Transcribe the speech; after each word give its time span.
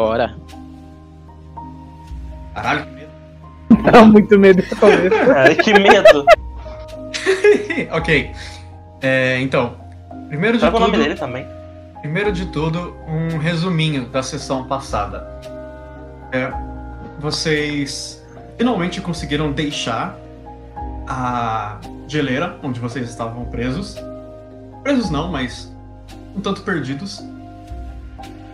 Bora. 0.00 0.34
Caralho, 2.54 2.86
que 2.86 2.90
medo. 2.92 3.10
Dá 3.92 4.04
muito 4.04 4.38
medo 4.38 4.62
começo. 4.76 5.30
Ai, 5.36 5.54
que 5.56 5.74
medo. 5.74 6.24
ok. 7.92 8.32
É, 9.02 9.38
então, 9.42 9.76
primeiro 10.28 10.56
de 10.56 10.62
Sabe 10.62 10.76
o 10.76 10.78
tudo. 10.78 10.92
nome 10.92 11.04
dele 11.04 11.16
também? 11.16 11.46
Primeiro 12.00 12.32
de 12.32 12.46
tudo, 12.46 12.96
um 13.06 13.36
resuminho 13.36 14.06
da 14.06 14.22
sessão 14.22 14.64
passada. 14.64 15.28
É, 16.32 16.50
vocês 17.18 18.24
finalmente 18.56 19.02
conseguiram 19.02 19.52
deixar 19.52 20.16
a 21.06 21.78
geleira 22.08 22.58
onde 22.62 22.80
vocês 22.80 23.06
estavam 23.06 23.44
presos. 23.44 23.96
Presos 24.82 25.10
não, 25.10 25.30
mas 25.30 25.70
um 26.34 26.40
tanto 26.40 26.62
perdidos. 26.62 27.22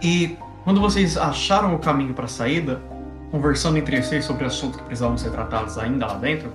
E 0.02 0.36
quando 0.66 0.80
vocês 0.80 1.16
acharam 1.16 1.76
o 1.76 1.78
caminho 1.78 2.12
para 2.12 2.24
a 2.24 2.28
saída, 2.28 2.82
conversando 3.30 3.78
entre 3.78 4.02
vocês 4.02 4.24
sobre 4.24 4.46
assuntos 4.46 4.80
que 4.80 4.82
precisavam 4.82 5.16
ser 5.16 5.30
tratados 5.30 5.78
ainda 5.78 6.08
lá 6.08 6.14
dentro, 6.14 6.52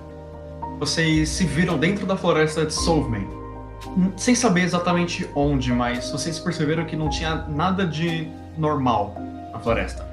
vocês 0.78 1.30
se 1.30 1.46
viram 1.46 1.78
dentro 1.78 2.04
da 2.04 2.14
floresta 2.14 2.66
de 2.66 2.74
Solvman 2.74 3.26
sem 4.14 4.34
saber 4.34 4.64
exatamente 4.64 5.26
onde, 5.34 5.72
mas 5.72 6.10
vocês 6.10 6.38
perceberam 6.38 6.84
que 6.84 6.94
não 6.94 7.08
tinha 7.08 7.36
nada 7.48 7.86
de 7.86 8.28
normal 8.58 9.16
na 9.50 9.58
floresta. 9.58 10.06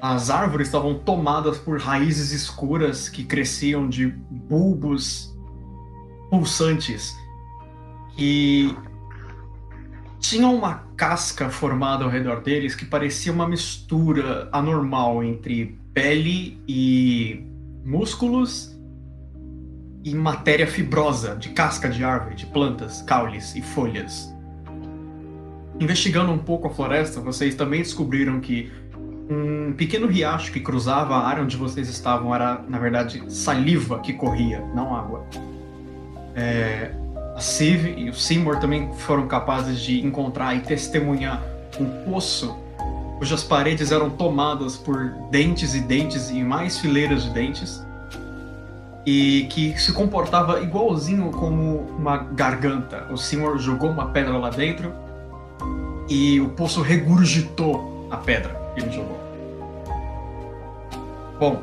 As 0.00 0.30
árvores 0.30 0.68
estavam 0.68 0.94
tomadas 0.94 1.58
por 1.58 1.78
raízes 1.78 2.32
escuras 2.32 3.10
que 3.10 3.24
cresciam 3.24 3.90
de 3.90 4.06
bulbos 4.06 5.36
pulsantes 6.30 7.14
que 8.16 8.74
tinham 10.20 10.54
uma 10.54 10.86
casca 10.96 11.50
formada 11.50 12.04
ao 12.04 12.10
redor 12.10 12.40
deles 12.40 12.74
que 12.74 12.84
parecia 12.84 13.32
uma 13.32 13.48
mistura 13.48 14.48
anormal 14.52 15.22
entre 15.22 15.78
pele 15.92 16.58
e 16.66 17.44
músculos 17.84 18.76
e 20.04 20.14
matéria 20.14 20.66
fibrosa 20.66 21.36
de 21.36 21.50
casca 21.50 21.88
de 21.88 22.04
árvore, 22.04 22.34
de 22.34 22.46
plantas, 22.46 23.02
caules 23.02 23.54
e 23.54 23.62
folhas. 23.62 24.32
Investigando 25.78 26.32
um 26.32 26.38
pouco 26.38 26.68
a 26.68 26.70
floresta, 26.70 27.20
vocês 27.20 27.54
também 27.54 27.82
descobriram 27.82 28.40
que 28.40 28.72
um 29.28 29.72
pequeno 29.72 30.06
riacho 30.06 30.52
que 30.52 30.60
cruzava 30.60 31.16
a 31.16 31.26
área 31.26 31.42
onde 31.42 31.56
vocês 31.56 31.88
estavam 31.88 32.34
era, 32.34 32.62
na 32.68 32.78
verdade, 32.78 33.22
saliva 33.28 33.98
que 33.98 34.12
corria, 34.12 34.60
não 34.74 34.94
água. 34.94 35.26
É, 36.34 36.92
a 37.36 37.40
Civ 37.40 37.94
e 37.98 38.08
o 38.08 38.14
Seymour 38.14 38.58
também 38.58 38.90
foram 38.94 39.28
capazes 39.28 39.80
de 39.80 40.04
encontrar 40.04 40.54
e 40.54 40.60
testemunhar 40.60 41.42
um 41.78 41.84
poço 42.10 42.56
cujas 43.18 43.42
paredes 43.42 43.92
eram 43.92 44.08
tomadas 44.08 44.76
por 44.76 45.10
dentes 45.30 45.74
e 45.74 45.80
dentes 45.80 46.30
e 46.30 46.42
mais 46.42 46.78
fileiras 46.78 47.24
de 47.24 47.30
dentes 47.30 47.84
e 49.04 49.46
que 49.50 49.78
se 49.78 49.92
comportava 49.92 50.60
igualzinho 50.60 51.30
como 51.30 51.80
uma 51.98 52.16
garganta. 52.16 53.06
O 53.10 53.18
Seymour 53.18 53.58
jogou 53.58 53.90
uma 53.90 54.06
pedra 54.06 54.36
lá 54.38 54.48
dentro 54.48 54.92
e 56.08 56.40
o 56.40 56.48
poço 56.50 56.80
regurgitou 56.80 58.08
a 58.10 58.16
pedra 58.16 58.54
que 58.74 58.80
ele 58.80 58.90
jogou. 58.90 59.20
Bom, 61.38 61.62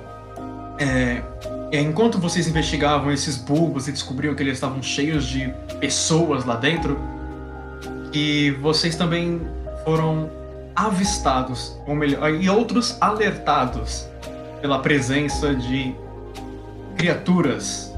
é, 0.79 1.21
enquanto 1.79 2.19
vocês 2.19 2.47
investigavam 2.47 3.11
esses 3.11 3.37
bulbos 3.37 3.87
e 3.87 3.91
descobriam 3.91 4.35
que 4.35 4.43
eles 4.43 4.53
estavam 4.53 4.81
cheios 4.81 5.25
de 5.25 5.51
pessoas 5.79 6.45
lá 6.45 6.55
dentro, 6.55 6.99
e 8.13 8.51
vocês 8.61 8.95
também 8.95 9.41
foram 9.83 10.29
avistados, 10.75 11.77
ou 11.87 11.95
melhor, 11.95 12.31
e 12.31 12.49
outros 12.49 12.97
alertados 13.01 14.07
pela 14.61 14.79
presença 14.79 15.53
de 15.53 15.95
criaturas. 16.95 17.91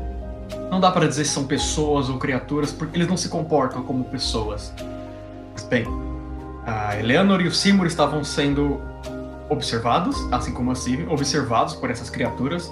Não 0.72 0.80
dá 0.80 0.92
para 0.92 1.08
dizer 1.08 1.26
se 1.26 1.32
são 1.32 1.46
pessoas 1.46 2.10
ou 2.10 2.18
criaturas, 2.18 2.72
porque 2.72 2.98
eles 2.98 3.08
não 3.08 3.18
se 3.18 3.30
comportam 3.30 3.84
como 3.84 4.04
pessoas. 4.06 4.74
Mas 5.54 5.64
bem, 5.64 5.86
a 6.66 6.98
Eleanor 7.00 7.42
e 7.42 7.48
o 7.48 7.52
Seymour 7.52 7.86
estavam 7.86 8.24
sendo 8.24 8.82
observados, 9.50 10.18
assim 10.32 10.54
como 10.54 10.72
a 10.72 10.76
Civ, 10.76 11.08
observados 11.10 11.76
por 11.76 11.92
essas 11.92 12.10
criaturas. 12.10 12.72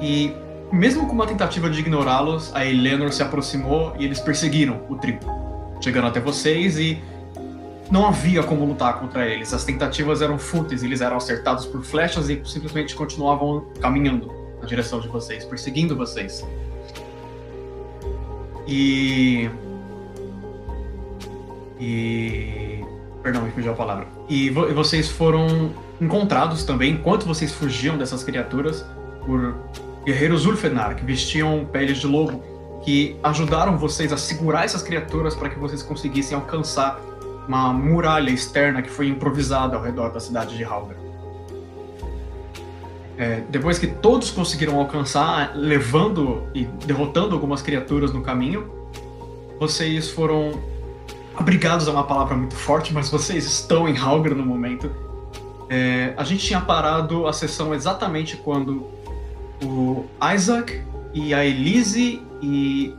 E 0.00 0.34
mesmo 0.72 1.06
com 1.06 1.12
uma 1.12 1.26
tentativa 1.26 1.68
de 1.68 1.80
ignorá-los, 1.80 2.54
a 2.54 2.64
Eleanor 2.64 3.12
se 3.12 3.22
aproximou 3.22 3.94
e 3.98 4.04
eles 4.04 4.20
perseguiram 4.20 4.80
o 4.88 4.96
trio, 4.96 5.18
chegando 5.82 6.06
até 6.06 6.18
vocês 6.18 6.78
e 6.78 6.98
não 7.90 8.06
havia 8.06 8.42
como 8.42 8.64
lutar 8.64 8.98
contra 8.98 9.26
eles. 9.26 9.52
As 9.52 9.64
tentativas 9.64 10.22
eram 10.22 10.38
fúteis, 10.38 10.82
eles 10.82 11.02
eram 11.02 11.18
acertados 11.18 11.66
por 11.66 11.82
flechas 11.82 12.30
e 12.30 12.40
simplesmente 12.44 12.94
continuavam 12.94 13.66
caminhando 13.80 14.32
na 14.62 14.66
direção 14.66 14.98
de 14.98 15.08
vocês, 15.08 15.44
perseguindo 15.44 15.94
vocês. 15.94 16.42
E. 18.66 19.50
E. 21.78 22.82
Perdão, 23.22 23.42
me 23.42 23.50
fugiu 23.50 23.72
a 23.72 23.74
palavra. 23.74 24.06
E 24.26 24.48
vo 24.48 24.72
vocês 24.72 25.10
foram 25.10 25.70
encontrados 26.00 26.64
também, 26.64 26.94
enquanto 26.94 27.26
vocês 27.26 27.52
fugiam 27.52 27.98
dessas 27.98 28.24
criaturas, 28.24 28.84
por 29.24 29.54
guerreiros 30.04 30.46
Ulfenar, 30.46 30.96
que 30.96 31.04
vestiam 31.04 31.64
peles 31.64 31.98
de 31.98 32.06
lobo, 32.06 32.42
que 32.84 33.16
ajudaram 33.22 33.78
vocês 33.78 34.12
a 34.12 34.16
segurar 34.16 34.64
essas 34.64 34.82
criaturas 34.82 35.34
para 35.34 35.48
que 35.48 35.58
vocês 35.58 35.82
conseguissem 35.82 36.36
alcançar 36.36 37.00
uma 37.46 37.72
muralha 37.72 38.30
externa 38.30 38.82
que 38.82 38.90
foi 38.90 39.08
improvisada 39.08 39.76
ao 39.76 39.82
redor 39.82 40.10
da 40.10 40.20
cidade 40.20 40.56
de 40.56 40.64
Halgar. 40.64 40.96
É, 43.16 43.42
depois 43.48 43.78
que 43.78 43.86
todos 43.86 44.30
conseguiram 44.30 44.78
alcançar, 44.78 45.52
levando 45.54 46.44
e 46.54 46.64
derrotando 46.64 47.34
algumas 47.34 47.62
criaturas 47.62 48.12
no 48.12 48.22
caminho, 48.22 48.68
vocês 49.60 50.10
foram 50.10 50.60
abrigados 51.34 51.86
é 51.88 51.90
uma 51.90 52.04
palavra 52.04 52.36
muito 52.36 52.54
forte, 52.54 52.92
mas 52.92 53.10
vocês 53.10 53.44
estão 53.44 53.88
em 53.88 53.96
Halgar 53.96 54.34
no 54.34 54.44
momento. 54.44 54.90
É, 55.68 56.12
a 56.16 56.24
gente 56.24 56.44
tinha 56.44 56.60
parado 56.60 57.26
a 57.26 57.32
sessão 57.32 57.74
exatamente 57.74 58.36
quando 58.36 58.86
o 59.62 60.06
Isaac 60.34 60.82
e 61.14 61.32
a 61.32 61.44
Elise 61.44 62.20
e 62.42 62.94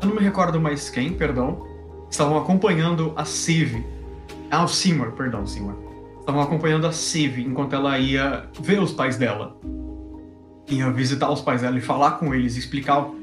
eu 0.00 0.08
não 0.08 0.16
me 0.16 0.22
recordo 0.22 0.60
mais 0.60 0.88
quem, 0.90 1.12
perdão, 1.12 1.66
estavam 2.10 2.38
acompanhando 2.38 3.12
a 3.16 3.24
Civ. 3.24 3.84
Ah, 4.50 4.64
o 4.64 4.68
Seymour, 4.68 5.12
perdão, 5.12 5.46
Seymour 5.46 5.86
estavam 6.20 6.42
acompanhando 6.42 6.88
a 6.88 6.92
Civ 6.92 7.38
enquanto 7.38 7.74
ela 7.74 7.98
ia 7.98 8.50
ver 8.60 8.80
os 8.80 8.92
pais 8.92 9.16
dela. 9.16 9.56
Ia 10.68 10.90
visitar 10.90 11.30
os 11.30 11.40
pais 11.40 11.62
dela 11.62 11.78
e 11.78 11.80
falar 11.80 12.18
com 12.18 12.34
eles, 12.34 12.56
explicar 12.56 12.98
o 12.98 13.14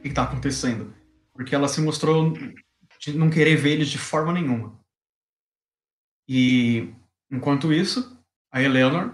que 0.00 0.08
está 0.08 0.22
acontecendo. 0.22 0.94
Porque 1.34 1.54
ela 1.54 1.66
se 1.66 1.80
mostrou 1.80 2.32
de 3.00 3.12
não 3.18 3.28
querer 3.28 3.56
ver 3.56 3.72
eles 3.72 3.88
de 3.88 3.98
forma 3.98 4.32
nenhuma. 4.32 4.78
E 6.28 6.88
enquanto 7.30 7.72
isso, 7.72 8.16
a 8.52 8.62
Eleanor 8.62 9.12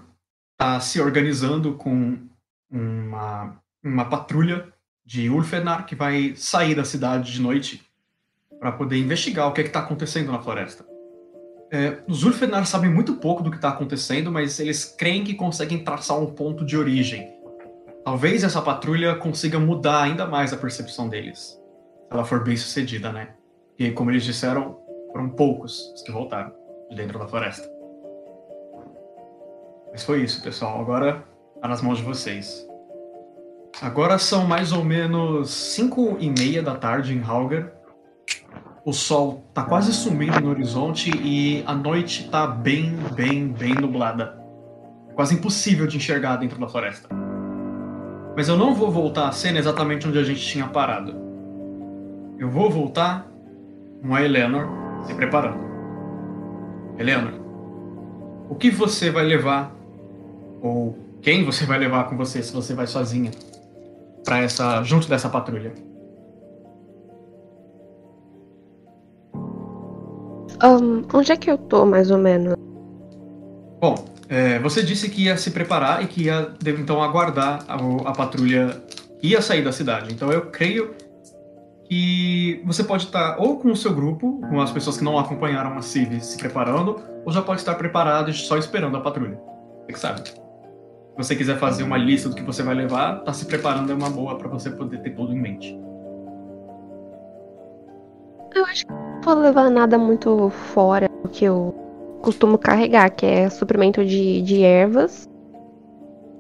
está 0.53 0.79
se 0.79 1.01
organizando 1.01 1.75
com 1.75 2.29
uma, 2.73 3.61
uma 3.85 4.07
patrulha 4.07 4.73
de 5.05 5.29
Ulfenar 5.29 5.85
que 5.85 5.95
vai 5.95 6.35
sair 6.37 6.75
da 6.75 6.85
cidade 6.85 7.33
de 7.33 7.41
noite 7.41 7.83
para 8.59 8.73
poder 8.73 8.97
investigar 8.97 9.49
o 9.49 9.53
que 9.53 9.61
é 9.61 9.65
está 9.65 9.81
acontecendo 9.81 10.33
na 10.33 10.41
floresta. 10.41 10.87
É, 11.71 12.03
os 12.09 12.23
Ulfenar 12.25 12.67
sabem 12.67 12.91
muito 12.91 13.15
pouco 13.17 13.43
do 13.43 13.51
que 13.51 13.57
está 13.57 13.71
acontecendo, 13.71 14.31
mas 14.31 14.61
eles 14.61 14.85
creem 14.85 15.25
que 15.25 15.35
conseguem 15.35 15.83
traçar 15.83 16.19
um 16.19 16.27
ponto 16.27 16.65
de 16.65 16.77
origem. 16.77 17.29
Talvez 18.05 18.45
essa 18.45 18.61
patrulha 18.61 19.15
consiga 19.15 19.59
mudar 19.59 20.03
ainda 20.03 20.27
mais 20.27 20.53
a 20.53 20.57
percepção 20.57 21.09
deles, 21.09 21.39
se 21.39 21.59
ela 22.11 22.25
for 22.25 22.43
bem 22.45 22.57
sucedida, 22.57 23.13
né? 23.13 23.35
E 23.79 23.91
como 23.91 24.11
eles 24.11 24.25
disseram, 24.25 24.79
foram 25.13 25.31
poucos 25.31 25.93
os 25.95 26.03
que 26.03 26.13
voltaram 26.13 26.53
de 26.91 26.97
dentro 26.97 27.19
da 27.19 27.27
floresta. 27.27 27.69
Mas 29.91 30.05
foi 30.05 30.23
isso, 30.23 30.43
pessoal. 30.43 30.81
Agora 30.81 31.25
tá 31.63 31.69
nas 31.69 31.81
mãos 31.81 31.97
de 31.97 32.05
vocês. 32.05 32.67
Agora 33.81 34.19
são 34.19 34.47
mais 34.47 34.71
ou 34.73 34.85
menos 34.85 35.51
5 35.51 36.19
e 36.21 36.29
meia 36.29 36.63
da 36.63 36.75
tarde 36.75 37.15
em 37.15 37.23
Halgar 37.23 37.73
o 38.85 38.93
sol 38.93 39.45
tá 39.55 39.63
quase 39.63 39.93
sumindo 39.93 40.41
no 40.41 40.51
horizonte 40.51 41.09
e 41.23 41.63
a 41.67 41.73
noite 41.73 42.29
tá 42.29 42.49
bem, 42.49 42.97
bem, 43.15 43.47
bem 43.47 43.75
nublada. 43.75 44.37
Quase 45.15 45.37
impossível 45.37 45.87
de 45.87 45.99
enxergar 45.99 46.37
dentro 46.37 46.59
da 46.59 46.67
floresta. 46.67 47.09
Mas 48.37 48.49
eu 48.49 48.57
não 48.57 48.75
vou 48.75 48.91
voltar 48.91 49.29
à 49.29 49.33
cena 49.33 49.59
exatamente 49.59 50.09
onde 50.09 50.19
a 50.19 50.25
gente 50.25 50.41
tinha 50.41 50.67
parado. 50.67 51.15
Eu 52.39 52.51
vou 52.51 52.69
voltar 52.71 53.29
com 54.03 54.13
a 54.13 54.23
Eleanor 54.23 54.67
se 55.07 55.15
preparando. 55.15 55.61
Eleanor, 56.99 57.35
o 58.49 58.57
que 58.57 58.69
você 58.69 59.11
vai 59.11 59.25
levar, 59.25 59.73
ou 60.61 60.99
quem 61.23 61.45
você 61.45 61.65
vai 61.65 61.79
levar 61.79 62.05
com 62.05 62.17
você 62.17 62.43
se 62.43 62.53
você 62.53 62.75
vai 62.75 62.87
sozinha, 62.87 63.31
para 64.25 64.41
essa 64.41 64.83
junto 64.83 65.09
dessa 65.09 65.29
patrulha? 65.29 65.73
Um, 70.63 71.05
onde 71.13 71.33
é 71.33 71.37
que 71.37 71.51
eu 71.51 71.57
tô, 71.57 71.87
mais 71.87 72.11
ou 72.11 72.19
menos? 72.19 72.55
Bom, 73.81 74.05
é, 74.29 74.59
você 74.59 74.83
disse 74.83 75.09
que 75.09 75.25
ia 75.25 75.37
se 75.37 75.51
preparar 75.51 76.03
e 76.03 76.07
que 76.07 76.25
ia 76.25 76.55
então 76.65 77.03
aguardar 77.03 77.65
a, 77.69 77.77
a 78.09 78.13
patrulha 78.13 78.83
ia 79.23 79.41
sair 79.41 79.63
da 79.63 79.73
cidade. 79.73 80.13
Então 80.13 80.31
eu 80.31 80.47
creio 80.47 80.95
que 81.89 82.63
você 82.65 82.83
pode 82.85 83.05
estar 83.05 83.37
ou 83.39 83.59
com 83.59 83.71
o 83.71 83.77
seu 83.77 83.95
grupo, 83.95 84.41
com 84.49 84.61
as 84.61 84.71
pessoas 84.71 84.97
que 84.97 85.05
não 85.05 85.19
acompanharam 85.19 85.77
a 85.77 85.83
Civ 85.83 86.21
se 86.21 86.39
preparando, 86.39 87.01
ou 87.25 87.33
já 87.33 87.43
pode 87.43 87.61
estar 87.61 87.75
preparado 87.75 88.31
e 88.31 88.35
só 88.35 88.57
esperando 88.57 88.97
a 88.97 89.01
patrulha. 89.01 89.39
Você 89.85 89.93
que 89.93 89.99
sabe. 89.99 90.42
Se 91.13 91.17
você 91.19 91.37
quiser 91.37 91.59
fazer 91.59 91.83
uma 91.83 91.99
lista 91.99 92.31
do 92.31 92.35
que 92.35 92.43
você 92.43 92.63
vai 92.63 92.75
levar, 92.75 93.23
tá 93.23 93.35
se 93.35 93.45
preparando 93.45 93.93
é 93.93 93.95
uma 93.95 94.09
boa 94.09 94.39
para 94.39 94.49
você 94.49 94.71
poder 94.71 95.03
ter 95.03 95.11
tudo 95.11 95.33
em 95.33 95.39
mente. 95.39 95.79
Eu 98.55 98.65
acho 98.65 98.87
que 98.87 98.93
não 98.93 99.21
vou 99.23 99.35
levar 99.35 99.71
nada 99.71 99.99
muito 99.99 100.49
fora 100.49 101.09
do 101.23 101.29
que 101.29 101.45
eu 101.45 101.75
costumo 102.23 102.57
carregar, 102.57 103.11
que 103.11 103.27
é 103.27 103.51
suprimento 103.51 104.03
de, 104.03 104.41
de 104.41 104.63
ervas. 104.63 105.29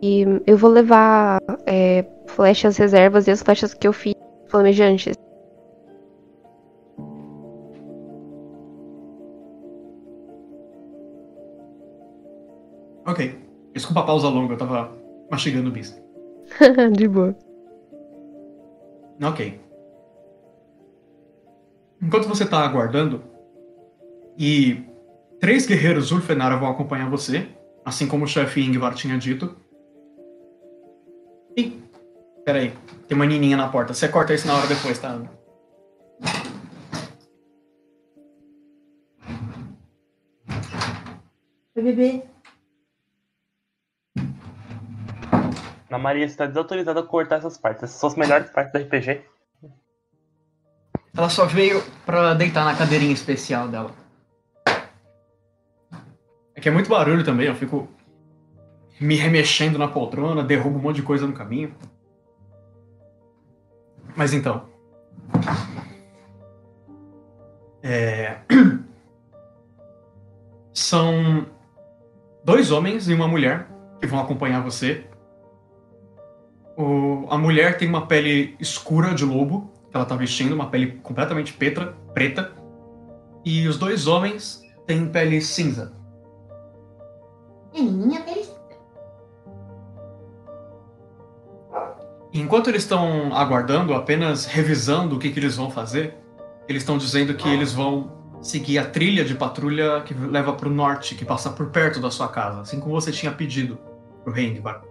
E 0.02 0.24
eu 0.46 0.56
vou 0.56 0.70
levar 0.70 1.38
é, 1.66 2.06
flechas 2.26 2.78
reservas 2.78 3.26
e 3.26 3.30
as 3.30 3.42
flechas 3.42 3.74
que 3.74 3.86
eu 3.86 3.92
fiz 3.92 4.14
flamejantes. 4.48 5.14
Ok. 13.06 13.41
Desculpa 13.72 14.00
a 14.00 14.04
pausa 14.04 14.28
longa, 14.28 14.54
eu 14.54 14.58
tava 14.58 14.92
mastigando 15.30 15.69
o 15.69 15.72
bis. 15.72 16.00
de 16.96 17.08
boa. 17.08 17.34
Ok. 19.22 19.60
Enquanto 22.02 22.28
você 22.28 22.44
tá 22.44 22.58
aguardando, 22.64 23.22
e 24.36 24.84
três 25.40 25.66
guerreiros 25.66 26.10
Ulfenara 26.10 26.56
vão 26.56 26.69
acompanhar 26.69 27.08
você, 27.08 27.48
assim 27.84 28.08
como 28.08 28.24
o 28.24 28.28
chefe 28.28 28.60
Ingvar 28.60 28.94
tinha 28.94 29.16
dito. 29.16 29.56
Ih, 31.56 31.80
peraí, 32.44 32.72
tem 33.06 33.16
uma 33.16 33.26
nininha 33.26 33.56
na 33.56 33.69
porta. 33.69 33.94
Você 33.94 34.08
corta 34.08 34.34
isso 34.34 34.46
na 34.46 34.56
hora 34.56 34.66
depois, 34.66 34.98
tá? 34.98 35.20
Oi, 41.76 41.82
bebê. 41.82 42.31
Na 45.92 45.98
Maria, 45.98 46.26
você 46.26 46.34
tá 46.34 46.46
desautorizada 46.46 47.00
a 47.00 47.02
cortar 47.02 47.36
essas 47.36 47.58
partes. 47.58 47.82
Essas 47.82 47.96
são 47.96 48.08
as 48.08 48.16
melhores 48.16 48.48
partes 48.48 48.72
do 48.72 48.78
RPG. 48.78 49.20
Ela 51.14 51.28
só 51.28 51.44
veio 51.44 51.82
pra 52.06 52.32
deitar 52.32 52.64
na 52.64 52.74
cadeirinha 52.74 53.12
especial 53.12 53.68
dela. 53.68 53.90
É 56.54 56.60
que 56.62 56.66
é 56.66 56.72
muito 56.72 56.88
barulho 56.88 57.22
também, 57.22 57.46
eu 57.46 57.54
fico 57.54 57.86
me 58.98 59.16
remexendo 59.16 59.78
na 59.78 59.86
poltrona, 59.86 60.42
derrubo 60.42 60.78
um 60.78 60.80
monte 60.80 60.96
de 60.96 61.02
coisa 61.02 61.26
no 61.26 61.34
caminho. 61.34 61.74
Mas 64.16 64.32
então. 64.32 64.66
É... 67.82 68.38
São 70.72 71.46
dois 72.42 72.70
homens 72.70 73.10
e 73.10 73.12
uma 73.12 73.28
mulher 73.28 73.68
que 74.00 74.06
vão 74.06 74.18
acompanhar 74.18 74.62
você. 74.62 75.11
O... 76.76 77.26
A 77.30 77.36
mulher 77.38 77.76
tem 77.76 77.88
uma 77.88 78.06
pele 78.06 78.56
escura 78.58 79.14
de 79.14 79.24
lobo, 79.24 79.70
que 79.90 79.96
ela 79.96 80.06
tá 80.06 80.16
vestindo, 80.16 80.54
uma 80.54 80.69
pele 80.69 80.98
completamente 81.02 81.52
preta, 81.52 81.94
preta. 82.14 82.52
E 83.44 83.66
os 83.66 83.78
dois 83.78 84.06
homens 84.06 84.62
têm 84.86 85.06
pele 85.06 85.40
cinza. 85.40 85.92
Menininha 87.74 88.20
pele. 88.22 88.46
Enquanto 92.34 92.70
eles 92.70 92.82
estão 92.82 93.34
aguardando, 93.34 93.92
apenas 93.94 94.46
revisando 94.46 95.16
o 95.16 95.19
que, 95.19 95.30
que 95.30 95.38
eles 95.38 95.56
vão 95.56 95.70
fazer, 95.70 96.16
eles 96.66 96.82
estão 96.82 96.96
dizendo 96.96 97.34
que 97.34 97.46
eles 97.46 97.72
vão 97.74 98.10
seguir 98.40 98.78
a 98.78 98.86
trilha 98.86 99.24
de 99.24 99.34
patrulha 99.34 100.00
que 100.00 100.14
leva 100.14 100.54
para 100.54 100.69
o 100.69 100.72
norte, 100.72 101.14
que 101.14 101.24
passa 101.24 101.50
por 101.50 101.70
perto 101.70 102.00
da 102.00 102.10
sua 102.10 102.28
casa, 102.28 102.62
assim 102.62 102.80
como 102.80 102.92
você 102.92 103.12
tinha 103.12 103.30
pedido 103.30 103.78
pro 104.24 104.38
Hengvar. 104.38 104.82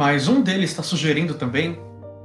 Mas 0.00 0.28
um 0.28 0.40
deles 0.40 0.70
está 0.70 0.82
sugerindo 0.82 1.34
também 1.34 1.78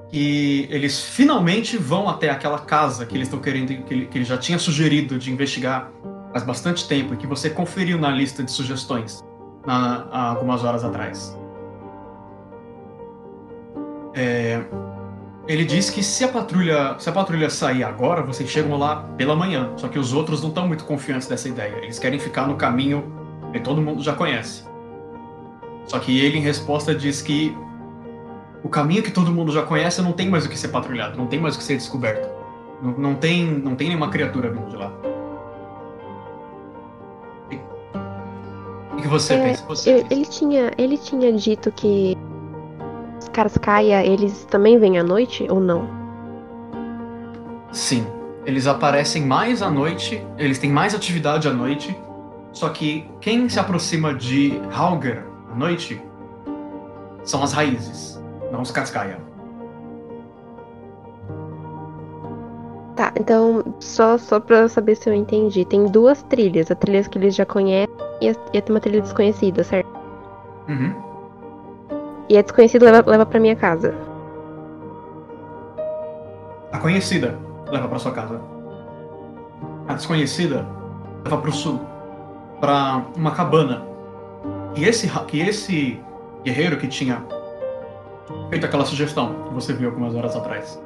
que 0.08 0.66
eles 0.72 1.04
finalmente 1.04 1.76
vão 1.76 2.08
até 2.08 2.30
aquela 2.30 2.60
casa 2.60 3.06
que 3.06 3.18
eles 3.18 3.28
estão 3.28 3.42
querendo, 3.42 3.84
que 3.84 3.94
ele, 3.94 4.06
que 4.06 4.18
ele 4.18 4.24
já 4.24 4.38
tinha 4.38 4.58
sugerido 4.58 5.20
de 5.20 5.30
investigar 5.30 5.92
faz 6.32 6.46
bastante 6.46 6.88
tempo 6.88 7.14
e 7.14 7.18
que 7.18 7.28
você 7.28 7.50
conferiu 7.50 8.00
na 8.00 8.10
lista 8.10 8.42
de 8.42 8.50
sugestões 8.50 9.22
na, 9.68 10.08
há 10.10 10.30
algumas 10.30 10.64
horas 10.64 10.86
atrás. 10.86 11.38
É, 14.14 14.64
ele 15.46 15.66
diz 15.66 15.90
que 15.90 16.02
se 16.02 16.24
a 16.24 16.30
patrulha 16.30 16.96
se 16.98 17.10
a 17.10 17.12
patrulha 17.12 17.50
sair 17.50 17.84
agora, 17.84 18.22
vocês 18.22 18.50
chegam 18.50 18.78
lá 18.78 19.04
pela 19.18 19.36
manhã. 19.36 19.74
Só 19.76 19.90
que 19.90 20.00
os 20.00 20.14
outros 20.14 20.42
não 20.42 20.48
estão 20.48 20.66
muito 20.66 20.86
confiantes 20.86 21.28
dessa 21.28 21.50
ideia. 21.50 21.76
Eles 21.84 22.00
querem 22.00 22.20
ficar 22.20 22.48
no 22.48 22.56
caminho 22.56 23.04
que 23.52 23.60
todo 23.60 23.82
mundo 23.82 24.02
já 24.02 24.14
conhece. 24.14 24.64
Só 25.88 26.00
que 26.00 26.18
ele, 26.18 26.38
em 26.38 26.42
resposta, 26.42 26.96
diz 26.96 27.22
que 27.22 27.54
o 28.66 28.68
caminho 28.70 29.04
que 29.04 29.12
todo 29.12 29.32
mundo 29.32 29.52
já 29.52 29.62
conhece 29.62 30.02
não 30.02 30.12
tem 30.12 30.28
mais 30.28 30.44
o 30.48 30.50
que 30.50 30.58
ser 30.58 30.70
patrulhado, 30.70 31.16
não 31.16 31.28
tem 31.28 31.40
mais 31.40 31.54
o 31.54 31.60
que 31.60 31.64
ser 31.64 31.76
descoberto. 31.78 32.28
Não, 32.82 32.92
não 32.98 33.16
tem, 33.16 33.46
não 33.46 33.76
tem 33.76 33.90
nenhuma 33.90 34.10
criatura 34.10 34.50
vindo 34.50 34.68
de 34.68 34.76
lá. 34.76 34.92
O 38.92 38.96
que 38.98 39.08
você 39.08 39.36
É, 39.36 39.44
pensa? 39.44 39.64
Você 39.68 39.90
Ele, 39.92 40.00
pensa? 40.02 40.14
ele 40.14 40.26
tinha, 40.26 40.72
ele 40.80 40.98
tinha 40.98 41.32
dito 41.34 41.72
que 41.72 42.18
os 43.20 43.28
caras 43.30 43.56
caia, 43.56 44.04
eles 44.04 44.46
também 44.46 44.80
vêm 44.80 44.98
à 44.98 45.04
noite 45.04 45.46
ou 45.48 45.60
não? 45.60 45.88
Sim. 47.72 48.08
Eles 48.48 48.66
aparecem 48.66 49.24
mais 49.26 49.62
à 49.62 49.70
noite, 49.70 50.26
eles 50.40 50.58
têm 50.58 50.72
mais 50.72 50.96
atividade 50.96 51.48
à 51.48 51.54
noite. 51.54 51.96
Só 52.52 52.70
que 52.70 53.08
quem 53.22 53.48
se 53.48 53.60
aproxima 53.60 54.12
de 54.12 54.60
Hauger 54.74 55.24
à 55.52 55.56
noite 55.56 56.02
são 57.24 57.44
as 57.44 57.54
raízes, 57.54 58.15
Cascaia. 58.72 59.18
Tá, 62.96 63.12
então, 63.20 63.64
só, 63.80 64.18
só 64.18 64.40
pra 64.40 64.70
saber 64.70 64.96
se 64.96 65.10
eu 65.10 65.14
entendi. 65.14 65.66
Tem 65.66 65.86
duas 65.86 66.24
trilhas, 66.24 66.72
a 66.72 66.76
trilha 66.76 67.04
que 67.04 67.18
eles 67.18 67.36
já 67.36 67.46
conhecem 67.46 67.94
e, 68.22 68.30
a, 68.30 68.36
e 68.54 68.62
tem 68.62 68.74
uma 68.74 68.80
trilha 68.80 69.02
desconhecida, 69.02 69.64
certo? 69.64 69.90
Uhum. 70.70 70.94
E 72.30 72.38
a 72.38 72.42
desconhecida 72.42 72.90
leva, 72.90 73.12
leva 73.12 73.26
pra 73.26 73.40
minha 73.40 73.56
casa. 73.56 73.94
A 76.72 76.80
conhecida 76.80 77.38
leva 77.70 77.88
para 77.88 78.00
sua 78.00 78.14
casa. 78.14 78.42
A 79.88 79.94
desconhecida 79.94 80.66
leva 81.24 81.38
para 81.38 81.50
o 81.50 81.54
sul, 81.54 81.80
para 82.62 83.04
uma 83.16 83.32
cabana. 83.32 83.84
E 84.76 84.86
esse 84.86 85.10
que 85.28 85.40
esse 85.40 86.00
guerreiro 86.44 86.78
que 86.78 86.88
tinha 86.88 87.24
feito 88.50 88.66
aquela 88.66 88.86
sugestão 88.86 89.48
que 89.48 89.54
você 89.54 89.74
viu 89.74 89.90
algumas 89.90 90.16
horas 90.16 90.36
atrás. 90.36 90.82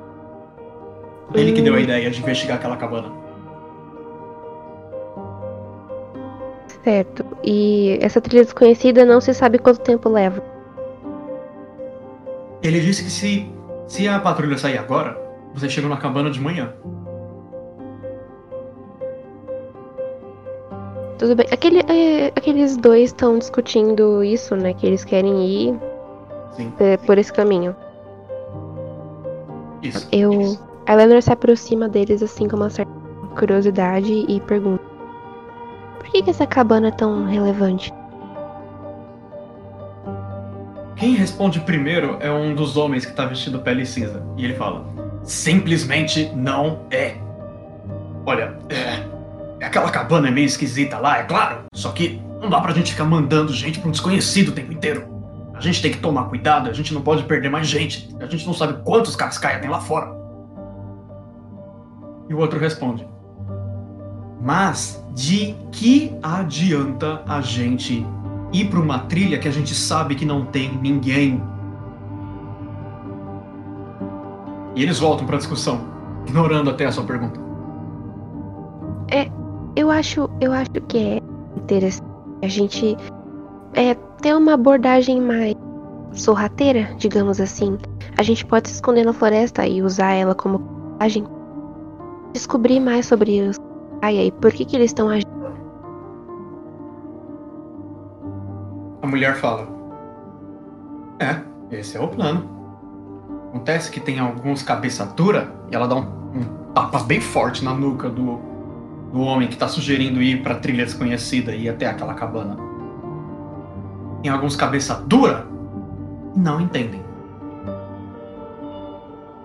Ele 1.33 1.51
que 1.53 1.61
deu 1.61 1.75
a 1.75 1.79
ideia 1.79 2.09
de 2.09 2.21
investigar 2.21 2.57
aquela 2.57 2.77
cabana. 2.77 3.11
Certo. 6.83 7.25
E 7.43 7.99
essa 8.01 8.19
trilha 8.19 8.43
desconhecida 8.43 9.05
não 9.05 9.21
se 9.21 9.33
sabe 9.33 9.59
quanto 9.59 9.81
tempo 9.81 10.09
leva. 10.09 10.43
Ele 12.63 12.79
disse 12.79 13.03
que 13.03 13.11
se 13.11 13.49
se 13.89 14.07
a 14.07 14.19
patrulha 14.19 14.55
sair 14.55 14.77
agora, 14.77 15.19
você 15.53 15.67
chega 15.67 15.87
na 15.87 15.97
cabana 15.97 16.29
de 16.29 16.39
manhã. 16.39 16.73
Tudo 21.17 21.35
bem. 21.35 21.47
Aquele, 21.51 21.79
é, 21.79 22.27
aqueles 22.35 22.77
dois 22.77 23.09
estão 23.09 23.39
discutindo 23.39 24.23
isso, 24.23 24.55
né? 24.55 24.73
Que 24.73 24.85
eles 24.85 25.03
querem 25.03 25.43
ir. 25.43 25.88
É, 26.79 26.97
por 26.97 27.17
esse 27.17 27.31
caminho. 27.31 27.75
Isso. 29.81 30.07
Eu. 30.11 30.33
isso. 30.41 30.69
A 30.85 30.93
Eleanor 30.93 31.21
se 31.21 31.31
aproxima 31.31 31.87
deles 31.87 32.23
assim 32.23 32.47
com 32.47 32.55
uma 32.55 32.69
certa 32.69 32.91
curiosidade 33.37 34.11
e 34.27 34.39
pergunta: 34.41 34.83
Por 35.99 36.07
que, 36.09 36.23
que 36.23 36.29
essa 36.29 36.47
cabana 36.47 36.87
é 36.87 36.91
tão 36.91 37.25
relevante? 37.25 37.93
Quem 40.95 41.13
responde 41.13 41.59
primeiro 41.61 42.17
é 42.19 42.29
um 42.29 42.53
dos 42.53 42.75
homens 42.75 43.05
que 43.05 43.13
tá 43.13 43.25
vestido 43.25 43.59
pele 43.59 43.85
cinza. 43.85 44.23
E 44.35 44.43
ele 44.43 44.55
fala: 44.55 44.85
Simplesmente 45.23 46.31
não 46.35 46.85
é. 46.91 47.15
Olha, 48.25 48.57
é, 48.69 49.65
aquela 49.65 49.89
cabana 49.89 50.27
é 50.27 50.31
meio 50.31 50.45
esquisita 50.45 50.97
lá, 50.97 51.19
é 51.19 51.23
claro. 51.23 51.63
Só 51.73 51.91
que 51.91 52.21
não 52.41 52.49
dá 52.49 52.59
pra 52.59 52.73
gente 52.73 52.91
ficar 52.91 53.05
mandando 53.05 53.53
gente 53.53 53.79
pra 53.79 53.87
um 53.87 53.91
desconhecido 53.91 54.49
o 54.49 54.51
tempo 54.51 54.73
inteiro. 54.73 55.18
A 55.59 55.61
gente 55.61 55.81
tem 55.81 55.91
que 55.91 55.99
tomar 55.99 56.29
cuidado, 56.29 56.69
a 56.69 56.73
gente 56.73 56.93
não 56.93 57.01
pode 57.01 57.23
perder 57.23 57.49
mais 57.49 57.67
gente. 57.67 58.15
A 58.19 58.25
gente 58.25 58.47
não 58.47 58.53
sabe 58.53 58.81
quantos 58.83 59.13
cascaia 59.13 59.59
tem 59.59 59.69
lá 59.69 59.81
fora. 59.81 60.09
E 62.29 62.33
o 62.33 62.37
outro 62.37 62.57
responde: 62.57 63.05
Mas 64.41 65.03
de 65.13 65.53
que 65.71 66.17
adianta 66.23 67.21
a 67.27 67.41
gente 67.41 68.05
ir 68.53 68.69
para 68.69 68.79
uma 68.79 68.99
trilha 68.99 69.37
que 69.37 69.49
a 69.49 69.51
gente 69.51 69.75
sabe 69.75 70.15
que 70.15 70.25
não 70.25 70.45
tem 70.45 70.77
ninguém? 70.77 71.43
E 74.75 74.81
eles 74.81 74.97
voltam 74.97 75.25
para 75.25 75.35
a 75.35 75.39
discussão, 75.39 75.81
ignorando 76.25 76.69
até 76.69 76.85
a 76.85 76.91
sua 76.91 77.03
pergunta. 77.03 77.49
Eu 79.79 79.89
acho, 79.89 80.29
eu 80.41 80.51
acho 80.51 80.71
que 80.89 80.97
é 80.97 81.21
interessante 81.55 82.09
a 82.43 82.47
gente 82.49 82.97
é, 83.73 83.95
ter 84.21 84.35
uma 84.35 84.53
abordagem 84.53 85.21
mais 85.21 85.55
sorrateira, 86.13 86.89
digamos 86.97 87.39
assim. 87.39 87.77
A 88.17 88.23
gente 88.23 88.45
pode 88.45 88.69
se 88.69 88.75
esconder 88.75 89.05
na 89.05 89.13
floresta 89.13 89.65
e 89.65 89.81
usar 89.81 90.11
ela 90.11 90.35
como 90.35 90.55
abordagem. 90.55 91.25
Descobrir 92.33 92.79
mais 92.79 93.05
sobre 93.05 93.41
os 93.41 93.57
Ai, 94.01 94.27
e 94.27 94.31
por 94.31 94.51
que, 94.51 94.63
que 94.63 94.75
eles 94.75 94.91
estão 94.91 95.09
agindo. 95.09 95.27
A 99.01 99.07
mulher 99.07 99.35
fala: 99.35 99.67
É, 101.19 101.41
esse 101.75 101.97
é 101.97 101.99
o 101.99 102.07
plano. 102.07 102.47
Acontece 103.49 103.91
que 103.91 103.99
tem 103.99 104.19
alguns 104.19 104.61
cabeça 104.61 105.05
dura 105.05 105.51
e 105.71 105.75
ela 105.75 105.87
dá 105.87 105.95
um, 105.95 106.01
um 106.01 106.73
tapa 106.73 106.99
bem 106.99 107.19
forte 107.19 107.65
na 107.65 107.73
nuca 107.73 108.07
do, 108.07 108.39
do 109.11 109.21
homem 109.21 109.47
que 109.47 109.57
tá 109.57 109.67
sugerindo 109.67 110.21
ir 110.21 110.43
pra 110.43 110.55
trilha 110.55 110.85
desconhecida 110.85 111.53
e 111.53 111.63
ir 111.63 111.69
até 111.69 111.87
aquela 111.87 112.13
cabana. 112.13 112.68
Tem 114.21 114.31
alguns 114.31 114.55
cabeça 114.55 114.95
dura 115.07 115.45
e 116.35 116.39
não 116.39 116.59
entendem. 116.59 117.01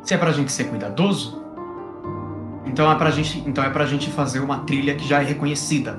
Se 0.03 0.15
é 0.15 0.19
pra 0.19 0.33
gente 0.33 0.53
ser 0.53 0.65
cuidadoso, 0.65 1.43
então 2.67 2.91
é 2.91 2.95
pra 2.97 3.11
gente, 3.11 3.43
então 3.47 3.63
é 3.65 3.71
pra 3.71 3.87
gente 3.87 4.11
fazer 4.11 4.41
uma 4.41 4.59
trilha 4.61 4.95
que 4.95 5.07
já 5.07 5.23
é 5.23 5.25
reconhecida. 5.25 5.99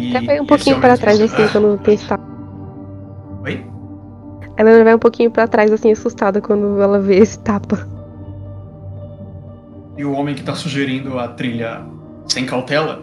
E 0.00 0.16
Até 0.16 0.26
vai 0.26 0.40
um 0.40 0.46
pouquinho 0.46 0.76
diz, 0.76 0.98
trás, 1.00 1.20
assim, 1.20 1.42
"Ah, 1.42 1.48
quando 1.50 1.78
pensar. 1.82 2.20
Oi? 3.42 3.66
Ela 4.56 4.84
vai 4.84 4.94
um 4.94 4.98
pouquinho 4.98 5.30
pra 5.30 5.48
trás, 5.48 5.72
assim, 5.72 5.90
assustada 5.92 6.40
quando 6.40 6.80
ela 6.80 6.98
vê 6.98 7.16
esse 7.16 7.38
tapa. 7.40 7.86
E 9.96 10.04
o 10.04 10.12
homem 10.12 10.34
que 10.34 10.42
tá 10.42 10.54
sugerindo 10.54 11.18
a 11.18 11.28
trilha 11.28 11.84
sem 12.26 12.46
cautela 12.46 13.02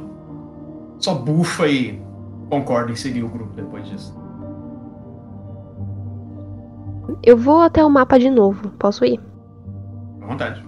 só 1.06 1.14
bufa 1.14 1.68
e 1.68 2.02
concorda 2.50 2.92
em 2.92 2.96
seguir 2.96 3.24
o 3.24 3.30
grupo 3.30 3.54
depois 3.54 3.88
disso. 3.88 4.18
Eu 7.22 7.38
vou 7.38 7.62
até 7.62 7.86
o 7.86 7.90
mapa 7.90 8.18
de 8.18 8.30
novo. 8.30 8.70
Posso 8.80 9.06
ir? 9.06 9.20
À 10.22 10.26
vontade. 10.26 10.66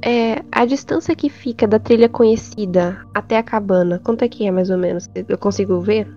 É, 0.00 0.42
a 0.50 0.64
distância 0.64 1.14
que 1.14 1.28
fica 1.28 1.68
da 1.68 1.78
trilha 1.78 2.08
conhecida 2.08 3.06
até 3.14 3.36
a 3.36 3.42
cabana, 3.42 4.00
quanto 4.02 4.22
é 4.22 4.28
que 4.28 4.46
é 4.46 4.50
mais 4.50 4.70
ou 4.70 4.78
menos? 4.78 5.08
Eu 5.14 5.36
consigo 5.36 5.78
ver? 5.80 6.08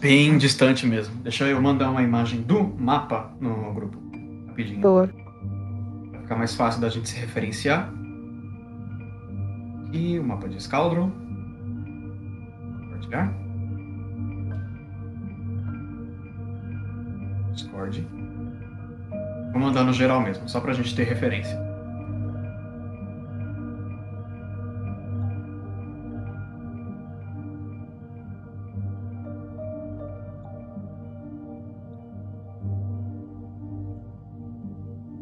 Bem 0.00 0.36
distante 0.36 0.86
mesmo. 0.86 1.14
Deixa 1.22 1.46
eu 1.46 1.60
mandar 1.62 1.90
uma 1.90 2.02
imagem 2.02 2.42
do 2.42 2.62
mapa 2.78 3.32
no 3.40 3.72
grupo. 3.72 3.96
Rapidinho. 4.48 4.80
Boa. 4.80 5.08
Pra 6.10 6.20
ficar 6.20 6.36
mais 6.36 6.54
fácil 6.54 6.80
da 6.80 6.90
gente 6.90 7.08
se 7.08 7.18
referenciar. 7.18 7.90
E 9.92 10.18
o 10.18 10.24
mapa 10.24 10.48
de 10.48 10.62
Scaldron. 10.62 11.21
Compartilhar. 13.12 13.30
Discord. 17.52 18.08
Vou 19.52 19.60
mandar 19.60 19.84
no 19.84 19.92
geral 19.92 20.20
mesmo, 20.20 20.48
só 20.48 20.60
pra 20.60 20.72
gente 20.72 20.96
ter 20.96 21.04
referência. 21.04 21.60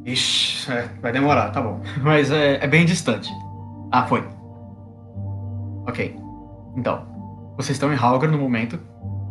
Ixi, 0.04 0.72
é, 0.72 0.82
vai 1.00 1.12
demorar, 1.12 1.50
tá 1.50 1.60
bom. 1.60 1.80
Mas 2.02 2.30
é, 2.30 2.62
é 2.62 2.66
bem 2.66 2.84
distante. 2.84 3.28
Ah, 3.92 4.06
foi. 4.06 4.24
Ok. 5.86 6.16
Então, 6.76 7.09
vocês 7.62 7.76
estão 7.76 7.92
em 7.92 7.96
Halgar 7.96 8.30
no 8.30 8.38
momento. 8.38 8.80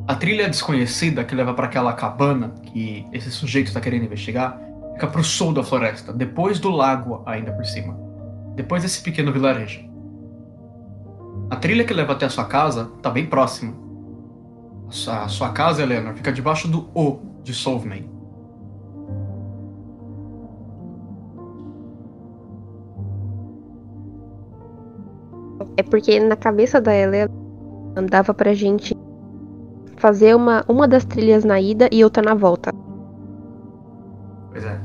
A 0.07 0.13
trilha 0.13 0.47
desconhecida 0.47 1.23
que 1.23 1.33
leva 1.33 1.53
para 1.53 1.65
aquela 1.65 1.93
cabana 1.93 2.49
que 2.63 3.05
esse 3.11 3.31
sujeito 3.31 3.67
está 3.67 3.81
querendo 3.81 4.05
investigar 4.05 4.59
fica 4.93 5.07
pro 5.07 5.23
sul 5.23 5.51
da 5.53 5.63
floresta, 5.63 6.13
depois 6.13 6.59
do 6.59 6.69
lago 6.69 7.23
ainda 7.25 7.51
por 7.51 7.65
cima. 7.65 7.97
Depois 8.55 8.83
desse 8.83 9.01
pequeno 9.01 9.31
vilarejo. 9.31 9.87
A 11.49 11.55
trilha 11.55 11.83
que 11.83 11.93
leva 11.93 12.13
até 12.13 12.25
a 12.25 12.29
sua 12.29 12.45
casa 12.45 12.91
tá 13.01 13.09
bem 13.09 13.25
próxima. 13.25 13.73
A 15.07 15.27
sua, 15.27 15.49
casa, 15.49 15.81
Eleanor, 15.81 16.13
fica 16.15 16.31
debaixo 16.31 16.67
do 16.67 16.89
O 16.93 17.19
de 17.43 17.53
Solvman. 17.53 18.09
É 25.77 25.83
porque 25.83 26.19
na 26.19 26.35
cabeça 26.35 26.81
da 26.81 26.93
Helena 26.93 27.48
dava 28.05 28.33
pra 28.33 28.53
gente 28.53 28.95
fazer 29.97 30.35
uma, 30.35 30.63
uma 30.67 30.87
das 30.87 31.05
trilhas 31.05 31.43
na 31.43 31.59
ida 31.59 31.89
e 31.91 32.03
outra 32.03 32.23
na 32.23 32.33
volta. 32.33 32.73
Pois 34.51 34.63
é. 34.63 34.81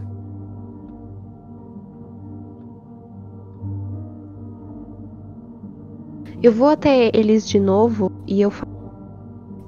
Eu 6.42 6.52
vou 6.52 6.68
até 6.68 7.10
eles 7.14 7.48
de 7.48 7.58
novo 7.58 8.12
e 8.26 8.42
eu 8.42 8.50
falo. 8.50 8.74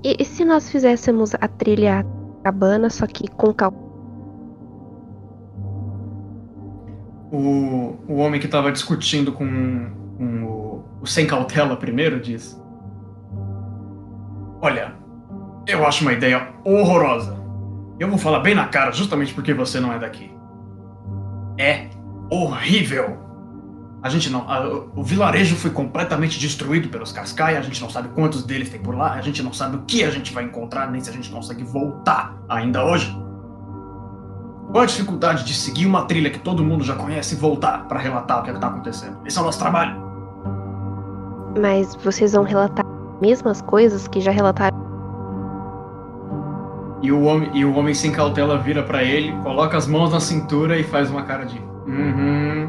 E, 0.04 0.16
e 0.20 0.24
se 0.24 0.44
nós 0.44 0.70
fizéssemos 0.70 1.34
a 1.34 1.48
trilha 1.48 2.04
cabana, 2.44 2.90
só 2.90 3.06
que 3.06 3.28
com 3.28 3.52
calma? 3.54 3.78
O, 7.32 7.96
o 8.06 8.16
homem 8.16 8.38
que 8.38 8.46
estava 8.46 8.70
discutindo 8.70 9.32
com, 9.32 9.90
com 10.18 10.44
o, 10.44 10.84
o 11.02 11.06
sem 11.06 11.26
cautela 11.26 11.76
primeiro 11.76 12.20
diz: 12.20 12.60
Olha, 14.66 14.94
eu 15.64 15.86
acho 15.86 16.02
uma 16.02 16.12
ideia 16.12 16.48
horrorosa. 16.64 17.36
Eu 18.00 18.08
vou 18.08 18.18
falar 18.18 18.40
bem 18.40 18.52
na 18.52 18.66
cara, 18.66 18.90
justamente 18.90 19.32
porque 19.32 19.54
você 19.54 19.78
não 19.78 19.92
é 19.92 19.98
daqui. 20.00 20.28
É 21.56 21.88
horrível. 22.28 23.16
A 24.02 24.08
gente 24.08 24.28
não. 24.28 24.40
a- 24.50 24.66
o 24.96 25.04
vilarejo 25.04 25.54
foi 25.54 25.70
completamente 25.70 26.36
destruído 26.40 26.88
pelos 26.88 27.12
Cascai. 27.12 27.56
A 27.56 27.60
gente 27.60 27.80
não 27.80 27.88
sabe 27.88 28.08
quantos 28.08 28.42
deles 28.44 28.68
tem 28.68 28.80
por 28.80 28.96
lá. 28.96 29.12
A 29.12 29.20
gente 29.20 29.40
não 29.40 29.52
sabe 29.52 29.76
o 29.76 29.82
que 29.82 30.02
a 30.02 30.10
gente 30.10 30.34
vai 30.34 30.42
encontrar, 30.42 30.90
nem 30.90 31.00
se 31.00 31.10
a 31.10 31.12
gente 31.12 31.30
consegue 31.30 31.62
voltar 31.62 32.36
ainda 32.48 32.84
hoje. 32.84 33.08
Qual 34.72 34.82
a 34.82 34.86
dificuldade 34.86 35.44
de 35.44 35.54
seguir 35.54 35.86
uma 35.86 36.06
trilha 36.06 36.28
que 36.28 36.40
todo 36.40 36.64
mundo 36.64 36.82
já 36.82 36.96
conhece 36.96 37.36
e 37.36 37.38
voltar 37.38 37.86
pra 37.86 38.00
relatar 38.00 38.40
o 38.40 38.42
que 38.42 38.50
está 38.50 38.66
acontecendo? 38.66 39.18
Esse 39.24 39.38
é 39.38 39.40
o 39.40 39.44
nosso 39.44 39.60
trabalho. 39.60 39.94
Mas 41.60 41.94
vocês 41.94 42.32
vão 42.32 42.42
relatar 42.42 42.84
mesmas 43.20 43.60
coisas 43.62 44.06
que 44.08 44.20
já 44.20 44.30
relataram. 44.30 44.76
E 47.02 47.12
o 47.12 47.22
homem, 47.24 47.50
e 47.54 47.64
o 47.64 47.74
homem 47.76 47.94
sem 47.94 48.10
cautela 48.10 48.58
vira 48.58 48.82
pra 48.82 49.02
ele, 49.02 49.32
coloca 49.42 49.76
as 49.76 49.86
mãos 49.86 50.12
na 50.12 50.18
cintura 50.20 50.76
e 50.78 50.82
faz 50.82 51.10
uma 51.10 51.22
cara 51.22 51.44
de. 51.44 51.58
Uhum. 51.86 52.68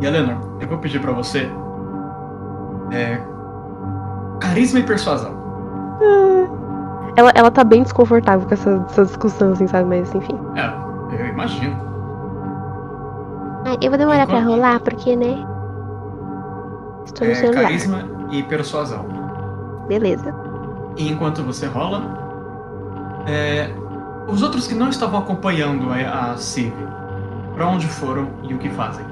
E 0.00 0.06
Eleanor, 0.06 0.36
eu 0.60 0.68
vou 0.68 0.78
pedir 0.78 1.00
pra 1.00 1.12
você. 1.12 1.48
É. 2.92 3.20
Carisma 4.40 4.80
e 4.80 4.82
persuasão. 4.82 5.38
Ela, 7.16 7.32
ela 7.34 7.50
tá 7.50 7.64
bem 7.64 7.82
desconfortável 7.82 8.46
com 8.46 8.54
essa, 8.54 8.84
essa 8.88 9.04
discussão, 9.04 9.52
assim, 9.52 9.66
sabe? 9.66 9.88
Mas 9.88 10.14
enfim. 10.14 10.38
É, 10.56 11.20
eu 11.20 11.26
imagino. 11.26 11.76
Ah, 13.66 13.76
eu 13.82 13.90
vou 13.90 13.98
demorar 13.98 14.26
pra 14.26 14.38
Enquanto- 14.38 14.54
rolar, 14.56 14.80
porque, 14.80 15.16
né? 15.16 15.44
Estou 17.12 17.26
no 17.26 17.32
É, 17.32 17.36
celular. 17.36 17.62
carisma 17.62 18.04
e 18.30 18.42
persuasão. 18.44 19.06
Beleza. 19.88 20.34
E 20.96 21.08
enquanto 21.10 21.42
você 21.42 21.66
rola, 21.66 22.02
é, 23.26 23.70
os 24.28 24.42
outros 24.42 24.66
que 24.66 24.74
não 24.74 24.88
estavam 24.88 25.18
acompanhando 25.20 25.90
a, 25.92 26.32
a 26.32 26.36
Civ, 26.36 26.72
pra 27.54 27.66
onde 27.66 27.86
foram 27.86 28.28
e 28.48 28.54
o 28.54 28.58
que 28.58 28.68
fazem? 28.70 29.04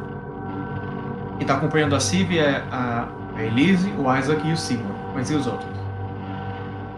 Quem 1.38 1.47
tá 1.47 1.55
acompanhando 1.55 1.95
a 1.95 2.00
Civ 2.00 2.37
é 2.38 2.62
a, 2.71 3.09
a 3.37 3.43
Elise, 3.43 3.93
o 3.99 4.14
Isaac 4.17 4.47
e 4.49 4.52
o 4.52 4.57
Seymour. 4.57 4.95
Mas 5.14 5.31
e 5.31 5.35
os 5.35 5.47
outros? 5.47 5.71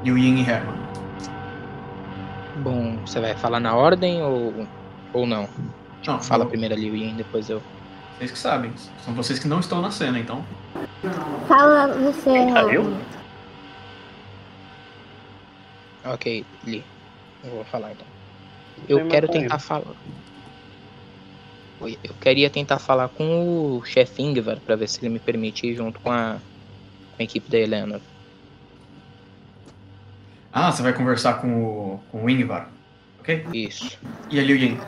E 0.05 0.11
o 0.13 0.19
Yin 0.19 0.37
e 0.37 0.41
Herman. 0.49 0.75
Bom, 2.63 2.97
você 3.07 3.21
vai 3.21 3.35
falar 3.35 3.61
na 3.61 3.75
ordem 3.75 4.23
ou, 4.23 4.67
ou 5.13 5.27
não? 5.27 5.49
Não, 6.07 6.19
Fala 6.21 6.45
eu- 6.45 6.49
primeiro 6.49 6.75
ali 6.75 6.91
o 6.91 6.97
Ian, 6.97 7.15
depois 7.15 7.49
eu. 7.49 7.63
Vocês 8.21 8.31
que 8.33 8.39
sabem. 8.39 8.71
São 9.03 9.15
vocês 9.15 9.39
que 9.39 9.49
não 9.49 9.61
estão 9.61 9.81
na 9.81 9.91
cena, 9.91 10.19
então. 10.19 10.45
Fala 11.49 11.89
você, 11.95 12.29
Ah, 12.29 12.61
eu? 12.71 12.83
Raul. 12.83 12.97
Ok, 16.05 16.45
Li. 16.67 16.85
Eu 17.43 17.51
vou 17.51 17.65
falar 17.65 17.93
então. 17.93 18.07
Tem 18.77 18.85
Eu 18.91 18.99
mais 19.01 19.11
quero 19.11 19.27
comigo. 19.27 19.45
tentar 19.45 19.59
falar. 19.59 19.95
Oi, 21.81 21.99
Eu 22.05 22.13
queria 22.21 22.51
tentar 22.51 22.79
falar 22.79 23.09
com 23.09 23.79
o 23.79 23.85
chefe 23.87 24.21
Ingvar 24.23 24.59
pra 24.61 24.77
ver 24.77 24.87
se 24.87 25.01
ele 25.01 25.09
me 25.09 25.19
permite 25.19 25.67
ir 25.67 25.75
junto 25.75 25.99
com 26.01 26.13
a, 26.13 26.37
com 27.17 27.21
a 27.21 27.23
equipe 27.23 27.51
da 27.51 27.57
Eleanor. 27.59 28.01
Ah, 30.53 30.71
você 30.71 30.83
vai 30.83 30.93
conversar 30.93 31.41
com 31.41 31.49
o, 31.65 32.01
com 32.13 32.25
o 32.25 32.29
Ingvar, 32.29 32.69
ok? 33.21 33.47
Isso. 33.55 33.99
E 34.29 34.39
a 34.39 34.43
Liu 34.43 34.57
Yin? 34.57 34.79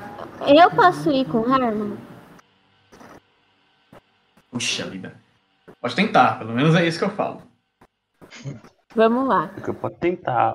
Eu 0.46 0.70
posso 0.72 1.10
ir 1.10 1.24
com 1.26 1.38
o 1.38 1.50
Herman? 1.54 1.96
Puxa 4.52 4.84
vida. 4.84 5.18
Pode 5.80 5.96
tentar, 5.96 6.38
pelo 6.38 6.52
menos 6.52 6.74
é 6.74 6.86
isso 6.86 6.98
que 6.98 7.04
eu 7.06 7.10
falo. 7.10 7.42
Vamos 8.94 9.26
lá. 9.26 9.48
Porque 9.48 9.70
eu 9.70 9.74
posso 9.74 9.96
tentar. 9.96 10.54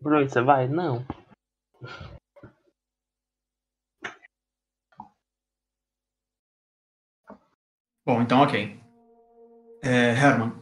Bruno, 0.00 0.28
você 0.28 0.40
vai? 0.40 0.68
Não. 0.68 1.04
Bom, 8.06 8.22
então 8.22 8.40
ok. 8.42 8.78
É, 9.82 10.12
Herman, 10.12 10.52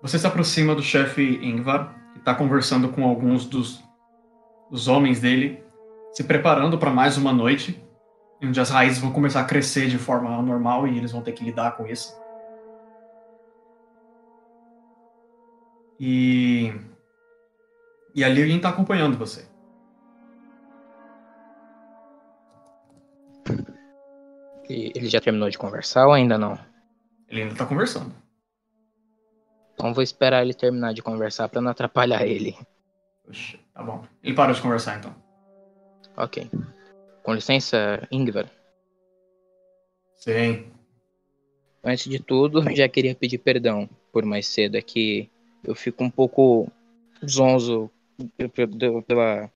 você 0.00 0.16
se 0.16 0.26
aproxima 0.28 0.76
do 0.76 0.82
chefe 0.82 1.44
Ingvar, 1.44 1.92
que 2.12 2.20
está 2.20 2.32
conversando 2.36 2.88
com 2.90 3.04
alguns 3.04 3.44
dos, 3.44 3.82
dos 4.70 4.86
homens 4.86 5.20
dele, 5.20 5.64
se 6.12 6.22
preparando 6.22 6.78
para 6.78 6.92
mais 6.92 7.18
uma 7.18 7.32
noite, 7.32 7.84
onde 8.42 8.60
as 8.60 8.70
raízes 8.70 8.98
vão 8.98 9.12
começar 9.12 9.40
a 9.40 9.44
crescer 9.44 9.88
de 9.88 9.98
forma 9.98 10.40
normal 10.42 10.86
e 10.86 10.96
eles 10.96 11.12
vão 11.12 11.22
ter 11.22 11.32
que 11.32 11.44
lidar 11.44 11.76
com 11.76 11.86
isso. 11.86 12.14
E. 15.98 16.72
E 18.14 18.24
a 18.24 18.28
Lilian 18.28 18.56
está 18.56 18.68
acompanhando 18.70 19.16
você. 19.16 19.46
Ele 24.68 25.08
já 25.08 25.20
terminou 25.20 25.48
de 25.48 25.58
conversar 25.58 26.06
ou 26.06 26.12
ainda 26.12 26.36
não? 26.36 26.58
Ele 27.28 27.42
ainda 27.42 27.52
está 27.52 27.64
conversando. 27.64 28.12
Então 29.74 29.94
vou 29.94 30.02
esperar 30.02 30.42
ele 30.42 30.54
terminar 30.54 30.92
de 30.92 31.02
conversar 31.02 31.48
pra 31.48 31.60
não 31.60 31.70
atrapalhar 31.70 32.26
ele. 32.26 32.56
Puxa, 33.24 33.58
tá 33.72 33.82
bom. 33.82 34.04
Ele 34.22 34.34
parou 34.34 34.54
de 34.54 34.62
conversar 34.62 34.98
então. 34.98 35.14
Ok. 36.16 36.50
Com 37.26 37.34
licença, 37.34 38.06
Ingvar. 38.10 38.48
Sim. 40.14 40.72
Antes 41.82 42.08
de 42.08 42.20
tudo, 42.20 42.60
já 42.74 42.88
queria 42.88 43.14
pedir 43.14 43.38
perdão 43.38 43.88
por 44.12 44.24
mais 44.24 44.46
cedo. 44.46 44.76
É 44.76 44.82
que 44.82 45.28
eu 45.64 45.74
fico 45.74 46.04
um 46.04 46.10
pouco 46.10 46.70
zonzo 47.28 47.90
pela. 49.06 49.50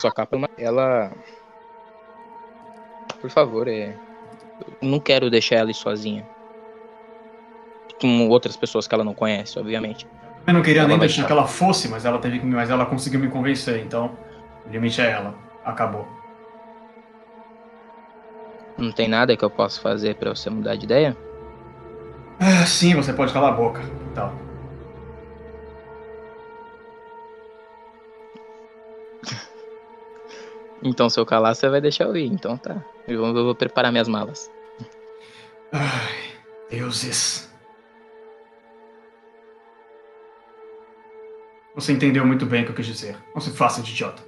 Sua 0.00 0.12
capa, 0.12 0.36
ela. 0.56 1.14
Por 3.22 3.30
favor, 3.30 3.68
é. 3.68 4.00
Eu 4.82 4.88
não 4.90 5.00
quero 5.00 5.30
deixar 5.30 5.56
ela 5.56 5.70
ir 5.72 5.74
sozinha. 5.74 6.28
Com 8.00 8.28
outras 8.28 8.56
pessoas 8.56 8.86
que 8.86 8.94
ela 8.94 9.04
não 9.04 9.14
conhece, 9.14 9.58
obviamente. 9.58 10.06
Eu 10.46 10.54
não 10.54 10.62
queria 10.62 10.82
Ela 10.82 10.88
nem 10.88 10.98
deixar 10.98 11.26
que 11.26 11.32
ela 11.32 11.46
fosse, 11.46 11.88
mas 11.88 12.04
ela 12.04 12.20
teve 12.20 12.40
que, 12.40 12.46
mas 12.46 12.70
ela 12.70 12.86
conseguiu 12.86 13.20
me 13.20 13.30
convencer, 13.30 13.84
então 13.84 14.18
o 14.64 14.70
limite 14.70 15.00
é 15.00 15.10
ela. 15.10 15.38
Acabou. 15.64 16.20
Não 18.76 18.92
tem 18.92 19.08
nada 19.08 19.34
que 19.34 19.42
eu 19.44 19.50
possa 19.50 19.80
fazer 19.80 20.16
pra 20.18 20.34
você 20.34 20.50
mudar 20.50 20.76
de 20.76 20.84
ideia? 20.84 21.18
Ah, 22.38 22.66
sim, 22.66 22.94
você 22.94 23.12
pode 23.14 23.32
calar 23.32 23.52
a 23.52 23.56
boca. 23.56 23.80
Então. 24.10 24.38
Então, 30.82 31.08
se 31.08 31.18
eu 31.20 31.26
calar, 31.26 31.54
você 31.54 31.68
vai 31.68 31.80
deixar 31.80 32.04
eu 32.04 32.16
ir. 32.16 32.26
Então 32.32 32.58
tá. 32.58 32.86
Eu 33.06 33.18
vou, 33.18 33.28
eu 33.28 33.44
vou 33.44 33.54
preparar 33.54 33.90
minhas 33.90 34.08
malas. 34.08 34.50
Ai, 35.72 36.32
deuses. 36.70 37.50
Você 41.74 41.92
entendeu 41.92 42.26
muito 42.26 42.44
bem 42.44 42.62
o 42.62 42.66
que 42.66 42.72
eu 42.72 42.76
quis 42.76 42.86
dizer. 42.86 43.16
Não 43.34 43.40
se 43.40 43.50
faça 43.50 43.82
de 43.82 43.92
idiota. 43.92 44.22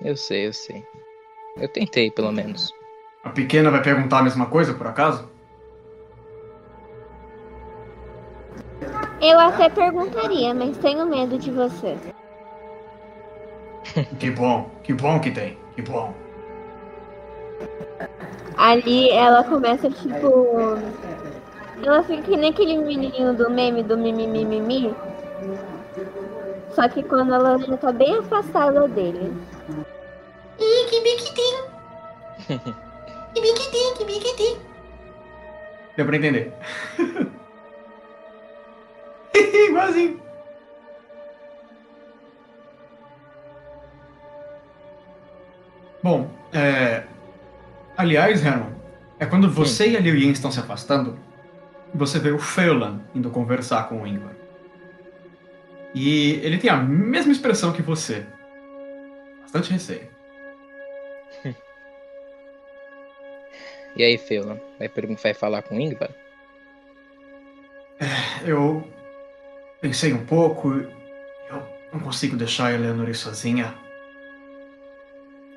Eu 0.00 0.16
sei, 0.16 0.46
eu 0.46 0.52
sei. 0.52 0.84
Eu 1.56 1.68
tentei, 1.68 2.10
pelo 2.10 2.32
menos. 2.32 2.72
A 3.24 3.30
pequena 3.30 3.70
vai 3.70 3.82
perguntar 3.82 4.18
a 4.18 4.22
mesma 4.22 4.46
coisa, 4.46 4.74
por 4.74 4.86
acaso? 4.86 5.30
Eu 9.20 9.38
até 9.38 9.68
perguntaria, 9.68 10.52
mas 10.52 10.76
tenho 10.78 11.06
medo 11.06 11.38
de 11.38 11.50
você. 11.50 11.96
Que 14.18 14.30
bom, 14.30 14.70
que 14.82 14.92
bom 14.92 15.20
que 15.20 15.30
tem. 15.30 15.56
Que 15.74 15.82
bom. 15.82 16.14
Ali 18.56 19.10
ela 19.10 19.44
começa, 19.44 19.90
tipo. 19.90 20.78
Ela 21.84 22.02
fica 22.04 22.22
que 22.22 22.36
nem 22.36 22.50
aquele 22.50 22.78
menininho 22.78 23.34
do 23.34 23.50
meme 23.50 23.82
do 23.82 23.96
mimimimimi. 23.98 24.94
Só 26.70 26.88
que 26.88 27.02
quando 27.02 27.34
ela 27.34 27.58
já 27.58 27.76
tá 27.76 27.92
bem 27.92 28.18
afastada 28.18 28.86
dele. 28.88 29.32
Ih, 30.58 30.86
que 30.88 31.00
biquitim! 31.00 31.54
Que 33.34 33.40
biquitim, 33.40 33.94
que 33.96 34.04
biquitim! 34.04 34.58
Deu 35.96 36.04
pra 36.04 36.16
entender. 36.16 36.52
Igualzinho. 39.34 40.20
Bom, 46.02 46.28
é... 46.52 47.04
aliás, 48.02 48.44
Herman, 48.44 48.74
é 49.18 49.26
quando 49.26 49.50
você 49.50 49.90
e 49.90 49.96
a 49.96 50.00
Liu 50.00 50.16
Yin 50.16 50.32
estão 50.32 50.50
se 50.50 50.58
afastando, 50.58 51.18
você 51.94 52.18
vê 52.18 52.30
o 52.30 52.38
Feolan 52.38 53.00
indo 53.14 53.30
conversar 53.30 53.88
com 53.88 54.02
o 54.02 54.06
Ingvar. 54.06 54.34
E 55.94 56.40
ele 56.42 56.58
tem 56.58 56.70
a 56.70 56.76
mesma 56.76 57.32
expressão 57.32 57.72
que 57.72 57.82
você. 57.82 58.26
Bastante 59.42 59.72
receio. 59.72 60.08
E 63.94 64.02
aí, 64.02 64.16
Feolan? 64.16 64.58
Vai, 64.78 64.90
vai 65.22 65.34
falar 65.34 65.60
com 65.60 65.76
o 65.76 65.80
Ingvar? 65.80 66.08
Eu 68.42 68.90
pensei 69.82 70.14
um 70.14 70.24
pouco. 70.24 70.70
Eu 70.70 71.62
não 71.92 72.00
consigo 72.00 72.34
deixar 72.34 72.68
a 72.68 72.72
Eleanor 72.72 73.14
sozinha. 73.14 73.74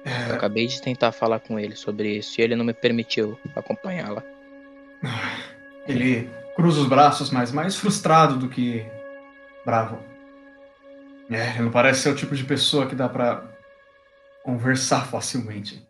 Eu 0.06 0.36
acabei 0.36 0.68
de 0.68 0.80
tentar 0.80 1.12
falar 1.12 1.40
com 1.40 1.60
ele 1.60 1.76
sobre 1.76 2.18
isso 2.18 2.40
e 2.40 2.44
ele 2.44 2.56
não 2.56 2.64
me 2.64 2.74
permitiu 2.74 3.40
acompanhá-la. 3.56 4.24
Ele 5.88 6.30
cruza 6.56 6.82
os 6.82 6.88
braços, 6.88 7.32
mas 7.32 7.52
mais 7.52 7.76
frustrado 7.76 8.38
do 8.38 8.48
que 8.48 8.86
bravo. 9.66 9.98
É, 11.30 11.50
ele 11.56 11.64
não 11.64 11.72
parece 11.72 12.02
ser 12.02 12.10
o 12.10 12.16
tipo 12.16 12.36
de 12.36 12.44
pessoa 12.44 12.86
que 12.88 12.94
dá 12.94 13.10
pra 13.10 13.44
conversar 14.44 15.08
facilmente. 15.08 15.84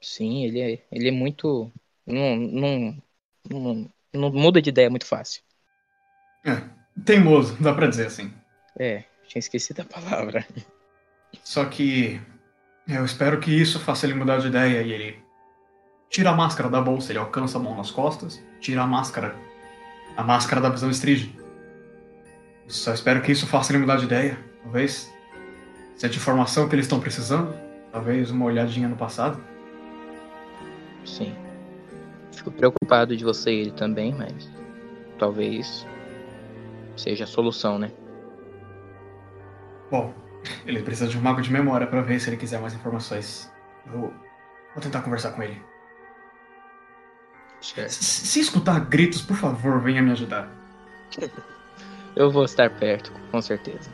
Sim, 0.00 0.44
ele 0.44 0.60
é, 0.60 0.84
ele 0.90 1.08
é 1.08 1.12
muito. 1.12 1.72
Não, 2.04 2.36
não, 2.36 3.02
não, 3.48 3.92
não 4.12 4.32
muda 4.32 4.60
de 4.60 4.70
ideia 4.70 4.90
muito 4.90 5.06
fácil. 5.06 5.40
Teimoso, 7.04 7.56
dá 7.62 7.72
pra 7.72 7.86
dizer 7.86 8.08
assim. 8.08 8.32
É, 8.78 9.04
tinha 9.26 9.38
esquecido 9.38 9.80
a 9.80 9.84
palavra. 9.84 10.46
Só 11.42 11.64
que 11.64 12.20
eu 12.86 13.04
espero 13.04 13.40
que 13.40 13.50
isso 13.50 13.78
faça 13.78 14.06
ele 14.06 14.14
mudar 14.14 14.38
de 14.38 14.48
ideia 14.48 14.82
e 14.82 14.92
ele 14.92 15.24
tira 16.10 16.30
a 16.30 16.34
máscara 16.34 16.68
da 16.68 16.80
bolsa, 16.80 17.12
ele 17.12 17.18
alcança 17.18 17.58
a 17.58 17.60
mão 17.60 17.76
nas 17.76 17.90
costas, 17.90 18.42
tira 18.60 18.82
a 18.82 18.86
máscara, 18.86 19.34
a 20.16 20.22
máscara 20.22 20.60
da 20.60 20.68
visão 20.68 20.90
Stride. 20.90 21.34
Só 22.68 22.92
espero 22.92 23.22
que 23.22 23.32
isso 23.32 23.46
faça 23.46 23.72
ele 23.72 23.80
mudar 23.80 23.96
de 23.96 24.04
ideia. 24.04 24.38
Talvez 24.62 25.12
seja 25.96 26.12
de 26.12 26.18
informação 26.18 26.68
que 26.68 26.74
eles 26.74 26.86
estão 26.86 27.00
precisando, 27.00 27.54
talvez 27.90 28.30
uma 28.30 28.44
olhadinha 28.44 28.88
no 28.88 28.96
passado. 28.96 29.42
Sim. 31.04 31.34
Fico 32.32 32.50
preocupado 32.50 33.16
de 33.16 33.24
você 33.24 33.50
e 33.50 33.60
ele 33.60 33.70
também, 33.72 34.14
mas 34.14 34.50
talvez 35.18 35.86
seja 36.96 37.24
a 37.24 37.26
solução, 37.26 37.78
né? 37.78 37.90
Bom, 39.90 40.14
ele 40.66 40.82
precisa 40.82 41.08
de 41.08 41.18
um 41.18 41.20
mago 41.20 41.40
de 41.40 41.52
memória 41.52 41.86
pra 41.86 42.02
ver 42.02 42.20
se 42.20 42.28
ele 42.28 42.36
quiser 42.36 42.60
mais 42.60 42.74
informações. 42.74 43.52
Eu 43.86 44.12
vou 44.74 44.82
tentar 44.82 45.02
conversar 45.02 45.32
com 45.32 45.42
ele. 45.42 45.60
Se 47.60 47.88
se 47.88 48.40
escutar 48.40 48.80
gritos, 48.80 49.22
por 49.22 49.36
favor, 49.36 49.80
venha 49.80 50.02
me 50.02 50.12
ajudar. 50.12 50.50
Eu 52.16 52.30
vou 52.30 52.44
estar 52.44 52.70
perto, 52.70 53.10
com 53.32 53.42
certeza. 53.42 53.90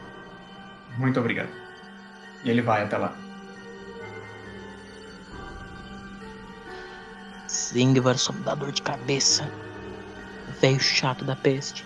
Muito 0.99 1.19
obrigado. 1.19 1.49
E 2.45 2.51
ele 2.51 2.61
vai 2.61 2.83
até 2.83 2.99
lá. 2.99 3.17
Nossa, 7.71 7.79
Ingvar 7.79 8.19
só 8.19 8.33
me 8.33 8.41
dá 8.41 8.55
dor 8.55 8.73
de 8.73 8.83
cabeça. 8.83 9.49
Velho 10.61 10.81
chato 10.81 11.25
da 11.25 11.37
peste. 11.37 11.85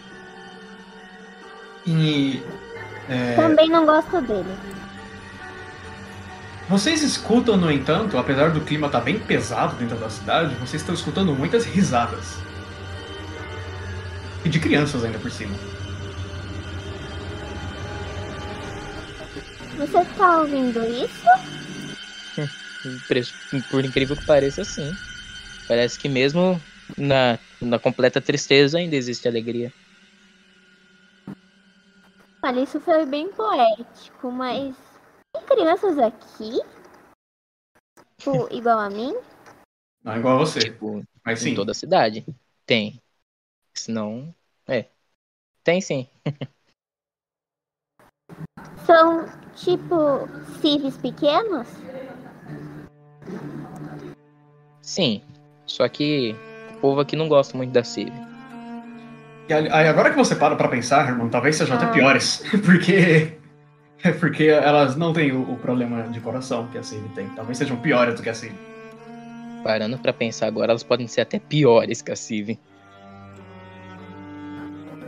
E. 1.87 2.43
é, 3.09 3.35
Também 3.37 3.69
não 3.69 3.85
gosto 3.87 4.21
dele. 4.23 4.57
vocês 6.69 7.03
escutam, 7.03 7.57
no 7.57 7.71
entanto, 7.71 8.17
apesar 8.19 8.51
do 8.51 8.61
clima 8.63 8.87
estar 8.87 9.01
bem 9.01 9.19
pesado 9.19 9.77
dentro 9.77 9.97
da 9.97 10.09
cidade, 10.11 10.55
vocês 10.57 10.81
estão 10.83 10.95
escutando 10.95 11.35
muitas 11.35 11.65
risadas. 11.65 12.37
E 14.45 14.49
de 14.49 14.59
crianças 14.61 15.05
ainda 15.05 15.19
por 15.19 15.31
cima. 15.31 15.55
Você 19.79 20.05
tá 20.17 20.39
ouvindo 20.41 20.85
isso? 20.85 21.25
Por- 23.09 23.63
Por 23.71 23.85
incrível 23.85 24.17
que 24.17 24.25
pareça, 24.27 24.63
sim. 24.65 24.93
Parece 25.67 25.99
que 25.99 26.09
mesmo 26.09 26.61
na, 26.99 27.39
na 27.61 27.79
completa 27.79 28.21
tristeza 28.21 28.79
ainda 28.79 28.95
existe 28.97 29.27
alegria. 29.27 29.73
Olha, 32.47 32.61
isso 32.61 32.79
foi 32.79 33.07
bem 33.07 33.33
poético, 33.33 34.31
mas 34.31 34.77
tem 35.33 35.43
crianças 35.47 35.99
aqui? 35.99 36.61
Tipo, 38.19 38.47
igual 38.55 38.79
a 38.79 38.91
mim? 38.91 39.15
Não 40.03 40.15
igual 40.15 40.37
a 40.37 40.41
você, 40.41 40.61
Tipo, 40.61 41.03
mas 41.25 41.41
em 41.41 41.45
sim. 41.49 41.55
toda 41.55 41.73
a 41.73 41.75
cidade. 41.75 42.23
Tem. 42.67 43.01
Senão. 43.73 44.35
É. 44.69 44.91
Tem 45.63 45.81
sim. 45.81 46.07
São 48.85 49.25
tipo 49.55 50.29
civis 50.61 50.99
pequenos? 50.99 51.67
Sim. 54.83 55.23
Só 55.65 55.89
que 55.89 56.35
o 56.77 56.81
povo 56.83 57.01
aqui 57.01 57.17
não 57.17 57.27
gosta 57.27 57.57
muito 57.57 57.73
da 57.73 57.83
Civ. 57.83 58.13
Agora 59.89 60.11
que 60.11 60.17
você 60.17 60.35
para 60.35 60.57
pra 60.57 60.69
pensar, 60.69 61.09
irmão, 61.09 61.29
talvez 61.29 61.57
sejam 61.57 61.77
até 61.77 61.87
Ah. 61.87 61.91
piores. 61.91 62.43
Porque. 62.65 63.33
É 64.03 64.13
porque 64.13 64.45
elas 64.45 64.97
não 64.97 65.15
têm 65.15 65.33
o, 65.33 65.51
o 65.53 65.57
problema 65.57 66.03
de 66.03 66.21
coração 66.21 66.67
que 66.67 66.77
a 66.77 66.83
Civ 66.83 67.03
tem. 67.15 67.27
Talvez 67.31 67.57
sejam 67.57 67.77
piores 67.79 68.15
do 68.15 68.23
que 68.23 68.29
a 68.29 68.35
Civ. 68.35 68.53
Parando 69.63 69.97
pra 69.97 70.13
pensar 70.13 70.47
agora, 70.47 70.73
elas 70.73 70.83
podem 70.83 71.07
ser 71.09 71.23
até 71.23 71.39
piores 71.39 72.03
que 72.03 72.13
a 72.13 72.17
Civ. 72.17 72.59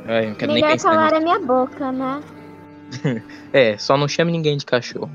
Ai, 0.08 0.24
eu 0.24 0.28
não 0.30 0.34
quero 0.36 0.52
nem 0.52 0.62
Melhor 0.62 0.72
pensar 0.72 0.90
calar 0.92 1.04
nisso. 1.12 1.16
a 1.16 1.20
minha 1.20 1.38
boca, 1.40 1.92
né? 1.92 2.22
É, 3.52 3.76
só 3.76 3.98
não 3.98 4.08
chame 4.08 4.32
ninguém 4.32 4.56
de 4.56 4.64
cachorro. 4.64 5.10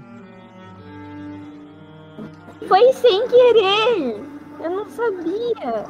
Foi 2.67 2.93
sem 2.93 3.27
querer! 3.27 4.21
Eu 4.63 4.69
não 4.69 4.88
sabia. 4.89 5.86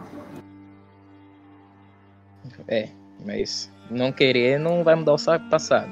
É, 2.69 2.87
mas 3.25 3.71
não 3.89 4.11
querer 4.11 4.59
não 4.59 4.83
vai 4.83 4.95
mudar 4.95 5.13
o 5.13 5.17
sa- 5.17 5.39
passado. 5.39 5.91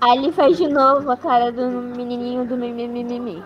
Aí 0.00 0.18
ele 0.18 0.32
faz 0.32 0.56
de 0.56 0.66
novo 0.66 1.10
a 1.10 1.16
cara 1.16 1.52
do 1.52 1.68
menininho 1.70 2.44
do 2.44 2.56
mimimi. 2.56 3.42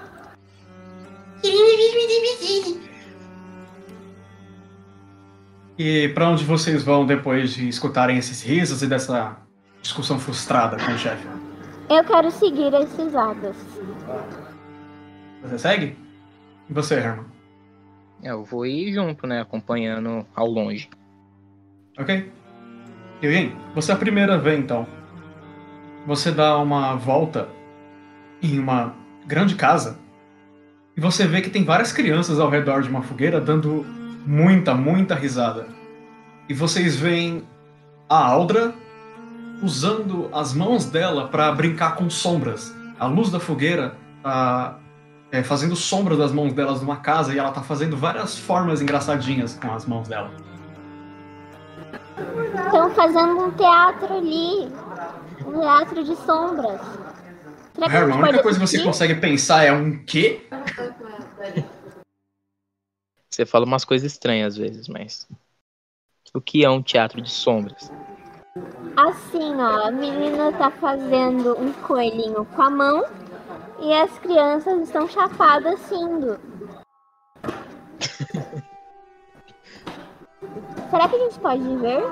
E 5.78 6.08
pra 6.08 6.30
onde 6.30 6.44
vocês 6.44 6.82
vão 6.82 7.04
depois 7.04 7.52
de 7.52 7.68
escutarem 7.68 8.16
esses 8.16 8.42
risos 8.42 8.82
e 8.82 8.86
dessa 8.86 9.36
discussão 9.82 10.18
frustrada 10.18 10.76
com 10.78 10.92
o 10.92 10.98
chefe? 10.98 11.26
Eu 11.90 12.02
quero 12.04 12.30
seguir 12.30 12.74
as 12.74 12.96
risadas. 12.96 13.56
Você 15.42 15.58
segue? 15.58 15.96
E 16.68 16.72
você, 16.72 16.94
Herman? 16.94 17.26
Eu 18.26 18.42
vou 18.42 18.66
ir 18.66 18.92
junto, 18.92 19.24
né? 19.24 19.40
Acompanhando 19.40 20.26
ao 20.34 20.48
longe. 20.48 20.90
Ok? 21.96 22.28
Yuyin, 23.22 23.54
você 23.72 23.92
é 23.92 23.94
a 23.94 23.98
primeira 23.98 24.36
vez 24.36 24.58
então. 24.58 24.84
Você 26.08 26.32
dá 26.32 26.58
uma 26.58 26.96
volta 26.96 27.48
em 28.42 28.58
uma 28.58 28.96
grande 29.24 29.54
casa 29.54 29.96
e 30.96 31.00
você 31.00 31.24
vê 31.24 31.40
que 31.40 31.48
tem 31.48 31.62
várias 31.62 31.92
crianças 31.92 32.40
ao 32.40 32.50
redor 32.50 32.82
de 32.82 32.88
uma 32.88 33.00
fogueira 33.00 33.40
dando 33.40 33.86
muita, 34.26 34.74
muita 34.74 35.14
risada. 35.14 35.68
E 36.48 36.54
vocês 36.54 36.96
veem 36.96 37.44
a 38.08 38.26
Aldra 38.26 38.74
usando 39.62 40.28
as 40.32 40.52
mãos 40.52 40.84
dela 40.86 41.28
para 41.28 41.52
brincar 41.52 41.94
com 41.94 42.10
sombras. 42.10 42.74
A 42.98 43.06
luz 43.06 43.30
da 43.30 43.38
fogueira 43.38 43.96
tá 44.20 44.80
é, 45.30 45.42
fazendo 45.42 45.74
sombra 45.74 46.16
das 46.16 46.32
mãos 46.32 46.52
delas 46.52 46.80
numa 46.80 46.96
casa 46.96 47.34
e 47.34 47.38
ela 47.38 47.50
tá 47.50 47.62
fazendo 47.62 47.96
várias 47.96 48.38
formas 48.38 48.80
engraçadinhas 48.80 49.54
com 49.54 49.72
as 49.72 49.84
mãos 49.84 50.08
dela. 50.08 50.30
Estão 52.64 52.90
fazendo 52.90 53.44
um 53.44 53.50
teatro 53.52 54.14
ali. 54.14 54.72
Um 55.46 55.60
teatro 55.60 56.04
de 56.04 56.16
sombras. 56.16 56.80
Será 57.74 57.88
que 57.88 57.96
a 57.96 58.00
Herman, 58.00 58.14
a 58.14 58.18
única 58.18 58.32
pode 58.32 58.42
coisa 58.42 58.58
que 58.58 58.66
você 58.66 58.82
consegue 58.82 59.14
pensar 59.16 59.64
é 59.64 59.72
um 59.72 60.02
quê? 60.04 60.46
Você 63.28 63.44
fala 63.44 63.66
umas 63.66 63.84
coisas 63.84 64.10
estranhas 64.10 64.54
às 64.54 64.56
vezes, 64.56 64.88
mas. 64.88 65.28
O 66.32 66.40
que 66.40 66.64
é 66.64 66.70
um 66.70 66.82
teatro 66.82 67.20
de 67.20 67.30
sombras? 67.30 67.90
Assim, 68.96 69.54
ó, 69.56 69.88
a 69.88 69.90
menina 69.90 70.52
tá 70.52 70.70
fazendo 70.70 71.58
um 71.60 71.72
coelhinho 71.74 72.46
com 72.46 72.62
a 72.62 72.70
mão 72.70 73.04
e 73.80 73.92
as 73.92 74.10
crianças 74.18 74.82
estão 74.82 75.08
chapadas 75.08 75.80
rindo. 75.90 76.38
Será 80.90 81.08
que 81.08 81.16
a 81.16 81.18
gente 81.18 81.38
pode 81.40 81.76
ver? 81.76 82.02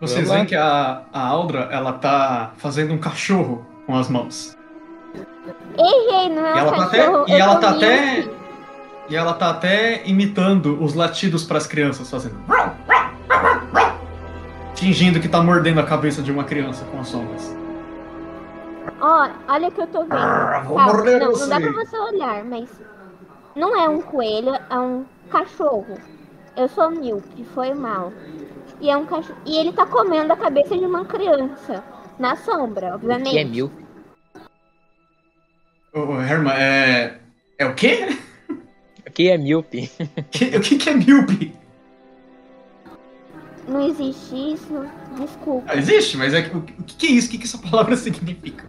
Vocês 0.00 0.28
veem 0.30 0.46
que 0.46 0.54
a, 0.54 1.02
a 1.12 1.26
Aldra, 1.26 1.68
ela 1.72 1.92
tá 1.92 2.52
fazendo 2.56 2.94
um 2.94 2.98
cachorro 2.98 3.66
com 3.86 3.96
as 3.96 4.08
mãos. 4.08 4.56
Errei, 5.76 6.28
não 6.34 6.46
é 6.46 6.50
E 6.50 6.54
um 6.54 6.58
ela 6.58 6.76
tá 6.76 6.84
até, 6.84 6.98
cachorro. 7.06 7.24
e 7.28 7.32
eu 7.32 7.38
ela 7.38 7.56
tá 7.58 7.70
até, 7.70 8.20
um- 8.26 8.38
e 9.08 9.16
ela 9.16 9.34
tá 9.34 9.50
até 9.50 10.06
imitando 10.06 10.82
os 10.82 10.94
latidos 10.94 11.44
pras 11.44 11.66
crianças, 11.66 12.08
fazendo 12.10 12.36
fingindo 14.76 15.18
que 15.18 15.28
tá 15.28 15.42
mordendo 15.42 15.80
a 15.80 15.84
cabeça 15.84 16.22
de 16.22 16.30
uma 16.30 16.44
criança 16.44 16.84
com 16.84 17.00
as 17.00 17.08
sombras. 17.08 17.56
Ó, 19.00 19.28
olha 19.48 19.68
o 19.68 19.72
que 19.72 19.80
eu 19.80 19.86
tô 19.86 20.00
vendo. 20.02 20.14
Ah, 20.14 20.62
vou 20.66 20.76
Calma, 20.76 20.92
morder 20.94 21.20
não, 21.20 21.30
você. 21.30 21.42
não 21.42 21.48
dá 21.48 21.60
pra 21.60 21.72
você 21.84 21.96
olhar, 21.98 22.44
mas 22.44 22.68
não 23.54 23.76
é 23.76 23.88
um 23.88 24.00
coelho, 24.02 24.54
é 24.68 24.78
um 24.78 25.04
cachorro. 25.30 25.98
Eu 26.56 26.68
sou 26.68 26.90
míope, 26.90 27.44
foi 27.54 27.72
mal. 27.74 28.12
E 28.80 28.90
é 28.90 28.96
um 28.96 29.06
cachorro. 29.06 29.38
E 29.46 29.56
ele 29.56 29.72
tá 29.72 29.86
comendo 29.86 30.32
a 30.32 30.36
cabeça 30.36 30.76
de 30.76 30.84
uma 30.84 31.04
criança. 31.04 31.82
Na 32.18 32.34
sombra, 32.34 32.94
obviamente. 32.96 33.30
Que 33.30 33.38
é 33.38 33.44
mil? 33.44 33.70
Ô, 35.94 36.00
ô, 36.00 36.20
Herman, 36.20 36.52
é. 36.54 37.18
É 37.58 37.64
o 37.66 37.74
quê? 37.74 38.18
O 39.06 39.10
que 39.12 39.28
é 39.30 39.38
míope? 39.38 39.88
Que- 40.30 40.56
O 40.56 40.60
que, 40.60 40.76
que 40.76 40.90
é 40.90 40.94
míope? 40.94 41.54
Não 43.68 43.82
existe 43.86 44.34
isso. 44.54 44.84
Desculpa. 45.16 45.70
Ah, 45.72 45.76
existe, 45.76 46.16
mas 46.16 46.34
é 46.34 46.42
que- 46.42 46.56
o, 46.56 46.62
que, 46.62 46.96
que 46.96 47.06
é 47.06 47.10
isso? 47.10 47.28
O 47.28 47.30
que, 47.30 47.38
que 47.38 47.44
essa 47.44 47.58
palavra 47.58 47.94
significa? 47.96 48.68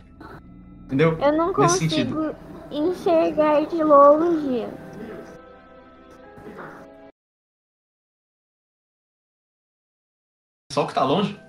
Entendeu? 0.90 1.16
Eu 1.20 1.34
não 1.38 1.54
Nesse 1.54 1.88
consigo 1.88 2.36
enxergar 2.72 3.64
de 3.68 3.84
longe. 3.84 4.68
Só 10.72 10.86
o 10.86 10.88
que 10.88 10.94
tá 10.96 11.04
longe? 11.04 11.40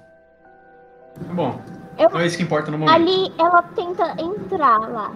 Bom, 1.34 1.58
Eu- 1.98 2.10
não 2.10 2.20
é 2.20 2.26
isso 2.26 2.36
que 2.36 2.42
importa 2.42 2.70
no 2.70 2.76
momento. 2.76 2.94
Ali 2.94 3.32
ela 3.38 3.62
tenta 3.62 4.14
entrar 4.20 4.78
lá. 4.90 5.10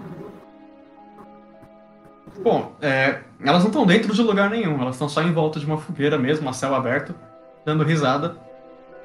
Bom, 2.42 2.74
é, 2.80 3.22
elas 3.40 3.60
não 3.62 3.68
estão 3.68 3.84
dentro 3.86 4.14
de 4.14 4.22
lugar 4.22 4.48
nenhum, 4.48 4.80
elas 4.80 4.94
estão 4.94 5.08
só 5.08 5.22
em 5.22 5.32
volta 5.32 5.60
de 5.60 5.66
uma 5.66 5.76
fogueira 5.76 6.16
mesmo, 6.18 6.48
a 6.48 6.52
céu 6.54 6.74
aberto, 6.74 7.14
dando 7.62 7.84
risada. 7.84 8.36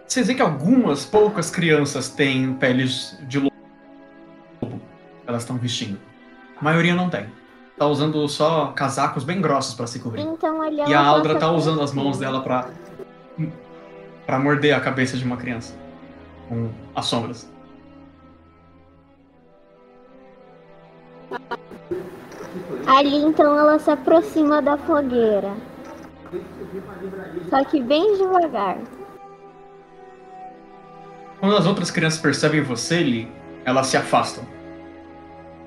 Vocês 0.07 0.27
veem 0.27 0.37
que 0.37 0.41
algumas 0.41 1.05
poucas 1.05 1.51
crianças 1.51 2.07
têm 2.09 2.53
peles 2.53 3.17
de 3.27 3.37
lobo 3.37 3.49
elas 5.29 5.43
estão 5.43 5.57
vestindo. 5.57 5.97
A 6.59 6.63
maioria 6.63 6.95
não 6.95 7.09
tem. 7.09 7.27
Tá 7.77 7.85
usando 7.85 8.27
só 8.27 8.67
casacos 8.75 9.23
bem 9.23 9.39
grossos 9.39 9.75
pra 9.75 9.87
se 9.87 9.99
cobrir. 9.99 10.23
Então 10.23 10.65
E 10.65 10.93
a 10.93 10.99
Aldra 10.99 11.35
tá 11.35 11.49
usando 11.51 11.81
as 11.81 11.93
mãos 11.93 12.17
dela 12.17 12.41
pra, 12.41 12.67
pra 14.25 14.39
morder 14.39 14.75
a 14.75 14.81
cabeça 14.81 15.15
de 15.15 15.23
uma 15.23 15.37
criança. 15.37 15.73
Com 16.49 16.69
as 16.95 17.05
sombras. 17.05 17.49
Ali 22.87 23.17
então 23.17 23.57
ela 23.57 23.77
se 23.77 23.91
aproxima 23.91 24.61
da 24.61 24.77
fogueira. 24.77 25.53
Só 27.49 27.63
que 27.63 27.81
bem 27.81 28.17
devagar. 28.17 28.77
Quando 31.39 31.55
as 31.55 31.65
outras 31.65 31.89
crianças 31.89 32.19
percebem 32.19 32.61
você, 32.61 32.99
Lee, 32.99 33.31
elas 33.63 33.87
se 33.87 33.95
afastam. 33.95 34.43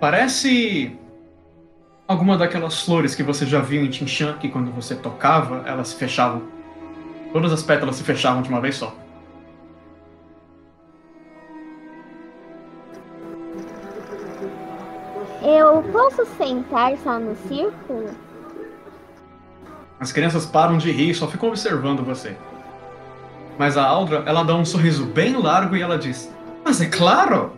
Parece 0.03 0.99
alguma 2.09 2.37
daquelas 2.37 2.83
flores 2.83 3.15
que 3.15 3.23
você 3.23 3.47
já 3.47 3.61
viu 3.61 3.85
em 3.85 3.89
Tinchan, 3.89 4.37
que 4.37 4.49
quando 4.49 4.73
você 4.73 4.97
tocava, 4.97 5.63
elas 5.65 5.91
se 5.91 5.95
fechavam. 5.95 6.43
Todas 7.33 7.53
as 7.53 7.63
pétalas 7.63 7.95
se 7.95 8.03
fechavam 8.03 8.43
de 8.43 8.49
uma 8.49 8.61
vez 8.61 8.75
só. 8.75 8.93
Eu 15.41 15.85
posso 15.93 16.27
sentar 16.37 16.97
só 17.05 17.21
no 17.21 17.37
círculo? 17.47 18.11
As 20.01 20.11
crianças 20.11 20.45
param 20.45 20.79
de 20.79 20.91
rir 20.91 21.11
e 21.11 21.15
só 21.15 21.29
ficam 21.29 21.49
observando 21.49 22.05
você. 22.05 22.37
Mas 23.57 23.77
a 23.77 23.87
Aldra, 23.87 24.25
ela 24.27 24.43
dá 24.43 24.57
um 24.57 24.65
sorriso 24.65 25.07
bem 25.07 25.41
largo 25.41 25.77
e 25.77 25.81
ela 25.81 25.97
diz: 25.97 26.29
Mas 26.65 26.81
é 26.81 26.87
claro! 26.87 27.53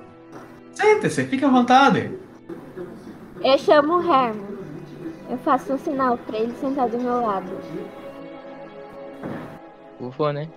Sente-se, 0.75 1.25
fique 1.25 1.43
à 1.43 1.49
vontade. 1.49 2.23
Eu 3.45 3.59
chamo 3.59 3.99
o 3.99 4.01
Herman. 4.01 4.55
Eu 5.29 5.37
faço 5.39 5.75
um 5.75 5.79
sinal 5.79 6.17
pra 6.17 6.39
ele 6.39 6.55
sentar 6.55 6.89
do 6.89 6.99
meu 6.99 7.21
lado. 7.21 7.51
Ufa, 10.01 10.33
né? 10.33 10.49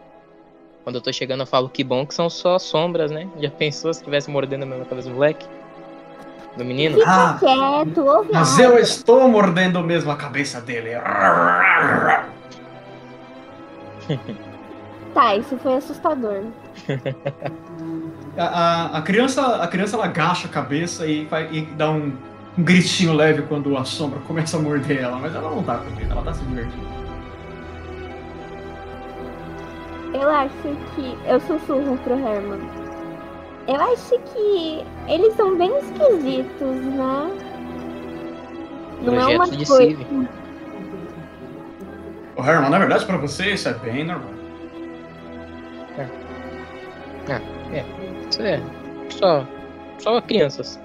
Quando 0.85 0.95
eu 0.95 1.01
tô 1.01 1.11
chegando, 1.11 1.41
eu 1.41 1.45
falo 1.45 1.67
que 1.67 1.83
bom 1.83 2.05
que 2.05 2.13
são 2.13 2.29
só 2.29 2.57
sombras, 2.57 3.11
né? 3.11 3.27
Já 3.41 3.51
pensou 3.51 3.93
se 3.93 3.99
estivesse 3.99 4.31
mordendo 4.31 4.63
a 4.63 4.65
mesma 4.65 4.85
cabeça 4.85 5.09
do 5.09 5.15
moleque? 5.15 5.45
Do 6.55 6.63
menino? 6.63 6.97
Fica 6.97 7.11
Ah, 7.11 7.37
quieto, 7.37 8.05
ouve 8.05 8.29
a 8.33 8.39
Mas 8.39 8.57
eu 8.57 8.77
estou 8.77 9.27
mordendo 9.27 9.83
mesmo 9.83 10.09
a 10.09 10.15
cabeça 10.15 10.61
dele. 10.61 10.91
Tá, 15.13 15.35
isso 15.35 15.57
foi 15.57 15.73
assustador. 15.75 16.43
A, 18.37 18.43
a, 18.43 18.97
a 18.99 19.01
criança, 19.01 19.63
a 19.63 19.67
criança 19.67 19.95
ela 19.95 20.05
agacha 20.05 20.47
a 20.47 20.51
cabeça 20.51 21.07
e, 21.07 21.27
e 21.51 21.61
dá 21.75 21.89
um, 21.89 22.15
um 22.57 22.63
gritinho 22.63 23.13
leve 23.13 23.43
quando 23.43 23.77
a 23.77 23.83
sombra 23.83 24.19
começa 24.21 24.57
a 24.57 24.59
morder 24.59 24.99
ela, 25.01 25.17
mas 25.17 25.35
ela 25.35 25.49
não 25.49 25.61
tá 25.63 25.77
com 25.77 25.89
medo, 25.91 26.11
ela 26.11 26.23
tá 26.23 26.33
se 26.33 26.43
divertindo. 26.43 26.87
Eu 30.13 30.29
acho 30.29 30.75
que. 30.95 31.17
Eu 31.25 31.39
sussurro 31.41 31.97
pro 31.99 32.13
Herman. 32.13 32.59
Eu 33.67 33.75
acho 33.75 34.17
que 34.19 34.83
eles 35.07 35.35
são 35.35 35.57
bem 35.57 35.71
esquisitos, 35.77 36.75
né? 36.77 37.31
Não 39.01 39.19
é 39.19 39.27
uma 39.27 39.45
Projeto 39.45 39.57
de 39.57 39.65
coisa. 39.65 39.97
Civ. 39.97 40.27
Ô 42.37 42.43
Herman, 42.43 42.69
na 42.69 42.79
verdade 42.79 43.05
pra 43.05 43.17
você 43.17 43.51
isso 43.51 43.67
é 43.67 43.73
bem 43.73 44.05
normal. 44.05 44.37
Isso 48.29 48.41
é. 48.41 48.61
Só. 49.09 49.45
Só 49.99 50.21
crianças. 50.21 50.79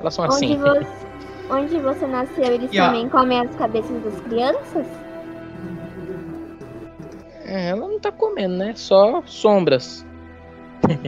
Elas 0.00 0.14
são 0.14 0.24
Onde, 0.26 0.34
assim. 0.34 0.58
você, 0.58 1.05
onde 1.50 1.78
você 1.78 2.06
nasceu, 2.06 2.44
eles 2.44 2.72
E 2.72 2.78
a- 2.78 2.86
também 2.86 3.08
comem 3.08 3.40
as 3.40 3.54
cabeças 3.56 4.02
das 4.02 4.20
crianças? 4.22 4.86
É, 7.44 7.68
ela 7.70 7.86
não 7.88 8.00
tá 8.00 8.10
comendo, 8.10 8.56
né? 8.56 8.72
Só 8.74 9.22
sombras. 9.24 10.04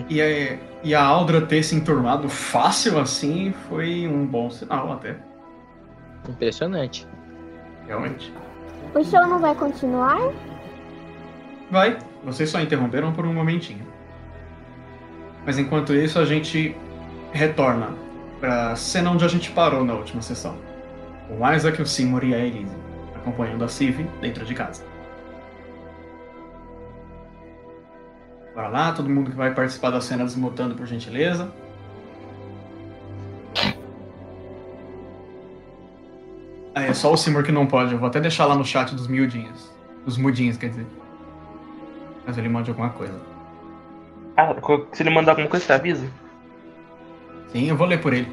E 0.08 0.20
a, 0.22 0.58
e 0.82 0.94
a 0.94 1.04
Aldra 1.04 1.40
ter 1.42 1.62
se 1.62 1.74
enturmado 1.74 2.28
fácil 2.28 2.98
assim 2.98 3.52
foi 3.68 4.06
um 4.08 4.24
bom 4.26 4.48
sinal 4.50 4.92
até, 4.92 5.16
Impressionante. 6.28 7.06
realmente. 7.86 8.32
O 8.94 9.04
show 9.04 9.26
não 9.26 9.38
vai 9.38 9.54
continuar? 9.54 10.18
Vai, 11.70 11.98
vocês 12.24 12.48
só 12.50 12.60
interromperam 12.60 13.12
por 13.12 13.26
um 13.26 13.32
momentinho. 13.32 13.86
Mas 15.44 15.58
enquanto 15.58 15.92
isso, 15.94 16.18
a 16.18 16.24
gente 16.24 16.74
retorna 17.32 17.90
pra 18.40 18.74
cena 18.76 19.10
onde 19.10 19.24
a 19.24 19.28
gente 19.28 19.50
parou 19.50 19.84
na 19.84 19.94
última 19.94 20.22
sessão. 20.22 20.56
Com 21.28 21.52
Isaac, 21.52 21.80
o 21.82 21.86
Seymour 21.86 22.24
e 22.24 22.34
a 22.34 22.38
Elise, 22.38 22.74
acompanhando 23.14 23.64
a 23.64 23.68
Civ 23.68 24.06
dentro 24.20 24.44
de 24.44 24.54
casa. 24.54 24.82
Bora 28.54 28.68
lá, 28.68 28.92
todo 28.92 29.08
mundo 29.08 29.30
que 29.30 29.36
vai 29.36 29.54
participar 29.54 29.90
da 29.90 30.00
cena 30.00 30.24
desmutando, 30.24 30.74
por 30.74 30.86
gentileza. 30.86 31.52
Ah, 36.74 36.84
é 36.84 36.94
só 36.94 37.12
o 37.12 37.16
Seymour 37.16 37.44
que 37.44 37.52
não 37.52 37.66
pode, 37.66 37.92
eu 37.92 37.98
vou 37.98 38.08
até 38.08 38.20
deixar 38.20 38.46
lá 38.46 38.54
no 38.54 38.64
chat 38.64 38.94
dos 38.94 39.06
miudinhos. 39.06 39.70
Dos 40.04 40.16
mudinhos, 40.16 40.56
quer 40.56 40.70
dizer. 40.70 40.86
Mas 42.26 42.38
ele 42.38 42.48
mande 42.48 42.70
alguma 42.70 42.90
coisa. 42.90 43.20
Ah, 44.36 44.54
se 44.92 45.02
ele 45.02 45.10
mandar 45.10 45.32
alguma 45.32 45.48
coisa, 45.48 45.66
você 45.66 45.72
avisa? 45.72 46.08
Sim, 47.52 47.64
eu 47.66 47.76
vou 47.76 47.86
ler 47.86 48.00
por 48.00 48.12
ele. 48.12 48.30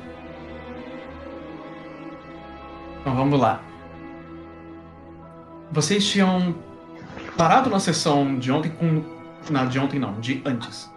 Então 3.00 3.16
vamos 3.16 3.40
lá. 3.40 3.62
Vocês 5.72 6.06
tinham 6.06 6.56
parado 7.38 7.70
na 7.70 7.80
sessão 7.80 8.38
de 8.38 8.52
ontem 8.52 8.72
com. 8.72 9.04
Não, 9.50 9.68
de 9.68 9.80
ontem 9.80 10.00
não, 10.00 10.20
de 10.20 10.42
antes. 10.46 10.92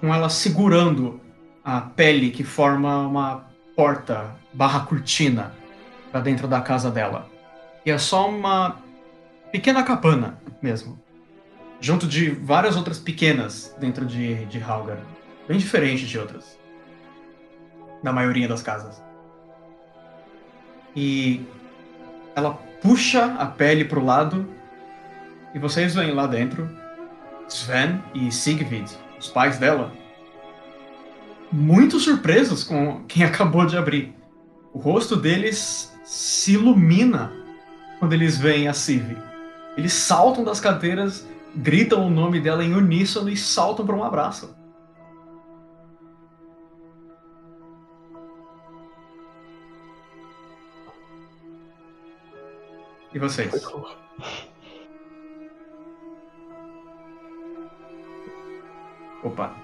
Com 0.00 0.14
ela 0.14 0.28
segurando 0.28 1.20
a 1.64 1.80
pele 1.80 2.30
que 2.30 2.44
forma 2.44 3.06
uma 3.06 3.44
porta 3.76 4.34
barra 4.52 4.80
cortina 4.80 5.52
para 6.10 6.20
dentro 6.20 6.48
da 6.48 6.60
casa 6.60 6.90
dela. 6.90 7.28
E 7.84 7.90
é 7.90 7.98
só 7.98 8.28
uma 8.28 8.76
pequena 9.52 9.82
cabana 9.82 10.38
mesmo. 10.62 10.98
Junto 11.80 12.06
de 12.06 12.30
várias 12.30 12.76
outras 12.76 12.98
pequenas 12.98 13.74
dentro 13.78 14.06
de, 14.06 14.46
de 14.46 14.58
Halgar. 14.62 14.98
Bem 15.46 15.58
diferente 15.58 16.06
de 16.06 16.18
outras 16.18 16.57
na 18.02 18.12
maioria 18.12 18.48
das 18.48 18.62
casas. 18.62 19.02
E 20.94 21.46
ela 22.34 22.54
puxa 22.80 23.34
a 23.38 23.46
pele 23.46 23.84
pro 23.84 24.04
lado 24.04 24.48
e 25.54 25.58
vocês 25.58 25.94
veem 25.94 26.12
lá 26.12 26.26
dentro 26.26 26.68
Sven 27.48 28.02
e 28.14 28.30
Sigvid, 28.30 28.90
os 29.18 29.28
pais 29.28 29.58
dela, 29.58 29.92
muito 31.50 31.98
surpresos 31.98 32.62
com 32.62 33.04
quem 33.08 33.24
acabou 33.24 33.66
de 33.66 33.76
abrir. 33.76 34.14
O 34.72 34.78
rosto 34.78 35.16
deles 35.16 35.92
se 36.04 36.52
ilumina 36.52 37.32
quando 37.98 38.12
eles 38.12 38.38
veem 38.38 38.68
a 38.68 38.72
Siv. 38.72 39.16
Eles 39.76 39.92
saltam 39.92 40.44
das 40.44 40.60
cadeiras, 40.60 41.26
gritam 41.54 42.06
o 42.06 42.10
nome 42.10 42.40
dela 42.40 42.64
em 42.64 42.74
uníssono 42.74 43.28
e 43.30 43.36
saltam 43.36 43.86
para 43.86 43.96
um 43.96 44.04
abraço. 44.04 44.54
E 53.18 53.20
vocês? 53.20 53.52
Opa, 59.24 59.56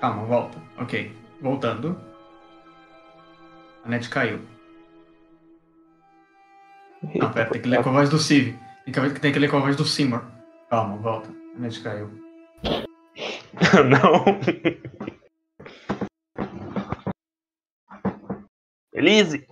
calma, 0.00 0.24
volta. 0.24 0.60
Ok, 0.76 1.16
voltando. 1.40 2.00
A 3.84 3.88
net 3.88 4.10
caiu. 4.10 4.40
Não, 7.14 7.32
pera, 7.32 7.48
tem 7.48 7.62
que 7.62 7.68
ler 7.68 7.80
com 7.84 7.90
a 7.90 7.92
voz 7.92 8.10
do 8.10 8.18
Civ. 8.18 8.58
Tem 8.84 8.92
que, 8.92 9.20
tem 9.20 9.32
que 9.32 9.38
ler 9.38 9.50
com 9.52 9.58
a 9.58 9.60
voz 9.60 9.76
do 9.76 9.84
Seymour. 9.84 10.24
Calma, 10.68 10.96
volta. 10.96 11.30
A 11.30 11.60
net 11.60 11.80
caiu. 11.84 12.10
Não. 13.88 14.24
Elise! 18.92 19.46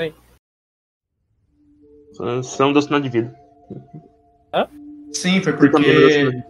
Oi. 0.00 0.23
Você 2.16 2.62
não 2.62 2.72
deu 2.72 2.82
sinal 2.82 3.00
de 3.00 3.08
vida. 3.08 3.34
Sim, 5.12 5.40
foi 5.40 5.52
porque 5.52 6.46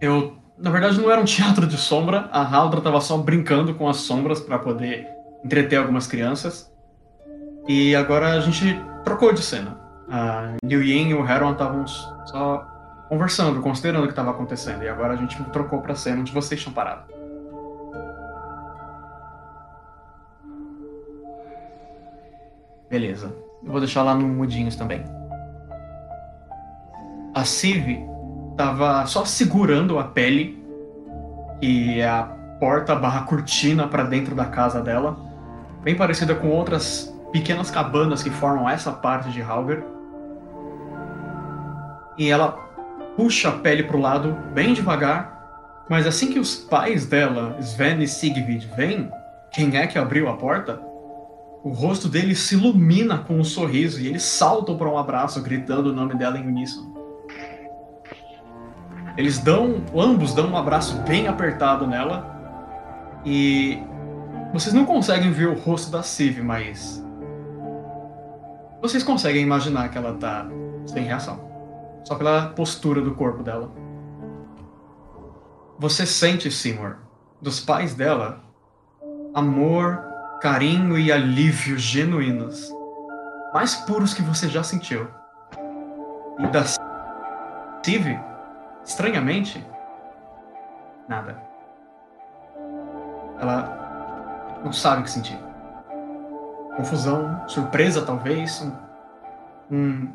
eu. 0.00 0.36
Na 0.56 0.70
verdade, 0.70 1.00
não 1.00 1.10
era 1.10 1.20
um 1.20 1.24
teatro 1.24 1.66
de 1.66 1.76
sombra. 1.76 2.28
A 2.30 2.42
Haldra 2.42 2.80
tava 2.80 3.00
só 3.00 3.18
brincando 3.18 3.74
com 3.74 3.88
as 3.88 3.96
sombras 3.98 4.40
para 4.40 4.58
poder 4.58 5.08
entreter 5.44 5.76
algumas 5.76 6.06
crianças. 6.06 6.72
E 7.68 7.94
agora 7.96 8.32
a 8.32 8.40
gente 8.40 8.80
trocou 9.04 9.32
de 9.32 9.42
cena. 9.42 9.78
A 10.08 10.56
Liu 10.64 10.82
Yin 10.82 11.08
e 11.08 11.14
o 11.14 11.28
Heron 11.28 11.52
estavam 11.52 11.86
só 11.86 12.66
conversando, 13.08 13.60
considerando 13.60 14.04
o 14.04 14.06
que 14.06 14.12
estava 14.12 14.30
acontecendo. 14.30 14.84
E 14.84 14.88
agora 14.88 15.14
a 15.14 15.16
gente 15.16 15.42
trocou 15.44 15.80
pra 15.80 15.94
cena 15.94 16.20
onde 16.20 16.32
vocês 16.32 16.60
tinham 16.60 16.74
parado. 16.74 17.02
Beleza. 22.88 23.34
Eu 23.64 23.70
vou 23.70 23.80
deixar 23.80 24.02
lá 24.02 24.14
no 24.14 24.26
Mudinhos 24.26 24.76
também. 24.76 25.04
A 27.34 27.44
Civ 27.44 28.04
tava 28.56 29.06
só 29.06 29.24
segurando 29.24 29.98
a 29.98 30.04
pele, 30.04 30.62
é 31.62 32.06
a 32.06 32.24
porta 32.58 32.94
barra 32.94 33.22
cortina 33.22 33.86
para 33.86 34.02
dentro 34.02 34.34
da 34.34 34.44
casa 34.44 34.80
dela, 34.80 35.16
bem 35.82 35.96
parecida 35.96 36.34
com 36.34 36.48
outras 36.48 37.12
pequenas 37.32 37.70
cabanas 37.70 38.22
que 38.22 38.30
formam 38.30 38.68
essa 38.68 38.92
parte 38.92 39.30
de 39.30 39.40
Halger. 39.40 39.82
E 42.18 42.28
ela 42.28 42.52
puxa 43.16 43.48
a 43.48 43.52
pele 43.52 43.84
pro 43.84 43.98
lado 43.98 44.36
bem 44.52 44.74
devagar, 44.74 45.84
mas 45.88 46.06
assim 46.06 46.30
que 46.30 46.38
os 46.38 46.54
pais 46.56 47.06
dela, 47.06 47.56
Sven 47.60 48.02
e 48.02 48.08
Sigvid, 48.08 48.68
vêm, 48.76 49.10
quem 49.50 49.76
é 49.76 49.86
que 49.86 49.98
abriu 49.98 50.28
a 50.28 50.34
porta? 50.34 50.80
O 51.62 51.70
rosto 51.70 52.08
dele 52.08 52.34
se 52.34 52.54
ilumina 52.56 53.18
com 53.18 53.38
um 53.38 53.44
sorriso 53.44 54.00
e 54.00 54.08
eles 54.08 54.22
saltam 54.22 54.76
para 54.76 54.88
um 54.88 54.98
abraço, 54.98 55.40
gritando 55.40 55.90
o 55.90 55.92
nome 55.92 56.14
dela 56.14 56.38
em 56.38 56.46
uníssono. 56.46 56.92
Eles 59.16 59.38
dão, 59.38 59.82
ambos 59.94 60.34
dão 60.34 60.50
um 60.50 60.56
abraço 60.56 60.96
bem 61.02 61.28
apertado 61.28 61.86
nela 61.86 63.20
e 63.24 63.78
vocês 64.52 64.74
não 64.74 64.84
conseguem 64.84 65.30
ver 65.30 65.48
o 65.48 65.54
rosto 65.54 65.90
da 65.90 66.02
Civ, 66.02 66.40
mas 66.42 67.02
vocês 68.80 69.04
conseguem 69.04 69.42
imaginar 69.42 69.88
que 69.90 69.98
ela 69.98 70.14
tá 70.14 70.46
sem 70.86 71.04
reação, 71.04 71.38
só 72.04 72.16
pela 72.16 72.48
postura 72.48 73.00
do 73.00 73.14
corpo 73.14 73.42
dela. 73.42 73.70
Você 75.78 76.04
sente, 76.04 76.50
Seymour, 76.50 76.96
dos 77.40 77.60
pais 77.60 77.94
dela, 77.94 78.40
amor, 79.34 80.11
carinho 80.42 80.98
e 80.98 81.12
alívio 81.12 81.78
genuínos, 81.78 82.68
mais 83.54 83.76
puros 83.76 84.12
que 84.12 84.22
você 84.22 84.48
já 84.48 84.64
sentiu. 84.64 85.08
E 86.36 86.46
da 86.48 86.64
Steve, 86.64 88.18
estranhamente, 88.84 89.64
nada. 91.08 91.40
Ela 93.38 94.60
não 94.64 94.72
sabe 94.72 95.02
o 95.02 95.04
que 95.04 95.10
sentir. 95.10 95.38
Confusão, 96.76 97.48
surpresa 97.48 98.04
talvez, 98.04 98.60
um, 99.70 99.76
um 99.76 100.12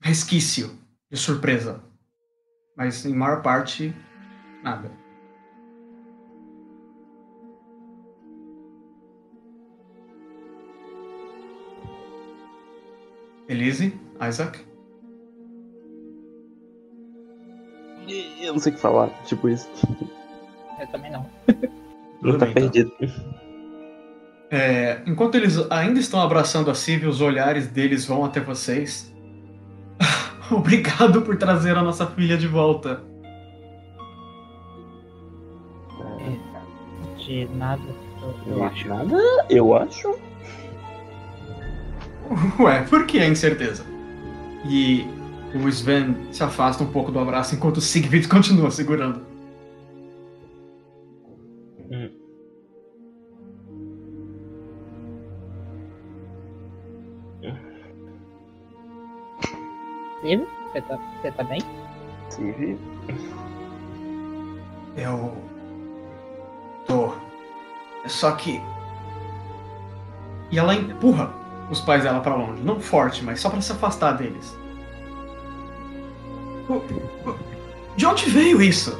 resquício 0.00 0.78
de 1.10 1.16
surpresa. 1.16 1.80
Mas 2.76 3.04
em 3.04 3.14
maior 3.14 3.42
parte, 3.42 3.92
nada. 4.62 4.99
Elise, 13.50 13.92
Isaac. 14.28 14.60
Eu 18.40 18.52
não 18.52 18.60
sei 18.60 18.72
o 18.72 18.74
que 18.76 18.80
falar, 18.80 19.08
tipo 19.24 19.48
isso. 19.48 19.68
Eu 20.80 20.86
também 20.86 21.10
não. 21.10 21.26
Não 22.22 22.36
tá 22.36 22.44
bem, 22.44 22.66
então. 22.66 22.70
perdido. 22.70 22.92
É, 24.50 25.00
enquanto 25.06 25.36
eles 25.36 25.56
ainda 25.70 25.98
estão 25.98 26.20
abraçando 26.20 26.70
a 26.70 26.74
Civ, 26.74 27.06
os 27.06 27.22
olhares 27.22 27.66
deles 27.68 28.04
vão 28.04 28.22
até 28.22 28.40
vocês. 28.40 29.10
Obrigado 30.52 31.22
por 31.22 31.38
trazer 31.38 31.78
a 31.78 31.82
nossa 31.82 32.06
filha 32.08 32.36
de 32.36 32.46
volta. 32.46 33.02
De 37.16 37.46
nada, 37.54 37.82
eu 38.46 38.64
acho. 38.64 38.86
Nada, 38.86 39.46
eu 39.48 39.74
acho. 39.74 40.29
Ué, 42.60 42.82
por 42.82 43.06
que 43.06 43.18
a 43.18 43.28
incerteza? 43.28 43.84
E 44.64 45.04
o 45.54 45.68
Sven 45.68 46.32
se 46.32 46.42
afasta 46.44 46.84
um 46.84 46.92
pouco 46.92 47.10
do 47.10 47.18
abraço 47.18 47.54
enquanto 47.54 47.78
o 47.78 47.80
Sigrid 47.80 48.26
continua 48.28 48.70
segurando. 48.70 49.20
Hum. 51.90 52.10
Você 60.72 60.80
tá, 60.82 60.96
você 60.96 61.30
tá 61.32 61.42
bem? 61.44 61.60
Tive. 62.30 62.78
Eu. 64.96 65.34
tô. 66.86 67.12
Só 68.06 68.32
que. 68.32 68.60
E 70.52 70.58
ela 70.58 70.74
empurra 70.74 71.39
os 71.70 71.80
pais 71.80 72.02
dela 72.02 72.20
pra 72.20 72.34
longe. 72.34 72.62
Não 72.62 72.80
forte, 72.80 73.24
mas 73.24 73.40
só 73.40 73.48
pra 73.50 73.60
se 73.60 73.72
afastar 73.72 74.12
deles. 74.12 74.56
De 77.96 78.06
onde 78.06 78.30
veio 78.30 78.62
isso? 78.62 78.96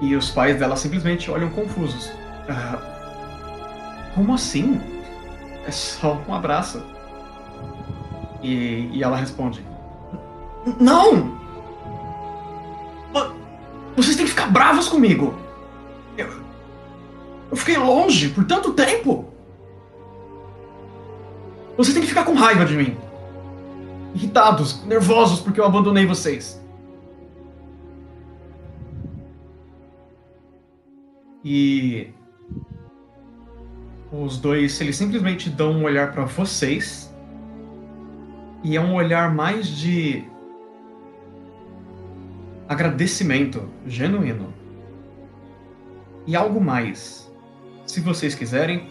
E 0.00 0.14
os 0.14 0.30
pais 0.30 0.58
dela 0.58 0.76
simplesmente 0.76 1.30
olham 1.30 1.50
confusos. 1.50 2.10
"Ah, 2.48 2.78
como 4.14 4.34
assim? 4.34 4.80
É 5.66 5.70
só 5.70 6.18
um 6.28 6.34
abraço. 6.34 6.82
E, 8.42 8.88
e 8.92 9.02
ela 9.02 9.16
responde: 9.16 9.64
Não! 10.78 11.38
Vo- 13.12 13.34
Vocês 13.96 14.16
têm 14.16 14.24
que 14.24 14.30
ficar 14.32 14.46
bravos 14.46 14.88
comigo! 14.88 15.34
Eu, 16.16 16.28
eu 17.50 17.56
fiquei 17.56 17.76
longe 17.76 18.28
por 18.30 18.44
tanto 18.44 18.72
tempo! 18.72 19.29
Vocês 21.80 21.94
têm 21.94 22.02
que 22.02 22.08
ficar 22.10 22.26
com 22.26 22.34
raiva 22.34 22.66
de 22.66 22.76
mim! 22.76 22.94
Irritados, 24.14 24.84
nervosos 24.84 25.40
porque 25.40 25.58
eu 25.58 25.64
abandonei 25.64 26.04
vocês. 26.04 26.62
E 31.42 32.10
os 34.12 34.36
dois, 34.36 34.78
eles 34.78 34.94
simplesmente 34.94 35.48
dão 35.48 35.72
um 35.72 35.84
olhar 35.84 36.12
pra 36.12 36.26
vocês. 36.26 37.10
E 38.62 38.76
é 38.76 38.80
um 38.80 38.94
olhar 38.94 39.34
mais 39.34 39.66
de 39.66 40.22
agradecimento 42.68 43.66
genuíno. 43.86 44.52
E 46.26 46.36
algo 46.36 46.60
mais. 46.60 47.32
Se 47.86 48.00
vocês 48.00 48.34
quiserem, 48.34 48.86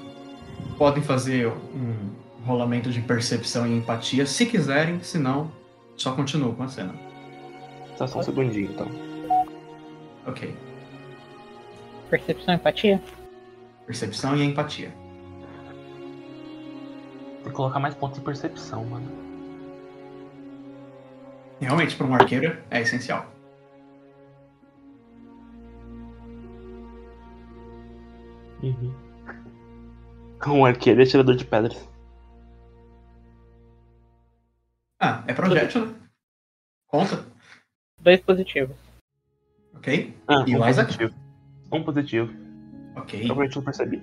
podem 0.76 1.04
fazer 1.04 1.50
um 1.50 2.29
rolamento 2.46 2.90
de 2.90 3.02
percepção 3.02 3.68
e 3.68 3.78
empatia, 3.78 4.26
se 4.26 4.46
quiserem, 4.46 5.02
se 5.02 5.18
não, 5.18 5.52
só 5.96 6.14
continuo 6.14 6.54
com 6.54 6.64
a 6.64 6.68
cena. 6.68 6.94
Tá 7.98 8.08
só 8.08 8.20
um 8.20 8.24
segundinho, 8.24 8.72
então. 8.72 8.88
Ok. 10.26 10.56
Percepção 12.10 12.54
e 12.54 12.58
empatia? 12.58 13.02
Percepção 13.86 14.38
e 14.38 14.44
empatia. 14.44 14.94
Tem 17.44 17.44
que 17.44 17.52
colocar 17.52 17.80
mais 17.80 17.96
pontos 17.96 18.20
de 18.20 18.26
percepção, 18.26 18.86
mano. 18.86 19.12
Realmente, 21.60 21.96
para 21.96 22.08
um 22.08 22.14
arqueiro, 22.14 22.58
é 22.72 22.82
essencial. 22.82 23.26
Uhum. 28.64 28.94
Um 30.48 30.66
arqueiro 30.66 31.02
e 31.02 31.04
atirador 31.04 31.36
de 31.36 31.46
pedras. 31.46 31.89
Ah, 35.00 35.24
é 35.28 35.34
projétil, 35.34 35.86
né? 35.88 35.94
Conta, 36.88 37.26
Dois 38.02 38.20
positivos. 38.22 38.76
ok? 39.76 40.16
Ah, 40.28 40.44
E 40.48 40.56
um 40.56 40.62
o 40.62 40.68
Isaac? 40.68 40.88
positivo. 40.98 41.16
Um 41.72 41.84
positivo. 41.84 42.34
Ok. 42.96 43.22
Realmente 43.24 43.56
não 43.56 43.64
percebi. 43.64 44.02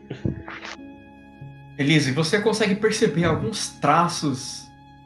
Elise, 1.79 2.13
você 2.13 2.41
consegue 2.41 2.77
perceber 2.77 3.25
alguns 3.25 3.69
traços 3.81 4.65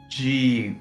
de 0.09 0.75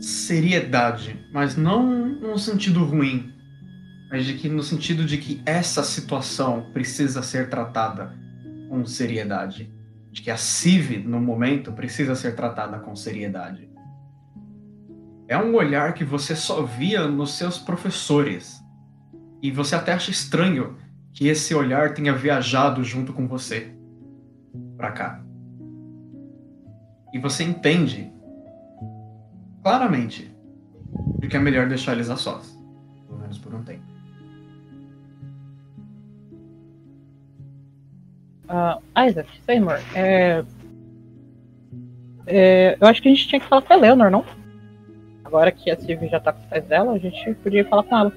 seriedade, 0.00 1.18
mas 1.32 1.56
não 1.56 1.82
num 2.08 2.38
sentido 2.38 2.84
ruim, 2.84 3.32
mas 4.10 4.24
de 4.24 4.34
que 4.34 4.48
no 4.48 4.62
sentido 4.62 5.04
de 5.04 5.18
que 5.18 5.42
essa 5.44 5.82
situação 5.82 6.70
precisa 6.72 7.22
ser 7.22 7.48
tratada 7.48 8.12
com 8.68 8.84
seriedade, 8.86 9.70
de 10.10 10.22
que 10.22 10.30
a 10.30 10.36
Civ 10.36 11.04
no 11.04 11.20
momento 11.20 11.72
precisa 11.72 12.14
ser 12.14 12.34
tratada 12.34 12.78
com 12.78 12.96
seriedade. 12.96 13.70
É 15.26 15.36
um 15.36 15.54
olhar 15.54 15.92
que 15.92 16.04
você 16.04 16.34
só 16.34 16.62
via 16.62 17.06
nos 17.06 17.34
seus 17.36 17.58
professores. 17.58 18.58
E 19.42 19.50
você 19.50 19.74
até 19.74 19.92
acha 19.92 20.10
estranho 20.10 20.76
que 21.12 21.28
esse 21.28 21.54
olhar 21.54 21.94
tenha 21.94 22.14
viajado 22.14 22.82
junto 22.82 23.12
com 23.12 23.28
você 23.28 23.74
pra 24.76 24.92
cá. 24.92 25.22
E 27.12 27.18
você 27.18 27.44
entende 27.44 28.12
claramente 29.62 30.34
de 31.18 31.28
que 31.28 31.36
é 31.36 31.40
melhor 31.40 31.68
deixar 31.68 31.92
eles 31.92 32.08
a 32.08 32.16
sós, 32.16 32.58
pelo 33.06 33.18
menos 33.18 33.38
por 33.38 33.54
um 33.54 33.62
tempo. 33.62 33.87
Ah, 38.48 38.78
Isaac, 39.06 39.28
Seymour, 39.44 39.78
é... 39.94 40.44
é... 42.26 42.76
Eu 42.80 42.86
acho 42.86 43.02
que 43.02 43.08
a 43.08 43.14
gente 43.14 43.28
tinha 43.28 43.40
que 43.40 43.46
falar 43.46 43.62
com 43.62 43.72
a 43.72 43.76
Eleanor, 43.76 44.10
não? 44.10 44.24
Agora 45.24 45.52
que 45.52 45.70
a 45.70 45.76
Sylvie 45.76 46.08
já 46.08 46.18
tá 46.18 46.32
com 46.32 46.40
os 46.40 46.46
pais 46.46 46.64
dela, 46.64 46.92
a 46.92 46.98
gente 46.98 47.34
podia 47.42 47.64
falar 47.68 47.82
com 47.82 47.98
ela. 47.98 48.12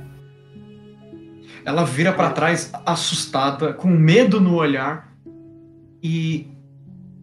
Ela 1.66 1.84
vira 1.84 2.14
pra 2.14 2.30
trás 2.32 2.72
assustada, 2.86 3.74
com 3.74 3.90
medo 3.90 4.40
no 4.40 4.56
olhar 4.56 5.12
e 6.02 6.48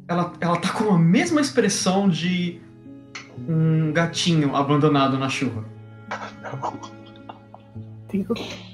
ela, 0.06 0.32
ela 0.40 0.56
tá 0.58 0.72
com 0.72 0.92
a 0.92 0.98
mesma 0.98 1.40
expressão 1.40 2.08
de 2.08 2.60
um 3.48 3.92
gatinho 3.92 4.54
abandonado 4.54 5.18
na 5.18 5.28
chuva. 5.28 5.64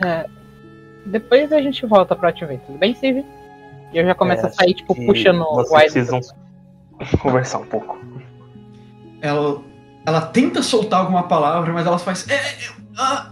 É... 0.00 0.30
depois 1.10 1.52
a 1.52 1.60
gente 1.60 1.84
volta 1.86 2.14
pra 2.14 2.32
te 2.32 2.44
ver, 2.44 2.60
tudo 2.66 2.78
bem, 2.78 2.94
Steve? 2.94 3.24
E 3.92 3.98
eu 3.98 4.04
já 4.04 4.14
começo 4.14 4.44
É, 4.44 4.48
a 4.48 4.52
sair, 4.52 4.74
tipo, 4.74 4.94
puxando 4.94 5.40
o 5.42 5.54
Vocês 5.56 5.94
Isaac. 5.96 6.08
precisam 6.20 6.20
conversar 7.20 7.58
um 7.58 7.66
pouco. 7.66 7.98
Ela, 9.20 9.62
ela 10.06 10.20
tenta 10.20 10.62
soltar 10.62 11.00
alguma 11.00 11.24
palavra, 11.24 11.72
mas 11.72 11.86
ela 11.86 11.98
faz. 11.98 12.28
"É, 12.28 12.34
é, 12.34 12.56
ah". 12.98 13.30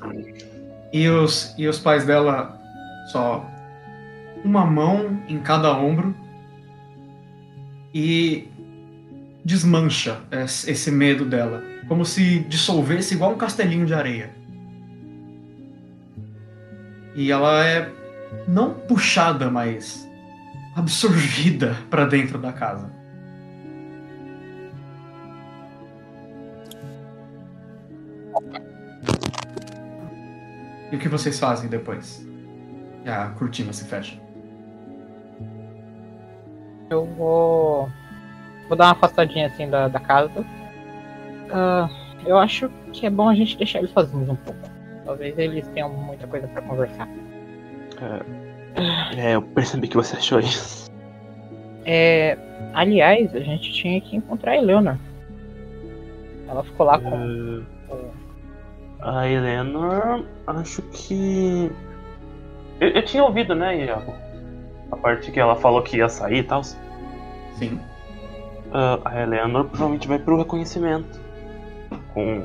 E, 0.93 1.09
os, 1.09 1.55
e 1.59 1.67
os 1.69 1.79
pais 1.79 2.05
dela 2.07 2.59
só. 3.13 3.45
Uma 4.45 4.65
mão 4.65 5.21
em 5.29 5.39
cada 5.41 5.77
ombro. 5.77 6.15
E 7.95 8.49
desmancha 9.45 10.19
es- 10.31 10.67
esse 10.69 10.91
medo 10.91 11.25
dela. 11.25 11.63
Como 11.89 12.05
se 12.05 12.41
dissolvesse 12.41 13.15
igual 13.15 13.33
um 13.33 13.37
castelinho 13.37 13.87
de 13.87 13.95
areia. 13.95 14.31
E 17.17 17.33
ela 17.33 17.67
é 17.67 17.91
não 18.47 18.75
puxada, 18.75 19.51
mas 19.51 20.07
absorvida 20.77 21.75
pra 21.89 22.05
dentro 22.05 22.37
da 22.37 22.53
casa. 22.53 22.91
E 30.93 30.97
o 30.97 30.99
que 30.99 31.09
vocês 31.09 31.41
fazem 31.41 31.71
depois? 31.71 32.25
A 33.07 33.29
cortina 33.31 33.73
se 33.73 33.87
fecha. 33.87 34.21
Eu 36.91 37.07
vou. 37.07 37.89
Vou 38.69 38.77
dar 38.77 38.87
uma 38.87 38.93
afastadinha 38.93 39.47
assim 39.47 39.71
da, 39.71 39.89
da 39.89 39.99
casa. 39.99 40.45
Ah, 41.51 41.89
eu 42.27 42.37
acho 42.37 42.69
que 42.93 43.07
é 43.07 43.11
bom 43.11 43.29
a 43.29 43.35
gente 43.35 43.57
deixar 43.57 43.79
eles 43.79 43.91
sozinhos 43.91 44.29
um 44.29 44.37
pouco. 44.37 44.76
Talvez 45.07 45.39
eles 45.39 45.67
tenham 45.69 45.89
muita 45.89 46.27
coisa 46.27 46.49
pra 46.49 46.61
conversar. 46.63 47.09
É, 49.17 49.37
eu 49.37 49.41
percebi 49.41 49.89
que 49.89 49.97
você 49.97 50.17
achou 50.17 50.41
isso. 50.41 50.91
É, 51.85 52.37
aliás, 52.75 53.35
a 53.35 53.41
gente 53.41 53.73
tinha 53.73 54.01
que 54.01 54.17
encontrar 54.17 54.53
a 54.53 54.57
Eleanor. 54.57 54.97
Ela 56.49 56.65
ficou 56.65 56.85
lá 56.85 56.99
com. 56.99 57.63
É, 57.91 58.01
A 59.01 59.29
Eleanor, 59.29 60.25
acho 60.49 60.83
que. 60.83 61.71
Eu, 62.81 62.89
eu 62.89 63.05
tinha 63.05 63.23
ouvido, 63.25 63.55
né, 63.55 63.85
Iago? 63.85 64.13
A 64.91 64.97
parte 64.97 65.31
que 65.31 65.41
ela 65.41 65.57
falou 65.57 65.83
que 65.83 65.97
ia 65.99 66.09
sair 66.09 66.39
e 66.39 66.43
tal. 66.43 66.63
Sim. 66.65 67.81
Ah, 68.73 68.99
a 69.05 69.23
Eleanor 69.23 69.65
provavelmente 69.67 70.09
vai 70.09 70.19
pro 70.19 70.37
reconhecimento. 70.37 71.21
Com 72.13 72.43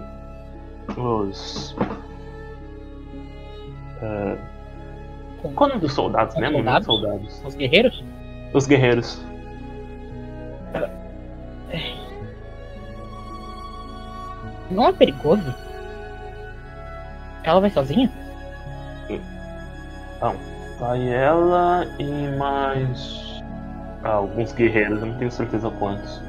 os. 0.97 1.75
É 4.01 4.37
o 5.43 5.51
nome 5.51 5.79
dos 5.79 5.93
soldados 5.93 6.33
com 6.35 6.41
mesmo? 6.41 6.63
Não 6.63 6.81
soldados? 6.83 6.85
soldados. 6.85 7.43
Os 7.45 7.55
guerreiros? 7.55 8.03
Os 8.53 8.67
guerreiros. 8.67 9.25
Não 14.69 14.87
é 14.87 14.93
perigoso? 14.93 15.53
Ela 17.43 17.59
vai 17.59 17.69
sozinha? 17.69 18.09
Vai 20.79 21.07
ela 21.09 21.85
e 21.99 22.37
mais. 22.37 23.41
ah, 24.03 24.13
alguns 24.13 24.51
guerreiros, 24.53 24.99
eu 24.99 25.07
não 25.07 25.17
tenho 25.17 25.31
certeza 25.31 25.69
quantos. 25.69 26.21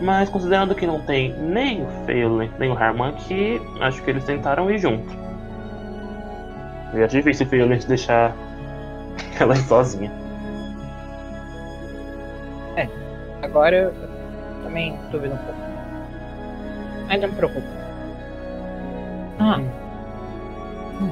Mas 0.00 0.28
considerando 0.28 0.74
que 0.74 0.86
não 0.86 1.00
tem 1.00 1.32
nem 1.32 1.82
o 1.82 1.88
Phelan 2.04 2.50
nem 2.58 2.70
o 2.70 2.78
Herman 2.78 3.10
aqui, 3.10 3.60
acho 3.80 4.02
que 4.02 4.10
eles 4.10 4.24
tentaram 4.24 4.70
ir 4.70 4.78
junto. 4.78 5.25
Eu 6.96 7.04
acho 7.04 7.16
difícil 7.16 7.46
o 7.46 7.48
Phelan 7.48 7.78
deixar 7.86 8.34
ela 9.38 9.54
ir 9.54 9.62
sozinha. 9.62 10.10
Agora 13.42 13.76
eu 13.76 13.94
também 14.62 14.98
duvido 15.10 15.34
um 15.34 15.38
pouco. 15.38 15.60
Mas 17.08 17.20
não 17.20 17.28
me 17.28 17.34
preocupa. 17.34 17.66
Ah, 19.38 19.60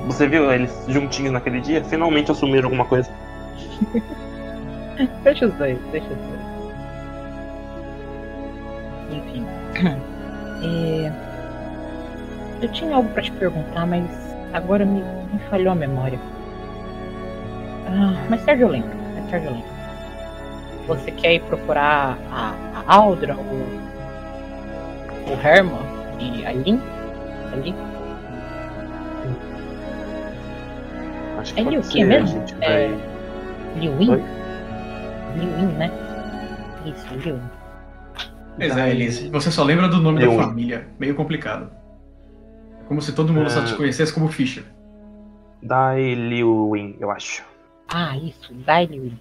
Você 0.07 0.27
viu 0.27 0.51
eles 0.53 0.85
juntinhos 0.89 1.33
naquele 1.33 1.61
dia? 1.61 1.85
Finalmente 1.85 2.31
assumiram 2.31 2.67
alguma 2.67 2.85
coisa. 2.85 3.09
deixa 5.23 5.47
os 5.47 5.55
dois, 5.55 5.79
deixa 5.93 6.07
os 6.07 6.17
dois. 6.19 6.41
Enfim. 9.11 9.47
É, 10.67 11.13
Eu 12.63 12.69
tinha 12.71 12.95
algo 12.97 13.09
pra 13.11 13.23
te 13.23 13.31
perguntar, 13.33 13.85
mas 13.87 14.05
agora 14.55 14.85
me, 14.87 15.01
me 15.03 15.39
falhou 15.51 15.73
a 15.73 15.75
memória. 15.75 16.19
Ah, 17.89 18.15
mais 18.31 18.43
tarde 18.45 18.63
eu 18.63 18.69
lembro. 18.69 18.97
Mais 19.15 19.31
tarde 19.31 19.47
eu 19.47 19.53
lembro. 19.53 19.69
Você 20.87 21.11
quer 21.11 21.35
ir 21.35 21.41
procurar 21.43 22.19
a, 22.31 22.55
a 22.87 22.95
Aldra, 22.95 23.35
o, 23.37 23.69
o 25.31 25.47
Herman 25.47 25.79
e 26.19 26.45
a 26.47 26.53
Lin? 26.53 26.81
Ali? 27.53 27.75
Acho 31.39 31.55
que 31.55 31.61
É 31.61 31.65
Liu 31.65 31.83
Kang 31.83 32.05
mesmo? 32.05 32.45
É. 32.61 32.89
vai- 32.89 32.99
Liu 33.81 33.93
Win? 33.99 34.07
Liu 35.37 35.57
Win, 35.57 35.67
né? 35.79 35.91
Isso, 36.87 37.07
Liu 37.15 37.35
Win. 37.37 37.41
Pois 38.57 38.77
é, 38.77 38.91
Elise. 38.91 39.29
Você 39.31 39.51
só 39.51 39.65
lembra 39.65 39.89
do 39.89 40.01
nome 40.01 40.23
Eu- 40.23 40.37
da 40.37 40.45
família. 40.45 40.87
Meio 40.99 41.15
complicado. 41.15 41.71
É 42.85 42.87
Como 42.87 43.01
se 43.01 43.13
todo 43.15 43.33
mundo 43.33 43.49
só 43.51 43.61
É. 43.63 43.65
te 43.65 43.75
conhecesse 43.77 44.13
como 44.13 44.29
Fischer. 44.29 44.65
Dai 45.63 46.15
Liu 46.15 46.71
Win, 46.73 46.97
eu 47.01 47.11
acho. 47.11 47.43
Ah, 47.89 48.17
isso, 48.19 48.53
Dai 48.53 48.87
Liu 48.87 49.03
Win. 49.05 49.19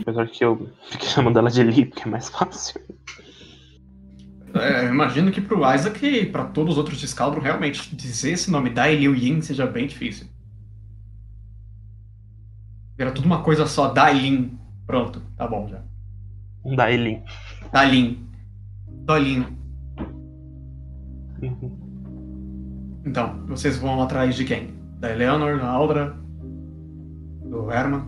Apesar 0.00 0.26
que 0.26 0.44
eu 0.44 0.68
fiquei 0.90 1.08
chamando 1.08 1.38
ela 1.38 1.50
de 1.50 1.62
Li, 1.62 1.86
porque 1.86 2.02
é 2.02 2.10
mais 2.10 2.28
fácil. 2.28 2.80
É, 4.54 4.86
eu 4.86 4.88
imagino 4.88 5.30
que 5.30 5.40
pro 5.40 5.58
Isaac 5.72 6.04
e 6.04 6.26
pra 6.26 6.44
todos 6.46 6.72
os 6.72 6.78
outros 6.78 6.98
de 6.98 7.38
realmente, 7.40 7.94
dizer 7.94 8.32
esse 8.32 8.50
nome 8.50 8.70
Dai 8.70 8.96
Liu 8.96 9.14
Yin 9.14 9.40
seja 9.40 9.66
bem 9.66 9.86
difícil. 9.86 10.26
Era 12.98 13.12
tudo 13.12 13.26
uma 13.26 13.42
coisa 13.44 13.66
só, 13.66 13.88
Dai 13.92 14.14
Lin. 14.14 14.58
Pronto, 14.84 15.22
tá 15.36 15.46
bom 15.46 15.68
já. 15.68 15.80
Dai 16.74 16.96
Li. 16.96 17.22
Dalin. 17.72 18.26
Dolin. 18.88 19.57
Uhum. 21.42 21.70
Então, 23.04 23.46
vocês 23.46 23.78
vão 23.78 24.02
atrás 24.02 24.34
de 24.34 24.44
quem? 24.44 24.74
Da 24.98 25.10
Eleanor, 25.10 25.58
da 25.58 25.68
Aldra? 25.68 26.16
Do 27.44 27.70
Herman? 27.70 28.02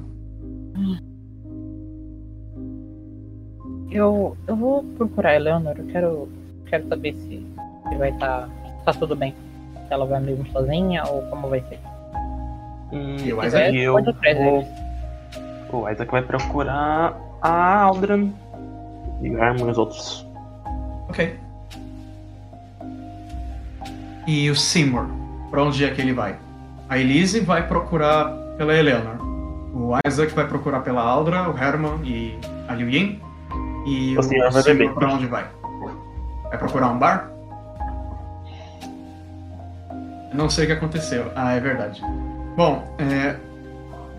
Eu, 3.90 4.36
eu 4.46 4.56
vou 4.56 4.84
procurar 4.96 5.30
a 5.30 5.36
Eleanor, 5.36 5.74
eu 5.76 5.86
quero, 5.86 6.28
quero 6.66 6.88
saber 6.88 7.14
se, 7.14 7.44
se 7.88 7.96
vai 7.96 8.10
estar 8.10 8.48
tá, 8.84 8.92
tudo 8.92 9.16
bem. 9.16 9.34
Se 9.86 9.92
ela 9.94 10.06
vai 10.06 10.20
mesmo 10.20 10.46
sozinha 10.52 11.02
ou 11.08 11.22
como 11.22 11.48
vai 11.48 11.60
ser. 11.62 11.80
Hum, 12.92 13.16
E 13.24 13.32
o 13.32 13.44
Isaac? 13.44 13.76
eu 13.76 13.94
vou-. 13.94 14.66
O 15.72 15.88
Isaac 15.88 16.10
vai 16.10 16.22
procurar 16.22 17.16
a 17.42 17.82
Aldran 17.82 18.30
e 19.22 19.30
o 19.30 19.38
Herman 19.38 19.66
e 19.66 19.70
os 19.70 19.78
outros. 19.78 20.26
Ok. 21.08 21.38
E 24.30 24.48
o 24.48 24.54
Seymour? 24.54 25.06
Pra 25.50 25.64
onde 25.64 25.84
é 25.84 25.90
que 25.90 26.00
ele 26.00 26.12
vai? 26.12 26.38
A 26.88 26.96
Elise 26.96 27.40
vai 27.40 27.66
procurar 27.66 28.26
pela 28.56 28.72
Eleanor. 28.72 29.16
O 29.74 29.92
Isaac 30.06 30.32
vai 30.36 30.46
procurar 30.46 30.82
pela 30.82 31.02
Aldra, 31.02 31.50
o 31.50 31.58
Herman 31.58 31.98
e 32.04 32.38
a 32.68 32.74
Liu 32.76 32.88
Yin. 32.88 33.20
E 33.84 34.16
O 34.16 34.22
senhor 34.22 34.52
vai 34.52 34.62
Seymour 34.62 34.94
pra 34.94 35.08
onde 35.12 35.26
vai? 35.26 35.48
Vai 36.44 36.58
procurar 36.58 36.90
um 36.90 36.98
bar? 37.00 37.28
Não 40.32 40.48
sei 40.48 40.62
o 40.62 40.66
que 40.68 40.74
aconteceu. 40.74 41.32
Ah, 41.34 41.54
é 41.54 41.58
verdade. 41.58 42.00
Bom, 42.56 42.84
é, 43.00 43.34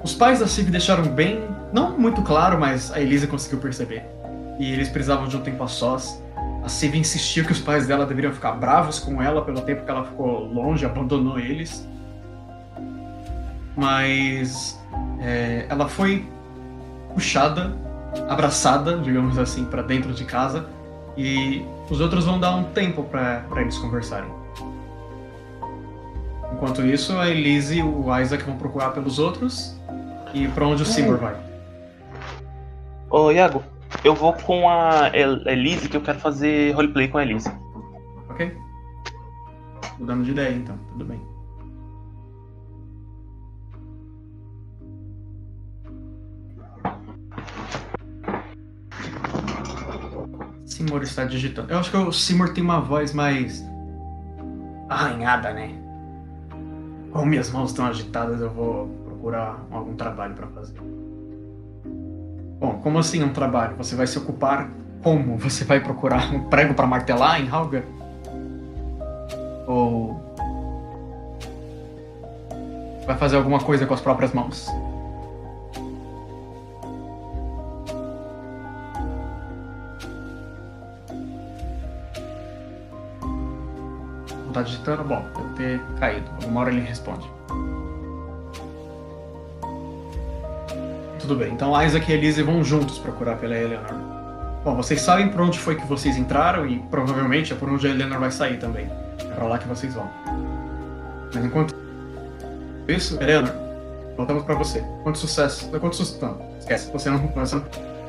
os 0.03 0.13
pais 0.13 0.41
da 0.41 0.47
Civ 0.47 0.69
deixaram 0.69 1.05
bem, 1.05 1.41
não 1.71 1.97
muito 1.97 2.21
claro, 2.21 2.59
mas 2.59 2.91
a 2.91 2.99
Elisa 2.99 3.27
conseguiu 3.27 3.59
perceber. 3.59 4.03
E 4.59 4.73
eles 4.73 4.89
precisavam 4.89 5.29
de 5.29 5.37
um 5.37 5.41
tempo 5.41 5.63
a 5.63 5.69
sós. 5.69 6.20
A 6.63 6.69
Civ 6.69 6.95
insistiu 6.95 7.43
que 7.45 7.51
os 7.51 7.59
pais 7.59 7.87
dela 7.87 8.05
deveriam 8.05 8.31
ficar 8.31 8.51
bravos 8.53 8.99
com 8.99 9.21
ela 9.21 9.41
pelo 9.43 9.61
tempo 9.61 9.83
que 9.83 9.89
ela 9.89 10.05
ficou 10.05 10.45
longe, 10.45 10.85
abandonou 10.85 11.39
eles. 11.39 11.87
Mas 13.75 14.79
é, 15.19 15.65
ela 15.69 15.87
foi 15.87 16.25
puxada, 17.13 17.73
abraçada, 18.29 18.97
digamos 18.99 19.37
assim, 19.37 19.65
pra 19.65 19.81
dentro 19.81 20.13
de 20.13 20.23
casa. 20.23 20.67
E 21.17 21.65
os 21.89 21.99
outros 21.99 22.25
vão 22.25 22.39
dar 22.39 22.55
um 22.55 22.65
tempo 22.65 23.03
pra 23.03 23.43
pra 23.49 23.61
eles 23.61 23.77
conversarem. 23.77 24.29
Enquanto 26.53 26.85
isso, 26.85 27.17
a 27.17 27.27
Elise 27.27 27.79
e 27.79 27.83
o 27.83 28.17
Isaac 28.19 28.43
vão 28.43 28.55
procurar 28.55 28.91
pelos 28.91 29.17
outros. 29.17 29.75
E 30.33 30.47
pra 30.49 30.67
onde 30.67 30.83
o 30.83 30.85
Seymour 30.85 31.17
vai? 31.17 31.35
Ô, 33.09 33.31
Iago, 33.31 33.63
eu 34.03 34.15
vou 34.15 34.33
com 34.33 34.67
a 34.67 35.11
Elise, 35.13 35.87
que 35.87 35.95
eu 35.95 36.01
quero 36.01 36.19
fazer 36.19 36.71
roleplay 36.73 37.07
com 37.07 37.17
a 37.17 37.23
Elise. 37.23 37.49
Ok. 38.29 38.57
Mudando 39.99 40.23
de 40.23 40.31
ideia, 40.31 40.55
então. 40.55 40.77
Tudo 40.93 41.05
bem. 41.05 41.21
Simor 50.65 51.03
está 51.03 51.25
digitando. 51.25 51.71
Eu 51.71 51.77
acho 51.77 51.91
que 51.91 51.97
o 51.97 52.11
Simor 52.11 52.53
tem 52.53 52.63
uma 52.63 52.81
voz 52.81 53.13
mais 53.13 53.63
arranhada, 54.89 55.53
né? 55.53 55.79
Como 57.11 57.25
minhas 57.25 57.51
mãos 57.51 57.69
estão 57.69 57.85
agitadas, 57.85 58.41
eu 58.41 58.49
vou 58.49 58.87
procurar 59.05 59.63
algum 59.69 59.95
trabalho 59.95 60.33
para 60.33 60.47
fazer. 60.47 60.79
Bom, 62.61 62.73
como 62.83 62.99
assim 62.99 63.23
um 63.23 63.33
trabalho? 63.33 63.75
Você 63.77 63.95
vai 63.95 64.05
se 64.05 64.19
ocupar 64.19 64.69
como? 65.01 65.35
Você 65.39 65.65
vai 65.65 65.79
procurar 65.79 66.31
um 66.31 66.43
prego 66.43 66.75
para 66.75 66.85
martelar 66.85 67.41
em 67.41 67.49
Halga? 67.49 67.83
Ou 69.65 70.21
vai 73.07 73.17
fazer 73.17 73.37
alguma 73.37 73.59
coisa 73.59 73.87
com 73.87 73.95
as 73.95 74.01
próprias 74.01 74.31
mãos? 74.31 74.67
Não 84.45 84.53
tá 84.53 84.61
digitando? 84.61 85.03
Bom, 85.03 85.25
deve 85.35 85.79
ter 85.79 85.99
caído. 85.99 86.29
Alguma 86.43 86.61
hora 86.61 86.69
ele 86.69 86.81
responde. 86.81 87.40
Tudo 91.31 91.45
bem, 91.45 91.53
então 91.53 91.81
Isaac 91.81 92.11
e 92.11 92.13
Elise 92.13 92.43
vão 92.43 92.61
juntos 92.61 92.99
procurar 92.99 93.37
pela 93.37 93.55
Eleanor. 93.55 93.93
Bom, 94.65 94.75
vocês 94.75 94.99
sabem 94.99 95.29
por 95.29 95.39
onde 95.39 95.57
foi 95.57 95.77
que 95.77 95.87
vocês 95.87 96.17
entraram 96.17 96.67
e 96.67 96.79
provavelmente 96.91 97.53
é 97.53 97.55
por 97.55 97.69
onde 97.69 97.87
a 97.87 97.89
Eleanor 97.89 98.19
vai 98.19 98.29
sair 98.29 98.59
também. 98.59 98.91
É 99.17 99.33
pra 99.33 99.45
lá 99.45 99.57
que 99.57 99.65
vocês 99.65 99.93
vão. 99.93 100.09
Mas 101.33 101.45
enquanto 101.45 101.73
isso, 102.85 103.17
Eleanor, 103.23 103.53
voltamos 104.17 104.43
pra 104.43 104.55
você. 104.55 104.83
Quanto 105.03 105.19
sucesso. 105.19 105.69
Quanto 105.69 105.95
sucesso. 105.95 106.19
Não, 106.21 106.37
esquece, 106.59 106.91
você 106.91 107.09
não, 107.09 107.19
você 107.27 107.55
não 107.55 107.63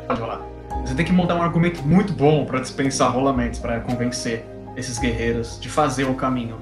pode 0.09 0.21
rolar. 0.21 0.41
Você 0.85 0.93
tem 0.97 1.07
que 1.07 1.13
montar 1.13 1.37
um 1.37 1.43
argumento 1.43 1.81
muito 1.85 2.13
bom 2.13 2.45
para 2.45 2.59
dispensar 2.59 3.09
rolamentos, 3.13 3.61
para 3.61 3.79
convencer 3.83 4.45
esses 4.77 4.99
guerreiros 4.99 5.61
de 5.61 5.69
fazer 5.69 6.07
o 6.07 6.15
caminho 6.15 6.57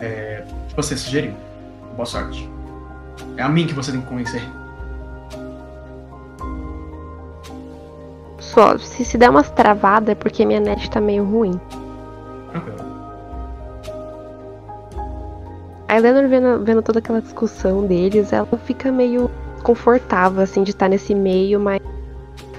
é, 0.00 0.42
que 0.68 0.74
você 0.74 0.96
sugeriu. 0.96 1.34
Boa 1.94 2.04
sorte. 2.04 2.50
É 3.36 3.42
a 3.42 3.48
mim 3.48 3.64
que 3.64 3.74
você 3.74 3.92
tem 3.92 4.00
que 4.00 4.08
convencer. 4.08 4.42
Se 8.78 9.04
se 9.04 9.18
der 9.18 9.30
umas 9.30 9.50
travadas 9.50 10.10
é 10.10 10.14
porque 10.14 10.44
minha 10.44 10.60
net 10.60 10.90
tá 10.90 11.00
meio 11.00 11.24
ruim. 11.24 11.60
Tranquilo. 12.50 12.90
A 15.88 15.96
Eleanor 15.96 16.28
vendo, 16.28 16.64
vendo 16.64 16.82
toda 16.82 17.00
aquela 17.00 17.20
discussão 17.20 17.84
deles, 17.84 18.32
ela 18.32 18.46
fica 18.64 18.92
meio 18.92 19.28
confortável, 19.64 20.42
assim, 20.42 20.62
de 20.62 20.70
estar 20.70 20.88
nesse 20.88 21.14
meio, 21.16 21.58
mas 21.58 21.80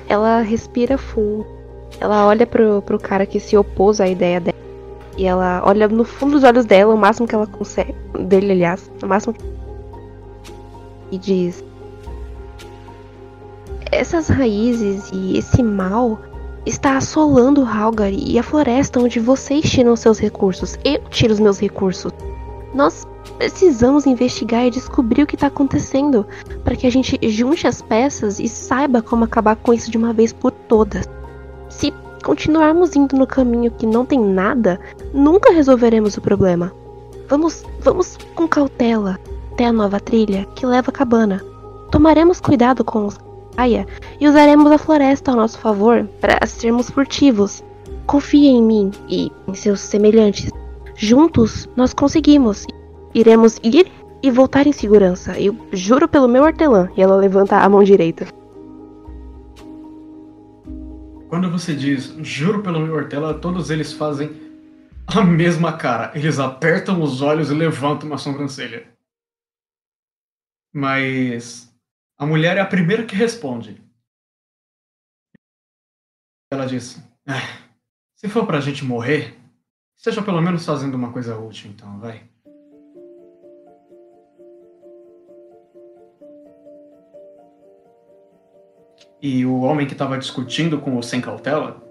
ela 0.10 0.42
respira 0.42 0.98
fundo. 0.98 1.46
Ela 2.00 2.28
olha 2.28 2.46
pro, 2.46 2.82
pro 2.82 3.00
cara 3.00 3.26
que 3.26 3.40
se 3.40 3.56
opôs 3.56 4.02
à 4.02 4.08
ideia 4.08 4.42
dela. 4.42 4.58
E 5.18 5.26
ela 5.26 5.62
olha 5.66 5.88
no 5.88 6.04
fundo 6.04 6.34
dos 6.34 6.44
olhos 6.44 6.66
dela, 6.66 6.94
o 6.94 6.98
máximo 6.98 7.26
que 7.26 7.34
ela 7.34 7.48
consegue. 7.48 7.96
Dele, 8.20 8.52
aliás, 8.52 8.92
o 9.02 9.08
máximo 9.08 9.34
que. 9.34 9.42
E 11.12 11.18
diz: 11.18 11.64
Essas 13.92 14.30
raízes 14.30 15.10
e 15.12 15.38
esse 15.38 15.62
mal 15.62 16.18
está 16.66 16.96
assolando 16.96 17.66
Halgar 17.66 18.12
e 18.14 18.40
a 18.40 18.44
floresta 18.44 19.00
onde 19.02 19.20
vocês 19.20 19.70
tiram 19.70 19.96
seus 19.98 20.18
recursos. 20.18 20.80
Eu 20.86 21.02
tiro 21.10 21.34
os 21.34 21.40
meus 21.40 21.60
recursos. 21.60 22.14
Nós 22.74 23.06
precisamos 23.38 24.06
investigar 24.06 24.66
e 24.66 24.72
descobrir 24.72 25.24
o 25.24 25.28
que 25.28 25.36
está 25.36 25.48
acontecendo 25.48 26.26
para 26.64 26.76
que 26.76 26.88
a 26.88 26.90
gente 26.90 27.20
junte 27.30 27.68
as 27.68 27.82
peças 27.82 28.40
e 28.40 28.48
saiba 28.48 29.02
como 29.02 29.26
acabar 29.26 29.58
com 29.58 29.74
isso 29.74 29.92
de 29.92 29.98
uma 29.98 30.14
vez 30.14 30.32
por 30.32 30.52
todas. 30.52 31.10
Se 31.70 31.94
continuarmos 32.24 32.96
indo 32.96 33.18
no 33.18 33.28
caminho 33.28 33.72
que 33.72 33.86
não 33.86 34.06
tem 34.06 34.20
nada, 34.20 34.80
nunca 35.14 35.52
resolveremos 35.52 36.16
o 36.16 36.22
problema. 36.22 36.72
Vamos, 37.28 37.66
vamos 37.82 38.18
com 38.36 38.48
cautela 38.48 39.20
até 39.52 39.66
a 39.66 39.74
nova 39.74 40.00
trilha 40.00 40.46
que 40.56 40.66
leva 40.66 40.92
à 40.92 40.94
cabana. 40.94 41.44
Tomaremos 41.90 42.40
cuidado 42.40 42.86
com 42.86 43.06
os 43.06 43.18
caia 43.62 43.86
e 44.20 44.28
usaremos 44.28 44.72
a 44.72 44.78
floresta 44.78 45.32
ao 45.32 45.38
nosso 45.38 45.60
favor 45.60 46.08
para 46.20 46.46
sermos 46.48 46.90
furtivos. 46.90 47.64
Confie 48.08 48.48
em 48.48 48.64
mim 48.64 48.92
e 49.08 49.32
em 49.48 49.54
seus 49.54 49.80
semelhantes. 49.80 50.50
Juntos 50.96 51.70
nós 51.76 51.94
conseguimos. 51.94 52.66
Iremos 53.14 53.60
ir 53.64 53.92
e 54.24 54.32
voltar 54.32 54.66
em 54.66 54.72
segurança. 54.72 55.40
Eu 55.40 55.56
juro 55.72 56.08
pelo 56.08 56.28
meu 56.28 56.44
hortelã. 56.44 56.90
E 56.98 57.02
ela 57.02 57.16
levanta 57.16 57.58
a 57.58 57.70
mão 57.70 57.84
direita. 57.84 58.26
Quando 61.30 61.50
você 61.50 61.76
diz 61.76 62.14
juro 62.22 62.62
pelo 62.62 62.80
meu 62.80 62.96
hortela, 62.96 63.34
todos 63.34 63.70
eles 63.70 63.94
fazem 63.94 64.32
a 65.08 65.24
mesma 65.24 65.74
cara. 65.74 66.12
Eles 66.16 66.40
apertam 66.40 67.02
os 67.02 67.22
olhos 67.22 67.52
e 67.52 67.54
levantam 67.54 68.10
uma 68.10 68.18
sobrancelha. 68.18 68.86
Mas 70.74 71.71
a 72.22 72.26
mulher 72.28 72.56
é 72.56 72.60
a 72.60 72.68
primeira 72.68 73.04
que 73.04 73.16
responde. 73.16 73.82
Ela 76.54 76.68
diz: 76.68 77.02
"Ah, 77.28 77.42
Se 78.14 78.30
for 78.30 78.46
pra 78.46 78.60
gente 78.60 78.86
morrer, 78.86 79.36
seja 79.98 80.22
pelo 80.22 80.40
menos 80.40 80.64
fazendo 80.64 80.94
uma 80.94 81.12
coisa 81.12 81.36
útil, 81.36 81.72
então, 81.72 82.00
vai. 82.00 82.30
E 89.20 89.44
o 89.44 89.62
homem 89.62 89.88
que 89.88 89.94
estava 89.94 90.20
discutindo 90.20 90.80
com 90.80 90.96
o 90.96 91.02
sem 91.02 91.22
cautela 91.22 91.82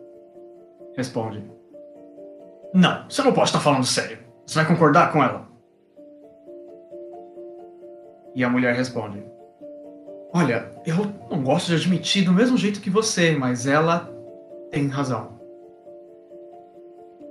responde: 0.96 1.44
Não, 2.72 3.10
você 3.10 3.20
não 3.24 3.32
pode 3.32 3.48
estar 3.48 3.58
falando 3.58 3.84
sério. 3.84 4.18
Você 4.46 4.54
vai 4.54 4.68
concordar 4.68 5.12
com 5.12 5.24
ela? 5.24 5.48
E 8.36 8.44
a 8.44 8.48
mulher 8.48 8.76
responde: 8.76 9.29
Olha, 10.32 10.70
eu 10.86 10.96
não 11.28 11.42
gosto 11.42 11.66
de 11.66 11.74
admitir 11.74 12.24
do 12.24 12.32
mesmo 12.32 12.56
jeito 12.56 12.80
que 12.80 12.88
você, 12.88 13.32
mas 13.32 13.66
ela 13.66 14.08
tem 14.70 14.86
razão. 14.86 15.40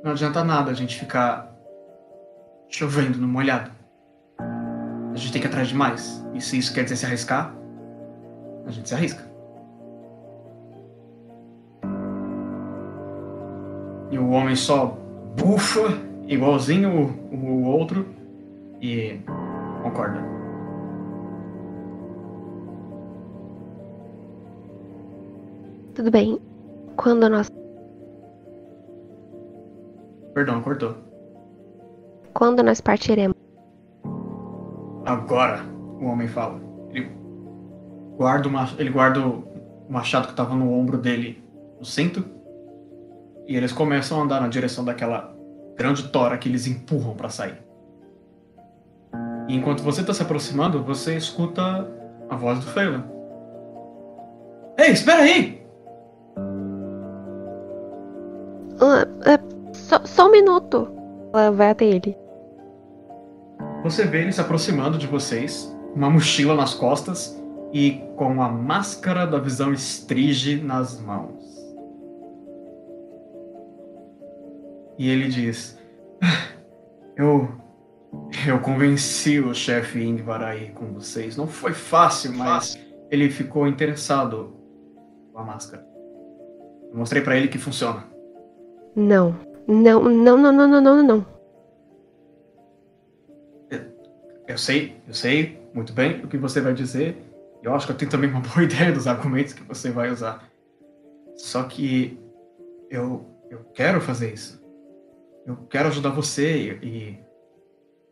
Não 0.03 0.11
adianta 0.11 0.43
nada 0.43 0.71
a 0.71 0.73
gente 0.73 0.99
ficar 0.99 1.49
chovendo 2.67 3.17
no 3.17 3.27
molhado. 3.27 3.71
A 4.37 5.15
gente 5.15 5.31
tem 5.31 5.41
que 5.41 5.47
ir 5.47 5.49
atrás 5.49 5.69
de 5.69 5.75
mais. 5.75 6.25
E 6.33 6.41
se 6.41 6.57
isso 6.57 6.73
quer 6.73 6.83
dizer 6.83 6.97
se 6.97 7.05
arriscar, 7.05 7.53
a 8.65 8.71
gente 8.71 8.89
se 8.89 8.95
arrisca. 8.95 9.23
E 14.11 14.17
o 14.17 14.29
homem 14.29 14.55
só 14.55 14.97
bufa, 15.37 15.97
igualzinho 16.27 17.15
o, 17.31 17.35
o 17.35 17.63
outro, 17.63 18.05
e 18.81 19.19
concorda. 19.83 20.38
Tudo 25.99 26.11
bem. 26.11 26.39
Quando 26.95 27.27
nós. 27.27 27.51
Perdão, 30.33 30.61
cortou. 30.61 30.95
Quando 32.33 32.63
nós 32.63 32.79
partiremos? 32.79 33.35
Agora, 35.05 35.59
o 35.99 36.05
homem 36.05 36.25
fala. 36.29 36.57
Ele 36.93 37.11
guarda 38.15 38.47
o, 38.47 38.51
mach- 38.51 38.79
ele 38.79 38.89
guarda 38.89 39.19
o 39.19 39.43
machado 39.89 40.27
que 40.27 40.31
estava 40.31 40.55
no 40.55 40.71
ombro 40.71 40.97
dele 40.97 41.43
no 41.77 41.83
cinto. 41.83 42.23
E 43.45 43.57
eles 43.57 43.73
começam 43.73 44.21
a 44.21 44.23
andar 44.23 44.39
na 44.39 44.47
direção 44.47 44.85
daquela 44.85 45.35
grande 45.75 46.07
tora 46.07 46.37
que 46.37 46.47
eles 46.47 46.65
empurram 46.65 47.13
para 47.13 47.27
sair. 47.27 47.61
E 49.49 49.53
enquanto 49.53 49.83
você 49.83 50.01
tá 50.01 50.13
se 50.13 50.21
aproximando, 50.21 50.81
você 50.81 51.17
escuta 51.17 51.85
a 52.29 52.37
voz 52.37 52.59
do 52.59 52.67
Phelan. 52.67 53.03
Ei, 54.77 54.91
espera 54.91 55.23
aí! 55.23 55.58
Ah, 58.81 59.05
ah, 59.25 59.73
só, 59.73 60.05
só 60.05 60.27
um 60.27 60.31
minuto. 60.31 60.87
Ela 61.33 61.51
vai 61.51 61.69
até 61.69 61.85
ele. 61.85 62.15
Você 63.83 64.05
vê 64.05 64.21
ele 64.21 64.31
se 64.31 64.41
aproximando 64.41 64.97
de 64.97 65.07
vocês, 65.07 65.73
uma 65.95 66.09
mochila 66.09 66.55
nas 66.55 66.73
costas 66.73 67.39
e 67.71 68.01
com 68.15 68.41
a 68.41 68.49
máscara 68.49 69.25
da 69.25 69.39
visão 69.39 69.71
estrige 69.71 70.61
nas 70.61 70.99
mãos. 70.99 71.43
E 74.97 75.09
ele 75.09 75.27
diz: 75.29 75.77
"Ah, 76.21 76.49
Eu. 77.15 77.47
Eu 78.47 78.59
convenci 78.59 79.39
o 79.39 79.53
chefe 79.53 80.01
Ingvar 80.03 80.41
a 80.41 80.55
ir 80.55 80.71
com 80.71 80.93
vocês. 80.93 81.37
Não 81.37 81.45
foi 81.45 81.73
fácil, 81.73 82.33
mas 82.33 82.75
ele 83.11 83.29
ficou 83.29 83.67
interessado 83.67 84.55
com 85.31 85.39
a 85.39 85.43
máscara. 85.43 85.85
Eu 86.91 86.97
mostrei 86.97 87.21
pra 87.21 87.37
ele 87.37 87.47
que 87.47 87.59
funciona. 87.59 88.08
Não. 88.95 89.35
Não, 89.67 90.03
não, 90.03 90.37
não, 90.37 90.51
não, 90.51 90.67
não, 90.67 90.81
não, 90.81 91.03
não. 91.03 91.25
Eu 94.47 94.57
sei, 94.57 94.99
eu 95.07 95.13
sei 95.13 95.61
muito 95.73 95.93
bem 95.93 96.23
o 96.23 96.27
que 96.27 96.37
você 96.37 96.59
vai 96.59 96.73
dizer. 96.73 97.15
Eu 97.61 97.73
acho 97.75 97.85
que 97.85 97.91
eu 97.91 97.97
tenho 97.97 98.09
também 98.09 98.29
uma 98.29 98.39
boa 98.41 98.63
ideia 98.63 98.91
dos 98.91 99.07
argumentos 99.07 99.53
que 99.53 99.63
você 99.63 99.91
vai 99.91 100.09
usar. 100.09 100.49
Só 101.35 101.63
que 101.63 102.19
eu 102.89 103.25
eu 103.49 103.63
quero 103.73 103.99
fazer 103.99 104.33
isso. 104.33 104.61
Eu 105.45 105.57
quero 105.67 105.87
ajudar 105.87 106.11
você 106.11 106.79
e, 106.81 106.85
e 106.85 107.19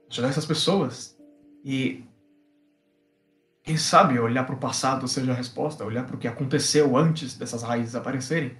ajudar 0.09 0.29
essas 0.29 0.45
pessoas. 0.45 1.17
E 1.63 2.03
quem 3.63 3.77
sabe 3.77 4.19
olhar 4.19 4.45
para 4.45 4.55
o 4.55 4.59
passado 4.59 5.07
seja 5.07 5.31
a 5.31 5.35
resposta, 5.35 5.85
olhar 5.85 6.05
para 6.05 6.15
o 6.15 6.19
que 6.19 6.27
aconteceu 6.27 6.97
antes 6.97 7.37
dessas 7.37 7.61
raízes 7.61 7.95
aparecerem. 7.95 8.57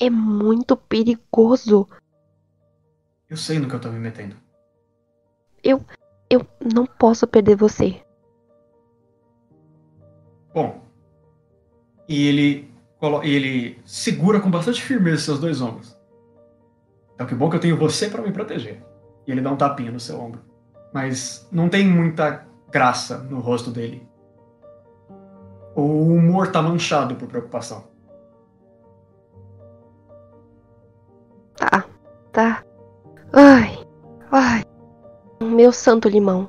É 0.00 0.08
muito 0.08 0.76
perigoso. 0.76 1.88
Eu 3.28 3.36
sei 3.36 3.58
no 3.58 3.68
que 3.68 3.74
eu 3.74 3.80
tô 3.80 3.90
me 3.90 3.98
metendo. 3.98 4.36
Eu 5.62 5.84
não 6.74 6.86
posso 6.86 7.26
perder 7.26 7.56
você. 7.56 8.00
Bom. 10.54 10.82
E 12.08 12.26
ele, 12.26 12.70
ele 13.22 13.78
segura 13.84 14.40
com 14.40 14.50
bastante 14.50 14.82
firmeza 14.82 15.22
seus 15.22 15.40
dois 15.40 15.60
ombros. 15.60 15.98
Então 17.14 17.26
que 17.26 17.34
bom 17.34 17.50
que 17.50 17.56
eu 17.56 17.60
tenho 17.60 17.76
você 17.76 18.08
para 18.08 18.22
me 18.22 18.32
proteger. 18.32 18.82
E 19.26 19.32
ele 19.32 19.40
dá 19.40 19.50
um 19.50 19.56
tapinha 19.56 19.90
no 19.90 20.00
seu 20.00 20.20
ombro. 20.20 20.40
Mas 20.92 21.46
não 21.50 21.68
tem 21.68 21.86
muita 21.86 22.46
graça 22.70 23.18
no 23.18 23.40
rosto 23.40 23.70
dele. 23.70 24.06
O 25.74 25.82
humor 25.82 26.50
tá 26.50 26.62
manchado 26.62 27.14
por 27.14 27.28
preocupação. 27.28 27.84
Tá, 31.58 31.84
tá. 32.32 32.64
Ai, 33.32 33.84
ai. 34.30 34.62
Meu 35.42 35.72
santo 35.72 36.08
limão. 36.08 36.48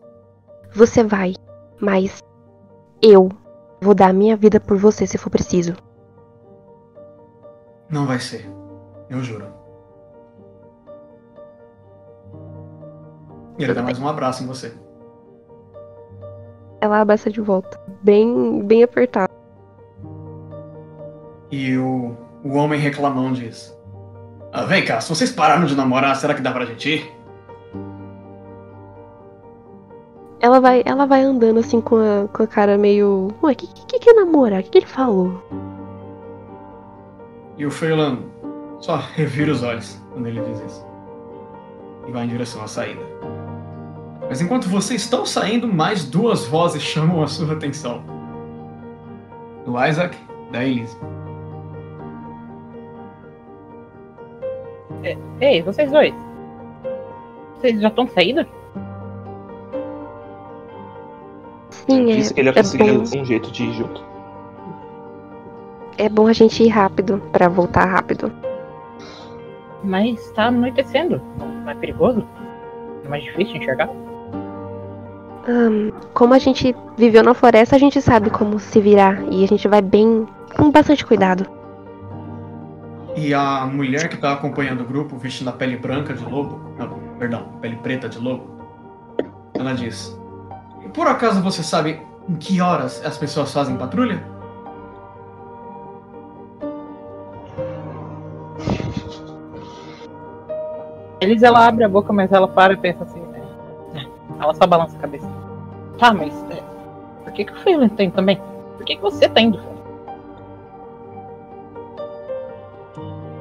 Você 0.73 1.03
vai, 1.03 1.33
mas 1.81 2.21
eu 3.01 3.29
vou 3.81 3.95
dar 3.95 4.13
minha 4.13 4.37
vida 4.37 4.59
por 4.59 4.77
você 4.77 5.07
se 5.07 5.17
for 5.17 5.31
preciso. 5.31 5.73
Não 7.89 8.05
vai 8.05 8.19
ser. 8.19 8.47
Eu 9.09 9.23
juro. 9.23 9.47
E 13.57 13.63
ele 13.63 13.73
dá 13.73 13.81
mais 13.81 13.99
um 13.99 14.07
abraço 14.07 14.43
em 14.43 14.47
você. 14.47 14.73
Ela 16.79 17.01
abraça 17.01 17.29
de 17.29 17.41
volta, 17.41 17.77
bem, 18.01 18.63
bem 18.63 18.83
apertado. 18.83 19.33
E 21.51 21.75
o, 21.77 22.15
o 22.43 22.53
homem 22.53 22.79
reclamão 22.79 23.33
diz: 23.33 23.77
ah, 24.51 24.65
Vem 24.65 24.83
cá, 24.83 24.99
se 24.99 25.09
vocês 25.09 25.31
pararam 25.31 25.65
de 25.65 25.75
namorar, 25.75 26.15
será 26.15 26.33
que 26.33 26.41
dá 26.41 26.51
pra 26.51 26.65
gente 26.65 26.89
ir? 26.89 27.19
Ela 30.41 30.59
vai, 30.59 30.81
ela 30.85 31.05
vai 31.05 31.21
andando 31.21 31.59
assim 31.59 31.81
com 31.81 31.97
a, 31.97 32.27
com 32.29 32.43
a 32.43 32.47
cara 32.47 32.77
meio. 32.77 33.27
Ué, 33.43 33.53
que, 33.53 33.67
que, 33.67 33.99
que 33.99 34.09
é 34.09 34.13
namorar? 34.13 34.61
O 34.61 34.63
que, 34.63 34.69
que 34.69 34.77
ele 34.77 34.85
falou? 34.85 35.43
E 37.57 37.65
o 37.65 37.71
Phelan 37.71 38.19
só 38.79 38.95
revira 38.95 39.51
os 39.51 39.61
olhos 39.61 40.01
quando 40.13 40.27
ele 40.27 40.41
diz 40.41 40.61
isso. 40.61 40.85
E 42.07 42.11
vai 42.11 42.23
em 42.23 42.29
direção 42.29 42.63
à 42.63 42.67
saída. 42.67 43.01
Mas 44.29 44.39
enquanto 44.39 44.69
vocês 44.69 45.01
estão 45.01 45.25
saindo, 45.25 45.67
mais 45.67 46.05
duas 46.05 46.45
vozes 46.45 46.81
chamam 46.81 47.21
a 47.21 47.27
sua 47.27 47.53
atenção. 47.53 48.01
Do 49.65 49.83
Isaac, 49.83 50.17
da 50.51 50.63
Elise. 50.63 50.95
Ei, 55.41 55.61
vocês 55.61 55.91
dois. 55.91 56.13
Vocês 57.57 57.79
já 57.81 57.87
estão 57.87 58.07
saídos? 58.07 58.45
Sim, 61.69 62.11
é, 62.11 62.15
Disse 62.15 62.33
que 62.33 62.39
ele 62.41 62.49
ia 62.49 62.53
é 62.53 62.55
conseguir 62.55 62.91
bom, 62.91 63.21
um 63.21 63.25
jeito 63.25 63.51
de 63.51 63.63
ir 63.63 63.73
junto. 63.73 64.03
é 65.97 66.07
bom 66.07 66.27
a 66.27 66.33
gente 66.33 66.63
ir 66.63 66.69
rápido 66.69 67.21
pra 67.31 67.47
voltar 67.49 67.85
rápido. 67.85 68.31
Mas 69.83 70.31
tá 70.31 70.45
anoitecendo. 70.47 71.21
Não 71.37 71.69
é 71.69 71.75
perigoso? 71.75 72.25
É 73.05 73.07
mais 73.09 73.23
difícil 73.23 73.53
de 73.53 73.59
enxergar? 73.59 73.89
Como 76.13 76.33
a 76.33 76.37
gente 76.37 76.75
viveu 76.95 77.23
na 77.23 77.33
floresta, 77.33 77.75
a 77.75 77.79
gente 77.79 78.01
sabe 78.01 78.29
como 78.29 78.59
se 78.59 78.79
virar 78.79 79.23
e 79.31 79.43
a 79.43 79.47
gente 79.47 79.67
vai 79.67 79.81
bem 79.81 80.27
com 80.55 80.69
bastante 80.69 81.05
cuidado. 81.05 81.45
E 83.15 83.33
a 83.33 83.65
mulher 83.65 84.07
que 84.07 84.17
tá 84.17 84.33
acompanhando 84.33 84.81
o 84.81 84.85
grupo, 84.85 85.17
vestindo 85.17 85.49
a 85.49 85.53
pele 85.53 85.77
branca 85.77 86.13
de 86.13 86.23
lobo. 86.23 86.73
Não, 86.77 86.89
perdão, 87.17 87.43
pele 87.59 87.75
preta 87.77 88.07
de 88.07 88.19
lobo. 88.19 88.49
Ela 89.53 89.73
diz: 89.73 90.17
"E 90.85 90.89
Por 90.89 91.07
acaso 91.07 91.41
você 91.41 91.63
sabe 91.63 92.01
em 92.27 92.35
que 92.35 92.61
horas 92.61 93.03
as 93.05 93.17
pessoas 93.17 93.51
fazem 93.51 93.75
patrulha? 93.75 94.23
Eles 101.21 101.43
ela 101.43 101.67
abre 101.67 101.83
a 101.83 101.89
boca, 101.89 102.13
mas 102.13 102.31
ela 102.31 102.47
para 102.47 102.73
e 102.73 102.77
pensa 102.77 103.03
assim, 103.03 103.19
né? 103.19 103.41
Ela 104.39 104.53
só 104.53 104.65
balança 104.65 104.95
a 104.95 105.01
cabeça. 105.01 105.27
Tá, 105.97 106.13
mas 106.13 106.33
é, 106.49 106.63
por 107.23 107.33
que, 107.33 107.43
que 107.43 107.51
o 107.51 107.55
Phelan 107.57 107.89
tem 107.89 108.09
também? 108.09 108.39
Por 108.77 108.85
que, 108.85 108.95
que 108.95 109.01
você 109.01 109.27
tá 109.27 109.41
indo? 109.41 109.59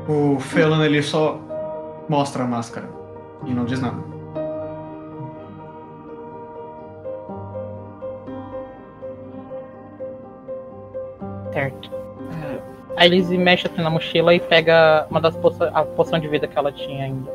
O 0.08 0.40
Phelan 0.40 0.84
ele 0.84 1.02
só 1.02 1.38
mostra 2.08 2.44
a 2.44 2.46
máscara 2.46 2.88
e 3.44 3.52
não 3.52 3.64
diz 3.66 3.80
nada. 3.80 3.98
Certo. 11.52 11.90
É, 12.44 12.58
A 12.96 13.06
Elise 13.06 13.36
mexe 13.36 13.66
assim 13.66 13.82
na 13.82 13.90
mochila 13.90 14.34
e 14.34 14.40
pega 14.40 15.06
uma 15.10 15.20
das 15.20 15.36
poções, 15.36 15.70
a 15.74 15.82
poção 15.82 16.18
de 16.18 16.28
vida 16.28 16.46
que 16.46 16.58
ela 16.58 16.72
tinha 16.72 17.04
ainda. 17.04 17.30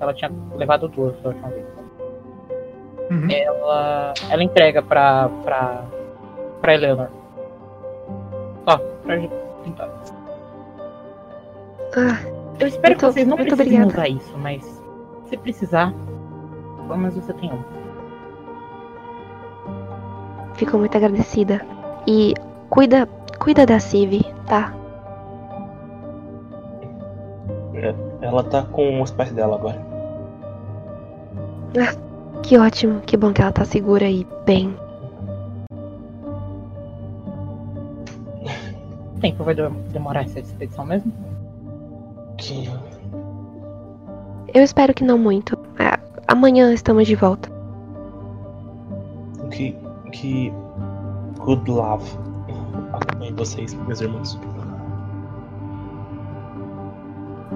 Ela 0.00 0.14
tinha 0.14 0.30
levado 0.54 0.88
duas 0.88 1.16
da 1.22 1.30
última 1.30 1.48
vez. 1.48 1.66
Uhum. 3.10 3.28
Ela, 3.30 4.14
ela 4.30 4.42
entrega 4.42 4.82
pra, 4.82 5.28
pra, 5.44 5.84
pra 6.60 6.74
Eleanor. 6.74 7.08
Ó, 8.66 8.78
pra 9.04 9.16
gente 9.18 9.34
tentar. 9.64 10.01
Ah, 11.96 12.18
Eu 12.60 12.68
espero 12.68 12.96
que 12.96 13.02
Muito- 13.04 13.14
vocês 13.14 13.26
não 13.26 13.36
precisem 13.36 13.82
obrigada. 13.82 13.88
usar 13.92 14.08
isso, 14.08 14.38
mas 14.38 14.82
se 15.28 15.36
precisar, 15.36 15.92
pelo 16.86 16.96
menos 16.98 17.14
você 17.14 17.32
tem 17.34 17.50
um. 17.52 17.58
fico 20.54 20.78
muito 20.78 20.96
agradecida. 20.96 21.60
E 22.06 22.34
cuida, 22.70 23.08
cuida 23.40 23.66
da 23.66 23.80
Civi, 23.80 24.24
tá? 24.46 24.72
Ela 28.20 28.44
tá 28.44 28.62
com 28.62 29.00
os 29.02 29.10
pais 29.10 29.32
dela 29.32 29.56
agora. 29.56 29.80
Que 32.42 32.58
ótimo, 32.58 33.00
que 33.00 33.16
bom 33.16 33.32
que 33.32 33.40
ela 33.42 33.50
tá 33.50 33.64
segura 33.64 34.08
e 34.08 34.24
bem. 34.44 34.76
Tempo 39.20 39.42
vai 39.44 39.54
de- 39.54 39.68
demorar 39.92 40.22
essa 40.24 40.38
expedição 40.40 40.84
mesmo? 40.84 41.12
Que 42.42 42.68
Eu 44.52 44.64
espero 44.64 44.92
que 44.92 45.04
não 45.04 45.16
muito. 45.16 45.56
Ah, 45.78 46.00
amanhã 46.26 46.72
estamos 46.74 47.06
de 47.06 47.14
volta. 47.14 47.48
que 49.52 49.76
que 50.10 50.52
good 51.38 51.70
love 51.70 52.04
acompanhe 52.92 53.32
vocês, 53.32 53.74
meus 53.74 54.00
irmãos. 54.00 54.36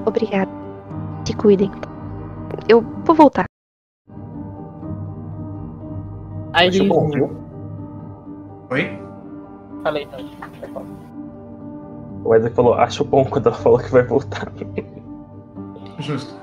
Obrigada. 0.07 0.51
Se 1.26 1.34
cuidem. 1.34 1.70
Eu 2.68 2.80
vou 3.05 3.16
voltar. 3.16 3.47
A 6.53 6.64
Elise. 6.64 6.82
Acho 6.82 6.89
bom, 6.89 7.11
viu? 7.11 7.37
Oi? 8.70 8.99
Falei, 9.82 10.07
tá. 10.07 10.18
O 12.27 12.35
Isaac 12.35 12.57
falou, 12.57 12.74
acho 12.74 13.05
bom 13.05 13.24
quando 13.24 13.47
ela 13.49 13.57
falou 13.57 13.79
que 13.79 13.91
vai 13.91 14.03
voltar. 14.03 14.53
Justo. 15.99 16.35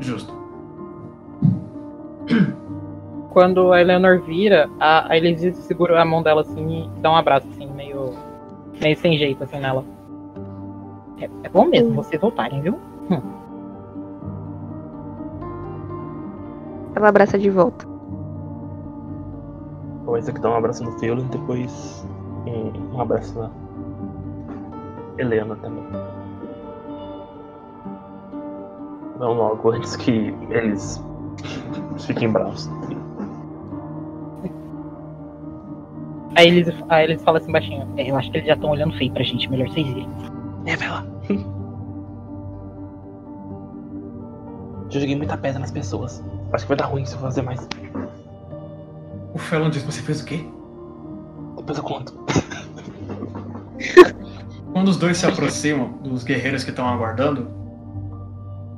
Justo. 0.00 0.32
Quando 3.30 3.70
a 3.72 3.80
Eleanor 3.82 4.20
vira, 4.22 4.68
a, 4.80 5.12
a 5.12 5.16
Elise 5.16 5.52
segura 5.52 6.00
a 6.00 6.04
mão 6.06 6.22
dela 6.22 6.40
assim 6.40 6.84
e 6.96 7.00
dá 7.00 7.10
um 7.12 7.16
abraço, 7.16 7.46
assim, 7.50 7.70
meio. 7.72 8.14
meio 8.80 8.96
sem 8.96 9.18
jeito, 9.18 9.44
assim, 9.44 9.60
nela. 9.60 9.84
É, 11.20 11.28
é 11.42 11.48
bom 11.50 11.66
mesmo 11.66 11.90
Hum. 11.90 11.96
vocês 11.96 12.18
voltarem, 12.20 12.62
viu? 12.62 12.78
Ela 16.94 17.08
abraça 17.08 17.38
de 17.38 17.50
volta. 17.50 17.86
O 20.06 20.16
Isaac 20.16 20.40
dá 20.40 20.48
um 20.48 20.56
abraço 20.56 20.82
no 20.82 20.92
Phelan 20.98 21.20
e 21.20 21.28
depois 21.28 22.06
um, 22.46 22.94
um 22.96 23.00
abraço 23.02 23.38
na 23.38 23.50
Helena 25.18 25.56
também. 25.56 25.84
Não 29.18 29.32
logo 29.32 29.70
antes 29.70 29.96
que 29.96 30.34
eles 30.50 31.02
fiquem 31.98 32.30
bravos. 32.30 32.68
Aí 36.36 36.48
eles, 36.48 36.68
aí 36.90 37.04
eles 37.04 37.22
falam 37.22 37.40
assim 37.40 37.50
baixinho. 37.50 37.88
"É, 37.96 38.10
eu 38.10 38.16
acho 38.16 38.30
que 38.30 38.36
eles 38.36 38.46
já 38.46 38.52
estão 38.54 38.70
olhando 38.70 38.94
feio 38.98 39.10
pra 39.10 39.22
gente, 39.22 39.50
melhor 39.50 39.68
vocês 39.70 39.86
irem. 39.88 40.06
É, 40.66 40.76
vai 40.76 40.88
lá. 40.88 41.04
Já 44.88 45.00
joguei 45.00 45.16
muita 45.16 45.36
pedra 45.36 45.58
nas 45.58 45.72
pessoas. 45.72 46.22
Acho 46.52 46.64
que 46.64 46.68
vai 46.68 46.76
dar 46.76 46.86
ruim 46.86 47.04
se 47.04 47.14
eu 47.14 47.18
fazer 47.20 47.42
mais. 47.42 47.68
O 49.34 49.38
Felon 49.38 49.68
diz: 49.68 49.82
Você 49.82 50.00
fez 50.00 50.20
o 50.20 50.24
quê? 50.24 50.46
Depois 51.56 51.78
eu 51.78 51.84
conto. 51.84 52.14
Quando 54.76 54.88
os 54.88 54.98
dois 54.98 55.16
se 55.16 55.24
aproximam 55.24 55.88
dos 56.02 56.22
guerreiros 56.22 56.62
que 56.62 56.68
estão 56.68 56.86
aguardando, 56.86 57.48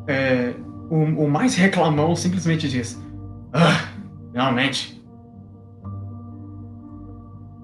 é, 0.06 0.54
o, 0.88 1.24
o 1.24 1.28
mais 1.28 1.56
reclamão 1.56 2.14
simplesmente 2.14 2.68
diz: 2.68 3.02
Ah, 3.52 3.88
finalmente. 4.30 5.04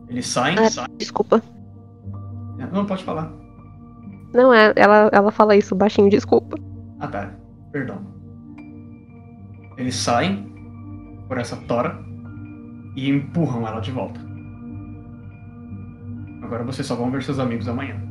Eles 0.09 0.27
saem. 0.27 0.59
Ah. 0.59 0.69
saem. 0.69 0.89
Desculpa. 0.99 1.41
Não, 2.73 2.85
pode 2.85 3.05
falar. 3.05 3.33
Não, 4.33 4.53
é, 4.53 4.73
ela, 4.75 5.09
ela 5.13 5.31
fala 5.31 5.55
isso 5.55 5.73
baixinho, 5.77 6.11
desculpa. 6.11 6.57
Ah, 6.99 7.07
tá. 7.07 7.31
Perdão. 7.71 8.01
Eles 9.77 9.95
saem 9.95 10.53
por 11.29 11.39
essa 11.39 11.55
tora 11.69 12.05
e 12.97 13.09
empurram 13.09 13.65
ela 13.65 13.79
de 13.79 13.93
volta. 13.93 14.19
Agora 16.43 16.65
vocês 16.65 16.85
só 16.85 16.97
vão 16.97 17.13
ver 17.13 17.23
seus 17.23 17.39
amigos 17.39 17.69
amanhã. 17.69 18.04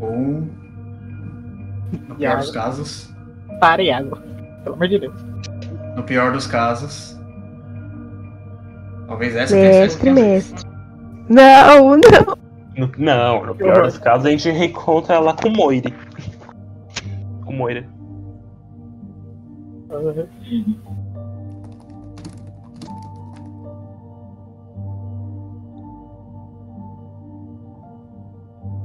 Ou, 0.00 0.42
no 2.08 2.14
pior 2.16 2.36
dos 2.38 2.50
casos, 2.50 3.14
Para, 3.60 3.82
Iago. 3.82 4.16
Pelo 4.64 4.74
amor 4.76 4.88
de 4.88 4.98
Deus. 4.98 5.14
no 5.96 6.02
pior 6.02 6.32
dos 6.32 6.46
casos, 6.46 7.18
talvez 9.06 9.34
essa 9.34 9.54
tenha 9.54 9.88
sido 9.88 10.08
a 10.10 10.12
Mestre, 10.12 10.12
mestre. 10.12 10.70
Não, 11.28 11.90
não. 11.96 12.38
No- 12.76 12.92
não, 12.96 13.46
no 13.46 13.54
pior 13.56 13.82
dos 13.82 13.98
casos 13.98 14.26
a 14.26 14.30
gente 14.30 14.48
reencontra 14.50 15.16
ela 15.16 15.34
com 15.34 15.48
o 15.48 15.52
Moire. 15.52 15.92
Com 17.44 17.52
o 17.52 17.56
Moire. 17.56 17.86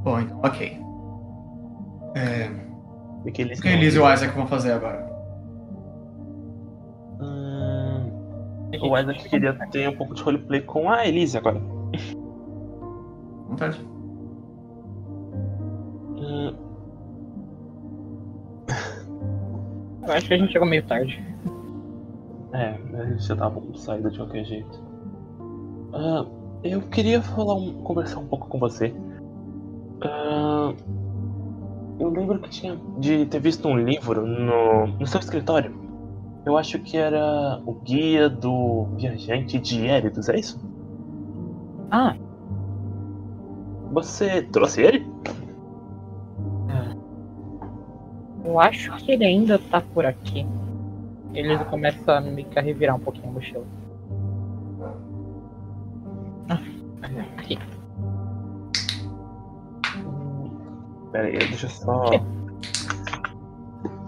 Bom, 0.03 0.19
ok. 0.43 0.82
É, 2.15 2.49
que 3.31 3.41
eles 3.41 3.59
o 3.59 3.61
que 3.61 3.67
a 3.69 3.73
Elise 3.73 3.97
e 3.97 3.99
o 3.99 4.11
Isaac 4.13 4.35
vão 4.35 4.45
fazer 4.47 4.71
agora? 4.73 5.11
Hum, 7.19 8.11
o 8.81 8.97
Isaac 8.97 9.29
queria 9.29 9.53
ter 9.71 9.89
um 9.89 9.95
pouco 9.97 10.13
de 10.13 10.21
roleplay 10.21 10.61
com 10.61 10.89
a 10.89 11.05
Elise 11.07 11.37
agora. 11.37 11.59
Vontade. 13.49 13.79
Hum, 16.17 16.53
Eu 20.05 20.11
acho 20.13 20.27
que 20.27 20.33
a 20.33 20.37
gente 20.37 20.51
chegou 20.51 20.67
meio 20.67 20.83
tarde. 20.83 21.23
é, 22.53 22.75
a 22.99 23.05
gente 23.05 23.23
já 23.23 23.35
tava 23.35 23.61
saída 23.75 24.09
de 24.11 24.17
qualquer 24.17 24.43
jeito. 24.43 24.79
Ah, 25.93 26.25
eu 26.63 26.81
queria 26.81 27.21
falar 27.21 27.55
um- 27.55 27.81
conversar 27.83 28.19
um 28.19 28.27
pouco 28.27 28.47
com 28.47 28.59
você. 28.59 28.93
Ah, 30.01 30.73
eu 32.03 32.09
lembro 32.09 32.37
que 32.39 32.49
tinha 32.49 32.77
de 32.99 33.25
ter 33.25 33.39
visto 33.39 33.67
um 33.67 33.77
livro 33.77 34.25
no, 34.25 34.87
no 34.87 35.07
seu 35.07 35.19
escritório. 35.19 35.73
Eu 36.45 36.57
acho 36.57 36.77
que 36.79 36.97
era 36.97 37.61
o 37.65 37.73
Guia 37.73 38.29
do 38.29 38.85
Viajante 38.97 39.57
de 39.57 39.87
Éridos, 39.87 40.27
é 40.27 40.37
isso? 40.37 40.59
Ah, 41.89 42.15
Você 43.91 44.41
trouxe 44.41 44.81
ele? 44.81 45.13
eu 48.43 48.59
acho 48.59 48.91
que 48.97 49.13
ele 49.13 49.23
ainda 49.23 49.57
tá 49.57 49.81
por 49.81 50.05
aqui. 50.05 50.45
Ele 51.33 51.57
começa 51.65 52.11
a 52.11 52.19
a 52.19 52.61
revirar 52.61 52.95
um 52.95 52.99
pouquinho 52.99 53.29
a 53.29 53.31
mochila. 53.31 53.65
Ah, 56.49 56.59
aqui. 57.37 57.57
Pera 61.13 61.27
aí, 61.27 61.37
deixa 61.37 61.67
eu 61.67 61.69
só. 61.69 62.09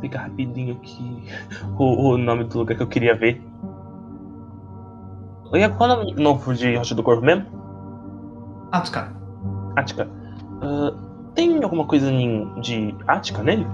Pegar 0.02 0.24
rapidinho 0.24 0.74
aqui 0.76 1.24
o, 1.78 2.10
o 2.14 2.18
nome 2.18 2.44
do 2.44 2.58
lugar 2.60 2.76
que 2.76 2.84
eu 2.84 2.88
queria 2.88 3.16
ver. 3.16 3.42
E 5.54 5.70
qual 5.70 5.90
é 5.90 5.94
o 5.94 5.98
nome 5.98 6.14
novo 6.16 6.54
de 6.54 6.76
Rocha 6.76 6.94
do 6.96 7.02
Corvo 7.04 7.22
mesmo? 7.24 7.46
Atsuka. 8.72 9.14
Ática. 9.76 10.10
Ah, 10.62 10.94
tem 11.34 11.64
alguma 11.64 11.86
coisa 11.86 12.12
em- 12.12 12.60
de 12.60 12.94
Ática 13.08 13.42
nele? 13.42 13.66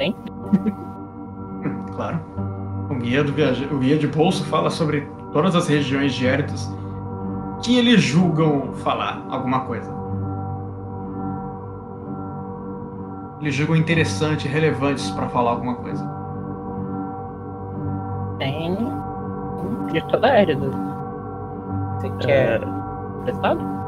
Hum, 0.00 1.84
claro. 1.94 2.20
O 2.90 2.94
guia, 2.94 3.22
do 3.22 3.32
viaje... 3.32 3.66
o 3.70 3.78
guia 3.78 3.98
de 3.98 4.06
bolso 4.06 4.44
fala 4.44 4.70
sobre 4.70 5.02
todas 5.32 5.54
as 5.54 5.68
regiões 5.68 6.14
de 6.14 6.24
Eritos 6.26 6.70
que 7.62 7.76
eles 7.76 8.00
julgam 8.00 8.72
falar 8.74 9.24
alguma 9.28 9.60
coisa. 9.60 9.92
Eles 13.40 13.54
julgam 13.54 13.76
interessante 13.76 14.46
e 14.46 14.50
relevantes 14.50 15.10
para 15.10 15.28
falar 15.28 15.52
alguma 15.52 15.76
coisa. 15.76 16.04
Tem 18.38 18.76
de 19.92 20.00
toda 20.08 20.26
a 20.26 20.30
Érida. 20.30 20.70
Você 21.94 22.10
quer 22.18 22.60
prestado? 23.24 23.78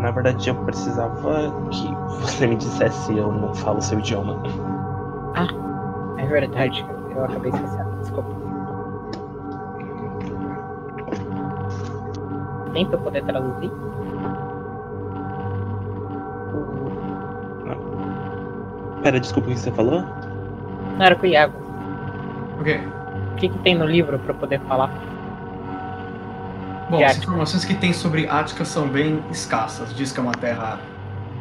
Na 0.00 0.10
verdade, 0.10 0.48
eu 0.48 0.54
precisava 0.54 1.52
que 1.70 1.94
você 2.22 2.46
me 2.46 2.56
dissesse 2.56 3.16
eu 3.16 3.30
não 3.30 3.54
falo 3.54 3.82
seu 3.82 3.98
idioma. 3.98 4.42
É 6.16 6.26
verdade, 6.26 6.84
eu 7.14 7.24
acabei 7.24 7.50
esquecendo, 7.50 8.00
desculpa. 8.00 8.49
Tem 12.72 12.86
pra 12.86 12.96
eu 12.96 13.02
poder 13.02 13.24
traduzir? 13.24 13.70
Pera, 19.02 19.18
desculpa 19.18 19.48
o 19.48 19.52
que 19.52 19.58
você 19.58 19.72
falou? 19.72 20.04
Não 20.98 21.06
era 21.06 21.16
com 21.16 21.26
o 21.26 21.28
Iago. 21.28 21.54
Ok. 22.60 22.80
O 23.32 23.36
que, 23.36 23.48
que 23.48 23.58
tem 23.60 23.74
no 23.74 23.86
livro 23.86 24.18
pra 24.18 24.32
eu 24.32 24.38
poder 24.38 24.60
falar? 24.60 24.90
Bom, 26.90 27.02
as 27.04 27.16
informações 27.18 27.64
que 27.64 27.74
tem 27.74 27.92
sobre 27.92 28.28
Ática 28.28 28.64
são 28.64 28.86
bem 28.88 29.22
escassas. 29.30 29.94
Diz 29.94 30.12
que 30.12 30.20
é 30.20 30.22
uma 30.22 30.32
terra 30.32 30.78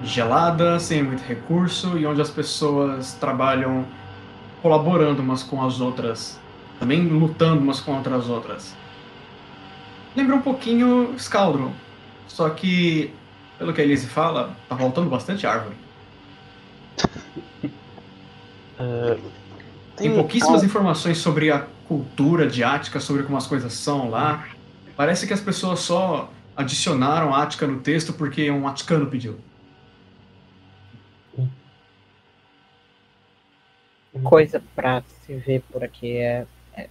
gelada, 0.03 0.79
sem 0.79 1.03
muito 1.03 1.21
recurso 1.21 1.97
e 1.97 2.05
onde 2.05 2.21
as 2.21 2.29
pessoas 2.29 3.13
trabalham 3.13 3.85
colaborando 4.61 5.21
umas 5.21 5.43
com 5.43 5.63
as 5.63 5.81
outras, 5.81 6.39
também 6.79 7.07
lutando 7.07 7.61
umas 7.61 7.79
contra 7.79 8.15
as 8.15 8.29
outras. 8.29 8.75
Lembra 10.19 10.35
um 10.35 10.41
pouquinho 10.41 11.17
Scaldron, 11.17 11.71
só 12.27 12.49
que, 12.49 13.13
pelo 13.57 13.73
que 13.73 13.79
a 13.79 13.85
Elise 13.85 14.05
fala, 14.05 14.53
tá 14.67 14.75
faltando 14.75 15.09
bastante 15.09 15.47
árvore. 15.47 15.77
Tem 19.95 20.13
pouquíssimas 20.13 20.61
informações 20.61 21.19
sobre 21.19 21.49
a 21.49 21.65
cultura 21.87 22.47
de 22.47 22.65
Ática, 22.65 22.99
sobre 22.99 23.23
como 23.23 23.37
as 23.37 23.47
coisas 23.47 23.71
são 23.71 24.09
lá. 24.09 24.49
Parece 24.93 25.25
que 25.25 25.31
as 25.31 25.39
pessoas 25.39 25.79
só 25.79 26.29
adicionaram 26.53 27.33
Ática 27.33 27.65
no 27.65 27.79
texto 27.79 28.11
porque 28.11 28.51
um 28.51 28.67
aticano 28.67 29.07
pediu. 29.07 29.39
Coisa 34.21 34.61
pra 34.75 35.01
se 35.25 35.33
ver 35.35 35.61
por 35.71 35.81
aqui 35.81 36.17
é. 36.17 36.45
É, 36.75 36.89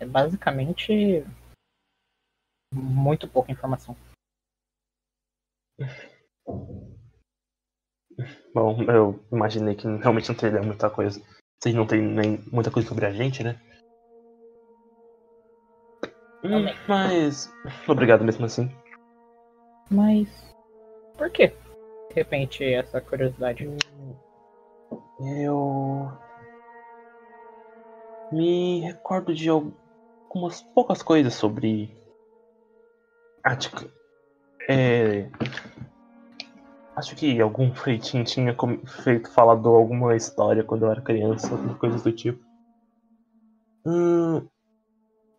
é 0.00 0.06
basicamente. 0.06 1.22
Muito 2.72 3.28
pouca 3.28 3.52
informação. 3.52 3.94
Bom, 8.54 8.82
eu 8.84 9.24
imaginei 9.30 9.74
que 9.74 9.86
realmente 9.86 10.28
não 10.28 10.36
teria 10.36 10.62
muita 10.62 10.90
coisa. 10.90 11.20
Vocês 11.60 11.74
não 11.74 11.86
têm 11.86 12.02
nem 12.02 12.38
muita 12.50 12.70
coisa 12.70 12.88
sobre 12.88 13.06
a 13.06 13.12
gente, 13.12 13.42
né? 13.42 13.60
Hum, 16.44 16.50
Também. 16.50 16.74
mas. 16.88 17.48
Obrigado 17.88 18.24
mesmo 18.24 18.44
assim. 18.44 18.70
Mas. 19.90 20.28
Por 21.16 21.30
quê? 21.30 21.48
De 22.08 22.14
repente, 22.14 22.64
essa 22.64 23.00
curiosidade. 23.00 23.68
Eu. 25.20 26.10
Me 28.32 28.80
recordo 28.80 29.34
de 29.34 29.48
algumas 29.48 30.62
poucas 30.74 31.02
coisas 31.02 31.34
sobre. 31.34 31.96
Ática. 33.44 33.88
É. 34.68 35.28
Acho 36.96 37.16
que 37.16 37.40
algum 37.40 37.74
feitinho 37.74 38.24
tinha 38.24 38.54
feito 39.02 39.30
falado 39.32 39.68
alguma 39.68 40.14
história 40.14 40.62
quando 40.62 40.84
eu 40.84 40.90
era 40.90 41.00
criança, 41.00 41.50
alguma 41.50 41.74
coisa 41.74 41.98
do 41.98 42.12
tipo. 42.12 42.44
Hum, 43.84 44.46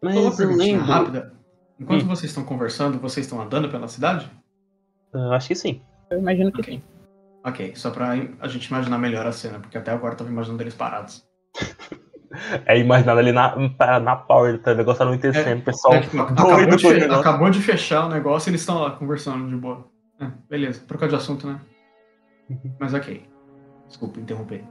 mas 0.04 0.40
eu 0.40 0.50
lembro. 0.56 0.84
rápida. 0.86 1.34
Enquanto 1.80 2.04
Hum. 2.04 2.08
vocês 2.08 2.32
estão 2.32 2.44
conversando, 2.44 3.00
vocês 3.00 3.26
estão 3.26 3.40
andando 3.42 3.70
pela 3.70 3.88
cidade? 3.88 4.30
Ah, 5.14 5.36
acho 5.36 5.48
que 5.48 5.56
sim. 5.56 5.82
Eu 6.10 6.20
imagino 6.20 6.52
que 6.52 6.62
Ok. 6.62 6.74
sim. 6.74 6.84
Ok, 7.46 7.76
só 7.76 7.92
pra 7.92 8.12
a 8.40 8.48
gente 8.48 8.66
imaginar 8.68 8.98
melhor 8.98 9.26
a 9.26 9.32
cena, 9.32 9.60
porque 9.60 9.78
até 9.78 9.92
agora 9.92 10.14
eu 10.14 10.18
tava 10.18 10.30
imaginando 10.30 10.64
eles 10.64 10.76
parados. 10.76 11.26
É 12.66 12.78
imaginando 12.78 13.20
ali 13.20 13.32
na, 13.32 13.56
na 14.00 14.16
porta, 14.16 14.72
o 14.72 14.76
negócio 14.76 15.04
anoitecendo, 15.04 15.62
o 15.62 15.66
pessoal 15.66 15.94
É, 15.96 16.02
tipo, 16.02 16.18
acabou, 16.18 16.58
de, 16.58 16.84
com 16.84 16.88
o 16.88 16.92
fe- 16.92 17.00
negócio. 17.00 17.22
acabou 17.22 17.50
de 17.50 17.60
fechar 17.62 18.06
o 18.06 18.10
negócio 18.10 18.50
e 18.50 18.52
eles 18.52 18.62
estão 18.62 18.82
lá 18.82 18.92
conversando 18.92 19.50
de 19.50 19.56
boa. 19.56 19.86
É, 20.20 20.26
beleza, 20.50 20.82
trocar 20.88 21.08
de 21.10 21.16
assunto, 21.16 21.48
né? 21.48 21.60
Uhum. 22.50 22.76
Mas 22.80 22.94
ok. 22.94 23.26
Desculpa 23.88 24.20
interromper. 24.20 24.66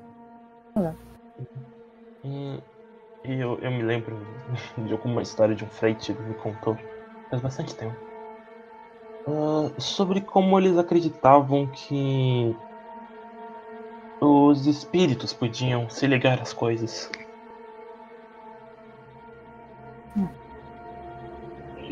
E 2.24 3.32
eu, 3.40 3.58
eu 3.60 3.70
me 3.70 3.82
lembro 3.82 4.26
de 4.76 4.92
alguma 4.92 5.22
história 5.22 5.54
de 5.54 5.64
um 5.64 5.68
freite 5.70 6.14
que 6.14 6.22
me 6.22 6.34
contou 6.34 6.76
faz 7.30 7.40
bastante 7.42 7.74
tempo. 7.76 7.96
Ah, 9.26 9.72
sobre 9.80 10.20
como 10.20 10.58
eles 10.58 10.76
acreditavam 10.76 11.70
que 11.70 12.58
os 14.20 14.66
espíritos 14.66 15.32
podiam 15.32 15.88
se 15.88 16.06
ligar 16.06 16.40
às 16.40 16.52
coisas. 16.52 17.08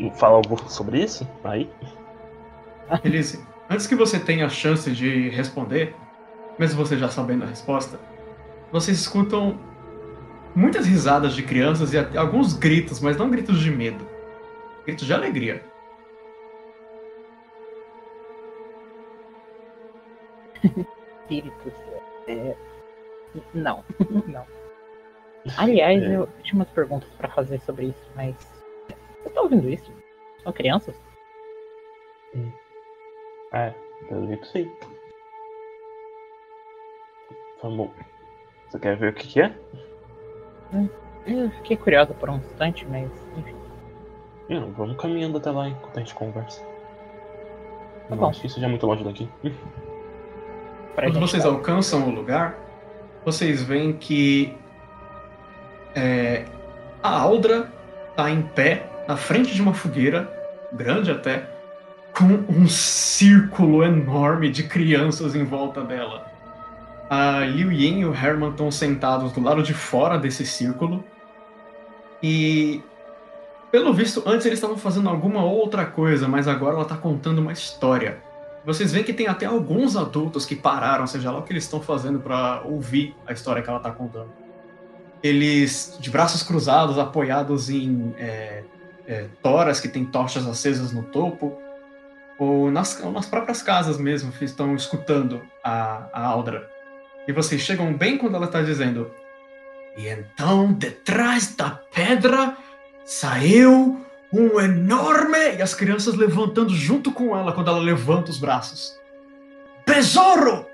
E 0.01 0.09
Fala 0.17 0.37
algo 0.37 0.57
sobre 0.69 0.99
isso? 1.03 1.27
Aí? 1.43 1.69
Elise, 3.03 3.45
antes 3.69 3.85
que 3.85 3.95
você 3.95 4.19
tenha 4.19 4.47
a 4.47 4.49
chance 4.49 4.91
de 4.91 5.29
responder, 5.29 5.95
mesmo 6.57 6.83
você 6.83 6.97
já 6.97 7.07
sabendo 7.07 7.43
a 7.43 7.47
resposta, 7.47 7.99
vocês 8.71 8.99
escutam 8.99 9.59
muitas 10.55 10.87
risadas 10.87 11.33
de 11.33 11.43
crianças 11.43 11.93
e 11.93 11.97
até 11.99 12.17
alguns 12.17 12.53
gritos, 12.53 12.99
mas 12.99 13.15
não 13.15 13.29
gritos 13.29 13.59
de 13.59 13.69
medo. 13.69 14.05
Gritos 14.85 15.05
de 15.05 15.13
alegria. 15.13 15.63
Espíritos. 21.21 21.73
É... 22.27 22.55
Não, 23.53 23.83
não. 24.27 24.45
Aliás, 25.57 26.01
É. 26.03 26.15
eu 26.17 26.27
tinha 26.43 26.55
umas 26.55 26.69
perguntas 26.69 27.09
pra 27.17 27.29
fazer 27.29 27.59
sobre 27.61 27.85
isso, 27.87 28.09
mas. 28.15 28.35
Você 29.23 29.29
tá 29.29 29.41
ouvindo 29.41 29.69
isso? 29.69 29.91
São 30.43 30.51
crianças? 30.53 30.95
É, 33.53 33.73
pelo 34.07 34.27
jeito 34.27 34.45
sim. 34.47 34.71
Vamos. 37.61 37.91
Você 38.69 38.79
quer 38.79 38.97
ver 38.97 39.11
o 39.11 39.13
que, 39.13 39.27
que 39.27 39.41
é? 39.41 39.53
Eu 41.27 41.51
fiquei 41.51 41.77
curiosa 41.77 42.13
por 42.13 42.29
um 42.29 42.37
instante, 42.37 42.85
mas. 42.87 43.09
Enfim. 43.37 43.55
Não, 44.49 44.71
vamos 44.71 44.97
caminhando 44.97 45.37
até 45.37 45.51
lá 45.51 45.67
enquanto 45.69 45.97
a 45.97 45.99
gente 45.99 46.15
conversa. 46.15 46.61
Tá 46.63 46.67
Não 48.11 48.17
bom. 48.17 48.29
acho 48.29 48.41
que 48.41 48.47
isso 48.47 48.59
já 48.59 48.67
é 48.67 48.69
muito 48.69 48.85
longe 48.87 49.03
daqui. 49.03 49.29
Pra 50.95 51.07
Quando 51.07 51.19
vocês 51.21 51.43
tá- 51.43 51.49
alcançam 51.49 52.07
o 52.09 52.11
lugar, 52.11 52.57
vocês 53.23 53.61
veem 53.63 53.93
que 53.93 54.57
é, 55.95 56.45
a 57.01 57.17
Aldra 57.21 57.71
está 58.09 58.29
em 58.29 58.41
pé 58.41 58.89
na 59.11 59.17
frente 59.17 59.53
de 59.53 59.61
uma 59.61 59.73
fogueira, 59.73 60.31
grande 60.71 61.11
até, 61.11 61.49
com 62.17 62.45
um 62.47 62.65
círculo 62.65 63.83
enorme 63.83 64.49
de 64.49 64.63
crianças 64.63 65.35
em 65.35 65.43
volta 65.43 65.83
dela. 65.83 66.31
A 67.09 67.41
Liu 67.41 67.73
Yin 67.73 67.99
e 67.99 68.05
o 68.05 68.13
Herman 68.13 68.51
estão 68.51 68.71
sentados 68.71 69.33
do 69.33 69.43
lado 69.43 69.61
de 69.63 69.73
fora 69.73 70.17
desse 70.17 70.45
círculo. 70.45 71.03
E, 72.23 72.81
pelo 73.69 73.93
visto, 73.93 74.23
antes 74.25 74.45
eles 74.45 74.59
estavam 74.59 74.77
fazendo 74.77 75.09
alguma 75.09 75.43
outra 75.43 75.85
coisa, 75.85 76.25
mas 76.25 76.47
agora 76.47 76.75
ela 76.75 76.83
está 76.83 76.95
contando 76.95 77.39
uma 77.39 77.51
história. 77.51 78.17
Vocês 78.65 78.93
veem 78.93 79.03
que 79.03 79.11
tem 79.11 79.27
até 79.27 79.45
alguns 79.45 79.97
adultos 79.97 80.45
que 80.45 80.55
pararam, 80.55 81.05
seja 81.05 81.31
lá 81.31 81.39
o 81.39 81.43
que 81.43 81.51
eles 81.51 81.65
estão 81.65 81.81
fazendo 81.81 82.19
para 82.19 82.61
ouvir 82.63 83.13
a 83.27 83.33
história 83.33 83.61
que 83.61 83.67
ela 83.67 83.79
está 83.79 83.91
contando. 83.91 84.29
Eles, 85.21 85.97
de 85.99 86.09
braços 86.09 86.41
cruzados, 86.43 86.97
apoiados 86.97 87.69
em 87.69 88.15
é, 88.17 88.63
é, 89.07 89.27
toras 89.41 89.79
que 89.79 89.87
têm 89.87 90.05
tochas 90.05 90.47
acesas 90.47 90.91
no 90.91 91.03
topo, 91.03 91.57
ou 92.37 92.71
nas, 92.71 92.99
ou 93.03 93.11
nas 93.11 93.25
próprias 93.25 93.61
casas 93.61 93.97
mesmo, 93.97 94.31
que 94.31 94.45
estão 94.45 94.75
escutando 94.75 95.41
a, 95.63 96.07
a 96.11 96.25
Aldra. 96.25 96.69
E 97.27 97.31
vocês 97.31 97.61
chegam 97.61 97.93
bem 97.93 98.17
quando 98.17 98.35
ela 98.35 98.45
está 98.45 98.61
dizendo: 98.61 99.11
E 99.97 100.07
então, 100.07 100.73
detrás 100.73 101.55
da 101.55 101.69
pedra, 101.69 102.57
saiu 103.05 104.03
um 104.33 104.59
enorme. 104.59 105.55
E 105.57 105.61
as 105.61 105.75
crianças 105.75 106.15
levantando 106.15 106.73
junto 106.73 107.11
com 107.11 107.37
ela 107.37 107.53
quando 107.53 107.69
ela 107.69 107.79
levanta 107.79 108.31
os 108.31 108.39
braços. 108.39 108.99
Besouro! 109.85 110.65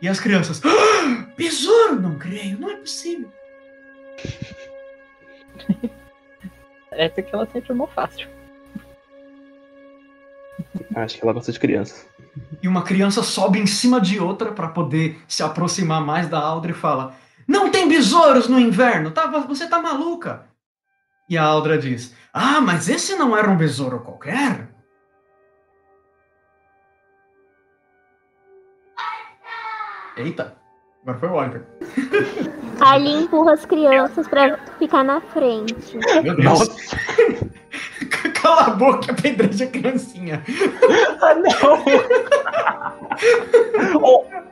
E 0.00 0.08
as 0.08 0.20
crianças. 0.20 0.60
"Ah, 0.64 1.26
Besouro! 1.36 2.00
Não 2.00 2.18
creio, 2.18 2.58
não 2.58 2.70
é 2.70 2.76
possível. 2.76 3.30
Parece 6.98 7.22
que 7.22 7.32
ela 7.32 7.46
se 7.46 7.56
enturmou 7.56 7.86
fácil. 7.86 8.28
Acho 10.96 11.16
que 11.16 11.22
ela 11.22 11.32
gosta 11.32 11.52
de 11.52 11.60
criança. 11.60 12.04
E 12.60 12.66
uma 12.66 12.82
criança 12.82 13.22
sobe 13.22 13.60
em 13.60 13.68
cima 13.68 14.00
de 14.00 14.18
outra 14.18 14.50
para 14.50 14.66
poder 14.66 15.22
se 15.28 15.40
aproximar 15.40 16.04
mais 16.04 16.28
da 16.28 16.40
Aldra 16.40 16.72
e 16.72 16.74
fala: 16.74 17.14
Não 17.46 17.70
tem 17.70 17.88
besouros 17.88 18.48
no 18.48 18.58
inverno, 18.58 19.12
tá, 19.12 19.28
você 19.28 19.68
tá 19.68 19.80
maluca. 19.80 20.46
E 21.28 21.38
a 21.38 21.44
Aldra 21.44 21.78
diz: 21.78 22.16
Ah, 22.32 22.60
mas 22.60 22.88
esse 22.88 23.14
não 23.14 23.36
era 23.36 23.48
um 23.48 23.56
besouro 23.56 24.00
qualquer? 24.00 24.68
Eita, 30.16 30.56
agora 31.04 31.18
foi 31.20 31.28
o 31.28 31.34
Oliver. 31.34 31.77
Ali 32.80 33.24
empurra 33.24 33.54
as 33.54 33.64
crianças 33.66 34.28
pra 34.28 34.56
ficar 34.78 35.02
na 35.04 35.20
frente. 35.20 35.98
Meu 36.22 36.36
Deus. 36.36 36.68
Cala 38.40 38.62
a 38.62 38.70
boca, 38.70 39.12
apedreja 39.12 39.64
a 39.64 39.68
criancinha. 39.68 40.42
Ah, 41.20 41.34
não! 41.34 41.78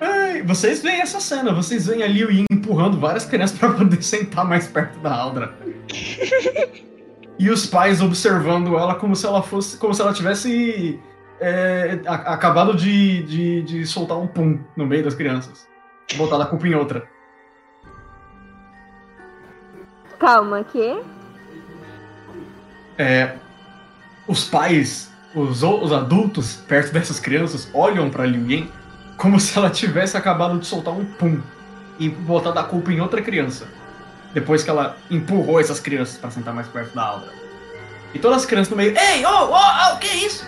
Ai, 0.00 0.42
vocês 0.42 0.80
veem 0.82 1.00
essa 1.00 1.20
cena, 1.20 1.52
vocês 1.52 1.86
veem 1.86 2.02
ali 2.02 2.24
o 2.24 2.30
Yin 2.30 2.44
empurrando 2.50 2.98
várias 2.98 3.24
crianças 3.24 3.58
para 3.58 3.72
poder 3.74 4.02
sentar 4.02 4.44
mais 4.44 4.68
perto 4.68 4.98
da 5.00 5.12
Aldra. 5.14 5.52
e 7.38 7.50
os 7.50 7.66
pais 7.66 8.00
observando 8.00 8.76
ela 8.76 8.94
como 8.94 9.14
se 9.16 9.26
ela 9.26 9.42
fosse. 9.42 9.76
como 9.76 9.92
se 9.92 10.00
ela 10.00 10.12
tivesse 10.12 10.98
é, 11.40 12.00
a- 12.06 12.34
acabado 12.34 12.74
de, 12.74 13.22
de, 13.22 13.62
de 13.62 13.86
soltar 13.86 14.18
um 14.18 14.26
pum 14.26 14.60
no 14.76 14.86
meio 14.86 15.04
das 15.04 15.14
crianças. 15.14 15.66
Botar 16.16 16.40
a 16.42 16.46
culpa 16.46 16.66
em 16.66 16.74
outra. 16.74 17.06
Calma, 20.18 20.64
que? 20.64 21.00
É, 22.96 23.36
os 24.26 24.44
pais, 24.44 25.12
os, 25.34 25.62
os 25.62 25.92
adultos 25.92 26.56
perto 26.56 26.92
dessas 26.92 27.20
crianças 27.20 27.70
olham 27.72 28.10
pra 28.10 28.26
Liu 28.26 28.50
Yin 28.50 28.72
como 29.16 29.38
se 29.38 29.56
ela 29.58 29.70
tivesse 29.70 30.16
acabado 30.16 30.58
de 30.58 30.66
soltar 30.66 30.94
um 30.94 31.04
pum 31.04 31.40
e 31.98 32.08
botar 32.08 32.58
a 32.58 32.64
culpa 32.64 32.92
em 32.92 33.00
outra 33.00 33.20
criança. 33.22 33.66
Depois 34.32 34.62
que 34.62 34.70
ela 34.70 34.96
empurrou 35.10 35.58
essas 35.60 35.80
crianças 35.80 36.16
pra 36.18 36.30
sentar 36.30 36.54
mais 36.54 36.68
perto 36.68 36.94
da 36.94 37.02
Aldra. 37.02 37.30
E 38.14 38.18
todas 38.18 38.38
as 38.38 38.46
crianças 38.46 38.70
no 38.70 38.76
meio, 38.76 38.96
ei, 38.96 39.24
ô, 39.24 39.28
ô, 39.28 39.52
ô, 39.54 39.94
o 39.94 39.98
que 39.98 40.06
é 40.08 40.16
isso? 40.16 40.46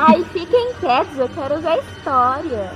Ai, 0.00 0.24
fiquem 0.32 0.72
quietos, 0.78 1.18
eu 1.18 1.28
quero 1.28 1.60
ver 1.60 1.68
a 1.68 1.78
história. 1.78 2.72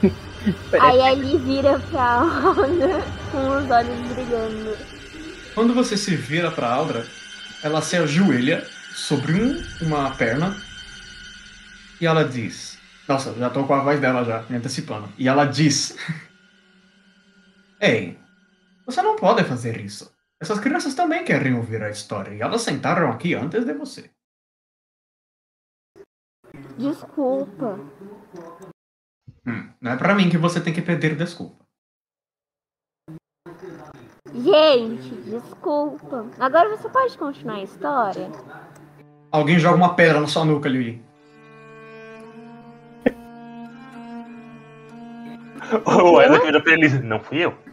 Aí 0.80 1.00
ali 1.02 1.36
vira 1.36 1.78
pra 1.90 2.20
Ana 2.20 3.02
com 3.30 3.58
os 3.58 3.70
olhos 3.70 3.98
brilhando. 4.14 4.76
Quando 5.54 5.74
você 5.74 5.98
se 5.98 6.16
vira 6.16 6.50
pra 6.50 6.72
Aldra, 6.72 7.06
ela 7.62 7.82
se 7.82 7.94
ajoelha 7.96 8.66
sobre 8.94 9.34
um- 9.34 9.62
uma 9.82 10.10
perna 10.16 10.56
e 12.00 12.06
ela 12.06 12.24
diz: 12.24 12.78
Nossa, 13.06 13.34
já 13.34 13.50
tô 13.50 13.64
com 13.64 13.74
a 13.74 13.82
voz 13.82 14.00
dela 14.00 14.24
já, 14.24 14.42
me 14.48 14.56
antecipando. 14.56 15.12
E 15.18 15.28
ela 15.28 15.44
diz: 15.44 15.94
Ei, 17.78 18.18
você 18.86 19.02
não 19.02 19.16
pode 19.16 19.44
fazer 19.44 19.78
isso. 19.78 20.10
Essas 20.40 20.58
crianças 20.58 20.94
também 20.94 21.22
querem 21.22 21.54
ouvir 21.54 21.82
a 21.82 21.90
história 21.90 22.34
e 22.34 22.40
elas 22.40 22.62
sentaram 22.62 23.10
aqui 23.10 23.34
antes 23.34 23.64
de 23.64 23.74
você. 23.74 24.10
Desculpa. 26.78 27.78
Hum, 29.46 29.70
não 29.80 29.92
é 29.92 29.96
pra 29.98 30.14
mim 30.14 30.30
que 30.30 30.38
você 30.38 30.60
tem 30.60 30.72
que 30.72 30.80
pedir 30.80 31.14
desculpa. 31.14 31.62
Gente, 34.32 35.14
desculpa. 35.22 36.26
Agora 36.38 36.74
você 36.74 36.88
pode 36.88 37.18
continuar 37.18 37.56
a 37.56 37.62
história? 37.62 38.30
Alguém 39.30 39.58
joga 39.58 39.76
uma 39.76 39.94
pedra 39.94 40.20
na 40.20 40.26
sua 40.26 40.44
nuca, 40.44 40.68
Liu. 40.68 41.02
O 45.84 46.16
Wesley 46.16 46.40
vira 46.40 46.62
pra 46.62 46.72
ele, 46.72 46.88
não 47.00 47.20
fui 47.20 47.38
eu. 47.44 47.69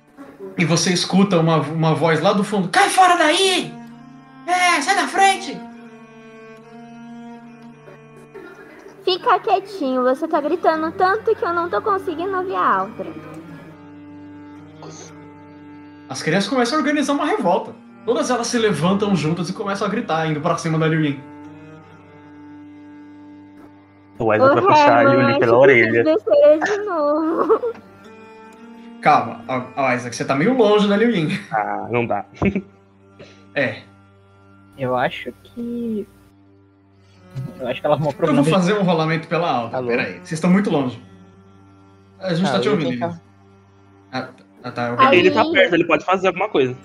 E 0.58 0.66
você 0.66 0.92
escuta 0.92 1.40
uma, 1.40 1.58
uma 1.58 1.94
voz 1.94 2.20
lá 2.22 2.34
do 2.34 2.44
fundo: 2.44 2.70
Cai 2.70 2.90
fora 2.90 3.16
daí! 3.18 3.74
É, 4.48 4.82
sai 4.82 4.96
da 4.96 5.08
frente! 5.08 5.60
Fica 9.06 9.40
quietinho, 9.40 10.04
você 10.04 10.28
tá 10.28 10.42
gritando 10.42 10.92
tanto 10.92 11.34
que 11.34 11.46
eu 11.46 11.54
não 11.54 11.70
tô 11.70 11.82
conseguindo 11.82 12.36
ouvir 12.36 12.56
a 12.56 12.76
Aldra. 12.80 13.08
As 16.10 16.22
crianças 16.22 16.50
começam 16.50 16.78
a 16.78 16.82
organizar 16.82 17.14
uma 17.14 17.26
revolta. 17.26 17.72
Todas 18.06 18.30
elas 18.30 18.48
se 18.48 18.58
levantam 18.58 19.16
juntas 19.16 19.50
e 19.50 19.54
começam 19.54 19.88
a 19.88 19.90
gritar, 19.90 20.28
indo 20.28 20.42
pra 20.42 20.58
cima 20.58 20.78
da 20.80 20.88
Liu 20.88 21.04
Yin. 21.04 21.22
O 24.20 24.26
Wesley 24.26 24.56
vai 24.56 24.62
puxar 24.62 24.98
a 24.98 25.14
Yuli 25.14 25.40
pela 25.40 25.58
orelha. 25.58 26.04
De 26.04 26.78
novo. 26.86 27.87
Calma, 29.08 29.40
ó, 29.48 29.62
ó, 29.78 29.94
Isaac, 29.94 30.14
você 30.14 30.26
tá 30.26 30.36
meio 30.36 30.54
longe 30.58 30.86
da 30.90 30.98
Liu 30.98 31.10
Yin. 31.10 31.30
Ah, 31.50 31.88
não 31.90 32.06
dá. 32.06 32.26
É. 33.56 33.78
Eu 34.78 34.98
acho 34.98 35.32
que. 35.44 36.06
Eu 37.58 37.68
acho 37.70 37.80
que 37.80 37.88
ela 37.88 37.96
arrumou 37.96 38.12
Eu 38.12 38.18
problema. 38.18 38.42
vou 38.42 38.52
fazer 38.54 38.74
um 38.74 38.84
rolamento 38.84 39.30
pela 39.30 39.50
alta. 39.50 39.78
Alô? 39.78 39.88
Pera 39.88 40.02
aí, 40.04 40.14
vocês 40.16 40.34
estão 40.34 40.50
muito 40.50 40.70
longe. 40.70 41.02
A 42.20 42.34
gente 42.34 42.50
Ah, 42.50 42.52
tá 42.52 42.60
te 42.60 42.66
eu 42.68 42.74
ouvindo. 42.74 42.90
Elisa. 42.92 43.22
Ah, 44.12 44.28
ah, 44.62 44.72
tá. 44.72 44.88
eu- 44.90 45.00
Aí- 45.00 45.20
Ele 45.20 45.32
tá 45.32 45.46
perto, 45.50 45.74
ele 45.76 45.86
pode 45.86 46.04
fazer 46.04 46.28
alguma 46.28 46.50
coisa. 46.50 46.76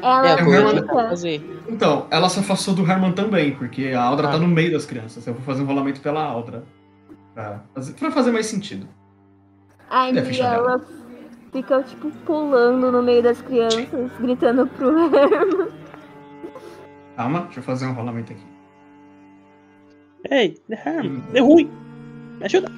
Ela 0.00 0.28
É, 0.30 0.40
eu 0.40 0.54
Herman- 0.54 0.86
fazer. 0.86 1.62
Então, 1.68 2.06
ela 2.10 2.30
se 2.30 2.40
afastou 2.40 2.72
do 2.74 2.90
Herman 2.90 3.12
também, 3.12 3.54
porque 3.54 3.88
a 3.88 4.02
Aldra 4.02 4.28
Ah. 4.28 4.32
tá 4.32 4.38
no 4.38 4.48
meio 4.48 4.72
das 4.72 4.86
crianças. 4.86 5.26
Eu 5.26 5.34
vou 5.34 5.42
fazer 5.42 5.60
um 5.62 5.66
rolamento 5.66 6.00
pela 6.00 6.22
Aldra. 6.24 6.64
Pra 7.34 7.60
fazer, 7.74 7.92
pra 7.92 8.10
fazer 8.10 8.32
mais 8.32 8.46
sentido. 8.46 8.88
Aí 9.90 10.16
É 10.16 10.40
ela 10.40 10.80
fica, 11.52 11.82
tipo, 11.82 12.10
pulando 12.24 12.90
no 12.92 13.02
meio 13.02 13.22
das 13.22 13.40
crianças, 13.42 14.10
gritando 14.20 14.66
pro 14.66 15.14
Herman. 15.14 15.68
Calma, 17.16 17.40
deixa 17.42 17.60
eu 17.60 17.64
fazer 17.64 17.86
um 17.86 17.92
rolamento 17.92 18.32
aqui. 18.32 18.46
Ei, 20.30 20.60
Herman, 20.68 21.20
deu 21.32 21.46
ruim. 21.46 21.70
Me 22.38 22.44
ajuda. 22.44 22.70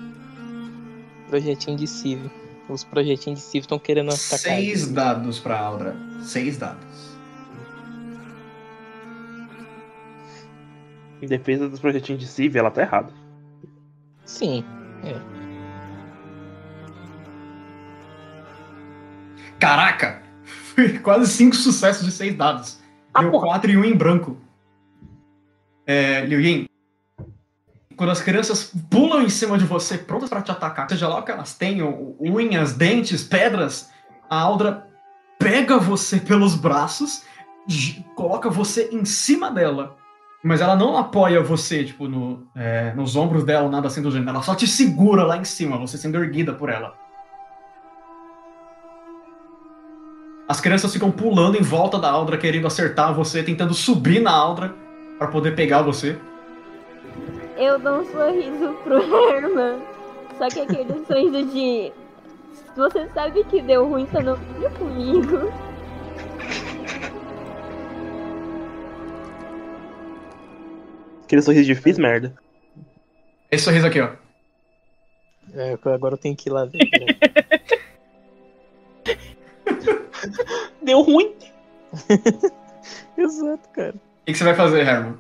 Projetinho 1.28 1.76
de 1.76 1.86
Civ. 1.86 2.30
Os 2.68 2.84
projetinhos 2.84 3.40
de 3.40 3.44
Civ 3.46 3.62
estão 3.62 3.78
querendo 3.78 4.08
atacar. 4.08 4.38
Seis 4.38 4.90
dados 4.90 5.40
pra 5.40 5.58
Aldra. 5.58 5.96
Seis 6.22 6.58
dados. 6.58 7.16
Em 11.20 11.26
defesa 11.26 11.68
dos 11.68 11.80
projetinhos 11.80 12.20
de 12.20 12.28
Civ, 12.28 12.56
ela 12.56 12.70
tá 12.70 12.82
errada. 12.82 13.12
Sim. 14.24 14.64
Caraca! 19.58 20.22
Foi 20.74 20.98
quase 20.98 21.30
cinco 21.30 21.56
sucessos 21.56 22.04
de 22.04 22.12
seis 22.12 22.36
dados. 22.36 22.78
Ah, 23.12 23.22
Deu 23.22 23.30
porra. 23.30 23.48
quatro 23.48 23.70
e 23.70 23.76
um 23.76 23.84
em 23.84 23.96
branco. 23.96 24.36
É, 25.86 26.24
Liu 26.26 26.40
Yin, 26.40 26.66
quando 27.96 28.10
as 28.10 28.20
crianças 28.20 28.72
pulam 28.90 29.22
em 29.22 29.28
cima 29.28 29.58
de 29.58 29.64
você, 29.64 29.98
prontas 29.98 30.28
pra 30.28 30.42
te 30.42 30.50
atacar, 30.50 30.88
seja 30.88 31.08
lá 31.08 31.18
o 31.18 31.22
que 31.22 31.32
elas 31.32 31.54
tenham, 31.54 32.14
unhas, 32.20 32.74
dentes, 32.74 33.24
pedras, 33.24 33.90
a 34.28 34.38
Aldra 34.38 34.86
pega 35.38 35.78
você 35.78 36.20
pelos 36.20 36.54
braços, 36.54 37.24
coloca 38.14 38.50
você 38.50 38.90
em 38.92 39.04
cima 39.04 39.50
dela. 39.50 39.96
Mas 40.44 40.60
ela 40.60 40.76
não 40.76 40.96
apoia 40.96 41.42
você, 41.42 41.82
tipo, 41.84 42.06
no, 42.06 42.46
é, 42.54 42.92
nos 42.94 43.16
ombros 43.16 43.42
dela, 43.42 43.68
nada 43.68 43.88
assim 43.88 44.00
do 44.00 44.10
gênero. 44.10 44.30
Ela 44.30 44.42
só 44.42 44.54
te 44.54 44.68
segura 44.68 45.24
lá 45.24 45.36
em 45.36 45.44
cima, 45.44 45.76
você 45.76 45.98
sendo 45.98 46.22
erguida 46.22 46.52
por 46.52 46.68
ela. 46.68 46.94
As 50.48 50.62
crianças 50.62 50.90
ficam 50.90 51.10
pulando 51.10 51.58
em 51.58 51.62
volta 51.62 51.98
da 51.98 52.10
Aldra, 52.10 52.38
querendo 52.38 52.66
acertar 52.66 53.12
você, 53.12 53.42
tentando 53.42 53.74
subir 53.74 54.18
na 54.18 54.32
Aldra 54.32 54.74
pra 55.18 55.28
poder 55.28 55.54
pegar 55.54 55.82
você. 55.82 56.18
Eu 57.58 57.78
dou 57.78 58.00
um 58.00 58.04
sorriso 58.10 58.72
pro 58.82 58.96
Herman. 59.28 59.82
Só 60.38 60.48
que 60.48 60.60
aquele 60.60 61.04
sorriso 61.04 61.44
de. 61.52 61.92
Você 62.74 63.06
sabe 63.12 63.44
que 63.44 63.60
deu 63.60 63.86
ruim, 63.86 64.06
você 64.06 64.22
não 64.22 64.38
fica 64.38 64.70
comigo. 64.70 65.52
Aquele 71.24 71.42
sorriso 71.42 71.66
de 71.66 71.74
fiz 71.74 71.98
merda. 71.98 72.34
Esse 73.50 73.64
sorriso 73.64 73.86
aqui, 73.86 74.00
ó. 74.00 74.12
É, 75.52 75.76
agora 75.92 76.14
eu 76.14 76.18
tenho 76.18 76.34
que 76.34 76.48
ir 76.48 76.52
lá 76.52 76.64
ver. 76.64 76.78
Deu 80.82 81.00
ruim. 81.02 81.34
Exato, 83.16 83.68
cara. 83.70 83.94
O 83.94 84.24
que, 84.26 84.32
que 84.32 84.38
você 84.38 84.44
vai 84.44 84.54
fazer, 84.54 84.86
Herman? 84.86 85.16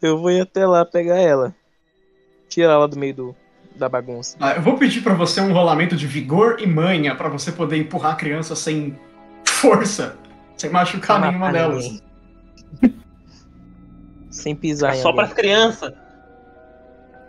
Eu 0.00 0.18
vou 0.18 0.30
ir 0.30 0.40
até 0.40 0.66
lá 0.66 0.84
pegar 0.84 1.18
ela. 1.18 1.54
Tirar 2.48 2.72
ela 2.72 2.88
do 2.88 2.98
meio 2.98 3.14
do, 3.14 3.36
da 3.76 3.88
bagunça. 3.88 4.36
Ah, 4.40 4.52
eu 4.54 4.62
vou 4.62 4.76
pedir 4.76 5.02
pra 5.02 5.14
você 5.14 5.40
um 5.40 5.52
rolamento 5.52 5.96
de 5.96 6.06
vigor 6.06 6.56
e 6.60 6.66
manha 6.66 7.14
pra 7.14 7.28
você 7.28 7.52
poder 7.52 7.76
empurrar 7.76 8.12
a 8.12 8.16
criança 8.16 8.56
sem 8.56 8.98
força, 9.46 10.16
sem 10.56 10.70
machucar 10.70 11.20
Sem 11.20 11.28
nenhuma 11.30 11.52
delas. 11.52 12.02
Sem 14.30 14.54
pisar 14.54 14.94
É 14.94 14.98
em 14.98 15.02
só 15.02 15.08
alguém. 15.08 15.24
pras 15.24 15.34
crianças. 15.34 15.92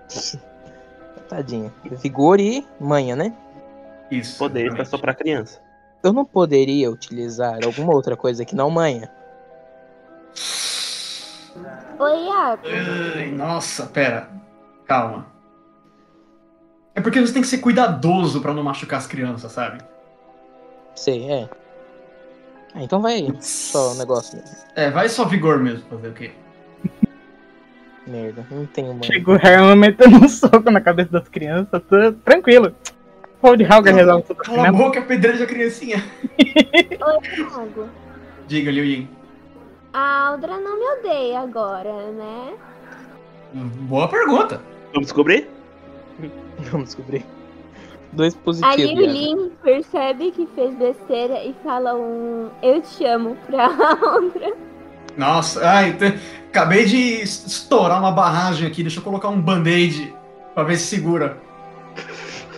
Tadinha. 1.28 1.74
Vigor 2.02 2.40
e 2.40 2.66
manha, 2.80 3.16
né? 3.16 3.34
Isso. 4.10 4.38
Poder 4.38 4.66
exatamente. 4.66 4.90
só 4.90 4.98
pra 4.98 5.14
criança. 5.14 5.62
Eu 6.04 6.12
não 6.12 6.26
poderia 6.26 6.90
utilizar 6.90 7.60
alguma 7.64 7.94
outra 7.94 8.18
coisa 8.18 8.44
que 8.44 8.56
não 8.56 8.70
manha. 8.70 9.10
Oi, 12.00 12.26
Iaco. 12.26 12.64
Ai, 13.16 13.32
nossa, 13.32 13.86
pera. 13.86 14.30
Calma. 14.88 15.28
É 16.96 17.02
porque 17.02 17.22
você 17.22 17.32
tem 17.32 17.42
que 17.42 17.48
ser 17.48 17.60
cuidadoso 17.60 18.42
pra 18.42 18.54
não 18.54 18.64
machucar 18.64 19.00
as 19.00 19.08
crianças, 19.08 19.52
sabe? 19.52 19.84
Sei, 20.96 21.30
é. 21.32 21.50
Ah, 22.74 22.84
então 22.84 23.02
vai 23.02 23.14
aí. 23.16 23.38
Só 23.42 23.92
o 23.92 23.96
negócio 23.96 24.38
mesmo. 24.38 24.58
É, 24.76 24.90
vai 24.90 25.08
só 25.08 25.26
vigor 25.26 25.60
mesmo 25.60 25.88
fazer 25.90 26.08
o 26.10 26.14
quê? 26.14 26.32
Merda, 28.08 28.46
não 28.50 28.66
tenho 28.66 28.94
manha. 28.94 29.04
Chegou 29.04 29.36
o 29.36 29.38
Herman 29.38 29.76
metendo 29.76 30.18
um 30.18 30.28
soco 30.28 30.72
na 30.72 30.82
cabeça 30.82 31.12
das 31.12 31.28
crianças, 31.28 31.82
tá 31.84 32.12
tranquilo. 32.26 32.76
Hold 33.42 33.62
Hauger 33.64 33.96
resolve 33.96 34.24
tudo 34.24 34.38
Cala 34.38 34.68
a 34.68 34.72
boca, 34.72 35.00
apedreja 35.00 35.44
a 35.44 35.48
criancinha. 35.48 36.04
Oi, 36.40 37.20
Thiago. 37.36 37.90
Diga, 38.48 38.72
Liu 38.72 38.86
Yin. 38.86 39.10
A 39.94 40.28
Aldra 40.28 40.58
não 40.60 40.78
me 40.80 41.00
odeia 41.00 41.40
agora, 41.40 42.12
né? 42.12 42.54
Boa 43.54 44.08
pergunta. 44.08 44.62
Vamos 44.94 45.08
descobrir? 45.08 45.50
Vamos 46.72 46.88
descobrir. 46.90 47.26
Dois 48.14 48.36
A 48.36 48.38
positivos. 48.38 48.80
Iago. 48.80 49.00
Liulin 49.02 49.52
percebe 49.64 50.32
que 50.32 50.46
fez 50.54 50.76
besteira 50.76 51.44
e 51.44 51.56
fala 51.64 51.96
um 51.96 52.50
eu 52.62 52.82
te 52.82 53.06
amo 53.06 53.36
pra 53.48 53.66
Aldra. 54.06 54.54
Nossa, 55.18 55.68
ai, 55.68 55.94
te- 55.94 56.14
acabei 56.50 56.86
de 56.86 57.22
es- 57.22 57.46
estourar 57.46 58.00
uma 58.00 58.12
barragem 58.12 58.68
aqui. 58.68 58.82
Deixa 58.84 59.00
eu 59.00 59.04
colocar 59.04 59.30
um 59.30 59.42
band-aid 59.42 60.14
pra 60.54 60.64
ver 60.64 60.76
se 60.78 60.88
segura. 60.88 61.38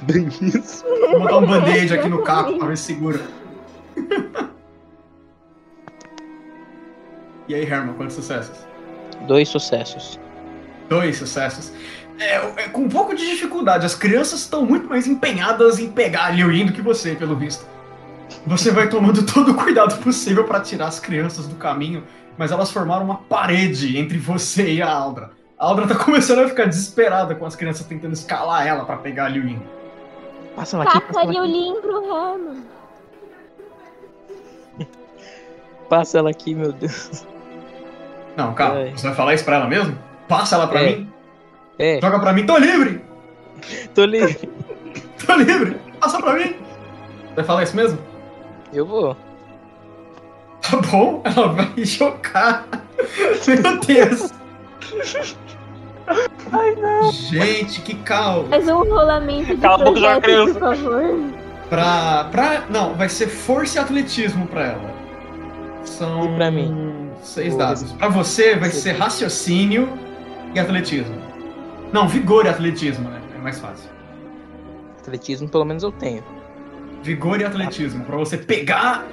Bem 0.06 0.28
isso. 0.42 0.84
Vou 1.12 1.22
botar 1.22 1.38
um 1.38 1.46
band-aid 1.46 1.94
aqui 1.94 2.10
no 2.10 2.24
caco 2.24 2.58
pra 2.58 2.68
ver 2.68 2.78
se 2.78 2.94
segura. 2.94 3.22
E 7.48 7.54
aí, 7.54 7.64
Herman, 7.64 7.94
quantos 7.96 8.16
sucessos? 8.16 8.66
Dois 9.28 9.50
sucessos. 9.50 10.20
Dois 10.90 11.18
sucessos. 11.18 11.74
É, 12.20 12.36
é 12.36 12.70
com 12.70 12.82
um 12.84 12.90
pouco 12.90 13.16
de 13.16 13.26
dificuldade. 13.26 13.86
As 13.86 13.96
crianças 13.96 14.42
estão 14.42 14.66
muito 14.66 14.88
mais 14.88 15.08
empenhadas 15.08 15.80
em 15.80 15.90
pegar 15.90 16.26
a 16.26 16.30
Liu 16.30 16.52
Yin 16.52 16.68
do 16.68 16.74
que 16.74 16.82
você, 16.82 17.16
pelo 17.16 17.36
visto. 17.36 17.66
Você 18.46 18.72
vai 18.72 18.90
tomando 18.90 19.26
todo 19.26 19.52
o 19.52 19.56
cuidado 19.56 20.02
possível 20.02 20.46
pra 20.46 20.62
tirar 20.62 20.88
as 20.88 21.00
crianças 21.00 21.48
do 21.48 21.56
caminho, 21.56 22.04
mas 22.38 22.52
elas 22.52 22.72
formaram 22.72 23.06
uma 23.06 23.18
parede 23.18 23.98
entre 23.98 24.18
você 24.18 24.74
e 24.74 24.82
a 24.82 24.90
Aldra. 24.90 25.32
A 25.58 25.66
Aldra 25.66 25.88
tá 25.88 25.96
começando 25.96 26.40
a 26.40 26.48
ficar 26.48 26.66
desesperada 26.66 27.36
com 27.36 27.46
as 27.46 27.56
crianças 27.56 27.86
tentando 27.86 28.14
escalar 28.14 28.66
ela 28.66 28.86
pra 28.86 28.98
pegar 28.98 29.26
a 29.26 29.30
Liu 29.30 29.48
Yin. 29.48 29.62
Passa 30.56 30.78
ela 30.78 30.84
aqui, 30.86 31.02
passa 31.02 31.22
aqui. 31.22 31.32
Liulin 31.32 31.82
pro 31.82 32.04
Herman. 32.06 32.64
Passa 35.90 36.18
ela 36.20 36.30
aqui, 36.30 36.56
meu 36.56 36.72
Deus. 36.72 37.26
Não, 38.36 38.54
calma. 38.54 38.76
Ai. 38.82 38.92
Você 38.96 39.08
vai 39.08 39.16
falar 39.16 39.34
isso 39.36 39.46
pra 39.46 39.56
ela 39.58 39.68
mesmo? 39.68 39.98
Passa 40.28 40.56
ela 40.56 40.68
pra 40.68 40.82
É. 40.82 40.96
mim. 40.96 41.14
É, 41.78 42.00
Joga 42.02 42.20
pra 42.20 42.34
mim. 42.34 42.46
Tô 42.46 42.58
livre! 42.58 43.04
tô 43.94 44.06
livre. 44.06 44.50
Tô 45.26 45.36
livre! 45.36 45.80
Passa 46.00 46.20
pra 46.22 46.34
mim! 46.34 46.56
Você 47.30 47.36
vai 47.36 47.46
falar 47.46 47.64
isso 47.64 47.76
mesmo? 47.76 47.98
Eu 48.74 48.86
vou. 48.86 49.16
Tá 50.62 50.78
bom, 50.92 51.22
ela 51.24 51.48
vai 51.50 51.72
jogar. 51.86 52.66
Meu 53.48 53.80
Deus! 53.80 54.32
Ai, 56.08 56.76
não. 56.76 57.12
Gente, 57.12 57.82
que 57.82 57.96
caos! 57.96 58.50
Faz 58.50 58.68
um 58.68 58.84
rolamento 58.84 59.56
de 59.56 59.62
Cala 59.62 59.82
a 59.82 59.86
boca, 59.86 60.00
joga 60.00 60.22
projeto, 60.22 60.54
por 60.54 60.76
favor. 60.76 61.34
Pra, 61.70 62.26
pra. 62.26 62.64
Não, 62.70 62.94
vai 62.94 63.10
ser 63.10 63.28
força 63.28 63.80
e 63.80 63.82
atletismo 63.82 64.46
pra 64.48 64.66
ela. 64.68 64.94
São. 65.84 66.26
E 66.26 66.36
pra 66.36 66.52
mim? 66.52 67.10
Seis 67.22 67.56
dados. 67.56 67.92
Pra 67.94 68.10
você 68.10 68.56
vai 68.56 68.70
Sim. 68.70 68.82
ser 68.82 68.92
raciocínio 68.94 69.98
e 70.54 70.60
atletismo. 70.60 71.16
Não, 71.92 72.08
vigor 72.08 72.46
e 72.46 72.50
atletismo, 72.50 73.10
né? 73.10 73.22
É 73.36 73.38
mais 73.40 73.60
fácil. 73.60 73.90
Atletismo, 75.00 75.50
pelo 75.50 75.66
menos 75.66 75.84
eu 75.84 75.92
tenho. 75.92 76.24
Vigor 77.02 77.40
e 77.42 77.46
atletismo. 77.46 78.04
Pra 78.06 78.18
você 78.18 78.38
pegar 78.38 79.06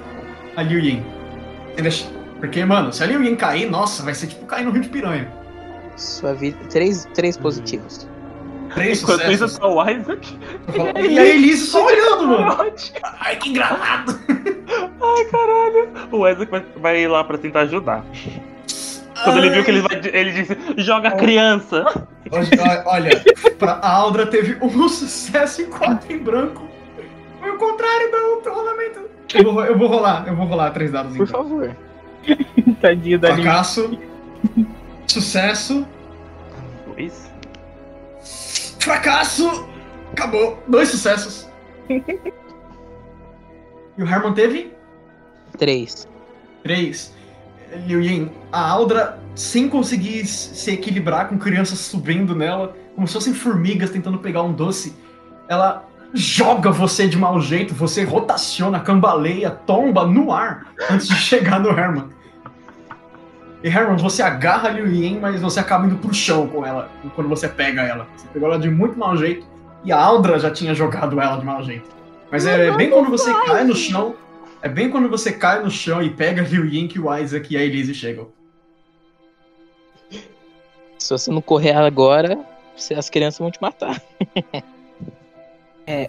a 0.57 0.63
Liu 0.63 0.81
Yin. 0.81 1.05
Porque, 2.39 2.65
mano, 2.65 2.93
se 2.93 3.03
a 3.03 3.07
Liu 3.07 3.23
Yin 3.23 3.37
cair, 3.37 3.71
nossa, 3.71 4.03
vai 4.03 4.15
ser 4.15 4.29
tipo 4.29 4.47
cair 4.47 4.65
no 4.65 4.71
Rio 4.71 4.83
de 4.83 4.89
Piranha. 4.89 5.40
Sua 6.01 6.33
vida. 6.33 6.57
Três, 6.71 7.07
três 7.15 7.37
positivos. 7.37 8.09
Três 8.75 9.03
Enquanto 9.03 9.21
isso, 9.31 9.49
sucessos. 9.49 9.59
tá 9.59 9.67
o 9.67 9.91
Isaac. 9.91 10.39
E 11.11 11.19
a 11.19 11.27
Elise 11.27 11.67
só 11.67 11.85
olhando, 11.85 12.27
mano. 12.29 12.57
Ai, 12.59 12.73
Ai, 13.21 13.37
que 13.37 13.51
engraçado. 13.51 14.19
caralho. 15.31 15.89
O 16.11 16.27
Isaac 16.29 16.51
vai, 16.77 17.07
lá 17.07 17.23
pra 17.25 17.37
tentar 17.37 17.61
ajudar. 17.61 18.05
Quando 19.25 19.39
ele 19.39 19.51
viu 19.51 19.65
que 19.65 19.71
ele 19.71 19.83
vai. 19.83 20.01
Ele 20.13 20.33
disse: 20.33 20.57
joga 20.79 21.09
a 21.09 21.13
criança. 21.13 21.85
Olha, 22.31 22.83
olha, 22.87 23.25
pra 23.59 23.73
a 23.73 23.93
Aldra 23.93 24.25
teve 24.27 24.57
um 24.65 24.71
sucesso 24.89 25.63
e 25.63 25.65
quatro 25.67 26.11
em 26.11 26.19
branco. 26.19 26.67
Foi 27.41 27.51
o 27.51 27.59
contrário 27.59 28.11
do 28.11 28.17
outro 28.37 28.55
rolamento. 28.55 29.01
Eu 29.35 29.45
vou, 29.53 29.65
eu 29.65 29.77
vou 29.79 29.89
rolar, 29.89 30.25
eu 30.27 30.35
vou 30.35 30.47
rolar 30.47 30.71
três 30.71 30.91
dados 30.93 31.15
Por 31.17 31.29
então. 31.29 31.43
favor. 31.43 31.77
Tadinho 32.81 33.19
da. 33.19 33.35
Fracasso, 33.35 33.99
sucesso, 35.11 35.87
Dois. 36.87 37.31
fracasso, 38.79 39.69
acabou. 40.13 40.63
Dois 40.69 40.89
sucessos. 40.89 41.49
E 43.99 44.03
o 44.03 44.07
Herman 44.09 44.33
teve 44.33 44.73
Três. 45.59 46.09
três. 46.63 47.13
Liu 47.87 48.01
Yin, 48.01 48.31
a 48.51 48.67
Aldra, 48.67 49.19
sem 49.35 49.69
conseguir 49.69 50.25
se 50.25 50.71
equilibrar 50.73 51.29
com 51.29 51.37
crianças 51.39 51.81
subindo 51.81 52.35
nela, 52.35 52.75
como 52.95 53.07
se 53.07 53.13
fossem 53.13 53.35
formigas 53.35 53.91
tentando 53.91 54.19
pegar 54.19 54.43
um 54.43 54.53
doce, 54.53 54.97
ela 55.49 55.85
joga 56.15 56.71
você 56.71 57.07
de 57.07 57.19
mau 57.19 57.41
jeito, 57.41 57.75
você 57.75 58.03
rotaciona, 58.03 58.81
cambaleia, 58.81 59.51
tomba 59.51 60.07
no 60.07 60.33
ar 60.33 60.69
antes 60.91 61.07
de 61.07 61.17
chegar 61.21 61.61
no 61.61 61.69
Herman. 61.69 62.09
E 63.63 63.69
Herman, 63.69 63.97
você 63.97 64.23
agarra 64.23 64.69
a 64.69 64.73
Liu 64.73 64.87
Yin, 64.87 65.19
mas 65.21 65.41
você 65.41 65.61
acaba 65.61 65.87
indo 65.87 65.97
pro 65.97 66.15
chão 66.15 66.49
com 66.49 66.65
ela 66.65 66.91
quando 67.15 67.29
você 67.29 67.47
pega 67.49 67.83
ela. 67.83 68.07
Você 68.17 68.27
pegou 68.33 68.49
ela 68.49 68.59
de 68.59 68.71
muito 68.71 68.99
mau 68.99 69.17
jeito 69.17 69.47
e 69.85 69.93
a 69.93 69.99
Aldra 70.03 70.39
já 70.39 70.51
tinha 70.51 70.75
jogado 70.75 71.21
ela 71.21 71.37
de 71.37 71.45
mau 71.45 71.63
jeito. 71.63 71.89
Mas 72.31 72.47
é 72.47 72.71
bem 72.73 72.89
quando 72.91 73.11
você 73.11 73.33
cai 73.45 73.65
no 73.65 73.75
chão, 73.75 74.15
é 74.63 74.69
bem 74.69 74.89
quando 74.91 75.09
você 75.11 75.33
cai 75.33 75.63
no 75.63 75.71
chão 75.71 76.03
e 76.03 76.09
pega 76.09 76.43
Liu 76.43 76.65
Yin 76.65 76.89
que 76.89 76.99
o 76.99 77.15
Isaac 77.15 77.53
e 77.53 77.57
a 77.57 77.63
Elise 77.63 77.93
chegam. 77.95 78.29
Se 80.99 81.11
você 81.11 81.31
não 81.31 81.41
correr 81.43 81.73
agora, 81.73 82.39
você- 82.77 82.95
as 82.95 83.11
crianças 83.11 83.41
vão 83.41 83.51
te 83.51 83.61
matar. 83.61 84.01
É 85.87 86.09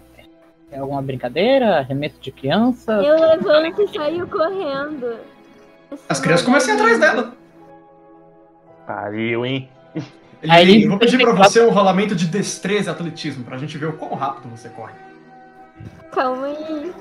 alguma 0.78 1.02
brincadeira? 1.02 1.78
Arremesso 1.80 2.16
de 2.20 2.30
criança? 2.30 2.92
Eu 3.02 3.20
levanto 3.20 3.82
e 3.82 3.88
saio 3.88 4.26
correndo. 4.26 5.16
As 6.08 6.18
crianças 6.20 6.46
começam 6.46 6.70
a 6.72 6.76
ir 6.76 6.80
atrás 6.80 6.98
dela. 7.00 7.34
Pariu, 8.96 9.46
hein? 9.46 9.68
Aí 10.48 10.64
Liu 10.64 10.74
Yin, 10.74 10.76
ele- 10.78 10.84
eu 10.84 10.90
vou 10.90 10.98
pedir 10.98 11.18
pra 11.18 11.32
você 11.32 11.60
um 11.62 11.70
rolamento 11.70 12.14
de 12.14 12.26
destreza 12.26 12.90
e 12.90 12.92
atletismo, 12.92 13.42
pra 13.44 13.56
gente 13.56 13.78
ver 13.78 13.86
o 13.86 13.92
quão 13.94 14.14
rápido 14.14 14.50
você 14.50 14.68
corre. 14.68 14.92
Calma 16.12 16.46
aí. 16.48 16.92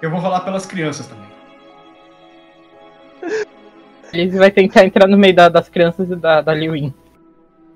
Eu 0.00 0.10
vou 0.10 0.18
rolar 0.20 0.40
pelas 0.40 0.64
crianças 0.64 1.06
também. 1.06 1.24
Ele 4.12 4.38
vai 4.38 4.50
tentar 4.50 4.84
entrar 4.84 5.06
no 5.08 5.18
meio 5.18 5.34
da- 5.34 5.48
das 5.48 5.68
crianças 5.68 6.08
e 6.10 6.14
da, 6.16 6.40
da 6.40 6.54
Liu 6.54 6.74
Yin. 6.76 6.94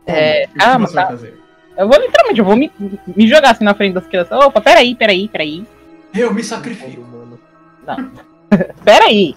É, 0.06 0.46
O 0.46 0.52
que 0.52 0.62
ah, 0.62 0.72
você 0.72 0.78
mas 0.78 0.92
vai 0.92 1.04
tá. 1.04 1.10
fazer? 1.10 1.40
Eu 1.76 1.88
vou 1.88 1.98
literalmente, 2.00 2.38
eu 2.40 2.44
vou 2.44 2.56
me, 2.56 2.72
me 3.06 3.28
jogar 3.28 3.50
assim 3.50 3.64
na 3.64 3.74
frente 3.74 3.94
das 3.94 4.06
crianças. 4.06 4.32
Opa, 4.38 4.60
peraí, 4.60 4.94
peraí, 4.94 5.28
peraí. 5.28 5.66
Eu 6.14 6.32
me 6.32 6.42
sacrifico. 6.42 7.02
Mano. 7.02 7.38
Peraí. 8.82 9.34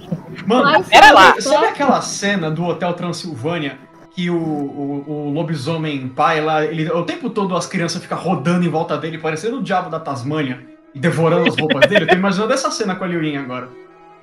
Mano, 0.47 0.63
Mas 0.63 0.87
pera 0.87 1.11
lá. 1.11 1.35
sabe 1.41 1.65
aquela 1.65 1.99
cena 2.01 2.49
do 2.49 2.63
Hotel 2.63 2.93
Transilvânia 2.93 3.77
que 4.13 4.29
o, 4.29 4.35
o, 4.35 5.05
o 5.07 5.29
lobisomem 5.31 6.07
pai 6.09 6.41
lá, 6.41 6.65
ele, 6.65 6.89
o 6.91 7.03
tempo 7.03 7.29
todo 7.29 7.55
as 7.55 7.65
crianças 7.65 8.01
ficam 8.01 8.17
rodando 8.17 8.65
em 8.65 8.69
volta 8.69 8.97
dele, 8.97 9.17
parecendo 9.17 9.59
o 9.59 9.63
diabo 9.63 9.89
da 9.89 9.99
Tasmânia 9.99 10.65
e 10.93 10.99
devorando 10.99 11.47
as 11.47 11.57
roupas 11.57 11.87
dele? 11.89 12.03
Eu 12.03 12.07
tô 12.09 12.15
imaginando 12.15 12.53
essa 12.53 12.69
cena 12.69 12.95
com 12.95 13.03
a 13.03 13.07
Liu 13.07 13.23
Yin 13.23 13.37
agora. 13.37 13.69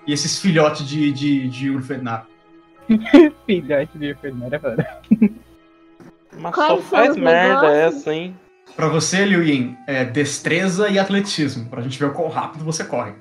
E 0.06 0.12
esses 0.12 0.40
filhotes 0.40 0.86
de, 0.86 1.10
de, 1.12 1.48
de 1.48 1.70
Urfenar. 1.70 2.26
Filhote 3.46 3.98
de 3.98 4.10
enfermeira, 4.10 4.60
mano. 4.62 4.84
Mas 6.38 6.54
Quais 6.54 6.68
só 6.68 6.78
faz 6.78 7.16
merda 7.16 7.68
negócios? 7.68 7.96
essa, 8.00 8.14
hein? 8.14 8.36
Pra 8.76 8.88
você, 8.88 9.24
Liu 9.24 9.42
Yin, 9.42 9.76
é 9.86 10.04
destreza 10.04 10.88
e 10.88 10.98
atletismo, 10.98 11.68
pra 11.68 11.82
gente 11.82 11.98
ver 11.98 12.06
o 12.06 12.12
quão 12.12 12.28
rápido 12.28 12.64
você 12.64 12.84
corre. 12.84 13.12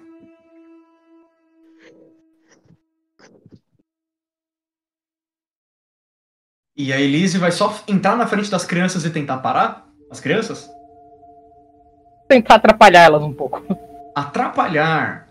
E 6.78 6.93
a 6.93 6.99
Elise 6.99 7.38
vai 7.38 7.51
só 7.51 7.73
entrar 7.88 8.15
na 8.15 8.28
frente 8.28 8.51
das 8.51 8.63
crianças 8.65 9.03
e 9.03 9.09
tentar 9.09 9.38
parar 9.38 9.88
as 10.11 10.19
crianças? 10.19 10.69
Tentar 12.28 12.55
atrapalhar 12.55 13.03
elas 13.03 13.23
um 13.23 13.34
pouco. 13.34 13.63
Atrapalhar. 14.15 15.28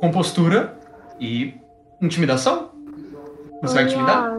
Compostura 0.00 0.74
e 1.18 1.54
intimidação? 2.00 2.70
Você 3.62 3.74
vai 3.74 3.84
intimidar? 3.84 4.38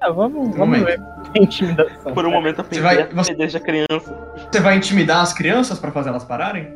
Ah, 0.00 0.10
vamos, 0.10 0.50
vamos 0.50 0.56
momento. 0.58 0.84
ver. 0.84 1.00
Intimidação. 1.40 2.14
Por 2.14 2.26
um 2.26 2.30
momento 2.30 2.58
eu 2.60 2.64
Você 2.64 2.68
pensei, 2.68 2.82
vai- 2.82 3.02
"Ah, 3.02 3.08
você- 3.12 3.34
deixa 3.34 3.58
a 3.58 3.60
criança. 3.60 4.28
Você 4.52 4.60
vai 4.60 4.76
intimidar 4.76 5.20
as 5.22 5.32
crianças 5.32 5.78
pra 5.78 5.90
fazer 5.90 6.10
elas 6.10 6.22
pararem? 6.24 6.68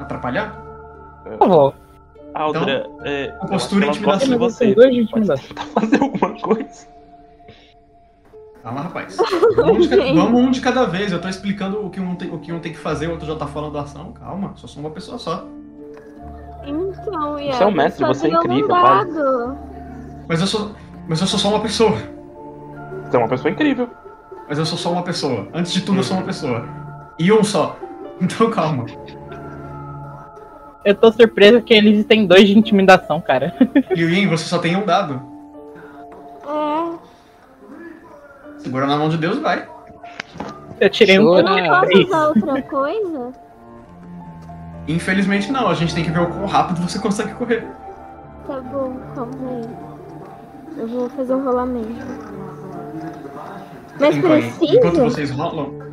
Atrapalhar? 0.00 0.56
Por 1.24 1.38
favor. 1.38 1.74
Aldra, 2.34 2.86
é, 3.04 3.26
eu 3.28 3.38
Compostura 3.38 3.90
acho 3.90 3.98
e 3.98 4.02
que 4.02 4.08
elas 4.08 4.22
intimidação. 4.22 4.38
você. 4.50 4.74
Dois 4.74 4.94
de 4.94 5.00
Pode 5.00 5.00
intimidação. 5.02 5.48
tentar 5.48 5.64
fazer 5.80 6.02
alguma 6.02 6.40
coisa. 6.40 6.86
Calma, 8.62 8.80
rapaz. 8.82 9.16
Vamos 9.56 9.86
um, 9.86 9.90
de, 9.90 9.96
vamos 10.14 10.40
um 10.40 10.50
de 10.50 10.60
cada 10.60 10.84
vez. 10.86 11.12
Eu 11.12 11.20
tô 11.20 11.28
explicando 11.28 11.84
o 11.84 11.90
que, 11.90 12.00
um 12.00 12.14
tem, 12.14 12.30
o 12.30 12.38
que 12.38 12.52
um 12.52 12.60
tem 12.60 12.72
que 12.72 12.78
fazer, 12.78 13.08
o 13.08 13.12
outro 13.12 13.26
já 13.26 13.34
tá 13.36 13.46
falando 13.46 13.76
a 13.76 13.82
ação. 13.82 14.12
Calma, 14.12 14.52
só 14.56 14.66
sou 14.66 14.80
uma 14.82 14.90
pessoa 14.90 15.18
só. 15.18 15.44
Então. 16.64 17.36
Você 17.38 17.62
é 17.62 17.66
um 17.66 17.72
mestre, 17.72 18.06
só 18.06 18.14
você 18.14 18.28
é 18.28 18.30
um 18.30 18.38
incrível, 18.38 18.68
pai. 18.68 19.06
Mas 20.28 20.40
eu 20.40 20.46
sou. 20.46 20.70
Mas 21.08 21.20
eu 21.20 21.26
sou 21.26 21.38
só 21.38 21.48
uma 21.48 21.60
pessoa. 21.60 21.96
Você 23.10 23.16
é 23.16 23.18
uma 23.18 23.28
pessoa 23.28 23.50
incrível. 23.50 23.90
Mas 24.48 24.58
eu 24.58 24.64
sou 24.66 24.78
só 24.78 24.92
uma 24.92 25.02
pessoa. 25.02 25.48
Antes 25.52 25.72
de 25.72 25.80
tudo, 25.82 25.98
eu 25.98 26.04
sou 26.04 26.16
uma 26.16 26.26
pessoa. 26.26 26.64
E 27.18 27.32
um 27.32 27.42
só. 27.42 27.76
Então 28.20 28.48
calma. 28.50 28.86
Eu 30.84 30.94
tô 30.94 31.12
surpreso 31.12 31.62
que 31.62 31.72
eles 31.72 32.04
têm 32.06 32.26
dois 32.26 32.46
de 32.46 32.58
intimidação, 32.58 33.20
cara. 33.20 33.54
Liu 33.94 34.08
Yin, 34.10 34.26
você 34.28 34.44
só 34.44 34.58
tem 34.58 34.76
um 34.76 34.84
dado. 34.84 35.22
É. 36.46 36.92
Segura 38.58 38.86
na 38.86 38.96
mão 38.96 39.08
de 39.08 39.16
Deus, 39.16 39.38
vai. 39.38 39.68
Eu 40.80 40.90
tirei 40.90 41.18
um. 41.18 41.36
Eu 41.38 41.44
não 41.44 41.56
posso 41.68 41.80
Três. 41.86 42.06
usar 42.06 42.28
outra 42.28 42.62
coisa? 42.62 43.32
Infelizmente 44.88 45.52
não, 45.52 45.68
a 45.68 45.74
gente 45.74 45.94
tem 45.94 46.02
que 46.02 46.10
ver 46.10 46.20
o 46.20 46.26
quão 46.26 46.46
rápido 46.46 46.80
você 46.82 46.98
consegue 46.98 47.32
correr. 47.34 47.64
Tá 48.46 48.60
bom, 48.60 48.96
calma 49.14 49.32
aí. 49.50 49.68
Eu 50.76 50.88
vou 50.88 51.08
fazer 51.10 51.34
um 51.34 51.44
rolamento. 51.44 51.86
Mas 54.00 54.16
Enquanto- 54.16 54.44
Enquanto 54.64 54.80
precisa? 54.80 55.04
vocês 55.10 55.30
rolam. 55.30 55.91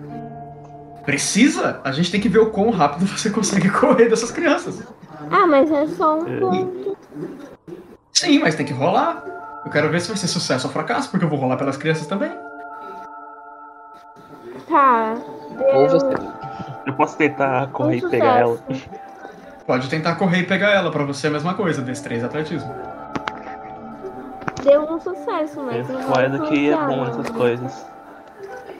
Precisa? 1.09 1.81
A 1.83 1.91
gente 1.91 2.11
tem 2.11 2.21
que 2.21 2.29
ver 2.29 2.37
o 2.37 2.51
quão 2.51 2.69
rápido 2.69 3.07
você 3.17 3.31
consegue 3.31 3.67
correr 3.71 4.09
dessas 4.09 4.29
crianças. 4.29 4.83
Ah, 5.31 5.47
mas 5.47 5.71
é 5.71 5.87
só 5.87 6.19
um 6.19 6.27
É. 6.27 6.39
ponto. 6.39 6.97
Sim, 8.13 8.37
mas 8.37 8.53
tem 8.53 8.63
que 8.63 8.73
rolar. 8.73 9.23
Eu 9.65 9.71
quero 9.71 9.89
ver 9.89 10.01
se 10.01 10.07
vai 10.07 10.17
ser 10.17 10.27
sucesso 10.27 10.67
ou 10.67 10.71
fracasso, 10.73 11.09
porque 11.09 11.25
eu 11.25 11.29
vou 11.29 11.39
rolar 11.39 11.57
pelas 11.57 11.77
crianças 11.77 12.05
também. 12.05 12.31
Tá. 14.67 15.15
Ou 15.73 15.87
Deu 15.87 15.99
você. 15.99 16.15
Eu 16.85 16.93
posso 16.93 17.17
tentar 17.17 17.63
um 17.63 17.71
correr 17.71 17.97
e 17.97 18.07
pegar 18.07 18.39
ela. 18.41 18.59
Pode 19.65 19.89
tentar 19.89 20.13
correr 20.13 20.41
e 20.41 20.45
pegar 20.45 20.69
ela, 20.69 20.91
pra 20.91 21.03
você 21.05 21.25
é 21.25 21.29
a 21.31 21.33
mesma 21.33 21.55
coisa, 21.55 21.81
destreza 21.81 22.25
e 22.25 22.27
atletismo. 22.27 22.75
Deu 24.63 24.83
um 24.83 24.99
sucesso, 24.99 25.59
mas 25.63 25.89
eu 25.89 25.99
vou 25.99 26.47
que 26.49 26.69
é 26.69 26.77
bom 26.77 27.07
essas 27.07 27.29
coisas. 27.31 27.98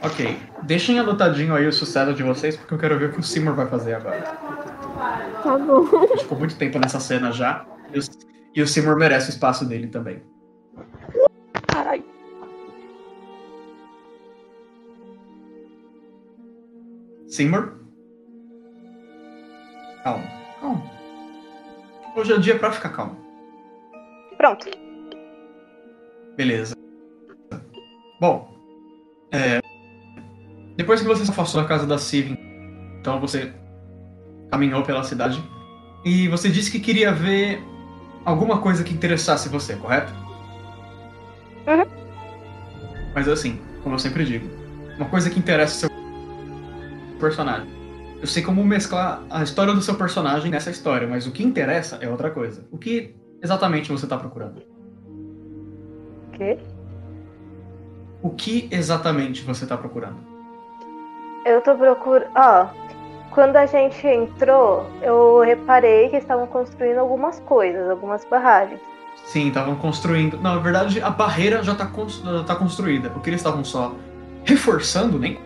Ok, 0.02 0.38
deixem 0.62 0.98
anotadinho 0.98 1.54
aí 1.54 1.66
o 1.66 1.72
sucesso 1.72 2.14
de 2.14 2.22
vocês, 2.22 2.56
porque 2.56 2.72
eu 2.72 2.78
quero 2.78 2.98
ver 2.98 3.10
o 3.10 3.12
que 3.12 3.20
o 3.20 3.22
Seymour 3.22 3.54
vai 3.54 3.66
fazer 3.66 3.94
agora. 3.94 4.22
Tá 5.42 5.58
bom. 5.58 5.84
Ficou 6.18 6.38
muito 6.38 6.56
tempo 6.56 6.78
nessa 6.78 6.98
cena 6.98 7.30
já, 7.30 7.66
e 7.92 7.98
o, 7.98 8.02
e 8.54 8.62
o 8.62 8.66
Seymour 8.66 8.96
merece 8.96 9.28
o 9.28 9.30
espaço 9.30 9.66
dele 9.66 9.88
também. 9.88 10.22
Caralho. 11.66 12.04
Seymour? 17.28 17.74
Calma, 20.02 20.24
calma. 20.60 20.90
Hoje 22.16 22.32
é 22.32 22.38
dia 22.38 22.58
pra 22.58 22.72
ficar 22.72 22.88
calmo. 22.88 23.18
Pronto. 24.38 24.66
Beleza. 26.36 26.74
Bom, 28.18 28.50
é, 29.32 29.60
depois 30.80 31.02
que 31.02 31.06
você 31.06 31.26
se 31.26 31.30
afastou 31.30 31.60
da 31.60 31.68
casa 31.68 31.86
da 31.86 31.98
Sivin, 31.98 32.38
então 32.98 33.20
você 33.20 33.52
caminhou 34.50 34.82
pela 34.82 35.04
cidade 35.04 35.44
e 36.06 36.26
você 36.26 36.48
disse 36.48 36.70
que 36.70 36.80
queria 36.80 37.12
ver 37.12 37.62
alguma 38.24 38.62
coisa 38.62 38.82
que 38.82 38.94
interessasse 38.94 39.50
você, 39.50 39.76
correto? 39.76 40.10
Uhum. 41.66 41.84
Mas 43.14 43.28
assim, 43.28 43.60
como 43.82 43.96
eu 43.96 43.98
sempre 43.98 44.24
digo, 44.24 44.48
uma 44.96 45.06
coisa 45.06 45.28
que 45.28 45.38
interessa 45.38 45.86
o 45.86 45.90
seu 45.90 45.90
personagem. 47.18 47.68
Eu 48.18 48.26
sei 48.26 48.42
como 48.42 48.64
mesclar 48.64 49.22
a 49.28 49.42
história 49.42 49.74
do 49.74 49.82
seu 49.82 49.96
personagem 49.96 50.50
nessa 50.50 50.70
história, 50.70 51.06
mas 51.06 51.26
o 51.26 51.30
que 51.30 51.42
interessa 51.42 51.98
é 52.00 52.08
outra 52.08 52.30
coisa. 52.30 52.66
O 52.70 52.78
que 52.78 53.14
exatamente 53.42 53.92
você 53.92 54.06
está 54.06 54.16
procurando? 54.16 54.62
O 56.26 56.38
quê? 56.38 56.58
O 58.22 58.30
que 58.30 58.66
exatamente 58.70 59.42
você 59.42 59.64
está 59.64 59.76
procurando? 59.76 60.29
Eu 61.44 61.60
tô 61.62 61.74
procurando. 61.74 62.30
Ó, 62.34 62.66
quando 63.30 63.56
a 63.56 63.66
gente 63.66 64.06
entrou, 64.06 64.86
eu 65.00 65.40
reparei 65.40 66.08
que 66.08 66.16
estavam 66.16 66.46
construindo 66.46 66.98
algumas 66.98 67.40
coisas, 67.40 67.88
algumas 67.88 68.24
barragens. 68.24 68.80
Sim, 69.26 69.48
estavam 69.48 69.76
construindo. 69.76 70.36
Não, 70.38 70.56
na 70.56 70.60
verdade, 70.60 71.00
a 71.00 71.10
barreira 71.10 71.62
já 71.62 71.72
está 71.72 71.88
tá 72.46 72.56
construída. 72.56 73.12
O 73.14 73.20
que 73.20 73.30
eles 73.30 73.40
estavam 73.40 73.64
só 73.64 73.94
reforçando, 74.44 75.18
nem 75.18 75.38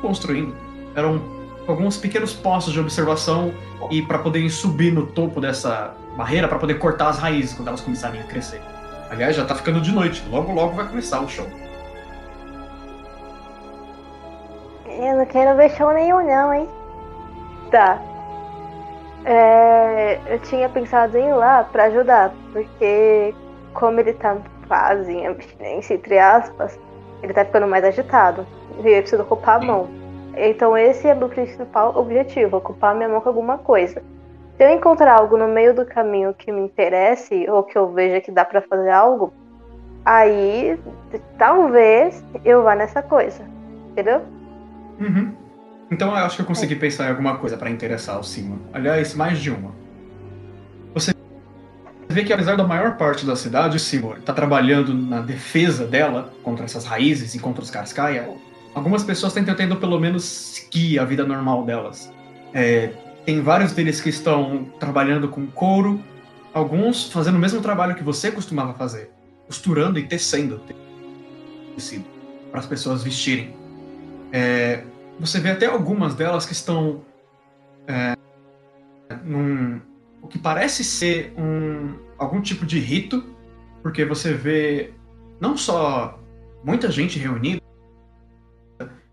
construindo. 0.00 0.54
Eram 0.94 1.20
alguns 1.66 1.96
pequenos 1.96 2.32
postos 2.32 2.72
de 2.72 2.80
observação 2.80 3.52
e 3.90 4.02
para 4.02 4.18
poderem 4.18 4.48
subir 4.48 4.92
no 4.92 5.06
topo 5.06 5.40
dessa 5.40 5.94
barreira 6.16 6.48
para 6.48 6.58
poder 6.58 6.74
cortar 6.74 7.08
as 7.08 7.18
raízes 7.18 7.54
quando 7.54 7.68
elas 7.68 7.80
começarem 7.80 8.20
a 8.20 8.24
crescer. 8.24 8.60
Aliás, 9.10 9.36
já 9.36 9.44
tá 9.44 9.54
ficando 9.54 9.80
de 9.80 9.92
noite. 9.92 10.22
Logo, 10.30 10.52
logo 10.52 10.74
vai 10.74 10.86
começar 10.86 11.20
o 11.20 11.28
show. 11.28 11.46
Eu 14.98 15.16
não 15.16 15.26
quero 15.26 15.56
ver 15.56 15.70
show 15.70 15.92
nenhum, 15.92 16.24
não, 16.26 16.54
hein? 16.54 16.68
Tá. 17.70 18.00
É, 19.24 20.18
eu 20.26 20.38
tinha 20.40 20.68
pensado 20.68 21.18
em 21.18 21.28
ir 21.28 21.34
lá 21.34 21.64
pra 21.64 21.84
ajudar, 21.84 22.32
porque 22.52 23.34
como 23.74 24.00
ele 24.00 24.14
tá 24.14 24.38
quase 24.66 25.12
em 25.12 25.26
abstinência, 25.26 25.94
entre 25.94 26.18
aspas, 26.18 26.78
ele 27.22 27.34
tá 27.34 27.44
ficando 27.44 27.66
mais 27.66 27.84
agitado. 27.84 28.46
E 28.82 28.88
eu 28.88 29.00
preciso 29.00 29.22
ocupar 29.22 29.60
a 29.60 29.64
mão. 29.64 29.88
Então 30.36 30.76
esse 30.76 31.08
é 31.08 31.12
o 31.12 31.16
meu 31.16 31.28
principal 31.28 31.96
objetivo, 31.96 32.56
ocupar 32.56 32.94
minha 32.94 33.08
mão 33.08 33.20
com 33.20 33.28
alguma 33.28 33.58
coisa. 33.58 34.02
Se 34.56 34.64
eu 34.64 34.70
encontrar 34.70 35.18
algo 35.18 35.36
no 35.36 35.48
meio 35.48 35.74
do 35.74 35.84
caminho 35.84 36.32
que 36.32 36.50
me 36.50 36.62
interesse, 36.62 37.48
ou 37.50 37.62
que 37.62 37.76
eu 37.76 37.88
veja 37.92 38.20
que 38.20 38.30
dá 38.30 38.44
pra 38.44 38.62
fazer 38.62 38.90
algo, 38.90 39.32
aí 40.04 40.78
talvez 41.36 42.24
eu 42.44 42.62
vá 42.62 42.74
nessa 42.74 43.02
coisa. 43.02 43.44
Entendeu? 43.90 44.22
Uhum. 44.98 45.34
Então 45.90 46.08
eu 46.08 46.16
acho 46.16 46.36
que 46.36 46.42
eu 46.42 46.46
consegui 46.46 46.74
pensar 46.74 47.06
em 47.06 47.10
alguma 47.10 47.36
coisa 47.36 47.56
para 47.56 47.70
interessar 47.70 48.18
o 48.18 48.24
Simon. 48.24 48.58
Aliás, 48.72 49.14
mais 49.14 49.38
de 49.38 49.50
uma. 49.50 49.72
Você 50.94 51.12
vê 52.08 52.24
que 52.24 52.32
apesar 52.32 52.56
da 52.56 52.64
maior 52.64 52.96
parte 52.96 53.24
da 53.24 53.36
cidade, 53.36 53.76
o 53.76 53.80
Simon 53.80 54.14
está 54.16 54.32
trabalhando 54.32 54.92
na 54.92 55.20
defesa 55.20 55.86
dela 55.86 56.32
contra 56.42 56.64
essas 56.64 56.84
raízes 56.84 57.34
e 57.34 57.38
contra 57.38 57.62
os 57.62 57.70
Cascaia. 57.70 58.28
Algumas 58.74 59.04
pessoas 59.04 59.34
estão 59.34 59.54
tentando 59.54 59.76
pelo 59.76 59.98
menos 59.98 60.24
seguir 60.24 60.98
a 60.98 61.04
vida 61.04 61.24
normal 61.24 61.64
delas. 61.64 62.12
É, 62.52 62.92
tem 63.24 63.40
vários 63.40 63.72
deles 63.72 64.00
que 64.00 64.08
estão 64.08 64.66
trabalhando 64.78 65.28
com 65.28 65.46
couro, 65.46 66.02
alguns 66.52 67.10
fazendo 67.10 67.36
o 67.36 67.38
mesmo 67.38 67.60
trabalho 67.60 67.94
que 67.94 68.02
você 68.02 68.30
costumava 68.30 68.74
fazer, 68.74 69.10
costurando 69.46 69.98
e 69.98 70.04
tecendo 70.04 70.60
tecido 71.74 72.04
para 72.50 72.60
as 72.60 72.66
pessoas 72.66 73.02
vestirem. 73.02 73.54
É, 74.36 74.84
você 75.18 75.40
vê 75.40 75.52
até 75.52 75.64
algumas 75.64 76.14
delas 76.14 76.44
que 76.44 76.52
estão 76.52 77.02
é, 77.86 78.14
num 79.24 79.80
o 80.20 80.28
que 80.28 80.38
parece 80.38 80.84
ser 80.84 81.32
um 81.38 81.96
algum 82.18 82.42
tipo 82.42 82.66
de 82.66 82.78
rito, 82.78 83.24
porque 83.82 84.04
você 84.04 84.34
vê 84.34 84.92
não 85.40 85.56
só 85.56 86.20
muita 86.62 86.90
gente 86.90 87.18
reunida, 87.18 87.62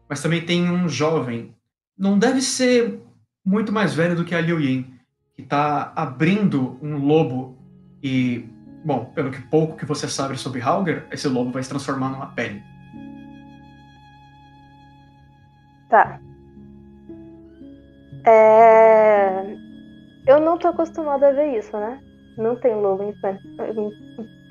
mas 0.10 0.22
também 0.22 0.46
tem 0.46 0.70
um 0.70 0.90
jovem, 0.90 1.56
não 1.98 2.20
deve 2.20 2.42
ser 2.42 3.00
muito 3.46 3.72
mais 3.72 3.94
velho 3.94 4.18
do 4.18 4.26
que 4.26 4.36
a 4.36 4.42
Liu 4.42 4.60
Yin, 4.60 4.94
que 5.36 5.44
está 5.44 5.94
abrindo 5.96 6.78
um 6.82 6.98
lobo 6.98 7.58
e, 8.04 8.46
bom, 8.84 9.06
pelo 9.16 9.32
que 9.32 9.42
pouco 9.44 9.78
que 9.78 9.86
você 9.86 10.10
sabe 10.10 10.38
sobre 10.38 10.62
Hauger, 10.62 11.08
esse 11.12 11.30
lobo 11.30 11.52
vai 11.52 11.64
se 11.64 11.70
transformar 11.70 12.10
numa 12.10 12.28
pele. 12.28 12.62
Tá. 15.94 16.20
É... 18.26 19.56
Eu 20.26 20.40
não 20.40 20.58
tô 20.58 20.70
acostumada 20.70 21.28
a 21.28 21.34
ver 21.34 21.60
isso, 21.60 21.72
né? 21.78 22.02
Não 22.36 22.56
tem 22.56 22.74
lobo 22.74 23.04
em. 23.04 23.14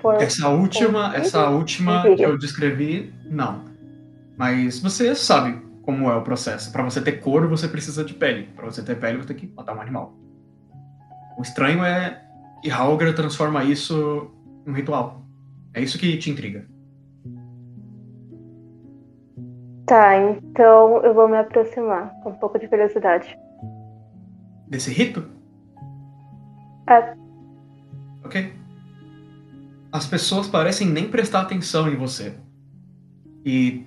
Por... 0.01 0.14
Essa 0.23 0.51
última, 0.51 1.12
essa 1.16 1.51
última 1.51 2.05
que 2.14 2.23
eu 2.23 2.39
descrevi, 2.39 3.12
não. 3.24 3.64
Mas 4.39 4.78
você 4.78 5.16
sabe 5.16 5.60
como 5.82 6.09
é 6.09 6.14
o 6.14 6.23
processo. 6.23 6.70
Para 6.70 6.85
você 6.85 7.02
ter 7.02 7.19
couro, 7.19 7.48
você 7.48 7.66
precisa 7.66 8.05
de 8.05 8.14
pele. 8.14 8.48
Para 8.55 8.66
você 8.66 8.81
ter 8.81 8.94
pele, 8.94 9.19
você 9.19 9.35
tem 9.35 9.36
que 9.36 9.52
matar 9.52 9.77
um 9.77 9.81
animal. 9.81 10.14
O 11.36 11.43
estranho 11.43 11.85
é 11.85 12.23
que 12.62 12.70
Halger 12.70 13.12
transforma 13.16 13.64
isso 13.64 14.31
em 14.64 14.70
um 14.70 14.74
ritual. 14.74 15.27
É 15.74 15.81
isso 15.81 15.98
que 15.98 16.16
te 16.19 16.31
intriga. 16.31 16.72
Tá, 19.93 20.16
então 20.16 21.05
eu 21.05 21.12
vou 21.12 21.28
me 21.28 21.36
aproximar 21.36 22.14
com 22.23 22.31
um 22.31 22.35
pouco 22.35 22.59
de 22.59 22.66
curiosidade. 22.66 23.39
Desse 24.66 24.90
rito? 24.90 25.28
É. 26.89 27.14
Ok. 28.24 28.55
As 29.93 30.06
pessoas 30.06 30.48
parecem 30.48 30.89
nem 30.89 31.10
prestar 31.10 31.43
atenção 31.43 31.93
em 31.93 31.97
você. 31.97 32.32
E 33.44 33.85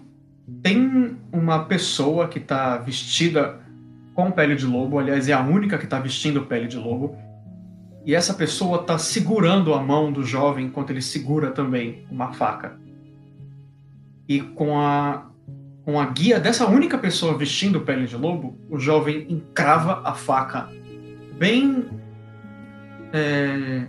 tem 0.61 1.18
uma 1.34 1.65
pessoa 1.65 2.27
que 2.27 2.40
tá 2.40 2.77
vestida 2.77 3.60
com 4.14 4.30
pele 4.30 4.56
de 4.56 4.68
lobo, 4.68 4.99
aliás, 4.99 5.27
é 5.27 5.34
a 5.34 5.41
única 5.41 5.76
que 5.76 5.88
tá 5.88 5.98
vestindo 5.98 6.45
pele 6.45 6.68
de 6.68 6.77
lobo. 6.77 7.18
E 8.06 8.14
essa 8.14 8.36
pessoa 8.36 8.84
tá 8.84 8.99
segurando 8.99 9.73
a 9.73 9.82
mão 9.82 10.11
do 10.11 10.23
jovem 10.23 10.68
enquanto 10.68 10.91
ele 10.91 11.02
segura 11.02 11.49
também 11.49 12.06
uma 12.11 12.32
faca. 12.32 12.80
E 14.30 14.40
com 14.40 14.80
a 14.80 15.32
com 15.86 15.99
a 15.99 16.06
guia 16.07 16.40
dessa 16.40 16.66
única 16.66 16.98
pessoa 16.98 17.38
vestindo 17.38 17.82
pele 17.82 18.07
de 18.07 18.18
lobo, 18.18 18.57
o 18.70 18.80
jovem 18.80 19.28
encrava 19.30 20.02
a 20.03 20.16
faca 20.16 20.68
bem 21.38 21.88
é, 23.14 23.86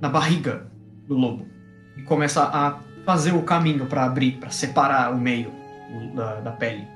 na 0.00 0.08
barriga 0.08 0.70
do 1.08 1.16
lobo 1.16 1.48
e 1.96 2.02
começa 2.02 2.44
a 2.44 2.78
fazer 3.04 3.32
o 3.32 3.42
caminho 3.42 3.86
para 3.86 4.04
abrir, 4.04 4.38
para 4.38 4.50
separar 4.50 5.12
o 5.12 5.18
meio 5.18 5.52
da, 6.14 6.40
da 6.40 6.52
pele. 6.52 6.86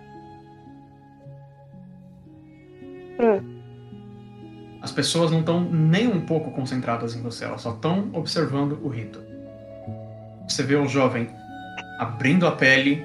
Hum. 3.18 3.56
As 4.80 4.92
pessoas 4.92 5.32
não 5.32 5.40
estão 5.40 5.60
nem 5.60 6.06
um 6.06 6.20
pouco 6.20 6.52
concentradas 6.52 7.16
em 7.16 7.20
você, 7.20 7.44
elas 7.44 7.62
só 7.62 7.72
estão 7.72 8.10
observando 8.12 8.78
o 8.80 8.88
rito. 8.88 9.20
Você 10.48 10.62
vê 10.62 10.76
o 10.76 10.86
jovem 10.86 11.28
abrindo 11.98 12.46
a 12.46 12.52
pele, 12.52 13.04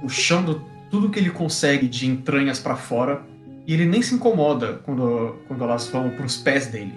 puxando 0.00 0.62
tudo 0.90 1.10
que 1.10 1.18
ele 1.18 1.30
consegue 1.30 1.88
de 1.88 2.06
entranhas 2.06 2.58
para 2.58 2.76
fora, 2.76 3.22
e 3.66 3.74
ele 3.74 3.84
nem 3.84 4.00
se 4.00 4.14
incomoda 4.14 4.80
quando, 4.84 5.36
quando 5.48 5.64
elas 5.64 5.88
vão 5.88 6.10
para 6.10 6.24
os 6.24 6.36
pés 6.36 6.68
dele. 6.68 6.94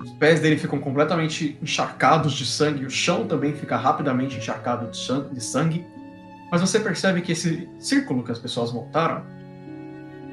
Os 0.00 0.12
pés 0.12 0.40
dele 0.40 0.56
ficam 0.56 0.78
completamente 0.78 1.58
encharcados 1.60 2.32
de 2.34 2.46
sangue, 2.46 2.84
o 2.84 2.90
chão 2.90 3.26
também 3.26 3.52
fica 3.52 3.76
rapidamente 3.76 4.36
encharcado 4.36 4.90
de 4.90 5.42
sangue. 5.42 5.84
Mas 6.50 6.60
você 6.60 6.78
percebe 6.78 7.20
que 7.22 7.32
esse 7.32 7.68
círculo 7.80 8.22
que 8.22 8.30
as 8.30 8.38
pessoas 8.38 8.72
montaram 8.72 9.24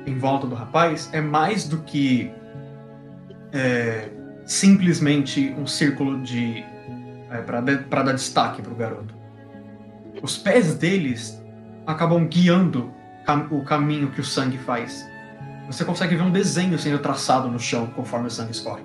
em 0.06 0.16
volta 0.18 0.46
do 0.46 0.54
rapaz 0.54 1.10
é 1.12 1.22
mais 1.22 1.68
do 1.68 1.80
que 1.80 2.32
é, 3.52 4.10
simplesmente 4.46 5.56
um 5.58 5.66
círculo 5.66 6.22
de 6.22 6.64
é, 7.32 7.38
para 7.42 8.04
dar 8.04 8.14
destaque 8.14 8.62
para 8.62 8.72
o 8.72 8.76
garoto. 8.76 9.23
Os 10.24 10.38
pés 10.38 10.74
deles 10.76 11.44
acabam 11.86 12.26
guiando 12.26 12.92
o 13.52 13.62
caminho 13.64 14.10
que 14.10 14.22
o 14.22 14.24
sangue 14.24 14.58
faz. 14.58 15.06
Você 15.68 15.84
consegue 15.84 16.16
ver 16.16 16.22
um 16.24 16.32
desenho 16.32 16.80
sendo 16.80 16.98
traçado 17.00 17.50
no 17.50 17.60
chão 17.60 17.88
conforme 17.88 18.28
o 18.28 18.32
sangue 18.32 18.54
escorre. 18.54 18.84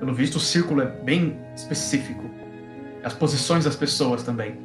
Pelo 0.00 0.12
visto, 0.12 0.34
o 0.34 0.40
círculo 0.40 0.82
é 0.82 0.86
bem 0.86 1.38
específico. 1.54 2.24
As 3.04 3.14
posições 3.14 3.64
das 3.64 3.76
pessoas 3.76 4.24
também. 4.24 4.58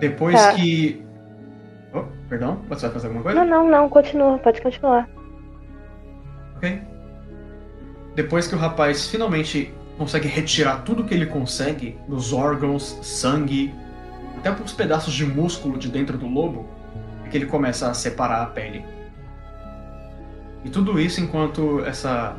Depois 0.00 0.34
Tá. 0.40 0.54
que. 0.54 1.04
Oh, 1.94 2.04
Perdão? 2.28 2.62
Você 2.70 2.86
vai 2.86 2.90
fazer 2.94 3.06
alguma 3.08 3.22
coisa? 3.22 3.44
Não, 3.44 3.64
não, 3.64 3.70
não, 3.70 3.88
continua, 3.90 4.38
pode 4.38 4.62
continuar. 4.62 5.08
Ok. 6.56 6.82
Depois 8.14 8.46
que 8.46 8.54
o 8.54 8.58
rapaz 8.58 9.08
finalmente 9.08 9.74
consegue 9.96 10.28
retirar 10.28 10.82
tudo 10.82 11.04
que 11.04 11.14
ele 11.14 11.26
consegue 11.26 11.98
dos 12.06 12.32
órgãos, 12.32 12.98
sangue, 13.02 13.74
até 14.36 14.50
os 14.52 14.72
pedaços 14.72 15.14
de 15.14 15.24
músculo 15.24 15.78
de 15.78 15.88
dentro 15.88 16.18
do 16.18 16.26
lobo, 16.26 16.68
é 17.24 17.28
que 17.28 17.36
ele 17.36 17.46
começa 17.46 17.90
a 17.90 17.94
separar 17.94 18.42
a 18.42 18.46
pele. 18.46 18.84
E 20.64 20.70
tudo 20.70 21.00
isso 21.00 21.20
enquanto 21.20 21.84
essa, 21.84 22.36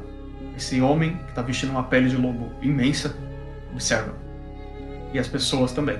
esse 0.56 0.82
homem, 0.82 1.18
que 1.18 1.30
está 1.30 1.42
vestindo 1.42 1.72
uma 1.72 1.84
pele 1.84 2.10
de 2.10 2.18
lobo 2.18 2.52
imensa, 2.62 3.16
observa. 3.72 4.14
E 5.14 5.20
as 5.20 5.28
pessoas 5.28 5.72
também. 5.72 5.98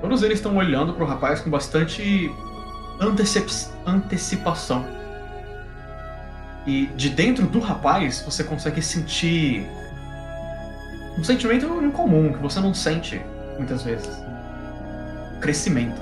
Todos 0.00 0.22
eles 0.22 0.38
estão 0.38 0.56
olhando 0.56 0.94
para 0.94 1.04
o 1.04 1.06
rapaz 1.06 1.40
com 1.40 1.50
bastante 1.50 2.30
antecip- 3.00 3.70
antecipação. 3.86 4.84
E 6.66 6.86
de 6.88 7.08
dentro 7.08 7.46
do 7.46 7.58
rapaz 7.58 8.20
você 8.20 8.44
consegue 8.44 8.82
sentir 8.82 9.66
um 11.18 11.24
sentimento 11.24 11.66
incomum 11.82 12.32
que 12.32 12.38
você 12.38 12.60
não 12.60 12.74
sente 12.74 13.20
muitas 13.56 13.82
vezes. 13.82 14.10
Crescimento. 15.40 16.00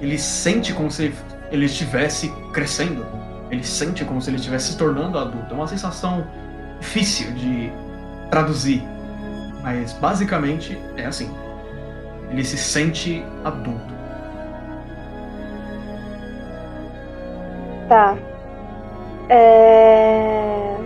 Ele 0.00 0.18
sente 0.18 0.72
como 0.72 0.90
se 0.90 1.12
ele 1.50 1.66
estivesse 1.66 2.28
crescendo. 2.52 3.06
Ele 3.50 3.62
sente 3.62 4.04
como 4.04 4.20
se 4.20 4.30
ele 4.30 4.36
estivesse 4.36 4.72
se 4.72 4.78
tornando 4.78 5.18
adulto. 5.18 5.52
É 5.52 5.56
uma 5.56 5.68
sensação 5.68 6.26
difícil 6.80 7.32
de 7.32 7.72
traduzir. 8.30 8.82
Mas 9.62 9.92
basicamente 9.94 10.78
é 10.96 11.06
assim. 11.06 11.30
Ele 12.30 12.44
se 12.44 12.56
sente 12.56 13.24
adulto. 13.44 13.94
Tá. 17.88 18.16
É... 19.28 20.76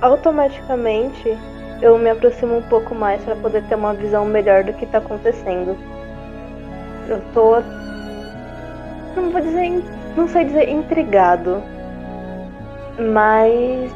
Automaticamente 0.00 1.36
eu 1.82 1.98
me 1.98 2.10
aproximo 2.10 2.56
um 2.56 2.62
pouco 2.62 2.94
mais 2.94 3.22
para 3.24 3.34
poder 3.36 3.62
ter 3.64 3.74
uma 3.74 3.94
visão 3.94 4.24
melhor 4.24 4.64
do 4.64 4.72
que 4.72 4.86
tá 4.86 4.98
acontecendo. 4.98 5.76
Eu 7.08 7.20
tô. 7.32 7.60
Não 9.16 9.30
vou 9.30 9.40
dizer. 9.40 9.82
Não 10.16 10.28
sei 10.28 10.44
dizer 10.44 10.68
intrigado. 10.68 11.62
Mas. 12.98 13.92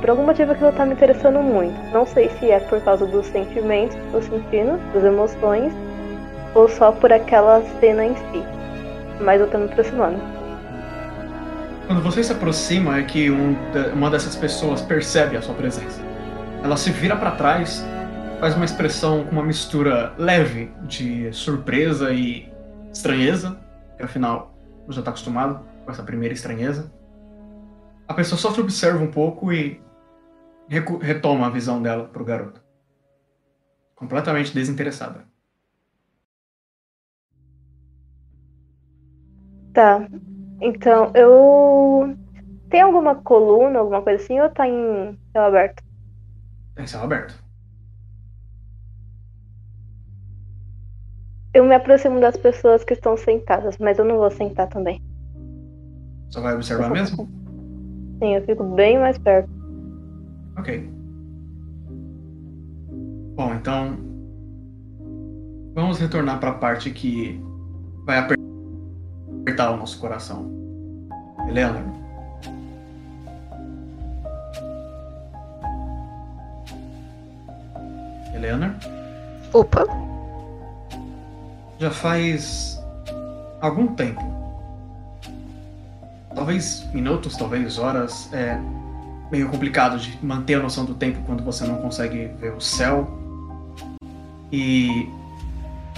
Por 0.00 0.10
algum 0.10 0.24
motivo 0.24 0.52
aquilo 0.52 0.72
tá 0.72 0.84
me 0.84 0.92
interessando 0.92 1.40
muito. 1.40 1.74
Não 1.92 2.06
sei 2.06 2.28
se 2.28 2.50
é 2.50 2.60
por 2.60 2.80
causa 2.82 3.06
dos 3.06 3.26
sentimentos 3.26 3.96
que 3.96 4.12
tô 4.12 4.20
sentindo, 4.20 4.78
das 4.92 5.02
emoções, 5.02 5.72
ou 6.54 6.68
só 6.68 6.92
por 6.92 7.10
aquela 7.12 7.62
cena 7.80 8.04
em 8.04 8.14
si. 8.14 8.44
Mas 9.20 9.40
eu 9.40 9.50
tô 9.50 9.56
me 9.56 9.64
aproximando. 9.64 10.33
Quando 11.86 12.00
você 12.00 12.24
se 12.24 12.32
aproxima, 12.32 12.98
é 12.98 13.02
que 13.02 13.30
um 13.30 13.54
uma 13.92 14.10
dessas 14.10 14.34
pessoas 14.34 14.80
percebe 14.80 15.36
a 15.36 15.42
sua 15.42 15.54
presença. 15.54 16.00
Ela 16.62 16.78
se 16.78 16.90
vira 16.90 17.14
para 17.14 17.32
trás, 17.32 17.84
faz 18.40 18.54
uma 18.54 18.64
expressão 18.64 19.24
com 19.24 19.32
uma 19.32 19.44
mistura 19.44 20.14
leve 20.16 20.72
de 20.84 21.30
surpresa 21.32 22.10
e 22.10 22.50
estranheza, 22.90 23.60
que 23.98 24.02
afinal 24.02 24.54
você 24.86 25.00
está 25.00 25.10
acostumado 25.10 25.62
com 25.84 25.90
essa 25.90 26.02
primeira 26.02 26.32
estranheza. 26.32 26.90
A 28.08 28.14
pessoa 28.14 28.38
só 28.38 28.50
te 28.50 28.60
observa 28.60 29.02
um 29.02 29.10
pouco 29.10 29.52
e 29.52 29.78
retoma 30.68 31.48
a 31.48 31.50
visão 31.50 31.82
dela 31.82 32.04
pro 32.04 32.24
garoto. 32.24 32.62
Completamente 33.94 34.54
desinteressada. 34.54 35.26
Tá. 39.74 40.08
Então, 40.64 41.12
eu. 41.14 42.16
Tem 42.70 42.80
alguma 42.80 43.14
coluna, 43.14 43.78
alguma 43.80 44.00
coisa 44.00 44.22
assim, 44.22 44.40
ou 44.40 44.48
tá 44.48 44.66
em 44.66 45.16
céu 45.30 45.42
aberto? 45.42 45.82
Tem 46.74 46.86
céu 46.86 47.02
aberto. 47.02 47.38
Eu 51.52 51.64
me 51.64 51.74
aproximo 51.74 52.18
das 52.18 52.36
pessoas 52.36 52.82
que 52.82 52.94
estão 52.94 53.14
sentadas, 53.16 53.76
mas 53.78 53.98
eu 53.98 54.06
não 54.06 54.16
vou 54.16 54.30
sentar 54.30 54.66
também. 54.68 54.98
Só 56.30 56.40
vai 56.40 56.54
observar 56.54 56.90
mesmo? 56.90 57.28
Sim, 58.18 58.34
eu 58.34 58.42
fico 58.42 58.64
bem 58.64 58.98
mais 58.98 59.18
perto. 59.18 59.48
Ok. 60.58 60.88
Bom, 63.36 63.54
então. 63.54 63.98
Vamos 65.74 65.98
retornar 65.98 66.40
para 66.40 66.50
a 66.50 66.54
parte 66.54 66.90
que 66.90 67.38
vai 68.06 68.18
aper- 68.18 68.43
apertar 69.44 69.70
o 69.70 69.76
nosso 69.76 69.98
coração. 69.98 70.50
Eleanor. 71.46 71.82
Eleanor, 78.34 78.74
Opa, 79.52 79.84
já 81.78 81.90
faz 81.90 82.82
algum 83.60 83.86
tempo. 83.94 84.22
Talvez 86.34 86.84
minutos, 86.92 87.36
talvez 87.36 87.78
horas. 87.78 88.32
É 88.32 88.58
meio 89.30 89.48
complicado 89.48 89.98
de 89.98 90.18
manter 90.24 90.54
a 90.54 90.60
noção 90.60 90.84
do 90.84 90.94
tempo 90.94 91.20
quando 91.26 91.44
você 91.44 91.64
não 91.64 91.76
consegue 91.76 92.26
ver 92.40 92.52
o 92.54 92.60
céu. 92.60 93.08
E 94.50 95.08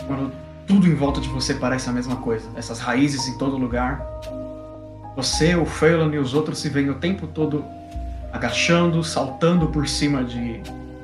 quando 0.07 0.33
tudo 0.67 0.87
em 0.87 0.95
volta 0.95 1.21
de 1.21 1.29
você 1.29 1.55
parece 1.55 1.89
a 1.89 1.93
mesma 1.93 2.17
coisa. 2.17 2.49
Essas 2.57 2.81
raízes 2.81 3.29
em 3.29 3.39
todo 3.39 3.57
lugar. 3.57 4.05
Você, 5.15 5.55
o 5.55 5.65
Phelan 5.65 6.15
e 6.15 6.19
os 6.19 6.35
outros 6.35 6.59
se 6.59 6.69
veem 6.69 6.91
o 6.91 6.95
tempo 6.95 7.27
todo 7.27 7.65
agachando, 8.33 9.03
saltando 9.03 9.69
por 9.69 9.89
cima 9.89 10.23
de 10.23 10.61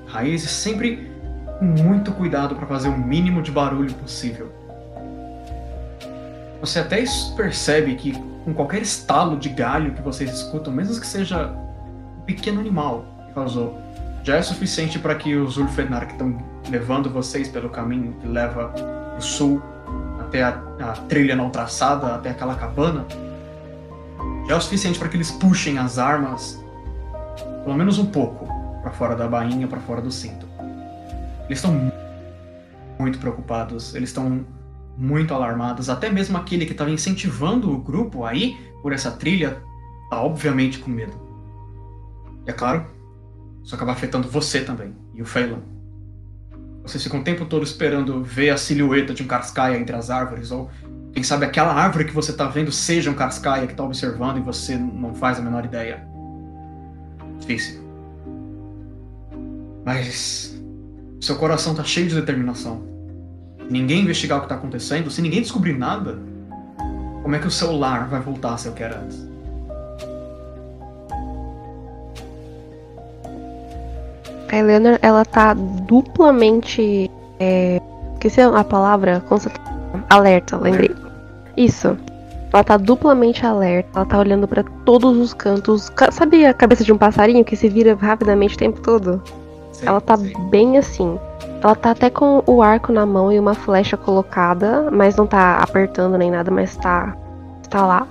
raízes, 0.07 0.51
sempre 0.51 1.11
com 1.59 1.65
muito 1.65 2.13
cuidado 2.13 2.55
para 2.57 2.67
fazer 2.67 2.89
o 2.89 2.99
mínimo 2.99 3.41
de 3.41 3.51
barulho 3.51 3.95
possível. 3.95 4.53
Você 6.61 6.81
até 6.81 7.03
percebe 7.37 7.95
que 7.95 8.13
com 8.45 8.53
qualquer 8.53 8.83
estalo 8.83 9.37
de 9.37 9.49
galho 9.49 9.95
que 9.95 10.03
vocês 10.03 10.31
escutam, 10.33 10.73
mesmo 10.73 11.01
que 11.01 11.07
seja 11.07 11.47
um 12.19 12.21
pequeno 12.23 12.61
animal 12.61 13.05
que 13.27 13.35
causou, 13.35 13.79
já 14.23 14.37
é 14.37 14.43
suficiente 14.43 14.99
para 14.99 15.15
que 15.15 15.35
os 15.35 15.57
Ulfenar 15.57 16.07
que 16.07 16.13
estão 16.13 16.39
levando 16.69 17.09
vocês 17.11 17.49
pelo 17.49 17.71
caminho 17.71 18.15
que 18.21 18.27
leva 18.27 18.73
do 19.17 19.23
sul 19.23 19.63
até 20.21 20.43
a, 20.43 20.63
a 20.81 20.93
trilha 21.09 21.37
não 21.37 21.51
traçada, 21.51 22.15
até 22.15 22.31
aquela 22.31 22.55
cabana, 22.55 23.07
já 24.47 24.55
é 24.55 24.57
o 24.57 24.61
suficiente 24.61 24.99
para 24.99 25.09
que 25.09 25.17
eles 25.17 25.31
puxem 25.31 25.79
as 25.79 25.99
armas 25.99 26.63
pelo 27.65 27.77
menos 27.77 27.99
um 27.99 28.07
pouco 28.07 28.47
para 28.83 28.91
fora 28.91 29.15
da 29.15 29.29
bainha, 29.29 29.69
para 29.69 29.81
fora 29.81 30.01
do 30.01 30.11
cinto. 30.11 30.47
Eles 31.47 31.59
estão 31.59 31.73
mu- 31.73 31.93
muito 32.99 33.19
preocupados, 33.19 33.95
eles 33.95 34.09
estão 34.09 34.45
muito 34.97 35.33
alarmados. 35.33 35.89
Até 35.89 36.11
mesmo 36.11 36.37
aquele 36.37 36.67
que 36.67 36.73
estava 36.73 36.91
incentivando 36.91 37.73
o 37.73 37.79
grupo 37.79 38.25
aí 38.25 38.57
por 38.83 38.93
essa 38.93 39.11
trilha 39.13 39.63
tá 40.11 40.21
obviamente 40.21 40.79
com 40.79 40.91
medo. 40.91 41.13
E 42.47 42.51
é 42.51 42.53
claro, 42.53 42.87
isso 43.63 43.75
acaba 43.75 43.93
afetando 43.93 44.29
você 44.29 44.63
também 44.63 44.95
e 45.15 45.23
o 45.23 45.27
Phelan. 45.27 45.61
Vocês 46.85 47.03
ficam 47.03 47.21
o 47.21 47.25
tempo 47.25 47.45
todo 47.45 47.63
esperando 47.63 48.23
ver 48.23 48.51
a 48.51 48.57
silhueta 48.57 49.15
de 49.15 49.23
um 49.23 49.27
Karskaya 49.27 49.79
entre 49.79 49.95
as 49.95 50.11
árvores, 50.11 50.51
ou 50.51 50.71
quem 51.13 51.23
sabe 51.23 51.45
aquela 51.45 51.73
árvore 51.73 52.05
que 52.05 52.13
você 52.13 52.33
tá 52.33 52.47
vendo 52.47 52.73
seja 52.73 53.11
um 53.11 53.15
Karskaya 53.15 53.67
que 53.67 53.75
tá 53.75 53.85
observando 53.85 54.39
e 54.39 54.41
você 54.41 54.77
não 54.77 55.15
faz 55.15 55.39
a 55.39 55.43
menor 55.43 55.65
ideia. 55.65 56.03
Difícil. 57.39 57.83
Mas 59.85 60.61
seu 61.21 61.37
coração 61.37 61.75
tá 61.75 61.85
cheio 61.85 62.09
de 62.09 62.15
determinação. 62.15 62.83
Ninguém 63.71 64.03
investigar 64.03 64.39
o 64.39 64.43
que 64.43 64.49
tá 64.49 64.57
acontecendo, 64.57 65.11
se 65.11 65.23
ninguém 65.23 65.41
descobrir 65.41 65.77
nada, 65.77 66.19
como 67.23 67.37
é 67.37 67.39
que 67.39 67.47
o 67.47 67.51
seu 67.51 67.73
lar 67.73 68.09
vai 68.09 68.21
voltar 68.21 68.55
a 68.55 68.57
ser 68.57 68.71
o 68.71 68.73
que 68.73 68.83
era 68.83 68.99
antes? 68.99 69.32
A 74.53 74.57
Eleanor, 74.59 74.99
ela 75.03 75.25
tá 75.25 75.55
duplamente. 75.55 77.11
É... 77.41 77.81
Esqueci 78.15 78.41
a 78.41 78.63
palavra? 78.65 79.23
Alerta, 80.09 80.57
lembrei. 80.57 80.95
Isso. 81.57 81.97
Ela 82.53 82.63
tá 82.63 82.77
duplamente 82.77 83.45
alerta, 83.47 83.89
ela 83.97 84.05
tá 84.05 84.19
olhando 84.19 84.47
pra 84.47 84.63
todos 84.85 85.17
os 85.17 85.33
cantos. 85.35 85.89
Ca- 85.91 86.11
Sabe 86.13 86.45
a 86.47 86.53
cabeça 86.55 86.85
de 86.85 86.93
um 86.93 86.99
passarinho 86.99 87.45
que 87.45 87.57
se 87.57 87.69
vira 87.69 87.95
rapidamente 87.99 88.55
o 88.55 88.59
tempo 88.59 88.81
todo? 88.81 89.23
Sei, 89.73 89.89
Ela 89.89 90.01
tá 90.03 90.17
sei. 90.19 90.35
bem 90.51 90.77
assim. 90.77 91.19
Ela 91.63 91.75
tá 91.75 91.93
até 91.93 92.11
com 92.11 92.43
o 92.47 92.61
arco 92.63 92.93
na 92.93 93.07
mão 93.07 93.33
e 93.33 93.39
uma 93.39 93.55
flecha 93.55 93.97
colocada, 93.97 94.89
mas 94.93 95.17
não 95.17 95.27
tá 95.27 95.57
apertando 95.63 96.19
nem 96.19 96.31
nada, 96.31 96.51
mas 96.51 96.77
tá, 96.77 97.17
tá 97.71 97.87
lá. 97.87 98.07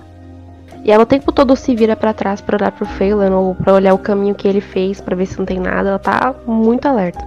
E 0.84 0.90
ela 0.90 1.04
o 1.04 1.06
tempo 1.06 1.30
todo 1.30 1.54
se 1.54 1.74
vira 1.76 1.94
pra 1.94 2.12
trás 2.12 2.40
pra 2.40 2.56
olhar 2.56 2.72
pro 2.72 2.84
Phelan 2.84 3.30
ou 3.36 3.54
pra 3.54 3.74
olhar 3.74 3.94
o 3.94 3.98
caminho 3.98 4.34
que 4.34 4.48
ele 4.48 4.60
fez 4.60 5.00
pra 5.00 5.14
ver 5.14 5.26
se 5.26 5.38
não 5.38 5.46
tem 5.46 5.60
nada. 5.60 5.90
Ela 5.90 5.98
tá 5.98 6.34
muito 6.46 6.86
alerta. 6.86 7.24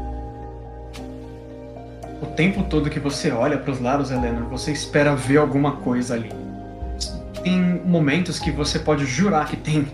o 2.22 2.26
tempo 2.36 2.64
todo 2.64 2.90
que 2.90 3.00
você 3.00 3.32
olha 3.32 3.58
para 3.58 3.72
os 3.72 3.80
lados, 3.80 4.12
Helena, 4.12 4.42
você 4.50 4.72
espera 4.72 5.16
ver 5.16 5.38
alguma 5.38 5.78
coisa 5.78 6.16
ali. 6.16 6.32
Tem 7.44 7.82
momentos 7.86 8.40
que 8.40 8.52
você 8.52 8.80
pode 8.80 9.06
jurar 9.06 9.48
que 9.48 9.56
tem 9.56 9.88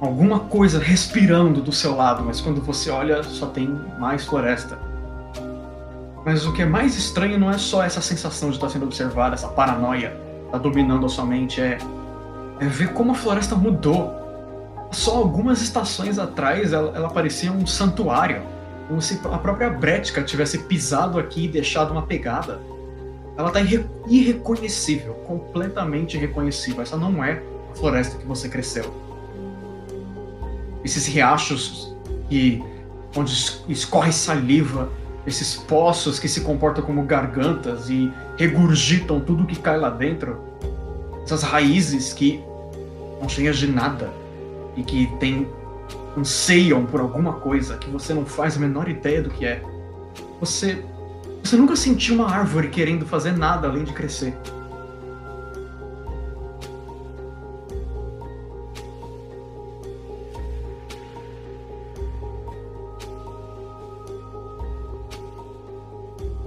alguma 0.00 0.40
coisa 0.40 0.78
respirando 0.78 1.60
do 1.60 1.72
seu 1.72 1.94
lado, 1.94 2.24
mas 2.24 2.40
quando 2.40 2.60
você 2.60 2.90
olha, 2.90 3.22
só 3.22 3.46
tem 3.46 3.68
mais 3.98 4.24
floresta. 4.24 4.78
Mas 6.24 6.44
o 6.44 6.52
que 6.52 6.62
é 6.62 6.66
mais 6.66 6.96
estranho 6.96 7.38
não 7.38 7.50
é 7.50 7.58
só 7.58 7.84
essa 7.84 8.00
sensação 8.00 8.48
de 8.48 8.56
estar 8.56 8.68
sendo 8.68 8.84
observada, 8.84 9.34
essa 9.34 9.48
paranoia 9.48 10.16
tá 10.50 10.58
dominando 10.58 11.06
a 11.06 11.08
sua 11.08 11.24
mente, 11.24 11.60
é, 11.60 11.78
é 12.60 12.66
ver 12.66 12.92
como 12.92 13.12
a 13.12 13.14
floresta 13.14 13.54
mudou. 13.54 14.14
Só 14.90 15.16
algumas 15.16 15.60
estações 15.60 16.18
atrás 16.18 16.72
ela, 16.72 16.96
ela 16.96 17.10
parecia 17.10 17.52
um 17.52 17.66
santuário, 17.66 18.42
como 18.88 19.02
se 19.02 19.20
a 19.24 19.38
própria 19.38 19.68
Bretka 19.68 20.22
tivesse 20.22 20.58
pisado 20.58 21.18
aqui 21.18 21.44
e 21.44 21.48
deixado 21.48 21.90
uma 21.90 22.02
pegada. 22.02 22.60
Ela 23.36 23.50
tá 23.50 23.60
irre 23.60 23.84
irreconhecível, 24.08 25.14
completamente 25.26 26.16
irreconhecível. 26.16 26.82
Essa 26.82 26.96
não 26.96 27.22
é 27.22 27.42
a 27.72 27.76
floresta 27.76 28.16
que 28.16 28.26
você 28.26 28.48
cresceu. 28.48 28.94
Esses 30.82 31.06
riachos 31.06 31.94
que 32.28 32.62
onde 33.14 33.32
escorre 33.68 34.12
saliva, 34.12 34.90
esses 35.26 35.56
poços 35.56 36.18
que 36.18 36.28
se 36.28 36.42
comportam 36.42 36.84
como 36.84 37.02
gargantas 37.02 37.90
e 37.90 38.12
regurgitam 38.36 39.20
tudo 39.20 39.44
que 39.44 39.56
cai 39.56 39.78
lá 39.78 39.90
dentro, 39.90 40.38
essas 41.26 41.42
raízes 41.42 42.12
que 42.12 42.42
não 43.20 43.28
cheias 43.28 43.58
de 43.58 43.66
nada 43.66 44.12
e 44.76 44.82
que 44.84 45.08
tem 45.18 45.48
anseiam 46.16 46.86
por 46.86 47.00
alguma 47.00 47.34
coisa 47.34 47.76
que 47.76 47.90
você 47.90 48.14
não 48.14 48.24
faz 48.24 48.56
a 48.56 48.60
menor 48.60 48.88
ideia 48.88 49.20
do 49.20 49.28
que 49.28 49.44
é. 49.44 49.60
Você 50.40 50.82
você 51.42 51.56
nunca 51.56 51.76
sentiu 51.76 52.14
uma 52.14 52.30
árvore 52.30 52.68
querendo 52.68 53.04
fazer 53.04 53.32
nada 53.32 53.68
além 53.68 53.84
de 53.84 53.92
crescer. 53.92 54.36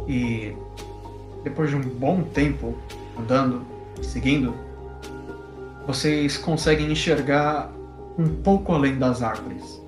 E 0.07 0.55
depois 1.43 1.69
de 1.69 1.75
um 1.75 1.81
bom 1.81 2.23
tempo 2.23 2.75
andando, 3.17 3.61
seguindo, 4.01 4.53
vocês 5.89 6.37
conseguem 6.37 6.91
enxergar 6.91 7.67
um 8.15 8.43
pouco 8.43 8.73
além 8.73 8.99
das 8.99 9.23
árvores. 9.23 9.81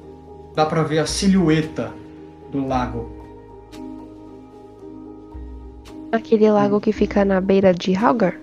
Dá 0.55 0.65
para 0.65 0.81
ver 0.81 0.97
a 0.97 1.05
silhueta 1.05 1.93
do 2.51 2.65
lago. 2.65 3.07
Aquele 6.11 6.49
lago 6.49 6.81
que 6.81 6.91
fica 6.91 7.23
na 7.23 7.39
beira 7.39 7.71
de 7.71 7.93
Halgar? 7.93 8.35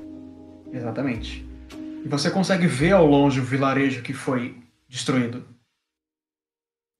Exatamente. 0.73 1.45
E 2.05 2.09
você 2.09 2.31
consegue 2.31 2.69
ver 2.69 2.93
ao 2.93 3.05
longe 3.05 3.41
o 3.41 3.45
vilarejo 3.45 4.05
que 4.05 4.15
foi 4.15 4.57
destruído. 4.89 5.45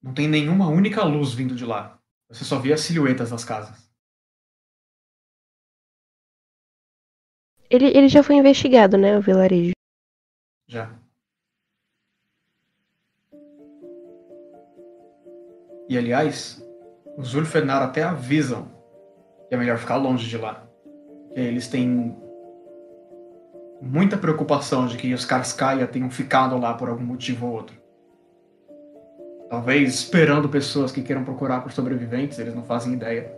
Não 0.03 0.13
tem 0.13 0.27
nenhuma 0.27 0.67
única 0.67 1.05
luz 1.05 1.31
vindo 1.31 1.55
de 1.55 1.63
lá. 1.63 1.97
Você 2.27 2.43
só 2.43 2.59
vê 2.59 2.73
as 2.73 2.81
silhuetas 2.81 3.29
das 3.29 3.45
casas. 3.45 3.89
Ele, 7.69 7.85
ele 7.97 8.09
já 8.09 8.21
foi 8.21 8.35
investigado, 8.35 8.97
né, 8.97 9.17
o 9.17 9.21
vilarejo? 9.21 9.78
Já. 10.69 10.91
E 15.89 15.97
aliás, 15.97 16.63
os 17.17 17.33
Ulfenar 17.33 17.81
até 17.81 18.03
avisam 18.03 18.67
que 19.47 19.55
é 19.55 19.57
melhor 19.57 19.79
ficar 19.79 19.95
longe 19.95 20.29
de 20.29 20.37
lá. 20.37 20.63
Que 21.33 21.39
eles 21.39 21.67
têm 21.67 22.15
muita 23.81 24.15
preocupação 24.15 24.85
de 24.85 24.95
que 24.95 25.11
os 25.11 25.25
Karskaya 25.25 25.87
tenham 25.87 26.11
ficado 26.11 26.55
lá 26.59 26.75
por 26.75 26.87
algum 26.87 27.03
motivo 27.03 27.47
ou 27.47 27.53
outro. 27.53 27.75
Talvez 29.49 29.95
esperando 29.95 30.47
pessoas 30.47 30.91
que 30.91 31.01
queiram 31.01 31.25
procurar 31.25 31.61
por 31.61 31.71
sobreviventes, 31.71 32.37
eles 32.37 32.53
não 32.53 32.63
fazem 32.63 32.93
ideia. 32.93 33.35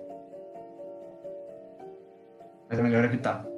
Mas 2.68 2.78
é 2.78 2.84
melhor 2.84 3.06
evitar. 3.06 3.51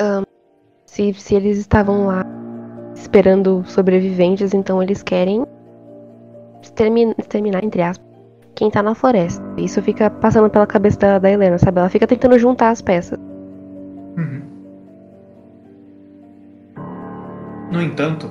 Um, 0.00 0.24
se, 0.84 1.12
se 1.14 1.34
eles 1.34 1.58
estavam 1.58 2.06
lá 2.06 2.24
esperando 2.94 3.64
sobreviventes, 3.66 4.54
então 4.54 4.82
eles 4.82 5.02
querem 5.02 5.46
exterminar, 6.62 7.64
entre 7.64 7.82
aspas, 7.82 8.06
quem 8.54 8.70
tá 8.70 8.82
na 8.82 8.94
floresta. 8.94 9.44
Isso 9.58 9.82
fica 9.82 10.10
passando 10.10 10.48
pela 10.48 10.66
cabeça 10.66 10.98
da, 10.98 11.18
da 11.18 11.30
Helena, 11.30 11.58
sabe? 11.58 11.78
Ela 11.78 11.88
fica 11.88 12.06
tentando 12.06 12.38
juntar 12.38 12.70
as 12.70 12.80
peças. 12.80 13.18
Uhum. 14.16 14.42
No 17.70 17.82
entanto, 17.82 18.30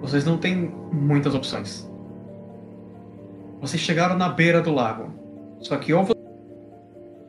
vocês 0.00 0.24
não 0.24 0.36
têm 0.36 0.74
muitas 0.92 1.34
opções. 1.34 1.90
Vocês 3.60 3.82
chegaram 3.82 4.16
na 4.16 4.28
beira 4.28 4.60
do 4.60 4.72
lago. 4.72 5.10
Só 5.60 5.76
que 5.78 5.94
ou 5.94 6.06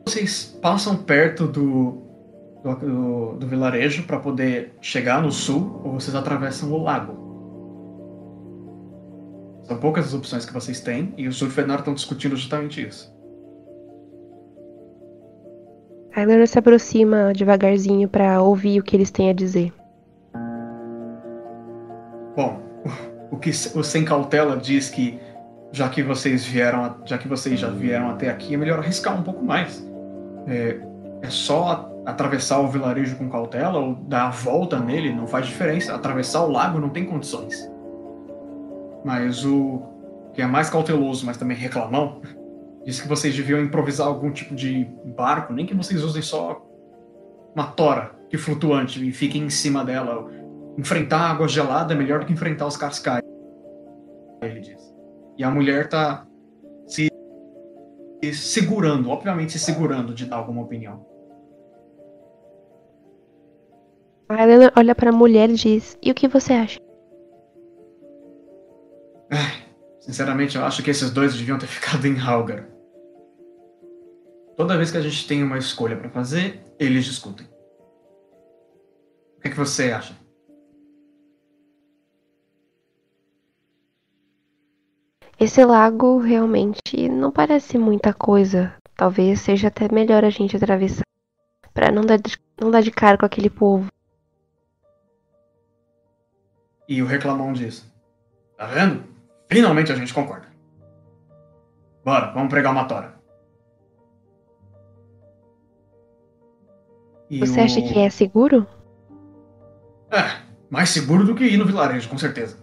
vocês 0.06 0.58
passam 0.60 0.96
perto 0.96 1.46
do 1.46 2.07
do, 2.62 2.74
do, 2.74 3.32
do 3.38 3.46
vilarejo 3.46 4.04
para 4.04 4.18
poder 4.18 4.74
chegar 4.80 5.22
no 5.22 5.30
sul 5.30 5.80
ou 5.84 5.92
vocês 5.92 6.14
atravessam 6.14 6.72
o 6.72 6.82
lago. 6.82 7.28
São 9.64 9.78
poucas 9.78 10.06
as 10.06 10.14
opções 10.14 10.46
que 10.46 10.52
vocês 10.52 10.80
têm 10.80 11.12
e 11.16 11.28
os 11.28 11.36
Surfenar 11.36 11.80
estão 11.80 11.94
discutindo 11.94 12.34
justamente 12.36 12.86
isso. 12.86 13.14
Helena 16.16 16.46
se 16.46 16.58
aproxima 16.58 17.32
devagarzinho 17.32 18.08
para 18.08 18.42
ouvir 18.42 18.80
o 18.80 18.82
que 18.82 18.96
eles 18.96 19.10
têm 19.10 19.30
a 19.30 19.32
dizer. 19.32 19.72
Bom, 22.34 22.60
o 23.30 23.36
que 23.36 23.50
o 23.50 23.84
sem 23.84 24.04
cautela 24.04 24.56
diz 24.56 24.90
que 24.90 25.18
já 25.70 25.88
que 25.88 26.02
vocês 26.02 26.44
vieram, 26.44 26.96
já 27.04 27.18
que 27.18 27.28
vocês 27.28 27.60
já 27.60 27.68
vieram 27.68 28.10
até 28.10 28.30
aqui, 28.30 28.54
é 28.54 28.56
melhor 28.56 28.78
arriscar 28.78 29.18
um 29.18 29.22
pouco 29.22 29.44
mais. 29.44 29.86
É, 30.46 30.80
é 31.22 31.30
só 31.30 31.88
atravessar 32.08 32.58
o 32.60 32.68
vilarejo 32.68 33.16
com 33.16 33.28
cautela 33.28 33.78
ou 33.78 33.94
dar 33.94 34.28
a 34.28 34.30
volta 34.30 34.80
nele, 34.80 35.12
não 35.12 35.26
faz 35.26 35.46
diferença. 35.46 35.94
Atravessar 35.94 36.42
o 36.42 36.50
lago 36.50 36.80
não 36.80 36.88
tem 36.88 37.04
condições. 37.04 37.70
Mas 39.04 39.44
o 39.44 39.82
que 40.32 40.40
é 40.40 40.46
mais 40.46 40.70
cauteloso, 40.70 41.26
mas 41.26 41.36
também 41.36 41.54
reclamão, 41.54 42.22
diz 42.82 42.98
que 42.98 43.06
vocês 43.06 43.36
deviam 43.36 43.60
improvisar 43.60 44.06
algum 44.06 44.30
tipo 44.30 44.54
de 44.54 44.88
barco, 45.16 45.52
nem 45.52 45.66
que 45.66 45.74
vocês 45.74 46.02
usem 46.02 46.22
só 46.22 46.64
uma 47.54 47.66
tora 47.66 48.12
que 48.30 48.38
flutuante 48.38 49.06
e 49.06 49.12
fiquem 49.12 49.42
em 49.42 49.50
cima 49.50 49.84
dela. 49.84 50.30
Enfrentar 50.78 51.30
água 51.30 51.46
gelada 51.46 51.92
é 51.92 51.96
melhor 51.96 52.20
do 52.20 52.26
que 52.26 52.32
enfrentar 52.32 52.66
os 52.66 52.76
cascais, 52.76 53.22
ele 54.40 54.60
diz. 54.60 54.80
E 55.36 55.44
a 55.44 55.50
mulher 55.50 55.90
tá 55.90 56.26
se 56.86 57.10
segurando, 58.32 59.10
obviamente 59.10 59.52
se 59.52 59.58
segurando 59.58 60.14
de 60.14 60.24
dar 60.24 60.36
alguma 60.36 60.62
opinião. 60.62 61.07
A 64.28 64.42
Helena 64.42 64.70
olha 64.76 64.94
para 64.94 65.08
a 65.10 65.12
mulher 65.12 65.48
e 65.48 65.54
diz: 65.54 65.96
E 66.02 66.10
o 66.10 66.14
que 66.14 66.28
você 66.28 66.52
acha? 66.52 66.78
Sinceramente, 70.00 70.56
eu 70.56 70.64
acho 70.64 70.82
que 70.82 70.90
esses 70.90 71.10
dois 71.10 71.34
deviam 71.34 71.58
ter 71.58 71.66
ficado 71.68 72.06
em 72.06 72.18
Halgar. 72.18 72.68
Toda 74.56 74.76
vez 74.76 74.90
que 74.90 74.98
a 74.98 75.00
gente 75.00 75.26
tem 75.26 75.42
uma 75.42 75.58
escolha 75.58 75.96
para 75.96 76.10
fazer, 76.10 76.64
eles 76.78 77.04
discutem. 77.04 77.46
O 79.36 79.40
que, 79.40 79.48
é 79.48 79.50
que 79.50 79.56
você 79.56 79.92
acha? 79.92 80.14
Esse 85.38 85.64
lago 85.64 86.18
realmente 86.18 87.08
não 87.08 87.30
parece 87.30 87.78
muita 87.78 88.12
coisa. 88.12 88.74
Talvez 88.96 89.40
seja 89.40 89.68
até 89.68 89.90
melhor 89.92 90.24
a 90.24 90.30
gente 90.30 90.56
atravessar 90.56 91.04
para 91.72 91.92
não 91.92 92.02
dar 92.02 92.16
de, 92.16 92.36
não 92.60 92.70
dar 92.70 92.82
de 92.82 92.90
cara 92.90 93.16
com 93.16 93.24
aquele 93.24 93.48
povo. 93.48 93.88
E 96.88 97.02
o 97.02 97.06
reclamão 97.06 97.52
diz: 97.52 97.86
Tá 98.56 98.66
vendo? 98.66 99.04
Finalmente 99.46 99.92
a 99.92 99.94
gente 99.94 100.14
concorda. 100.14 100.48
Bora, 102.04 102.32
vamos 102.32 102.48
pregar 102.48 102.72
uma 102.72 102.86
tora. 102.86 103.14
E 107.30 107.38
Você 107.40 107.60
o... 107.60 107.64
acha 107.64 107.82
que 107.82 107.98
é 107.98 108.08
seguro? 108.08 108.66
É, 110.10 110.42
mais 110.70 110.88
seguro 110.88 111.26
do 111.26 111.34
que 111.34 111.44
ir 111.44 111.58
no 111.58 111.66
vilarejo, 111.66 112.08
com 112.08 112.16
certeza. 112.16 112.56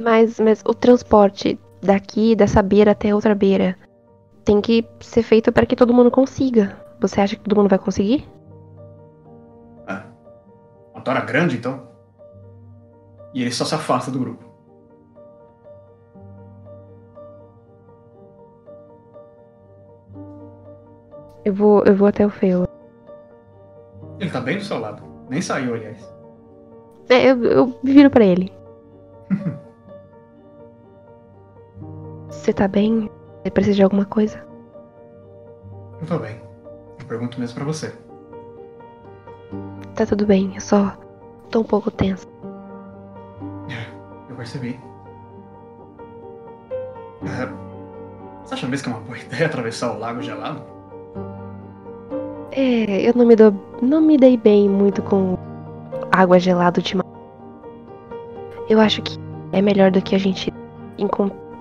Mas, 0.00 0.40
mas 0.40 0.62
o 0.66 0.74
transporte 0.74 1.58
daqui, 1.80 2.34
dessa 2.34 2.62
beira 2.62 2.90
até 2.90 3.14
outra 3.14 3.34
beira, 3.34 3.76
tem 4.44 4.60
que 4.60 4.84
ser 5.00 5.22
feito 5.22 5.52
para 5.52 5.66
que 5.66 5.76
todo 5.76 5.94
mundo 5.94 6.10
consiga. 6.10 6.76
Você 7.00 7.20
acha 7.20 7.36
que 7.36 7.42
todo 7.42 7.56
mundo 7.56 7.70
vai 7.70 7.78
conseguir? 7.78 8.26
Uma 11.00 11.04
tora 11.04 11.20
grande, 11.22 11.56
então? 11.56 11.88
E 13.32 13.40
ele 13.40 13.50
só 13.50 13.64
se 13.64 13.74
afasta 13.74 14.10
do 14.10 14.18
grupo. 14.18 14.44
Eu 21.42 21.54
vou, 21.54 21.82
eu 21.84 21.96
vou 21.96 22.06
até 22.06 22.26
o 22.26 22.28
Feo. 22.28 22.68
Ele 24.18 24.30
tá 24.30 24.42
bem 24.42 24.58
do 24.58 24.64
seu 24.64 24.78
lado. 24.78 25.02
Nem 25.30 25.40
saiu, 25.40 25.72
aliás. 25.72 26.06
É, 27.08 27.30
eu, 27.30 27.42
eu 27.44 27.80
viro 27.82 28.10
pra 28.10 28.26
ele. 28.26 28.52
Você 32.28 32.52
tá 32.52 32.68
bem? 32.68 33.10
Você 33.42 33.50
precisa 33.50 33.76
de 33.76 33.82
alguma 33.82 34.04
coisa? 34.04 34.46
Eu 35.98 36.06
tô 36.06 36.18
bem. 36.18 36.42
Eu 36.98 37.06
pergunto 37.06 37.40
mesmo 37.40 37.54
pra 37.54 37.64
você. 37.64 37.90
Tá 40.00 40.06
tudo 40.06 40.24
bem, 40.24 40.52
eu 40.54 40.60
só 40.62 40.96
tô 41.50 41.60
um 41.60 41.62
pouco 41.62 41.90
tensa. 41.90 42.26
Eu 44.30 44.34
percebi. 44.34 44.80
É, 47.22 47.46
você 48.42 48.54
acha 48.54 48.66
mesmo 48.66 48.84
que 48.84 48.90
é 48.90 48.94
uma 48.94 49.02
boa 49.02 49.18
ideia 49.18 49.44
atravessar 49.44 49.92
o 49.94 49.98
lago 49.98 50.22
gelado? 50.22 50.62
É, 52.50 53.06
eu 53.06 53.12
não 53.14 53.26
me 53.26 53.36
dou. 53.36 53.52
não 53.82 54.00
me 54.00 54.16
dei 54.16 54.38
bem 54.38 54.70
muito 54.70 55.02
com 55.02 55.36
água 56.10 56.38
gelada 56.38 56.80
ultimamente. 56.80 57.14
Eu 58.70 58.80
acho 58.80 59.02
que 59.02 59.18
é 59.52 59.60
melhor 59.60 59.90
do 59.90 60.00
que 60.00 60.14
a 60.14 60.18
gente 60.18 60.50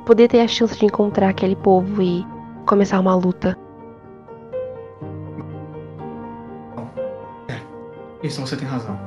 poder 0.06 0.30
ter 0.30 0.40
a 0.40 0.48
chance 0.48 0.80
de 0.80 0.86
encontrar 0.86 1.28
aquele 1.28 1.58
povo 1.58 2.02
e 2.02 2.26
começar 2.66 3.02
uma 3.02 3.16
luta. 3.16 3.58
Isso 8.22 8.42
você 8.42 8.56
tem 8.56 8.68
razão. 8.68 9.00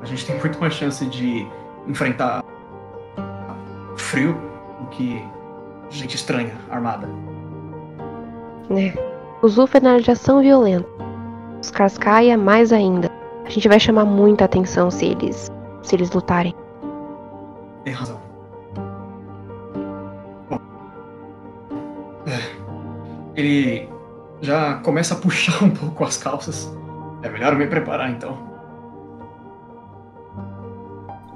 A 0.00 0.06
gente 0.06 0.26
tem 0.26 0.38
muito 0.38 0.58
mais 0.60 0.74
chance 0.74 1.04
de 1.06 1.46
enfrentar 1.86 2.44
frio 3.96 4.36
do 4.80 4.86
que 4.88 5.24
gente 5.90 6.14
estranha, 6.16 6.54
armada. 6.70 7.08
né? 8.70 8.94
Os 9.42 9.58
Ulfenar 9.58 10.00
já 10.00 10.14
são 10.14 10.40
violentos. 10.40 10.90
Os 11.60 11.70
Cascaia 11.70 12.36
mais 12.38 12.72
ainda. 12.72 13.10
A 13.44 13.50
gente 13.50 13.68
vai 13.68 13.78
chamar 13.78 14.04
muita 14.04 14.44
atenção 14.44 14.90
se 14.90 15.06
eles 15.06 15.50
se 15.82 15.96
eles 15.96 16.10
lutarem. 16.12 16.54
Tem 17.84 17.92
razão. 17.92 18.20
Bom. 20.48 20.58
É, 22.26 22.40
ele 23.34 23.88
já 24.40 24.74
começa 24.76 25.14
a 25.14 25.18
puxar 25.18 25.62
um 25.64 25.70
pouco 25.70 26.04
as 26.04 26.16
calças. 26.16 26.72
É 27.22 27.28
melhor 27.28 27.56
me 27.56 27.66
preparar 27.66 28.10
então. 28.10 28.51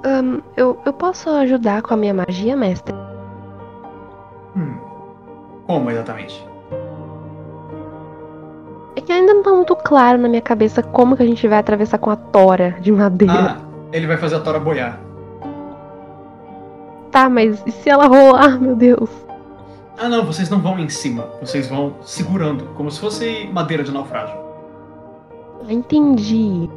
Ahn, 0.03 0.41
eu, 0.55 0.79
eu 0.85 0.93
posso 0.93 1.29
ajudar 1.29 1.81
com 1.81 1.93
a 1.93 1.97
minha 1.97 2.13
magia, 2.13 2.55
mestre? 2.55 2.93
Hum. 4.55 4.77
Como 5.65 5.89
exatamente? 5.89 6.45
É 8.95 9.01
que 9.01 9.11
ainda 9.11 9.33
não 9.33 9.43
tá 9.43 9.51
muito 9.51 9.75
claro 9.75 10.17
na 10.17 10.27
minha 10.27 10.41
cabeça 10.41 10.81
como 10.81 11.15
que 11.15 11.23
a 11.23 11.25
gente 11.25 11.47
vai 11.47 11.59
atravessar 11.59 11.97
com 11.97 12.09
a 12.09 12.15
tora 12.15 12.75
de 12.79 12.91
madeira. 12.91 13.33
Ah, 13.33 13.57
ele 13.91 14.07
vai 14.07 14.17
fazer 14.17 14.35
a 14.35 14.39
Tora 14.39 14.59
boiar. 14.59 14.99
Tá, 17.11 17.29
mas 17.29 17.61
e 17.65 17.71
se 17.71 17.89
ela 17.89 18.07
rolar, 18.07 18.59
meu 18.59 18.75
Deus? 18.75 19.09
Ah 19.97 20.07
não, 20.07 20.25
vocês 20.25 20.49
não 20.49 20.59
vão 20.59 20.77
em 20.79 20.89
cima. 20.89 21.27
Vocês 21.41 21.67
vão 21.67 21.95
segurando, 22.01 22.65
como 22.75 22.91
se 22.91 22.99
fosse 22.99 23.49
madeira 23.51 23.83
de 23.83 23.91
naufrágio. 23.91 24.37
Ah, 25.67 25.73
entendi. 25.73 26.69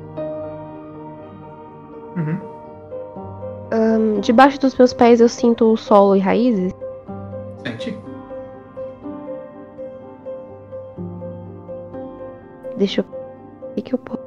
Uhum. 2.16 2.49
Ahn, 3.72 4.20
debaixo 4.20 4.58
dos 4.58 4.76
meus 4.76 4.92
pés 4.92 5.20
eu 5.20 5.28
sinto 5.28 5.72
o 5.72 5.76
solo 5.76 6.16
e 6.16 6.18
raízes. 6.18 6.72
Sente? 7.64 7.96
Deixa 12.76 13.00
eu. 13.02 13.04
O 13.04 13.74
que, 13.74 13.82
que 13.82 13.94
eu 13.94 13.98
posso. 13.98 14.20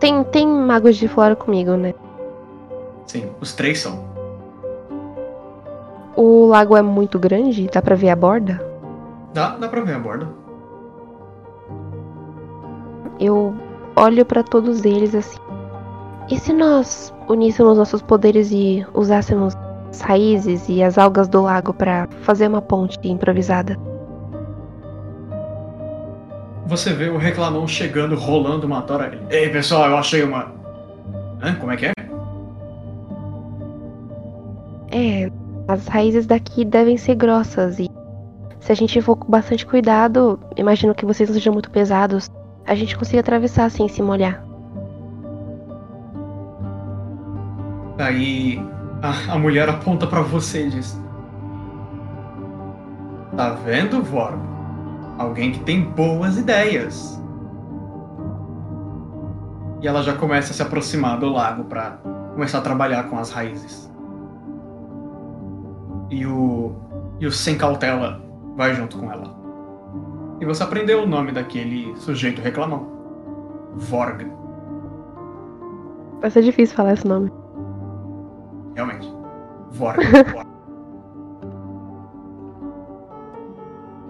Tem, 0.00 0.24
tem 0.24 0.46
magos 0.46 0.96
de 0.96 1.08
flora 1.08 1.36
comigo, 1.36 1.72
né? 1.72 1.94
Sim, 3.06 3.30
os 3.40 3.54
três 3.54 3.78
são. 3.78 4.04
O 6.16 6.46
lago 6.46 6.76
é 6.76 6.82
muito 6.82 7.18
grande? 7.18 7.68
Dá 7.72 7.80
pra 7.80 7.94
ver 7.94 8.10
a 8.10 8.16
borda? 8.16 8.60
Dá, 9.32 9.56
dá 9.56 9.68
pra 9.68 9.82
ver 9.82 9.94
a 9.94 9.98
borda. 9.98 10.28
Olho 13.96 14.24
pra 14.24 14.42
todos 14.42 14.84
eles 14.84 15.14
assim. 15.14 15.38
E 16.30 16.38
se 16.38 16.52
nós 16.52 17.14
uníssemos 17.28 17.78
nossos 17.78 18.02
poderes 18.02 18.50
e 18.52 18.84
usássemos 18.94 19.54
as 19.90 20.00
raízes 20.00 20.68
e 20.68 20.82
as 20.82 20.98
algas 20.98 21.28
do 21.28 21.42
lago 21.42 21.72
pra 21.72 22.08
fazer 22.22 22.48
uma 22.48 22.60
ponte 22.60 22.98
improvisada? 23.04 23.76
Você 26.66 26.92
vê 26.92 27.08
o 27.08 27.16
reclamão 27.16 27.66
chegando, 27.66 28.16
rolando 28.16 28.66
uma 28.66 28.82
tora. 28.82 29.20
Ei, 29.30 29.48
pessoal, 29.48 29.88
eu 29.88 29.96
achei 29.96 30.24
uma. 30.24 30.52
Hã? 31.40 31.54
Como 31.54 31.70
é 31.70 31.76
que 31.76 31.86
é? 31.86 31.92
É, 34.90 35.30
as 35.68 35.86
raízes 35.86 36.26
daqui 36.26 36.64
devem 36.64 36.96
ser 36.96 37.14
grossas 37.14 37.78
e 37.78 37.88
se 38.58 38.72
a 38.72 38.74
gente 38.74 39.00
for 39.00 39.14
com 39.14 39.30
bastante 39.30 39.64
cuidado, 39.64 40.40
imagino 40.56 40.92
que 40.92 41.06
vocês 41.06 41.28
não 41.28 41.34
sejam 41.34 41.52
muito 41.52 41.70
pesados, 41.70 42.28
a 42.66 42.74
gente 42.74 42.96
consiga 42.96 43.20
atravessar 43.20 43.70
sem 43.70 43.88
se 43.88 44.02
molhar. 44.02 44.44
Aí 47.98 48.60
a, 49.02 49.34
a 49.34 49.38
mulher 49.38 49.68
aponta 49.68 50.06
pra 50.06 50.20
você 50.20 50.66
e 50.66 50.70
diz: 50.70 51.00
Tá 53.36 53.50
vendo, 53.50 54.02
Vorm? 54.02 54.40
Alguém 55.18 55.52
que 55.52 55.60
tem 55.60 55.82
boas 55.82 56.36
ideias. 56.36 57.22
E 59.80 59.86
ela 59.86 60.02
já 60.02 60.14
começa 60.14 60.52
a 60.52 60.54
se 60.54 60.62
aproximar 60.62 61.18
do 61.18 61.28
lago 61.28 61.64
pra 61.64 61.98
começar 62.34 62.58
a 62.58 62.62
trabalhar 62.62 63.04
com 63.04 63.18
as 63.18 63.30
raízes. 63.30 63.90
E 66.10 66.26
o. 66.26 66.74
E 67.18 67.26
o 67.26 67.32
Sem 67.32 67.56
Cautela 67.56 68.22
vai 68.56 68.74
junto 68.74 68.98
com 68.98 69.10
ela. 69.10 69.45
E 70.40 70.44
você 70.44 70.62
aprendeu 70.62 71.02
o 71.02 71.06
nome 71.06 71.32
daquele 71.32 71.94
sujeito 71.96 72.40
reclamão. 72.42 72.86
Vorg, 73.74 74.26
Vai 76.20 76.30
ser 76.30 76.42
difícil 76.42 76.74
falar 76.76 76.94
esse 76.94 77.06
nome. 77.06 77.30
realmente. 78.74 79.06
Vorg. 79.72 79.98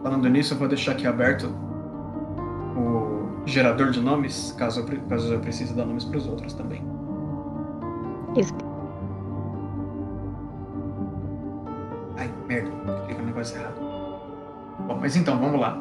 Falando 0.02 0.28
nisso, 0.28 0.54
eu 0.54 0.58
vou 0.58 0.68
deixar 0.68 0.92
aqui 0.92 1.04
aberto 1.06 1.48
o 2.76 3.26
gerador 3.44 3.90
de 3.90 4.00
nomes, 4.00 4.52
caso 4.56 4.80
eu, 4.80 4.86
caso 5.08 5.32
eu 5.34 5.40
precise 5.40 5.74
dar 5.74 5.84
nomes 5.84 6.04
para 6.04 6.18
os 6.18 6.28
outros 6.28 6.52
também. 6.54 6.80
Isso. 8.36 8.54
Ai, 12.16 12.30
merda, 12.46 12.70
cliquei 12.98 13.16
no 13.18 13.24
negócio 13.26 13.58
errado. 13.58 13.80
Bom, 14.86 14.98
mas 15.00 15.16
então, 15.16 15.38
vamos 15.38 15.60
lá. 15.60 15.76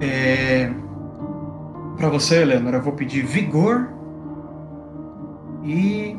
É... 0.00 0.70
Pra 1.96 2.08
você, 2.10 2.42
Eleanor, 2.42 2.74
eu 2.74 2.82
vou 2.82 2.92
pedir 2.92 3.24
vigor 3.24 3.88
e. 5.64 6.16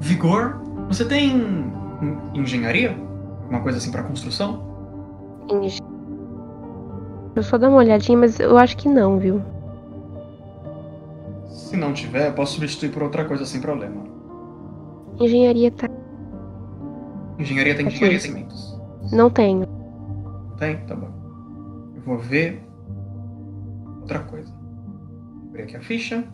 Vigor. 0.00 0.60
Você 0.88 1.04
tem 1.04 1.30
en- 1.30 2.40
engenharia? 2.40 2.96
Alguma 3.42 3.60
coisa 3.60 3.78
assim 3.78 3.90
pra 3.90 4.02
construção? 4.02 4.68
Eu 7.34 7.42
só 7.42 7.56
dar 7.58 7.68
uma 7.68 7.78
olhadinha, 7.78 8.18
mas 8.18 8.38
eu 8.38 8.56
acho 8.58 8.76
que 8.76 8.88
não, 8.88 9.18
viu? 9.18 9.40
Se 11.48 11.76
não 11.76 11.92
tiver, 11.92 12.28
eu 12.28 12.32
posso 12.32 12.54
substituir 12.54 12.90
por 12.90 13.02
outra 13.02 13.24
coisa 13.24 13.44
sem 13.46 13.60
problema. 13.60 14.02
Engenharia 15.18 15.70
tá. 15.70 15.88
Engenharia 17.38 17.74
tem 17.74 17.86
Ok. 17.86 17.96
engenharia 17.96 18.20
cimentos. 18.20 18.78
Não 19.12 19.30
tenho. 19.30 19.66
Tem? 20.58 20.76
Tá 20.86 20.94
bom. 20.94 21.08
Vou 22.10 22.18
ver 22.18 22.60
outra 24.00 24.18
coisa. 24.18 24.52
Vou 24.52 25.50
abrir 25.50 25.62
aqui 25.62 25.76
a 25.76 25.80
ficha. 25.80 26.24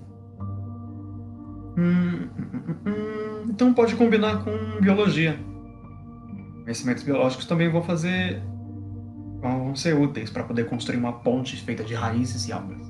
Hum, 1.76 2.30
hum, 2.38 2.46
hum, 2.54 2.74
hum. 2.86 3.50
Então 3.50 3.74
pode 3.74 3.94
combinar 3.94 4.42
com 4.42 4.80
biologia. 4.80 5.38
Conhecimentos 6.62 7.02
biológicos 7.02 7.44
também 7.44 7.70
vão 7.70 7.82
fazer. 7.82 8.42
vão 9.42 9.76
ser 9.76 9.94
úteis 9.94 10.30
para 10.30 10.44
poder 10.44 10.64
construir 10.64 10.96
uma 10.96 11.12
ponte 11.12 11.62
feita 11.62 11.84
de 11.84 11.92
raízes 11.92 12.48
e 12.48 12.52
algas. 12.52 12.80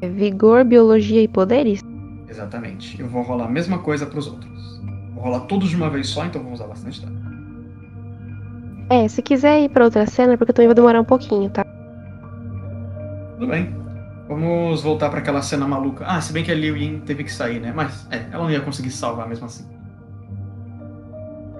Vigor, 0.00 0.64
biologia 0.64 1.22
e 1.24 1.26
poderes? 1.26 1.82
Exatamente. 2.28 3.00
Eu 3.00 3.08
vou 3.08 3.22
rolar 3.22 3.46
a 3.46 3.50
mesma 3.50 3.80
coisa 3.80 4.06
para 4.06 4.20
os 4.20 4.28
outros. 4.28 4.80
Vou 5.12 5.24
rolar 5.24 5.40
todos 5.40 5.70
de 5.70 5.74
uma 5.74 5.90
vez 5.90 6.06
só, 6.06 6.24
então 6.24 6.40
vou 6.40 6.52
usar 6.52 6.68
bastante 6.68 7.04
dano. 7.04 7.17
É, 8.90 9.06
se 9.06 9.20
quiser 9.20 9.60
ir 9.60 9.68
pra 9.68 9.84
outra 9.84 10.06
cena, 10.06 10.36
porque 10.38 10.50
eu 10.50 10.54
também 10.54 10.68
vou 10.68 10.74
demorar 10.74 11.00
um 11.00 11.04
pouquinho, 11.04 11.50
tá? 11.50 11.64
Tudo 13.34 13.46
bem. 13.48 13.76
Vamos 14.28 14.82
voltar 14.82 15.10
para 15.10 15.20
aquela 15.20 15.42
cena 15.42 15.66
maluca. 15.66 16.04
Ah, 16.06 16.20
se 16.20 16.32
bem 16.32 16.44
que 16.44 16.50
a 16.50 16.54
Liu 16.54 16.76
Yin 16.76 17.00
teve 17.00 17.24
que 17.24 17.32
sair, 17.32 17.60
né? 17.60 17.72
Mas, 17.74 18.06
é, 18.10 18.26
ela 18.30 18.44
não 18.44 18.50
ia 18.50 18.60
conseguir 18.60 18.90
salvar 18.90 19.28
mesmo 19.28 19.46
assim. 19.46 19.66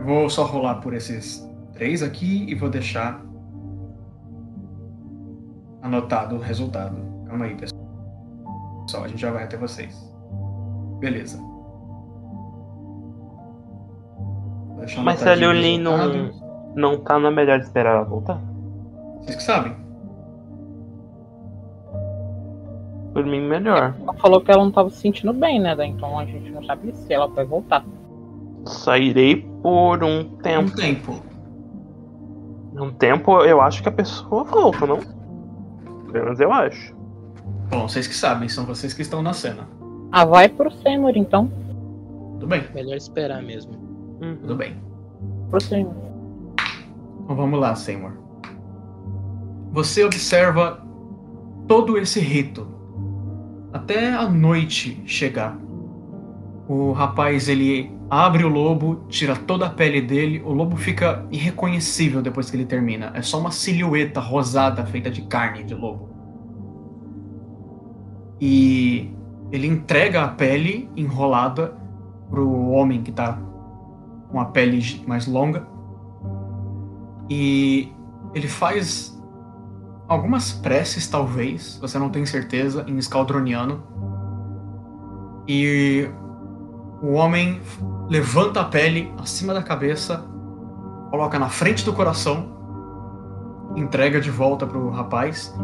Vou 0.05 0.29
só 0.31 0.45
rolar 0.45 0.77
por 0.77 0.95
esses 0.95 1.47
três 1.73 2.03
aqui 2.03 2.47
e 2.49 2.55
vou 2.55 2.69
deixar 2.69 3.23
anotado 5.83 6.37
o 6.37 6.39
resultado. 6.39 6.97
Calma 7.27 7.45
aí, 7.45 7.55
pessoal. 7.55 7.83
Pessoal, 8.83 9.05
a 9.05 9.09
gente 9.09 9.21
já 9.21 9.31
vai 9.31 9.45
até 9.45 9.57
vocês. 9.57 9.95
Beleza. 10.99 11.39
Vou 14.67 14.77
deixar 14.79 15.03
Mas 15.03 15.21
se 15.21 15.29
a 15.29 15.33
o 15.33 15.35
Liolin 15.35 15.79
não, 15.79 15.97
resultado. 15.97 16.48
Não 16.79 16.97
tá, 16.99 17.19
não 17.19 17.29
é 17.29 17.33
melhor 17.33 17.59
esperar 17.61 17.97
ela 17.97 18.05
voltar? 18.05 18.41
Vocês 19.21 19.37
que 19.37 19.43
sabem. 19.43 19.75
Por 23.13 23.25
mim, 23.25 23.41
melhor. 23.41 23.95
Ela 24.01 24.15
falou 24.15 24.41
que 24.41 24.51
ela 24.51 24.63
não 24.65 24.71
tava 24.71 24.91
se 24.91 24.97
sentindo 24.99 25.33
bem, 25.33 25.59
né? 25.61 25.75
Então 25.87 26.19
a 26.19 26.25
gente 26.25 26.51
não 26.51 26.63
sabe 26.65 26.93
se 26.95 27.13
ela 27.13 27.27
vai 27.27 27.45
voltar. 27.45 27.85
Sairei 28.65 29.47
por 29.63 30.05
um 30.05 30.21
Um 30.21 30.25
tempo. 30.43 30.77
tempo. 30.77 31.23
Um 32.75 32.93
tempo, 32.93 33.41
eu 33.43 33.61
acho 33.61 33.83
que 33.83 33.89
a 33.89 33.93
pessoa 33.93 34.45
volta, 34.45 34.87
não? 34.87 34.99
Pelo 36.13 36.25
menos 36.25 36.39
eu 36.41 36.53
acho. 36.53 36.95
Bom, 37.71 37.89
vocês 37.89 38.07
que 38.07 38.15
sabem, 38.15 38.49
são 38.49 38.65
vocês 38.65 38.95
que 38.95 39.03
estão 39.03 39.21
na 39.21 39.33
cena. 39.33 39.67
Ah, 40.13 40.25
vai 40.25 40.49
pro 40.49 40.71
Seymour 40.71 41.13
então. 41.17 41.51
Tudo 42.35 42.47
bem, 42.47 42.63
Melhor 42.73 42.97
esperar 42.97 43.43
mesmo. 43.43 43.73
tudo 44.41 44.55
bem. 44.55 44.77
Pro 45.51 45.61
Seymour. 45.61 45.95
Então 47.29 47.37
vamos 47.37 47.61
lá, 47.61 47.75
Seymour. 47.75 48.13
Você 49.71 50.03
observa 50.03 50.83
todo 51.67 51.99
esse 51.99 52.21
rito 52.21 52.67
até 53.71 54.15
a 54.15 54.27
noite 54.27 55.03
chegar. 55.05 55.59
O 56.67 56.93
rapaz 56.93 57.47
ele 57.47 57.95
abre 58.09 58.45
o 58.45 58.49
lobo, 58.49 59.05
tira 59.11 59.37
toda 59.37 59.67
a 59.67 59.69
pele 59.69 60.01
dele, 60.01 60.43
o 60.43 60.55
lobo 60.55 60.75
fica 60.79 61.27
irreconhecível 61.31 62.23
depois 62.23 62.49
que 62.49 62.57
ele 62.57 62.65
termina. 62.65 63.13
É 63.13 63.21
só 63.21 63.39
uma 63.39 63.51
silhueta 63.51 64.21
rosada 64.21 64.87
feita 64.87 65.11
de 65.11 65.21
carne 65.21 65.65
de 65.65 65.75
lobo. 65.75 66.09
E 68.41 69.13
ele 69.53 69.67
entrega 69.67 70.25
a 70.25 70.29
pele 70.29 70.89
enrolada 70.97 71.77
pro 72.31 72.71
homem 72.71 73.03
que 73.03 73.13
tá 73.13 73.39
com 74.31 74.41
a 74.41 74.47
pele 74.47 74.81
mais 75.07 75.27
longa. 75.27 75.77
E 77.29 77.93
ele 78.35 78.49
faz 78.49 79.17
algumas 80.07 80.53
preces, 80.53 81.07
talvez, 81.07 81.79
você 81.81 81.99
não 81.99 82.09
tem 82.09 82.25
certeza, 82.25 82.85
em 82.87 82.97
escaldroniano. 82.97 83.83
E 85.47 86.09
o 87.03 87.13
homem 87.13 87.61
levanta 88.09 88.61
a 88.61 88.65
pele 88.65 89.13
acima 89.19 89.53
da 89.53 89.63
cabeça, 89.63 90.25
coloca 91.11 91.39
na 91.39 91.49
frente 91.49 91.85
do 91.85 91.93
coração, 91.93 92.57
entrega 93.77 94.21
de 94.21 94.31
volta 94.31 94.67
pro 94.67 94.91
rapaz. 94.91 95.55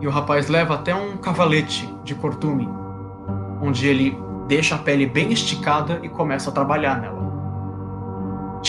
E 0.00 0.06
o 0.06 0.10
rapaz 0.10 0.48
leva 0.48 0.74
até 0.74 0.94
um 0.94 1.16
cavalete 1.16 1.88
de 2.02 2.14
cortume, 2.14 2.68
onde 3.60 3.86
ele 3.86 4.18
deixa 4.48 4.74
a 4.74 4.78
pele 4.78 5.06
bem 5.06 5.32
esticada 5.32 6.00
e 6.02 6.08
começa 6.08 6.50
a 6.50 6.52
trabalhar 6.52 7.00
nela 7.00 7.22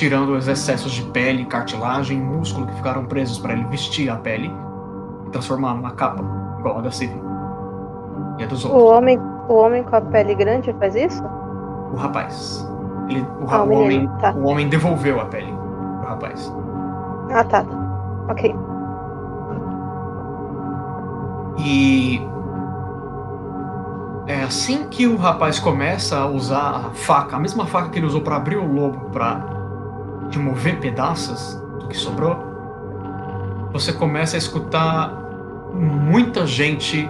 tirando 0.03 0.35
os 0.35 0.49
excessos 0.49 0.91
de 0.91 1.01
pele, 1.03 1.45
cartilagem, 1.45 2.19
músculo 2.19 2.67
que 2.67 2.73
ficaram 2.75 3.05
presos 3.05 3.39
para 3.39 3.53
ele 3.53 3.63
vestir 3.65 4.09
a 4.09 4.17
pele 4.17 4.51
e 5.25 5.29
transformar 5.29 5.73
numa 5.75 5.91
capa 5.91 6.21
igual 6.59 6.79
a 6.79 6.81
da 6.81 6.91
Sylvie 6.91 7.21
e 8.37 8.43
a 8.43 8.47
dos 8.47 8.65
O 8.65 8.67
outros. 8.67 8.83
homem, 8.97 9.17
o 9.47 9.53
homem 9.53 9.81
com 9.81 9.95
a 9.95 10.01
pele 10.01 10.35
grande 10.35 10.73
faz 10.77 10.93
isso? 10.93 11.23
O 11.93 11.95
rapaz, 11.95 12.69
ele, 13.07 13.21
o, 13.21 13.49
Ah, 13.49 13.63
o 13.63 13.63
o 13.63 13.67
menino, 13.69 13.85
homem, 13.85 14.09
tá. 14.19 14.31
o 14.35 14.43
homem 14.45 14.67
devolveu 14.67 15.21
a 15.21 15.25
pele 15.25 15.53
pro 16.01 16.09
rapaz. 16.09 16.53
Ah, 17.31 17.45
tá. 17.45 17.63
Ok. 18.29 18.53
E 21.59 22.19
é 24.27 24.43
assim 24.43 24.85
que 24.89 25.07
o 25.07 25.15
rapaz 25.15 25.59
começa 25.59 26.17
a 26.17 26.25
usar 26.25 26.87
a 26.87 26.89
faca, 26.91 27.37
a 27.37 27.39
mesma 27.39 27.65
faca 27.65 27.87
que 27.89 27.99
ele 27.99 28.05
usou 28.05 28.19
para 28.19 28.35
abrir 28.35 28.57
o 28.57 28.69
lobo, 28.69 29.09
para 29.11 29.62
remover 30.37 30.79
pedaços 30.79 31.55
do 31.79 31.87
que 31.87 31.97
sobrou, 31.97 32.35
você 33.71 33.91
começa 33.91 34.35
a 34.35 34.39
escutar 34.39 35.11
muita 35.73 36.45
gente 36.45 37.09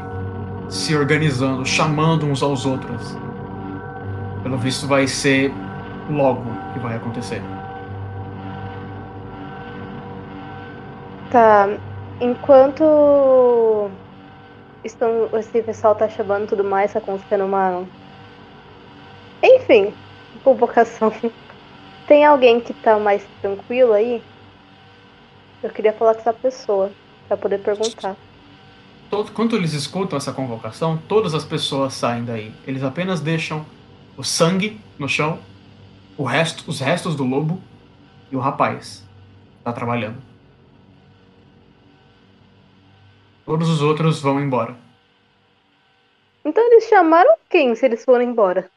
se 0.69 0.95
organizando, 0.95 1.65
chamando 1.65 2.25
uns 2.25 2.41
aos 2.41 2.65
outros. 2.65 3.17
Pelo 4.41 4.57
visto, 4.57 4.87
vai 4.87 5.07
ser 5.07 5.53
logo 6.09 6.43
que 6.73 6.79
vai 6.79 6.95
acontecer. 6.95 7.41
Tá. 11.31 11.67
Enquanto 12.21 13.89
estão, 14.83 15.29
esse 15.33 15.61
pessoal 15.63 15.95
tá 15.95 16.07
chamando 16.07 16.47
tudo 16.47 16.63
mais, 16.63 16.93
tá 16.93 16.99
acontecendo 16.99 17.45
uma. 17.45 17.83
Enfim, 19.41 19.93
convocação. 20.43 21.11
Tem 22.07 22.25
alguém 22.25 22.59
que 22.59 22.73
tá 22.73 22.99
mais 22.99 23.25
tranquilo 23.41 23.93
aí? 23.93 24.21
Eu 25.61 25.69
queria 25.69 25.93
falar 25.93 26.13
com 26.13 26.19
essa 26.19 26.33
pessoa, 26.33 26.91
pra 27.27 27.37
poder 27.37 27.59
perguntar. 27.59 28.17
Todo, 29.09 29.31
quando 29.31 29.55
eles 29.55 29.73
escutam 29.73 30.17
essa 30.17 30.33
convocação, 30.33 30.97
todas 31.07 31.33
as 31.33 31.45
pessoas 31.45 31.93
saem 31.93 32.25
daí. 32.25 32.53
Eles 32.67 32.83
apenas 32.83 33.21
deixam 33.21 33.65
o 34.17 34.23
sangue 34.23 34.81
no 34.99 35.07
chão, 35.07 35.39
o 36.17 36.23
resto, 36.23 36.69
os 36.69 36.79
restos 36.79 37.15
do 37.15 37.23
lobo 37.23 37.61
e 38.31 38.35
o 38.35 38.39
rapaz 38.39 39.07
tá 39.63 39.71
trabalhando. 39.71 40.21
Todos 43.45 43.69
os 43.69 43.81
outros 43.81 44.21
vão 44.21 44.41
embora. 44.41 44.75
Então 46.43 46.65
eles 46.65 46.85
chamaram 46.85 47.35
quem 47.49 47.73
se 47.75 47.85
eles 47.85 48.03
forem 48.03 48.29
embora? 48.29 48.69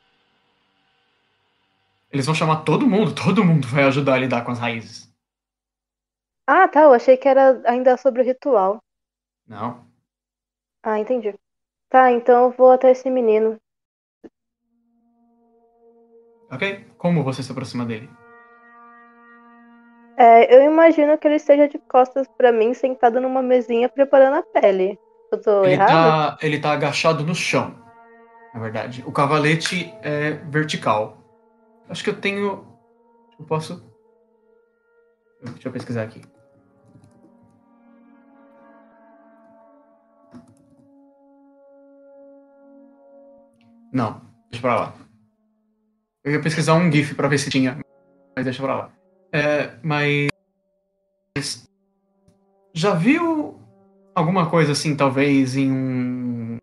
Eles 2.16 2.24
vão 2.24 2.34
chamar 2.34 2.64
todo 2.64 2.86
mundo, 2.86 3.14
todo 3.14 3.44
mundo 3.44 3.68
vai 3.68 3.84
ajudar 3.84 4.14
a 4.14 4.18
lidar 4.18 4.42
com 4.42 4.50
as 4.50 4.58
raízes. 4.58 5.06
Ah, 6.46 6.66
tá. 6.66 6.84
Eu 6.84 6.94
achei 6.94 7.14
que 7.14 7.28
era 7.28 7.60
ainda 7.66 7.94
sobre 7.98 8.22
o 8.22 8.24
ritual. 8.24 8.82
Não. 9.46 9.84
Ah, 10.82 10.98
entendi. 10.98 11.34
Tá, 11.90 12.10
então 12.10 12.44
eu 12.44 12.50
vou 12.52 12.70
até 12.72 12.90
esse 12.90 13.10
menino. 13.10 13.58
Ok? 16.50 16.86
Como 16.96 17.22
você 17.22 17.42
se 17.42 17.52
aproxima 17.52 17.84
dele? 17.84 18.08
É, 20.16 20.56
eu 20.56 20.62
imagino 20.62 21.18
que 21.18 21.28
ele 21.28 21.34
esteja 21.36 21.68
de 21.68 21.78
costas 21.78 22.26
pra 22.38 22.50
mim, 22.50 22.72
sentado 22.72 23.20
numa 23.20 23.42
mesinha 23.42 23.90
preparando 23.90 24.36
a 24.36 24.42
pele. 24.42 24.98
Eu 25.30 25.42
tô 25.42 25.64
Ele 25.64 25.74
errado? 25.74 25.90
tá, 25.90 26.38
ele 26.40 26.58
tá 26.58 26.72
agachado 26.72 27.24
no 27.24 27.34
chão, 27.34 27.76
na 28.54 28.60
verdade. 28.60 29.04
O 29.06 29.12
cavalete 29.12 29.92
é 30.02 30.30
vertical. 30.30 31.25
Acho 31.88 32.02
que 32.02 32.10
eu 32.10 32.20
tenho. 32.20 32.66
Eu 33.38 33.44
posso. 33.46 33.82
Deixa 35.42 35.68
eu 35.68 35.72
pesquisar 35.72 36.02
aqui. 36.02 36.22
Não, 43.92 44.20
deixa 44.50 44.60
pra 44.60 44.76
lá. 44.76 44.94
Eu 46.24 46.32
ia 46.32 46.42
pesquisar 46.42 46.74
um 46.74 46.90
GIF 46.90 47.14
pra 47.14 47.28
ver 47.28 47.38
se 47.38 47.48
tinha, 47.48 47.78
mas 48.34 48.44
deixa 48.44 48.62
pra 48.62 48.76
lá. 48.76 48.92
É, 49.32 49.78
mas. 49.82 50.28
Já 52.74 52.94
viu 52.94 53.58
alguma 54.14 54.50
coisa 54.50 54.72
assim, 54.72 54.96
talvez 54.96 55.56
em 55.56 55.70
um. 55.70 56.58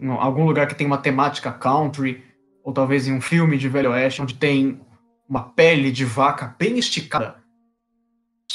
em 0.00 0.08
algum 0.08 0.44
lugar 0.44 0.66
que 0.66 0.74
tem 0.74 0.86
uma 0.86 0.98
temática 0.98 1.52
country, 1.52 2.24
ou 2.64 2.72
talvez 2.72 3.06
em 3.06 3.12
um 3.12 3.20
filme 3.20 3.58
de 3.58 3.68
Velho 3.68 3.90
Oeste, 3.90 4.22
onde 4.22 4.34
tem 4.34 4.80
uma 5.28 5.42
pele 5.50 5.92
de 5.92 6.04
vaca 6.04 6.56
bem 6.58 6.78
esticada 6.78 7.36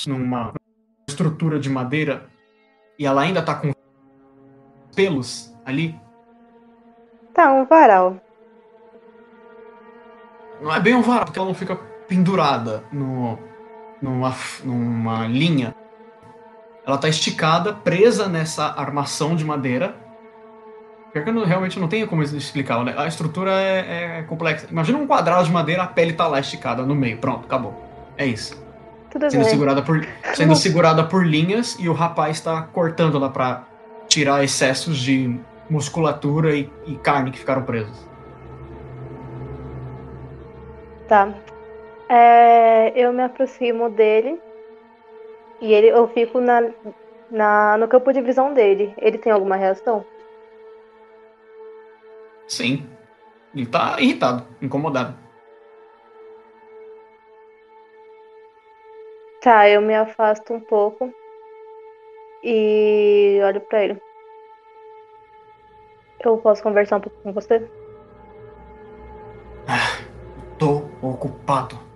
numa 0.08 0.54
estrutura 1.08 1.60
de 1.60 1.70
madeira 1.70 2.28
e 2.98 3.06
ela 3.06 3.22
ainda 3.22 3.42
tá 3.42 3.56
com 3.56 3.72
pelos 4.96 5.54
ali. 5.66 6.00
Tá, 7.34 7.52
um 7.54 7.66
varal. 7.66 8.20
Não 10.62 10.74
é 10.74 10.80
bem 10.80 10.96
um 10.96 11.02
varal, 11.02 11.26
porque 11.26 11.40
ela 11.40 11.48
não 11.48 11.56
fica 11.56 11.76
pendurada 12.08 12.84
no, 12.92 13.38
numa, 14.02 14.36
numa 14.64 15.28
linha. 15.28 15.74
Ela 16.86 16.98
tá 16.98 17.08
esticada, 17.08 17.72
presa 17.72 18.28
nessa 18.28 18.66
armação 18.66 19.36
de 19.36 19.46
madeira. 19.46 19.96
Pior 21.12 21.24
que 21.24 21.30
eu 21.30 21.34
não- 21.34 21.46
realmente 21.46 21.80
não 21.80 21.88
tenho 21.90 22.08
como 22.08 22.22
explicar, 22.24 22.84
né? 22.84 22.94
A 22.98 23.08
estrutura 23.08 23.52
é, 23.52 24.20
é 24.20 24.24
complexa. 24.24 24.68
Imagina 24.70 24.98
um 25.00 25.08
quadrado 25.08 25.44
de 25.46 25.52
madeira, 25.52 25.84
a 25.84 25.88
pele 25.88 26.14
tá 26.14 26.28
lá 26.28 26.40
esticada 26.40 26.84
no 26.86 26.96
meio. 26.96 27.20
Pronto, 27.20 27.46
acabou. 27.46 27.82
É 28.18 28.26
isso. 28.26 28.56
Tudo 29.10 29.30
Sendo 29.30 29.42
bem. 29.42 29.50
segurada 29.50 29.82
por, 29.84 30.06
sendo 30.36 30.56
segurada 30.56 31.04
por 31.08 31.26
linhas 31.26 31.76
e 31.80 31.90
o 31.90 31.94
rapaz 31.94 32.42
tá 32.42 32.62
cortando 32.64 33.18
lá 33.18 33.30
pra 33.30 33.68
tirar 34.08 34.44
excessos 34.44 34.98
de 35.00 35.40
musculatura 35.70 36.56
e, 36.56 36.72
e 36.86 36.98
carne 36.98 37.32
que 37.32 37.40
ficaram 37.40 37.64
presos. 37.64 38.08
Tá. 41.08 41.34
É, 42.08 42.92
eu 42.96 43.14
me 43.14 43.24
aproximo 43.24 43.90
dele 43.90 44.40
E 45.62 45.74
ele, 45.74 45.88
eu 45.88 46.08
fico 46.10 46.40
na, 46.40 46.62
na, 47.30 47.78
no 47.78 47.88
campo 47.88 48.12
de 48.14 48.22
visão 48.22 48.54
dele. 48.54 48.94
Ele 48.98 49.18
tem 49.18 49.32
alguma 49.32 49.56
reação? 49.56 50.06
Sim. 52.50 52.90
Ele 53.56 53.66
tá 53.66 53.96
irritado, 54.00 54.46
incomodado. 54.62 55.18
Tá, 59.42 59.70
eu 59.70 59.82
me 59.82 59.96
afasto 59.96 60.54
um 60.54 60.60
pouco 60.60 61.14
e 62.44 63.40
olho 63.44 63.62
pra 63.62 63.84
ele. 63.84 64.02
Eu 66.20 66.38
posso 66.38 66.62
conversar 66.62 66.98
um 66.98 67.02
pouco 67.02 67.18
com 67.22 67.32
você? 67.32 67.66
Tô 70.58 70.82
ocupado. 71.02 71.89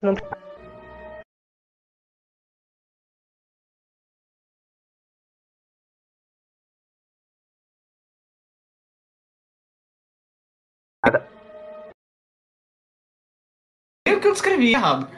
Não 0.00 0.14
Eu 14.06 14.20
que 14.20 14.26
eu 14.28 14.32
escrevi 14.32 14.72
errado. 14.72 15.17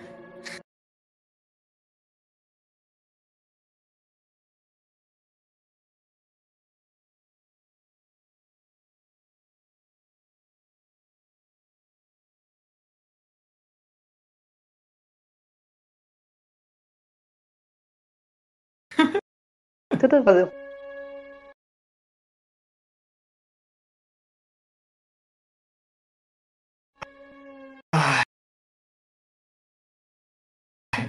Tudo 20.01 20.22
valeu. 20.22 20.51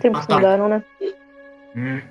Tempos 0.02 0.24
Ah, 0.24 0.28
tá. 0.28 0.36
mudaram, 0.36 0.68
né? 0.68 0.84
Hum. 1.74 2.02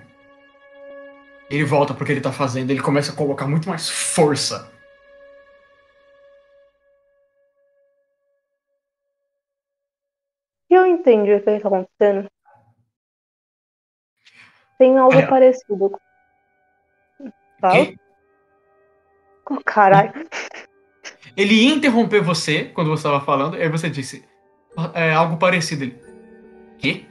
Ele 1.50 1.64
volta 1.64 1.92
porque 1.92 2.12
ele 2.12 2.20
tá 2.20 2.32
fazendo, 2.32 2.70
ele 2.70 2.80
começa 2.80 3.12
a 3.12 3.16
colocar 3.16 3.46
muito 3.46 3.68
mais 3.68 3.90
força. 3.90 4.72
Eu 10.70 10.86
entendi 10.86 11.34
o 11.34 11.42
que 11.42 11.50
está 11.50 11.68
acontecendo. 11.68 12.30
Tem 14.78 14.96
algo 14.96 15.18
É. 15.18 15.26
parecido. 15.26 15.90
Fala? 15.90 16.09
Que- 17.68 17.96
Oh, 19.50 19.60
caralho. 19.64 20.12
Ele 21.36 21.54
ia 21.54 21.74
interromper 21.74 22.20
você 22.22 22.66
quando 22.66 22.88
você 22.90 23.06
estava 23.06 23.24
falando, 23.24 23.56
aí 23.56 23.68
você 23.68 23.90
disse 23.90 24.24
é, 24.94 25.12
algo 25.12 25.36
parecido. 25.38 25.84
Ele, 25.84 26.00
quê? 26.78 27.04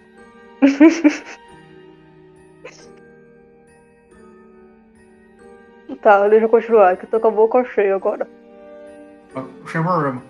Tá, 6.01 6.27
deixa 6.29 6.45
eu 6.45 6.49
continuar, 6.49 6.95
que 6.95 7.05
eu 7.05 7.09
tô 7.09 7.19
com 7.19 7.27
a 7.27 7.31
boca 7.31 7.65
cheia 7.65 7.95
agora. 7.95 8.27
Problema. 9.65 10.23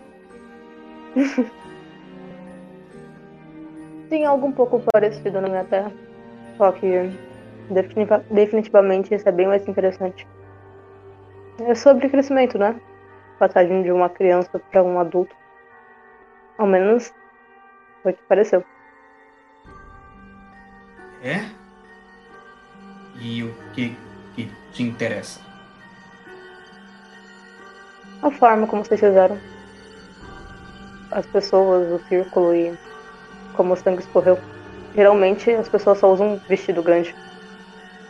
Tem 4.10 4.26
algo 4.26 4.48
um 4.48 4.52
pouco 4.52 4.82
parecido 4.92 5.40
na 5.42 5.48
minha 5.48 5.64
terra. 5.66 5.92
Só 6.58 6.72
que 6.72 6.88
definitiva- 7.70 8.24
definitivamente 8.30 9.14
isso 9.14 9.28
é 9.28 9.32
bem 9.32 9.48
mais 9.48 9.68
interessante. 9.68 10.28
É 11.62 11.76
sobre 11.76 12.10
crescimento, 12.10 12.58
né? 12.58 12.80
Passagem 13.38 13.84
de 13.84 13.92
uma 13.92 14.10
criança 14.10 14.60
para 14.60 14.84
um 14.84 15.00
adulto. 15.00 15.36
Ao 16.58 16.68
menos 16.68 17.14
foi 18.04 18.12
o 18.12 18.16
que 18.16 18.24
pareceu. 18.24 18.64
É? 21.24 21.46
E 23.22 23.44
o 23.44 23.54
que, 23.74 23.96
que 24.36 24.50
te 24.72 24.84
interessa? 24.84 25.42
A 28.22 28.32
forma 28.32 28.68
como 28.68 28.84
vocês 28.84 29.00
fizeram. 29.00 29.38
As 31.12 31.26
pessoas, 31.26 31.92
o 31.92 32.06
círculo 32.08 32.54
e 32.54 32.78
como 33.56 33.74
o 33.74 33.78
sangue 33.78 34.02
escorreu. 34.02 34.38
Geralmente 34.96 35.52
as 35.52 35.68
pessoas 35.68 35.98
só 35.98 36.12
usam 36.12 36.34
um 36.34 36.38
vestido 36.48 36.82
grande. 36.82 37.16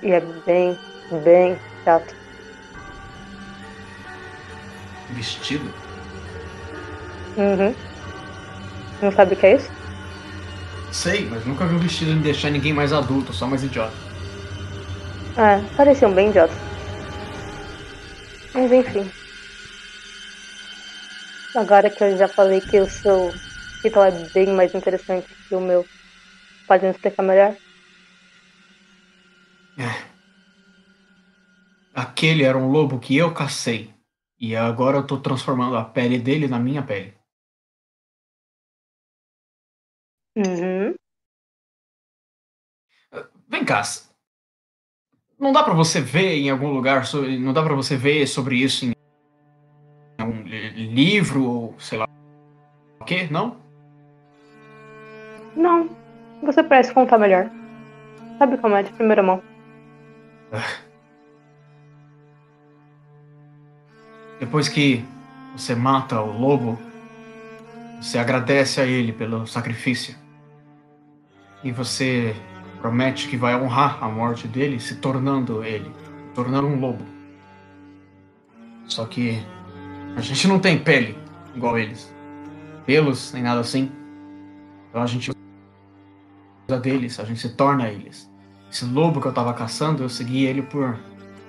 E 0.02 0.12
é 0.12 0.20
bem, 0.46 0.78
bem 1.24 1.58
chato. 1.84 2.16
Vestido? 5.10 5.70
Uhum. 7.38 7.74
Não 9.02 9.12
sabe 9.12 9.34
o 9.34 9.38
que 9.38 9.46
é 9.46 9.56
isso? 9.56 9.70
Sei, 10.92 11.26
mas 11.30 11.46
nunca 11.46 11.66
vi 11.66 11.76
um 11.76 11.80
vestido 11.80 12.12
em 12.12 12.22
deixar 12.22 12.50
ninguém 12.50 12.74
mais 12.74 12.92
adulto, 12.94 13.34
só 13.34 13.46
mais 13.46 13.64
idiota. 13.64 13.94
É, 15.38 15.60
pareciam 15.76 16.14
bem 16.14 16.30
idiotas. 16.30 16.58
Mas 18.54 18.72
enfim. 18.72 19.10
Agora 21.56 21.90
que 21.90 22.04
eu 22.04 22.18
já 22.18 22.28
falei 22.28 22.62
que 22.62 22.80
o 22.80 22.88
seu 22.88 23.32
ritual 23.84 24.06
é 24.06 24.12
bem 24.34 24.48
mais 24.48 24.74
interessante 24.74 25.28
que 25.48 25.56
o 25.56 25.62
meu, 25.62 25.86
pode 26.68 26.84
me 26.84 26.92
explicar 26.92 27.24
melhor? 27.24 27.56
Aquele 31.94 32.44
era 32.44 32.58
um 32.58 32.70
lobo 32.72 33.00
que 33.00 33.16
eu 33.16 33.34
cacei. 33.34 33.94
E 34.40 34.56
agora 34.56 34.98
eu 34.98 35.06
tô 35.08 35.20
transformando 35.20 35.76
a 35.76 35.84
pele 35.84 36.18
dele 36.18 36.48
na 36.48 36.60
minha 36.60 36.82
pele. 36.82 37.14
Uhum. 40.38 40.96
Vem 43.48 43.66
cá. 43.66 43.82
Não 45.38 45.52
dá 45.52 45.64
pra 45.64 45.74
você 45.74 46.00
ver 46.02 46.36
em 46.36 46.50
algum 46.50 46.72
lugar, 46.72 47.04
não 47.40 47.54
dá 47.54 47.64
pra 47.64 47.74
você 47.74 47.98
ver 47.98 48.28
sobre 48.28 48.58
isso 48.58 48.86
em 48.86 48.94
li- 50.44 50.94
livro 50.94 51.44
ou 51.46 51.80
sei 51.80 51.98
lá 51.98 52.06
o 53.02 53.06
quê? 53.06 53.28
Não? 53.32 53.58
Não, 55.56 55.90
você 56.44 56.62
parece 56.64 56.94
contar 56.94 57.18
melhor. 57.18 57.50
Sabe 58.38 58.58
como 58.58 58.76
é 58.76 58.84
de 58.84 58.92
primeira 58.94 59.24
mão? 59.24 59.42
Depois 64.40 64.70
que 64.70 65.06
você 65.56 65.76
mata 65.76 66.22
o 66.22 66.38
lobo, 66.40 66.80
você 68.02 68.18
agradece 68.18 68.80
a 68.80 68.86
ele 68.86 69.12
pelo 69.12 69.46
sacrifício. 69.46 70.16
E 71.64 71.72
você 71.72 72.36
promete 72.80 73.28
que 73.28 73.36
vai 73.36 73.54
honrar 73.56 74.02
a 74.02 74.08
morte 74.08 74.48
dele, 74.48 74.80
se 74.80 74.96
tornando 74.96 75.64
ele, 75.64 75.92
tornando 76.34 76.68
um 76.68 76.80
lobo. 76.80 77.04
Só 78.88 79.06
que 79.06 79.44
a 80.16 80.22
gente 80.22 80.48
não 80.48 80.60
tem 80.60 80.80
pele 80.80 81.18
igual 81.54 81.78
eles. 81.78 82.14
Pelos, 82.86 83.34
nem 83.34 83.44
nada 83.44 83.60
assim. 83.60 83.92
Então 84.90 85.02
a 85.02 85.06
gente 85.06 85.32
usa 86.68 86.80
deles, 86.80 87.20
a 87.20 87.26
gente 87.26 87.40
se 87.42 87.50
torna 87.56 87.90
eles. 87.90 88.29
Esse 88.72 88.86
lobo 88.86 89.20
que 89.20 89.28
eu 89.28 89.34
tava 89.34 89.54
caçando, 89.54 90.04
eu 90.04 90.10
segui 90.10 90.46
ele 90.46 90.62
por, 90.62 90.98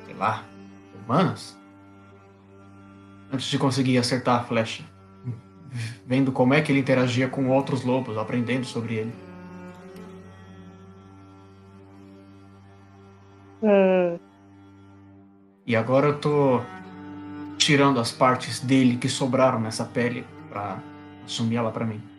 sei 0.06 0.14
lá, 0.14 0.44
semanas 0.92 1.59
antes 3.32 3.47
de 3.47 3.59
conseguir 3.59 3.98
acertar 3.98 4.40
a 4.40 4.44
flecha. 4.44 4.84
Vendo 6.06 6.32
como 6.32 6.55
é 6.55 6.60
que 6.60 6.72
ele 6.72 6.80
interagia 6.80 7.28
com 7.28 7.48
outros 7.48 7.84
lobos, 7.84 8.18
aprendendo 8.18 8.64
sobre 8.64 8.94
ele. 8.94 9.12
Hum, 13.62 14.18
E 15.66 15.76
agora 15.76 16.09
eu 16.09 16.18
tô 16.18 16.60
tirando 17.59 18.01
as 18.01 18.10
partes 18.10 18.59
dele 18.59 18.97
que 18.97 19.09
sobraram 19.09 19.60
nessa 19.60 19.84
pele 19.84 20.26
pra 20.48 20.82
assumir 21.24 21.56
ela 21.56 21.70
pra 21.70 21.84
mim. 21.84 22.10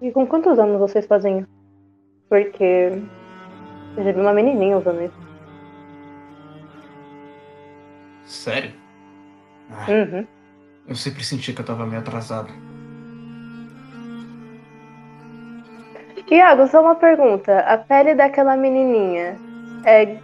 E 0.00 0.10
com 0.12 0.26
quantos 0.26 0.58
anos 0.58 0.78
vocês 0.78 1.06
fazem 1.06 1.38
isso? 1.40 1.48
Porque 2.28 2.92
eu 3.96 4.04
já 4.04 4.12
vi 4.12 4.20
uma 4.20 4.32
menininha 4.32 4.78
usando 4.78 5.02
isso. 5.02 5.30
Sério? 8.24 8.72
Ah, 9.70 9.90
Uhum. 9.90 10.26
eu 10.88 10.94
sempre 10.94 11.24
senti 11.24 11.52
que 11.52 11.60
eu 11.60 11.64
tava 11.66 11.86
meio 11.86 12.00
atrasado. 12.00 12.52
Iago, 16.30 16.68
só 16.68 16.80
uma 16.80 16.94
pergunta. 16.94 17.58
A 17.60 17.76
pele 17.76 18.14
daquela 18.14 18.56
menininha, 18.56 19.36
é, 19.84 20.16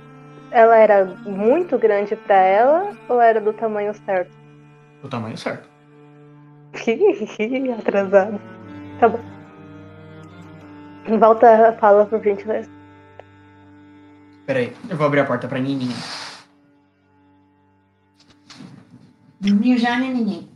ela 0.53 0.77
era 0.77 1.05
muito 1.05 1.77
grande 1.79 2.15
pra 2.15 2.37
ela 2.37 2.93
ou 3.09 3.21
era 3.21 3.41
do 3.41 3.53
tamanho 3.53 3.93
certo? 3.93 4.31
O 5.03 5.09
tamanho 5.09 5.37
certo. 5.37 5.69
Atrasado. 7.79 8.41
Tá 9.01 9.09
bom. 9.09 9.36
Volta 11.09 11.69
a 11.69 11.73
fala 11.75 12.05
por 12.05 12.23
gentileza. 12.23 12.69
Peraí, 14.47 14.73
eu 14.89 14.97
vou 14.97 15.07
abrir 15.07 15.21
a 15.21 15.25
porta 15.25 15.49
pra 15.49 15.59
Nininha. 15.59 15.95
Dormiu 19.41 19.79
já, 19.79 19.99
né, 19.99 20.09
neném? 20.09 20.49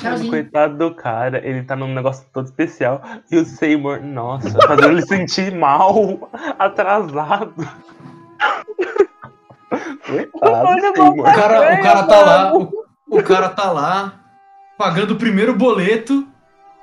Tchauzinho. 0.00 0.30
Coitado 0.30 0.76
do 0.76 0.94
cara, 0.94 1.44
ele 1.46 1.62
tá 1.62 1.74
num 1.74 1.92
negócio 1.92 2.26
todo 2.32 2.46
especial. 2.46 3.02
E 3.30 3.36
o 3.36 3.44
Seymour, 3.44 4.00
nossa, 4.02 4.58
fazendo 4.66 4.92
ele 4.92 5.02
sentir 5.02 5.54
mal, 5.54 6.30
atrasado. 6.58 7.54
Coitado, 10.06 10.80
Seymour. 10.80 11.20
O 11.20 11.24
cara, 11.24 11.74
o 11.74 11.82
cara 11.82 12.02
tá 12.04 12.20
lá, 12.20 12.56
o, 12.56 12.72
o 13.10 13.22
cara 13.22 13.48
tá 13.48 13.72
lá, 13.72 14.20
pagando 14.76 15.14
o 15.14 15.18
primeiro 15.18 15.54
boleto. 15.54 16.26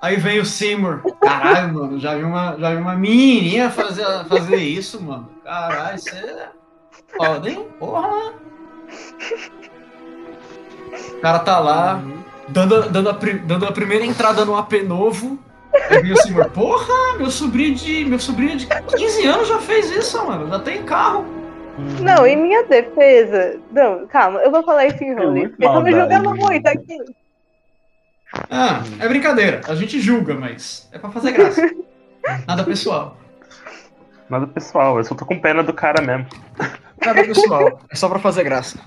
Aí 0.06 0.18
vem 0.18 0.40
o 0.40 0.46
Seymour. 0.46 1.02
Caralho, 1.20 1.74
mano, 1.74 2.00
já 2.00 2.14
vi 2.14 2.24
uma, 2.24 2.56
já 2.60 2.70
vi 2.70 2.78
uma 2.78 2.96
menininha 2.96 3.72
fazer, 3.72 4.06
fazer 4.30 4.58
isso, 4.58 5.02
mano. 5.02 5.28
Caralho, 5.44 5.96
isso 5.96 6.16
é 6.16 6.50
foda, 7.18 7.50
hein? 7.50 7.66
Porra. 7.80 8.34
O 11.12 11.22
cara 11.22 11.40
tá 11.40 11.60
lá, 11.60 12.00
dando, 12.48 12.88
dando, 12.88 13.10
a, 13.10 13.18
dando 13.46 13.66
a 13.66 13.72
primeira 13.72 14.06
entrada 14.06 14.46
no 14.46 14.56
AP 14.56 14.74
novo. 14.84 15.40
Aí 15.90 16.04
vem 16.04 16.12
o 16.12 16.18
Seymour. 16.18 16.52
Porra, 16.52 17.18
meu 17.18 17.32
sobrinho 17.32 17.74
de, 17.74 18.06
meu 18.06 18.20
sobrinho 18.20 18.58
de 18.58 18.68
15 18.68 19.26
anos 19.26 19.48
já 19.48 19.58
fez 19.58 19.90
isso, 19.90 20.24
mano. 20.24 20.48
Já 20.50 20.60
tem 20.60 20.84
carro. 20.84 21.26
Não, 22.00 22.28
em 22.28 22.38
minha 22.38 22.64
defesa. 22.66 23.60
Não, 23.72 24.06
calma, 24.06 24.40
eu 24.42 24.52
vou 24.52 24.62
falar 24.62 24.86
isso 24.86 25.04
em 25.04 25.16
Rony. 25.16 25.48
Porque 25.48 25.66
estão 25.66 25.82
me 25.82 25.92
julgando 25.92 26.36
muito 26.36 26.68
aqui. 26.68 27.00
Ah, 28.50 28.82
é 29.00 29.08
brincadeira. 29.08 29.62
A 29.68 29.76
gente 29.76 30.00
julga, 30.00 30.34
mas 30.34 30.88
é 30.92 31.00
pra 31.00 31.10
fazer 31.10 31.32
graça. 31.32 31.62
Nada 32.48 32.64
pessoal. 32.64 33.18
Nada 34.30 34.48
pessoal, 34.48 34.98
eu 34.98 35.04
só 35.04 35.14
tô 35.14 35.26
com 35.26 35.40
pena 35.40 35.62
do 35.64 35.74
cara 35.74 36.02
mesmo. 36.02 36.26
Nada 37.06 37.24
pessoal. 37.24 37.80
É 37.90 37.96
só 37.96 38.10
pra 38.10 38.20
fazer 38.20 38.44
graça. 38.44 38.80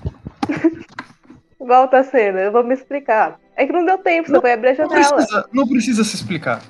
Volta 1.59 1.99
a 1.99 2.03
cena, 2.03 2.39
eu 2.41 2.51
vou 2.51 2.63
me 2.63 2.73
explicar. 2.73 3.37
É 3.55 3.65
que 3.65 3.71
não 3.73 3.85
deu 3.85 3.97
tempo, 3.99 4.29
você 4.29 4.39
foi 4.41 4.53
abrir 4.53 4.69
a 4.69 4.83
Não 4.83 4.89
janela. 4.89 5.15
precisa, 5.15 5.45
não 5.53 5.67
precisa 5.67 6.03
se 6.03 6.15
explicar. 6.15 6.61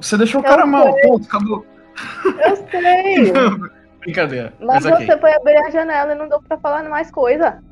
Você 0.00 0.16
deixou 0.16 0.40
o 0.40 0.44
Eu 0.44 0.48
cara 0.48 0.66
mal, 0.66 0.92
sei. 0.94 1.02
ponto, 1.02 1.26
acabou. 1.26 1.66
Eu 2.24 2.56
sei. 2.70 3.32
Brincadeira. 4.00 4.52
Mas 4.60 4.84
Mas 4.84 4.86
ok. 4.94 5.06
você 5.06 5.18
foi 5.18 5.32
abrir 5.34 5.56
a 5.56 5.70
janela 5.70 6.12
e 6.12 6.14
não 6.16 6.28
deu 6.28 6.40
pra 6.42 6.58
falar 6.58 6.82
mais 6.88 7.10
coisa. 7.10 7.62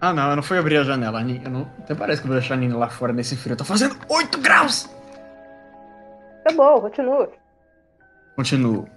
Ah, 0.00 0.12
não, 0.14 0.30
eu 0.30 0.36
não 0.36 0.42
fui 0.42 0.58
abrir 0.58 0.78
a 0.78 0.84
janela. 0.84 1.20
Eu 1.20 1.50
não... 1.50 1.70
Até 1.78 1.94
parece 1.94 2.20
que 2.20 2.26
eu 2.26 2.32
vou 2.32 2.40
deixar 2.40 2.54
a 2.54 2.56
Nina 2.56 2.76
lá 2.76 2.88
fora 2.88 3.12
nesse 3.12 3.36
frio. 3.36 3.56
Tá 3.56 3.64
fazendo 3.64 3.96
8 4.08 4.40
graus! 4.40 4.88
Tá 6.44 6.52
bom, 6.54 6.80
continua. 6.80 7.30
Continuo. 8.34 8.88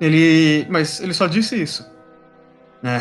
Ele. 0.00 0.66
Mas 0.70 1.00
ele 1.00 1.12
só 1.12 1.26
disse 1.26 1.60
isso. 1.60 1.90
É. 2.84 3.00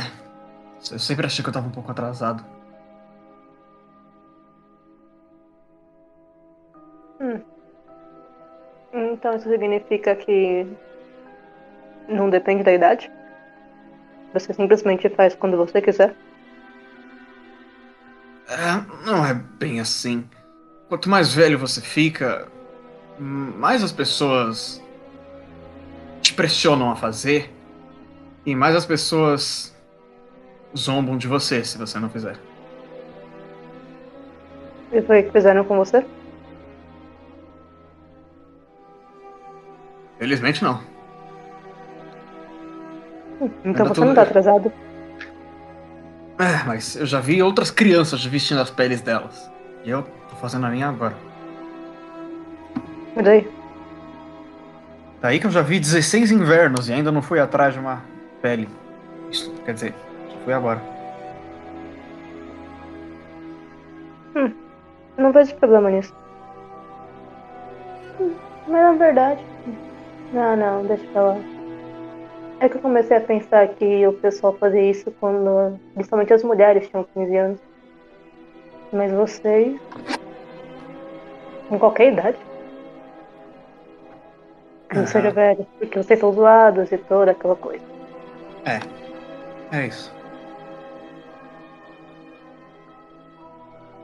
Eu 0.92 0.98
sempre 0.98 1.26
achei 1.26 1.44
que 1.44 1.50
eu 1.50 1.54
tava 1.54 1.68
um 1.68 1.72
pouco 1.72 1.92
atrasado. 1.92 2.44
Então 8.94 9.36
isso 9.36 9.50
significa 9.50 10.16
que 10.16 10.66
não 12.08 12.30
depende 12.30 12.64
da 12.64 12.74
idade? 12.74 13.12
Você 14.34 14.54
simplesmente 14.54 15.10
faz 15.10 15.36
quando 15.36 15.58
você 15.58 15.82
quiser? 15.82 16.16
É, 18.50 19.06
não 19.06 19.24
é 19.24 19.34
bem 19.34 19.80
assim. 19.80 20.28
Quanto 20.88 21.08
mais 21.08 21.32
velho 21.32 21.60
você 21.60 21.80
fica, 21.82 22.48
mais 23.20 23.84
as 23.84 23.92
pessoas 23.92 24.84
te 26.20 26.34
pressionam 26.34 26.90
a 26.90 26.96
fazer 26.96 27.54
e 28.44 28.56
mais 28.56 28.76
as 28.76 28.88
pessoas 28.88 29.76
zombam 30.76 31.16
de 31.16 31.28
você 31.28 31.64
se 31.64 31.78
você 31.78 32.00
não 32.00 32.10
fizer. 32.10 32.38
E 34.92 35.00
foi 35.04 35.20
o 35.20 35.24
que 35.26 35.32
fizeram 35.32 35.64
com 35.64 35.78
você? 35.78 36.04
Felizmente 40.18 40.64
não. 40.64 40.82
Então 43.40 43.52
Ainda 43.64 43.84
você 43.84 44.02
não 44.02 44.16
tá 44.16 44.24
atrasado? 44.24 44.74
É, 46.40 46.64
mas 46.66 46.96
eu 46.96 47.06
já 47.06 47.20
vi 47.20 47.44
outras 47.44 47.70
crianças 47.70 48.24
vestindo 48.26 48.62
as 48.62 48.70
peles 48.70 49.02
delas. 49.02 49.52
E 49.84 49.90
eu 49.90 50.04
tô 50.30 50.36
fazendo 50.38 50.66
a 50.66 50.70
minha 50.70 50.88
agora. 50.88 51.16
E 53.18 53.22
daí? 53.22 53.52
Daí 55.22 55.40
que 55.40 55.48
eu 55.48 55.52
já 55.52 55.62
vi 55.62 55.80
16 55.80 56.32
invernos 56.32 56.88
e 56.88 56.94
ainda 56.94 57.12
não 57.12 57.22
fui 57.22 57.40
atrás 57.40 57.74
de 57.74 57.80
uma 57.80 58.02
pele. 58.42 58.70
Isso, 59.30 59.52
quer 59.66 59.74
dizer, 59.74 59.94
fui 60.46 60.54
agora. 60.54 60.82
Não 65.18 65.34
vejo 65.34 65.54
problema 65.58 65.90
nisso. 65.90 66.16
Hum, 68.22 68.34
Mas 68.68 68.82
na 68.82 68.92
verdade. 68.94 69.44
Não, 70.32 70.56
não, 70.56 70.86
deixa 70.86 71.06
pra 71.08 71.22
lá. 71.22 71.38
É 72.60 72.68
que 72.68 72.76
eu 72.78 72.82
comecei 72.82 73.16
a 73.16 73.22
pensar 73.22 73.68
que 73.70 74.06
o 74.06 74.14
pessoal 74.14 74.54
fazia 74.54 74.82
isso 74.82 75.12
quando. 75.20 75.80
Principalmente 75.94 76.34
as 76.34 76.44
mulheres 76.44 76.90
tinham 76.90 77.06
15 77.14 77.38
anos. 77.38 77.60
Mas 78.92 79.12
vocês. 79.12 79.80
Com 81.70 81.80
qualquer 81.80 82.12
idade. 82.14 82.38
Não 84.92 85.02
Aham. 85.02 85.08
seja 85.08 85.32
velho. 85.32 85.66
Porque 85.78 85.98
vocês 85.98 86.20
são 86.20 86.34
zoados 86.34 86.92
e 86.92 86.98
toda 86.98 87.32
aquela 87.32 87.56
coisa. 87.56 87.86
É 89.72 89.86
isso. 89.86 90.14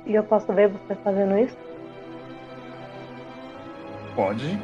E 0.06 0.14
eu 0.14 0.23
posso 0.23 0.53
ver 0.53 0.69
você 0.69 0.95
fazendo 1.03 1.38
isso? 1.40 1.57
Pode? 4.15 4.60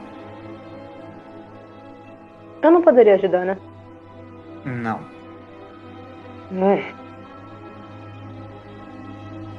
Eu 2.61 2.71
não 2.71 2.81
poderia 2.83 3.15
ajudar, 3.15 3.43
né? 3.45 3.57
Não. 4.65 4.99
Hum. 6.51 6.81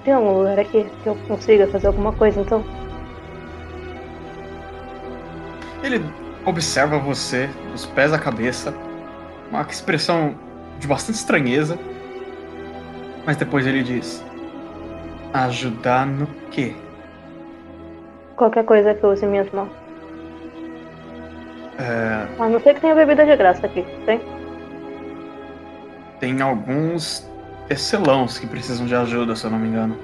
Tem 0.05 0.13
algum 0.15 0.39
lugar 0.39 0.59
aqui 0.59 0.85
que 1.03 1.09
eu 1.09 1.17
consiga 1.29 1.67
fazer 1.69 1.87
alguma 1.87 2.13
coisa 2.13 2.41
então? 2.41 2.65
Ele 5.83 6.05
observa 6.45 6.99
você, 6.99 7.49
os 7.75 7.87
pés 7.87 8.13
à 8.13 8.19
cabeça, 8.19 8.75
uma 9.51 9.63
expressão 9.63 10.35
de 10.79 10.87
bastante 10.87 11.17
estranheza. 11.17 11.79
Mas 13.25 13.37
depois 13.37 13.67
ele 13.67 13.83
diz: 13.83 14.25
Ajudar 15.33 16.07
no 16.07 16.27
quê? 16.51 16.75
Qualquer 18.37 18.65
coisa 18.65 18.95
que 18.95 19.05
eu 19.05 19.11
use 19.11 19.25
minhas 19.25 19.51
mãos. 19.53 19.71
É, 21.79 22.27
A 22.39 22.49
não 22.49 22.61
ser 22.61 22.75
que 22.75 22.81
tenha 22.81 22.95
bebida 22.95 23.25
de 23.25 23.37
graça 23.37 23.67
aqui, 23.67 23.85
tem? 24.05 24.21
Tem 26.23 26.41
alguns 26.41 27.29
tecelãos 27.67 28.39
que 28.39 28.47
precisam 28.47 28.87
de 28.87 28.95
ajuda, 28.95 29.35
se 29.35 29.45
eu 29.45 29.51
não 29.51 29.59
me 29.59 29.67
engano. 29.67 29.99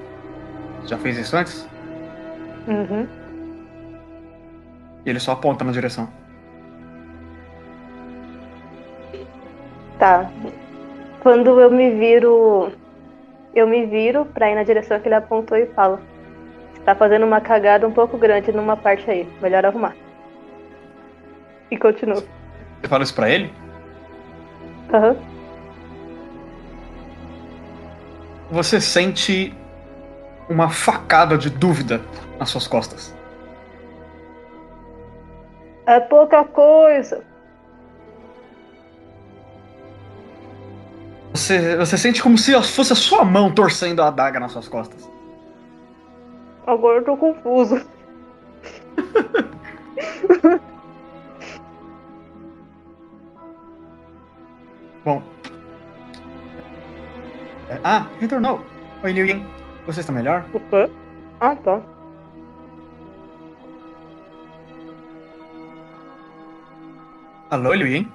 Já 0.85 0.99
fez 0.99 1.17
isso 1.17 1.37
antes? 1.37 1.65
Uhum. 2.67 3.07
E 5.07 5.11
ele 5.11 5.21
só 5.21 5.31
aponta 5.31 5.65
na 5.65 5.71
direção. 5.71 6.09
Tá. 10.01 10.29
Quando 11.21 11.61
eu 11.61 11.71
me 11.71 11.93
viro. 11.93 12.73
Eu 13.55 13.69
me 13.69 13.87
viro 13.87 14.25
pra 14.25 14.51
ir 14.51 14.57
na 14.57 14.65
direção 14.65 14.99
que 14.99 15.07
ele 15.07 15.15
apontou 15.15 15.57
e 15.57 15.67
falo. 15.67 16.01
Você 16.75 16.81
tá 16.81 16.97
fazendo 16.97 17.27
uma 17.27 17.41
cagada 17.41 17.87
um 17.87 17.93
pouco 17.93 18.19
grande 18.19 18.51
numa 18.51 18.77
parte 18.77 19.09
aí. 19.09 19.29
Melhor 19.41 19.65
arrumar. 19.65 19.95
E 21.71 21.77
continuo. 21.77 22.25
Você 22.81 22.89
fala 22.89 23.05
isso 23.05 23.15
pra 23.15 23.31
ele? 23.31 23.53
Aham. 24.93 25.28
Você 28.51 28.81
sente 28.81 29.55
uma 30.49 30.71
facada 30.71 31.37
de 31.37 31.51
dúvida 31.51 32.01
nas 32.39 32.49
suas 32.49 32.67
costas. 32.67 33.15
É 35.87 36.01
pouca 36.01 36.45
coisa. 36.45 37.23
Você, 41.33 41.77
você 41.77 41.97
sente 41.99 42.23
como 42.23 42.37
se 42.39 42.53
fosse 42.63 42.93
a 42.93 42.97
sua 42.97 43.25
mão 43.25 43.51
torcendo 43.53 44.03
a 44.03 44.09
adaga 44.09 44.41
nas 44.41 44.53
suas 44.53 44.69
costas. 44.69 45.09
Agora 46.67 46.99
eu 46.99 47.05
tô 47.05 47.17
confuso. 47.17 47.81
Bom. 55.05 55.23
Ah, 57.85 58.07
retornou. 58.19 58.65
Oi, 59.05 59.13
Liu 59.13 59.27
Yin. 59.27 59.47
Você 59.87 60.01
está 60.01 60.13
melhor? 60.13 60.45
O 60.55 60.61
quê? 60.61 60.91
Ah, 61.39 61.55
tá. 61.55 61.83
Alô, 67.51 67.75
Liu 67.75 67.87
Yin? 67.87 68.09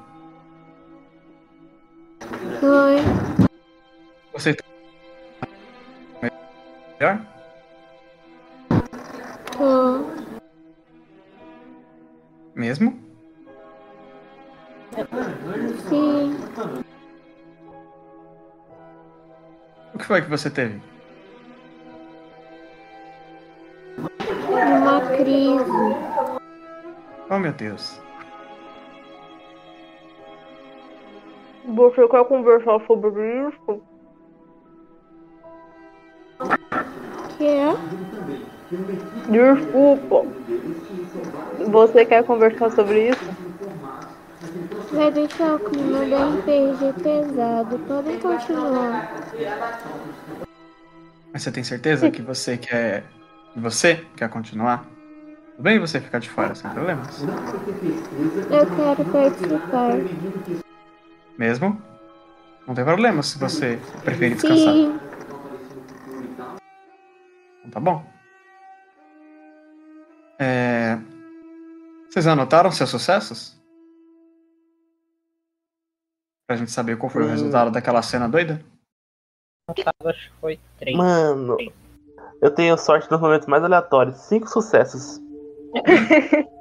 Oi. 2.64 3.48
Você 4.34 4.50
está 4.52 4.64
melhor? 7.00 7.20
Tô. 9.52 10.04
Mesmo? 12.56 13.00
Sim. 15.90 16.36
O 19.94 19.98
que 19.98 20.06
foi 20.06 20.22
que 20.22 20.30
você 20.30 20.49
teve? 20.49 20.82
Uma 24.49 25.02
crise. 25.18 25.64
Oh, 27.30 27.38
meu 27.38 27.53
Deus. 27.53 28.02
Você 31.65 32.07
quer 32.07 32.26
conversar 32.26 32.80
sobre 32.88 33.48
isso? 33.48 33.82
Que 37.38 37.45
é? 37.45 37.74
Desculpa. 39.30 40.26
Você 41.70 42.06
quer 42.06 42.24
conversar 42.24 42.72
sobre 42.72 43.10
isso? 43.10 43.43
Vai 44.94 45.11
deixar 45.11 45.56
o 45.56 45.60
clima 45.60 46.06
da 46.06 46.30
RPG 46.30 47.02
pesado. 47.02 47.80
Podem 47.80 48.20
continuar. 48.20 49.11
Mas 51.34 51.41
você 51.41 51.52
tem 51.52 51.64
certeza 51.64 52.11
que 52.11 52.22
você 52.22 52.57
quer. 52.57 53.03
que 53.53 53.60
você 53.60 54.06
quer 54.15 54.30
continuar? 54.30 54.86
Tudo 55.56 55.64
bem 55.64 55.80
você 55.80 55.99
ficar 55.99 56.20
de 56.20 56.30
fora, 56.30 56.53
sem 56.53 56.70
problemas. 56.70 57.24
Eu 57.24 58.76
quero 58.76 59.06
participar. 59.11 59.94
Mesmo? 61.40 61.82
Não 62.68 62.76
tem 62.76 62.86
problema 62.86 63.24
se 63.24 63.40
você 63.40 63.80
preferir 64.03 64.36
descansar. 64.36 64.74
Sim. 64.74 64.99
Então 67.60 67.72
tá 67.72 67.80
bom. 67.80 68.06
É... 70.38 70.99
Vocês 72.10 72.28
anotaram 72.28 72.72
seus 72.72 72.91
sucessos? 72.91 73.62
Pra 76.48 76.56
gente 76.57 76.72
saber 76.72 76.98
qual 76.98 77.10
foi 77.10 77.24
o 77.24 77.26
Hum. 77.26 77.30
resultado 77.30 77.72
daquela 77.72 78.02
cena 78.02 78.28
doida? 78.28 78.60
Acho 80.06 80.30
que 80.30 80.36
foi 80.41 80.60
três. 80.78 80.95
Mano, 80.98 81.56
eu 82.41 82.52
tenho 82.52 82.78
sorte 82.78 83.10
nos 83.10 83.20
momentos 83.22 83.48
mais 83.48 83.64
aleatórios. 83.64 84.18
Cinco 84.18 84.48
sucessos. 84.49 85.22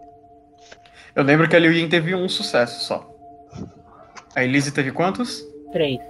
Eu 1.15 1.23
lembro 1.23 1.47
que 1.47 1.55
a 1.55 1.59
Liu 1.59 1.73
Yin 1.73 1.91
teve 1.91 2.15
um 2.15 2.27
sucesso 2.27 2.85
só. 2.85 3.07
A 4.35 4.43
Elise 4.43 4.73
teve 4.73 4.91
quantos? 4.93 5.45
Três. 5.71 6.01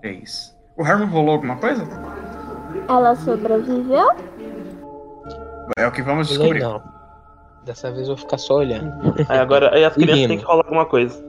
Três. 0.00 0.56
O 0.76 0.84
Herman 0.84 1.06
rolou 1.06 1.34
alguma 1.34 1.56
coisa? 1.56 1.84
Ela 2.88 3.14
sobreviveu? 3.14 4.08
É 5.78 5.86
o 5.86 5.92
que 5.92 6.02
vamos 6.02 6.26
descobrir. 6.26 6.58
não. 6.62 6.82
Dessa 7.64 7.92
vez 7.92 8.08
eu 8.08 8.16
vou 8.16 8.24
ficar 8.24 8.38
só 8.38 8.54
olhando. 8.56 8.92
Aí 9.28 9.38
agora 9.38 9.72
aí 9.72 9.84
as 9.84 9.96
E 9.96 10.00
crianças 10.00 10.26
têm 10.26 10.38
que 10.38 10.44
rolar 10.44 10.64
alguma 10.64 10.86
coisa. 10.86 11.22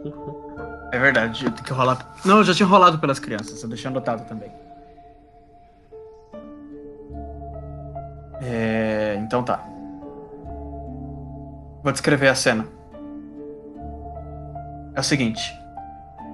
É 0.92 0.98
verdade, 0.98 1.50
tem 1.52 1.64
que 1.64 1.74
rolar. 1.74 2.00
Não, 2.26 2.38
eu 2.38 2.44
já 2.44 2.54
tinha 2.54 2.68
rolado 2.68 2.98
pelas 2.98 3.20
crianças, 3.20 3.62
eu 3.62 3.70
deixei 3.70 3.90
anotado 3.90 4.26
também. 4.26 4.52
É. 8.42 9.16
Então 9.20 9.44
tá. 9.44 9.64
Vou 11.84 11.92
descrever 11.92 12.28
a 12.28 12.36
cena. 12.36 12.66
É 14.96 15.00
o 15.00 15.04
seguinte. 15.04 15.54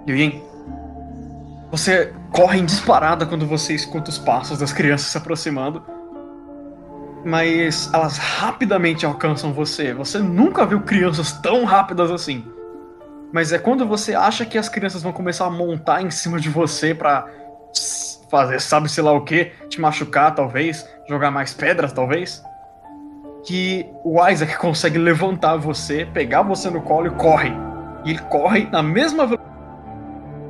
Liu 0.07 0.15
Yin. 0.15 0.41
Você 1.71 2.13
corre 2.31 2.59
em 2.59 2.65
disparada 2.65 3.25
quando 3.25 3.45
você 3.45 3.73
escuta 3.73 4.09
os 4.09 4.17
passos 4.17 4.59
das 4.59 4.71
crianças 4.71 5.07
se 5.07 5.17
aproximando. 5.17 5.83
Mas 7.25 7.91
elas 7.91 8.17
rapidamente 8.17 9.05
alcançam 9.05 9.51
você. 9.51 9.93
Você 9.93 10.19
nunca 10.19 10.65
viu 10.65 10.81
crianças 10.81 11.33
tão 11.33 11.65
rápidas 11.65 12.11
assim. 12.11 12.45
Mas 13.35 13.51
é 13.51 13.59
quando 13.59 13.85
você 13.85 14.15
acha 14.15 14.45
que 14.45 14.57
as 14.57 14.69
crianças 14.69 15.03
vão 15.03 15.11
começar 15.11 15.45
a 15.45 15.49
montar 15.49 16.01
em 16.01 16.09
cima 16.09 16.39
de 16.39 16.47
você 16.47 16.95
pra 16.95 17.27
s- 17.75 18.17
fazer 18.31 18.61
sabe 18.61 18.87
sei 18.87 19.03
lá 19.03 19.11
o 19.11 19.25
que, 19.25 19.51
te 19.67 19.81
machucar 19.81 20.33
talvez, 20.33 20.87
jogar 21.05 21.31
mais 21.31 21.53
pedras 21.53 21.91
talvez, 21.91 22.41
que 23.45 23.85
o 24.05 24.25
Isaac 24.25 24.55
consegue 24.57 24.97
levantar 24.97 25.57
você, 25.57 26.05
pegar 26.13 26.43
você 26.43 26.69
no 26.69 26.81
colo 26.81 27.07
e 27.07 27.09
corre. 27.09 27.51
E 28.05 28.11
ele 28.11 28.19
corre 28.19 28.69
na 28.71 28.81
mesma 28.81 29.27
ve- 29.27 29.37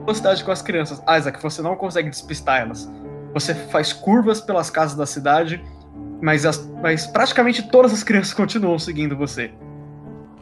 velocidade 0.02 0.44
com 0.44 0.52
as 0.52 0.62
crianças. 0.62 1.02
Isaac, 1.18 1.42
você 1.42 1.64
não 1.64 1.76
consegue 1.76 2.08
despistar 2.12 2.62
elas. 2.62 2.88
Você 3.34 3.56
faz 3.56 3.94
curvas 3.94 4.42
pelas 4.42 4.70
casas 4.70 4.96
da 4.96 5.08
cidade, 5.08 5.60
mas, 6.22 6.46
as- 6.46 6.70
mas 6.84 7.08
praticamente 7.08 7.68
todas 7.68 7.92
as 7.92 8.04
crianças 8.04 8.32
continuam 8.36 8.78
seguindo 8.78 9.18
você. 9.18 9.52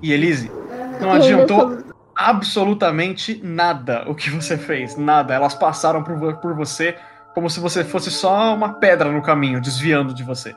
E 0.01 0.11
Elise, 0.11 0.51
não 0.99 1.13
adiantou 1.13 1.92
absolutamente 2.15 3.39
nada 3.43 4.03
o 4.07 4.15
que 4.15 4.29
você 4.29 4.57
fez. 4.57 4.95
Nada. 4.97 5.33
Elas 5.33 5.53
passaram 5.53 6.03
por, 6.03 6.37
por 6.37 6.55
você 6.55 6.95
como 7.33 7.49
se 7.49 7.59
você 7.59 7.83
fosse 7.83 8.11
só 8.11 8.53
uma 8.53 8.73
pedra 8.73 9.11
no 9.11 9.21
caminho, 9.21 9.59
desviando 9.59 10.13
de 10.13 10.23
você. 10.23 10.55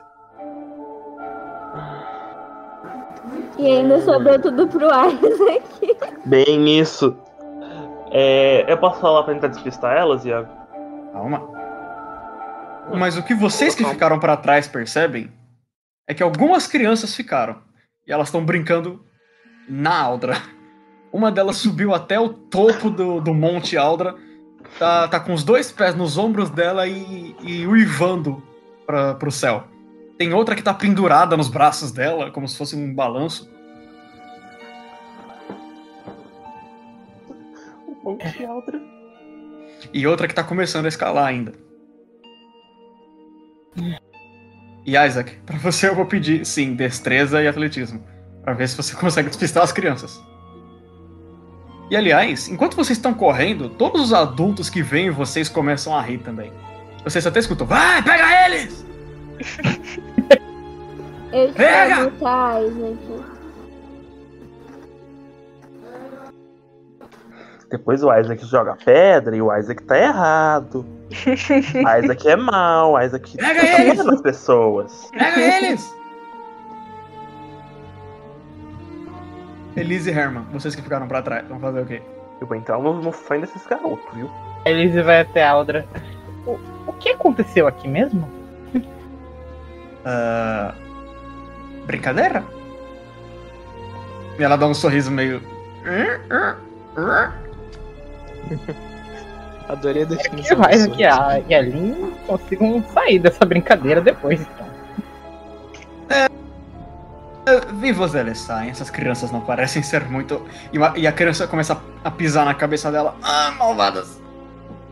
E 3.57 3.65
ainda 3.65 3.99
sobrou 4.01 4.39
tudo 4.39 4.67
pro 4.67 4.85
Isaac. 4.85 5.97
Bem 6.25 6.79
isso. 6.79 7.17
É, 8.11 8.71
eu 8.71 8.77
posso 8.77 9.01
falar 9.01 9.23
pra 9.23 9.33
tentar 9.33 9.47
despistar 9.47 9.97
elas, 9.97 10.23
Iago? 10.23 10.49
Calma. 11.11 11.41
Mas 12.93 13.17
o 13.17 13.23
que 13.23 13.33
vocês 13.33 13.75
que 13.75 13.83
ficaram 13.83 14.19
pra 14.19 14.37
trás 14.37 14.67
percebem 14.67 15.31
é 16.07 16.13
que 16.13 16.23
algumas 16.23 16.67
crianças 16.67 17.15
ficaram. 17.15 17.57
E 18.05 18.11
elas 18.13 18.27
estão 18.27 18.45
brincando 18.45 19.03
na 19.67 19.99
Aldra. 19.99 20.37
Uma 21.17 21.31
delas 21.31 21.57
subiu 21.57 21.95
até 21.95 22.19
o 22.19 22.29
topo 22.29 22.91
do, 22.91 23.19
do 23.19 23.33
Monte 23.33 23.75
Aldra. 23.75 24.13
Tá, 24.77 25.07
tá 25.07 25.19
com 25.19 25.33
os 25.33 25.43
dois 25.43 25.71
pés 25.71 25.95
nos 25.95 26.15
ombros 26.15 26.51
dela 26.51 26.85
e, 26.85 27.35
e 27.41 27.65
uivando 27.65 28.43
pra, 28.85 29.15
pro 29.15 29.31
céu. 29.31 29.63
Tem 30.15 30.31
outra 30.31 30.55
que 30.55 30.61
tá 30.61 30.75
pendurada 30.75 31.35
nos 31.35 31.49
braços 31.49 31.91
dela, 31.91 32.29
como 32.29 32.47
se 32.47 32.55
fosse 32.55 32.75
um 32.75 32.93
balanço. 32.93 33.49
Monte 38.03 38.45
Aldra. 38.45 38.79
E 39.91 40.05
outra 40.05 40.27
que 40.27 40.35
tá 40.35 40.43
começando 40.43 40.85
a 40.85 40.89
escalar 40.89 41.25
ainda. 41.25 41.53
E 44.85 44.95
Isaac, 44.95 45.35
pra 45.47 45.57
você 45.57 45.89
eu 45.89 45.95
vou 45.95 46.05
pedir, 46.05 46.45
sim, 46.45 46.75
destreza 46.75 47.41
e 47.41 47.47
atletismo. 47.47 48.03
Pra 48.43 48.53
ver 48.53 48.69
se 48.69 48.77
você 48.77 48.95
consegue 48.95 49.29
despistar 49.29 49.63
as 49.63 49.71
crianças. 49.71 50.21
E 51.89 51.95
aliás, 51.95 52.49
enquanto 52.49 52.75
vocês 52.75 52.97
estão 52.97 53.13
correndo, 53.13 53.69
todos 53.69 54.01
os 54.01 54.13
adultos 54.13 54.69
que 54.69 54.81
veem 54.81 55.09
vocês 55.09 55.47
começam 55.47 55.95
a 55.95 56.01
rir 56.01 56.17
também. 56.19 56.51
Vocês 57.03 57.25
até 57.25 57.39
escutam, 57.39 57.65
vai, 57.65 58.01
pega 58.01 58.45
eles! 58.47 58.85
Eu 61.31 61.51
Pega! 61.53 62.07
Isaac. 62.07 63.25
Depois 67.69 68.01
o 68.01 68.13
Isaac 68.13 68.45
joga 68.45 68.77
pedra 68.83 69.35
e 69.35 69.41
o 69.41 69.55
Isaac 69.55 69.83
tá 69.83 69.97
errado. 69.97 70.85
O 71.27 72.03
Isaac 72.03 72.27
é 72.27 72.35
mal, 72.35 72.93
o 72.93 73.01
Isaac 73.01 73.37
Pega 73.37 73.61
tá 73.61 73.81
eles! 73.81 73.99
as 73.99 74.21
pessoas. 74.21 75.09
Pega 75.11 75.39
eles! 75.39 75.93
Elise 79.77 80.09
e 80.09 80.13
Herman, 80.13 80.43
vocês 80.51 80.75
que 80.75 80.81
ficaram 80.81 81.07
pra 81.07 81.21
trás, 81.21 81.47
vão 81.47 81.59
fazer 81.59 81.81
o 81.81 81.85
quê? 81.85 82.01
Eu 82.41 82.47
vou 82.47 82.57
entrar 82.57 82.77
no, 82.79 83.01
no 83.01 83.11
fã 83.11 83.39
desses 83.39 83.65
garotos, 83.65 84.05
viu? 84.13 84.29
Elise 84.65 85.01
vai 85.01 85.21
até 85.21 85.43
a 85.43 85.51
Aldra. 85.51 85.85
O, 86.45 86.57
o 86.87 86.93
que 86.93 87.09
aconteceu 87.09 87.67
aqui 87.67 87.87
mesmo? 87.87 88.27
Ah, 90.05 90.73
brincadeira? 91.85 92.43
E 94.39 94.43
ela 94.43 94.55
dá 94.57 94.67
um 94.67 94.73
sorriso 94.73 95.11
meio. 95.11 95.41
Adorei 99.67 100.03
a 100.03 100.05
Que 100.05 100.15
definição. 100.15 100.57
mais 100.57 100.87
da 100.87 100.95
que 100.95 101.03
a 101.03 101.41
e 101.47 101.53
a 101.53 101.61
Lin 101.61 102.13
consigam 102.25 102.81
sair 102.93 103.19
dessa 103.19 103.45
brincadeira 103.45 103.99
depois, 104.01 104.39
então. 104.41 104.67
Vi 106.09 106.46
você, 107.93 108.19
eles 108.19 108.39
saem. 108.39 108.69
Essas 108.69 108.89
crianças 108.89 109.31
não 109.31 109.41
parecem 109.41 109.81
ser 109.81 110.03
muito. 110.09 110.41
E, 110.73 110.77
uma- 110.77 110.93
e 110.97 111.07
a 111.07 111.11
criança 111.11 111.47
começa 111.47 111.81
a 112.03 112.11
pisar 112.11 112.45
na 112.45 112.53
cabeça 112.53 112.91
dela. 112.91 113.15
Ah, 113.23 113.51
malvadas! 113.57 114.21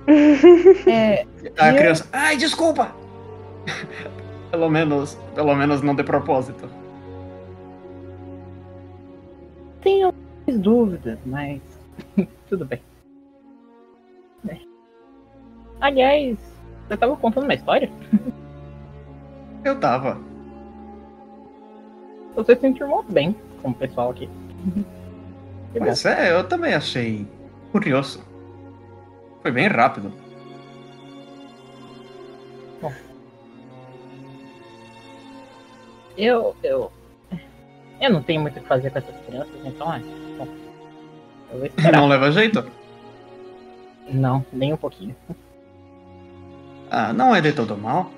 É, 0.88 1.26
A 1.58 1.74
criança. 1.74 2.08
Ai, 2.14 2.38
desculpa! 2.38 2.92
pelo 4.52 4.70
menos. 4.70 5.18
Pelo 5.34 5.56
menos 5.56 5.82
não 5.82 5.96
de 5.96 6.04
propósito. 6.04 6.70
tenho 9.82 10.08
algumas 10.08 10.64
dúvidas, 10.64 11.20
mas 11.26 11.62
tudo 12.50 12.66
bem. 12.66 12.82
É. 14.48 14.58
Aliás, 15.82 16.38
você 16.88 16.98
tava 16.98 17.16
contando 17.18 17.44
uma 17.44 17.54
história? 17.54 17.92
Eu 19.64 19.80
tava. 19.80 20.18
Você 22.36 22.56
se 22.56 22.68
enturmou 22.68 23.04
bem 23.04 23.36
com 23.62 23.70
o 23.70 23.74
pessoal 23.74 24.12
aqui. 24.12 24.30
Bom. 25.74 25.80
Mas 25.80 26.06
é, 26.06 26.32
eu 26.32 26.48
também 26.48 26.74
achei 26.74 27.28
curioso. 27.72 28.24
Foi 29.42 29.52
bem 29.52 29.68
rápido. 29.68 30.12
Eu, 36.18 36.56
eu. 36.64 36.92
Eu 38.00 38.10
não 38.10 38.24
tenho 38.24 38.42
muito 38.42 38.58
o 38.58 38.62
que 38.62 38.68
fazer 38.68 38.90
com 38.90 39.00
essas 39.00 39.16
crianças, 39.26 39.54
então 39.66 39.94
é. 39.94 40.00
Bom, 40.38 40.48
eu 41.52 41.58
vou 41.58 41.66
esperar. 41.66 42.00
Não 42.00 42.08
leva 42.08 42.32
jeito? 42.32 42.66
Não, 44.10 44.46
nem 44.52 44.74
um 44.74 44.78
pouquinho. 44.78 45.16
Ah, 46.90 47.12
não 47.12 47.36
é 47.36 47.42
de 47.42 47.52
todo 47.52 47.78
mal. 47.78 48.12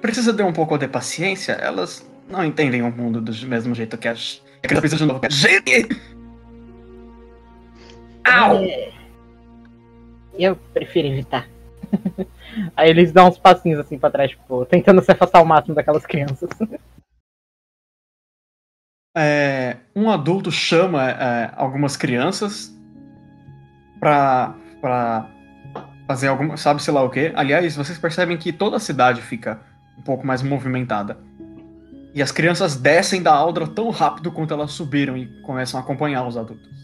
Precisa 0.00 0.32
ter 0.34 0.42
um 0.42 0.52
pouco 0.52 0.78
de 0.78 0.86
paciência. 0.88 1.52
Elas 1.52 2.08
não 2.28 2.44
entendem 2.44 2.82
o 2.82 2.90
mundo 2.90 3.20
do 3.20 3.32
mesmo 3.46 3.74
jeito 3.74 3.96
que 3.98 4.08
a 4.08 4.14
gente. 4.14 4.42
É 4.62 4.68
que 4.68 4.74
elas 4.74 4.80
precisam 4.80 5.06
de 5.06 5.12
novo 5.12 5.26
gente. 5.30 5.88
Au! 8.24 8.60
Eu 10.38 10.56
prefiro 10.72 11.08
evitar. 11.08 11.48
Aí 12.76 12.90
eles 12.90 13.12
dão 13.12 13.28
uns 13.28 13.38
passinhos 13.38 13.80
assim 13.80 13.98
pra 13.98 14.10
trás, 14.10 14.30
tipo, 14.30 14.64
tentando 14.66 15.02
se 15.02 15.10
afastar 15.10 15.38
ao 15.38 15.44
máximo 15.44 15.74
daquelas 15.74 16.04
crianças. 16.04 16.50
É, 19.16 19.78
um 19.96 20.10
adulto 20.10 20.52
chama 20.52 21.10
é, 21.10 21.50
algumas 21.56 21.96
crianças 21.96 22.72
pra, 23.98 24.54
pra 24.80 25.28
fazer 26.06 26.28
alguma. 26.28 26.56
Sabe-se 26.56 26.90
lá 26.90 27.02
o 27.02 27.10
quê? 27.10 27.32
Aliás, 27.34 27.74
vocês 27.74 27.98
percebem 27.98 28.36
que 28.36 28.52
toda 28.52 28.76
a 28.76 28.80
cidade 28.80 29.20
fica 29.22 29.60
um 29.98 30.02
pouco 30.02 30.26
mais 30.26 30.42
movimentada. 30.42 31.18
E 32.14 32.22
as 32.22 32.32
crianças 32.32 32.76
descem 32.76 33.22
da 33.22 33.32
Aldra 33.32 33.66
tão 33.66 33.90
rápido 33.90 34.32
quanto 34.32 34.54
elas 34.54 34.72
subiram 34.72 35.16
e 35.16 35.26
começam 35.42 35.78
a 35.78 35.82
acompanhar 35.82 36.26
os 36.26 36.36
adultos. 36.36 36.78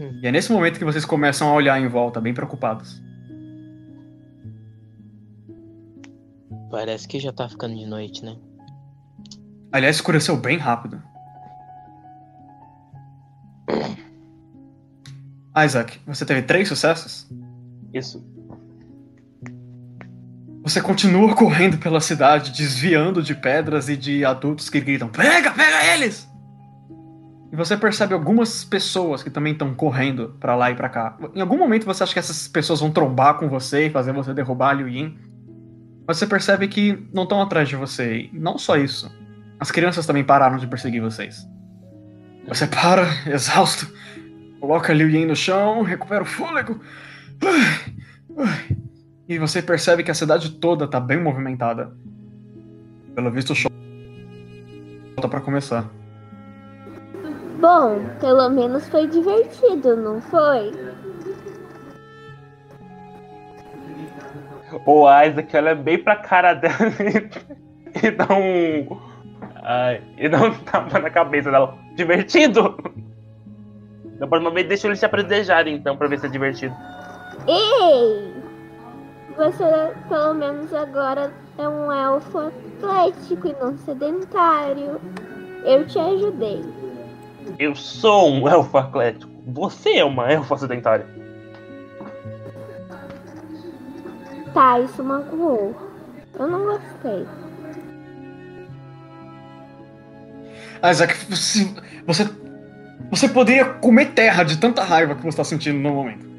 Hum. 0.00 0.20
E 0.22 0.26
é 0.26 0.32
nesse 0.32 0.50
momento 0.50 0.78
que 0.78 0.84
vocês 0.84 1.04
começam 1.04 1.48
a 1.48 1.52
olhar 1.52 1.80
em 1.80 1.86
volta, 1.86 2.20
bem 2.20 2.34
preocupados. 2.34 3.02
Parece 6.70 7.06
que 7.06 7.18
já 7.18 7.32
tá 7.32 7.48
ficando 7.48 7.74
de 7.74 7.86
noite, 7.86 8.24
né? 8.24 8.36
Aliás, 9.72 9.96
escureceu 9.96 10.36
bem 10.36 10.56
rápido. 10.56 11.02
Isaac, 15.64 16.00
você 16.06 16.24
teve 16.24 16.42
três 16.42 16.68
sucessos? 16.68 17.28
Isso. 17.92 18.24
Você 20.70 20.80
continua 20.80 21.34
correndo 21.34 21.78
pela 21.78 22.00
cidade, 22.00 22.52
desviando 22.52 23.20
de 23.24 23.34
pedras 23.34 23.88
e 23.88 23.96
de 23.96 24.24
adultos 24.24 24.70
que 24.70 24.80
gritam: 24.80 25.08
Pega, 25.08 25.50
pega 25.50 25.84
eles! 25.92 26.30
E 27.52 27.56
você 27.56 27.76
percebe 27.76 28.14
algumas 28.14 28.64
pessoas 28.64 29.24
que 29.24 29.30
também 29.30 29.52
estão 29.52 29.74
correndo 29.74 30.36
pra 30.38 30.54
lá 30.54 30.70
e 30.70 30.76
pra 30.76 30.88
cá. 30.88 31.18
Em 31.34 31.40
algum 31.40 31.58
momento 31.58 31.84
você 31.84 32.04
acha 32.04 32.12
que 32.12 32.20
essas 32.20 32.46
pessoas 32.46 32.78
vão 32.78 32.92
trombar 32.92 33.34
com 33.38 33.48
você 33.48 33.86
e 33.86 33.90
fazer 33.90 34.12
você 34.12 34.32
derrubar 34.32 34.74
Liu 34.74 34.88
Yin. 34.88 35.18
Mas 36.06 36.18
você 36.18 36.28
percebe 36.28 36.68
que 36.68 37.04
não 37.12 37.24
estão 37.24 37.42
atrás 37.42 37.68
de 37.68 37.74
você. 37.74 38.30
E 38.32 38.38
não 38.38 38.56
só 38.56 38.76
isso. 38.76 39.10
As 39.58 39.72
crianças 39.72 40.06
também 40.06 40.22
pararam 40.22 40.56
de 40.56 40.68
perseguir 40.68 41.02
vocês. 41.02 41.44
Você 42.46 42.68
para, 42.68 43.08
exausto, 43.26 43.92
coloca 44.60 44.92
Liu 44.92 45.10
Yin 45.10 45.26
no 45.26 45.34
chão, 45.34 45.82
recupera 45.82 46.22
o 46.22 46.26
fôlego. 46.26 46.80
Ai, 47.44 47.94
ai. 48.38 48.89
E 49.30 49.38
você 49.38 49.62
percebe 49.62 50.02
que 50.02 50.10
a 50.10 50.14
cidade 50.14 50.50
toda 50.50 50.88
tá 50.88 50.98
bem 50.98 51.16
movimentada. 51.16 51.92
Pelo 53.14 53.30
visto, 53.30 53.50
o 53.50 53.54
show 53.54 53.70
tá 55.22 55.28
pra 55.28 55.40
começar. 55.40 55.88
Bom, 57.60 58.00
pelo 58.18 58.50
menos 58.50 58.88
foi 58.88 59.06
divertido, 59.06 59.94
não 59.94 60.20
foi? 60.20 60.72
O 64.84 65.06
Isaac 65.08 65.56
olha 65.56 65.76
bem 65.76 66.02
pra 66.02 66.16
cara 66.16 66.54
dela 66.54 66.74
e, 66.98 68.02
e 68.04 68.10
dá 68.10 68.34
um. 68.34 69.00
Ai, 69.62 70.02
e 70.18 70.28
dá 70.28 70.42
um 70.42 70.54
tapa 70.64 70.98
na 70.98 71.08
cabeça 71.08 71.52
dela. 71.52 71.78
Divertido! 71.94 72.76
Da 74.18 74.26
próxima 74.26 74.50
vez 74.50 74.66
deixa 74.66 74.88
eles 74.88 74.98
se 74.98 75.06
apredejarem 75.06 75.76
então 75.76 75.96
pra 75.96 76.08
ver 76.08 76.18
se 76.18 76.26
é 76.26 76.28
divertido. 76.28 76.74
Ei! 77.46 78.29
Você, 79.36 79.64
pelo 80.08 80.34
menos 80.34 80.72
agora, 80.74 81.32
é 81.56 81.68
um 81.68 81.92
elfo 81.92 82.38
atlético 82.38 83.48
e 83.48 83.56
não 83.60 83.76
sedentário. 83.78 85.00
Eu 85.64 85.86
te 85.86 85.98
ajudei. 85.98 86.64
Eu 87.58 87.74
sou 87.74 88.30
um 88.30 88.48
elfo 88.48 88.76
atlético. 88.76 89.30
Você 89.46 89.98
é 89.98 90.04
uma 90.04 90.30
elfa 90.30 90.56
sedentária. 90.56 91.06
Tá, 94.52 94.80
isso 94.80 95.02
magoou. 95.02 95.74
Eu 96.38 96.46
não 96.46 96.64
gostei. 96.64 97.26
Isaac, 100.90 101.14
você, 101.28 101.74
você. 102.06 102.30
Você 103.10 103.28
poderia 103.28 103.64
comer 103.64 104.12
terra 104.12 104.44
de 104.44 104.56
tanta 104.58 104.84
raiva 104.84 105.14
que 105.14 105.22
você 105.22 105.36
tá 105.36 105.44
sentindo 105.44 105.78
no 105.78 105.94
momento. 105.94 106.29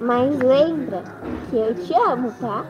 Mas 0.00 0.38
lembra 0.38 1.02
que 1.50 1.56
eu 1.56 1.74
te 1.74 1.92
amo, 1.94 2.32
tá? 2.40 2.64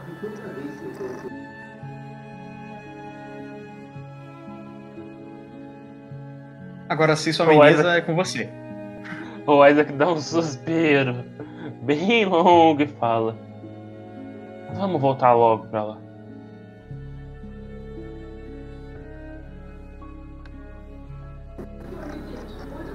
Agora, 6.88 7.14
se 7.16 7.32
sua 7.32 7.46
menina 7.46 7.70
Isaac- 7.70 7.98
é 7.98 8.00
com 8.00 8.14
você. 8.16 8.48
O 9.46 9.64
Isaac 9.66 9.92
dá 9.92 10.10
um 10.10 10.20
suspiro 10.20 11.24
bem 11.82 12.24
longo 12.24 12.82
e 12.82 12.86
fala: 12.86 13.36
Vamos 14.74 15.00
voltar 15.00 15.32
logo 15.32 15.66
pra 15.68 15.84
lá. 15.84 15.98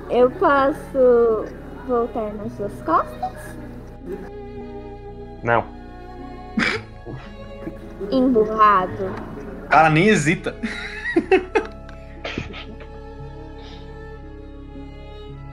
Eu 0.10 0.30
posso 0.32 1.46
voltar 1.88 2.34
nas 2.34 2.52
suas 2.54 2.82
costas? 2.84 3.55
Não. 5.44 5.66
Emburrado. 8.12 9.14
Cara 9.70 9.90
nem 9.90 10.08
hesita. 10.08 10.56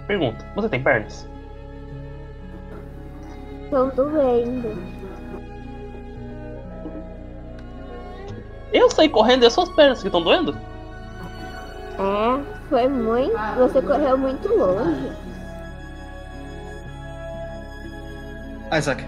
Pergunta: 0.06 0.46
Você 0.54 0.68
tem 0.68 0.82
pernas? 0.82 1.26
Tô 3.70 3.86
doendo. 3.86 4.76
Eu 8.72 8.90
saí 8.90 9.08
correndo 9.08 9.44
e 9.44 9.46
as 9.46 9.52
suas 9.52 9.68
pernas 9.70 10.00
que 10.00 10.08
estão 10.08 10.22
doendo? 10.22 10.56
É, 11.98 12.40
foi 12.68 12.88
muito. 12.88 13.36
Você 13.58 13.82
correu 13.82 14.16
muito 14.18 14.48
longe. 14.48 15.12
Isaac, 18.72 19.04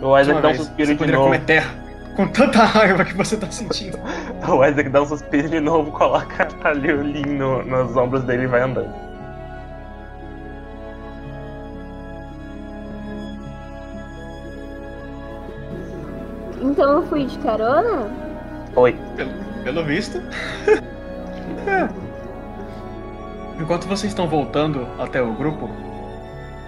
O 0.00 0.18
Isaac 0.18 0.40
dá 0.40 0.48
um 0.48 0.54
suspiro 0.54 0.96
você 0.96 1.06
de 1.06 1.12
novo. 1.12 1.24
comer 1.24 1.44
terra 1.44 1.74
com 2.16 2.26
tanta 2.28 2.64
raiva 2.64 3.04
que 3.04 3.14
você 3.14 3.36
tá 3.36 3.50
sentindo. 3.50 3.98
O 4.48 4.64
Isaac 4.64 4.88
dá 4.88 5.02
um 5.02 5.06
suspiro 5.06 5.48
de 5.48 5.60
novo, 5.60 5.92
coloca 5.92 6.48
a 6.64 6.72
Liolin 6.72 7.26
no, 7.26 7.62
nos 7.64 7.96
ombros 7.96 8.24
dele 8.24 8.44
e 8.44 8.46
vai 8.46 8.62
andando. 8.62 8.92
Então 16.60 16.94
eu 16.94 17.06
fui 17.06 17.26
de 17.26 17.38
carona? 17.38 18.10
Oi. 18.74 18.96
Pelo, 19.16 19.30
pelo 19.64 19.84
visto. 19.84 20.20
Enquanto 23.60 23.86
vocês 23.86 24.12
estão 24.12 24.28
voltando 24.28 24.86
até 24.98 25.20
o 25.22 25.32
grupo, 25.34 25.68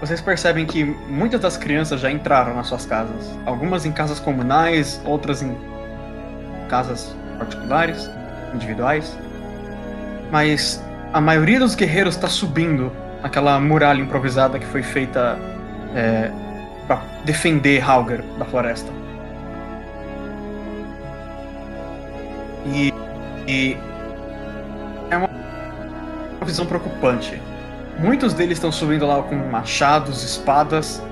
vocês 0.00 0.20
percebem 0.20 0.64
que 0.64 0.82
muitas 0.82 1.40
das 1.40 1.56
crianças 1.58 2.00
já 2.00 2.10
entraram 2.10 2.54
nas 2.54 2.68
suas 2.68 2.86
casas. 2.86 3.38
Algumas 3.44 3.84
em 3.84 3.92
casas 3.92 4.18
comunais, 4.18 5.00
outras 5.04 5.42
em 5.42 5.54
casas 6.68 7.14
particulares, 7.38 8.10
individuais. 8.54 9.16
Mas 10.30 10.82
a 11.12 11.20
maioria 11.20 11.60
dos 11.60 11.74
guerreiros 11.74 12.14
está 12.14 12.28
subindo 12.28 12.90
aquela 13.22 13.60
muralha 13.60 14.00
improvisada 14.00 14.58
que 14.58 14.66
foi 14.66 14.82
feita 14.82 15.38
é, 15.94 16.30
para 16.86 17.02
defender 17.24 17.82
Halger 17.82 18.22
da 18.38 18.46
floresta. 18.46 18.90
E, 22.66 22.92
e 23.46 23.76
é 25.10 25.16
uma 25.16 25.28
visão 26.46 26.64
preocupante. 26.64 27.40
Muitos 27.98 28.32
deles 28.32 28.58
estão 28.58 28.72
subindo 28.72 29.06
lá 29.06 29.22
com 29.22 29.34
machados, 29.34 30.22
espadas. 30.22 31.02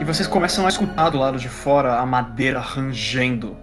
E 0.00 0.04
vocês 0.04 0.26
começam 0.26 0.64
a 0.66 0.68
escutar 0.68 1.10
do 1.10 1.18
lado 1.18 1.38
de 1.38 1.48
fora 1.48 1.98
a 1.98 2.06
madeira 2.06 2.60
rangendo 2.60 3.56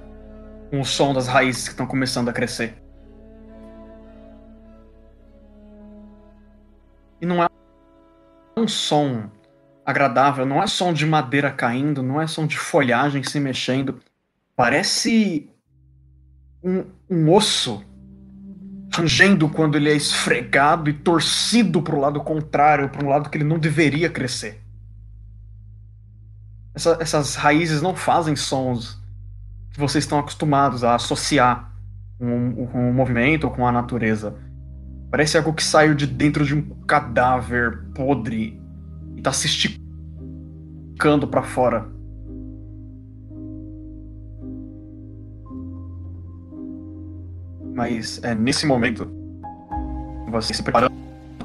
com 0.69 0.81
o 0.81 0.85
som 0.85 1.13
das 1.13 1.27
raízes 1.27 1.65
que 1.65 1.73
estão 1.73 1.85
começando 1.85 2.29
a 2.29 2.33
crescer. 2.33 2.75
E 7.21 7.25
não 7.25 7.43
é 7.43 7.47
um 8.57 8.67
som 8.67 9.29
agradável, 9.85 10.45
não 10.45 10.61
é 10.61 10.67
som 10.67 10.91
de 10.91 11.05
madeira 11.05 11.51
caindo, 11.51 12.03
não 12.03 12.19
é 12.19 12.27
som 12.27 12.45
de 12.45 12.57
folhagem 12.57 13.23
se 13.23 13.39
mexendo. 13.39 13.99
Parece 14.55 15.49
um, 16.63 16.85
um 17.09 17.31
osso 17.31 17.83
rangendo 18.95 19.49
quando 19.49 19.75
ele 19.75 19.89
é 19.89 19.95
esfregado 19.95 20.89
e 20.89 20.93
torcido 20.93 21.81
para 21.81 21.95
o 21.95 21.99
lado 21.99 22.21
contrário, 22.21 22.89
para 22.89 23.03
um 23.03 23.09
lado 23.09 23.29
que 23.29 23.37
ele 23.37 23.43
não 23.43 23.57
deveria 23.57 24.09
crescer. 24.09 24.61
Essa, 26.75 26.97
essas 26.99 27.35
raízes 27.35 27.81
não 27.81 27.95
fazem 27.95 28.35
sons 28.35 29.01
que 29.71 29.79
vocês 29.79 30.03
estão 30.03 30.19
acostumados 30.19 30.83
a 30.83 30.95
associar 30.95 31.71
com, 32.17 32.67
com 32.67 32.89
o 32.89 32.93
movimento 32.93 33.45
ou 33.45 33.51
com 33.51 33.67
a 33.67 33.71
natureza. 33.71 34.35
Parece 35.09 35.37
algo 35.37 35.53
que 35.53 35.63
saiu 35.63 35.93
de 35.93 36.07
dentro 36.07 36.45
de 36.45 36.55
um 36.55 36.61
cadáver 36.85 37.83
podre 37.95 38.59
e 39.15 39.17
está 39.17 39.31
se 39.31 39.47
esticando 39.47 41.27
para 41.27 41.43
fora. 41.43 41.92
Mas 47.73 48.21
é 48.23 48.35
nesse 48.35 48.65
momento, 48.65 49.11
você 50.29 50.53
se 50.53 50.61
preparando 50.61 50.93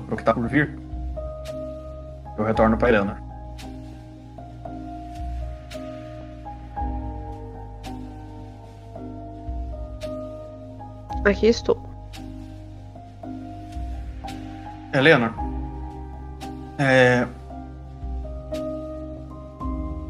para 0.06 0.14
o 0.14 0.16
que 0.16 0.22
está 0.22 0.34
por 0.34 0.46
vir, 0.48 0.78
eu 2.36 2.44
retorno 2.44 2.76
para 2.76 2.90
Irana. 2.90 3.22
Aqui 11.24 11.46
estou. 11.46 11.88
Eleanor, 14.94 15.34
é... 16.78 17.26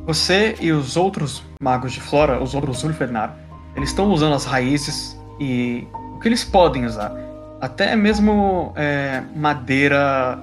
você 0.06 0.56
e 0.60 0.70
os 0.70 0.96
outros 0.96 1.42
magos 1.60 1.92
de 1.92 2.00
Flora, 2.00 2.40
os 2.40 2.54
outros 2.54 2.84
Ulfenar, 2.84 3.36
eles 3.74 3.88
estão 3.88 4.10
usando 4.10 4.34
as 4.34 4.44
raízes 4.44 5.18
e 5.40 5.86
o 6.18 6.20
que 6.20 6.28
eles 6.28 6.42
podem 6.44 6.84
usar. 6.84 7.12
Até 7.60 7.94
mesmo 7.94 8.72
é, 8.74 9.22
madeira 9.34 10.36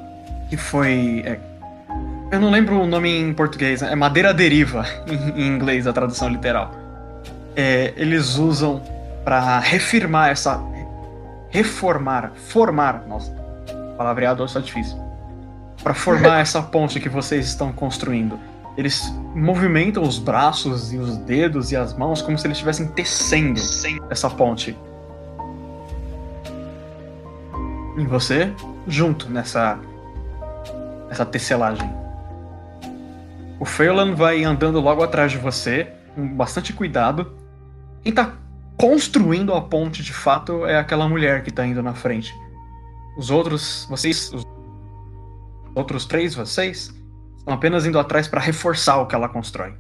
que 0.50 0.56
foi. 0.56 1.22
É, 1.26 1.38
eu 2.32 2.40
não 2.40 2.50
lembro 2.50 2.80
o 2.82 2.88
nome 2.88 3.10
em 3.10 3.34
português, 3.34 3.82
é 3.82 3.94
madeira 3.94 4.34
deriva 4.34 4.86
em, 5.06 5.44
em 5.44 5.48
inglês, 5.48 5.86
a 5.86 5.92
tradução 5.92 6.30
literal. 6.30 6.72
É, 7.58 7.94
eles 7.98 8.38
usam 8.38 8.82
para 9.26 9.60
refirmar 9.60 10.32
essa. 10.32 10.62
reformar, 11.50 12.32
formar. 12.36 13.04
Nossa, 13.06 13.32
palavreado 13.98 14.44
está 14.46 14.62
difícil. 14.62 14.98
Para 15.84 15.94
formar 15.94 16.40
essa 16.42 16.62
ponte 16.62 17.02
que 17.02 17.10
vocês 17.10 17.48
estão 17.48 17.74
construindo. 17.74 18.40
Eles 18.78 19.14
movimentam 19.34 20.04
os 20.04 20.20
braços 20.20 20.94
e 20.94 20.98
os 20.98 21.18
dedos 21.18 21.72
e 21.72 21.76
as 21.76 21.94
mãos 21.94 22.22
como 22.22 22.38
se 22.38 22.48
eles 22.48 22.58
estivessem 22.58 22.88
tecendo 22.88 23.60
essa 24.10 24.30
ponte. 24.30 24.78
E 27.98 28.06
você 28.06 28.54
junto 28.88 29.30
nessa 29.30 29.80
nessa 31.08 31.26
tecelagem. 31.26 31.90
O 33.60 33.66
Phelan 33.66 34.16
vai 34.16 34.44
andando 34.44 34.82
logo 34.82 35.02
atrás 35.02 35.32
de 35.32 35.38
você, 35.38 35.88
com 36.14 36.28
bastante 36.28 36.74
cuidado. 36.74 37.34
Quem 38.04 38.12
tá 38.12 38.34
construindo 38.78 39.54
a 39.54 39.62
ponte 39.62 40.04
de 40.04 40.14
fato 40.14 40.66
é 40.66 40.78
aquela 40.78 41.08
mulher 41.08 41.44
que 41.44 41.52
tá 41.52 41.66
indo 41.66 41.82
na 41.82 41.94
frente. 41.94 42.34
Os 43.18 43.32
outros, 43.32 43.88
vocês, 43.90 44.32
os 44.34 44.44
outros 45.74 46.06
três, 46.06 46.36
vocês, 46.36 46.94
estão 47.38 47.54
apenas 47.54 47.86
indo 47.86 47.98
atrás 47.98 48.28
para 48.28 48.42
reforçar 48.42 48.98
o 48.98 49.08
que 49.08 49.16
ela 49.16 49.30
constrói. 49.30 49.74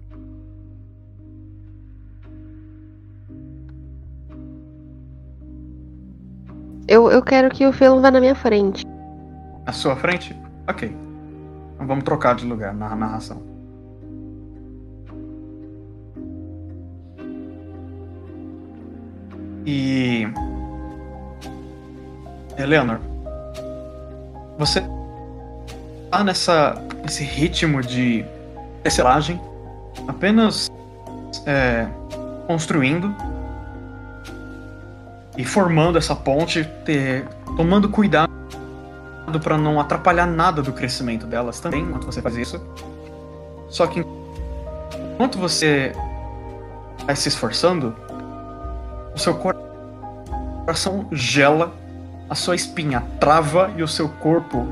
Eu, 6.87 7.09
eu 7.09 7.21
quero 7.21 7.49
que 7.49 7.65
o 7.65 7.73
Felon 7.73 7.99
vá 7.99 8.11
na 8.11 8.19
minha 8.19 8.35
frente. 8.35 8.85
Na 9.65 9.73
sua 9.73 9.95
frente? 9.95 10.35
Ok. 10.67 10.95
Então 11.73 11.87
vamos 11.87 12.03
trocar 12.03 12.35
de 12.35 12.45
lugar 12.45 12.73
na 12.73 12.95
narração. 12.95 13.41
E. 19.65 20.27
Eleanor, 22.57 22.99
você 24.57 24.81
tá 26.11 26.23
nessa 26.23 26.75
esse 27.03 27.23
ritmo 27.23 27.81
de 27.81 28.23
tecelagem, 28.83 29.41
apenas 30.07 30.71
é, 31.45 31.87
construindo 32.47 33.13
e 35.37 35.43
formando 35.43 35.97
essa 35.97 36.15
ponte, 36.15 36.63
ter, 36.85 37.25
tomando 37.57 37.89
cuidado 37.89 38.29
para 39.43 39.57
não 39.57 39.79
atrapalhar 39.79 40.25
nada 40.25 40.61
do 40.61 40.71
crescimento 40.71 41.25
delas 41.25 41.59
também, 41.59 41.83
enquanto 41.83 42.05
você 42.05 42.21
faz 42.21 42.37
isso. 42.37 42.61
Só 43.69 43.87
que 43.87 44.05
enquanto 45.13 45.37
você 45.37 45.93
vai 47.05 47.15
se 47.15 47.27
esforçando, 47.27 47.95
o 49.13 49.19
seu 49.19 49.35
coração 49.35 51.07
gela, 51.11 51.73
a 52.29 52.35
sua 52.35 52.55
espinha 52.55 53.03
trava 53.19 53.71
e 53.75 53.83
o 53.83 53.87
seu 53.87 54.09
corpo 54.09 54.65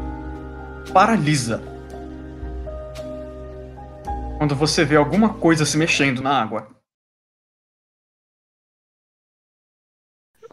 paralisa. 0.94 1.62
Quando 4.38 4.56
você 4.56 4.84
vê 4.84 4.96
alguma 4.96 5.30
coisa 5.30 5.66
se 5.66 5.78
mexendo 5.78 6.22
na 6.22 6.42
água. 6.42 6.73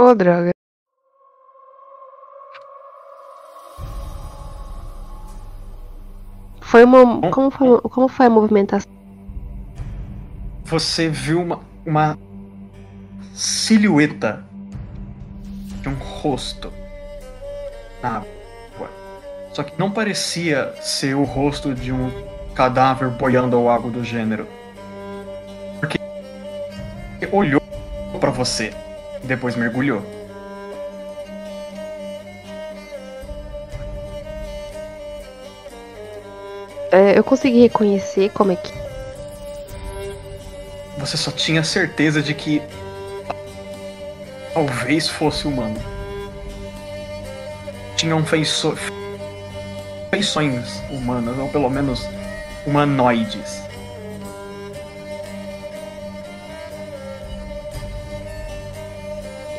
Oh, 0.00 0.14
droga. 0.14 0.50
Foi 6.60 6.84
uma. 6.84 7.30
Como 7.30 7.50
foi, 7.50 7.80
como 7.80 8.08
foi 8.08 8.26
a 8.26 8.30
movimentação? 8.30 8.90
Você 10.64 11.08
viu 11.08 11.42
uma, 11.42 11.60
uma 11.84 12.16
silhueta 13.34 14.44
de 15.82 15.88
um 15.88 15.94
rosto 15.94 16.72
na 18.00 18.18
água. 18.18 18.88
Só 19.52 19.64
que 19.64 19.76
não 19.78 19.90
parecia 19.90 20.72
ser 20.80 21.16
o 21.16 21.24
rosto 21.24 21.74
de 21.74 21.90
um 21.92 22.10
cadáver 22.54 23.10
boiando 23.10 23.58
ou 23.58 23.68
algo 23.68 23.90
do 23.90 24.04
gênero. 24.04 24.46
Porque 25.80 25.98
olhou 27.32 27.60
para 28.20 28.30
você 28.30 28.72
depois 29.24 29.56
mergulhou. 29.56 30.04
É, 36.92 37.16
eu 37.16 37.22
consegui 37.22 37.60
reconhecer 37.60 38.30
como 38.30 38.52
é 38.52 38.56
que. 38.56 38.72
Você 40.98 41.16
só 41.16 41.30
tinha 41.30 41.62
certeza 41.62 42.20
de 42.20 42.34
que 42.34 42.60
talvez 44.52 45.08
fosse 45.08 45.46
humano. 45.46 45.80
Tinham 47.96 48.24
feiço... 48.24 48.76
feições 50.10 50.82
humanas, 50.90 51.38
ou 51.38 51.48
pelo 51.48 51.70
menos 51.70 52.08
humanoides. 52.66 53.62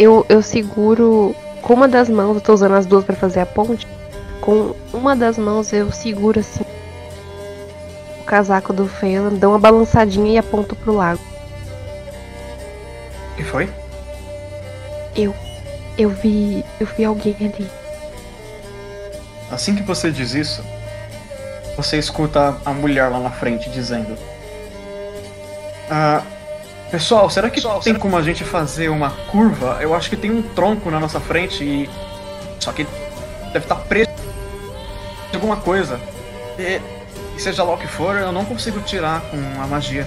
Eu, 0.01 0.25
eu 0.27 0.41
seguro 0.41 1.35
com 1.61 1.75
uma 1.75 1.87
das 1.87 2.09
mãos, 2.09 2.33
eu 2.33 2.41
tô 2.41 2.55
usando 2.55 2.73
as 2.73 2.87
duas 2.87 3.05
para 3.05 3.15
fazer 3.15 3.41
a 3.41 3.45
ponte. 3.45 3.87
Com 4.41 4.73
uma 4.91 5.15
das 5.15 5.37
mãos 5.37 5.71
eu 5.71 5.91
seguro 5.91 6.39
assim 6.39 6.65
o 8.19 8.23
casaco 8.23 8.73
do 8.73 8.87
Phelan, 8.87 9.35
dou 9.35 9.51
uma 9.51 9.59
balançadinha 9.59 10.31
e 10.31 10.37
aponto 10.39 10.75
pro 10.75 10.95
lago. 10.95 11.21
O 13.33 13.35
que 13.35 13.43
foi? 13.43 13.69
Eu. 15.15 15.35
Eu 15.95 16.09
vi. 16.09 16.65
Eu 16.79 16.87
vi 16.87 17.05
alguém 17.05 17.35
ali. 17.39 17.69
Assim 19.51 19.75
que 19.75 19.83
você 19.83 20.09
diz 20.09 20.33
isso, 20.33 20.63
você 21.77 21.99
escuta 21.99 22.57
a 22.65 22.73
mulher 22.73 23.07
lá 23.07 23.19
na 23.19 23.29
frente 23.29 23.69
dizendo: 23.69 24.17
ah, 25.91 26.23
Pessoal, 26.91 27.29
será 27.29 27.49
que 27.49 27.61
tem 27.83 27.95
como 27.95 28.17
a 28.17 28.21
gente 28.21 28.43
fazer 28.43 28.89
uma 28.89 29.11
curva? 29.31 29.77
Eu 29.79 29.95
acho 29.95 30.09
que 30.09 30.17
tem 30.17 30.29
um 30.29 30.41
tronco 30.41 30.91
na 30.91 30.99
nossa 30.99 31.19
frente 31.21 31.63
e. 31.63 31.89
Só 32.59 32.71
que 32.73 32.85
deve 33.53 33.65
estar 33.65 33.75
preso 33.75 34.09
de 35.29 35.35
alguma 35.35 35.55
coisa. 35.55 35.99
E, 36.59 36.81
e 37.35 37.39
seja 37.41 37.63
lá 37.63 37.73
o 37.73 37.77
que 37.77 37.87
for, 37.87 38.17
eu 38.17 38.31
não 38.33 38.43
consigo 38.43 38.81
tirar 38.81 39.21
com 39.21 39.37
a 39.61 39.67
magia. 39.67 40.05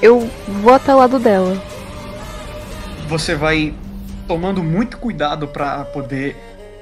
Eu 0.00 0.30
vou 0.46 0.72
até 0.72 0.94
o 0.94 0.98
lado 0.98 1.18
dela. 1.18 1.60
Você 3.08 3.34
vai 3.34 3.74
tomando 4.28 4.62
muito 4.62 4.96
cuidado 4.96 5.48
para 5.48 5.84
poder 5.86 6.36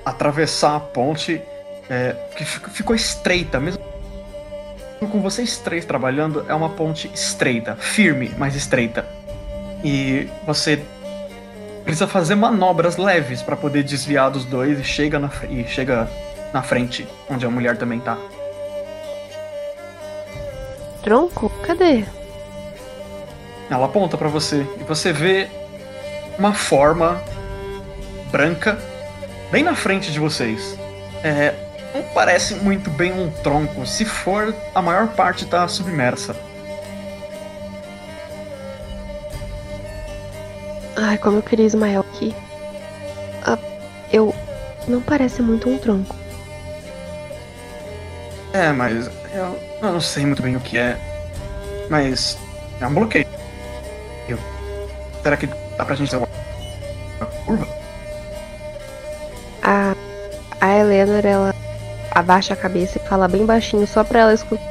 atravessar 0.05 0.76
a 0.76 0.80
ponte 0.80 1.40
é, 1.88 2.14
que 2.36 2.44
fi- 2.44 2.70
ficou 2.70 2.94
estreita, 2.94 3.59
mesmo 3.59 3.75
com 5.16 5.22
vocês 5.22 5.56
três 5.56 5.86
trabalhando, 5.86 6.44
é 6.47 6.55
uma 6.55 6.68
ponte 6.68 7.10
estreita, 7.14 7.74
firme, 7.74 8.30
mas 8.36 8.55
estreita. 8.55 9.06
E 9.82 10.28
você 10.44 10.82
precisa 11.84 12.06
fazer 12.06 12.34
manobras 12.34 12.98
leves 12.98 13.40
para 13.40 13.56
poder 13.56 13.82
desviar 13.82 14.30
dos 14.30 14.44
dois 14.44 14.78
e 14.78 14.84
chega 14.84 15.18
na, 15.18 15.30
e 15.48 15.64
chega 15.64 16.06
na 16.52 16.62
frente, 16.62 17.09
onde 17.30 17.47
a 17.47 17.51
mulher 17.51 17.78
também 17.78 17.98
tá. 17.98 18.18
Tronco? 21.02 21.48
Cadê? 21.62 22.05
Ela 23.70 23.86
aponta 23.86 24.18
pra 24.18 24.28
você 24.28 24.66
e 24.78 24.84
você 24.84 25.14
vê 25.14 25.48
uma 26.38 26.52
forma 26.52 27.22
branca 28.30 28.78
bem 29.51 29.62
na 29.62 29.74
frente 29.74 30.12
de 30.12 30.20
vocês. 30.20 30.78
É, 31.24 31.55
não 31.97 32.02
parece 32.12 32.55
muito 32.56 32.90
bem 32.90 33.12
um 33.12 33.31
tronco. 33.31 33.86
Se 33.86 34.05
for, 34.05 34.55
a 34.74 34.82
maior 34.82 35.09
parte 35.09 35.47
tá 35.47 35.66
submersa. 35.66 36.36
Ai, 40.97 41.16
como 41.18 41.39
eu 41.39 41.43
queria 41.43 41.66
Ismael 41.66 42.01
aqui. 42.01 42.35
Ah, 43.44 43.59
eu. 44.12 44.35
Não 44.86 45.01
parece 45.01 45.43
muito 45.43 45.68
um 45.68 45.78
tronco. 45.78 46.14
É, 48.52 48.73
mas 48.73 49.10
eu, 49.32 49.59
eu 49.82 49.93
não 49.93 50.01
sei 50.01 50.24
muito 50.24 50.43
bem 50.43 50.56
o 50.56 50.60
que 50.60 50.78
é. 50.78 50.97
Mas 51.90 52.39
é 52.81 52.86
um 52.86 52.94
bloqueio. 52.94 53.27
Será 55.23 55.36
que 55.36 55.48
dá 55.77 55.85
pra 55.85 55.94
gente 55.97 56.14
uma 56.14 56.28
uma 57.18 57.27
curva? 57.44 57.68
A. 59.62 59.94
A 60.60 60.78
Eleanor, 60.78 61.27
ela 61.27 61.55
abaixa 62.16 62.55
a 62.55 62.56
cabeça 62.56 62.98
e 62.98 63.06
fala 63.06 63.28
bem 63.28 63.44
baixinho, 63.44 63.86
só 63.86 64.02
pra 64.02 64.20
ela 64.20 64.32
escutar. 64.32 64.64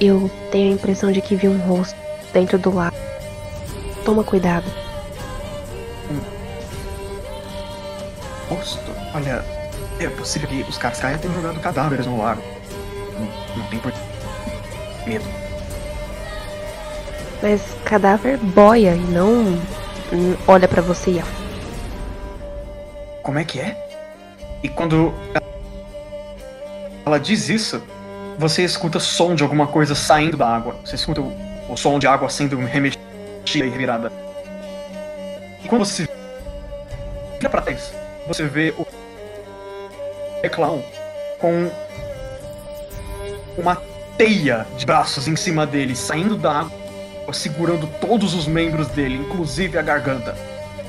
Eu 0.00 0.30
tenho 0.50 0.70
a 0.70 0.74
impressão 0.74 1.12
de 1.12 1.20
que 1.20 1.36
vi 1.36 1.48
um 1.48 1.58
rosto 1.58 1.96
dentro 2.32 2.58
do 2.58 2.74
lago. 2.74 2.96
Toma 4.04 4.24
cuidado. 4.24 4.64
Rosto? 8.48 8.90
Olha, 9.14 9.44
é 10.00 10.08
possível 10.08 10.48
que 10.48 10.62
os 10.62 10.78
caras 10.78 10.98
tenham 10.98 11.34
jogado 11.34 11.60
cadáveres 11.60 12.06
no 12.06 12.18
lago. 12.18 12.42
Não, 13.18 13.56
não 13.56 13.68
tem 13.68 13.78
por 13.78 13.92
medo. 15.06 15.24
Mas 17.42 17.60
cadáver 17.84 18.38
boia 18.38 18.94
e 18.94 19.00
não 19.00 19.60
olha 20.46 20.66
pra 20.66 20.80
você 20.80 21.10
e 21.10 21.22
Como 23.22 23.38
é 23.38 23.44
que 23.44 23.60
é? 23.60 23.76
E 24.62 24.68
quando 24.70 25.12
ela 27.06 27.20
diz 27.20 27.48
isso, 27.48 27.80
você 28.36 28.64
escuta 28.64 28.98
som 28.98 29.36
de 29.36 29.44
alguma 29.44 29.68
coisa 29.68 29.94
saindo 29.94 30.36
da 30.36 30.48
água. 30.48 30.74
Você 30.84 30.96
escuta 30.96 31.20
o, 31.20 31.32
o 31.72 31.76
som 31.76 32.00
de 32.00 32.06
água 32.06 32.28
sendo 32.28 32.58
remexida 32.58 33.64
e 33.64 33.70
revirada. 33.70 34.12
E 35.64 35.68
quando 35.68 35.84
você 35.84 36.08
vira 37.36 37.48
pra 37.48 37.62
trás, 37.62 37.92
você 38.26 38.44
vê 38.44 38.74
o 38.76 38.84
clown 40.50 40.82
com 41.38 41.70
uma 43.56 43.76
teia 44.18 44.66
de 44.76 44.84
braços 44.84 45.28
em 45.28 45.36
cima 45.36 45.64
dele, 45.64 45.94
saindo 45.94 46.36
da 46.36 46.60
água, 46.60 47.32
segurando 47.32 47.86
todos 48.00 48.34
os 48.34 48.48
membros 48.48 48.88
dele, 48.88 49.14
inclusive 49.14 49.78
a 49.78 49.82
garganta. 49.82 50.36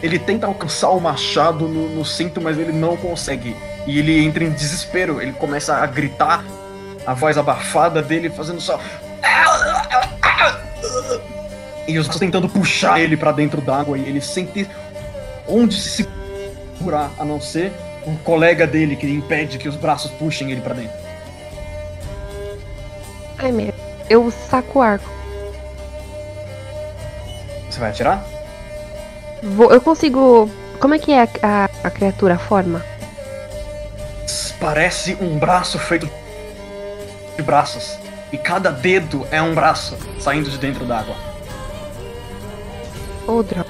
Ele 0.01 0.17
tenta 0.17 0.47
alcançar 0.47 0.89
o 0.89 0.99
machado 0.99 1.67
no, 1.67 1.89
no 1.89 2.03
cinto, 2.03 2.41
mas 2.41 2.57
ele 2.57 2.71
não 2.71 2.97
consegue. 2.97 3.55
E 3.87 3.97
ele 3.97 4.23
entra 4.23 4.43
em 4.43 4.51
desespero. 4.51 5.21
Ele 5.21 5.31
começa 5.31 5.77
a 5.77 5.85
gritar, 5.87 6.43
a 7.05 7.13
voz 7.13 7.37
abafada 7.37 8.01
dele 8.01 8.29
fazendo 8.29 8.59
só. 8.61 8.79
E 11.87 11.97
os 11.97 12.07
tentando 12.09 12.49
puxar 12.49 12.99
ele 12.99 13.15
pra 13.15 13.31
dentro 13.31 13.61
d'água. 13.61 13.97
E 13.97 14.01
ele 14.01 14.19
sente 14.19 14.69
onde 15.47 15.79
se 15.79 16.05
segurar, 16.77 17.09
a 17.17 17.23
não 17.23 17.39
ser 17.39 17.71
um 18.05 18.15
colega 18.17 18.67
dele 18.67 18.97
que 18.97 19.09
impede 19.09 19.57
que 19.57 19.69
os 19.69 19.77
braços 19.77 20.11
puxem 20.11 20.51
ele 20.51 20.61
pra 20.61 20.73
dentro. 20.73 20.95
Ai, 23.37 23.51
merda. 23.51 23.73
Eu 24.09 24.29
saco 24.31 24.79
o 24.79 24.81
arco. 24.81 25.09
Você 27.69 27.79
vai 27.79 27.89
atirar? 27.89 28.25
Vou, 29.41 29.71
eu 29.71 29.79
consigo. 29.79 30.49
Como 30.79 30.93
é 30.93 30.99
que 30.99 31.11
é 31.11 31.23
a, 31.23 31.27
a, 31.41 31.69
a 31.85 31.89
criatura, 31.89 32.35
a 32.35 32.39
forma? 32.39 32.83
Parece 34.59 35.15
um 35.21 35.37
braço 35.37 35.77
feito 35.77 36.09
de 37.35 37.43
braços. 37.43 37.97
E 38.31 38.37
cada 38.37 38.71
dedo 38.71 39.25
é 39.31 39.41
um 39.41 39.53
braço 39.53 39.97
saindo 40.19 40.49
de 40.49 40.57
dentro 40.57 40.85
d'água. 40.85 41.15
Ô, 43.27 43.43
droga. 43.43 43.69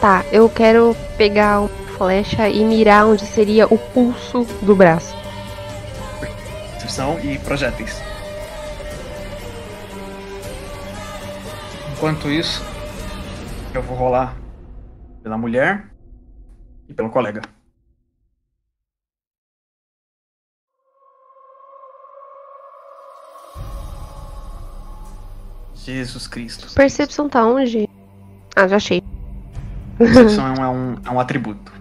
Tá, 0.00 0.24
eu 0.32 0.48
quero 0.50 0.96
pegar 1.16 1.60
uma 1.60 1.68
flecha 1.96 2.48
e 2.48 2.64
mirar 2.64 3.06
onde 3.06 3.24
seria 3.24 3.66
o 3.66 3.78
pulso 3.78 4.44
do 4.60 4.74
braço. 4.74 5.14
Percepção 6.72 7.20
e 7.20 7.38
projéteis. 7.38 8.02
Enquanto 11.92 12.28
isso, 12.28 12.64
eu 13.72 13.80
vou 13.80 13.96
rolar 13.96 14.36
pela 15.22 15.38
mulher 15.38 15.86
e 16.88 16.92
pelo 16.92 17.10
colega. 17.10 17.42
Jesus 25.84 26.26
Cristo. 26.26 26.72
Percepção 26.74 27.28
tá 27.28 27.44
onde? 27.44 27.88
Ah, 28.54 28.68
já 28.68 28.76
achei. 28.76 29.02
Percepção 29.98 30.46
é 30.46 30.50
um, 30.50 30.64
é 30.64 30.68
um, 30.68 30.96
é 31.06 31.10
um 31.10 31.20
atributo. 31.20 31.72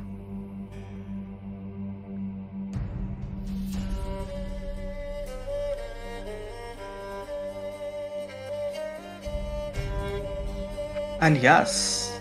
Aliás, 11.20 12.20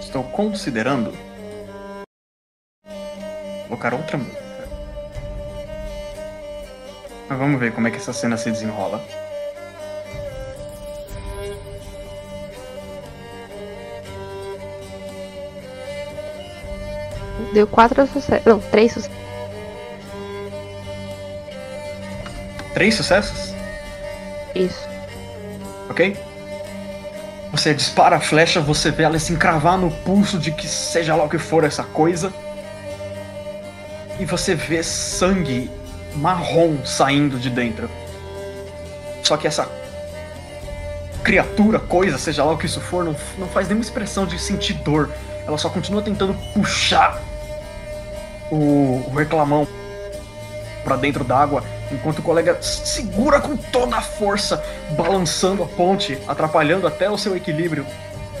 estou 0.00 0.24
considerando 0.24 1.12
colocar 3.68 3.94
outra 3.94 4.18
música. 4.18 4.47
Mas 7.28 7.38
vamos 7.38 7.60
ver 7.60 7.72
como 7.72 7.86
é 7.86 7.90
que 7.90 7.98
essa 7.98 8.12
cena 8.12 8.36
se 8.36 8.50
desenrola. 8.50 9.04
Deu 17.52 17.66
quatro 17.66 18.06
sucessos. 18.06 18.44
Não, 18.44 18.60
três 18.60 18.92
sucessos. 18.92 19.18
Três 22.74 22.94
sucessos? 22.94 23.54
Isso. 24.54 24.88
ok? 25.90 26.16
Você 27.50 27.74
dispara 27.74 28.16
a 28.16 28.20
flecha, 28.20 28.60
você 28.60 28.90
vê 28.90 29.02
ela 29.04 29.18
se 29.18 29.32
encravar 29.32 29.78
no 29.78 29.90
pulso 29.90 30.38
de 30.38 30.52
que 30.52 30.68
seja 30.68 31.16
lá 31.16 31.24
o 31.24 31.28
que 31.28 31.38
for 31.38 31.64
essa 31.64 31.82
coisa. 31.82 32.32
E 34.20 34.24
você 34.24 34.54
vê 34.54 34.82
sangue 34.82 35.70
marrom 36.16 36.84
saindo 36.84 37.38
de 37.38 37.50
dentro. 37.50 37.90
Só 39.22 39.36
que 39.36 39.46
essa 39.46 39.68
criatura, 41.22 41.78
coisa, 41.78 42.16
seja 42.16 42.44
lá 42.44 42.52
o 42.52 42.58
que 42.58 42.66
isso 42.66 42.80
for, 42.80 43.04
não, 43.04 43.14
não 43.36 43.48
faz 43.48 43.68
nenhuma 43.68 43.84
expressão 43.84 44.26
de 44.26 44.38
sentir 44.38 44.74
dor. 44.74 45.10
Ela 45.46 45.58
só 45.58 45.68
continua 45.68 46.02
tentando 46.02 46.34
puxar 46.54 47.20
o, 48.50 49.04
o 49.06 49.14
reclamão 49.14 49.66
para 50.84 50.96
dentro 50.96 51.24
d'água, 51.24 51.62
enquanto 51.92 52.20
o 52.20 52.22
colega 52.22 52.58
segura 52.62 53.40
com 53.40 53.56
toda 53.56 53.96
a 53.96 54.00
força, 54.00 54.62
balançando 54.96 55.62
a 55.62 55.66
ponte, 55.66 56.18
atrapalhando 56.26 56.86
até 56.86 57.10
o 57.10 57.18
seu 57.18 57.36
equilíbrio, 57.36 57.84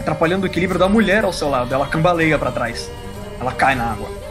atrapalhando 0.00 0.44
o 0.44 0.46
equilíbrio 0.46 0.78
da 0.78 0.88
mulher 0.88 1.24
ao 1.24 1.32
seu 1.32 1.50
lado. 1.50 1.74
Ela 1.74 1.86
cambaleia 1.86 2.38
para 2.38 2.52
trás. 2.52 2.90
Ela 3.38 3.52
cai 3.52 3.74
na 3.74 3.92
água. 3.92 4.27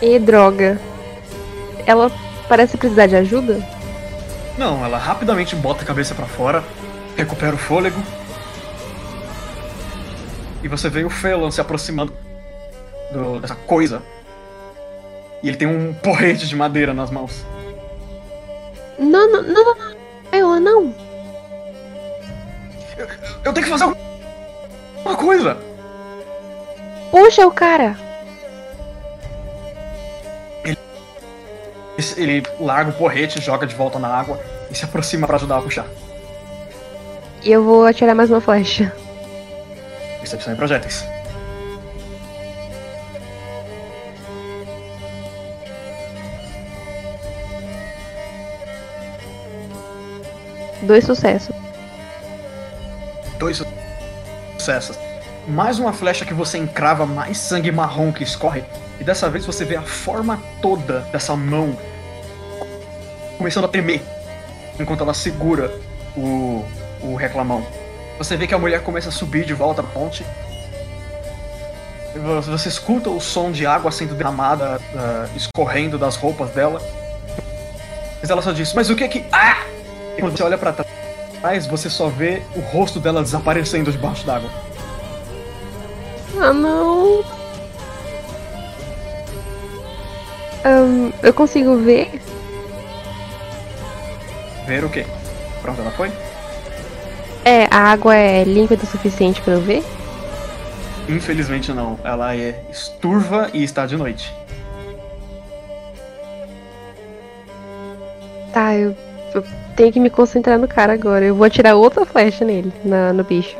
E 0.00 0.18
droga. 0.18 0.78
Ela 1.86 2.10
parece 2.48 2.76
precisar 2.76 3.06
de 3.06 3.16
ajuda? 3.16 3.60
Não, 4.56 4.84
ela 4.84 4.98
rapidamente 4.98 5.54
bota 5.56 5.82
a 5.82 5.86
cabeça 5.86 6.14
para 6.14 6.26
fora, 6.26 6.64
recupera 7.16 7.54
o 7.54 7.58
fôlego. 7.58 8.00
E 10.62 10.68
você 10.68 10.88
vê 10.88 11.04
o 11.04 11.10
Phelan 11.10 11.50
se 11.50 11.60
aproximando 11.60 12.12
do- 13.12 13.38
dessa 13.40 13.54
coisa. 13.54 14.02
E 15.42 15.48
ele 15.48 15.56
tem 15.56 15.68
um 15.68 15.94
porrete 15.94 16.46
de 16.48 16.56
madeira 16.56 16.92
nas 16.92 17.10
mãos. 17.10 17.44
Não, 18.98 19.30
não, 19.30 19.42
não, 19.42 19.64
não, 19.64 19.74
não. 19.76 19.96
Ela 20.32 20.60
não. 20.60 20.94
Eu 23.44 23.52
tenho 23.52 23.64
que 23.64 23.70
fazer 23.70 23.84
alguma 23.84 25.16
coisa! 25.16 25.56
Puxa 27.12 27.46
o 27.46 27.52
cara. 27.52 27.96
Ele 32.16 32.44
larga 32.60 32.90
o 32.90 32.94
porrete, 32.94 33.40
joga 33.40 33.66
de 33.66 33.74
volta 33.74 33.98
na 33.98 34.06
água 34.06 34.40
e 34.70 34.74
se 34.74 34.84
aproxima 34.84 35.26
para 35.26 35.34
ajudar 35.34 35.58
a 35.58 35.62
puxar. 35.62 35.86
E 37.42 37.50
eu 37.50 37.64
vou 37.64 37.84
atirar 37.84 38.14
mais 38.14 38.30
uma 38.30 38.40
flecha. 38.40 38.92
Percepção 40.20 40.52
e 40.52 40.56
projéteis. 40.56 41.04
Dois 50.82 51.04
sucessos. 51.04 51.54
Dois 53.38 53.60
sucessos. 54.56 54.96
Mais 55.48 55.78
uma 55.80 55.92
flecha 55.92 56.24
que 56.24 56.34
você 56.34 56.58
encrava, 56.58 57.04
mais 57.06 57.38
sangue 57.38 57.72
marrom 57.72 58.12
que 58.12 58.22
escorre. 58.22 58.64
E 59.00 59.04
dessa 59.04 59.28
vez 59.30 59.46
você 59.46 59.64
vê 59.64 59.76
a 59.76 59.82
forma 59.82 60.40
toda 60.60 61.00
dessa 61.12 61.34
mão 61.36 61.76
começando 63.36 63.64
a 63.64 63.68
tremer 63.68 64.02
enquanto 64.80 65.02
ela 65.02 65.14
segura 65.14 65.72
o, 66.16 66.64
o 67.02 67.14
reclamão. 67.14 67.64
Você 68.18 68.36
vê 68.36 68.46
que 68.46 68.54
a 68.54 68.58
mulher 68.58 68.82
começa 68.82 69.08
a 69.08 69.12
subir 69.12 69.44
de 69.44 69.54
volta 69.54 69.82
pra 69.82 69.92
ponte. 69.92 70.24
Vo- 72.16 72.40
Você 72.42 72.68
escuta 72.68 73.08
o 73.10 73.20
som 73.20 73.52
de 73.52 73.64
água 73.66 73.92
sendo 73.92 74.14
derramada, 74.14 74.80
ah, 74.96 75.28
escorrendo 75.36 75.96
das 75.96 76.16
roupas 76.16 76.50
dela. 76.50 76.82
Mas 78.20 78.28
ela 78.30 78.42
só 78.42 78.50
diz: 78.50 78.72
Mas 78.74 78.90
o 78.90 78.96
que 78.96 79.04
é 79.04 79.08
que. 79.08 79.24
Ah! 79.30 79.62
E 80.16 80.20
quando 80.20 80.36
você 80.36 80.42
olha 80.42 80.58
pra 80.58 80.74
trás, 81.40 81.66
você 81.68 81.88
só 81.88 82.08
vê 82.08 82.42
o 82.56 82.60
rosto 82.60 82.98
dela 82.98 83.22
desaparecendo 83.22 83.92
debaixo 83.92 84.26
d'água. 84.26 84.50
Ah, 86.40 86.52
não. 86.52 87.24
Ahn, 90.64 91.10
eu 91.22 91.32
consigo 91.32 91.76
ver? 91.78 92.20
Ver 94.66 94.84
o 94.84 94.88
quê? 94.88 95.06
Pra 95.62 95.72
onde 95.72 95.80
ela 95.80 95.90
foi? 95.90 96.10
É, 97.44 97.64
a 97.70 97.78
água 97.78 98.14
é 98.14 98.44
límpida 98.44 98.82
o 98.82 98.86
suficiente 98.86 99.40
pra 99.40 99.54
eu 99.54 99.60
ver? 99.60 99.82
Infelizmente 101.08 101.72
não. 101.72 101.98
Ela 102.04 102.36
é 102.36 102.62
esturva 102.70 103.50
e 103.54 103.62
está 103.64 103.86
de 103.86 103.96
noite. 103.96 104.32
Tá, 108.52 108.74
eu, 108.74 108.94
eu 109.34 109.44
tenho 109.76 109.92
que 109.92 110.00
me 110.00 110.10
concentrar 110.10 110.58
no 110.58 110.68
cara 110.68 110.92
agora. 110.92 111.24
Eu 111.24 111.34
vou 111.34 111.46
atirar 111.46 111.74
outra 111.74 112.04
flecha 112.04 112.44
nele, 112.44 112.72
na, 112.84 113.12
no 113.12 113.24
bicho. 113.24 113.56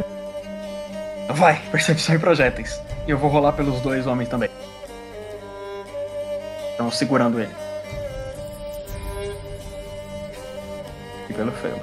Vai, 1.31 1.61
percepção 1.71 2.15
e 2.15 2.19
projéteis. 2.19 2.81
E 3.07 3.11
eu 3.11 3.19
vou 3.19 3.31
rolar 3.31 3.53
pelos 3.53 3.81
dois 3.81 4.07
homens 4.07 4.29
também. 4.29 4.51
Estão 6.79 6.93
segurando 6.93 7.41
ele. 7.41 7.51
E 11.29 11.33
pelo 11.33 11.51
Fela. 11.51 11.83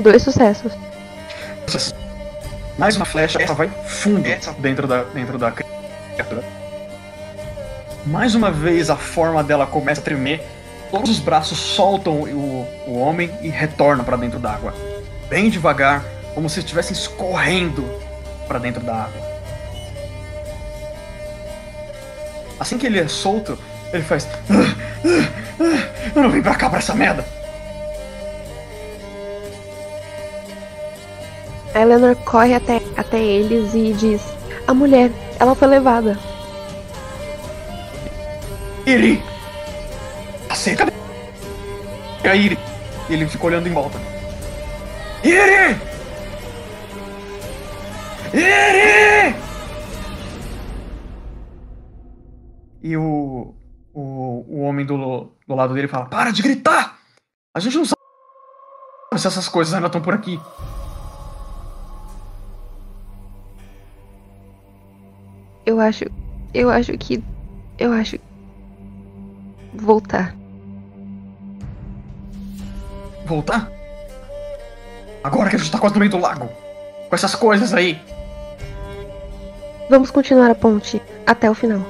Dois 0.00 0.20
sucessos. 0.20 0.72
Mais 2.76 2.96
uma 2.96 3.04
flecha, 3.04 3.40
essa 3.40 3.54
vai 3.54 3.68
fundo 3.86 4.24
dentro 4.58 4.88
da, 4.88 5.04
dentro 5.04 5.38
da 5.38 5.52
criatura. 5.52 6.42
Mais 8.04 8.34
uma 8.34 8.50
vez 8.50 8.90
a 8.90 8.96
forma 8.96 9.44
dela 9.44 9.68
começa 9.68 10.00
a 10.00 10.04
tremer. 10.04 10.63
Todos 10.94 11.10
os 11.10 11.18
braços 11.18 11.58
soltam 11.58 12.20
o, 12.20 12.68
o 12.86 12.98
homem 13.00 13.28
e 13.42 13.48
retornam 13.48 14.04
para 14.04 14.16
dentro 14.16 14.38
d'água. 14.38 14.72
Bem 15.28 15.50
devagar, 15.50 16.04
como 16.36 16.48
se 16.48 16.60
estivessem 16.60 16.92
escorrendo 16.92 17.84
para 18.46 18.60
dentro 18.60 18.80
da 18.80 18.94
água. 18.94 19.20
Assim 22.60 22.78
que 22.78 22.86
ele 22.86 23.00
é 23.00 23.08
solto, 23.08 23.58
ele 23.92 24.04
faz. 24.04 24.28
"Ah, 24.48 24.76
ah, 25.04 25.64
ah, 25.64 26.12
Eu 26.14 26.22
não 26.22 26.30
vim 26.30 26.40
pra 26.40 26.54
cá 26.54 26.70
pra 26.70 26.78
essa 26.78 26.94
merda! 26.94 27.26
A 31.74 31.80
Eleanor 31.80 32.14
corre 32.24 32.54
até, 32.54 32.80
até 32.96 33.18
eles 33.18 33.74
e 33.74 33.92
diz: 33.94 34.22
A 34.68 34.72
mulher, 34.72 35.10
ela 35.40 35.56
foi 35.56 35.66
levada. 35.66 36.16
Iri! 38.86 39.33
É 42.24 42.30
a 42.30 42.34
Iri! 42.34 42.58
E 43.10 43.12
ele 43.12 43.28
fica 43.28 43.44
olhando 43.44 43.68
em 43.68 43.72
volta. 43.72 43.98
Iri! 45.22 45.78
Iri! 48.32 49.36
E 52.82 52.96
o, 52.96 53.54
o, 53.92 54.44
o 54.48 54.60
homem 54.62 54.86
do, 54.86 55.32
do 55.46 55.54
lado 55.54 55.74
dele 55.74 55.86
fala: 55.86 56.06
Para 56.06 56.30
de 56.30 56.42
gritar! 56.42 56.98
A 57.54 57.60
gente 57.60 57.76
não 57.76 57.84
sabe 57.84 58.00
se 59.20 59.26
essas 59.26 59.46
coisas 59.46 59.74
ainda 59.74 59.88
estão 59.88 60.00
por 60.00 60.14
aqui. 60.14 60.40
Eu 65.66 65.78
acho. 65.78 66.04
Eu 66.54 66.70
acho 66.70 66.96
que. 66.96 67.22
Eu 67.78 67.92
acho. 67.92 68.18
Voltar. 69.74 70.34
Voltar? 73.24 73.70
Agora 75.22 75.48
que 75.48 75.56
a 75.56 75.58
gente 75.58 75.70
tá 75.70 75.78
quase 75.78 75.94
no 75.94 76.00
meio 76.00 76.10
do 76.10 76.18
lago. 76.18 76.46
Com 77.08 77.14
essas 77.14 77.34
coisas 77.34 77.72
aí. 77.72 78.00
Vamos 79.88 80.10
continuar 80.10 80.50
a 80.50 80.54
ponte 80.54 81.00
até 81.26 81.50
o 81.50 81.54
final. 81.54 81.80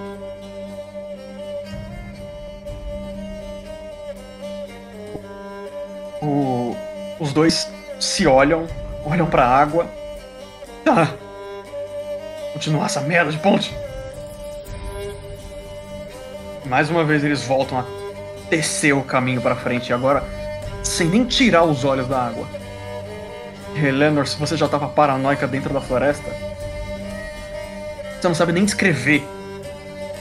O- 6.23 6.77
os 7.21 7.33
dois 7.33 7.69
se 8.01 8.27
olham, 8.27 8.67
olham 9.05 9.27
pra 9.27 9.47
água. 9.47 9.87
Ah, 10.87 11.09
continuar 12.53 12.87
essa 12.87 13.01
merda 13.01 13.31
de 13.31 13.39
ponte. 13.39 13.75
Mais 16.67 16.89
uma 16.89 17.05
vez 17.05 17.23
eles 17.25 17.43
voltam 17.43 17.79
a 17.79 17.85
descer 18.49 18.93
o 18.95 19.03
caminho 19.03 19.41
pra 19.41 19.55
frente 19.55 19.93
agora 19.93 20.23
sem 20.85 21.09
nem 21.09 21.25
tirar 21.25 21.65
os 21.65 21.85
olhos 21.85 22.07
da 22.07 22.21
água. 22.21 22.47
Eleanor, 23.75 24.29
se 24.29 24.37
você 24.37 24.57
já 24.57 24.69
tava 24.69 24.87
paranoica 24.87 25.49
dentro 25.49 25.73
da 25.75 25.81
floresta, 25.81 26.31
você 28.21 28.29
não 28.29 28.35
sabe 28.35 28.53
nem 28.53 28.65
descrever 28.65 29.27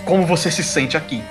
como 0.06 0.26
você 0.26 0.50
se 0.50 0.64
sente 0.64 0.98
aqui. 0.98 1.24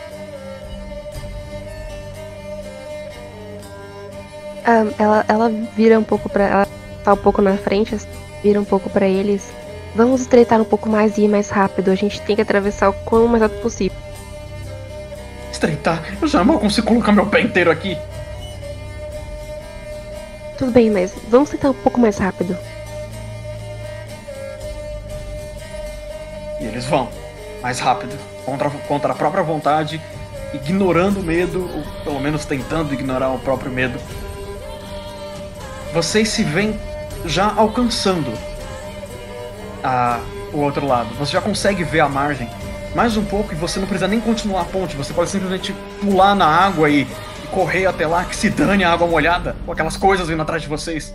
Ah, 4.64 4.86
ela, 4.98 5.24
ela 5.26 5.52
vira 5.76 5.98
um 5.98 6.04
pouco 6.04 6.28
pra. 6.28 6.44
Ela 6.44 6.68
tá 7.02 7.14
um 7.14 7.16
pouco 7.16 7.42
na 7.42 7.56
frente, 7.56 7.96
vira 8.42 8.60
um 8.60 8.64
pouco 8.64 8.88
pra 8.88 9.08
eles. 9.08 9.52
Vamos 9.94 10.20
estreitar 10.20 10.60
um 10.60 10.64
pouco 10.64 10.88
mais 10.88 11.18
e 11.18 11.22
ir 11.22 11.28
mais 11.28 11.50
rápido. 11.50 11.90
A 11.90 11.94
gente 11.94 12.20
tem 12.22 12.36
que 12.36 12.42
atravessar 12.42 12.90
o 12.90 12.92
quão 12.92 13.26
mais 13.26 13.42
rápido 13.42 13.60
possível. 13.60 13.96
Estreitar, 15.50 16.02
eu 16.20 16.28
já 16.28 16.44
mal 16.44 16.60
consigo 16.60 16.86
colocar 16.86 17.12
meu 17.12 17.26
pé 17.26 17.40
inteiro 17.40 17.70
aqui. 17.70 17.98
Tudo 20.62 20.70
bem, 20.70 20.92
mas 20.92 21.12
vamos 21.28 21.50
tentar 21.50 21.70
um 21.70 21.74
pouco 21.74 21.98
mais 21.98 22.18
rápido. 22.18 22.56
E 26.60 26.64
eles 26.64 26.84
vão, 26.84 27.08
mais 27.60 27.80
rápido, 27.80 28.16
contra, 28.44 28.70
contra 28.70 29.10
a 29.10 29.14
própria 29.16 29.42
vontade, 29.42 30.00
ignorando 30.54 31.18
o 31.18 31.22
medo, 31.24 31.68
ou 31.74 31.82
pelo 32.04 32.20
menos 32.20 32.44
tentando 32.44 32.94
ignorar 32.94 33.30
o 33.30 33.40
próprio 33.40 33.72
medo. 33.72 33.98
Vocês 35.92 36.28
se 36.28 36.44
veem 36.44 36.78
já 37.24 37.52
alcançando 37.56 38.32
a, 39.82 40.20
o 40.52 40.60
outro 40.60 40.86
lado. 40.86 41.12
Você 41.16 41.32
já 41.32 41.40
consegue 41.40 41.82
ver 41.82 41.98
a 41.98 42.08
margem 42.08 42.48
mais 42.94 43.16
um 43.16 43.24
pouco 43.24 43.52
e 43.52 43.56
você 43.56 43.80
não 43.80 43.88
precisa 43.88 44.06
nem 44.06 44.20
continuar 44.20 44.60
a 44.60 44.64
ponte, 44.66 44.94
você 44.94 45.12
pode 45.12 45.28
simplesmente 45.28 45.74
pular 46.00 46.36
na 46.36 46.46
água 46.46 46.88
e 46.88 47.04
correr 47.52 47.86
até 47.86 48.06
lá, 48.06 48.24
que 48.24 48.34
se 48.34 48.50
dane 48.50 48.82
a 48.82 48.90
água 48.90 49.06
molhada, 49.06 49.54
com 49.64 49.72
aquelas 49.72 49.96
coisas 49.96 50.26
vindo 50.26 50.42
atrás 50.42 50.62
de 50.62 50.68
vocês. 50.68 51.14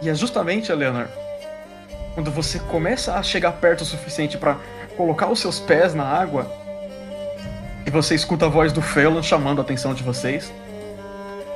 E 0.00 0.08
é 0.08 0.14
justamente, 0.14 0.72
Eleanor, 0.72 1.06
quando 2.14 2.30
você 2.30 2.58
começa 2.58 3.14
a 3.14 3.22
chegar 3.22 3.52
perto 3.52 3.82
o 3.82 3.84
suficiente 3.84 4.36
para 4.36 4.56
colocar 4.96 5.28
os 5.28 5.38
seus 5.38 5.60
pés 5.60 5.94
na 5.94 6.04
água, 6.04 6.50
e 7.86 7.90
você 7.90 8.14
escuta 8.14 8.46
a 8.46 8.48
voz 8.48 8.72
do 8.72 8.80
Phelan 8.80 9.22
chamando 9.22 9.60
a 9.60 9.62
atenção 9.62 9.94
de 9.94 10.02
vocês, 10.02 10.52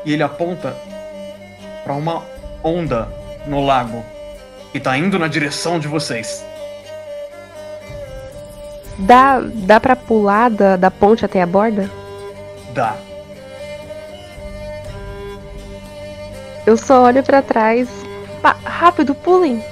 e 0.05 0.13
ele 0.13 0.23
aponta 0.23 0.77
para 1.83 1.95
uma 1.95 2.23
onda 2.63 3.09
no 3.47 3.65
lago 3.65 4.05
que 4.73 4.79
tá 4.79 4.97
indo 4.97 5.19
na 5.19 5.27
direção 5.27 5.79
de 5.79 5.89
vocês. 5.89 6.45
Dá, 8.99 9.41
dá 9.41 9.81
pra 9.81 9.97
pular 9.97 10.51
da, 10.51 10.77
da 10.77 10.91
ponte 10.91 11.25
até 11.25 11.43
a 11.43 11.47
borda? 11.47 11.91
Eu 16.67 16.77
só 16.77 17.05
olho 17.05 17.23
pra 17.23 17.41
trás. 17.43 17.89
Pá, 18.43 18.57
rápido, 18.65 19.15
pulem! 19.15 19.63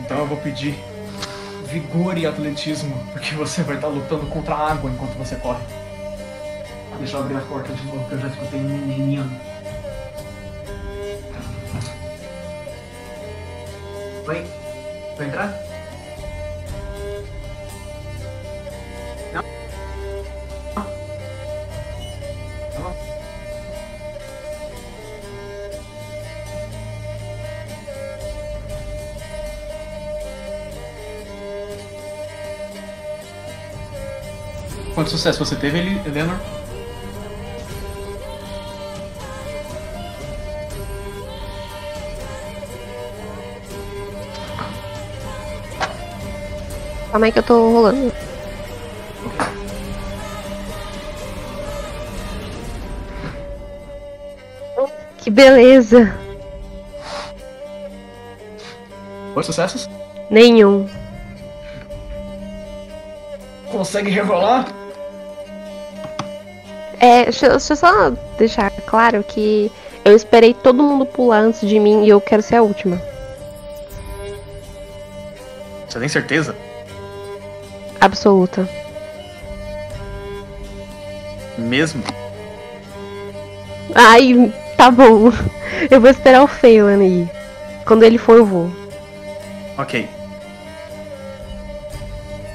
Então 0.00 0.18
eu 0.18 0.26
vou 0.26 0.38
pedir 0.38 0.74
vigor 1.66 2.16
e 2.16 2.26
atletismo, 2.26 2.96
porque 3.12 3.34
você 3.34 3.62
vai 3.62 3.76
estar 3.76 3.88
lutando 3.88 4.26
contra 4.26 4.54
a 4.54 4.72
água 4.72 4.90
enquanto 4.90 5.12
você 5.18 5.36
corre. 5.36 5.62
Deixa 6.98 7.16
eu 7.16 7.20
abrir 7.20 7.36
a 7.36 7.40
porta 7.40 7.72
de 7.72 7.84
novo, 7.84 8.08
que 8.08 8.14
eu 8.14 8.20
já 8.20 8.28
escutei 8.28 8.58
um 8.58 8.64
menino. 8.64 9.30
Oi? 14.26 14.46
Vai 15.16 15.26
entrar? 15.26 15.67
Quanto 34.98 35.10
sucesso 35.12 35.44
você 35.44 35.54
teve, 35.54 35.78
Ele- 35.78 36.02
Eleanor? 36.04 36.36
Calma 47.12 47.26
aí 47.26 47.30
que 47.30 47.38
eu 47.38 47.42
tô 47.44 47.70
rolando. 47.70 48.12
Que 55.18 55.30
beleza! 55.30 56.12
Dois 59.32 59.46
sucessos? 59.46 59.88
Nenhum. 60.28 60.88
Consegue 63.70 64.10
rerolar? 64.10 64.77
É, 67.00 67.24
deixa, 67.24 67.46
eu- 67.46 67.50
deixa 67.52 67.72
eu 67.72 67.76
só 67.76 68.10
deixar 68.38 68.70
claro 68.86 69.22
que 69.22 69.70
eu 70.04 70.14
esperei 70.16 70.52
todo 70.54 70.82
mundo 70.82 71.06
pular 71.06 71.38
antes 71.40 71.60
de 71.66 71.78
mim 71.78 72.04
e 72.04 72.08
eu 72.08 72.20
quero 72.20 72.42
ser 72.42 72.56
a 72.56 72.62
última. 72.62 73.00
Você 75.88 75.98
tem 75.98 76.08
certeza? 76.08 76.54
Absoluta. 78.00 78.68
Mesmo? 81.56 82.02
Ai, 83.94 84.52
tá 84.76 84.90
bom. 84.90 85.32
Eu 85.90 86.00
vou 86.00 86.10
esperar 86.10 86.42
o 86.42 86.46
Phelan 86.46 86.98
aí. 87.00 87.28
Quando 87.84 88.02
ele 88.02 88.18
for, 88.18 88.36
eu 88.36 88.44
vou. 88.44 88.70
Ok. 89.76 90.08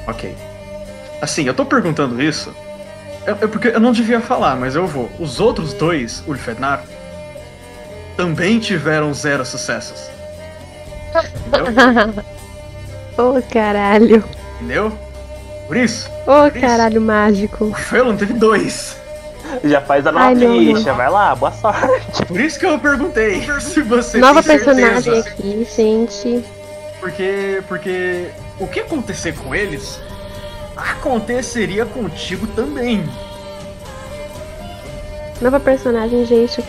Ok. 0.08 0.36
Assim, 1.22 1.46
eu 1.46 1.54
tô 1.54 1.66
perguntando 1.66 2.22
isso. 2.22 2.54
É, 3.26 3.32
é 3.32 3.48
porque 3.48 3.70
eu 3.70 3.80
não 3.80 3.92
devia 3.92 4.20
falar, 4.20 4.56
mas 4.56 4.76
eu 4.76 4.86
vou. 4.88 5.10
Os 5.20 5.40
outros 5.40 5.74
dois, 5.74 6.24
Ulfednar, 6.28 6.84
também 8.18 8.60
tiveram 8.60 9.14
zero 9.14 9.46
sucessos. 9.46 10.10
Entendeu? 11.48 12.24
Ô 13.18 13.42
caralho. 13.52 14.24
Entendeu? 14.56 14.92
Por 15.68 15.78
isso, 15.78 16.10
Ô 16.28 16.48
isso. 16.48 16.60
caralho 16.60 17.00
mágico. 17.00 17.66
o 17.66 17.74
Phelan 17.74 18.16
teve 18.18 18.34
dois. 18.34 18.98
Já 19.64 19.82
faz 19.82 20.06
a 20.08 20.10
Ai, 20.16 20.34
nova 20.34 20.46
não, 20.48 20.76
ficha, 20.76 20.94
vai 20.94 21.10
lá, 21.10 21.36
boa 21.36 21.52
sorte. 21.52 22.26
Por 22.26 22.40
isso 22.40 22.60
que 22.60 22.66
eu 22.66 22.80
perguntei 22.80 23.44
se 23.62 23.82
você 23.82 24.18
Nova 24.18 24.42
tem 24.42 24.58
personagem 24.58 25.02
certeza. 25.22 25.30
aqui, 25.30 25.68
gente. 25.76 26.46
Porque, 27.00 27.62
porque 27.68 28.30
o 28.60 28.66
que 28.68 28.80
acontecer 28.80 29.34
com 29.36 29.54
eles 29.54 30.00
aconteceria 30.76 31.86
contigo 31.86 32.48
também. 32.48 33.04
Nova 35.42 35.60
personagem, 35.60 36.26
gente. 36.26 36.64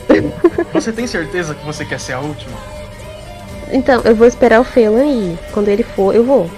Você 0.72 0.92
tem 0.92 1.06
certeza 1.06 1.54
que 1.54 1.64
você 1.64 1.84
quer 1.84 1.98
ser 2.00 2.14
a 2.14 2.20
última? 2.20 2.56
Então, 3.72 4.00
eu 4.02 4.14
vou 4.14 4.26
esperar 4.26 4.60
o 4.60 4.64
Phelan 4.64 5.02
aí. 5.02 5.38
Quando 5.52 5.68
ele 5.68 5.82
for, 5.82 6.14
eu 6.14 6.24
vou. 6.24 6.50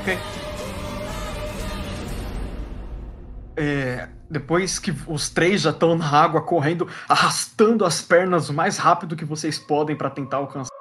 Ok. 0.00 0.18
É, 3.56 4.08
depois 4.30 4.78
que 4.78 4.94
os 5.06 5.28
três 5.28 5.62
já 5.62 5.70
estão 5.70 5.96
na 5.96 6.08
água 6.08 6.40
correndo, 6.40 6.88
arrastando 7.08 7.84
as 7.84 8.00
pernas 8.00 8.48
o 8.48 8.54
mais 8.54 8.78
rápido 8.78 9.16
que 9.16 9.24
vocês 9.24 9.58
podem 9.58 9.96
para 9.96 10.10
tentar 10.10 10.38
alcançar. 10.38 10.75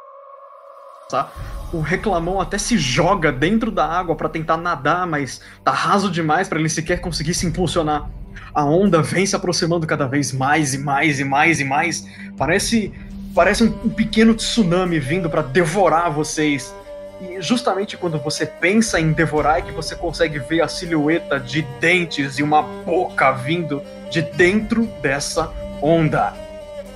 O 1.71 1.81
reclamão 1.81 2.41
até 2.41 2.57
se 2.57 2.77
joga 2.77 3.31
dentro 3.31 3.69
da 3.69 3.85
água 3.85 4.15
para 4.15 4.29
tentar 4.29 4.57
nadar, 4.57 5.05
mas 5.05 5.41
tá 5.63 5.71
raso 5.71 6.09
demais 6.09 6.47
para 6.47 6.59
ele 6.59 6.69
sequer 6.69 6.99
conseguir 6.99 7.33
se 7.33 7.45
impulsionar. 7.45 8.09
A 8.53 8.63
onda 8.63 9.01
vem 9.01 9.25
se 9.25 9.35
aproximando 9.35 9.85
cada 9.85 10.07
vez 10.07 10.31
mais 10.31 10.73
e 10.73 10.77
mais 10.77 11.19
e 11.19 11.23
mais 11.23 11.59
e 11.59 11.65
mais. 11.65 12.07
Parece 12.37 12.93
parece 13.35 13.65
um, 13.65 13.67
um 13.83 13.89
pequeno 13.89 14.33
tsunami 14.33 14.97
vindo 14.97 15.29
para 15.29 15.41
devorar 15.41 16.09
vocês. 16.09 16.73
E 17.21 17.41
justamente 17.41 17.97
quando 17.97 18.17
você 18.17 18.45
pensa 18.45 18.99
em 18.99 19.11
devorar 19.11 19.59
é 19.59 19.61
que 19.61 19.71
você 19.71 19.95
consegue 19.95 20.39
ver 20.39 20.61
a 20.61 20.67
silhueta 20.67 21.39
de 21.39 21.61
dentes 21.79 22.39
e 22.39 22.43
uma 22.43 22.61
boca 22.61 23.31
vindo 23.31 23.81
de 24.09 24.21
dentro 24.21 24.85
dessa 25.01 25.51
onda. 25.81 26.33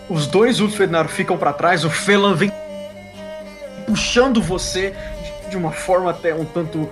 Os 0.09 0.25
dois 0.25 0.59
Ulfednar 0.59 1.07
ficam 1.07 1.37
para 1.37 1.53
trás, 1.53 1.85
o 1.85 1.89
Felan 1.89 2.35
vem 2.35 2.51
puxando 3.89 4.41
você 4.41 4.93
de- 5.49 5.57
uma 5.57 5.71
forma 5.71 6.11
até 6.11 6.33
um 6.33 6.45
tanto 6.45 6.87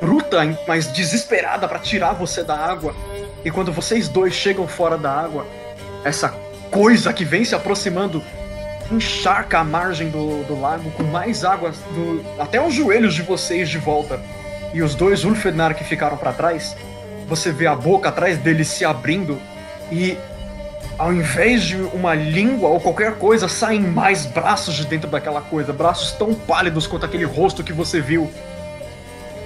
bruta, 0.00 0.38
mas 0.66 0.86
desesperada 0.92 1.66
para 1.66 1.80
tirar 1.80 2.12
você 2.12 2.44
da 2.44 2.56
água. 2.56 2.94
E 3.44 3.50
quando 3.50 3.72
vocês 3.72 4.08
dois 4.08 4.32
chegam 4.32 4.68
fora 4.68 4.96
da 4.96 5.10
água, 5.12 5.44
essa 6.04 6.28
coisa 6.70 7.12
que 7.12 7.24
vem 7.24 7.44
se 7.44 7.54
aproximando 7.54 8.22
encharca 8.92 9.58
a 9.58 9.64
margem 9.64 10.08
do, 10.08 10.44
do 10.44 10.60
lago 10.60 10.88
com 10.92 11.02
mais 11.02 11.44
água 11.44 11.72
do- 11.94 12.24
até 12.40 12.64
os 12.64 12.72
joelhos 12.74 13.14
de 13.14 13.22
vocês 13.22 13.68
de 13.68 13.78
volta. 13.78 14.20
E 14.72 14.82
os 14.82 14.94
dois 14.94 15.24
Ulfednar 15.24 15.74
que 15.74 15.82
ficaram 15.82 16.16
para 16.16 16.32
trás, 16.32 16.76
você 17.28 17.50
vê 17.50 17.66
a 17.66 17.74
boca 17.74 18.08
atrás 18.08 18.38
deles 18.38 18.68
se 18.68 18.84
abrindo 18.84 19.40
e 19.90 20.16
ao 21.00 21.12
invés 21.12 21.62
de 21.62 21.76
uma 21.76 22.14
língua 22.14 22.68
ou 22.68 22.78
qualquer 22.78 23.14
coisa, 23.14 23.48
saem 23.48 23.80
mais 23.80 24.26
braços 24.26 24.74
de 24.74 24.84
dentro 24.84 25.08
daquela 25.08 25.40
coisa, 25.40 25.72
braços 25.72 26.12
tão 26.12 26.34
pálidos 26.34 26.86
quanto 26.86 27.06
aquele 27.06 27.24
rosto 27.24 27.64
que 27.64 27.72
você 27.72 28.00
viu. 28.00 28.30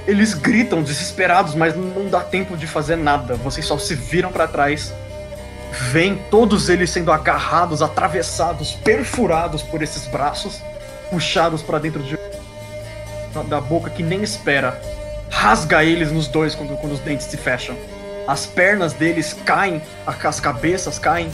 Eles 0.07 0.35
gritam 0.35 0.83
desesperados, 0.83 1.55
mas 1.55 1.75
não 1.75 2.09
dá 2.11 2.21
tempo 2.21 2.57
de 2.57 2.67
fazer 2.67 2.97
nada. 2.97 3.37
Vocês 3.37 3.65
só 3.65 3.79
se 3.79 3.95
viram 3.95 4.31
para 4.31 4.47
trás 4.47 4.93
Vêm 5.91 6.17
todos 6.31 6.69
eles 6.69 6.91
sendo 6.91 7.11
agarrados, 7.11 7.83
atravessados, 7.83 8.73
perfurados 8.73 9.61
por 9.63 9.83
esses 9.83 10.07
braços, 10.07 10.61
puxados 11.11 11.63
para 11.63 11.81
dentro 11.81 12.01
de, 12.03 12.17
da 13.49 13.61
boca 13.61 13.91
que 13.91 14.03
nem 14.03 14.23
espera. 14.23 14.81
Rasga 15.29 15.83
eles 15.83 16.13
nos 16.13 16.29
dois 16.29 16.55
quando, 16.55 16.77
quando 16.77 16.93
os 16.93 17.01
dentes 17.01 17.27
se 17.27 17.37
fecham. 17.37 17.77
As 18.27 18.47
pernas 18.47 18.93
deles 18.93 19.35
caem, 19.45 19.83
as 20.07 20.41
cabeças 20.41 20.99
caem, 20.99 21.31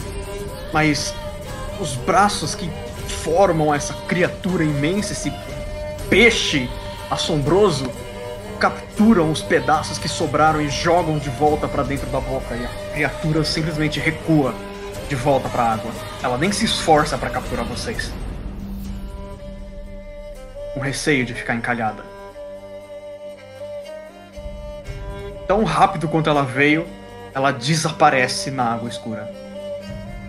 mas 0.72 1.14
os 1.78 1.94
braços 1.94 2.54
que 2.54 2.70
formam 3.22 3.72
essa 3.74 3.94
criatura 4.08 4.64
imensa, 4.64 5.12
esse 5.12 5.32
peixe 6.08 6.68
assombroso, 7.10 7.90
capturam 8.58 9.30
os 9.30 9.40
pedaços 9.40 9.98
que 9.98 10.08
sobraram 10.08 10.60
e 10.60 10.68
jogam 10.68 11.18
de 11.18 11.30
volta 11.30 11.66
para 11.66 11.82
dentro 11.82 12.06
da 12.10 12.20
boca 12.20 12.54
e 12.54 12.64
a 12.64 12.68
criatura 12.92 13.42
simplesmente 13.42 13.98
recua 13.98 14.54
de 15.08 15.14
volta 15.14 15.48
para 15.48 15.62
a 15.62 15.72
água. 15.72 15.90
Ela 16.22 16.36
nem 16.36 16.52
se 16.52 16.66
esforça 16.66 17.16
para 17.16 17.30
capturar 17.30 17.64
vocês. 17.64 18.12
Com 20.74 20.80
receio 20.80 21.24
de 21.24 21.34
ficar 21.34 21.54
encalhada. 21.54 22.09
Tão 25.50 25.64
rápido 25.64 26.06
quanto 26.06 26.30
ela 26.30 26.44
veio, 26.44 26.86
ela 27.34 27.50
desaparece 27.50 28.52
na 28.52 28.72
água 28.72 28.88
escura, 28.88 29.28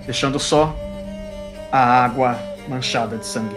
deixando 0.03 0.39
só 0.39 0.75
a 1.71 2.03
água 2.03 2.39
manchada 2.67 3.17
de 3.17 3.27
sangue. 3.27 3.55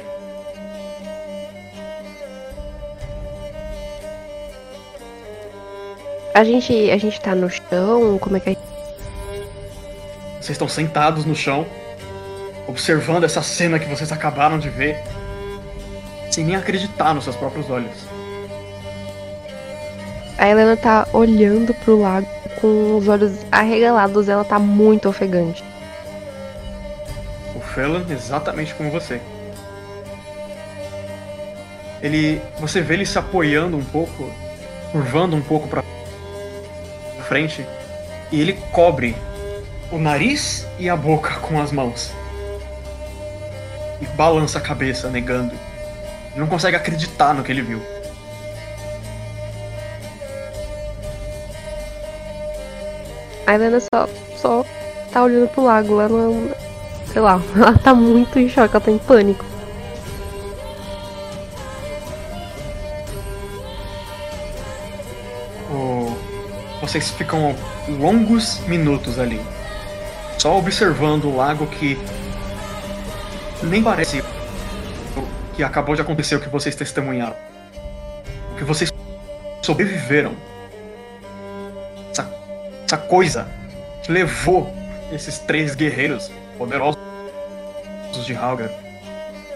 A 6.35 6.45
gente, 6.45 6.91
a 6.91 6.99
gente 6.99 7.19
tá 7.19 7.35
no 7.35 7.49
chão? 7.49 8.19
Como 8.19 8.37
é 8.37 8.41
que 8.41 8.51
a 8.51 8.57
Vocês 10.35 10.51
estão 10.51 10.69
sentados 10.69 11.25
no 11.25 11.35
chão, 11.35 11.65
observando 12.69 13.25
essa 13.25 13.41
cena 13.41 13.79
que 13.79 13.89
vocês 13.89 14.13
acabaram 14.13 14.59
de 14.59 14.69
ver, 14.69 15.03
sem 16.31 16.45
nem 16.45 16.57
acreditar 16.57 17.15
nos 17.15 17.25
seus 17.25 17.37
próprios 17.37 17.71
olhos. 17.71 18.14
A 20.37 20.49
Helena 20.49 20.77
tá 20.77 21.07
olhando 21.13 21.73
pro 21.75 22.01
lago 22.01 22.27
com 22.61 22.97
os 22.97 23.09
olhos 23.09 23.33
arregalados, 23.53 24.29
ela 24.29 24.45
tá 24.45 24.59
muito 24.59 25.09
ofegante. 25.09 25.63
O 27.55 27.61
Phelan, 27.61 28.05
exatamente 28.11 28.75
como 28.75 28.91
você. 28.91 29.21
Ele. 32.03 32.41
Você 32.59 32.81
vê 32.81 32.95
ele 32.95 33.07
se 33.07 33.19
apoiando 33.19 33.77
um 33.77 33.85
pouco, 33.85 34.31
curvando 34.93 35.37
um 35.37 35.43
pouco 35.43 35.69
pra 35.69 35.83
frente, 37.27 37.67
e 38.31 38.41
ele 38.41 38.55
cobre 38.73 39.17
o 39.91 39.99
nariz 39.99 40.67
e 40.79 40.89
a 40.89 40.97
boca 40.97 41.37
com 41.37 41.61
as 41.61 41.71
mãos. 41.71 42.13
E 44.01 44.07
balança 44.17 44.59
a 44.59 44.61
cabeça, 44.61 45.09
negando. 45.09 45.53
Não 46.35 46.47
consegue 46.47 46.77
acreditar 46.77 47.33
no 47.33 47.45
que 47.45 47.53
ele 47.53 47.63
viu. 47.63 47.94
A 53.47 53.55
Helena 53.55 53.79
só, 53.81 54.09
só 54.37 54.65
tá 55.13 55.23
olhando 55.23 55.49
pro 55.49 55.65
lago, 55.65 56.01
ela 56.01 56.09
não. 56.09 56.51
Sei 57.07 57.21
lá, 57.21 57.41
ela 57.55 57.79
tá 57.79 57.95
muito 57.95 58.39
em 58.39 58.49
choque, 58.49 58.75
ela 58.75 58.85
tá 58.85 58.91
em 58.91 58.99
pânico. 58.99 59.45
Vocês 66.85 67.11
ficam 67.11 67.57
longos 67.89 68.61
minutos 68.69 69.19
ali, 69.19 69.41
só 70.39 70.59
observando 70.59 71.25
o 71.25 71.35
lago 71.35 71.67
que 71.67 71.99
nem 73.63 73.83
parece 73.83 74.23
que 75.57 75.63
acabou 75.63 75.95
de 75.95 76.03
acontecer 76.03 76.37
o 76.37 76.41
que 76.41 76.49
vocês 76.49 76.77
testemunharam. 76.77 77.35
O 78.53 78.57
que 78.57 78.65
vocês 78.65 78.93
sobreviveram. 79.63 80.37
Essa, 82.95 83.03
coisa 83.03 83.49
levou 84.09 84.73
esses 85.11 85.41
três 85.41 85.75
guerreiros 85.75 86.31
poderosos 86.57 86.97
de 88.25 88.33
Halgar 88.35 88.71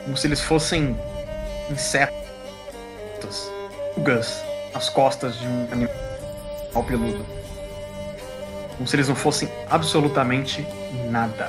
como 0.03 0.17
se 0.17 0.27
eles 0.27 0.41
fossem 0.41 0.97
insetos, 1.71 2.17
pulgas 3.95 4.43
nas 4.75 4.89
costas 4.89 5.39
de 5.39 5.47
um 5.47 5.69
animal 5.71 6.85
peludo. 6.87 7.25
Como 8.77 8.89
se 8.89 8.97
eles 8.97 9.07
não 9.07 9.15
fossem 9.15 9.49
absolutamente 9.71 10.67
nada. 11.11 11.49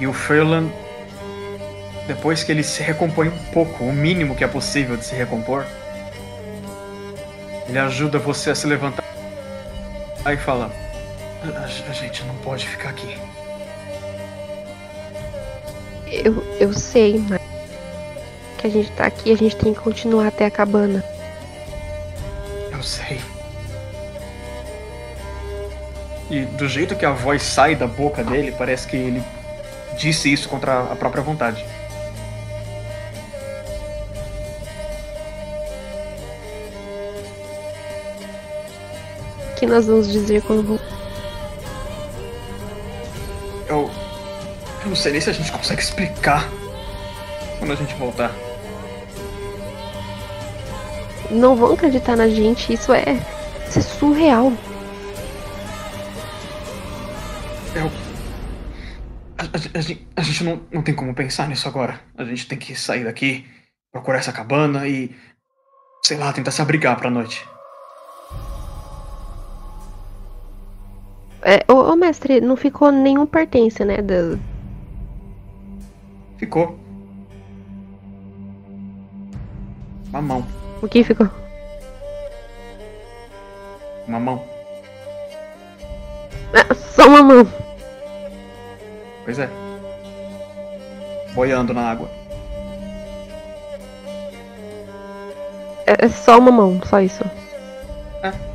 E 0.00 0.06
o 0.06 0.12
Ferland, 0.12 0.72
depois 2.08 2.42
que 2.42 2.50
ele 2.50 2.64
se 2.64 2.82
recompõe 2.82 3.28
um 3.28 3.44
pouco, 3.52 3.84
o 3.84 3.92
mínimo 3.92 4.34
que 4.34 4.42
é 4.42 4.48
possível 4.48 4.96
de 4.96 5.04
se 5.04 5.14
recompor, 5.14 5.66
ele 7.72 7.78
ajuda 7.78 8.18
você 8.18 8.50
a 8.50 8.54
se 8.54 8.66
levantar 8.66 9.02
aí 10.24 10.36
fala: 10.36 10.70
a, 11.88 11.92
gente 11.92 12.24
não 12.24 12.34
pode 12.36 12.68
ficar 12.68 12.90
aqui. 12.90 13.18
Eu, 16.06 16.44
eu 16.60 16.72
sei, 16.72 17.18
mas. 17.18 17.40
Que 18.58 18.66
a 18.66 18.70
gente 18.70 18.92
tá 18.92 19.06
aqui, 19.06 19.32
a 19.32 19.36
gente 19.36 19.56
tem 19.56 19.74
que 19.74 19.80
continuar 19.80 20.28
até 20.28 20.46
a 20.46 20.50
cabana. 20.50 21.02
Eu 22.70 22.82
sei. 22.82 23.18
E 26.30 26.44
do 26.44 26.68
jeito 26.68 26.94
que 26.94 27.04
a 27.04 27.12
voz 27.12 27.42
sai 27.42 27.74
da 27.74 27.86
boca 27.86 28.22
dele, 28.22 28.54
parece 28.56 28.86
que 28.86 28.96
ele 28.96 29.22
disse 29.98 30.32
isso 30.32 30.48
contra 30.48 30.80
a 30.92 30.96
própria 30.96 31.22
vontade. 31.22 31.64
Que 39.62 39.66
nós 39.66 39.86
vamos 39.86 40.08
dizer 40.10 40.42
quando. 40.42 40.80
Eu. 43.68 43.88
Eu 44.82 44.88
não 44.88 44.96
sei 44.96 45.12
nem 45.12 45.20
se 45.20 45.30
a 45.30 45.32
gente 45.32 45.52
consegue 45.52 45.80
explicar 45.80 46.48
quando 47.60 47.70
a 47.72 47.76
gente 47.76 47.94
voltar. 47.94 48.32
Não 51.30 51.54
vão 51.54 51.74
acreditar 51.74 52.16
na 52.16 52.28
gente, 52.28 52.72
isso 52.72 52.92
é. 52.92 53.04
Isso 53.68 53.78
é 53.78 53.82
surreal. 53.82 54.52
Eu. 57.76 57.86
A, 59.38 59.44
a- 59.44 59.78
a 59.78 59.80
gente, 59.80 60.08
a 60.16 60.22
gente 60.22 60.42
não, 60.42 60.60
não 60.72 60.82
tem 60.82 60.92
como 60.92 61.14
pensar 61.14 61.46
nisso 61.46 61.68
agora. 61.68 62.00
A 62.18 62.24
gente 62.24 62.48
tem 62.48 62.58
que 62.58 62.74
sair 62.74 63.04
daqui, 63.04 63.46
procurar 63.92 64.18
essa 64.18 64.32
cabana 64.32 64.88
e. 64.88 65.14
Sei 66.04 66.16
lá, 66.16 66.32
tentar 66.32 66.50
se 66.50 66.60
abrigar 66.60 66.96
pra 66.96 67.08
noite. 67.08 67.46
É, 71.44 71.64
ô, 71.70 71.74
ô, 71.74 71.96
mestre, 71.96 72.40
não 72.40 72.56
ficou 72.56 72.92
nenhum 72.92 73.26
pertence, 73.26 73.84
né? 73.84 74.00
Da... 74.00 74.38
Ficou. 76.36 76.78
Uma 80.10 80.22
mão. 80.22 80.46
O 80.80 80.86
que 80.86 81.02
ficou? 81.02 81.28
Uma 84.06 84.20
mão. 84.20 84.44
Ah, 86.54 86.74
só 86.74 87.08
uma 87.08 87.22
mão. 87.22 87.48
Pois 89.24 89.38
é. 89.38 89.48
Boiando 91.34 91.74
na 91.74 91.90
água. 91.90 92.08
É, 95.86 96.04
é 96.04 96.08
só 96.08 96.38
uma 96.38 96.52
mão, 96.52 96.80
só 96.84 97.00
isso. 97.00 97.24
É. 98.22 98.51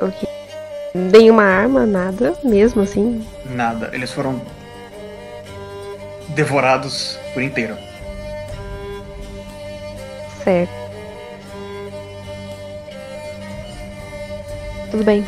Ok. 0.00 0.28
Nenhuma 0.94 1.44
arma, 1.44 1.86
nada, 1.86 2.34
mesmo 2.42 2.82
assim. 2.82 3.24
Nada. 3.44 3.90
Eles 3.92 4.10
foram 4.10 4.40
devorados 6.28 7.18
por 7.32 7.42
inteiro. 7.42 7.76
Certo. 10.42 10.72
Tudo 14.90 15.04
bem. 15.04 15.24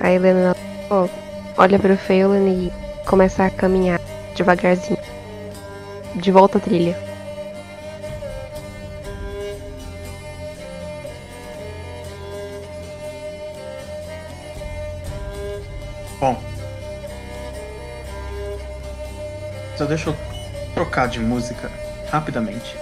A 0.00 0.10
Helena 0.10 0.56
ó, 0.90 1.08
olha 1.56 1.78
para 1.78 1.94
o 1.94 1.96
Phelan 1.96 2.48
e 2.48 2.72
começa 3.04 3.44
a 3.44 3.50
caminhar 3.50 4.00
devagarzinho. 4.34 4.98
De 6.14 6.32
volta 6.32 6.58
à 6.58 6.60
trilha. 6.60 7.05
Bom. 16.18 16.42
Só 19.76 19.84
deixa 19.84 20.08
eu 20.08 20.16
trocar 20.72 21.08
de 21.08 21.20
música 21.20 21.70
rapidamente. 22.10 22.74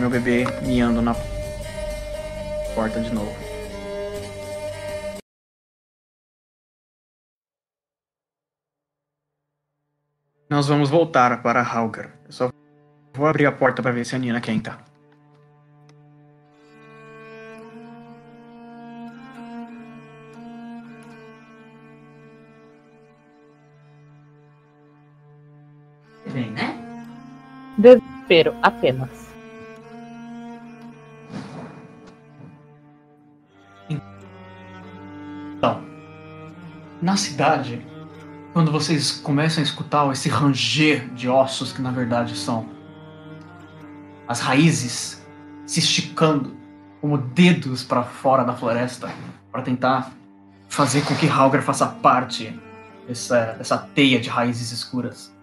Meu 0.00 0.10
bebê 0.10 0.44
miando 0.62 1.00
na 1.00 1.14
porta 2.74 3.00
de 3.00 3.14
novo. 3.14 3.34
Nós 10.50 10.66
vamos 10.66 10.90
voltar 10.90 11.42
para 11.42 11.62
Halgar. 11.62 12.18
Eu 12.24 12.32
só 12.32 12.50
vou 13.14 13.26
abrir 13.26 13.46
a 13.46 13.52
porta 13.52 13.80
para 13.82 13.92
ver 13.92 14.04
se 14.04 14.16
a 14.16 14.18
Nina 14.18 14.40
quer 14.40 14.52
entrar. 14.52 14.95
Desespero 27.78 28.54
apenas. 28.62 29.26
Então, 35.58 35.82
na 37.00 37.16
cidade, 37.16 37.84
quando 38.52 38.72
vocês 38.72 39.12
começam 39.12 39.62
a 39.62 39.64
escutar 39.64 40.10
esse 40.12 40.28
ranger 40.28 41.08
de 41.14 41.28
ossos 41.28 41.72
que 41.72 41.82
na 41.82 41.90
verdade 41.90 42.36
são 42.36 42.68
as 44.26 44.40
raízes 44.40 45.24
se 45.66 45.80
esticando 45.80 46.56
como 47.00 47.18
dedos 47.18 47.84
para 47.84 48.02
fora 48.02 48.44
da 48.44 48.54
floresta 48.54 49.10
para 49.52 49.62
tentar 49.62 50.12
fazer 50.68 51.04
com 51.04 51.14
que 51.14 51.26
Halgar 51.26 51.62
faça 51.62 51.86
parte 51.86 52.58
dessa, 53.06 53.52
dessa 53.52 53.78
teia 53.78 54.18
de 54.18 54.28
raízes 54.28 54.72
escuras. 54.72 55.35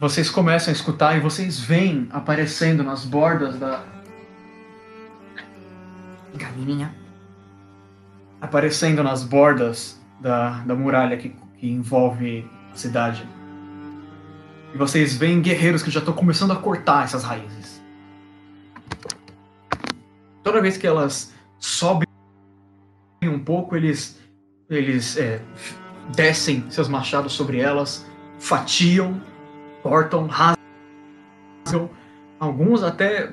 Vocês 0.00 0.30
começam 0.30 0.72
a 0.72 0.76
escutar 0.76 1.16
e 1.16 1.20
vocês 1.20 1.58
veem 1.58 2.08
aparecendo 2.12 2.84
nas 2.84 3.04
bordas 3.04 3.58
da. 3.58 3.82
Galinha. 6.36 6.94
Aparecendo 8.40 9.02
nas 9.02 9.24
bordas 9.24 10.00
da, 10.20 10.60
da 10.60 10.74
muralha 10.76 11.16
que, 11.16 11.30
que 11.58 11.68
envolve 11.68 12.48
a 12.72 12.76
cidade. 12.76 13.28
E 14.72 14.78
vocês 14.78 15.16
veem 15.16 15.42
guerreiros 15.42 15.82
que 15.82 15.90
já 15.90 15.98
estão 15.98 16.14
começando 16.14 16.52
a 16.52 16.56
cortar 16.56 17.02
essas 17.02 17.24
raízes. 17.24 17.82
Toda 20.44 20.62
vez 20.62 20.76
que 20.76 20.86
elas 20.86 21.34
sobem 21.58 22.06
um 23.24 23.40
pouco, 23.40 23.74
eles, 23.74 24.20
eles 24.70 25.16
é, 25.16 25.42
descem 26.14 26.70
seus 26.70 26.86
machados 26.86 27.32
sobre 27.32 27.58
elas, 27.58 28.06
fatiam, 28.38 29.20
cortam, 29.88 30.26
rasgam. 30.26 31.90
Alguns 32.38 32.82
até 32.82 33.32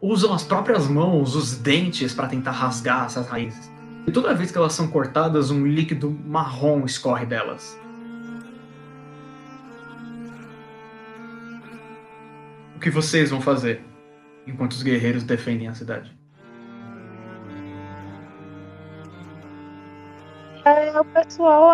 usam 0.00 0.34
as 0.34 0.44
próprias 0.44 0.86
mãos, 0.86 1.34
os 1.34 1.56
dentes, 1.56 2.14
para 2.14 2.28
tentar 2.28 2.52
rasgar 2.52 3.06
essas 3.06 3.26
raízes. 3.26 3.72
E 4.06 4.12
toda 4.12 4.34
vez 4.34 4.52
que 4.52 4.58
elas 4.58 4.74
são 4.74 4.86
cortadas, 4.86 5.50
um 5.50 5.66
líquido 5.66 6.10
marrom 6.10 6.84
escorre 6.84 7.24
delas. 7.24 7.80
O 12.76 12.78
que 12.78 12.90
vocês 12.90 13.30
vão 13.30 13.40
fazer 13.40 13.82
enquanto 14.46 14.72
os 14.72 14.82
guerreiros 14.82 15.24
defendem 15.24 15.68
a 15.68 15.74
cidade? 15.74 16.14
É, 20.66 21.00
o 21.00 21.04
pessoal. 21.06 21.70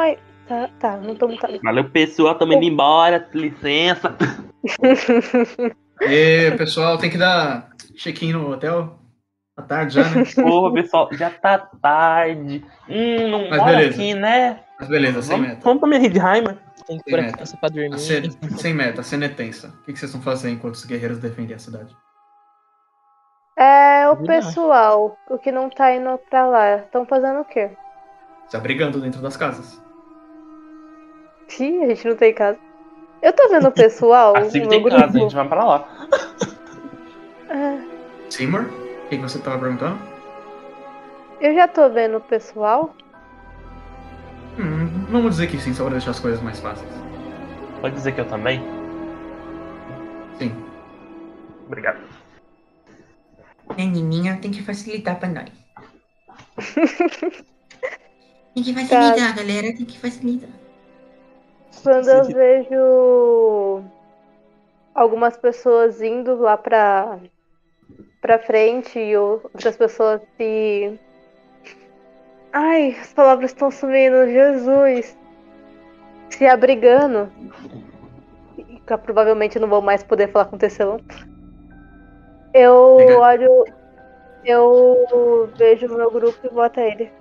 Tá, 0.51 0.69
tá, 0.81 0.97
não 0.97 1.15
tô 1.15 1.29
muito. 1.29 1.47
Valeu, 1.62 1.89
pessoal, 1.91 2.35
tamo 2.35 2.53
indo 2.55 2.65
embora, 2.65 3.25
licença. 3.33 4.17
E 6.01 6.51
pessoal, 6.59 6.99
tem 6.99 7.09
que 7.09 7.17
dar 7.17 7.70
check-in 7.95 8.33
no 8.33 8.51
hotel. 8.51 8.99
À 9.57 9.62
tarde 9.62 9.95
já, 9.95 10.11
né? 10.11 10.25
Porra, 10.35 10.75
pessoal, 10.75 11.09
já 11.12 11.31
tá 11.31 11.57
tarde. 11.57 12.65
Hum, 12.89 13.29
não 13.29 13.49
Mas 13.49 13.59
mora 13.59 13.77
beleza. 13.77 13.95
aqui, 13.95 14.15
né? 14.15 14.61
Mas 14.81 14.89
beleza, 14.89 15.23
sem 15.23 15.37
Vamos, 15.37 15.49
meta. 15.51 15.61
vamos 15.62 15.79
pra 15.81 15.89
minha 15.89 16.05
Hidheimer. 16.05 16.59
Tem 16.85 16.99
que 16.99 17.11
Sem 17.11 17.31
pôr 17.33 17.43
a 17.43 17.57
pra 17.61 17.69
dormir. 17.69 17.99
Cena, 18.01 18.29
sem 18.57 18.75
meta, 18.75 19.01
a 19.03 19.05
cena 19.05 19.27
é 19.27 19.29
tensa. 19.29 19.69
O 19.69 19.85
que 19.85 19.97
vocês 19.97 20.12
vão 20.12 20.20
fazer 20.20 20.51
enquanto 20.51 20.75
os 20.75 20.85
guerreiros 20.85 21.19
defendem 21.20 21.55
a 21.55 21.61
cidade? 21.61 21.97
É, 23.57 24.09
o 24.09 24.17
pessoal, 24.17 25.17
o 25.29 25.39
que 25.39 25.53
não 25.53 25.70
tá 25.70 25.95
indo 25.95 26.19
pra 26.29 26.45
lá, 26.45 26.77
estão 26.79 27.07
fazendo 27.07 27.39
o 27.39 27.45
quê? 27.45 27.70
Se 28.49 28.57
abrigando 28.57 29.01
dentro 29.01 29.23
das 29.23 29.37
casas. 29.37 29.80
Ih, 31.59 31.83
a 31.85 31.89
gente 31.89 32.07
não 32.09 32.17
tem 32.17 32.33
casa. 32.35 32.59
Eu 33.23 33.33
tô 33.33 33.49
vendo 33.49 33.69
o 33.69 33.73
pessoal. 33.73 34.37
Assim 34.39 34.62
que 34.62 34.69
tem 34.69 34.81
meu 34.81 34.91
casa, 34.91 35.05
a 35.05 35.07
grupo. 35.09 35.19
gente 35.20 35.35
vai 35.35 35.49
pra 35.49 35.65
lá. 35.65 35.89
Ah, 37.51 37.79
Seymour? 38.31 38.62
O 39.05 39.09
que 39.09 39.17
você 39.17 39.39
tava 39.41 39.59
perguntando? 39.59 39.99
eu 41.41 41.55
já 41.55 41.67
tô 41.67 41.89
vendo 41.89 42.19
o 42.19 42.20
pessoal. 42.20 42.95
Hum, 44.59 45.07
vamos 45.09 45.31
dizer 45.33 45.47
que 45.47 45.59
sim, 45.59 45.73
só 45.73 45.85
pra 45.85 45.93
deixar 45.93 46.11
as 46.11 46.20
coisas 46.20 46.41
mais 46.43 46.61
fáceis. 46.61 46.91
Pode 47.81 47.95
dizer 47.95 48.12
que 48.12 48.20
eu 48.20 48.29
também? 48.29 48.61
Sim. 50.39 50.53
Obrigado. 51.67 51.99
Menininha 53.77 54.39
tem 54.41 54.51
que 54.51 54.62
facilitar 54.62 55.19
pra 55.19 55.29
nós. 55.29 55.49
tem 58.55 58.62
que 58.62 58.75
Tá. 58.75 58.81
facilitar, 58.81 59.35
galera. 59.37 59.75
Tem 59.75 59.87
que 59.87 59.99
facilitar. 59.99 60.51
Quando 61.82 62.08
eu 62.08 62.24
vejo 62.24 63.82
algumas 64.94 65.36
pessoas 65.36 66.02
indo 66.02 66.36
lá 66.36 66.57
pra, 66.57 67.18
pra 68.20 68.39
frente 68.39 68.99
e 68.99 69.16
outras 69.16 69.76
pessoas 69.76 70.20
se. 70.36 70.99
Ai, 72.52 72.97
as 73.00 73.12
palavras 73.12 73.50
estão 73.50 73.70
sumindo, 73.70 74.26
Jesus! 74.26 75.16
Se 76.31 76.47
abrigando. 76.47 77.31
Que 78.86 78.92
eu 78.92 78.99
provavelmente 78.99 79.58
não 79.58 79.68
vou 79.68 79.81
mais 79.81 80.02
poder 80.02 80.28
falar 80.31 80.47
com 80.47 80.57
o 80.57 80.58
tecelão. 80.58 81.00
Eu 82.52 83.20
olho. 83.20 83.65
Eu 84.44 85.49
vejo 85.57 85.86
o 85.86 85.97
meu 85.97 86.10
grupo 86.10 86.39
e 86.44 86.49
vou 86.49 86.62
até 86.62 86.90
ele. 86.90 87.19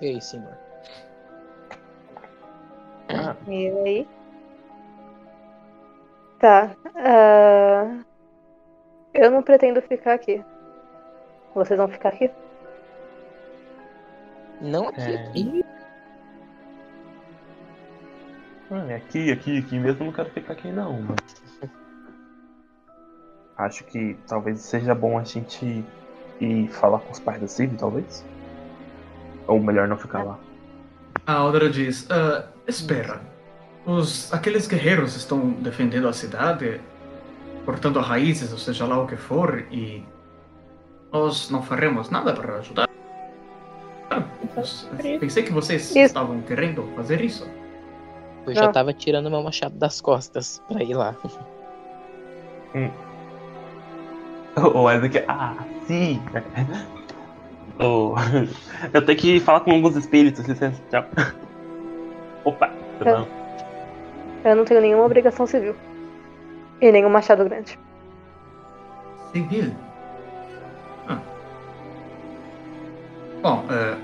E 0.00 0.06
aí, 0.06 0.20
senhor? 0.20 0.56
E 3.46 3.68
aí? 3.68 4.08
Tá. 6.38 6.76
ah, 6.94 8.04
Eu 9.12 9.30
não 9.30 9.42
pretendo 9.42 9.82
ficar 9.82 10.14
aqui. 10.14 10.44
Vocês 11.54 11.78
vão 11.78 11.88
ficar 11.88 12.10
aqui? 12.10 12.30
Não 14.60 14.88
aqui. 14.88 15.00
É. 15.00 15.78
Ah, 18.70 18.86
é 18.90 18.96
aqui, 18.96 19.32
aqui, 19.32 19.58
aqui 19.58 19.78
mesmo 19.78 20.02
eu 20.02 20.06
não 20.06 20.12
quero 20.12 20.30
ficar 20.30 20.52
aqui 20.52 20.70
não, 20.70 21.00
mas. 21.02 21.18
Acho 23.56 23.82
que 23.84 24.16
talvez 24.28 24.60
seja 24.60 24.94
bom 24.94 25.18
a 25.18 25.24
gente 25.24 25.84
ir 26.40 26.68
falar 26.68 27.00
com 27.00 27.10
os 27.10 27.18
pais 27.18 27.40
da 27.40 27.48
Civ, 27.48 27.76
talvez. 27.76 28.24
Ou 29.48 29.60
melhor 29.60 29.88
não 29.88 29.96
ficar 29.96 30.22
lá. 30.22 30.38
A 31.26 31.32
Aldra 31.34 31.68
diz: 31.68 32.06
"Ah, 32.10 32.44
Espera. 32.66 33.20
Os, 33.86 34.32
aqueles 34.32 34.66
guerreiros 34.68 35.16
estão 35.16 35.50
defendendo 35.50 36.06
a 36.06 36.12
cidade, 36.12 36.80
cortando 37.64 37.98
raízes, 38.00 38.52
ou 38.52 38.58
seja 38.58 38.84
lá 38.86 38.98
o 39.02 39.06
que 39.06 39.16
for, 39.16 39.64
e 39.70 40.04
nós 41.10 41.48
não 41.50 41.62
faremos 41.62 42.10
nada 42.10 42.34
para 42.34 42.56
ajudar. 42.58 42.86
Pensei 45.20 45.42
que 45.42 45.52
vocês 45.52 45.88
Isso. 45.90 45.98
estavam 45.98 46.40
querendo 46.42 46.82
fazer 46.96 47.20
isso. 47.22 47.46
eu 48.46 48.54
já 48.54 48.62
Não. 48.66 48.72
tava 48.72 48.92
tirando 48.92 49.30
meu 49.30 49.42
machado 49.42 49.76
das 49.76 50.00
costas 50.00 50.62
pra 50.68 50.82
ir 50.82 50.94
lá. 50.94 51.16
O 54.74 54.90
Isaac, 54.90 55.24
ah, 55.28 55.54
sim! 55.86 56.20
Oh, 57.80 58.14
eu 58.92 59.04
tenho 59.04 59.18
que 59.18 59.40
falar 59.40 59.60
com 59.60 59.70
alguns 59.72 59.96
espíritos, 59.96 60.44
licença, 60.46 60.80
tchau. 60.90 61.04
Opa, 62.44 62.70
bom? 63.04 63.28
Eu 64.44 64.56
não 64.56 64.64
tenho 64.64 64.80
nenhuma 64.80 65.04
obrigação 65.04 65.46
civil. 65.46 65.74
E 66.80 66.90
nenhum 66.92 67.08
machado 67.10 67.44
grande. 67.44 67.78
Civil. 69.32 69.72
Ah. 71.08 71.20
Bom, 73.42 73.64
é, 73.70 73.96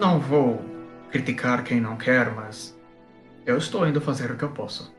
não 0.00 0.18
vou 0.18 0.60
criticar 1.10 1.62
quem 1.64 1.80
não 1.80 1.96
quer, 1.96 2.30
mas 2.34 2.76
eu 3.46 3.56
estou 3.56 3.86
indo 3.86 4.00
fazer 4.00 4.30
o 4.30 4.36
que 4.36 4.42
eu 4.44 4.50
posso. 4.50 4.92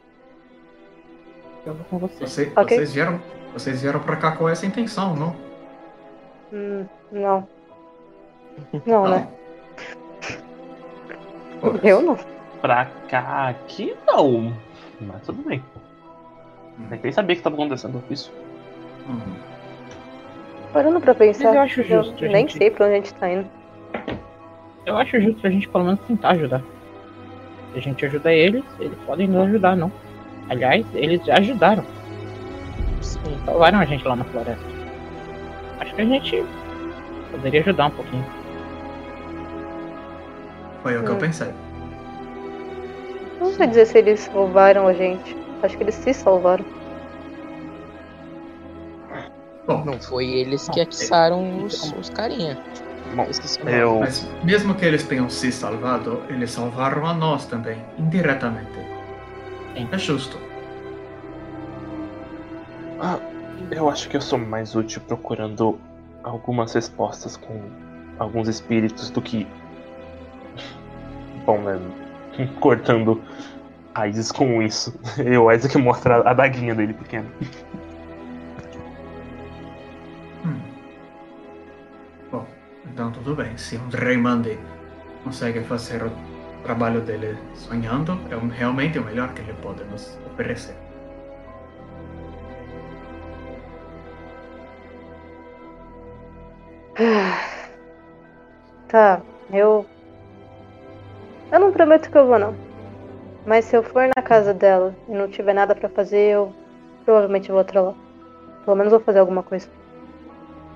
Eu 1.66 1.74
vou 1.74 1.86
com 1.86 1.98
você. 2.00 2.26
Você- 2.28 2.54
Ok. 2.56 2.78
Vocês 2.78 2.94
vieram, 2.94 3.22
vocês 3.54 3.82
vieram 3.82 4.00
para 4.00 4.16
cá 4.18 4.32
com 4.32 4.48
essa 4.48 4.66
intenção, 4.66 5.16
não? 5.16 5.36
Hum, 6.54 6.86
não. 7.12 7.48
Não, 8.86 9.08
né? 9.08 9.28
Pô, 11.62 11.68
Eu 11.84 12.02
não. 12.02 12.18
Pra 12.62 12.86
cá, 13.10 13.50
aqui 13.50 13.96
não. 14.08 14.54
Mas 15.02 15.22
tudo 15.24 15.42
bem. 15.48 15.62
Eu 16.92 17.00
nem 17.02 17.12
sabia 17.12 17.36
que 17.36 17.40
estava 17.40 17.56
acontecendo 17.56 18.04
isso. 18.10 18.32
hum. 19.10 19.20
Parando 20.74 21.00
pra 21.00 21.16
pensar, 21.16 21.46
Mas 21.46 21.56
eu 21.56 21.62
acho 21.62 21.84
justo 21.84 22.26
a 22.26 22.28
nem 22.28 22.48
gente- 22.48 22.58
sei 22.58 22.70
pra 22.70 22.86
onde 22.86 22.94
a 22.96 22.98
gente 22.98 23.14
tá 23.14 23.30
indo. 23.32 23.48
Eu 24.86 24.98
acho 24.98 25.20
justo 25.22 25.48
a 25.48 25.50
gente 25.50 25.68
pelo 25.70 25.86
menos 25.86 26.00
tentar 26.02 26.30
ajudar. 26.32 26.62
Se 27.72 27.80
a 27.80 27.82
gente 27.82 28.06
ajuda 28.06 28.34
eles, 28.34 28.64
eles 28.80 28.98
podem 29.06 29.28
nos 29.28 29.48
ajudar, 29.48 29.76
não. 29.78 29.92
Aliás, 30.50 30.86
eles 30.94 31.26
já 31.26 31.38
ajudaram. 31.38 31.84
Sim. 33.02 33.20
Salvaram 33.46 33.80
a 33.80 33.86
gente 33.86 34.06
lá 34.08 34.16
na 34.16 34.24
floresta. 34.26 34.64
Acho 35.80 35.96
que 35.96 36.02
a 36.02 36.06
gente 36.06 36.44
poderia 37.32 37.62
ajudar 37.62 37.88
um 37.88 37.92
pouquinho. 37.92 38.26
Foi 40.86 40.96
o 41.00 41.04
que 41.04 41.10
eu 41.10 41.16
Hum. 41.16 41.18
pensei. 41.20 41.52
Não 43.40 43.52
sei 43.54 43.66
dizer 43.66 43.88
se 43.88 43.98
eles 43.98 44.20
salvaram 44.20 44.88
a 44.88 44.94
gente. 44.94 45.36
Acho 45.64 45.76
que 45.76 45.82
eles 45.82 45.96
se 45.96 46.14
salvaram. 46.14 46.64
Bom, 49.66 49.84
Não 49.84 50.00
foi 50.00 50.28
eles 50.28 50.70
que 50.70 50.80
atiçaram 50.80 51.64
os, 51.64 51.92
os 51.94 52.12
carinha. 52.12 52.56
Bom, 53.16 53.26
eu. 53.68 54.00
mas 54.00 54.30
mesmo 54.44 54.76
que 54.76 54.86
eles 54.86 55.02
tenham 55.08 55.28
se 55.28 55.52
salvado, 55.52 56.22
eles 56.30 56.52
salvaram 56.52 57.04
a 57.08 57.16
nós 57.16 57.48
também, 57.48 57.84
indiretamente. 57.98 58.78
Sim. 59.76 59.90
É 59.92 59.98
justo. 59.98 60.38
Ah, 63.02 63.18
eu 63.72 63.90
acho 63.90 64.08
que 64.08 64.16
eu 64.18 64.22
sou 64.22 64.38
mais 64.38 64.76
útil 64.76 65.02
procurando 65.08 65.80
algumas 66.24 66.76
respostas 66.76 67.36
com 67.38 67.60
alguns 68.20 68.48
espíritos 68.48 69.10
do 69.10 69.20
que. 69.20 69.48
Bom, 71.46 71.62
né? 71.62 71.80
Cortando 72.60 73.22
raízes 73.96 74.32
com 74.32 74.62
isso. 74.62 74.94
E 75.24 75.38
o 75.38 75.52
Isaac 75.52 75.78
mostra 75.78 76.28
a 76.30 76.34
daguinha 76.34 76.76
dele 76.76 76.94
pequena. 76.94 77.26
Hum. 80.46 80.60
Bom, 82.32 82.46
então 82.86 83.12
tudo 83.12 83.36
bem. 83.36 83.58
Se 83.58 83.78
um 83.78 83.90
Raymond 83.90 84.58
consegue 85.24 85.62
fazer 85.62 86.04
o 86.04 86.12
trabalho 86.64 87.02
dele 87.02 87.38
sonhando, 87.54 88.20
é 88.30 88.56
realmente 88.56 89.00
o 89.00 89.04
melhor 89.04 89.34
que 89.34 89.42
ele 89.42 89.54
pode 89.62 89.84
nos 89.86 90.18
oferecer. 90.32 90.76
Tá, 98.88 99.22
eu. 99.52 99.86
Eu 101.52 101.60
não 101.60 101.72
prometo 101.72 102.10
que 102.10 102.18
eu 102.18 102.26
vou, 102.28 102.40
não. 102.40 102.56
Mas 103.46 103.66
se 103.66 103.76
eu 103.76 103.84
for 103.84 104.08
na 104.16 104.22
casa 104.24 104.54
dela 104.54 104.96
e 105.08 105.14
não 105.14 105.28
tiver 105.28 105.54
nada 105.54 105.76
pra 105.76 105.88
fazer, 105.88 106.34
eu 106.34 106.54
provavelmente 107.04 107.52
vou 107.52 107.60
até 107.60 107.80
lá. 107.80 107.94
Pelo 108.64 108.76
menos 108.78 108.92
vou 108.92 109.00
fazer 109.00 109.20
alguma 109.20 109.44
coisa. 109.44 109.68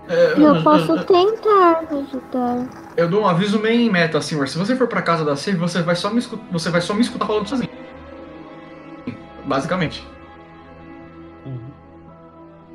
É, 0.07 0.33
Eu 0.37 0.63
posso 0.63 1.03
tentar 1.05 1.83
ajudar. 1.91 2.67
eu 2.97 3.07
dou 3.07 3.21
um 3.21 3.27
aviso 3.27 3.59
meio 3.59 3.79
em 3.81 3.89
meta, 3.91 4.19
senhor. 4.21 4.47
Se 4.47 4.57
você 4.57 4.75
for 4.75 4.87
pra 4.87 5.01
casa 5.01 5.23
da 5.25 5.35
Sylvie, 5.35 5.59
você 5.59 5.81
vai 5.81 5.95
só 5.95 6.09
me 6.09 6.19
escutar, 6.19 6.43
você 6.51 6.69
vai 6.69 6.81
só 6.81 6.93
me 6.93 7.01
escutar 7.01 7.25
falando 7.27 7.47
sozinho. 7.47 7.69
Basicamente. 9.45 10.07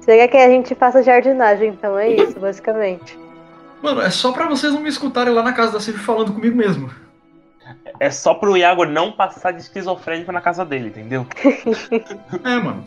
Você 0.00 0.16
quer 0.16 0.28
que 0.28 0.36
a 0.36 0.48
gente 0.48 0.74
faça 0.74 1.02
jardinagem, 1.02 1.70
então 1.70 1.98
é 1.98 2.10
isso, 2.10 2.38
basicamente. 2.38 3.18
Mano, 3.82 4.00
é 4.02 4.10
só 4.10 4.32
pra 4.32 4.48
vocês 4.48 4.72
não 4.72 4.80
me 4.80 4.88
escutarem 4.88 5.32
lá 5.32 5.42
na 5.42 5.52
casa 5.52 5.72
da 5.72 5.80
Sylvie 5.80 6.02
falando 6.02 6.32
comigo 6.32 6.56
mesmo. 6.56 6.90
É 8.00 8.10
só 8.10 8.34
pro 8.34 8.56
Iago 8.56 8.84
não 8.84 9.12
passar 9.12 9.52
de 9.52 9.60
esquizofrênico 9.60 10.30
na 10.32 10.40
casa 10.40 10.64
dele, 10.64 10.88
entendeu? 10.88 11.26
É, 12.44 12.56
mano. 12.58 12.86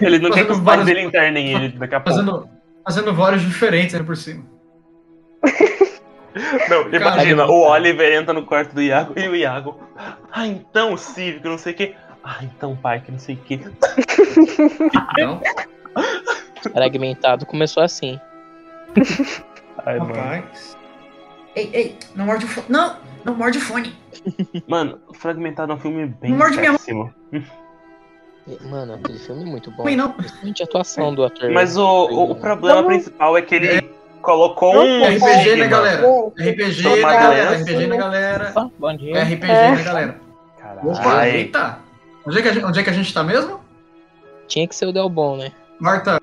Ele 0.00 0.18
não 0.18 0.30
quer 0.30 0.44
Fazendo 0.44 0.46
que 0.46 0.52
os 0.52 0.58
pais 0.58 0.64
vários- 0.64 0.86
dele 0.86 1.00
internem 1.02 1.52
ele 1.52 1.68
daqui 1.78 1.94
a 1.94 2.00
pouco. 2.00 2.18
Fazendo, 2.18 2.48
fazendo 2.84 3.14
vários 3.14 3.42
diferentes 3.42 3.94
aí 3.94 4.02
por 4.02 4.16
cima. 4.16 4.44
Não, 6.68 6.88
imagina, 6.92 7.44
ele- 7.44 7.50
o 7.50 7.60
Oliver 7.66 8.12
entra 8.20 8.34
no 8.34 8.44
quarto 8.44 8.74
do 8.74 8.82
Iago 8.82 9.18
e 9.18 9.26
o 9.26 9.34
Iago. 9.34 9.80
Ah, 10.30 10.46
então, 10.46 10.94
cívico, 10.94 11.48
não 11.48 11.56
sei 11.56 11.72
o 11.72 11.76
quê. 11.76 11.94
Ah, 12.22 12.40
então, 12.42 12.76
pai, 12.76 13.00
que 13.00 13.10
não 13.10 13.18
sei 13.18 13.36
o 13.36 13.38
quê. 13.38 13.58
Então, 15.18 15.40
Fragmentado 16.74 17.46
começou 17.46 17.82
assim. 17.82 18.20
Ai, 19.86 19.98
mano. 19.98 20.44
Ei, 21.54 21.70
ei, 21.72 21.98
não 22.14 22.26
morde 22.26 22.44
o 22.44 22.48
fone. 22.48 22.66
Não, 22.68 22.96
não 23.26 23.34
morde 23.34 23.58
o 23.58 23.60
fone. 23.60 23.94
Mano, 24.66 24.98
Fragmentado 25.14 25.72
é 25.72 25.74
um 25.74 25.78
filme 25.78 26.06
bem 26.06 26.30
Não 26.30 26.38
morde 26.38 26.56
péssimo. 26.56 27.12
Mano, 28.70 28.94
aquele 28.94 29.18
filme 29.18 29.42
é 29.42 29.46
muito 29.46 29.70
bom. 29.72 29.84
Não. 29.90 30.12
Principalmente 30.12 30.62
a 30.62 30.66
atuação 30.66 31.14
do 31.14 31.24
ator. 31.24 31.50
Mas 31.50 31.76
o, 31.76 31.84
o, 31.84 32.30
o 32.30 32.34
problema 32.36 32.80
Não. 32.80 32.88
principal 32.88 33.36
é 33.36 33.42
que 33.42 33.54
ele 33.56 33.82
colocou 34.22 34.74
Não 34.74 34.82
um. 34.84 35.04
RPG, 35.04 35.18
né, 35.20 35.36
estigma. 35.36 35.66
galera? 35.66 36.06
RPG 36.38 36.82
na 36.82 36.94
uma 36.94 37.12
galera, 37.12 37.50
doença, 37.50 37.62
RPG 37.72 37.86
na 37.88 37.96
galera. 37.96 38.54
Bom 38.78 38.96
dia. 38.96 39.24
RPG 39.24 39.50
É. 39.50 39.70
na 39.72 39.82
galera. 39.82 40.20
Opa, 40.84 41.02
Caralho. 41.02 41.30
eita. 41.32 41.78
Onde 42.26 42.38
é, 42.38 42.42
que 42.42 42.48
a 42.48 42.52
gente, 42.52 42.64
onde 42.64 42.80
é 42.80 42.82
que 42.82 42.90
a 42.90 42.92
gente 42.92 43.12
tá 43.14 43.22
mesmo? 43.22 43.60
Tinha 44.48 44.66
que 44.66 44.74
ser 44.74 44.86
o 44.86 44.92
Del 44.92 45.08
Bom, 45.08 45.36
né? 45.36 45.52
Corta. 45.80 46.20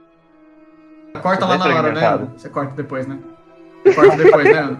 Corta 1.22 1.45
lá 1.45 1.57
Bem 1.57 1.67
na 1.67 1.75
hora, 1.80 1.91
né? 1.91 2.06
Ana? 2.06 2.33
Você 2.38 2.49
corta 2.49 2.73
depois, 2.75 3.06
né? 3.07 3.19
Você 3.83 3.93
corta 3.93 4.15
depois, 4.17 4.45
né? 4.45 4.77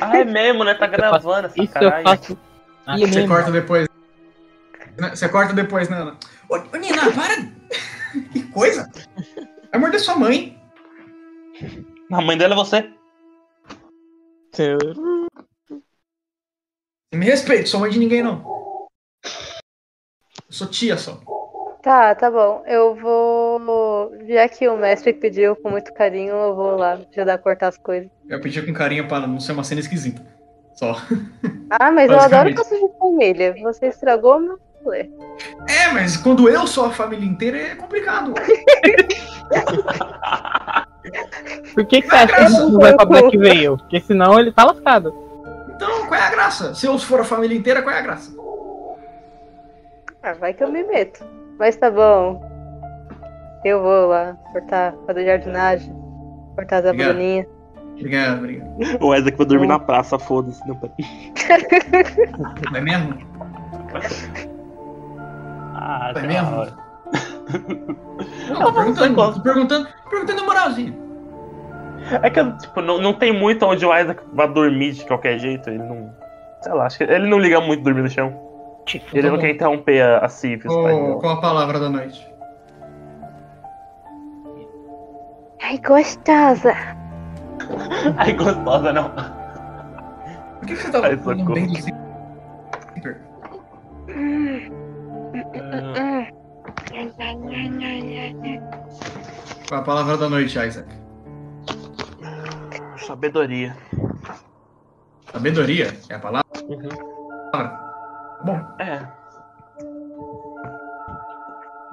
Ah, 0.00 0.18
é 0.18 0.24
mesmo, 0.24 0.64
né? 0.64 0.74
Tá 0.74 0.86
gravando 0.86 1.48
essa 1.48 1.66
caralho. 1.66 2.04
faço. 2.04 2.38
Ah, 2.86 2.96
Ih, 2.98 3.06
Você 3.06 3.20
mesmo. 3.20 3.34
corta 3.34 3.50
depois. 3.50 3.88
Você 5.10 5.28
corta 5.28 5.52
depois, 5.52 5.88
né, 5.88 5.96
Ana? 5.98 6.16
Ô, 6.48 6.54
ô 6.56 6.76
Nina, 6.76 7.02
para! 7.12 7.56
Que 8.32 8.42
coisa! 8.50 8.90
Vai 9.70 9.80
morder 9.80 10.00
sua 10.00 10.16
mãe. 10.16 10.58
A 12.10 12.20
mãe 12.22 12.38
dela 12.38 12.54
é 12.54 12.56
você. 12.56 12.90
Me 17.12 17.26
respeite, 17.26 17.68
sou 17.68 17.80
mãe 17.80 17.90
de 17.90 17.98
ninguém, 17.98 18.22
não. 18.22 18.42
Eu 19.24 20.52
sou 20.52 20.66
tia 20.66 20.96
só. 20.96 21.20
Tá, 21.82 22.14
tá 22.14 22.30
bom. 22.30 22.62
Eu 22.66 22.94
vou. 22.94 23.35
Já 24.28 24.48
que 24.48 24.68
o 24.68 24.76
mestre 24.76 25.12
pediu 25.12 25.56
com 25.56 25.70
muito 25.70 25.92
carinho, 25.92 26.34
eu 26.34 26.54
vou 26.54 26.76
lá 26.76 26.98
ajudar 27.12 27.34
a 27.34 27.38
cortar 27.38 27.68
as 27.68 27.78
coisas. 27.78 28.08
Eu 28.28 28.40
pedi 28.40 28.62
com 28.62 28.72
carinho 28.72 29.06
para 29.08 29.26
não 29.26 29.40
ser 29.40 29.52
uma 29.52 29.64
cena 29.64 29.80
esquisita. 29.80 30.22
Só. 30.74 30.96
Ah, 31.70 31.90
mas 31.90 32.10
eu 32.10 32.18
adoro 32.20 32.54
coisas 32.54 32.78
de 32.78 32.98
família. 32.98 33.54
Você 33.62 33.86
estragou 33.86 34.38
meu 34.38 34.58
rolê. 34.84 35.10
É, 35.68 35.88
mas 35.92 36.16
quando 36.16 36.48
eu 36.48 36.66
sou 36.66 36.86
a 36.86 36.90
família 36.90 37.26
inteira 37.26 37.58
é 37.58 37.74
complicado. 37.74 38.34
Por 41.74 41.86
que, 41.86 42.02
que 42.02 42.08
você 42.08 42.16
acha 42.16 42.34
que 42.34 42.48
gente 42.48 42.72
não 42.72 42.78
vai 42.78 42.94
pra 42.94 43.04
Black 43.04 43.36
Veil? 43.36 43.76
Porque 43.78 44.00
senão 44.00 44.38
ele 44.38 44.52
tá 44.52 44.64
lascado. 44.64 45.14
Então, 45.74 46.06
qual 46.06 46.20
é 46.20 46.24
a 46.24 46.30
graça? 46.30 46.74
Se 46.74 46.86
eu 46.86 46.98
for 46.98 47.20
a 47.20 47.24
família 47.24 47.56
inteira, 47.56 47.82
qual 47.82 47.94
é 47.94 47.98
a 47.98 48.02
graça? 48.02 48.34
Ah, 50.22 50.32
vai 50.34 50.54
que 50.54 50.64
eu 50.64 50.70
me 50.70 50.82
meto. 50.84 51.24
Mas 51.58 51.76
tá 51.76 51.90
bom. 51.90 52.55
Eu 53.64 53.82
vou 53.82 54.06
lá 54.08 54.36
cortar, 54.52 54.94
fazer 55.06 55.24
jardinagem, 55.24 55.92
cortar 56.54 56.78
as 56.78 56.86
abelhinhas. 56.86 57.46
Obrigado, 57.98 58.38
obrigado. 58.38 58.76
O 59.00 59.14
Isaac 59.14 59.36
vai 59.38 59.46
dormir 59.46 59.66
na 59.66 59.78
praça, 59.78 60.18
foda-se. 60.18 60.60
Não, 60.68 60.78
É 62.74 62.80
mesmo? 62.80 63.14
Ah, 65.74 66.10
É 66.10 66.12
da 66.14 66.22
mesmo? 66.22 66.66
Não, 68.50 68.60
tô 68.62 68.72
perguntando, 68.72 69.34
tô 69.34 69.40
perguntando, 69.40 69.88
perguntando 70.10 70.40
na 70.40 70.46
moralzinha. 70.46 70.94
É 72.22 72.30
que, 72.30 72.52
tipo, 72.58 72.80
não, 72.82 72.98
não 72.98 73.12
tem 73.14 73.32
muito 73.32 73.64
onde 73.66 73.84
o 73.84 73.96
Isaac 73.96 74.22
vai 74.32 74.48
dormir 74.52 74.92
de 74.92 75.04
qualquer 75.04 75.38
jeito. 75.38 75.68
Ele 75.70 75.78
não. 75.82 76.12
Sei 76.60 76.72
lá, 76.72 76.86
acho 76.86 76.98
que 76.98 77.04
ele 77.04 77.26
não 77.28 77.38
liga 77.38 77.60
muito 77.60 77.82
dormir 77.82 78.02
no 78.02 78.10
chão. 78.10 78.32
Ele 78.92 79.22
Tá 79.22 79.28
não 79.28 79.34
bom. 79.36 79.40
quer 79.40 79.50
interromper 79.50 80.00
a, 80.02 80.18
a 80.18 80.28
pai. 80.28 80.92
Qual, 80.92 81.18
qual 81.20 81.32
a 81.34 81.40
palavra 81.40 81.80
da 81.80 81.88
noite? 81.88 82.24
Ai, 85.62 85.78
gostosa. 85.78 86.72
Ai, 88.18 88.32
gostosa 88.34 88.92
não. 88.92 89.10
Por 90.58 90.66
que, 90.66 90.76
você 90.76 90.90
tá 90.90 91.00
Ai, 91.02 91.16
falando 91.16 91.52
bem 91.52 91.66
do 91.66 91.74
zíper? 91.74 93.20
Qual 99.68 99.80
a 99.80 99.84
palavra 99.84 100.16
da 100.16 100.28
noite, 100.28 100.58
Isaac? 100.58 100.88
Sabedoria. 103.06 103.76
Sabedoria 105.32 105.96
é 106.08 106.14
a 106.14 106.18
palavra? 106.18 106.46
Uhum. 106.68 106.88
Bom, 108.44 108.60
É. 108.78 109.02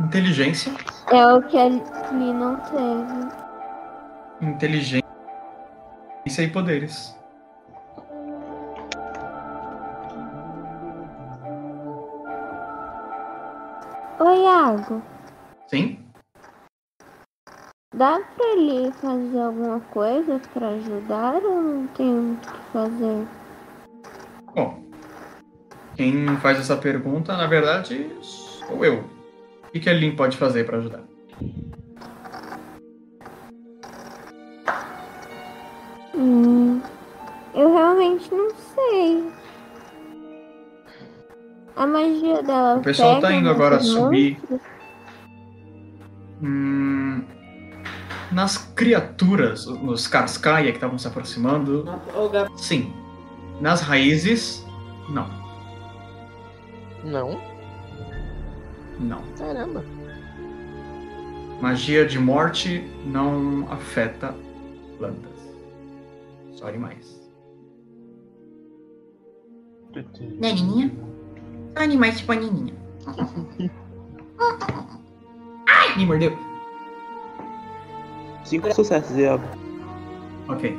inteligência. 0.01 0.73
É 1.11 1.33
o 1.33 1.41
que 1.43 1.57
ele 1.57 1.81
não 2.33 2.55
teve. 2.57 3.42
Inteligência 4.43 5.01
e 6.25 6.47
poderes. 6.49 7.15
Oi, 14.19 14.43
Iago. 14.43 15.01
Sim? 15.67 15.97
Dá 17.95 18.19
pra 18.35 18.45
ele 18.57 18.91
fazer 18.91 19.39
alguma 19.39 19.79
coisa 19.79 20.41
pra 20.53 20.67
ajudar 20.69 21.35
ou 21.35 21.61
não 21.61 21.87
tem 21.87 22.07
muito 22.07 22.49
o 22.49 22.51
que 22.51 22.59
fazer? 22.73 23.27
Bom, 24.53 24.83
quem 25.95 26.27
faz 26.37 26.59
essa 26.59 26.75
pergunta, 26.75 27.37
na 27.37 27.47
verdade, 27.47 28.13
sou 28.21 28.83
eu. 28.83 29.05
O 29.67 29.71
que, 29.71 29.79
que 29.79 29.89
a 29.89 29.93
Lin 29.93 30.17
pode 30.17 30.35
fazer 30.35 30.65
pra 30.65 30.79
ajudar? 30.79 31.12
Hum, 36.15 36.81
eu 37.53 37.73
realmente 37.73 38.33
não 38.33 38.49
sei. 38.55 39.31
A 41.75 41.87
magia 41.87 42.43
dela. 42.43 42.75
O 42.77 42.81
pessoal 42.81 43.19
tá 43.19 43.31
indo 43.31 43.49
agora 43.49 43.79
subir. 43.79 44.39
Hum, 46.41 47.23
nas 48.31 48.57
criaturas, 48.57 49.65
nos 49.65 50.07
Karskaya 50.07 50.71
que 50.71 50.77
estavam 50.77 50.97
se 50.97 51.07
aproximando, 51.07 51.85
Gabi, 52.31 52.51
sim. 52.57 52.93
Nas 53.61 53.81
raízes, 53.81 54.65
não. 55.09 55.27
Não? 57.03 57.41
Não. 58.99 59.21
Caramba. 59.37 59.83
Magia 61.61 62.05
de 62.05 62.19
morte 62.19 62.83
não 63.05 63.67
afeta 63.71 64.35
plantas. 64.97 65.32
Só 66.63 66.69
animais. 66.69 67.21
Né, 70.39 70.53
Nininha? 70.53 70.91
Animais 71.75 72.19
tipo 72.19 72.31
a 72.31 72.35
Nininha. 72.35 72.73
Ai, 75.67 75.97
me 75.97 76.05
mordeu. 76.05 76.31
Cinco 78.45 78.73
sucessos, 78.73 79.17
Iago. 79.17 79.43
Ok. 80.47 80.73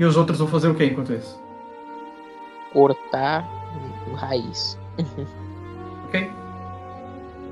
E 0.00 0.04
os 0.04 0.16
outros 0.16 0.40
vão 0.40 0.48
fazer 0.48 0.66
o 0.66 0.74
que 0.74 0.84
enquanto 0.86 1.12
isso? 1.12 1.40
Cortar 2.72 3.48
raiz. 4.16 4.76
Ok? 6.08 6.28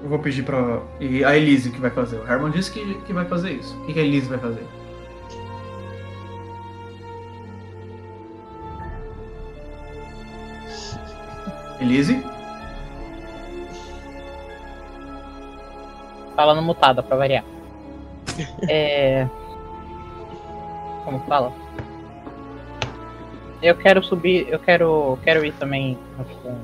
Eu 0.03 0.09
vou 0.09 0.19
pedir 0.19 0.45
pra. 0.45 0.83
E 0.99 1.23
a 1.25 1.37
Elise 1.37 1.71
que 1.71 1.81
vai 1.81 1.91
fazer. 1.91 2.19
O 2.19 2.27
Herman 2.27 2.51
disse 2.51 2.73
que, 2.73 2.95
que 3.03 3.13
vai 3.13 3.25
fazer 3.25 3.53
isso. 3.53 3.77
O 3.79 3.87
que, 3.87 3.93
que 3.93 4.01
a 4.01 4.03
Elise 4.03 4.29
vai 4.29 4.39
fazer? 4.39 4.67
Elise? 11.81 12.25
Falando 16.35 16.63
mutada 16.63 17.03
pra 17.03 17.17
variar. 17.17 17.45
É. 18.69 19.29
Como 21.05 21.21
fala? 21.21 21.53
Eu 23.63 23.77
quero 23.77 24.03
subir, 24.03 24.47
eu 24.49 24.59
quero, 24.59 25.19
quero 25.25 25.45
ir 25.45 25.53
também 25.53 25.97
tipo, 26.29 26.55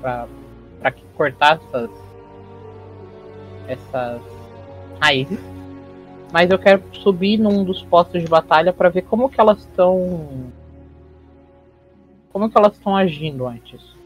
pra, 0.00 0.26
pra 0.80 0.92
cortar 1.16 1.60
essas 1.68 1.90
essas 3.66 4.22
raízes. 5.00 5.38
Mas 6.32 6.50
eu 6.50 6.58
quero 6.58 6.82
subir 6.92 7.38
num 7.38 7.64
dos 7.64 7.82
postos 7.82 8.22
de 8.22 8.28
batalha 8.28 8.72
pra 8.72 8.88
ver 8.88 9.02
como 9.02 9.28
que 9.28 9.40
elas 9.40 9.58
estão 9.58 10.50
como 12.32 12.50
que 12.50 12.56
elas 12.56 12.74
estão 12.74 12.96
agindo 12.96 13.46
antes. 13.46 13.97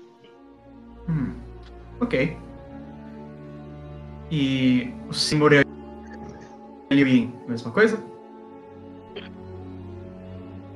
Hum. 1.09 1.35
Ok. 2.01 2.37
E 4.31 4.95
o 5.09 5.53
e 5.53 5.59
a 5.59 6.95
Liu 6.95 7.07
Yin, 7.07 7.35
mesma 7.47 7.71
coisa? 7.71 8.03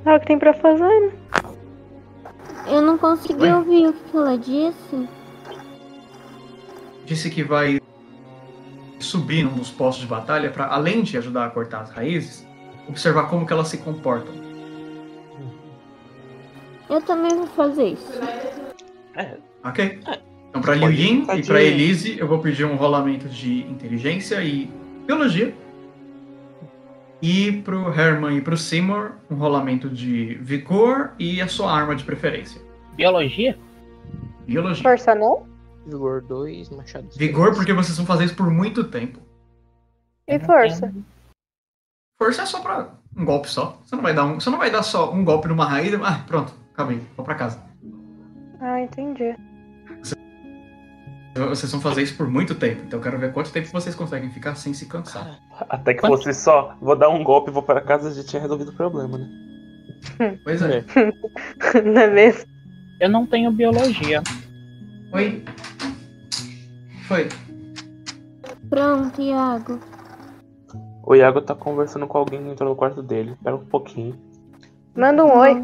É 0.05 0.15
o 0.15 0.21
que 0.21 0.27
tem 0.27 0.39
pra 0.39 0.55
fazer, 0.55 0.85
né? 0.85 1.13
Eu 2.69 2.83
não 2.83 2.99
consegui 2.99 3.43
Oi? 3.43 3.53
ouvir 3.53 3.87
o 3.89 3.93
que 3.93 4.17
ela 4.17 4.37
disse. 4.37 5.09
Disse 7.05 7.31
que 7.31 7.43
vai 7.43 7.81
subir 8.99 9.45
num 9.45 9.55
dos 9.55 9.71
postos 9.71 10.03
de 10.03 10.09
batalha 10.09 10.51
para, 10.51 10.67
além 10.67 11.03
de 11.03 11.17
ajudar 11.17 11.47
a 11.47 11.51
cortar 11.51 11.83
as 11.83 11.91
raízes, 11.91 12.47
observar 12.89 13.29
como 13.29 13.47
que 13.47 13.53
elas 13.53 13.69
se 13.69 13.79
comportam. 13.79 14.35
Eu 16.89 17.01
também 17.03 17.37
vou 17.37 17.47
fazer 17.49 17.89
isso. 17.91 18.21
É, 19.15 19.39
Ok? 19.67 20.01
Então, 20.49 20.63
para 20.63 20.75
Liu 20.75 20.91
Yin 20.91 21.27
e 21.35 21.43
para 21.47 21.63
Elise, 21.63 22.19
eu 22.19 22.27
vou 22.27 22.39
pedir 22.39 22.65
um 22.65 22.77
rolamento 22.77 23.29
de 23.29 23.63
inteligência 23.65 24.43
e 24.43 24.71
biologia. 25.07 25.55
E 27.21 27.53
pro 27.63 27.89
Herman 27.93 28.37
e 28.37 28.41
pro 28.41 28.57
Seymour, 28.57 29.13
um 29.31 29.35
rolamento 29.37 29.89
de 29.89 30.35
vigor 30.35 31.13
e 31.19 31.41
a 31.41 31.49
sua 31.49 31.73
arma 31.73 31.95
de 31.97 32.05
preferência. 32.05 32.61
Biologia? 32.95 33.59
Biologia. 34.47 34.83
Força 34.83 35.15
não? 35.15 35.47
Vigor 35.87 36.23
2, 36.23 36.71
machado. 36.71 37.09
Vigor 37.17 37.55
porque 37.55 37.73
vocês 37.73 37.97
vão 37.97 38.07
fazer 38.07 38.25
isso 38.25 38.37
por 38.37 38.51
muito 38.51 38.85
tempo. 38.85 39.19
E 40.29 40.39
força? 40.41 40.93
Força 42.19 42.43
é 42.43 42.47
só 42.47 42.61
pra 42.61 42.91
um 43.17 43.25
golpe 43.25 43.49
só. 43.49 43.81
Você 43.85 43.95
não 43.97 44.03
vai 44.03 44.13
dar 44.15 44.25
um, 44.25 44.35
você 44.41 44.51
não 44.51 44.59
vai 44.59 44.71
dar 44.71 44.83
só 44.83 45.13
um 45.13 45.25
golpe 45.25 45.49
numa 45.49 45.65
raiz. 45.67 45.93
e- 45.93 45.97
Ah, 46.03 46.23
pronto, 46.27 46.53
acabei, 46.73 47.01
vou 47.17 47.25
pra 47.25 47.35
casa. 47.35 47.63
Ah, 48.61 48.81
entendi. 48.81 49.35
Vocês 51.37 51.71
vão 51.71 51.81
fazer 51.81 52.03
isso 52.03 52.17
por 52.17 52.29
muito 52.29 52.55
tempo, 52.55 52.83
então 52.87 52.99
eu 52.99 53.03
quero 53.03 53.19
ver 53.19 53.33
quanto 53.33 53.53
tempo 53.53 53.69
vocês 53.69 53.95
conseguem 53.95 54.31
ficar 54.31 54.55
sem 54.55 54.73
se 54.73 54.87
cansar. 54.87 55.25
Cara, 55.25 55.67
até 55.69 55.93
que 55.93 56.01
Quanto? 56.01 56.17
fosse 56.17 56.33
só, 56.33 56.75
vou 56.81 56.97
dar 56.97 57.11
um 57.11 57.23
golpe 57.23 57.51
e 57.51 57.53
vou 57.53 57.63
para 57.63 57.81
casa, 57.83 58.15
já 58.15 58.25
tinha 58.25 58.41
resolvido 58.41 58.71
o 58.71 58.75
problema, 58.75 59.19
né? 59.19 60.39
Pois 60.43 60.63
é. 60.63 60.83
não 61.85 62.01
é 62.01 62.07
mesmo? 62.09 62.51
Eu 63.01 63.11
não 63.11 63.27
tenho 63.27 63.51
biologia. 63.53 64.23
Oi. 65.13 65.45
Foi. 67.07 67.29
Pronto, 68.71 69.21
Iago. 69.21 69.79
O 71.05 71.15
Iago 71.15 71.41
tá 71.41 71.55
conversando 71.55 72.07
com 72.07 72.19
alguém 72.19 72.43
que 72.43 72.49
entrou 72.49 72.71
no 72.71 72.77
quarto 72.77 73.03
dele. 73.03 73.33
Espera 73.33 73.57
um 73.57 73.65
pouquinho. 73.67 74.19
Manda 74.95 75.25
um 75.25 75.39
oi. 75.39 75.63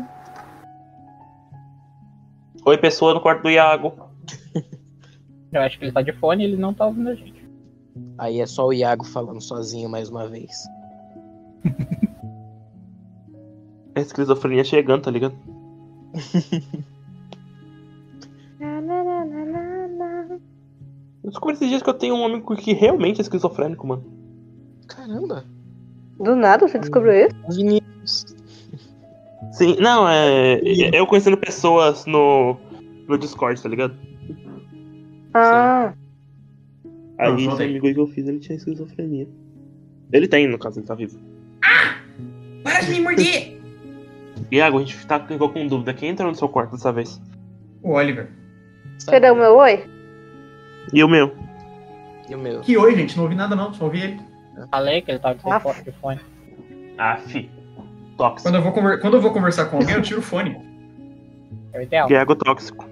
Oi, 2.65 2.78
pessoa 2.78 3.15
no 3.15 3.20
quarto 3.20 3.42
do 3.42 3.51
Iago. 3.51 3.94
Eu 5.53 5.61
acho 5.61 5.79
que 5.79 5.85
ele 5.85 5.93
tá 5.93 6.01
de 6.01 6.13
fone 6.13 6.43
e 6.43 6.47
ele 6.47 6.57
não 6.57 6.73
tá 6.73 6.87
ouvindo 6.87 7.11
a 7.11 7.15
gente. 7.15 7.47
Aí 8.17 8.41
é 8.41 8.47
só 8.47 8.67
o 8.67 8.73
Iago 8.73 9.05
falando 9.05 9.41
sozinho 9.41 9.89
mais 9.89 10.09
uma 10.09 10.27
vez. 10.27 10.65
É 13.95 14.01
a 14.01 14.03
esquizofrenia 14.03 14.65
chegando, 14.65 15.03
tá 15.03 15.11
ligado? 15.11 15.37
Eu 21.23 21.31
descobri 21.31 21.55
esses 21.55 21.69
dias 21.69 21.83
que 21.83 21.91
eu 21.91 21.95
tenho 21.95 22.15
um 22.15 22.25
amigo 22.25 22.57
que 22.57 22.73
realmente 22.73 23.21
é 23.21 23.23
esquizofrênico, 23.23 23.87
mano. 23.87 24.05
Caramba. 24.89 25.45
Do 26.19 26.35
nada 26.35 26.67
você 26.67 26.79
descobriu 26.79 27.27
isso? 27.27 27.37
Vinícius. 27.49 28.37
Sim, 29.53 29.77
não, 29.81 30.09
é. 30.09 30.55
é 30.55 30.99
Eu 30.99 31.07
conhecendo 31.07 31.37
pessoas 31.37 32.07
no, 32.07 32.57
no 33.07 33.19
Discord, 33.19 33.61
tá 33.63 33.69
ligado? 33.69 33.95
Ah, 35.35 35.93
Aí 37.19 37.28
Não, 37.31 37.52
esse 37.55 37.62
amigo 37.62 37.93
que 37.93 37.99
eu 38.01 38.07
fiz, 38.07 38.27
ele 38.27 38.39
tinha 38.41 38.57
esquizofrenia. 38.57 39.28
Ele 40.12 40.27
tem, 40.28 40.47
no 40.49 40.59
caso, 40.59 40.81
ele 40.81 40.86
tá 40.86 40.94
vivo. 40.94 41.19
Para 42.65 42.81
de 42.81 42.91
me 42.91 43.01
morder! 43.01 43.61
Iago, 44.51 44.78
a 44.78 44.81
gente 44.81 45.07
tá 45.07 45.20
ficou 45.20 45.49
com 45.51 45.67
dúvida. 45.67 45.94
Quem 45.94 46.11
entrou 46.11 46.28
no 46.28 46.35
seu 46.35 46.49
quarto 46.49 46.73
dessa 46.73 46.93
vez? 46.93 47.20
O 47.83 47.93
Oliver. 47.93 48.28
você 48.99 49.19
deu 49.20 49.35
meu 49.35 49.57
oi? 49.57 49.85
E 50.93 51.02
o 51.02 51.09
meu? 51.09 51.33
E 52.28 52.35
o 52.35 52.39
meu? 52.39 52.61
Que 52.61 52.77
oi, 52.77 52.94
gente, 52.97 53.17
não 53.17 53.25
ouvi 53.25 53.35
nada 53.35 53.55
não, 53.57 53.73
só 53.73 53.85
ouvi 53.85 54.01
ele. 54.02 54.20
Falei 54.70 55.01
que 55.02 55.11
ele 55.11 55.19
tava 55.19 55.35
de 55.36 55.43
Ah. 55.49 55.61
fone- 55.61 55.83
de 55.83 55.93
fone. 55.93 56.20
Ah, 56.99 57.17
fi. 57.17 57.49
Tóxico. 58.17 58.43
Quando 58.43 58.57
eu 58.57 58.62
vou, 58.62 58.73
conver- 58.73 59.01
Quando 59.01 59.15
eu 59.15 59.20
vou 59.20 59.33
conversar 59.33 59.67
com 59.67 59.78
alguém, 59.78 59.94
eu 59.94 60.02
tiro 60.02 60.20
o 60.20 60.23
fone. 60.23 60.57
É 61.73 61.78
o 61.78 61.83
ideal. 61.83 62.11
Iago 62.11 62.35
tóxico. 62.36 62.85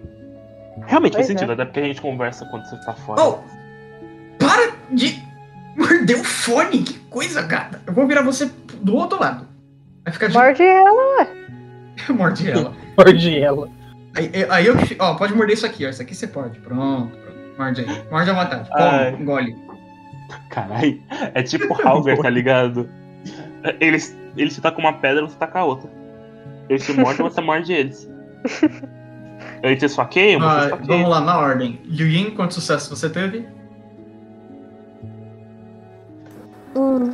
Realmente 0.91 1.13
faz 1.15 1.27
Pois 1.27 1.37
é. 1.37 1.39
sentido, 1.39 1.53
até 1.53 1.65
porque 1.65 1.81
a 1.81 1.85
gente 1.85 2.01
conversa 2.03 2.45
quando 2.47 2.65
você 2.69 2.77
tá 2.85 2.93
fora. 2.95 3.23
Oh! 3.23 3.39
Para 4.39 4.73
de 4.91 5.23
morder 5.77 6.17
o 6.21 6.25
fone! 6.25 6.83
Que 6.83 6.99
coisa, 7.09 7.43
gata! 7.43 7.81
Eu 7.87 7.93
vou 7.93 8.07
virar 8.09 8.23
você 8.23 8.51
do 8.83 8.97
outro 8.97 9.21
lado. 9.21 9.47
Vai 10.05 10.13
ficar 10.13 10.27
de. 10.27 10.35
Morde 10.35 10.63
ela. 10.65 11.27
Morde 12.11 12.51
ela. 12.51 12.73
Mordi 12.99 13.39
ela. 13.39 13.69
Aí, 14.17 14.31
aí- 14.35 14.47
aí 14.51 14.67
eu 14.67 14.75
Ó, 14.99 15.15
pode 15.15 15.33
morder 15.35 15.55
isso 15.55 15.65
aqui, 15.65 15.87
ó. 15.87 15.91
Isso 15.91 16.03
aqui 16.03 16.13
você 16.15 16.27
pode. 16.27 16.59
Pronto, 16.59 17.17
pronto. 17.17 17.39
Morde 17.57 17.81
aí. 17.83 18.03
Morde 18.11 18.31
à 18.31 18.35
vontade. 18.35 18.69
Ai. 18.73 19.13
Come, 19.13 19.23
engole. 19.23 19.57
Caralho. 20.51 21.01
É 21.35 21.43
tipo 21.45 21.73
Halger, 21.87 22.19
tá 22.21 22.29
ligado? 22.31 22.89
Eles, 23.79 24.17
eles 24.37 24.55
te 24.55 24.61
tacam 24.61 24.81
uma 24.81 24.95
pedra, 24.95 25.23
você 25.23 25.37
taca 25.37 25.61
a 25.61 25.65
outra. 25.65 25.89
Eles 26.69 26.85
te 26.85 26.93
mordem, 26.95 27.23
você 27.23 27.41
morde 27.41 27.73
eles. 27.73 28.09
Eles 29.63 29.79
te 29.79 29.85
esfaqueiam, 29.87 30.41
você 30.41 30.73
Ah, 30.73 30.79
vamos 30.83 31.09
lá, 31.09 31.21
na 31.21 31.39
ordem. 31.39 31.81
Liu 31.85 32.07
Yin, 32.09 32.31
quantos 32.31 32.55
sucessos 32.57 32.89
você 32.89 33.11
teve? 33.11 33.47
Um. 36.75 37.13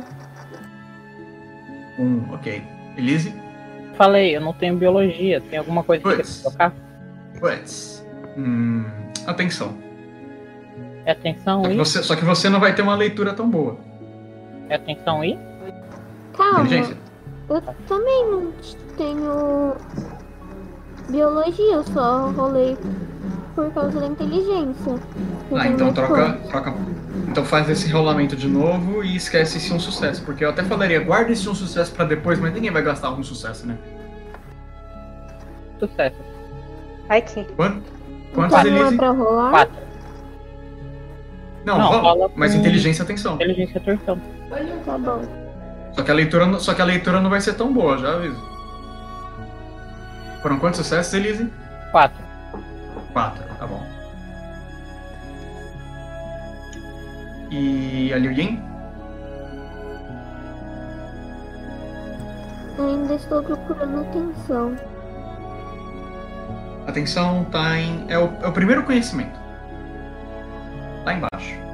Um, 1.99 2.33
ok. 2.33 2.63
Elise? 2.97 3.33
Falei, 3.95 4.35
eu 4.35 4.41
não 4.41 4.53
tenho 4.53 4.75
biologia. 4.77 5.41
Tem 5.41 5.59
alguma 5.59 5.83
coisa 5.83 6.03
que 6.03 6.15
Pois. 6.15 6.27
você 6.27 6.43
quer 6.43 6.51
tocar? 6.51 6.73
Puts. 7.39 8.05
Hum, 8.37 8.85
atenção. 9.25 9.75
É 11.05 11.11
atenção 11.11 11.63
Só 11.63 11.69
que, 11.69 11.73
e. 11.73 11.77
você, 11.77 12.03
só 12.03 12.15
que 12.15 12.25
você 12.25 12.49
não 12.49 12.59
vai 12.59 12.75
ter 12.75 12.81
uma 12.81 12.95
leitura 12.95 13.33
tão 13.33 13.49
boa. 13.49 13.77
É 14.69 14.75
atenção 14.75 15.23
e. 15.23 15.37
Calma. 16.35 16.61
Inteligência? 16.61 16.97
Eu 17.49 17.61
também 17.87 18.25
não 18.29 18.51
tenho 18.97 19.73
biologia, 21.09 21.73
eu 21.73 21.83
só 21.83 22.29
rolei 22.31 22.77
por 23.55 23.71
causa 23.71 23.99
da 23.99 24.07
inteligência. 24.07 24.95
Ah, 25.55 25.67
então 25.67 25.87
mais 25.87 25.93
troca, 25.95 26.33
troca. 26.49 26.73
Então 27.27 27.43
faz 27.43 27.69
esse 27.69 27.89
rolamento 27.91 28.35
de 28.35 28.47
novo 28.47 29.03
e 29.03 29.15
esquece 29.15 29.57
esse 29.57 29.73
um 29.73 29.79
sucesso. 29.79 30.23
Porque 30.23 30.43
eu 30.45 30.49
até 30.49 30.63
falaria, 30.63 30.99
guarda 30.99 31.31
esse 31.31 31.47
um 31.49 31.55
sucesso 31.55 31.91
pra 31.91 32.05
depois, 32.05 32.39
mas 32.39 32.53
ninguém 32.53 32.71
vai 32.71 32.81
gastar 32.83 33.11
um 33.11 33.23
sucesso, 33.23 33.65
né? 33.65 33.77
Sucesso. 35.79 36.15
Ai 37.09 37.21
que. 37.21 37.43
Quanto? 37.55 37.81
Quantos, 38.33 38.57
Então 38.59 38.71
é 38.75 38.79
Elise? 38.81 38.97
pra 38.97 39.09
rolar? 39.11 39.49
Quatro. 39.51 39.75
Não, 41.65 41.77
Não, 41.79 42.01
rola. 42.01 42.31
Mas 42.35 42.53
com- 42.53 42.59
inteligência, 42.59 43.03
atenção. 43.03 43.35
Inteligência 43.35 43.79
torção. 43.81 44.19
Tá 44.85 44.97
bom. 44.97 45.21
Só 45.93 46.03
que, 46.03 46.11
a 46.11 46.13
leitura, 46.13 46.59
só 46.59 46.73
que 46.73 46.81
a 46.81 46.85
leitura 46.85 47.19
não 47.19 47.29
vai 47.29 47.41
ser 47.41 47.53
tão 47.55 47.73
boa, 47.73 47.97
já 47.97 48.13
aviso. 48.13 48.41
Foram 50.41 50.59
quantos 50.59 50.77
sucessos, 50.77 51.13
Elise? 51.13 51.51
Quatro. 51.91 52.23
Quatro, 53.13 53.43
tá 53.57 53.67
bom. 53.67 53.83
E 57.49 58.13
a 58.13 58.17
Liu 58.17 58.31
Yin? 58.31 58.61
Ainda 62.79 63.15
estou 63.15 63.41
procurando 63.41 64.01
atenção. 64.01 64.75
Atenção, 66.85 67.45
tá 67.45 67.77
em. 67.77 68.05
É 68.07 68.17
o, 68.17 68.31
é 68.41 68.47
o 68.47 68.51
primeiro 68.51 68.83
conhecimento. 68.83 69.37
Lá 71.05 71.13
embaixo. 71.13 71.66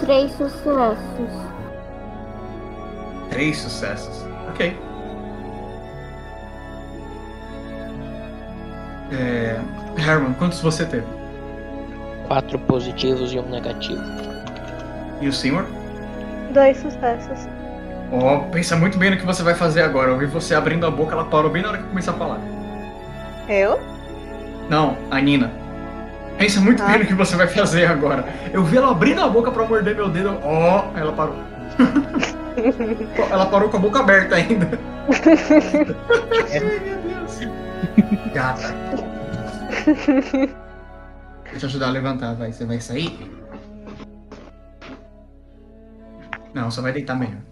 Três 0.00 0.32
sucessos. 0.32 1.30
Três 3.30 3.58
sucessos. 3.58 4.24
Ok. 4.48 4.76
É... 9.12 9.60
Herman, 9.98 10.34
quantos 10.34 10.60
você 10.60 10.84
teve? 10.86 11.06
Quatro 12.26 12.58
positivos 12.60 13.32
e 13.32 13.38
um 13.38 13.48
negativo. 13.48 14.02
E 15.20 15.28
o 15.28 15.32
senhor? 15.32 15.66
Dois 16.52 16.76
sucessos. 16.78 17.48
Ó, 18.12 18.38
pensa 18.50 18.76
muito 18.76 18.98
bem 18.98 19.10
no 19.10 19.16
que 19.16 19.26
você 19.26 19.42
vai 19.42 19.54
fazer 19.54 19.82
agora. 19.82 20.10
Eu 20.10 20.18
vi 20.18 20.26
você 20.26 20.54
abrindo 20.54 20.86
a 20.86 20.90
boca, 20.90 21.14
ela 21.14 21.24
parou 21.24 21.50
bem 21.50 21.62
na 21.62 21.68
hora 21.68 21.78
que 21.78 21.84
eu 21.84 21.88
comecei 21.88 22.12
a 22.12 22.16
falar. 22.16 22.40
Eu? 23.48 23.80
Não, 24.68 24.96
a 25.10 25.20
Nina. 25.20 25.59
Pensa 26.40 26.58
muito 26.58 26.82
Ah. 26.82 26.86
bem 26.86 27.00
no 27.00 27.06
que 27.06 27.12
você 27.12 27.36
vai 27.36 27.46
fazer 27.46 27.84
agora. 27.84 28.24
Eu 28.50 28.64
vi 28.64 28.78
ela 28.78 28.90
abrindo 28.90 29.20
a 29.20 29.28
boca 29.28 29.50
pra 29.50 29.66
morder 29.66 29.94
meu 29.94 30.08
dedo. 30.08 30.38
Ó, 30.42 30.86
aí 30.94 31.00
ela 31.02 31.12
parou. 31.12 31.36
ela 33.30 33.44
parou 33.44 33.68
com 33.68 33.76
a 33.76 33.80
boca 33.80 34.00
aberta 34.00 34.36
ainda. 34.36 34.66
Ai, 36.50 36.80
meu 36.80 36.98
Deus. 37.02 37.40
Gata. 38.32 38.74
Vou 41.50 41.58
te 41.58 41.66
ajudar 41.66 41.88
a 41.88 41.90
levantar, 41.90 42.34
vai. 42.34 42.50
Você 42.52 42.64
vai 42.64 42.80
sair? 42.80 43.18
Não, 46.54 46.70
só 46.70 46.80
vai 46.80 46.92
deitar 46.92 47.16
melhor. 47.18 47.42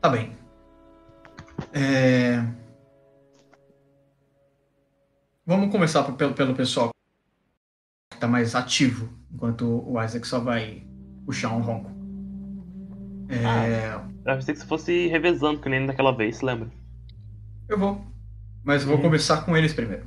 Tá 0.00 0.08
bem. 0.08 0.34
É... 1.74 2.42
Vamos 5.50 5.72
começar 5.72 6.04
pelo, 6.12 6.32
pelo 6.32 6.54
pessoal 6.54 6.90
que 8.08 8.20
tá 8.20 8.28
mais 8.28 8.54
ativo, 8.54 9.08
enquanto 9.32 9.82
o 9.84 10.00
Isaac 10.00 10.24
só 10.24 10.38
vai 10.38 10.86
puxar 11.26 11.48
um 11.48 11.60
ronco. 11.60 11.90
É... 13.28 13.96
Eu 13.96 14.36
pensei 14.36 14.54
que 14.54 14.60
se 14.60 14.66
fosse 14.68 15.08
revezando, 15.08 15.58
que 15.58 15.68
nem 15.68 15.84
daquela 15.84 16.16
vez, 16.16 16.40
lembra? 16.40 16.70
Eu 17.68 17.76
vou. 17.76 18.00
Mas 18.62 18.84
vou 18.84 18.98
começar 18.98 19.44
com 19.44 19.56
eles 19.56 19.74
primeiro. 19.74 20.06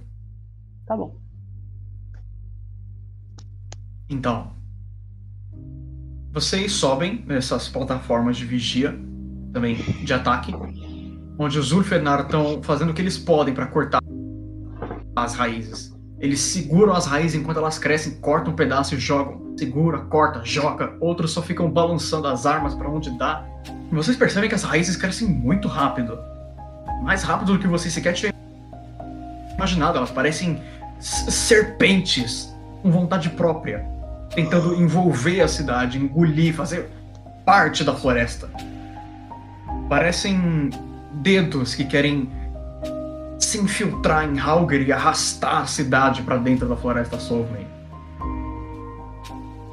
Tá 0.85 0.95
bom. 0.95 1.19
Então, 4.09 4.53
vocês 6.31 6.72
sobem 6.72 7.22
nessas 7.25 7.67
plataformas 7.67 8.38
de 8.38 8.45
vigia, 8.45 8.97
também 9.51 9.75
de 9.75 10.13
ataque, 10.13 10.53
onde 11.38 11.59
os 11.59 11.73
Ulfenar 11.73 12.22
estão 12.22 12.63
fazendo 12.63 12.91
o 12.91 12.93
que 12.93 13.01
eles 13.01 13.17
podem 13.17 13.53
para 13.53 13.67
cortar 13.67 14.02
as 15.16 15.35
raízes. 15.35 15.93
Eles 16.19 16.40
seguram 16.40 16.93
as 16.93 17.06
raízes 17.06 17.40
enquanto 17.40 17.58
elas 17.58 17.77
crescem, 17.77 18.14
cortam 18.16 18.53
um 18.53 18.56
pedaço 18.56 18.95
e 18.95 18.98
jogam. 18.98 19.56
Segura, 19.58 20.00
corta, 20.00 20.42
joga. 20.43 20.95
Outros 21.00 21.32
só 21.32 21.42
ficam 21.42 21.69
balançando 21.69 22.27
as 22.27 22.45
armas 22.45 22.74
para 22.74 22.90
onde 22.90 23.09
dá. 23.17 23.45
E 23.92 23.95
vocês 23.95 24.16
percebem 24.16 24.50
que 24.50 24.56
as 24.56 24.64
raízes 24.64 24.95
crescem 24.95 25.27
muito 25.27 25.67
rápido. 25.67 26.17
Mais 27.03 27.24
rápido 27.24 27.53
do 27.53 27.59
que 27.59 27.67
vocês 27.67 27.93
sequer 27.93 28.14
tinham 28.14 28.33
imaginado. 29.56 29.98
Elas 29.98 30.11
parecem 30.11 30.61
serpentes 31.00 32.53
com 32.82 32.90
vontade 32.90 33.30
própria 33.32 33.93
tentando 34.35 34.75
envolver 34.75 35.42
a 35.42 35.48
cidade, 35.48 35.98
engolir, 35.98 36.53
fazer 36.53 36.90
parte 37.45 37.83
da 37.83 37.93
floresta. 37.93 38.50
Parecem 39.90 40.69
dedos 41.14 41.75
que 41.75 41.85
querem 41.85 42.30
se 43.53 43.59
infiltrar 43.59 44.27
em 44.27 44.40
Halger 44.40 44.82
e 44.82 44.91
arrastar 44.91 45.61
a 45.61 45.65
cidade 45.67 46.23
para 46.23 46.38
dentro 46.38 46.67
da 46.67 46.75
floresta 46.75 47.19
Solvay. 47.19 47.67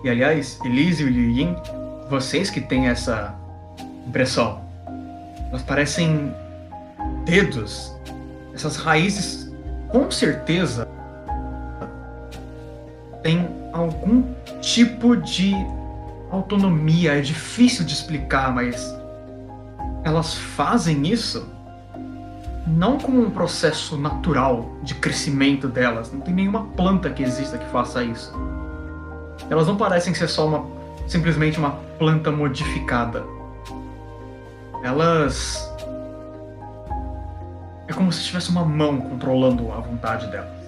E 0.05 0.11
aliás, 0.11 0.61
Elise 0.63 1.03
e 1.03 1.07
Liu 1.07 1.31
Yin, 1.31 1.57
vocês 2.11 2.51
que 2.51 2.61
têm 2.61 2.89
essa 2.89 3.35
impressão, 4.07 4.61
elas 5.49 5.63
parecem 5.63 6.31
dedos. 7.25 7.97
Essas 8.55 8.77
raízes, 8.77 9.51
com 9.89 10.11
certeza, 10.11 10.87
têm 13.23 13.49
algum 13.73 14.25
tipo 14.61 15.17
de 15.17 15.55
autonomia. 16.31 17.17
É 17.17 17.23
difícil 17.23 17.87
de 17.87 17.95
explicar, 17.95 18.55
mas 18.55 18.95
elas 20.05 20.35
fazem 20.35 21.07
isso 21.07 21.49
não 22.67 22.99
como 22.99 23.21
um 23.21 23.31
processo 23.31 23.97
natural 23.97 24.71
de 24.83 24.95
crescimento 24.95 25.69
delas. 25.69 26.13
Não 26.13 26.21
tem 26.21 26.35
nenhuma 26.35 26.65
planta 26.77 27.11
que 27.11 27.23
exista 27.23 27.59
que 27.59 27.67
faça 27.71 28.03
isso. 28.03 28.33
Elas 29.49 29.67
não 29.67 29.77
parecem 29.77 30.15
ser 30.15 30.29
só 30.29 30.47
uma 30.47 30.81
simplesmente 31.11 31.59
uma 31.59 31.73
planta 31.99 32.31
modificada. 32.31 33.25
Elas 34.83 35.69
é 37.89 37.93
como 37.93 38.13
se 38.13 38.23
tivesse 38.23 38.51
uma 38.51 38.65
mão 38.65 39.01
controlando 39.01 39.73
a 39.73 39.81
vontade 39.81 40.31
delas. 40.31 40.61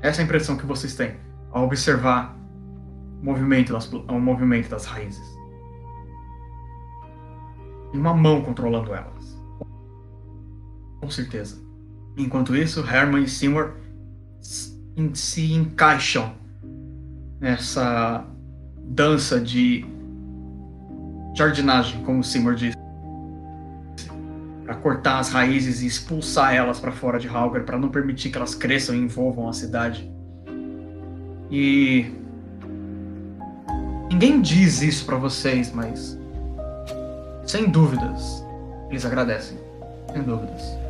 Essa 0.00 0.20
é 0.20 0.22
a 0.22 0.24
impressão 0.24 0.56
que 0.56 0.64
vocês 0.64 0.94
têm 0.94 1.16
ao 1.50 1.64
observar 1.64 2.34
o 3.20 3.24
movimento 3.24 3.74
das, 3.74 3.92
o 3.92 4.18
movimento 4.18 4.70
das 4.70 4.86
raízes. 4.86 5.38
E 7.92 7.98
uma 7.98 8.14
mão 8.14 8.40
controlando 8.40 8.94
elas. 8.94 9.31
Com 11.02 11.10
certeza. 11.10 11.60
Enquanto 12.16 12.54
isso, 12.54 12.80
Herman 12.80 13.24
e 13.24 13.28
Seymour 13.28 13.72
se 14.40 15.52
encaixam 15.52 16.32
nessa 17.40 18.24
dança 18.84 19.40
de 19.40 19.84
jardinagem, 21.36 22.00
como 22.04 22.22
Seymour 22.22 22.54
disse. 22.54 22.76
Para 24.64 24.76
cortar 24.76 25.18
as 25.18 25.30
raízes 25.30 25.82
e 25.82 25.86
expulsar 25.88 26.54
elas 26.54 26.78
para 26.78 26.92
fora 26.92 27.18
de 27.18 27.26
Halgar, 27.26 27.64
para 27.64 27.76
não 27.76 27.88
permitir 27.88 28.30
que 28.30 28.36
elas 28.36 28.54
cresçam 28.54 28.94
e 28.94 28.98
envolvam 28.98 29.48
a 29.48 29.52
cidade. 29.52 30.08
E 31.50 32.12
ninguém 34.08 34.40
diz 34.40 34.82
isso 34.82 35.04
pra 35.04 35.16
vocês, 35.16 35.72
mas 35.72 36.16
sem 37.44 37.68
dúvidas 37.68 38.44
eles 38.88 39.04
agradecem, 39.04 39.58
sem 40.12 40.22
dúvidas. 40.22 40.81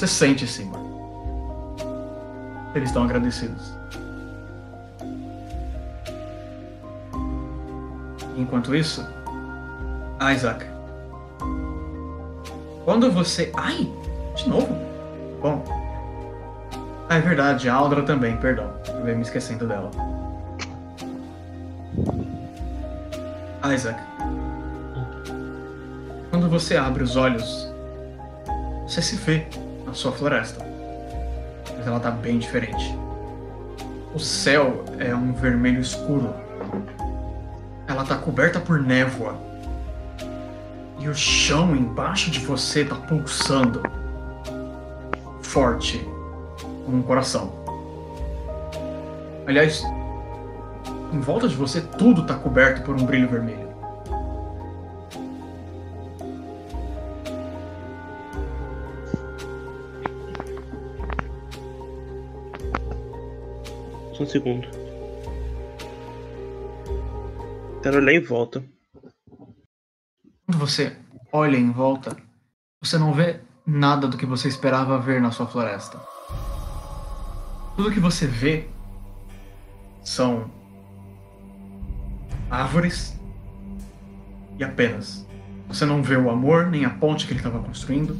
Você 0.00 0.06
sente, 0.06 0.46
Simba. 0.46 0.78
Eles 2.74 2.88
estão 2.88 3.04
agradecidos. 3.04 3.74
Enquanto 8.34 8.74
isso, 8.74 9.06
Isaac. 10.34 10.64
Quando 12.82 13.12
você. 13.12 13.52
Ai! 13.54 13.92
De 14.36 14.48
novo? 14.48 14.74
Bom, 15.42 15.62
ah, 17.10 17.16
é 17.16 17.20
verdade, 17.20 17.68
a 17.68 17.74
Aldra 17.74 18.02
também, 18.02 18.38
perdão. 18.38 18.72
Ia 19.06 19.14
me 19.14 19.20
esquecendo 19.20 19.66
dela. 19.66 19.90
Isaac. 23.70 24.00
Quando 26.30 26.48
você 26.48 26.78
abre 26.78 27.02
os 27.02 27.16
olhos, 27.16 27.70
você 28.86 29.02
se 29.02 29.16
vê 29.16 29.46
na 29.90 29.94
sua 29.94 30.12
floresta. 30.12 30.64
Mas 31.76 31.86
ela 31.86 32.00
tá 32.00 32.10
bem 32.10 32.38
diferente. 32.38 32.96
O 34.14 34.18
céu 34.18 34.84
é 34.98 35.14
um 35.14 35.32
vermelho 35.32 35.80
escuro. 35.80 36.32
Ela 37.86 38.00
ela 38.00 38.04
tá 38.04 38.16
coberta 38.16 38.60
por 38.60 38.80
névoa. 38.80 39.34
E 40.98 41.08
o 41.08 41.14
chão 41.14 41.74
embaixo 41.74 42.30
de 42.30 42.38
você 42.38 42.84
tá 42.84 42.94
pulsando. 42.94 43.82
Forte. 45.42 45.98
Como 46.84 46.98
um 46.98 47.02
coração. 47.02 47.52
Aliás, 49.46 49.82
em 51.12 51.20
volta 51.20 51.48
de 51.48 51.56
você 51.56 51.80
tudo 51.80 52.24
tá 52.24 52.34
coberto 52.34 52.82
por 52.82 52.94
um 52.94 53.04
brilho 53.04 53.28
vermelho. 53.28 53.69
Um 64.22 64.26
segundo. 64.26 64.68
Quero 67.82 67.96
olhar 67.96 68.12
em 68.12 68.20
volta. 68.20 68.62
Quando 70.46 70.58
você 70.58 70.96
olha 71.32 71.56
em 71.56 71.70
volta, 71.70 72.16
você 72.82 72.98
não 72.98 73.12
vê 73.12 73.40
nada 73.66 74.08
do 74.08 74.16
que 74.16 74.26
você 74.26 74.48
esperava 74.48 74.98
ver 74.98 75.20
na 75.20 75.30
sua 75.30 75.46
floresta. 75.46 75.98
Tudo 77.76 77.92
que 77.92 78.00
você 78.00 78.26
vê 78.26 78.68
são 80.02 80.50
árvores 82.50 83.18
e 84.58 84.64
apenas. 84.64 85.26
Você 85.68 85.86
não 85.86 86.02
vê 86.02 86.16
o 86.16 86.28
amor 86.28 86.66
nem 86.66 86.84
a 86.84 86.90
ponte 86.90 87.26
que 87.26 87.32
ele 87.32 87.40
estava 87.40 87.62
construindo. 87.62 88.16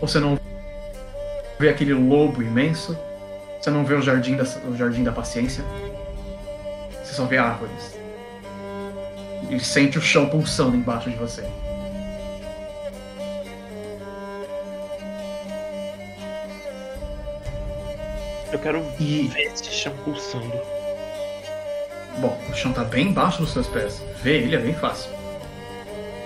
Você 0.00 0.20
não 0.20 0.38
vê 1.58 1.68
aquele 1.70 1.94
lobo 1.94 2.42
imenso. 2.42 2.96
Você 3.64 3.70
não 3.70 3.82
vê 3.82 3.94
o 3.94 4.02
jardim 4.02 4.36
da, 4.36 4.44
o 4.68 4.76
jardim 4.76 5.02
da 5.02 5.10
paciência. 5.10 5.64
Você 7.02 7.14
só 7.14 7.24
vê 7.24 7.38
árvores. 7.38 7.98
E 9.48 9.58
sente 9.58 9.96
o 9.96 10.02
chão 10.02 10.28
pulsando 10.28 10.76
embaixo 10.76 11.08
de 11.08 11.16
você. 11.16 11.48
Eu 18.52 18.58
quero 18.58 18.84
E 19.00 19.28
ver 19.28 19.44
esse 19.44 19.72
chão 19.72 19.94
pulsando. 20.04 20.60
Bom, 22.18 22.38
o 22.50 22.54
chão 22.54 22.70
tá 22.70 22.84
bem 22.84 23.08
embaixo 23.08 23.40
dos 23.40 23.54
seus 23.54 23.66
pés. 23.66 24.02
Ver 24.22 24.42
ele 24.42 24.56
é 24.56 24.58
bem 24.58 24.74
fácil. 24.74 25.10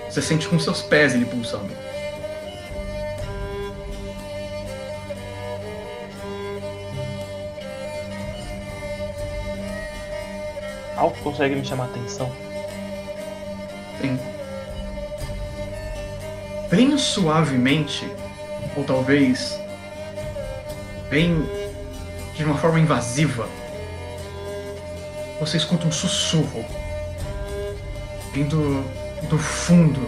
Você 0.09 0.21
sente 0.21 0.45
com 0.49 0.59
seus 0.59 0.81
pés 0.81 1.15
ele 1.15 1.23
pulsando. 1.23 1.71
Algo 10.99 11.15
consegue 11.23 11.55
me 11.55 11.63
chamar 11.65 11.85
a 11.85 11.87
atenção? 11.87 12.29
Tem. 14.01 14.19
Bem 16.69 16.97
suavemente, 16.97 18.05
ou 18.75 18.83
talvez 18.83 19.57
bem 21.09 21.41
de 22.35 22.43
uma 22.43 22.57
forma 22.57 22.81
invasiva, 22.81 23.47
você 25.39 25.55
escuta 25.55 25.87
um 25.87 25.91
sussurro 25.91 26.65
vindo 28.33 28.83
do 29.29 29.37
fundo 29.37 30.05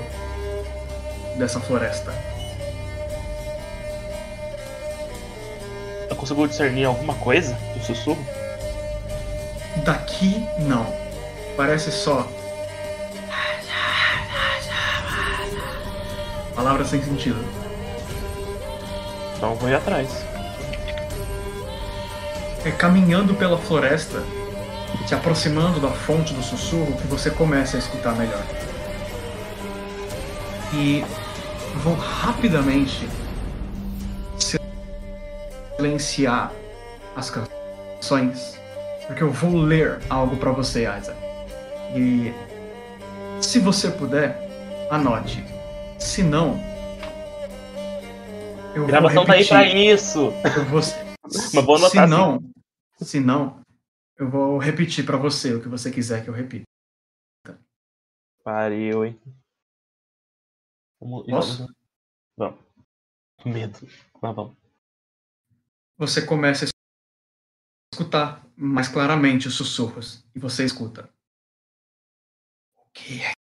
dessa 1.37 1.61
floresta. 1.61 2.13
Eu 6.09 6.17
consigo 6.17 6.45
discernir 6.49 6.83
alguma 6.83 7.13
coisa 7.15 7.53
do 7.73 7.81
sussurro? 7.81 8.40
Daqui, 9.83 10.47
não. 10.59 10.85
Parece 11.57 11.91
só. 11.91 12.27
Palavras 16.55 16.89
sem 16.89 17.01
sentido. 17.03 17.43
Então 19.35 19.55
vou 19.55 19.67
ir 19.69 19.73
atrás. 19.73 20.07
É 22.63 22.69
caminhando 22.69 23.33
pela 23.33 23.57
floresta, 23.57 24.21
se 25.07 25.15
aproximando 25.15 25.79
da 25.79 25.89
fonte 25.89 26.31
do 26.31 26.43
sussurro, 26.43 26.95
que 26.97 27.07
você 27.07 27.31
começa 27.31 27.75
a 27.75 27.79
escutar 27.79 28.13
melhor. 28.15 28.43
E 30.71 31.03
vou 31.77 31.95
rapidamente 31.95 33.09
silenciar 35.77 36.51
as 37.15 37.31
canções, 37.31 38.60
porque 39.07 39.23
eu 39.23 39.31
vou 39.31 39.55
ler 39.61 39.99
algo 40.09 40.37
para 40.37 40.51
você, 40.51 40.81
Isaac. 40.83 41.19
E 41.95 42.31
se 43.41 43.59
você 43.59 43.91
puder, 43.91 44.37
anote. 44.89 45.43
Se 45.99 46.23
não, 46.23 46.57
eu 48.75 48.87
gravação 48.87 49.17
vou 49.17 49.25
tá 49.25 49.33
aí 49.33 49.43
repetir. 49.43 49.57
pra 49.57 49.65
isso. 49.67 50.19
Eu 50.57 50.65
vou... 50.65 50.81
Mas 51.53 51.65
vou 51.65 51.75
anotar 51.75 51.91
se 51.91 51.99
assim. 51.99 52.09
não, 52.09 52.51
se 53.01 53.19
não, 53.19 53.61
eu 54.17 54.29
vou 54.29 54.57
repetir 54.57 55.05
pra 55.05 55.17
você 55.17 55.53
o 55.53 55.61
que 55.61 55.67
você 55.67 55.91
quiser 55.91 56.23
que 56.23 56.29
eu 56.29 56.33
repita. 56.33 56.65
Pariu, 58.43 59.05
hein? 59.05 59.19
Vamos, 60.99 61.25
Posso? 61.27 61.67
vamos. 62.37 62.59
Medo. 63.45 63.79
Mas 64.21 64.35
vamos. 64.35 64.55
Você 65.97 66.25
começa 66.25 66.65
escutar 67.93 68.45
mais 68.55 68.87
claramente 68.87 69.47
os 69.47 69.55
sussurros 69.55 70.25
e 70.33 70.39
você 70.39 70.63
escuta. 70.63 71.13
O 72.77 72.85
que 72.93 73.21
é 73.21 73.31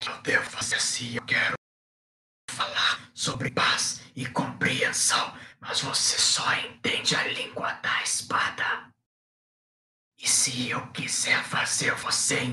que 0.00 0.08
eu 0.08 0.22
devo 0.22 0.48
fazer 0.48 0.80
se 0.80 1.16
eu 1.16 1.24
quero 1.24 1.54
falar 2.50 3.10
sobre 3.14 3.50
paz 3.50 4.00
e 4.14 4.26
compreensão, 4.26 5.36
mas 5.60 5.80
você 5.80 6.18
só 6.18 6.54
entende 6.54 7.16
a 7.16 7.26
língua 7.28 7.72
da 7.74 8.02
espada? 8.02 8.92
E 10.18 10.28
se 10.28 10.70
eu 10.70 10.90
quiser 10.92 11.42
fazer 11.44 11.94
você 11.96 12.50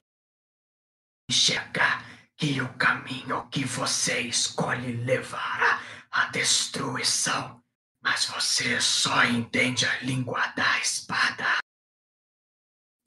enxergar 1.30 2.04
que 2.36 2.62
o 2.62 2.74
caminho 2.78 3.48
que 3.50 3.64
você 3.64 4.22
escolhe 4.22 5.04
levará 5.04 5.82
à 6.12 6.28
destruição, 6.28 7.64
mas 8.06 8.26
você 8.26 8.80
só 8.80 9.26
entende 9.26 9.84
a 9.84 10.00
língua 10.02 10.46
da 10.50 10.80
espada? 10.80 11.58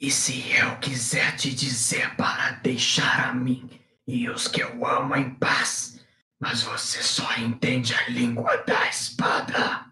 E 0.01 0.11
se 0.11 0.51
eu 0.51 0.77
quiser 0.81 1.37
te 1.37 1.55
dizer 1.55 2.17
para 2.17 2.51
deixar 2.57 3.29
a 3.29 3.33
mim 3.33 3.81
e 4.09 4.29
os 4.29 4.49
que 4.49 4.61
eu 4.61 4.85
amo 4.85 5.15
em 5.15 5.33
paz, 5.37 6.05
mas 6.41 6.63
você 6.63 7.01
só 7.01 7.33
entende 7.37 7.95
a 7.95 8.09
língua 8.09 8.57
da 8.65 8.89
espada? 8.89 9.87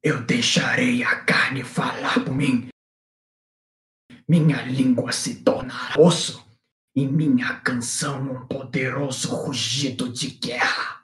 Eu 0.00 0.22
deixarei 0.22 1.02
a 1.02 1.24
carne 1.24 1.64
falar 1.64 2.24
por 2.24 2.32
mim. 2.32 2.68
Minha 4.28 4.62
língua 4.62 5.10
se 5.10 5.42
tornará 5.42 6.00
osso 6.00 6.46
e 6.94 7.04
minha 7.04 7.58
canção 7.62 8.30
um 8.30 8.46
poderoso 8.46 9.34
rugido 9.34 10.08
de 10.08 10.30
guerra. 10.30 10.97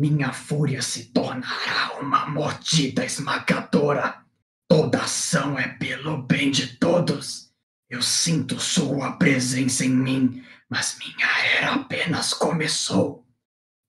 Minha 0.00 0.32
fúria 0.32 0.80
se 0.80 1.12
tornará 1.12 1.98
uma 2.00 2.24
mordida 2.24 3.04
esmagadora. 3.04 4.24
Toda 4.66 5.02
ação 5.02 5.58
é 5.58 5.68
pelo 5.68 6.22
bem 6.22 6.50
de 6.50 6.68
todos. 6.78 7.52
Eu 7.86 8.00
sinto 8.00 8.58
sua 8.58 9.12
presença 9.18 9.84
em 9.84 9.90
mim, 9.90 10.42
mas 10.70 10.96
minha 10.98 11.28
era 11.54 11.74
apenas 11.74 12.32
começou. 12.32 13.26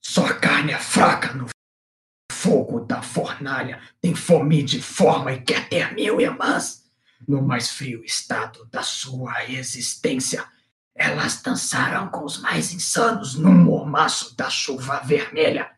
Sua 0.04 0.34
carne 0.34 0.74
é 0.74 0.78
fraca 0.78 1.32
no 1.34 1.48
fogo 2.30 2.82
da 2.82 3.02
fornalha, 3.02 3.82
tem 4.02 4.14
fome 4.14 4.64
de 4.64 4.82
forma 4.82 5.32
e 5.32 5.42
quer 5.42 5.70
ter 5.70 5.94
mil 5.94 6.20
irmãs. 6.20 6.92
No 7.26 7.42
mais 7.42 7.70
frio 7.70 8.04
estado 8.04 8.66
da 8.66 8.84
sua 8.84 9.50
existência, 9.50 10.46
elas 10.94 11.42
dançarão 11.42 12.10
com 12.10 12.26
os 12.26 12.38
mais 12.38 12.74
insanos 12.74 13.36
no 13.36 13.54
mormaço 13.54 14.36
da 14.36 14.50
chuva 14.50 15.00
vermelha. 15.00 15.72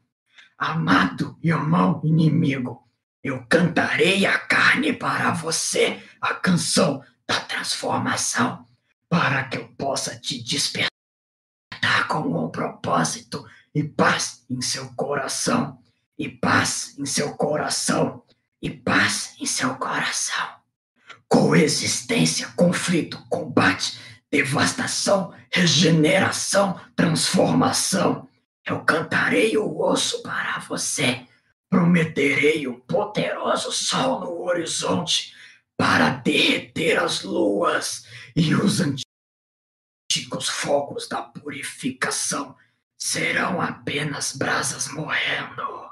Amado 0.66 1.38
irmão 1.43 2.00
inimigo, 2.06 2.88
eu 3.22 3.45
cantarei 3.50 4.25
a 4.25 4.40
carne 4.40 4.93
para 4.93 5.32
você, 5.32 6.01
a 6.22 6.33
canção 6.35 7.03
da 7.27 7.38
transformação, 7.42 8.66
para 9.09 9.43
que 9.43 9.58
eu 9.58 9.67
possa 9.77 10.17
te 10.17 10.42
despertar 10.42 10.88
com 12.08 12.45
um 12.45 12.50
propósito 12.50 13.45
e 13.75 13.83
paz 13.83 14.45
em 14.50 14.61
seu 14.61 14.88
coração, 14.93 15.80
e 16.17 16.30
paz 16.30 16.95
em 16.98 17.06
seu 17.06 17.33
coração, 17.35 18.24
e 18.61 18.69
paz 18.69 19.35
em 19.42 19.45
seu 19.45 19.75
coração. 19.75 20.48
Coexistência, 21.27 22.48
conflito, 22.56 23.22
combate, 23.27 24.00
devastação, 24.32 25.33
regeneração, 25.51 26.80
transformação. 26.95 28.30
Eu 28.66 28.83
cantarei 28.85 29.58
o 29.58 29.82
osso 29.82 30.24
para 30.24 30.59
você. 30.59 31.25
Prometerei 31.69 32.67
um 32.67 32.80
poderoso 32.80 33.72
sol 33.72 34.22
no 34.22 34.43
horizonte 34.43 35.33
para 35.75 36.11
derreter 36.11 37.01
as 37.01 37.24
luas 37.24 38.06
e 38.35 38.53
os 38.53 38.80
antigos 38.80 40.48
fogos 40.48 41.08
da 41.08 41.22
purificação 41.22 42.56
serão 42.98 43.59
apenas 43.59 44.35
brasas 44.35 44.88
morrendo. 44.88 45.90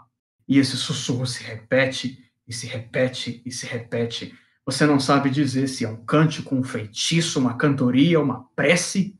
E 0.48 0.59
esse 0.59 0.77
sussurro 0.77 1.25
se 1.25 1.43
repete, 1.43 2.24
e 2.48 2.53
se 2.53 2.67
repete, 2.67 3.41
e 3.45 3.51
se 3.51 3.66
repete. 3.66 4.38
Você 4.66 4.85
não 4.85 5.00
sabe 5.00 5.30
dizer 5.30 5.67
se 5.67 5.83
é 5.83 5.90
um 5.90 6.06
cântico, 6.06 6.56
um 6.56 6.64
feitiço, 6.64 7.40
uma 7.40 7.58
cantoria, 7.58 8.19
uma 8.19 8.45
prece, 8.56 9.19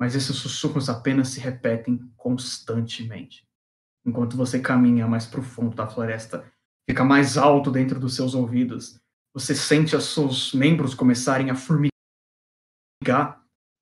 mas 0.00 0.14
esses 0.14 0.34
sussurros 0.34 0.88
apenas 0.88 1.28
se 1.28 1.40
repetem 1.40 1.98
constantemente. 2.16 3.46
Enquanto 4.06 4.34
você 4.34 4.58
caminha 4.58 5.06
mais 5.06 5.26
para 5.26 5.40
o 5.40 5.42
fundo 5.42 5.76
da 5.76 5.86
floresta, 5.86 6.50
fica 6.88 7.04
mais 7.04 7.36
alto 7.36 7.70
dentro 7.70 8.00
dos 8.00 8.16
seus 8.16 8.34
ouvidos, 8.34 8.98
você 9.34 9.54
sente 9.54 9.94
os 9.94 10.06
seus 10.06 10.54
membros 10.54 10.94
começarem 10.94 11.50
a 11.50 11.54
formigar. 11.54 11.92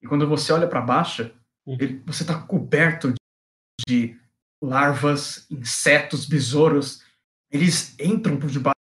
E 0.03 0.09
quando 0.09 0.29
você 0.29 0.53
olha 0.53 0.69
para 0.69 0.81
baixo, 0.81 1.33
ele, 1.65 2.03
você 2.05 2.25
está 2.25 2.43
coberto 2.43 3.15
de 3.89 4.19
larvas, 4.63 5.49
insetos, 5.49 6.27
besouros. 6.27 7.05
Eles 7.51 7.99
entram 7.99 8.39
por 8.39 8.51
debaixo 8.51 8.75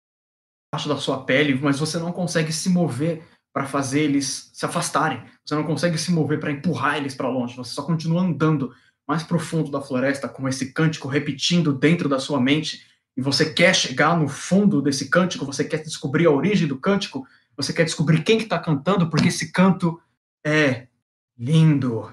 da 0.88 0.98
sua 0.98 1.24
pele, 1.24 1.54
mas 1.60 1.80
você 1.80 2.00
não 2.00 2.12
consegue 2.12 2.52
se 2.52 2.68
mover 2.70 3.24
para 3.54 3.66
fazer 3.66 4.02
eles 4.02 4.52
se 4.54 4.66
afastarem. 4.66 5.24
Você 5.44 5.56
não 5.56 5.64
consegue 5.64 5.98
se 5.98 6.12
mover 6.12 6.40
para 6.40 6.52
empurrar 6.52 6.98
eles 6.98 7.16
para 7.16 7.30
longe. 7.30 7.56
Você 7.56 7.74
só 7.74 7.82
continua 7.82 8.22
andando 8.22 8.72
mais 9.08 9.24
profundo 9.24 9.72
da 9.72 9.82
floresta 9.82 10.28
com 10.28 10.48
esse 10.48 10.74
cântico 10.74 11.08
repetindo 11.08 11.74
dentro 11.74 12.10
da 12.10 12.20
sua 12.20 12.40
mente. 12.40 12.86
E 13.16 13.22
você 13.22 13.52
quer 13.52 13.74
chegar 13.76 14.18
no 14.18 14.28
fundo 14.28 14.82
desse 14.82 15.10
cântico, 15.10 15.46
você 15.46 15.64
quer 15.64 15.82
descobrir 15.82 16.28
a 16.28 16.32
origem 16.32 16.68
do 16.68 16.78
cântico, 16.78 17.26
você 17.56 17.74
quer 17.74 17.86
descobrir 17.86 18.24
quem 18.24 18.38
que 18.38 18.44
está 18.44 18.60
cantando, 18.60 19.10
porque 19.10 19.30
esse 19.30 19.52
canto 19.52 20.00
é 20.46 20.88
lindo, 21.36 22.12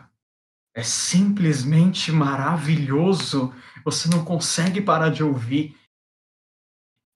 é 0.74 0.82
simplesmente 0.82 2.10
maravilhoso. 2.10 3.52
Você 3.84 4.08
não 4.08 4.24
consegue 4.24 4.80
parar 4.80 5.10
de 5.10 5.22
ouvir. 5.22 5.76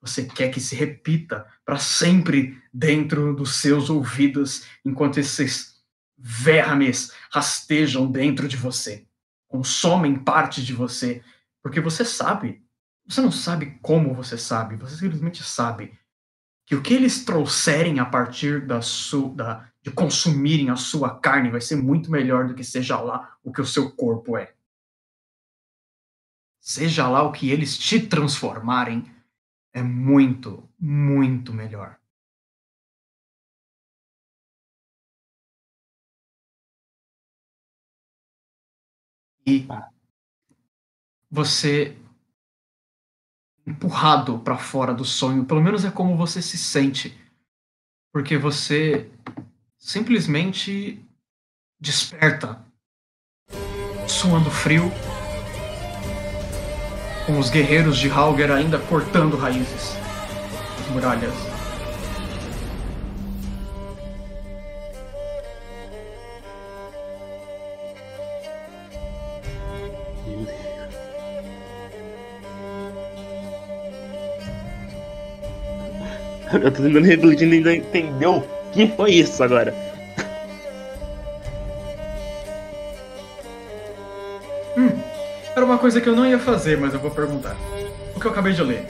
Você 0.00 0.24
quer 0.24 0.50
que 0.50 0.60
se 0.60 0.76
repita 0.76 1.46
para 1.64 1.78
sempre 1.78 2.60
dentro 2.72 3.34
dos 3.34 3.56
seus 3.56 3.90
ouvidos, 3.90 4.66
enquanto 4.84 5.18
esses 5.18 5.82
vermes 6.16 7.12
rastejam 7.30 8.10
dentro 8.10 8.48
de 8.48 8.56
você, 8.56 9.06
consomem 9.46 10.16
parte 10.16 10.64
de 10.64 10.72
você, 10.72 11.22
porque 11.62 11.80
você 11.80 12.04
sabe. 12.04 12.62
Você 13.06 13.20
não 13.20 13.32
sabe 13.32 13.78
como 13.80 14.14
você 14.14 14.36
sabe, 14.36 14.76
você 14.76 14.96
simplesmente 14.96 15.42
sabe 15.42 15.98
que 16.66 16.74
o 16.74 16.82
que 16.82 16.92
eles 16.92 17.24
trouxerem 17.24 17.98
a 17.98 18.04
partir 18.04 18.66
da 18.66 18.82
sua, 18.82 19.34
da, 19.34 19.72
de 19.82 19.90
consumirem 19.90 20.68
a 20.68 20.76
sua 20.76 21.18
carne 21.18 21.50
vai 21.50 21.62
ser 21.62 21.76
muito 21.76 22.10
melhor 22.10 22.46
do 22.46 22.54
que 22.54 22.62
seja 22.62 23.00
lá 23.00 23.36
o 23.42 23.50
que 23.50 23.62
o 23.62 23.66
seu 23.66 23.90
corpo 23.90 24.36
é. 24.36 24.52
Seja 26.60 27.08
lá 27.08 27.22
o 27.22 27.32
que 27.32 27.50
eles 27.50 27.78
te 27.78 27.98
transformarem, 27.98 29.10
é 29.72 29.82
muito, 29.82 30.68
muito 30.78 31.52
melhor. 31.52 31.98
E 39.46 39.66
você 41.30 41.96
empurrado 43.66 44.38
para 44.40 44.58
fora 44.58 44.94
do 44.94 45.04
sonho, 45.04 45.44
pelo 45.44 45.62
menos 45.62 45.84
é 45.84 45.90
como 45.90 46.16
você 46.16 46.40
se 46.40 46.56
sente, 46.56 47.18
porque 48.12 48.36
você 48.36 49.10
simplesmente 49.78 51.04
desperta, 51.80 52.64
suando 54.08 54.50
frio, 54.50 54.90
com 57.28 57.38
os 57.38 57.50
guerreiros 57.50 57.98
de 57.98 58.08
Halger 58.08 58.50
ainda 58.50 58.78
cortando 58.78 59.36
raízes, 59.36 59.98
as 60.80 60.94
muralhas. 60.94 61.34
Eu 76.50 76.72
tô 76.72 76.82
tentando 76.82 77.04
refletir 77.04 77.52
ainda 77.52 77.76
entendeu 77.76 78.36
o 78.36 78.70
que 78.72 78.86
foi 78.96 79.10
isso 79.10 79.44
agora. 79.44 79.87
Uma 85.78 85.82
coisa 85.82 86.00
que 86.00 86.08
eu 86.08 86.16
não 86.16 86.26
ia 86.26 86.40
fazer, 86.40 86.76
mas 86.76 86.92
eu 86.92 86.98
vou 86.98 87.08
perguntar. 87.08 87.56
O 88.16 88.18
que 88.18 88.26
eu 88.26 88.32
acabei 88.32 88.52
de 88.52 88.60
ler. 88.64 88.84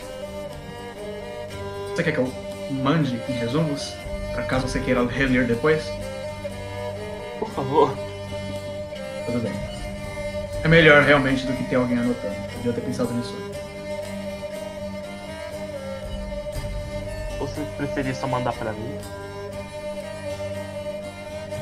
Você 1.94 2.02
quer 2.02 2.12
que 2.12 2.18
eu 2.18 2.32
mande 2.70 3.20
em 3.28 3.32
resumos? 3.32 3.92
Para 4.32 4.44
caso 4.44 4.66
você 4.66 4.80
queira 4.80 5.04
reler 5.06 5.46
depois? 5.46 5.84
Por 7.38 7.50
favor. 7.50 7.94
Tudo 9.26 9.38
bem. 9.40 9.52
É 10.64 10.68
melhor 10.68 11.02
realmente 11.02 11.46
do 11.46 11.52
que 11.52 11.64
ter 11.64 11.76
alguém 11.76 11.98
anotando. 11.98 12.34
Podia 12.54 12.72
ter 12.72 12.80
pensado 12.80 13.12
nisso. 13.12 13.36
Ou 17.38 17.46
você 17.46 17.60
preferir 17.76 18.16
só 18.16 18.26
mandar 18.26 18.54
pra 18.54 18.72
mim? 18.72 18.98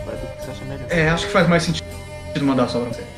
Vai 0.05 0.15
do 0.15 0.27
que 0.37 0.45
você 0.45 0.51
acha 0.53 0.65
melhor. 0.67 0.87
É, 0.89 1.09
acho 1.09 1.27
que 1.27 1.33
faz 1.33 1.49
mais 1.49 1.65
sentido 1.65 1.85
mandar 2.43 2.69
só 2.69 2.79
pra 2.79 2.91
você. 2.91 3.16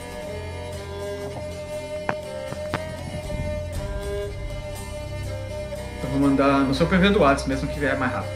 Mandar 6.29 6.61
no 6.61 6.75
seu 6.75 6.87
PV 6.87 7.11
do 7.11 7.21
WhatsApp, 7.21 7.49
mesmo 7.49 7.69
que 7.69 7.81
vier 7.81 7.97
mais 7.99 8.13
rápido. 8.13 8.33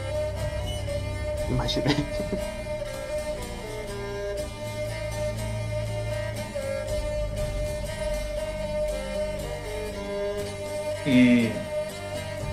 Imaginei. 1.49 1.97
E 11.05 11.51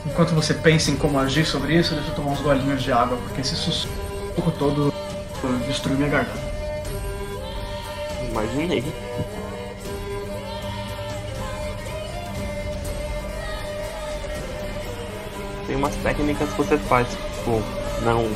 enquanto 0.04 0.34
você 0.34 0.52
pensa 0.52 0.90
em 0.90 0.96
como 0.96 1.18
agir 1.18 1.46
sobre 1.46 1.74
isso, 1.74 1.94
deixa 1.94 2.10
eu 2.10 2.14
tomar 2.16 2.32
uns 2.32 2.40
golinhos 2.40 2.82
de 2.82 2.92
água, 2.92 3.16
porque 3.16 3.40
esse 3.40 3.54
sussurro 3.54 4.52
todo 4.58 4.92
destruiu 5.66 5.96
minha 5.98 6.10
garganta. 6.10 6.50
Imaginei. 8.28 8.84
Umas 15.80 15.94
técnicas 15.96 16.48
que 16.50 16.56
você 16.58 16.76
faz, 16.78 17.08
tipo, 17.08 17.62
não 18.04 18.28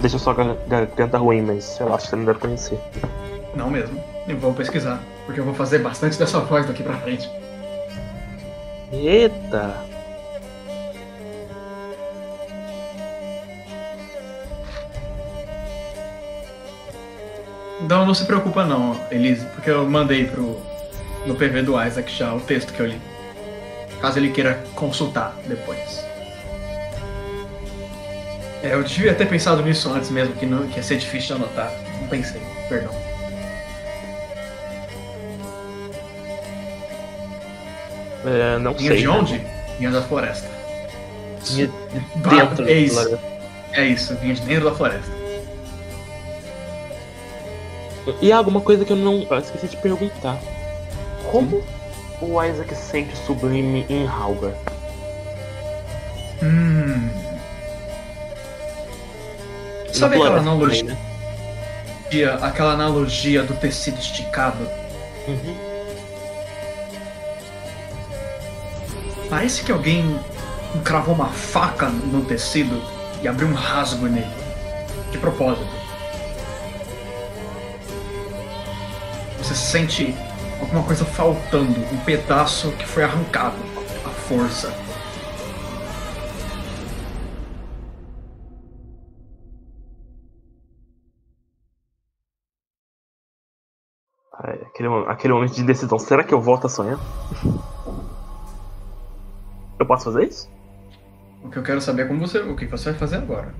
deixa 0.00 0.32
gar- 0.32 0.56
garganta 0.66 1.18
ruim, 1.18 1.42
mas 1.42 1.78
eu 1.80 1.92
acho 1.92 2.04
que 2.04 2.10
você 2.10 2.16
não 2.16 2.24
deve 2.24 2.38
conhecer. 2.38 2.78
Não 3.54 3.68
mesmo. 3.68 4.02
Eu 4.28 4.38
vou 4.38 4.54
pesquisar, 4.54 5.00
porque 5.26 5.40
eu 5.40 5.44
vou 5.44 5.54
fazer 5.54 5.78
bastante 5.80 6.18
dessa 6.18 6.38
voz 6.40 6.66
daqui 6.66 6.82
pra 6.82 6.94
frente. 6.98 7.28
Eita! 8.92 9.74
Não, 17.88 18.04
não 18.04 18.14
se 18.14 18.24
preocupa 18.24 18.64
não, 18.64 18.98
Elise, 19.10 19.46
porque 19.54 19.70
eu 19.70 19.88
mandei 19.88 20.26
pro 20.26 20.60
no 21.26 21.34
PV 21.34 21.62
do 21.62 21.82
Isaac 21.82 22.10
já 22.14 22.32
o 22.34 22.40
texto 22.40 22.72
que 22.72 22.80
eu 22.80 22.86
li. 22.86 23.00
Caso 24.00 24.18
ele 24.18 24.30
queira 24.30 24.62
consultar 24.74 25.34
depois. 25.46 26.04
É, 28.62 28.74
eu 28.74 28.82
devia 28.82 29.14
ter 29.14 29.26
pensado 29.26 29.62
nisso 29.62 29.90
antes 29.92 30.10
mesmo, 30.10 30.34
que, 30.34 30.44
não, 30.44 30.66
que 30.66 30.76
ia 30.76 30.82
ser 30.82 30.98
difícil 30.98 31.36
de 31.36 31.42
anotar. 31.44 31.72
Não 32.00 32.08
pensei, 32.08 32.40
perdão. 32.68 32.94
É, 38.24 38.58
não 38.58 38.74
Vinha 38.74 38.90
sei. 38.90 39.00
de 39.00 39.08
onde? 39.08 39.40
Vinha 39.78 39.90
da 39.90 40.02
floresta. 40.02 40.48
Vinha 41.46 41.68
de 41.68 42.28
dentro 42.28 42.64
é 42.64 42.66
da 42.66 42.72
isso. 42.72 42.94
floresta. 43.00 43.30
É 43.72 43.84
isso, 43.86 44.16
vinha 44.16 44.34
de 44.34 44.40
dentro 44.42 44.64
da 44.64 44.74
floresta. 44.74 45.10
E 48.20 48.32
há 48.32 48.36
alguma 48.36 48.60
coisa 48.60 48.84
que 48.84 48.92
eu 48.92 48.96
não. 48.96 49.26
Eu 49.30 49.38
esqueci 49.38 49.68
de 49.68 49.76
perguntar. 49.76 50.38
Como 51.30 51.62
o 52.20 52.42
Isaac 52.42 52.74
sente 52.74 53.16
sublime 53.16 53.86
em 53.88 54.06
Halgar? 54.06 54.52
Hum. 56.42 56.79
Sabe 60.00 60.16
aquela 60.16 60.38
analogia, 60.38 60.96
também, 62.10 62.24
né? 62.24 62.38
aquela 62.42 62.72
analogia 62.72 63.42
do 63.42 63.54
tecido 63.54 63.98
esticado? 63.98 64.66
Uhum. 65.28 65.56
Parece 69.28 69.62
que 69.62 69.70
alguém 69.70 70.18
cravou 70.84 71.14
uma 71.14 71.28
faca 71.28 71.88
no 71.88 72.24
tecido 72.24 72.82
e 73.22 73.28
abriu 73.28 73.46
um 73.46 73.54
rasgo 73.54 74.06
nele. 74.06 74.26
De 75.12 75.18
propósito. 75.18 75.80
sente 79.70 80.14
alguma 80.60 80.82
coisa 80.82 81.04
faltando, 81.04 81.80
um 81.92 81.96
pedaço 81.98 82.70
que 82.72 82.86
foi 82.86 83.04
arrancado 83.04 83.56
à 84.04 84.08
força. 84.08 84.72
Aquele, 95.00 95.04
mo- 95.04 95.10
aquele 95.10 95.34
momento 95.34 95.54
de 95.54 95.62
decisão. 95.64 95.98
Será 95.98 96.22
que 96.24 96.32
eu 96.34 96.40
volto 96.40 96.66
a 96.66 96.70
sonhar? 96.70 96.98
Eu 99.78 99.86
posso 99.86 100.04
fazer 100.04 100.24
isso? 100.28 100.48
O 101.42 101.48
que 101.48 101.56
eu 101.56 101.62
quero 101.62 101.80
saber 101.80 102.02
é 102.02 102.04
como 102.06 102.20
você, 102.20 102.38
o 102.38 102.54
que 102.54 102.66
você 102.66 102.90
vai 102.90 102.98
fazer 102.98 103.16
agora. 103.16 103.54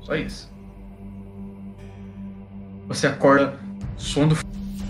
Só 0.00 0.14
isso. 0.16 0.50
Você 2.88 3.06
acorda 3.06 3.54
suando 3.96 4.36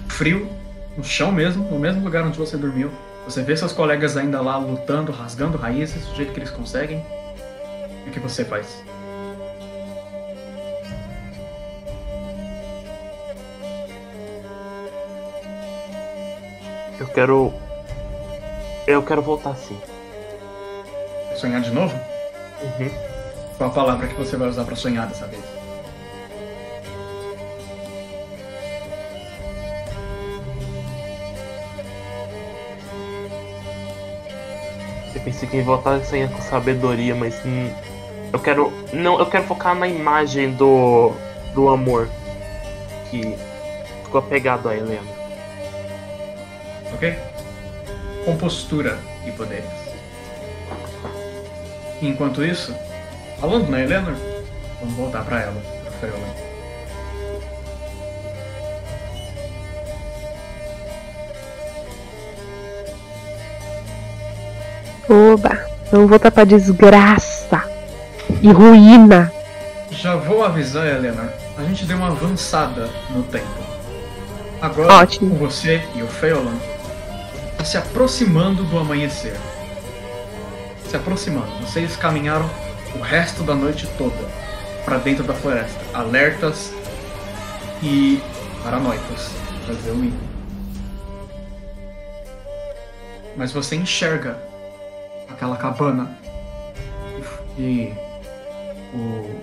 frio 0.09 0.49
no 0.97 1.05
chão 1.05 1.31
mesmo, 1.31 1.71
no 1.71 1.79
mesmo 1.79 2.03
lugar 2.03 2.25
onde 2.25 2.39
você 2.39 2.57
dormiu. 2.57 2.91
Você 3.25 3.43
vê 3.43 3.57
seus 3.57 3.73
colegas 3.73 4.17
ainda 4.17 4.41
lá 4.41 4.57
lutando, 4.57 5.13
rasgando 5.13 5.57
raízes 5.57 6.07
do 6.07 6.15
jeito 6.17 6.33
que 6.33 6.41
eles 6.41 6.51
conseguem. 6.51 7.05
O 8.07 8.11
que 8.11 8.19
você 8.19 8.45
faz? 8.45 8.83
Eu 17.03 17.09
quero. 17.09 17.53
Eu 18.87 19.03
quero 19.03 19.21
voltar 19.21 19.57
sim. 19.57 19.77
Sonhar 21.35 21.61
de 21.61 21.73
novo? 21.73 21.93
Uhum. 22.63 22.91
Qual 23.59 23.71
a 23.71 23.73
palavra 23.73 24.07
que 24.07 24.15
você 24.15 24.37
vai 24.37 24.49
usar 24.49 24.65
pra 24.65 24.77
sonhar 24.77 25.09
dessa 25.09 25.27
vez? 25.27 25.43
Eu 35.13 35.21
pensei 35.23 35.49
que 35.49 35.57
ia 35.57 35.65
voltar 35.65 35.95
a 35.97 36.05
sonhar 36.05 36.31
com 36.31 36.41
sabedoria, 36.41 37.17
mas. 37.17 37.35
hum, 37.45 37.69
eu 38.33 38.39
quero. 38.39 38.73
Não, 38.93 39.19
eu 39.19 39.27
quero 39.27 39.43
focar 39.43 39.75
na 39.75 39.89
imagem 39.89 40.53
do. 40.53 41.11
do 41.53 41.69
amor. 41.69 42.09
Que 43.11 43.37
ficou 44.05 44.21
apegado 44.21 44.69
a 44.69 44.77
Helena. 44.77 45.22
Ok? 46.95 47.19
Compostura 48.25 48.99
e 49.27 49.31
poderes. 49.33 49.65
Enquanto 52.01 52.45
isso, 52.45 52.75
falando 53.41 53.69
na 53.69 53.81
Eleanor, 53.81 54.15
vamos 54.81 54.95
voltar 54.95 55.25
pra 55.25 55.41
ela, 55.41 55.63
pra 55.85 55.93
Freola. 55.93 56.27
Oba, 65.09 65.67
vamos 65.91 66.09
voltar 66.09 66.31
pra 66.31 66.45
desgraça 66.45 67.63
e 68.41 68.51
ruína. 68.51 69.33
Já 69.91 70.17
vou 70.17 70.45
avisar, 70.45 70.87
Eleanor, 70.87 71.29
a 71.57 71.63
gente 71.65 71.85
deu 71.85 71.97
uma 71.97 72.09
avançada 72.09 72.89
no 73.11 73.23
tempo. 73.25 73.47
Agora, 74.61 74.95
Ótimo. 74.95 75.31
com 75.31 75.47
você 75.47 75.83
e 75.95 76.03
o 76.03 76.07
Feolan, 76.07 76.57
se 77.65 77.77
aproximando 77.77 78.65
do 78.65 78.79
amanhecer. 78.79 79.37
Se 80.89 80.97
aproximando. 80.97 81.51
Vocês 81.61 81.97
caminharam 81.97 82.49
o 82.95 83.01
resto 83.01 83.43
da 83.43 83.55
noite 83.55 83.87
toda 83.97 84.43
para 84.85 84.99
dentro 84.99 85.25
da 85.25 85.33
floresta, 85.33 85.81
alertas 85.95 86.73
e 87.83 88.21
paranoicos, 88.63 89.31
pra 89.65 89.75
dizer 89.75 89.93
o. 89.93 90.13
Mas 93.37 93.53
você 93.53 93.77
enxerga 93.77 94.37
aquela 95.29 95.57
cabana 95.57 96.11
e 97.59 97.93
o 98.95 99.41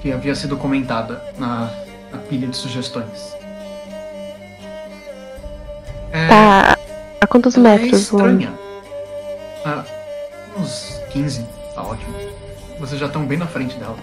que 0.00 0.10
havia 0.10 0.34
sido 0.34 0.56
comentada 0.56 1.22
na, 1.38 1.70
na 2.10 2.18
pilha 2.18 2.48
de 2.48 2.56
sugestões. 2.56 3.41
É, 6.12 6.28
Tá 6.28 6.76
a 7.20 7.26
quantos 7.26 7.56
é 7.56 7.60
metros, 7.60 8.10
Luane? 8.10 8.44
estranha. 8.44 8.58
Ah, 9.64 9.84
uns 10.58 10.98
15, 11.10 11.46
tá 11.74 11.82
ótimo. 11.82 12.12
Vocês 12.78 13.00
já 13.00 13.06
estão 13.06 13.26
bem 13.26 13.38
na 13.38 13.46
frente 13.46 13.76
dela. 13.78 13.96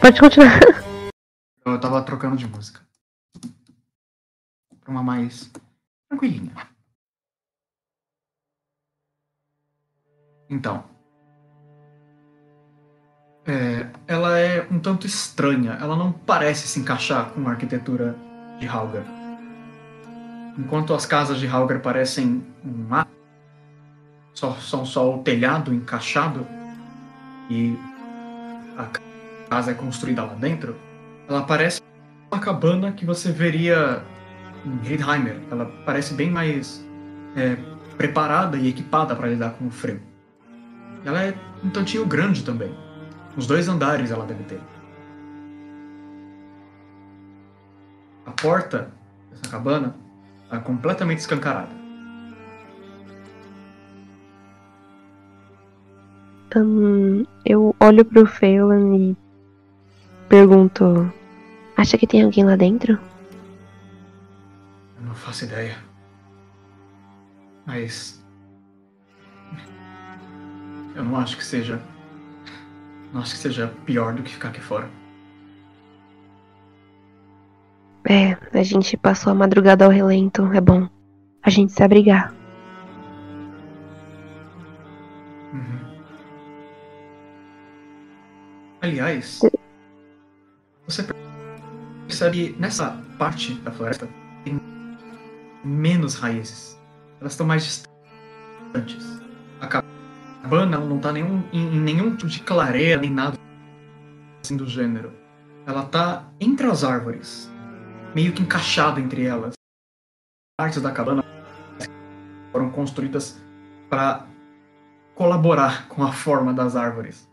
Pode 0.00 0.20
continuar. 0.20 0.60
Eu 1.64 1.78
tava 1.80 2.02
trocando 2.02 2.36
de 2.36 2.46
música. 2.46 2.80
Pra 4.80 4.90
uma 4.90 5.02
mais 5.02 5.50
tranquilinha. 6.08 6.52
Então. 10.48 10.97
É, 13.48 13.86
ela 14.06 14.38
é 14.38 14.66
um 14.70 14.78
tanto 14.78 15.06
estranha. 15.06 15.78
Ela 15.80 15.96
não 15.96 16.12
parece 16.12 16.68
se 16.68 16.78
encaixar 16.78 17.30
com 17.30 17.48
a 17.48 17.52
arquitetura 17.52 18.14
de 18.60 18.68
Halgar. 18.68 19.04
Enquanto 20.58 20.92
as 20.92 21.06
casas 21.06 21.38
de 21.38 21.46
Halgar 21.46 21.80
parecem 21.80 22.44
um 22.62 22.88
mar, 22.88 23.08
só, 24.34 24.52
são 24.56 24.84
só 24.84 25.14
o 25.14 25.22
telhado 25.22 25.72
encaixado 25.72 26.46
e 27.48 27.74
a 28.76 28.86
casa 29.48 29.70
é 29.70 29.74
construída 29.74 30.22
lá 30.22 30.34
dentro, 30.34 30.76
ela 31.26 31.42
parece 31.42 31.80
uma 32.30 32.40
cabana 32.40 32.92
que 32.92 33.06
você 33.06 33.32
veria 33.32 34.02
em 34.66 34.86
Heidheimer. 34.86 35.40
Ela 35.50 35.64
parece 35.86 36.12
bem 36.12 36.30
mais 36.30 36.84
é, 37.34 37.56
preparada 37.96 38.58
e 38.58 38.68
equipada 38.68 39.16
para 39.16 39.28
lidar 39.28 39.52
com 39.52 39.68
o 39.68 39.70
frio. 39.70 40.02
Ela 41.02 41.22
é 41.22 41.34
um 41.64 41.70
tantinho 41.70 42.04
grande 42.04 42.44
também. 42.44 42.87
Uns 43.38 43.46
dois 43.46 43.68
andares 43.68 44.10
ela 44.10 44.26
deve 44.26 44.42
ter. 44.42 44.60
A 48.26 48.32
porta 48.32 48.90
dessa 49.30 49.48
cabana 49.48 49.94
está 50.42 50.58
completamente 50.58 51.20
escancarada. 51.20 51.70
Hum, 56.56 57.24
eu 57.46 57.76
olho 57.78 58.04
pro 58.04 58.26
Phelan 58.26 58.96
e 58.96 59.16
pergunto: 60.28 61.08
Acha 61.76 61.96
que 61.96 62.08
tem 62.08 62.24
alguém 62.24 62.44
lá 62.44 62.56
dentro? 62.56 62.98
Eu 64.98 65.06
não 65.06 65.14
faço 65.14 65.44
ideia. 65.44 65.78
Mas. 67.64 68.20
Eu 70.96 71.04
não 71.04 71.16
acho 71.16 71.36
que 71.36 71.44
seja. 71.44 71.80
Não 73.12 73.20
acho 73.22 73.32
que 73.32 73.38
seja 73.38 73.72
pior 73.86 74.14
do 74.14 74.22
que 74.22 74.32
ficar 74.32 74.48
aqui 74.48 74.60
fora. 74.60 74.88
É, 78.08 78.36
a 78.58 78.62
gente 78.62 78.96
passou 78.96 79.32
a 79.32 79.34
madrugada 79.34 79.84
ao 79.84 79.90
relento, 79.90 80.42
é 80.52 80.60
bom. 80.60 80.88
A 81.42 81.50
gente 81.50 81.72
se 81.72 81.82
abrigar. 81.82 82.32
Uhum. 85.52 85.78
Aliás, 88.80 89.40
você 90.86 91.06
percebe 92.06 92.52
que 92.52 92.60
nessa 92.60 92.98
parte 93.18 93.54
da 93.56 93.70
floresta 93.70 94.08
tem 94.44 94.58
menos 95.64 96.14
raízes. 96.14 96.78
Elas 97.20 97.32
estão 97.32 97.46
mais 97.46 97.64
distantes. 97.64 99.20
A 99.60 99.82
cabana 100.48 100.76
ela 100.76 100.86
não 100.86 100.96
está 100.96 101.12
nenhum, 101.12 101.46
em, 101.52 101.74
em 101.74 101.80
nenhum 101.80 102.16
tipo 102.16 102.30
de 102.30 102.40
clareira 102.40 103.02
nem 103.02 103.10
nada 103.10 103.36
assim 104.42 104.56
do 104.56 104.66
gênero. 104.66 105.12
Ela 105.66 105.84
está 105.84 106.26
entre 106.40 106.66
as 106.66 106.82
árvores, 106.82 107.50
meio 108.14 108.32
que 108.32 108.42
encaixada 108.42 108.98
entre 108.98 109.26
elas. 109.26 109.52
Partes 110.58 110.80
da 110.80 110.90
cabana 110.90 111.22
foram 112.50 112.70
construídas 112.70 113.38
para 113.90 114.26
colaborar 115.14 115.86
com 115.88 116.02
a 116.02 116.12
forma 116.12 116.54
das 116.54 116.74
árvores. 116.74 117.28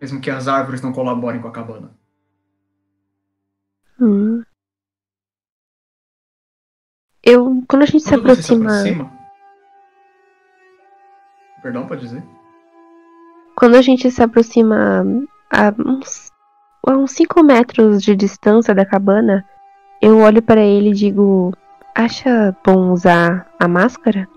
Mesmo 0.00 0.20
que 0.20 0.30
as 0.30 0.46
árvores 0.46 0.80
não 0.80 0.92
colaborem 0.92 1.40
com 1.40 1.48
a 1.48 1.52
cabana. 1.52 1.90
Hum. 4.00 4.44
Eu. 7.22 7.64
Quando 7.68 7.82
a 7.82 7.86
gente 7.86 8.00
se 8.00 8.10
Quando 8.10 8.34
se 8.36 8.52
aproxima. 8.52 8.78
aproxima. 8.78 9.21
Perdão, 11.62 11.86
pode 11.86 12.00
dizer? 12.00 12.22
Quando 13.56 13.76
a 13.76 13.82
gente 13.82 14.10
se 14.10 14.22
aproxima 14.22 15.04
a 15.50 15.72
uns, 15.78 16.30
a 16.86 16.92
uns 16.92 17.12
5 17.12 17.42
metros 17.42 18.02
de 18.02 18.16
distância 18.16 18.74
da 18.74 18.84
cabana, 18.84 19.44
eu 20.00 20.18
olho 20.18 20.42
para 20.42 20.60
ele 20.60 20.90
e 20.90 20.94
digo: 20.94 21.52
Acha 21.94 22.56
bom 22.64 22.90
usar 22.90 23.48
a 23.60 23.68
máscara? 23.68 24.28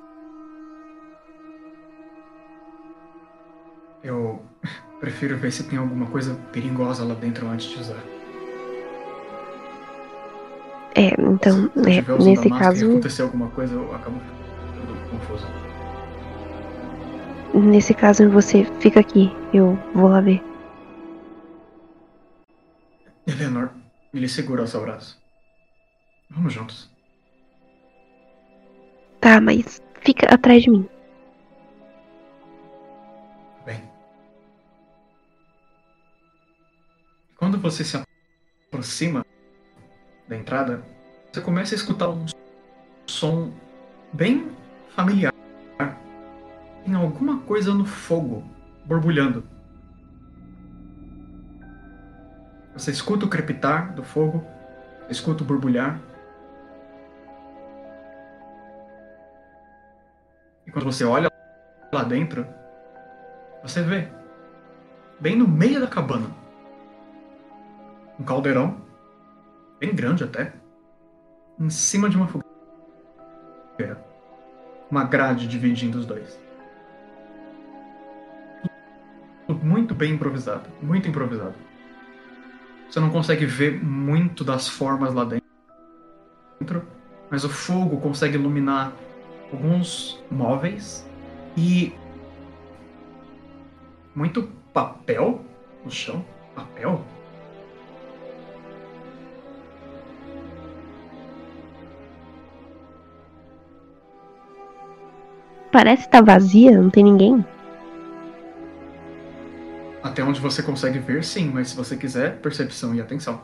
Eu, 4.04 4.40
Prefiro 5.00 5.38
ver 5.38 5.52
se 5.52 5.64
tem 5.64 5.78
alguma 5.78 6.06
coisa 6.08 6.36
perigosa 6.52 7.04
lá 7.04 7.14
dentro 7.16 7.48
antes 7.48 7.68
de 7.68 7.80
usar. 7.80 8.04
É, 10.96 11.08
então, 11.20 11.70
Se 11.84 12.10
eu 12.10 12.16
é, 12.16 12.20
nesse 12.20 12.48
máscara 12.48 12.72
caso, 12.72 12.90
acontecer 12.92 13.22
alguma 13.22 13.50
coisa, 13.50 13.74
eu 13.74 13.94
acabo 13.94 14.18
ficando 14.20 15.10
confuso. 15.12 15.65
Nesse 17.62 17.94
caso 17.94 18.30
você 18.30 18.66
fica 18.80 19.00
aqui. 19.00 19.32
Eu 19.54 19.78
vou 19.94 20.10
lá 20.10 20.22
ver. 20.22 20.44
Eleanor, 23.28 23.72
ele 24.14 24.28
segura 24.28 24.64
o 24.64 24.68
seu 24.68 24.82
braço. 24.82 25.20
Vamos 26.30 26.54
juntos. 26.54 26.90
Tá, 29.20 29.42
mas 29.42 29.82
fica 30.02 30.28
atrás 30.34 30.64
de 30.64 30.70
mim. 30.70 30.88
Bem. 33.66 33.82
Quando 37.38 37.58
você 37.58 37.84
se 37.84 37.98
aproxima 38.68 39.26
da 40.28 40.36
entrada, 40.38 40.84
você 41.32 41.42
começa 41.42 41.76
a 41.76 41.78
escutar 41.78 42.10
um 42.10 42.26
som 43.08 43.52
bem 44.14 44.52
familiar. 44.96 45.35
Tem 46.86 46.94
alguma 46.94 47.40
coisa 47.40 47.74
no 47.74 47.84
fogo 47.84 48.44
borbulhando. 48.86 49.44
Você 52.76 52.92
escuta 52.92 53.26
o 53.26 53.30
crepitar 53.30 53.96
do 53.96 54.04
fogo, 54.04 54.46
escuta 55.10 55.44
o 55.44 55.48
borbulhar. 55.48 56.00
E 60.68 60.72
quando 60.72 60.86
você 60.86 61.04
olha 61.04 61.28
lá 61.92 62.04
dentro, 62.04 62.46
você 63.64 63.82
vê, 63.82 64.08
bem 65.20 65.36
no 65.36 65.48
meio 65.48 65.80
da 65.80 65.88
cabana, 65.88 66.30
um 68.20 68.24
caldeirão, 68.24 68.80
bem 69.80 69.96
grande 69.96 70.24
até, 70.24 70.54
em 71.60 71.70
cima 71.72 72.08
de 72.10 72.16
uma 72.16 72.28
fogueira. 72.28 74.06
Uma 74.92 75.04
grade 75.04 75.48
dividindo 75.48 75.98
os 75.98 76.06
dois. 76.06 76.45
Muito 79.66 79.96
bem 79.96 80.14
improvisado, 80.14 80.70
muito 80.80 81.10
improvisado. 81.10 81.56
Você 82.88 83.00
não 83.00 83.10
consegue 83.10 83.48
ver 83.48 83.84
muito 83.84 84.44
das 84.44 84.68
formas 84.68 85.12
lá 85.12 85.26
dentro, 85.26 86.86
mas 87.32 87.44
o 87.44 87.50
fogo 87.50 87.98
consegue 87.98 88.36
iluminar 88.36 88.94
alguns 89.52 90.24
móveis 90.30 91.04
e 91.58 91.96
muito 94.14 94.44
papel 94.72 95.44
no 95.84 95.90
chão. 95.90 96.24
Papel? 96.54 97.04
Parece 105.72 106.06
estar 106.06 106.24
vazia, 106.24 106.80
não 106.80 106.92
tem 106.92 107.04
ninguém. 107.04 107.55
Até 110.16 110.24
onde 110.24 110.40
você 110.40 110.64
consegue 110.64 110.98
ver, 110.98 111.26
sim, 111.26 111.52
mas 111.54 111.72
se 111.72 111.76
você 111.76 111.98
quiser, 111.98 112.38
percepção 112.38 112.96
e 112.96 113.02
atenção. 113.02 113.42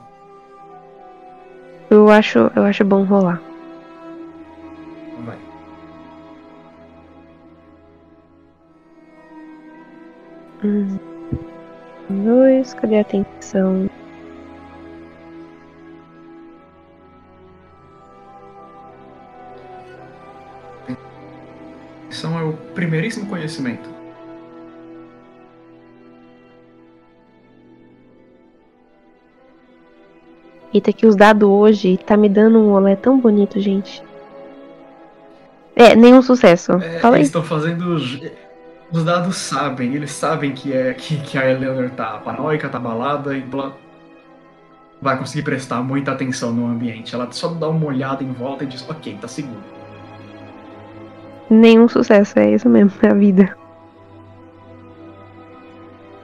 Eu 1.90 2.10
acho, 2.10 2.50
eu 2.56 2.64
acho 2.64 2.86
bom 2.86 3.04
rolar. 3.04 3.42
Vai. 5.26 5.38
Um, 10.64 10.98
dois, 12.10 12.74
cadê 12.74 13.00
a 13.00 13.02
atenção? 13.02 13.90
Atenção 22.06 22.40
é 22.40 22.44
o 22.44 22.54
primeiríssimo 22.74 23.26
conhecimento. 23.26 24.01
Eita, 30.74 30.94
que 30.94 31.06
os 31.06 31.16
dados 31.16 31.48
hoje 31.50 31.98
tá 31.98 32.16
me 32.16 32.30
dando 32.30 32.60
um 32.60 32.72
olé 32.72 32.96
tão 32.96 33.20
bonito, 33.20 33.60
gente. 33.60 34.02
É, 35.76 35.96
nenhum 35.96 36.22
sucesso. 36.22 36.74
É, 36.74 37.00
Fala 37.00 37.18
eles 37.18 37.28
estão 37.28 37.44
fazendo. 37.44 37.96
os- 37.96 38.20
Os 38.94 39.06
dados 39.06 39.38
sabem, 39.38 39.96
eles 39.96 40.12
sabem 40.12 40.52
que 40.54 40.74
é 40.74 40.94
que, 40.94 41.16
que 41.22 41.38
a 41.38 41.50
Eleanor 41.50 41.90
tá 41.92 42.18
paranoica, 42.18 42.68
tá 42.68 42.78
balada 42.78 43.34
e 43.38 43.40
blá. 43.42 43.72
Vai 45.02 45.18
conseguir 45.18 45.44
prestar 45.44 45.82
muita 45.82 46.12
atenção 46.12 46.52
no 46.52 46.68
ambiente. 46.68 47.16
Ela 47.16 47.28
só 47.32 47.48
dá 47.48 47.70
uma 47.70 47.86
olhada 47.86 48.22
em 48.22 48.32
volta 48.34 48.66
e 48.66 48.68
diz, 48.68 48.86
ok, 48.90 49.18
tá 49.20 49.30
seguro. 49.30 49.62
Nenhum 51.50 51.88
sucesso, 51.88 52.38
é 52.38 52.52
isso 52.54 52.68
mesmo, 52.68 52.92
é 53.02 53.08
a 53.08 53.14
vida. 53.14 53.56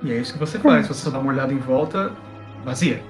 E 0.03 0.11
é 0.11 0.17
isso 0.17 0.34
que 0.34 0.40
você 0.40 0.59
faz. 0.59 0.88
Você 0.88 1.06
só 1.06 1.09
dá 1.09 1.19
uma 1.19 1.32
olhada 1.32 1.53
em 1.53 1.58
volta, 1.58 2.11
vazia. 2.66 3.01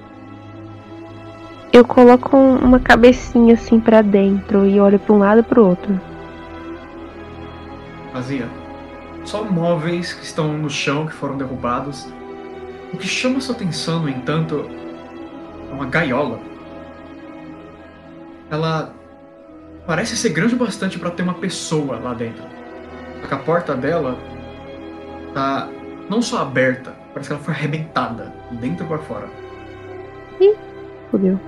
Eu 1.78 1.84
coloco 1.84 2.36
um- 2.36 2.56
uma 2.56 2.80
cabecinha 2.80 3.54
assim 3.54 3.78
pra 3.78 4.02
dentro 4.02 4.66
e 4.66 4.80
olho 4.80 4.98
pra 4.98 5.14
um 5.14 5.18
lado 5.18 5.42
e 5.42 5.44
pro 5.44 5.64
outro. 5.64 6.00
Vazia. 8.12 8.48
Só 9.24 9.44
móveis 9.44 10.12
que 10.12 10.24
estão 10.24 10.58
no 10.58 10.68
chão, 10.68 11.06
que 11.06 11.12
foram 11.12 11.38
derrubados. 11.38 12.12
O 12.92 12.96
que 12.96 13.06
chama 13.06 13.40
sua 13.40 13.54
atenção, 13.54 14.02
no 14.02 14.08
entanto, 14.08 14.68
é 15.70 15.72
uma 15.72 15.86
gaiola. 15.86 16.40
Ela 18.50 18.92
parece 19.86 20.16
ser 20.16 20.30
grande 20.30 20.56
o 20.56 20.58
bastante 20.58 20.98
para 20.98 21.12
ter 21.12 21.22
uma 21.22 21.34
pessoa 21.34 22.00
lá 22.00 22.12
dentro. 22.12 22.42
Só 23.20 23.28
que 23.28 23.34
a 23.34 23.38
porta 23.38 23.76
dela 23.76 24.18
tá 25.32 25.68
não 26.10 26.20
só 26.20 26.42
aberta, 26.42 26.92
parece 27.14 27.28
que 27.28 27.34
ela 27.34 27.44
foi 27.44 27.54
arrebentada, 27.54 28.34
de 28.50 28.56
dentro 28.56 28.84
para 28.84 28.98
fora. 28.98 29.28
Fudeu. 31.08 31.38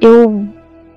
Eu. 0.00 0.48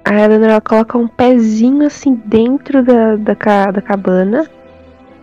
A 0.05 0.19
Eleanor 0.19 0.61
coloca 0.61 0.97
um 0.97 1.07
pezinho 1.07 1.85
assim 1.87 2.15
dentro 2.25 2.83
da, 2.83 3.15
da, 3.15 3.35
ca- 3.35 3.71
da 3.71 3.81
cabana 3.81 4.45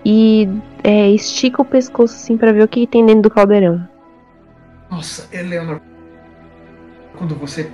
e 0.03 0.49
é, 0.83 1.11
estica 1.11 1.61
o 1.61 1.65
pescoço 1.67 2.15
assim 2.15 2.39
pra 2.39 2.51
ver 2.51 2.63
o 2.63 2.69
que 2.69 2.87
tem 2.87 3.05
dentro 3.05 3.23
do 3.23 3.31
caldeirão. 3.31 3.87
Nossa, 4.91 5.29
Eleanor, 5.37 5.83
quando 7.15 7.35
você 7.35 7.71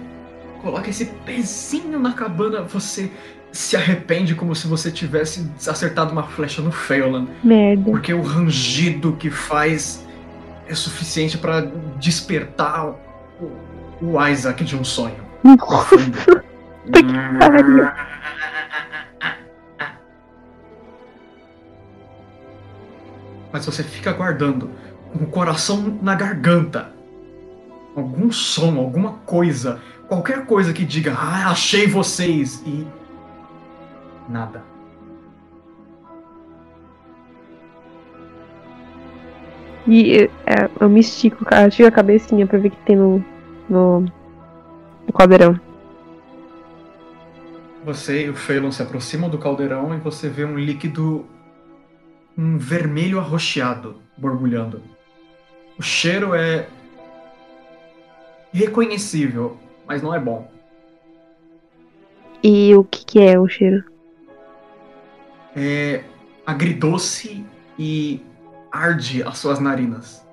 coloca 0.60 0.90
esse 0.90 1.04
pezinho 1.24 1.96
na 2.00 2.12
cabana, 2.12 2.62
você 2.62 3.08
se 3.52 3.76
arrepende 3.76 4.34
como 4.34 4.52
se 4.54 4.66
você 4.66 4.90
tivesse 4.90 5.48
acertado 5.68 6.10
uma 6.10 6.24
flecha 6.24 6.60
no 6.60 6.72
Phelan. 6.72 7.28
Merda. 7.44 7.88
Porque 7.88 8.12
o 8.12 8.20
rangido 8.20 9.12
que 9.12 9.30
faz 9.30 10.04
é 10.68 10.74
suficiente 10.74 11.38
pra 11.38 11.60
despertar 12.00 12.88
o, 12.90 12.96
o 14.02 14.26
Isaac 14.28 14.64
de 14.64 14.76
um 14.76 14.82
sonho. 14.82 15.24
Profundo. 15.56 16.44
pariu. 17.38 17.88
Mas 23.52 23.64
você 23.64 23.82
fica 23.82 24.10
aguardando, 24.10 24.70
com 25.12 25.24
o 25.24 25.26
coração 25.26 25.98
na 26.02 26.14
garganta. 26.14 26.92
Algum 27.96 28.30
som, 28.30 28.76
alguma 28.76 29.14
coisa, 29.24 29.80
qualquer 30.06 30.44
coisa 30.44 30.72
que 30.72 30.84
diga, 30.84 31.14
ah, 31.14 31.50
achei 31.50 31.86
vocês, 31.86 32.62
e. 32.66 32.86
Nada. 34.28 34.62
E 39.86 40.28
é, 40.44 40.68
eu 40.80 40.88
me 40.88 41.00
estico, 41.00 41.44
tiro 41.70 41.88
a 41.88 41.92
cabecinha 41.92 42.46
pra 42.46 42.58
ver 42.58 42.68
o 42.68 42.70
que 42.72 42.84
tem 42.84 42.96
no, 42.96 43.24
no, 43.70 44.04
no 45.06 45.12
caldeirão. 45.12 45.60
Você 47.84 48.26
e 48.26 48.30
o 48.30 48.34
Phelan 48.34 48.72
se 48.72 48.82
aproximam 48.82 49.30
do 49.30 49.38
caldeirão 49.38 49.94
e 49.94 49.98
você 49.98 50.28
vê 50.28 50.44
um 50.44 50.58
líquido. 50.58 51.24
um 52.36 52.58
vermelho 52.58 53.18
arroxeado 53.18 54.02
borbulhando. 54.16 54.82
O 55.78 55.82
cheiro 55.82 56.34
é. 56.34 56.68
reconhecível, 58.52 59.56
mas 59.86 60.02
não 60.02 60.14
é 60.14 60.18
bom. 60.18 60.50
E 62.42 62.74
o 62.74 62.84
que, 62.84 63.04
que 63.04 63.20
é 63.20 63.38
o 63.38 63.48
cheiro? 63.48 63.84
É 65.54 66.04
agridoce 66.44 67.44
e 67.78 68.20
arde 68.70 69.22
as 69.22 69.38
suas 69.38 69.58
narinas. 69.58 70.25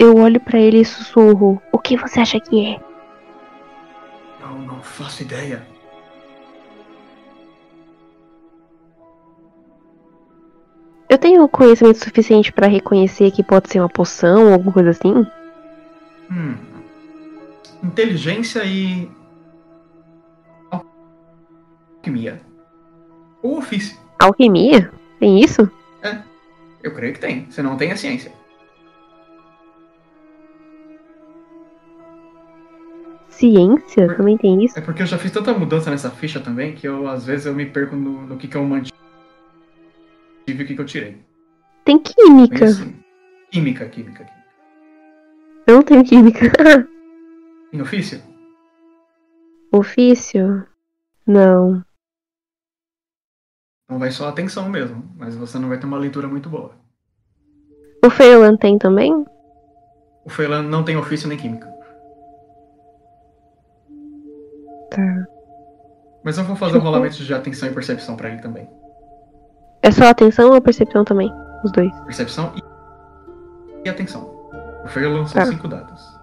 Eu 0.00 0.16
olho 0.16 0.40
pra 0.40 0.58
ele 0.58 0.80
e 0.80 0.84
sussurro. 0.84 1.60
O 1.70 1.78
que 1.78 1.94
você 1.94 2.20
acha 2.20 2.40
que 2.40 2.64
é? 2.64 2.80
Eu 4.40 4.58
não 4.60 4.80
faço 4.82 5.22
ideia. 5.22 5.62
Eu 11.06 11.18
tenho 11.18 11.46
conhecimento 11.50 12.02
suficiente 12.02 12.50
pra 12.50 12.66
reconhecer 12.66 13.30
que 13.30 13.44
pode 13.44 13.68
ser 13.68 13.80
uma 13.80 13.90
poção 13.90 14.46
ou 14.46 14.52
alguma 14.54 14.72
coisa 14.72 14.88
assim? 14.88 15.26
Hum. 16.32 16.56
Inteligência 17.82 18.64
e. 18.64 19.06
Alquimia. 21.98 22.40
Ou 23.42 23.58
ofício. 23.58 23.98
Alquimia? 24.18 24.90
Tem 25.18 25.40
isso? 25.42 25.70
Eu 26.82 26.94
creio 26.94 27.12
que 27.12 27.20
tem. 27.20 27.50
Se 27.50 27.62
não 27.62 27.76
tem, 27.76 27.90
é 27.90 27.96
ciência. 27.96 28.39
Ciência? 33.40 34.06
Por- 34.06 34.16
Também 34.18 34.36
tem 34.36 34.62
isso? 34.62 34.78
É 34.78 34.82
porque 34.82 35.00
eu 35.02 35.06
já 35.06 35.16
fiz 35.16 35.30
tanta 35.32 35.52
mudança 35.54 35.90
nessa 35.90 36.10
ficha 36.10 36.38
também 36.40 36.74
que 36.74 36.86
eu, 36.86 37.08
às 37.08 37.24
vezes, 37.24 37.46
eu 37.46 37.54
me 37.54 37.64
perco 37.64 37.96
no, 37.96 38.22
no 38.26 38.36
que, 38.36 38.46
que 38.46 38.56
eu 38.56 38.62
mantive 38.64 38.92
e 40.46 40.52
o 40.52 40.56
que, 40.58 40.74
que 40.74 40.80
eu 40.80 40.84
tirei. 40.84 41.16
Tem 41.84 41.98
química. 41.98 42.66
Química, 43.50 43.88
química, 43.88 43.88
química. 43.88 44.26
Eu 45.66 45.76
não 45.76 45.82
tenho 45.82 46.04
química. 46.04 46.46
Em 47.72 47.80
ofício? 47.80 48.20
Ofício? 49.72 50.66
Não. 51.26 51.82
Então 53.84 53.98
vai 53.98 54.10
só 54.10 54.28
atenção 54.28 54.68
mesmo, 54.68 55.02
mas 55.16 55.34
você 55.36 55.58
não 55.58 55.68
vai 55.68 55.78
ter 55.78 55.86
uma 55.86 55.98
leitura 55.98 56.28
muito 56.28 56.48
boa. 56.50 56.74
O 58.04 58.10
Feylan 58.10 58.56
tem 58.56 58.76
também? 58.78 59.12
O 60.24 60.28
Phelan 60.30 60.62
não 60.62 60.84
tem 60.84 60.96
ofício 60.96 61.28
nem 61.28 61.38
química. 61.38 61.69
Tá. 64.90 65.26
Mas 66.22 66.36
eu 66.36 66.44
vou 66.44 66.56
fazer 66.56 66.76
um 66.78 66.80
rolamento 66.80 67.14
de 67.16 67.32
atenção 67.34 67.68
e 67.68 67.72
percepção 67.72 68.16
pra 68.16 68.28
ele 68.28 68.40
também. 68.42 68.68
É 69.82 69.90
só 69.90 70.04
atenção 70.08 70.50
ou 70.52 70.60
percepção 70.60 71.04
também? 71.04 71.32
Os 71.64 71.72
dois. 71.72 71.90
Percepção 72.04 72.52
e, 72.56 73.86
e 73.86 73.90
atenção. 73.90 74.22
O 74.84 74.88
Phelan 74.88 75.26
são 75.26 75.40
Tá. 75.42 75.46
cinco 75.48 75.66
dados. 75.68 76.18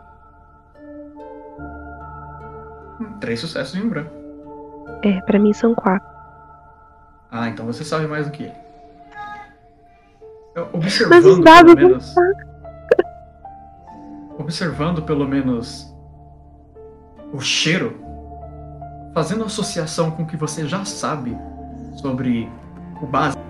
Hum, 3.00 3.18
Três 3.20 3.40
sucessos 3.40 3.76
e 3.76 3.82
um 3.82 3.90
branco. 3.90 4.12
É, 5.04 5.22
pra 5.22 5.40
mim 5.40 5.54
são 5.54 5.74
quatro. 5.76 6.08
Ah, 7.32 7.50
então 7.50 7.66
você 7.66 7.84
sabe 7.84 8.08
mais 8.08 8.26
do 8.26 8.32
que 8.32 8.44
ele. 8.44 8.54
Eu- 10.56 10.70
Mas 11.10 11.26
os 11.26 11.38
Observando 11.38 11.44
dados 11.44 11.76
pelo 11.76 11.88
menos. 11.90 12.16
Observando 14.40 15.02
pelo 15.04 15.28
menos 15.28 15.94
o 17.34 17.40
cheiro, 17.40 18.00
fazendo 19.14 19.44
associação 19.44 20.11
com 20.11 20.24
o 20.24 20.26
que 20.26 20.38
você 20.38 20.68
já 20.68 20.86
sabe 20.86 21.38
sobre 21.95 22.50
o 23.02 23.06
básico 23.06 23.42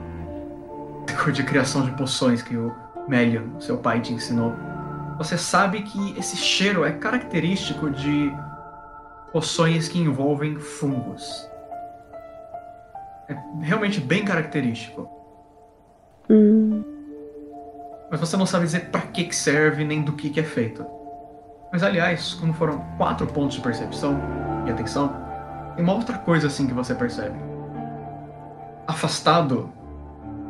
de 1.32 1.44
criação 1.44 1.84
de 1.84 1.92
poções 1.92 2.42
que 2.42 2.56
o 2.56 2.74
Melion, 3.08 3.60
seu 3.60 3.78
pai, 3.78 4.02
te 4.02 4.14
ensinou. 4.14 4.54
Você 5.18 5.38
sabe 5.38 5.82
que 5.82 6.18
esse 6.18 6.38
cheiro 6.38 6.86
é 6.86 6.92
característico 6.92 7.90
de 7.90 8.32
poções 9.32 9.88
que 9.88 10.00
envolvem 10.00 10.58
fungos. 10.58 11.50
É 13.28 13.36
realmente 13.62 14.00
bem 14.00 14.24
característico. 14.24 15.10
Hum, 16.30 16.84
Mas 18.10 18.20
você 18.20 18.38
não 18.38 18.46
sabe 18.46 18.66
dizer 18.66 18.90
pra 18.90 19.02
que 19.02 19.26
que 19.26 19.36
serve 19.36 19.84
nem 19.84 20.02
do 20.02 20.14
que 20.14 20.30
que 20.30 20.40
é 20.40 20.44
feito. 20.44 20.86
Mas 21.72 21.84
aliás, 21.84 22.34
como 22.36 22.54
foram 22.54 22.80
quatro 22.98 23.28
pontos 23.28 23.56
de 23.56 23.62
percepção 23.62 24.18
e 24.66 24.72
atenção, 24.72 25.27
tem 25.78 25.86
uma 25.86 25.94
outra 25.94 26.18
coisa 26.18 26.48
assim 26.48 26.66
que 26.66 26.74
você 26.74 26.96
percebe. 26.96 27.38
Afastado 28.88 29.70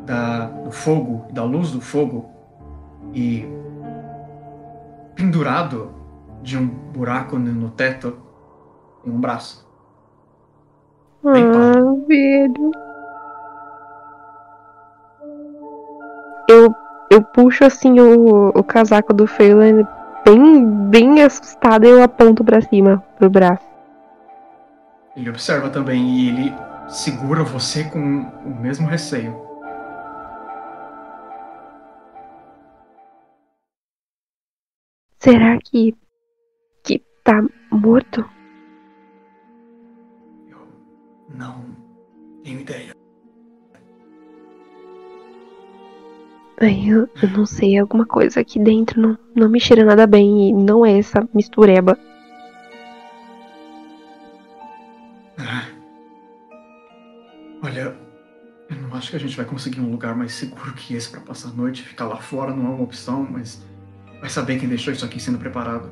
da, 0.06 0.46
do 0.46 0.72
fogo 0.72 1.26
e 1.30 1.34
da 1.34 1.44
luz 1.44 1.72
do 1.72 1.82
fogo 1.82 2.30
e 3.14 3.46
pendurado 5.16 5.92
de 6.42 6.58
um 6.58 6.66
buraco 6.66 7.38
no 7.38 7.70
teto 7.72 8.18
tem 9.04 9.12
um 9.14 9.20
braço. 9.20 9.68
Bem 11.24 11.44
ah, 11.44 12.08
velho. 12.08 12.72
Eu, 16.50 16.74
eu 17.12 17.22
puxo 17.22 17.66
assim 17.66 18.00
o, 18.00 18.48
o 18.56 18.64
casaco 18.64 19.14
do 19.14 19.28
Feylan 19.28 19.86
bem, 20.24 20.66
bem 20.90 21.22
assustada 21.22 21.86
e 21.86 21.90
eu 21.90 22.02
aponto 22.02 22.46
pra 22.46 22.62
cima, 22.62 23.04
pro 23.18 23.30
braço. 23.30 23.67
Ele 25.18 25.32
observa 25.32 25.68
também 25.72 26.12
e 26.12 26.30
ele 26.30 26.54
segura 26.88 27.44
você 27.44 27.84
com 27.86 28.00
o 28.00 28.62
mesmo 28.62 28.88
receio. 28.88 29.36
Será 35.18 35.58
que. 35.58 35.96
que 36.84 37.04
tá 37.24 37.42
morto? 37.72 38.24
Eu 40.52 40.68
não 41.36 41.66
tenho 42.44 42.60
ideia. 42.60 42.92
Ai, 46.62 46.84
eu, 46.88 47.10
eu 47.24 47.30
não 47.36 47.46
sei, 47.48 47.80
alguma 47.80 48.06
coisa 48.06 48.40
aqui 48.40 48.60
dentro 48.60 49.02
não, 49.02 49.18
não 49.36 49.50
me 49.50 49.60
cheira 49.60 49.84
nada 49.84 50.06
bem 50.06 50.50
e 50.50 50.54
não 50.54 50.86
é 50.86 51.00
essa 51.00 51.28
mistureba. 51.34 51.98
Olha, 57.78 57.96
eu 58.70 58.76
não 58.78 58.96
acho 58.96 59.12
que 59.12 59.16
a 59.16 59.20
gente 59.20 59.38
vai 59.38 59.46
conseguir 59.46 59.80
um 59.80 59.92
lugar 59.92 60.16
mais 60.16 60.34
seguro 60.34 60.74
que 60.74 60.96
esse 60.96 61.12
pra 61.12 61.22
passar 61.22 61.50
a 61.50 61.54
noite. 61.54 61.84
Ficar 61.84 62.06
lá 62.06 62.18
fora 62.18 62.52
não 62.54 62.66
é 62.66 62.70
uma 62.70 62.84
opção, 62.84 63.26
mas 63.30 63.64
vai 64.20 64.30
saber 64.30 64.60
quem 64.60 64.68
deixou 64.68 64.92
isso 64.92 65.06
aqui 65.06 65.20
sendo 65.20 65.38
preparado. 65.38 65.92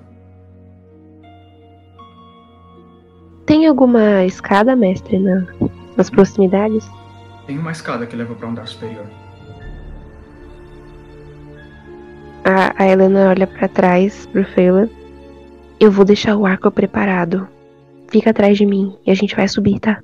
Tem 3.45 3.67
alguma 3.67 4.25
escada, 4.25 4.75
mestre, 4.75 5.19
na, 5.19 5.45
nas 5.95 6.09
proximidades? 6.09 6.89
Tem 7.45 7.59
uma 7.59 7.71
escada 7.71 8.07
que 8.07 8.15
leva 8.15 8.33
pra 8.33 8.47
um 8.47 8.51
andar 8.51 8.67
superior. 8.67 9.05
A, 12.43 12.83
a 12.83 12.87
Helena 12.87 13.29
olha 13.29 13.45
pra 13.45 13.67
trás 13.67 14.25
pro 14.27 14.43
Feylan. 14.43 14.89
Eu 15.79 15.91
vou 15.91 16.03
deixar 16.03 16.35
o 16.35 16.45
arco 16.45 16.71
preparado. 16.71 17.47
Fica 18.09 18.31
atrás 18.31 18.57
de 18.57 18.65
mim 18.65 18.97
e 19.05 19.11
a 19.11 19.15
gente 19.15 19.35
vai 19.35 19.47
subir, 19.47 19.79
tá? 19.79 20.01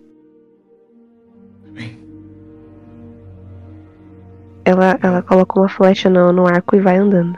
Ela, 4.71 4.97
ela 5.01 5.21
coloca 5.21 5.59
uma 5.59 5.67
flecha 5.69 6.09
no, 6.09 6.31
no 6.31 6.47
arco 6.47 6.75
e 6.75 6.79
vai 6.79 6.97
andando. 6.97 7.37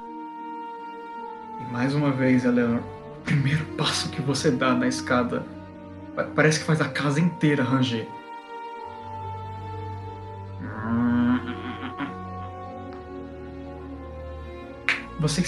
e 1.60 1.72
mais 1.74 1.95
uma 1.95 2.12
vez, 2.12 2.45
Eleanor, 2.45 2.82
o 3.18 3.22
primeiro 3.24 3.66
passo 3.78 4.10
que 4.10 4.22
você 4.22 4.52
dá 4.52 4.74
na 4.76 4.88
escada 4.88 5.44
pa- 6.16 6.28
parece 6.36 6.60
que 6.60 6.66
faz 6.66 6.80
a 6.82 6.90
casa 6.90 7.20
inteira 7.20 7.64
ranger. 7.64 8.08
Você 15.20 15.42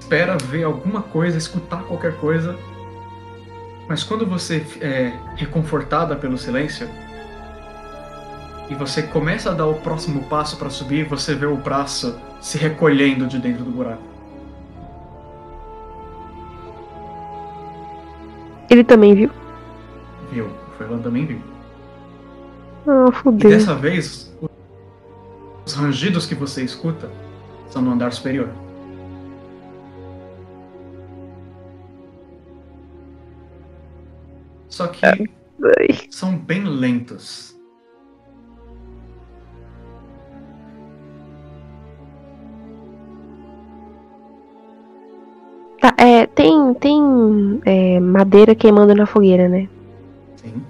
espera 0.00 0.36
ver 0.36 0.64
alguma 0.64 1.02
coisa, 1.02 1.36
escutar 1.36 1.82
qualquer 1.84 2.16
coisa, 2.18 2.56
mas 3.88 4.04
quando 4.04 4.26
você 4.26 4.64
é 4.80 5.12
reconfortada 5.36 6.14
pelo 6.16 6.38
silêncio 6.38 6.88
e 8.68 8.74
você 8.74 9.02
começa 9.02 9.50
a 9.50 9.54
dar 9.54 9.66
o 9.66 9.74
próximo 9.74 10.24
passo 10.24 10.56
para 10.56 10.70
subir, 10.70 11.06
você 11.06 11.34
vê 11.34 11.46
o 11.46 11.56
braço 11.56 12.18
se 12.40 12.58
recolhendo 12.58 13.26
de 13.26 13.38
dentro 13.38 13.64
do 13.64 13.70
buraco. 13.70 14.02
Ele 18.68 18.82
também 18.82 19.14
viu? 19.14 19.30
Viu? 20.32 20.46
O 20.46 20.78
Ferlan 20.78 20.98
também 20.98 21.24
viu. 21.24 21.40
Ah, 22.86 23.06
E 23.08 23.12
fudeu. 23.12 23.50
dessa 23.50 23.74
vez, 23.74 24.36
os 25.64 25.74
rangidos 25.74 26.26
que 26.26 26.34
você 26.34 26.62
escuta 26.64 27.08
são 27.68 27.80
no 27.82 27.92
andar 27.92 28.12
superior. 28.12 28.48
Só 34.68 34.88
que 34.88 35.00
são 36.10 36.36
bem 36.36 36.64
lentos. 36.64 37.55
Tá, 45.86 45.94
é, 45.98 46.26
tem, 46.26 46.74
tem 46.74 47.60
é, 47.64 48.00
madeira 48.00 48.56
queimando 48.56 48.92
na 48.92 49.06
fogueira, 49.06 49.48
né? 49.48 49.68
Sim. 50.34 50.60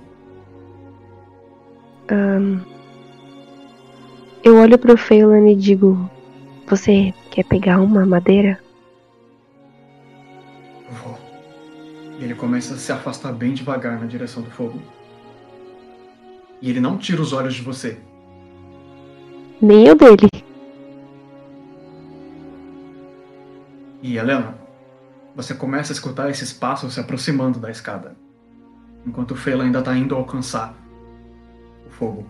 Ahn, 2.10 2.60
eu 4.44 4.58
olho 4.58 4.76
pro 4.76 4.94
Phelan 4.98 5.48
e 5.48 5.56
digo: 5.56 5.98
Você 6.66 7.14
quer 7.30 7.44
pegar 7.44 7.80
uma 7.80 8.04
madeira? 8.04 8.60
Vou. 11.02 11.18
E 12.20 12.24
ele 12.24 12.34
começa 12.34 12.74
a 12.74 12.76
se 12.76 12.92
afastar 12.92 13.32
bem 13.32 13.54
devagar 13.54 13.98
na 13.98 14.04
direção 14.04 14.42
do 14.42 14.50
fogo. 14.50 14.78
E 16.60 16.68
ele 16.68 16.80
não 16.80 16.98
tira 16.98 17.22
os 17.22 17.32
olhos 17.32 17.54
de 17.54 17.62
você. 17.62 17.96
Nem 19.62 19.86
eu 19.86 19.94
dele. 19.94 20.28
E 24.02 24.18
Helena, 24.18 24.65
você 25.36 25.54
começa 25.54 25.92
a 25.92 25.94
escutar 25.94 26.30
esses 26.30 26.50
passos 26.50 26.94
se 26.94 27.00
aproximando 27.00 27.60
da 27.60 27.70
escada, 27.70 28.16
enquanto 29.06 29.32
o 29.32 29.36
Fela 29.36 29.64
ainda 29.64 29.82
tá 29.82 29.94
indo 29.94 30.14
alcançar 30.14 30.74
o 31.86 31.90
fogo. 31.90 32.26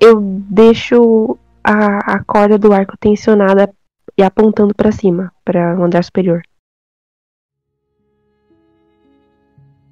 Eu 0.00 0.20
deixo 0.50 1.38
a, 1.62 2.14
a 2.14 2.24
corda 2.24 2.58
do 2.58 2.72
arco 2.72 2.96
tensionada 2.98 3.72
e 4.18 4.22
apontando 4.22 4.74
pra 4.74 4.90
cima, 4.90 5.32
para 5.44 5.78
o 5.78 5.84
andar 5.84 6.02
superior. 6.02 6.42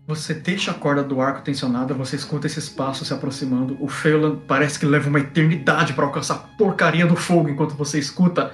Você 0.09 0.35
deixa 0.35 0.73
a 0.73 0.75
corda 0.75 1.05
do 1.05 1.21
arco 1.21 1.43
tensionada, 1.43 1.95
você 1.95 2.17
escuta 2.17 2.49
esses 2.49 2.69
passos 2.69 3.07
se 3.07 3.15
aproximando. 3.15 3.77
O 3.81 3.87
Phelan 3.87 4.41
parece 4.49 4.81
que 4.81 4.85
leva 4.85 5.09
uma 5.09 5.21
eternidade 5.21 5.93
para 5.93 6.05
alcançar 6.05 6.35
a 6.35 6.39
porcaria 6.59 7.07
do 7.07 7.15
fogo 7.15 7.49
enquanto 7.49 7.77
você 7.77 8.01
escuta 8.01 8.53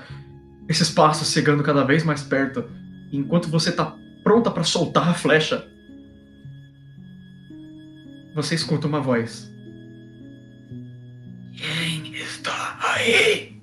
esses 0.69 0.91
passos 0.91 1.33
chegando 1.33 1.63
cada 1.63 1.85
vez 1.85 2.03
mais 2.05 2.23
perto. 2.23 2.65
Enquanto 3.13 3.49
você 3.49 3.71
tá 3.73 3.97
pronta 4.23 4.51
para 4.51 4.65
soltar 4.65 5.09
a 5.09 5.15
flecha, 5.15 5.67
você 8.35 8.55
escuta 8.55 8.87
uma 8.87 9.01
voz. 9.01 9.51
Quem 11.53 12.15
está 12.15 12.79
aí? 12.81 13.57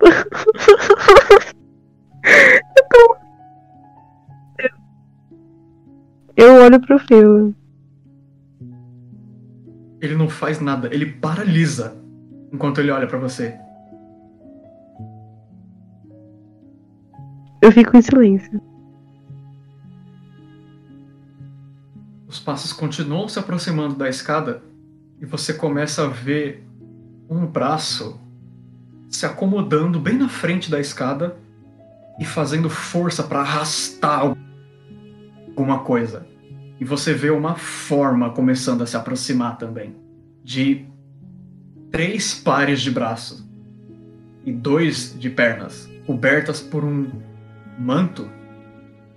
Eu 6.36 6.62
olho 6.62 6.78
pro 6.80 6.98
Phil. 6.98 7.54
Ele 10.02 10.14
não 10.14 10.28
faz 10.28 10.60
nada, 10.60 10.92
ele 10.92 11.06
paralisa 11.06 12.05
enquanto 12.52 12.80
ele 12.80 12.90
olha 12.90 13.06
pra 13.06 13.18
você. 13.18 13.58
Eu 17.62 17.72
fico 17.72 17.96
em 17.96 18.02
silêncio. 18.02 18.60
Os 22.28 22.38
passos 22.38 22.72
continuam 22.72 23.28
se 23.28 23.38
aproximando 23.38 23.94
da 23.94 24.08
escada 24.08 24.62
e 25.20 25.24
você 25.24 25.54
começa 25.54 26.04
a 26.04 26.08
ver 26.08 26.66
um 27.28 27.46
braço 27.46 28.20
se 29.08 29.24
acomodando 29.24 29.98
bem 29.98 30.18
na 30.18 30.28
frente 30.28 30.70
da 30.70 30.78
escada 30.78 31.36
e 32.18 32.24
fazendo 32.24 32.68
força 32.68 33.22
para 33.22 33.40
arrastar 33.40 34.34
alguma 35.48 35.80
coisa. 35.80 36.26
E 36.78 36.84
você 36.84 37.14
vê 37.14 37.30
uma 37.30 37.54
forma 37.54 38.30
começando 38.30 38.82
a 38.82 38.86
se 38.86 38.96
aproximar 38.96 39.56
também. 39.56 39.96
De 40.44 40.86
três 41.90 42.34
pares 42.34 42.80
de 42.80 42.90
braços 42.90 43.44
e 44.44 44.52
dois 44.52 45.14
de 45.18 45.28
pernas, 45.30 45.88
cobertas 46.06 46.60
por 46.60 46.84
um 46.84 47.10
manto, 47.78 48.30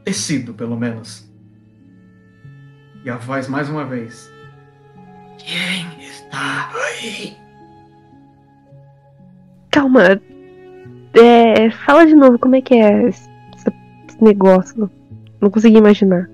tecido 0.03 0.53
pelo 0.53 0.77
menos. 0.77 1.30
E 3.06 3.09
a 3.09 3.17
voz 3.17 3.48
mais 3.48 3.69
uma 3.69 3.85
vez. 3.85 4.31
Quem 5.38 6.03
está 6.03 6.69
aí? 6.73 7.38
Calma. 9.72 10.22
É, 11.14 11.69
fala 11.72 12.06
de 12.06 12.15
novo 12.15 12.38
como 12.38 12.56
é 12.56 12.61
que 12.61 12.75
é 12.75 13.07
esse, 13.07 13.30
esse 14.07 14.23
negócio. 14.23 14.89
Não 15.39 15.49
consegui 15.49 15.77
imaginar. 15.77 16.30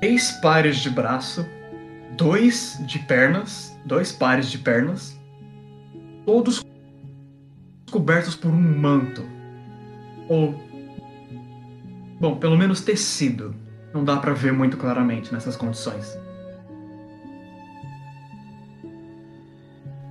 Três 0.00 0.32
pares 0.40 0.78
de 0.78 0.90
braço, 0.90 1.46
dois 2.16 2.78
de 2.86 2.98
pernas, 3.00 3.67
dois 3.88 4.12
pares 4.12 4.50
de 4.50 4.58
pernas, 4.58 5.18
todos 6.26 6.64
cobertos 7.90 8.36
por 8.36 8.50
um 8.50 8.78
manto. 8.78 9.24
Ou. 10.28 10.54
Bom, 12.20 12.36
pelo 12.36 12.56
menos 12.56 12.82
tecido. 12.82 13.54
Não 13.92 14.04
dá 14.04 14.18
pra 14.18 14.34
ver 14.34 14.52
muito 14.52 14.76
claramente 14.76 15.32
nessas 15.32 15.56
condições. 15.56 16.18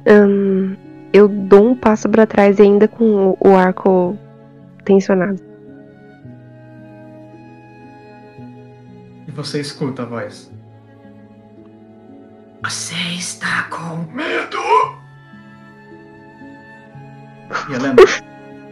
Hum, 0.09 0.75
eu 1.13 1.27
dou 1.27 1.71
um 1.71 1.75
passo 1.75 2.09
pra 2.09 2.25
trás 2.25 2.59
ainda 2.59 2.87
com 2.87 3.03
o, 3.29 3.37
o 3.39 3.55
arco 3.55 4.17
tensionado. 4.83 5.39
E 9.27 9.31
você 9.31 9.59
escuta 9.59 10.01
a 10.01 10.05
voz. 10.05 10.56
Com 13.77 14.11
medo? 14.11 14.57
E 17.69 17.73
Helena, 17.73 17.95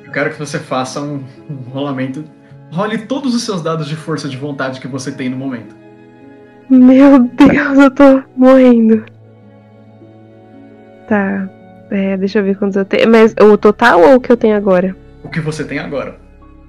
eu 0.03 0.11
quero 0.11 0.32
que 0.32 0.40
você 0.40 0.58
faça 0.58 1.00
um, 1.00 1.24
um 1.50 1.69
rolamento. 1.69 2.25
Role 2.72 2.98
todos 3.06 3.35
os 3.35 3.43
seus 3.43 3.61
dados 3.61 3.88
de 3.88 3.95
força 3.95 4.27
de 4.27 4.35
vontade 4.35 4.80
que 4.80 4.88
você 4.88 5.11
tem 5.11 5.30
no 5.30 5.38
momento. 5.38 5.75
Meu 6.69 7.19
Deus, 7.19 7.77
eu 7.77 7.92
tô 7.92 8.24
morrendo. 8.35 9.06
Tá. 11.08 11.48
É, 11.92 12.17
deixa 12.17 12.40
eu 12.40 12.43
ver 12.43 12.58
quantos 12.58 12.75
eu 12.75 12.84
tenho. 12.84 13.09
Mas 13.09 13.35
o 13.40 13.58
total 13.58 14.01
ou 14.01 14.16
o 14.16 14.19
que 14.19 14.32
eu 14.32 14.38
tenho 14.38 14.58
agora? 14.58 14.95
O 15.24 15.30
que 15.30 15.40
você 15.40 15.64
tem 15.64 15.77
agora. 15.77 16.19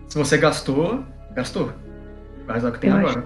Se 0.08 0.18
você 0.18 0.36
gastou, 0.36 1.02
gastou. 1.34 1.73
Mas 2.47 2.62
é 2.62 2.68
o 2.68 2.73
que 2.73 2.78
tem 2.78 2.90
Eu 2.90 2.97
agora. 2.97 3.24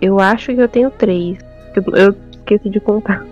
Eu 0.00 0.18
acho 0.18 0.54
que 0.54 0.60
eu 0.60 0.68
tenho 0.68 0.90
três. 0.90 1.38
Eu, 1.76 1.84
eu 1.94 2.16
esqueci 2.32 2.70
de 2.70 2.80
contar. 2.80 3.24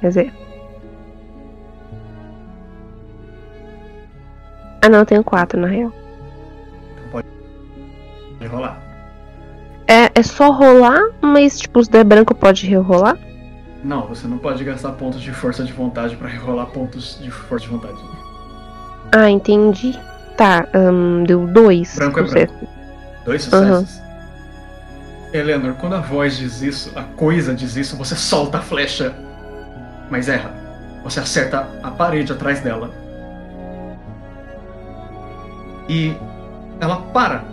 Quer 0.00 0.08
dizer. 0.08 0.34
Ah 4.80 4.88
não, 4.88 5.00
eu 5.00 5.06
tenho 5.06 5.24
quatro 5.24 5.60
na 5.60 5.66
real. 5.66 5.92
Pode 7.10 7.26
rolar. 8.46 8.80
É, 9.86 10.10
é 10.14 10.22
só 10.22 10.50
rolar, 10.50 11.10
mas 11.20 11.58
tipo, 11.58 11.82
se 11.82 11.90
der 11.90 12.04
branco 12.04 12.34
pode 12.34 12.66
rerolar? 12.66 13.18
Não, 13.82 14.06
você 14.06 14.26
não 14.26 14.38
pode 14.38 14.62
gastar 14.64 14.92
pontos 14.92 15.20
de 15.20 15.32
força 15.32 15.64
de 15.64 15.72
vontade 15.72 16.16
pra 16.16 16.28
rerolar 16.28 16.66
pontos 16.66 17.18
de 17.20 17.30
força 17.30 17.66
de 17.66 17.72
vontade. 17.72 17.98
Ah, 19.12 19.30
entendi. 19.30 19.98
Tá, 20.36 20.68
hum, 20.74 21.24
deu 21.24 21.46
dois. 21.46 21.96
Branco 21.96 22.20
é 22.20 22.26
sucesso. 22.26 22.54
Dois 23.24 23.42
sucessos. 23.42 24.00
Eleanor, 25.32 25.74
quando 25.74 25.94
a 25.94 26.00
voz 26.00 26.36
diz 26.36 26.62
isso, 26.62 26.92
a 26.96 27.02
coisa 27.02 27.54
diz 27.54 27.76
isso, 27.76 27.96
você 27.96 28.16
solta 28.16 28.58
a 28.58 28.60
flecha, 28.60 29.14
mas 30.10 30.28
erra. 30.28 30.54
Você 31.04 31.20
acerta 31.20 31.68
a 31.82 31.90
parede 31.90 32.32
atrás 32.32 32.60
dela. 32.60 32.90
E 35.88 36.14
ela 36.80 36.96
para 37.12 37.44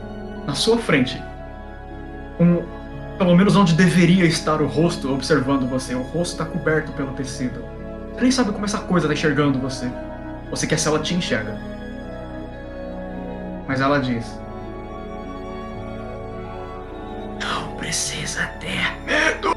na 0.46 0.54
sua 0.54 0.78
frente. 0.78 1.22
Um, 2.40 2.64
pelo 3.18 3.36
menos 3.36 3.56
onde 3.56 3.74
deveria 3.74 4.26
estar 4.26 4.62
o 4.62 4.68
rosto 4.68 5.14
observando 5.14 5.70
você. 5.70 5.96
O 5.96 6.02
rosto 6.02 6.34
está 6.34 6.46
coberto 6.46 6.92
pelo 6.92 7.14
tecido. 7.14 7.64
Você 8.14 8.22
nem 8.22 8.32
sabe 8.32 8.52
como 8.52 8.66
essa 8.66 8.80
coisa 8.80 9.08
está 9.08 9.14
enxergando 9.14 9.60
você. 9.60 9.90
Você 10.50 10.68
quer 10.68 10.78
se 10.78 10.88
ela 10.88 11.00
te 11.00 11.16
enxerga. 11.16 11.58
Mas 13.68 13.82
ela 13.82 14.00
diz: 14.00 14.40
Não 17.42 17.76
precisa 17.78 18.46
ter 18.60 18.98
medo. 19.06 19.56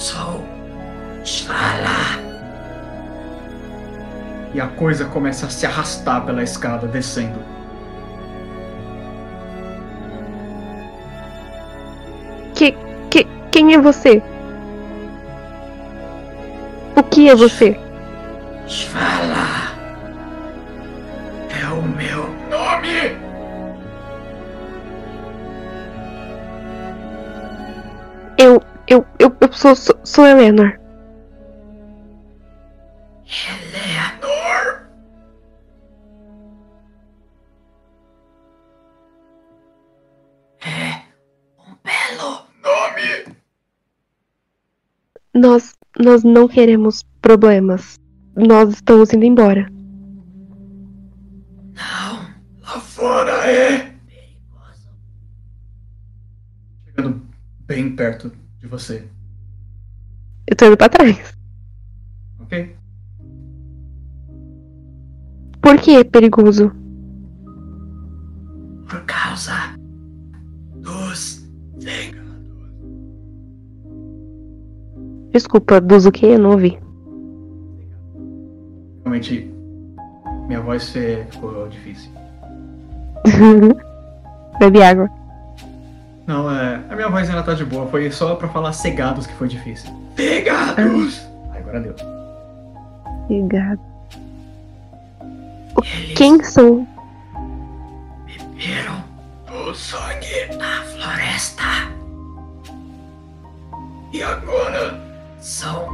Sou 0.00 0.42
Shala. 1.24 2.18
E 4.54 4.58
a 4.58 4.66
coisa 4.66 5.04
começa 5.04 5.44
a 5.44 5.50
se 5.50 5.66
arrastar 5.66 6.24
pela 6.24 6.42
escada, 6.42 6.88
descendo. 6.88 7.38
Que, 12.54 12.72
que, 13.10 13.26
quem 13.50 13.74
é 13.74 13.78
você? 13.78 14.22
O 16.96 17.02
que 17.02 17.28
é 17.28 17.36
você? 17.36 17.78
Svala. 18.66 19.74
É 21.60 21.66
o 21.66 21.82
meu 21.82 22.26
nome. 22.48 23.20
Eu, 28.38 28.62
eu, 28.90 29.06
eu, 29.20 29.32
eu 29.40 29.52
sou, 29.52 29.76
sou, 29.76 29.96
sou 30.02 30.26
Eleanor. 30.26 30.76
Eleanor. 33.24 34.90
É 40.60 41.04
um 41.56 41.76
belo 41.84 42.42
nome. 42.64 43.36
Nós, 45.34 45.78
nós 45.96 46.24
não 46.24 46.48
queremos 46.48 47.04
problemas. 47.22 47.96
Nós 48.34 48.70
estamos 48.70 49.12
indo 49.12 49.24
embora. 49.24 49.70
Não, 51.76 52.34
lá 52.60 52.80
fora 52.80 53.48
é. 53.48 53.94
Chegando 56.86 57.22
bem 57.68 57.94
perto 57.94 58.39
você. 58.70 59.04
Eu 60.46 60.56
tô 60.56 60.66
indo 60.66 60.76
pra 60.76 60.88
trás. 60.88 61.34
Ok? 62.40 62.76
Por 65.60 65.78
que 65.78 65.96
é 65.96 66.04
perigoso? 66.04 66.72
Por 68.88 69.04
causa 69.04 69.52
dos 70.76 71.46
Vengadores. 71.78 72.20
Desculpa, 75.32 75.80
dos 75.80 76.06
o 76.06 76.12
quê? 76.12 76.26
Eu 76.26 76.38
não 76.38 76.50
ouvi. 76.52 76.78
Realmente, 79.04 79.52
minha 80.46 80.60
voz 80.60 80.92
ficou 81.30 81.68
difícil. 81.68 82.10
Bebe 84.58 84.82
água. 84.82 85.19
Não, 86.30 86.48
é. 86.48 86.80
A 86.88 86.94
minha 86.94 87.08
voz 87.08 87.28
ainda 87.28 87.42
tá 87.42 87.54
de 87.54 87.64
boa. 87.64 87.88
Foi 87.88 88.08
só 88.12 88.36
pra 88.36 88.46
falar 88.46 88.72
cegados 88.72 89.26
que 89.26 89.34
foi 89.34 89.48
difícil. 89.48 89.90
Vegados. 90.14 91.26
Ah, 91.52 91.56
Agora 91.58 91.80
deu. 91.80 91.96
Obrigado. 93.24 93.80
Eles 95.82 96.16
Quem 96.16 96.40
são? 96.44 96.86
beberam 98.26 99.02
do 99.48 99.74
sangue 99.74 100.56
da 100.56 100.82
floresta. 100.84 101.64
E 104.12 104.22
agora 104.22 105.00
são 105.40 105.88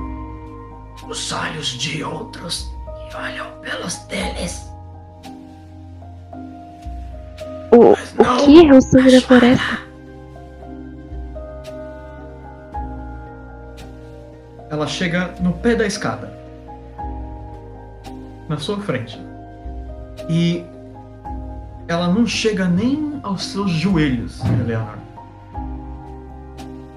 os 1.09 1.33
olhos 1.33 1.69
de 1.69 2.05
outros 2.05 2.71
que 3.09 3.17
olham 3.17 3.47
pelos 3.63 3.95
deles. 4.01 4.71
O, 7.73 7.93
o 7.93 8.45
que 8.45 8.67
é 8.69 8.75
o 8.75 8.83
sangue 8.83 9.13
da 9.13 9.21
floresta? 9.23 9.86
Ela 14.71 14.87
chega 14.87 15.35
no 15.41 15.53
pé 15.53 15.75
da 15.75 15.87
escada. 15.87 16.33
Na 18.49 18.59
sua 18.59 18.79
frente. 18.81 19.21
E 20.29 20.65
ela 21.89 22.09
não 22.09 22.27
chega 22.27 22.67
nem 22.67 23.21
aos 23.23 23.45
seus 23.45 23.71
joelhos, 23.71 24.41
Eleanor. 24.45 24.99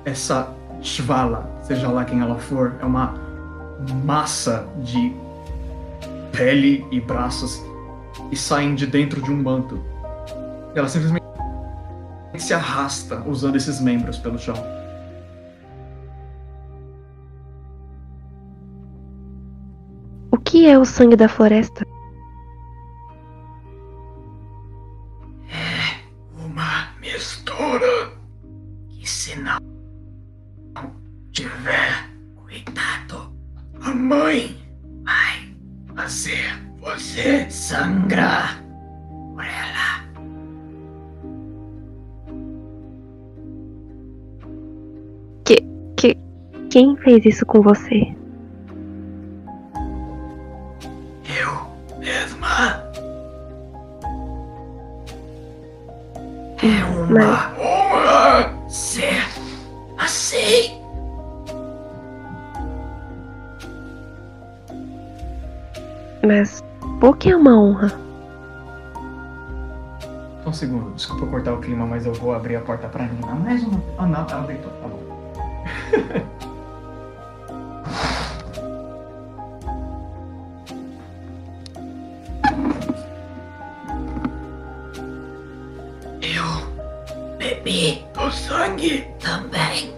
Essa 0.03 0.51
Shvala, 0.81 1.49
seja 1.61 1.89
lá 1.89 2.05
quem 2.05 2.21
ela 2.21 2.35
for, 2.35 2.75
é 2.79 2.85
uma 2.85 3.13
massa 4.03 4.67
de 4.83 5.13
pele 6.31 6.85
e 6.91 6.99
braços 6.99 7.61
que 8.29 8.35
saem 8.35 8.75
de 8.75 8.87
dentro 8.87 9.21
de 9.21 9.31
um 9.31 9.41
manto. 9.41 9.83
Ela 10.73 10.87
simplesmente 10.87 11.23
se 12.37 12.53
arrasta 12.53 13.21
usando 13.27 13.57
esses 13.57 13.81
membros 13.81 14.17
pelo 14.17 14.39
chão. 14.39 14.55
Que 20.49 20.65
é 20.65 20.79
o 20.79 20.83
sangue 20.83 21.15
da 21.15 21.29
floresta? 21.29 21.85
uma 26.43 26.87
mistura 26.99 28.11
que 28.89 29.07
se 29.07 29.35
não 29.39 29.59
tiver 31.31 32.09
cuidado, 32.35 33.31
a 33.79 33.93
mãe 33.93 34.57
vai 35.03 35.53
fazer 35.95 36.59
você 36.79 37.47
sangrar 37.51 38.59
por 39.35 39.43
ela. 39.43 40.09
Quem 46.71 46.95
fez 46.97 47.25
isso 47.25 47.45
com 47.45 47.61
você? 47.61 48.15
É 56.61 56.83
uma 56.83 57.53
honra 57.57 58.53
ser 58.67 59.23
assim. 59.97 60.77
Mas 66.25 66.61
por 66.99 67.15
que 67.15 67.29
é 67.29 67.35
uma 67.37 67.57
honra? 67.57 67.87
Só 70.43 70.49
um 70.49 70.53
segundo, 70.53 70.91
desculpa 70.95 71.27
cortar 71.27 71.53
o 71.53 71.61
clima, 71.61 71.85
mas 71.85 72.05
eu 72.05 72.13
vou 72.13 72.33
abrir 72.33 72.57
a 72.57 72.61
porta 72.61 72.89
pra 72.89 73.05
Nina. 73.05 73.35
Mais 73.35 73.63
uma. 73.63 73.81
Ah, 73.97 74.05
não, 74.05 74.27
ela 74.29 74.41
deitou, 74.45 74.71
tá 74.81 74.87
bom. 74.89 76.29
bebi 87.63 88.05
do 88.13 88.31
sangue 88.31 89.07
também. 89.19 89.93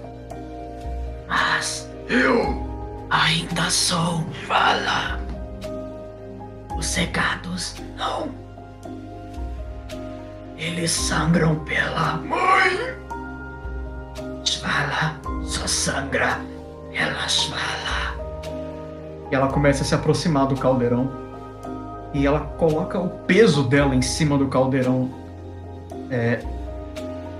Mas 1.27 1.89
eu 2.09 2.67
ainda 3.09 3.69
sou 3.69 4.23
vala. 4.47 5.19
Os 6.77 6.85
cegados 6.85 7.75
não. 7.97 8.29
Eles 10.57 10.91
sangram 10.91 11.59
pela 11.65 12.17
mãe. 12.17 12.95
Svala 14.43 15.19
só 15.43 15.65
sangra 15.67 16.39
pela 16.91 17.25
Svala. 17.27 18.15
E 19.31 19.35
ela 19.35 19.47
começa 19.47 19.83
a 19.83 19.85
se 19.85 19.95
aproximar 19.95 20.47
do 20.47 20.55
caldeirão. 20.55 21.09
E 22.13 22.27
ela 22.27 22.41
coloca 22.41 22.99
o 22.99 23.09
peso 23.09 23.63
dela 23.63 23.95
em 23.95 24.01
cima 24.01 24.37
do 24.37 24.47
caldeirão. 24.47 25.09
É, 26.09 26.43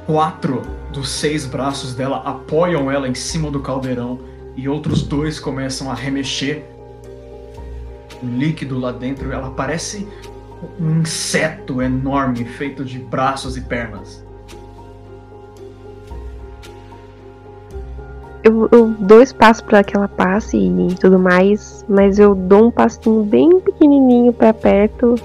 quatro 0.06 0.62
dos 0.92 1.10
seis 1.10 1.46
braços 1.46 1.94
dela 1.94 2.18
apoiam 2.26 2.92
ela 2.92 3.08
em 3.08 3.16
cima 3.16 3.50
do 3.50 3.60
caldeirão. 3.60 4.20
E 4.56 4.68
outros 4.68 5.02
dois 5.04 5.40
começam 5.40 5.90
a 5.90 5.94
remexer. 5.94 6.66
O 8.22 8.26
líquido 8.26 8.78
lá 8.78 8.92
dentro, 8.92 9.32
ela 9.32 9.50
parece 9.52 10.08
um 10.80 11.00
inseto 11.00 11.82
enorme 11.82 12.44
feito 12.46 12.84
de 12.84 13.00
braços 13.00 13.58
e 13.58 13.62
pernas. 13.62 14.24
Eu, 18.44 18.68
eu 18.72 18.88
dou 19.00 19.22
espaço 19.22 19.64
pra 19.64 19.84
que 19.84 19.96
ela 19.96 20.08
passe 20.08 20.58
e 20.58 20.96
tudo 20.96 21.20
mais, 21.20 21.86
mas 21.88 22.18
eu 22.18 22.34
dou 22.34 22.68
um 22.68 22.72
passinho 22.72 23.24
bem 23.24 23.60
pequenininho 23.60 24.34
pra 24.34 24.54
perto. 24.54 25.16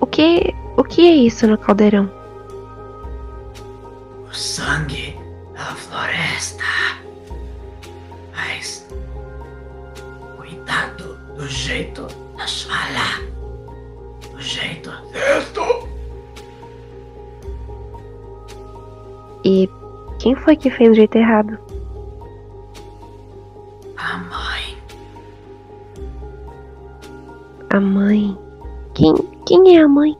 O 0.00 0.06
que, 0.06 0.54
o 0.76 0.84
que 0.84 1.02
é 1.02 1.14
isso 1.14 1.46
no 1.46 1.58
caldeirão? 1.58 2.23
O 4.34 4.36
sangue 4.36 5.16
da 5.52 5.76
floresta. 5.76 6.64
Mas 8.34 8.84
cuidado 10.36 11.16
do 11.36 11.46
jeito 11.46 12.08
da 12.36 12.44
Svala. 12.44 13.22
Do 14.32 14.42
jeito 14.42 14.90
certo. 15.12 15.88
E 19.44 19.70
quem 20.18 20.34
foi 20.34 20.56
que 20.56 20.68
fez 20.68 20.90
do 20.90 20.96
jeito 20.96 21.16
errado? 21.16 21.56
A 23.96 24.16
mãe. 24.18 24.76
A 27.70 27.80
mãe. 27.80 28.36
Quem, 28.94 29.14
quem 29.46 29.76
é 29.76 29.82
a 29.82 29.86
mãe? 29.86 30.18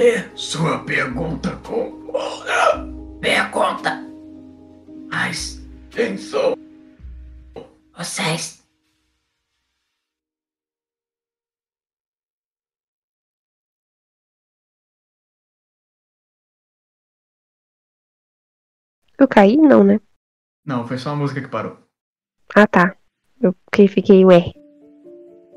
Responder 0.00 0.32
sua 0.34 0.78
pergunta 0.84 1.56
com 1.56 2.06
outra 2.08 2.86
pergunta. 3.20 4.02
Mas 5.10 5.60
quem 5.90 6.16
são 6.16 6.54
vocês? 7.96 8.60
Eu 19.18 19.28
caí? 19.28 19.56
Não, 19.58 19.84
né? 19.84 20.00
Não, 20.64 20.86
foi 20.86 20.96
só 20.96 21.10
a 21.10 21.16
música 21.16 21.42
que 21.42 21.48
parou. 21.48 21.76
Ah, 22.54 22.66
tá. 22.66 22.96
Eu 23.40 23.54
que 23.70 23.86
fiquei, 23.86 24.24
ué. 24.24 24.52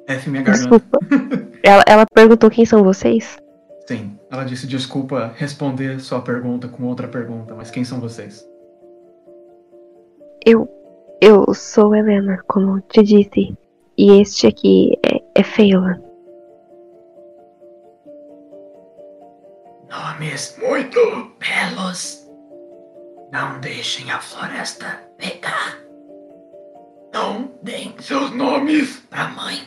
F 0.05 0.30
minha 0.30 0.43
garganta. 0.43 0.69
Desculpa. 0.69 0.99
ela, 1.63 1.83
ela 1.88 2.05
perguntou 2.05 2.51
quem 2.51 2.65
são 2.65 2.83
vocês? 2.83 3.38
Sim, 3.88 4.17
ela 4.33 4.43
disse 4.43 4.65
desculpa 4.65 5.31
responder 5.35 5.99
sua 5.99 6.19
pergunta 6.19 6.67
com 6.67 6.85
outra 6.85 7.07
pergunta, 7.07 7.53
mas 7.53 7.69
quem 7.69 7.83
são 7.83 7.99
vocês? 7.99 8.43
Eu. 10.43 10.67
Eu 11.21 11.53
sou 11.53 11.95
Helena, 11.95 12.43
como 12.47 12.81
te 12.81 13.03
disse. 13.03 13.55
E 13.95 14.19
este 14.19 14.47
aqui 14.47 14.97
é, 15.05 15.21
é 15.35 15.43
Phelan. 15.43 16.01
nomes 19.87 20.57
muito 20.59 20.99
belos. 21.39 22.27
Não 23.31 23.59
deixem 23.59 24.11
a 24.11 24.19
floresta 24.19 24.99
pegar. 25.17 25.77
Não 27.13 27.51
deem 27.61 27.95
seus 27.99 28.31
nomes 28.31 28.99
pra 29.11 29.29
mãe. 29.29 29.59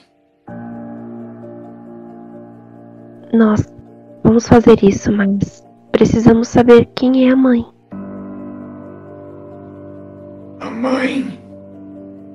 Nós 3.33 3.76
vamos 4.27 4.49
fazer 4.49 4.83
isso, 4.83 5.13
mas 5.13 5.65
precisamos 5.93 6.49
saber 6.49 6.87
quem 6.97 7.29
é 7.29 7.33
a 7.33 7.37
mãe. 7.37 7.65
A 10.59 10.69
mãe 10.69 11.41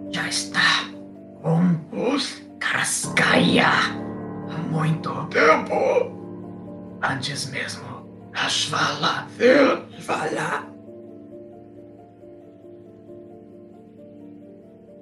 já 0.10 0.28
está 0.30 0.86
com 1.42 1.76
os 2.14 2.42
Carascaia 2.60 3.68
há 3.68 4.58
muito 4.72 5.10
tempo. 5.26 5.76
Antes 7.04 7.52
mesmo 7.52 7.84
da 8.32 8.48
Shvala 8.48 9.28
ser 9.38 9.84
Shvala. 10.00 10.66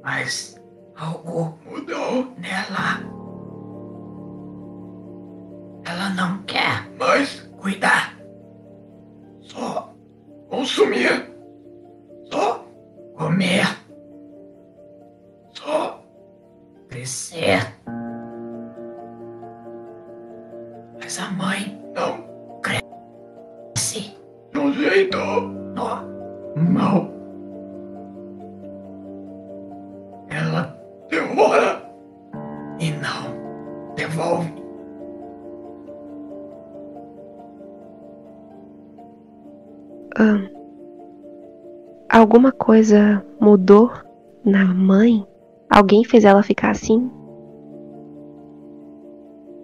Mas 0.03 0.59
algo 0.95 1.59
mudou 1.69 2.34
nela. 2.38 3.18
Ela 6.00 6.11
não 6.11 6.42
quer 6.44 6.90
mais 6.98 7.42
cuidar. 7.58 8.18
Só 9.42 9.94
consumir. 10.48 11.30
Só 12.32 12.66
comer. 13.18 13.68
Só 15.53 16.02
crescer. 16.88 17.68
Coisa 42.69 43.25
mudou 43.41 43.91
na 44.45 44.64
mãe? 44.64 45.25
Alguém 45.72 46.03
fez 46.03 46.23
ela 46.23 46.43
ficar 46.43 46.69
assim? 46.69 47.09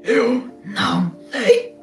Eu 0.04 0.42
não 0.66 1.12
sei. 1.30 1.78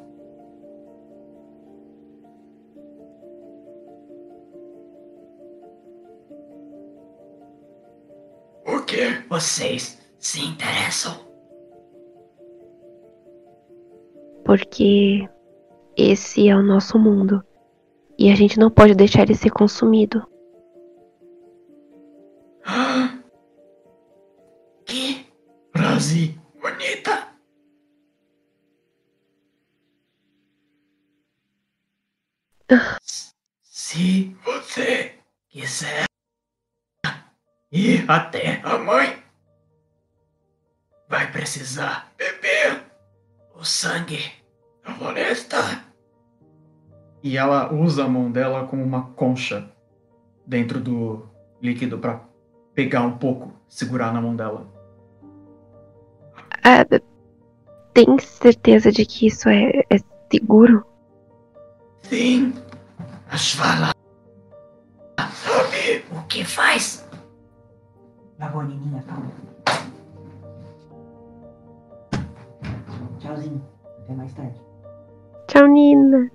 Por 8.65 8.85
que 8.85 9.23
vocês 9.29 10.01
se 10.19 10.41
interessam? 10.41 11.13
Porque 14.43 15.25
esse 15.95 16.49
é 16.49 16.53
o 16.57 16.61
nosso 16.61 16.99
mundo. 16.99 17.41
E 18.19 18.29
a 18.29 18.35
gente 18.35 18.59
não 18.59 18.69
pode 18.69 18.93
deixar 18.93 19.21
ele 19.21 19.35
ser 19.35 19.51
consumido. 19.51 20.32
Se 33.61 34.35
você 34.45 35.15
quiser 35.49 36.05
ir 37.71 38.09
até 38.09 38.61
a 38.63 38.77
mãe, 38.77 39.21
vai 41.09 41.29
precisar 41.31 42.11
beber 42.17 42.83
o 43.53 43.63
sangue 43.63 44.31
da 44.85 44.93
floresta. 44.93 45.57
E 47.21 47.37
ela 47.37 47.73
usa 47.73 48.05
a 48.05 48.07
mão 48.07 48.31
dela 48.31 48.65
como 48.67 48.83
uma 48.83 49.11
concha 49.11 49.69
dentro 50.45 50.79
do 50.79 51.29
líquido 51.61 51.99
pra 51.99 52.21
pegar 52.73 53.01
um 53.01 53.17
pouco, 53.17 53.53
segurar 53.67 54.13
na 54.13 54.21
mão 54.21 54.35
dela. 54.35 54.71
Ah, 56.63 56.85
tem 57.93 58.17
certeza 58.19 58.91
de 58.91 59.05
que 59.05 59.27
isso 59.27 59.49
é, 59.49 59.83
é 59.89 59.97
seguro? 60.31 60.92
Sim, 62.03 62.53
a 63.31 63.37
Shvala 63.37 63.91
sabe 65.17 66.05
o 66.11 66.21
que 66.27 66.43
faz. 66.43 67.07
Tá 68.37 68.47
bom, 68.49 68.63
Nininha, 68.63 69.03
calma. 69.07 69.31
Tchauzinho. 73.19 73.63
Até 74.03 74.13
mais 74.13 74.33
tarde. 74.33 74.61
Tchau, 75.47 75.67
Nina. 75.67 76.29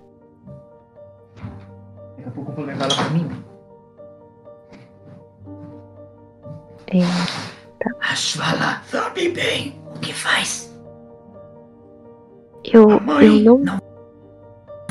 Daqui 2.17 2.27
a 2.27 2.31
pouco 2.31 2.51
eu 2.51 2.55
vou 2.55 2.65
levar 2.65 2.85
ela 2.85 2.95
pra 2.95 3.09
mim. 3.11 3.43
É, 6.87 6.99
A 8.01 8.15
Shvala 8.15 8.81
sabe 8.87 9.29
bem 9.29 9.79
o 9.95 9.99
que 9.99 10.11
faz. 10.13 10.73
eu, 12.63 12.89
A 12.89 13.23
eu 13.23 13.59
não. 13.59 13.59
não 13.59 13.88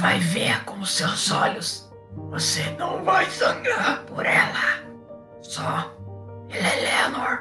vai 0.08 0.18
ver 0.20 0.64
com 0.64 0.78
os 0.80 0.96
seus 0.96 1.30
olhos. 1.30 1.92
Você 2.30 2.62
não 2.78 3.04
vai 3.04 3.26
sangrar 3.26 4.02
por 4.06 4.24
ela. 4.24 4.80
Só 5.42 5.92
Eleanor. 6.48 7.40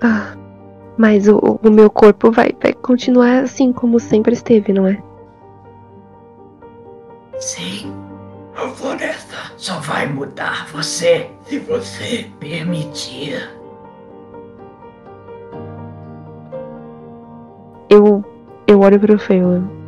Ah, 0.00 0.36
mas 0.96 1.26
o, 1.26 1.58
o 1.60 1.68
meu 1.68 1.90
corpo 1.90 2.30
vai, 2.30 2.54
vai 2.62 2.72
continuar 2.72 3.42
assim 3.42 3.72
como 3.72 3.98
sempre 3.98 4.34
esteve, 4.34 4.72
não 4.72 4.86
é? 4.86 5.02
Sim, 7.40 7.92
a 8.54 8.68
floresta 8.68 9.36
só 9.56 9.80
vai 9.80 10.06
mudar 10.06 10.68
você 10.68 11.28
se 11.42 11.58
você 11.58 12.30
permitir. 12.38 13.50
Eu, 17.88 18.24
eu 18.68 18.78
olho 18.80 19.00
pro 19.00 19.18
Phelan. 19.18 19.79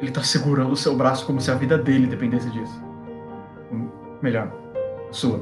Ele 0.00 0.10
tá 0.10 0.22
segurando 0.22 0.72
o 0.72 0.76
seu 0.76 0.96
braço 0.96 1.26
como 1.26 1.40
se 1.40 1.50
a 1.50 1.54
vida 1.54 1.78
dele 1.78 2.06
dependesse 2.06 2.50
disso. 2.50 2.82
Hum, 3.72 3.88
Melhor, 4.20 4.50
sua. 5.10 5.38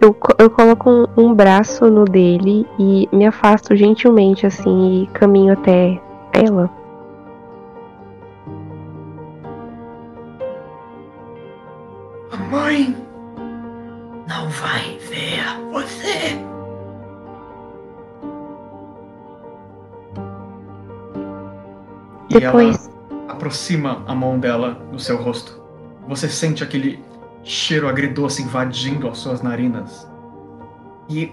Eu, 0.00 0.16
eu 0.38 0.50
coloco 0.50 0.90
um, 0.90 1.06
um 1.16 1.34
braço 1.34 1.88
no 1.90 2.04
dele 2.04 2.66
e 2.78 3.08
me 3.12 3.24
afasto 3.24 3.74
gentilmente 3.76 4.46
assim 4.46 5.02
e 5.02 5.06
caminho 5.08 5.52
até 5.52 6.00
ela. 6.32 6.70
Mãe 12.50 13.05
Depois, 22.40 22.90
ela 23.10 23.32
aproxima 23.32 24.02
a 24.06 24.14
mão 24.14 24.38
dela 24.38 24.74
do 24.90 24.98
seu 24.98 25.16
rosto. 25.16 25.62
Você 26.08 26.28
sente 26.28 26.62
aquele 26.62 27.02
cheiro 27.42 27.88
agridoce 27.88 28.42
invadindo 28.42 29.08
as 29.08 29.18
suas 29.18 29.42
narinas 29.42 30.08
e 31.08 31.32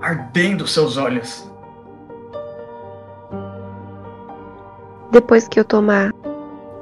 ardendo 0.00 0.66
seus 0.66 0.96
olhos. 0.96 1.50
depois 5.16 5.48
que 5.48 5.58
eu 5.58 5.64
tomar, 5.64 6.12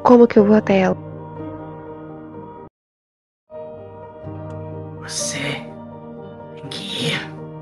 como 0.02 0.26
que 0.26 0.36
eu 0.36 0.44
vou 0.44 0.56
até 0.56 0.80
ela? 0.80 0.96
Você 5.02 5.64
tem 6.56 6.68
que 6.68 7.06
ir 7.06 7.14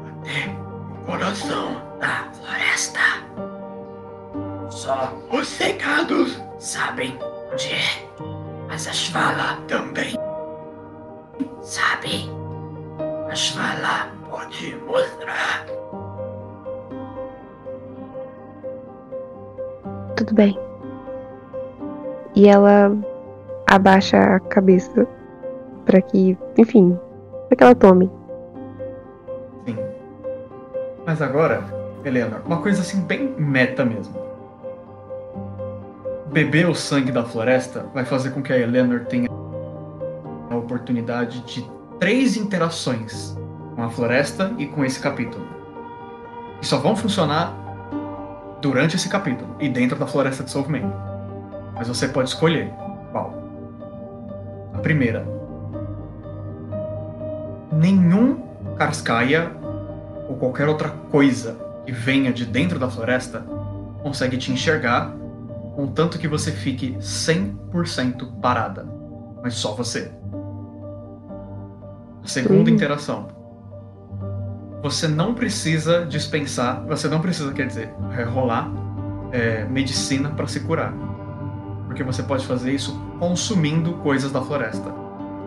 até 0.09 0.49
o 0.95 1.05
coração 1.05 1.82
Só 4.83 5.13
os 5.31 5.47
cegados 5.47 6.43
sabem 6.59 7.17
onde 7.53 7.69
é. 7.69 8.05
Mas 8.67 8.89
a 8.89 8.93
Shvala 8.93 9.57
também 9.69 10.17
sabe. 11.61 12.29
A 13.31 13.33
Shvala 13.33 14.11
pode 14.29 14.75
mostrar. 14.85 15.67
Tudo 20.17 20.35
bem. 20.35 20.59
E 22.35 22.49
ela 22.49 22.91
abaixa 23.69 24.19
a 24.19 24.41
cabeça 24.41 25.07
pra 25.85 26.03
que, 26.03 26.37
enfim, 26.59 26.99
pra 27.47 27.57
que 27.57 27.63
ela 27.63 27.75
tome. 27.77 28.11
Sim. 29.65 29.79
Mas 31.07 31.23
agora, 31.23 31.63
Eleanor, 32.05 32.41
uma 32.45 32.61
coisa 32.61 32.81
assim 32.81 33.01
bem 33.03 33.33
meta 33.39 33.85
mesmo. 33.85 34.32
Beber 36.33 36.67
o 36.67 36.75
sangue 36.75 37.13
da 37.13 37.23
floresta 37.23 37.85
vai 37.93 38.07
fazer 38.07 38.31
com 38.31 38.43
que 38.43 38.51
a 38.53 38.59
Eleanor 38.59 39.01
tenha 39.01 39.29
a 40.51 40.57
oportunidade 40.57 41.41
de 41.41 41.63
três 42.01 42.39
interações 42.39 43.37
com 43.77 43.83
a 43.83 43.91
floresta 43.91 44.51
e 44.57 44.67
com 44.67 44.83
esse 44.83 44.99
capítulo. 44.99 45.47
Que 46.59 46.67
só 46.67 46.79
vão 46.79 46.97
funcionar 46.97 47.55
durante 48.63 48.97
esse 48.97 49.11
capítulo 49.11 49.55
e 49.61 49.69
dentro 49.69 49.99
da 49.99 50.07
floresta 50.07 50.43
de 50.43 50.51
Soulmane. 50.51 50.91
Mas 51.75 51.89
você 51.89 52.09
pode 52.09 52.31
escolher 52.31 52.73
qual. 53.11 53.35
A 54.73 54.79
primeira. 54.79 55.27
Nenhum 57.71 58.43
Karskaya 58.79 59.53
ou 60.31 60.37
qualquer 60.37 60.67
outra 60.67 60.89
coisa 61.11 61.59
que 61.85 61.93
venha 61.93 62.33
de 62.33 62.47
dentro 62.47 62.79
da 62.79 62.89
floresta 62.89 63.45
consegue 64.03 64.39
te 64.39 64.51
enxergar, 64.51 65.13
contanto 65.75 66.19
que 66.19 66.29
você 66.29 66.53
fique 66.53 66.97
100% 66.99 68.41
parada. 68.41 68.87
Mas 69.43 69.55
só 69.55 69.75
você. 69.75 70.13
A 72.23 72.27
segunda 72.27 72.71
interação. 72.71 73.29
Você 74.83 75.07
não 75.07 75.35
precisa 75.35 76.05
dispensar, 76.07 76.85
você 76.87 77.09
não 77.09 77.21
precisa, 77.21 77.53
quer 77.53 77.67
dizer, 77.67 77.95
é, 78.17 78.25
rolar 78.25 78.71
é, 79.33 79.65
medicina 79.65 80.31
para 80.31 80.47
se 80.47 80.61
curar. 80.61 80.93
Porque 81.87 82.03
você 82.03 82.23
pode 82.23 82.47
fazer 82.47 82.73
isso 82.73 82.99
consumindo 83.19 83.95
coisas 83.95 84.33
da 84.33 84.41
floresta. 84.41 84.93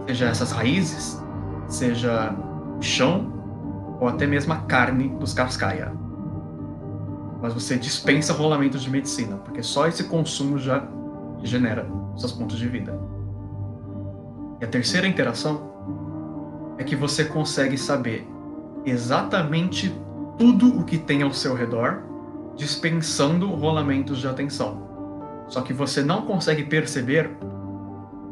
Seja 0.08 0.28
essas 0.28 0.52
raízes, 0.52 1.22
seja 1.68 2.34
o 2.78 2.82
chão, 2.82 3.34
ou 4.00 4.08
até 4.08 4.28
mesmo 4.28 4.54
a 4.54 4.58
carne 4.58 5.10
dos 5.20 5.34
Karskaya. 5.34 5.92
Mas 7.42 7.54
você 7.54 7.78
dispensa 7.78 8.34
rolamentos 8.34 8.82
de 8.82 8.90
medicina, 8.90 9.38
porque 9.38 9.62
só 9.62 9.88
esse 9.88 10.06
consumo 10.06 10.58
já 10.58 10.88
regenera 11.40 11.88
seus 12.16 12.32
pontos 12.32 12.58
de 12.58 12.68
vida. 12.68 12.98
E 14.62 14.66
a 14.66 14.68
terceira 14.68 15.08
interação 15.08 15.76
é 16.78 16.84
que 16.84 16.96
você 16.96 17.26
consegue 17.26 17.78
saber 17.78 18.28
exatamente 18.86 19.94
tudo 20.38 20.80
o 20.80 20.84
que 20.84 20.98
tem 20.98 21.22
ao 21.22 21.32
seu 21.32 21.56
redor, 21.56 22.04
dispensando 22.56 23.48
rolamentos 23.50 24.20
de 24.20 24.28
atenção. 24.28 24.86
Só 25.48 25.62
que 25.62 25.74
você 25.74 26.04
não 26.04 26.26
consegue 26.26 26.64
perceber 26.64 27.32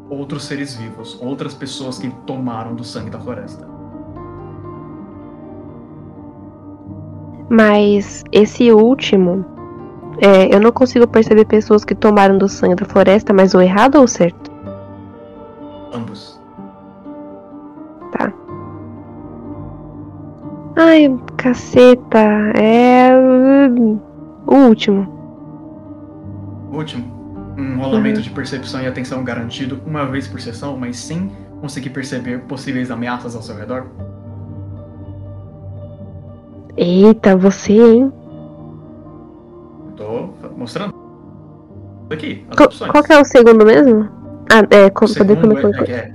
outros 0.08 0.44
seres 0.44 0.74
vivos, 0.74 1.18
outras 1.20 1.54
pessoas 1.54 1.98
que 1.98 2.10
tomaram 2.26 2.74
do 2.74 2.84
sangue 2.84 3.10
da 3.10 3.20
floresta. 3.20 3.73
Mas 7.48 8.24
esse 8.32 8.72
último, 8.72 9.44
é, 10.20 10.54
eu 10.54 10.60
não 10.60 10.72
consigo 10.72 11.06
perceber 11.06 11.44
pessoas 11.44 11.84
que 11.84 11.94
tomaram 11.94 12.38
do 12.38 12.48
sangue 12.48 12.76
da 12.76 12.84
floresta, 12.84 13.32
mas 13.32 13.54
o 13.54 13.60
errado 13.60 13.96
ou 13.96 14.04
o 14.04 14.08
certo? 14.08 14.50
Ambos. 15.92 16.40
Tá. 18.12 18.32
Ai, 20.76 21.14
caceta. 21.36 22.18
É. 22.56 23.10
O 24.46 24.54
último. 24.54 25.08
O 26.72 26.76
último, 26.76 27.04
um 27.56 27.78
rolamento 27.78 28.20
de 28.20 28.30
percepção 28.30 28.82
e 28.82 28.86
atenção 28.86 29.22
garantido 29.22 29.80
uma 29.86 30.04
vez 30.06 30.26
por 30.26 30.40
sessão, 30.40 30.76
mas 30.76 30.96
sem 30.96 31.30
conseguir 31.60 31.90
perceber 31.90 32.40
possíveis 32.40 32.90
ameaças 32.90 33.36
ao 33.36 33.42
seu 33.42 33.56
redor. 33.56 33.86
Eita, 36.76 37.36
você, 37.36 37.72
hein? 37.72 38.12
Tô 39.96 40.30
mostrando. 40.56 40.94
Aqui, 42.10 42.44
as 42.50 42.56
Qual, 42.56 42.66
opções. 42.66 42.90
qual 42.90 43.04
que 43.04 43.12
é 43.12 43.20
o 43.20 43.24
segundo 43.24 43.64
mesmo? 43.64 44.08
Ah, 44.50 44.62
é, 44.70 44.90
com, 44.90 45.06
poder 45.06 45.40
comer 45.40 45.88
é, 45.88 45.90
é 45.90 45.94
é, 45.94 46.14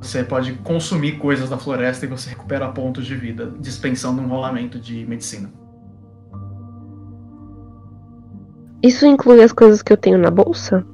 você 0.00 0.24
pode 0.24 0.54
consumir 0.54 1.18
coisas 1.18 1.48
da 1.48 1.56
floresta 1.56 2.04
e 2.04 2.08
você 2.08 2.30
recupera 2.30 2.68
pontos 2.68 3.06
de 3.06 3.14
vida, 3.14 3.52
dispensando 3.58 4.20
um 4.20 4.28
rolamento 4.28 4.78
de 4.78 5.06
medicina. 5.06 5.50
Isso 8.82 9.06
inclui 9.06 9.42
as 9.42 9.52
coisas 9.52 9.82
que 9.82 9.92
eu 9.92 9.96
tenho 9.96 10.18
na 10.18 10.30
bolsa? 10.30 10.84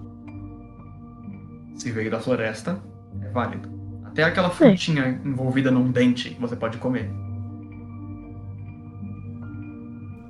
Se 1.77 1.91
veio 1.93 2.11
da 2.11 2.19
floresta, 2.19 2.81
é 3.23 3.29
válido. 3.31 3.69
Até 4.05 4.25
aquela 4.25 4.51
frutinha 4.51 5.21
envolvida 5.25 5.71
num 5.71 5.91
dente 5.91 6.37
você 6.41 6.57
pode 6.57 6.79
comer. 6.79 7.11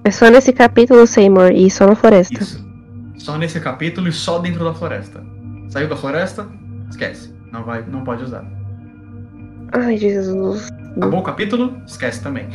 É 0.06 0.10
só 0.12 0.30
nesse 0.30 0.52
capítulo, 0.52 1.04
Seymour, 1.04 1.50
e 1.50 1.68
só 1.68 1.84
na 1.84 1.96
floresta. 1.96 2.40
Isso. 2.40 2.64
Só 3.18 3.36
nesse 3.36 3.58
capítulo 3.58 4.06
e 4.06 4.12
só 4.12 4.38
dentro 4.38 4.64
da 4.64 4.72
floresta. 4.72 5.20
Saiu 5.68 5.88
da 5.88 5.96
floresta? 5.96 6.46
Esquece. 6.88 7.34
Não 7.50 7.64
vai, 7.64 7.84
não 7.84 8.04
pode 8.04 8.22
usar. 8.22 8.44
Ai, 9.72 9.96
Jesus. 9.96 10.68
Acabou 10.96 11.18
o 11.18 11.22
capítulo? 11.24 11.74
Esquece 11.84 12.22
também. 12.22 12.46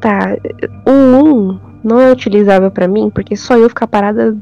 Tá. 0.00 0.38
O 0.86 0.90
1 0.90 1.60
não 1.84 2.00
é 2.00 2.10
utilizável 2.10 2.70
pra 2.70 2.88
mim, 2.88 3.10
porque 3.10 3.36
só 3.36 3.58
eu 3.58 3.68
ficar 3.68 3.86
parada. 3.86 4.34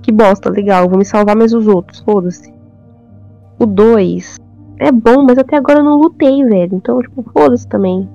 Que 0.00 0.10
bosta, 0.10 0.48
legal. 0.48 0.88
Vou 0.88 0.96
me 0.96 1.04
salvar, 1.04 1.36
mas 1.36 1.52
os 1.52 1.66
outros, 1.66 2.00
foda-se. 2.00 2.50
O 3.58 3.66
2 3.66 4.36
é 4.78 4.90
bom, 4.90 5.24
mas 5.24 5.36
até 5.36 5.58
agora 5.58 5.80
eu 5.80 5.84
não 5.84 5.98
lutei, 5.98 6.42
velho. 6.42 6.74
Então, 6.74 7.02
tipo, 7.02 7.22
foda-se 7.34 7.68
também. 7.68 8.08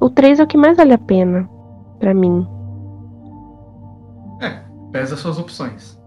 O 0.00 0.10
3 0.10 0.40
é 0.40 0.44
o 0.44 0.46
que 0.46 0.56
mais 0.56 0.76
vale 0.76 0.92
a 0.92 0.98
pena. 0.98 1.48
Pra 1.98 2.12
mim. 2.12 2.46
É, 4.40 4.60
pesa 4.92 5.16
suas 5.16 5.38
opções. 5.38 5.98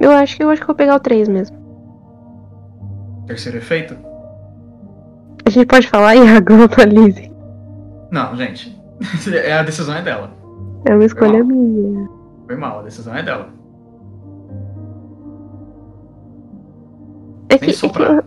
Eu 0.00 0.10
acho 0.12 0.36
que 0.36 0.44
eu 0.44 0.50
acho 0.50 0.60
que 0.60 0.66
vou 0.66 0.76
pegar 0.76 0.96
o 0.96 1.00
3 1.00 1.28
mesmo. 1.28 1.56
Terceiro 3.26 3.58
efeito? 3.58 3.96
A 5.44 5.50
gente 5.50 5.66
pode 5.66 5.88
falar, 5.88 6.14
Iago, 6.14 6.64
atualize. 6.64 7.32
Não, 8.10 8.36
gente. 8.36 8.76
É, 9.44 9.52
a 9.52 9.62
decisão 9.62 9.94
é 9.94 10.02
dela. 10.02 10.30
É 10.86 10.94
uma 10.94 11.04
escolha 11.04 11.44
minha. 11.44 12.08
Foi 12.46 12.56
mal, 12.56 12.80
a 12.80 12.82
decisão 12.82 13.14
é 13.14 13.22
dela. 13.22 13.48
É 17.48 17.58
que, 17.58 17.70
é 17.70 17.72
que 17.72 17.86
eu, 17.86 18.24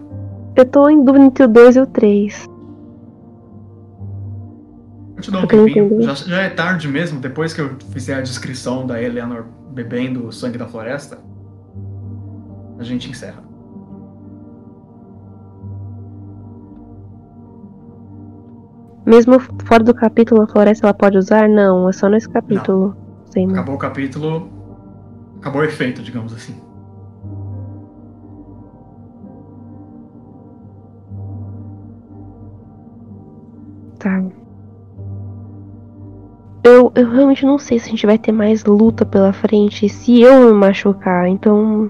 eu 0.55 0.65
tô 0.65 0.89
em 0.89 1.03
dúvida 1.03 1.25
entre 1.25 1.43
o 1.45 1.47
2 1.47 1.75
e 1.75 1.79
o 1.79 1.87
3. 1.87 2.48
Te 5.19 5.31
dou 5.31 5.41
um 5.43 5.47
tempinho. 5.47 6.01
Já, 6.01 6.13
já 6.13 6.41
é 6.41 6.49
tarde 6.49 6.87
mesmo, 6.87 7.19
depois 7.19 7.53
que 7.53 7.61
eu 7.61 7.75
fizer 7.91 8.15
a 8.15 8.21
descrição 8.21 8.85
da 8.85 9.01
Eleanor 9.01 9.45
bebendo 9.71 10.27
o 10.27 10.31
sangue 10.31 10.57
da 10.57 10.67
floresta, 10.67 11.19
a 12.77 12.83
gente 12.83 13.09
encerra. 13.09 13.43
Mesmo 19.05 19.39
fora 19.65 19.83
do 19.83 19.93
capítulo, 19.93 20.43
a 20.43 20.47
floresta 20.47 20.85
ela 20.85 20.93
pode 20.93 21.17
usar? 21.17 21.49
Não, 21.49 21.89
é 21.89 21.91
só 21.91 22.07
nesse 22.07 22.29
capítulo. 22.29 22.95
Não. 23.35 23.51
Acabou 23.51 23.75
o 23.75 23.77
capítulo. 23.77 24.49
Acabou 25.39 25.61
o 25.61 25.65
efeito, 25.65 26.01
digamos 26.01 26.33
assim. 26.33 26.55
Tá. 33.97 34.21
Eu, 36.69 36.91
eu 36.95 37.09
realmente 37.09 37.45
não 37.45 37.57
sei 37.57 37.79
se 37.79 37.87
a 37.87 37.89
gente 37.91 38.05
vai 38.05 38.17
ter 38.17 38.31
mais 38.31 38.63
luta 38.65 39.05
pela 39.05 39.33
frente 39.33 39.87
se 39.89 40.21
eu 40.21 40.45
me 40.47 40.53
machucar. 40.53 41.27
Então. 41.27 41.89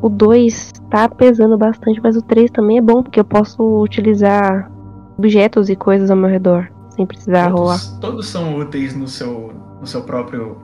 O 0.00 0.08
2 0.08 0.72
tá 0.90 1.08
pesando 1.08 1.56
bastante, 1.58 2.00
mas 2.00 2.16
o 2.16 2.22
3 2.22 2.50
também 2.52 2.78
é 2.78 2.80
bom, 2.80 3.02
porque 3.02 3.18
eu 3.18 3.24
posso 3.24 3.82
utilizar 3.82 4.70
objetos 5.16 5.68
e 5.68 5.74
coisas 5.74 6.08
ao 6.10 6.16
meu 6.16 6.28
redor. 6.30 6.68
Sem 6.90 7.04
precisar 7.04 7.48
rolar. 7.48 7.78
Todos, 7.78 7.98
todos 7.98 8.28
são 8.28 8.56
úteis 8.58 8.94
no 8.96 9.08
seu, 9.08 9.52
no 9.80 9.86
seu 9.86 10.02
próprio. 10.02 10.56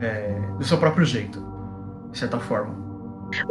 É, 0.00 0.36
do 0.58 0.64
seu 0.64 0.78
próprio 0.78 1.04
jeito. 1.06 1.40
De 2.10 2.18
certa 2.18 2.38
forma. 2.40 2.74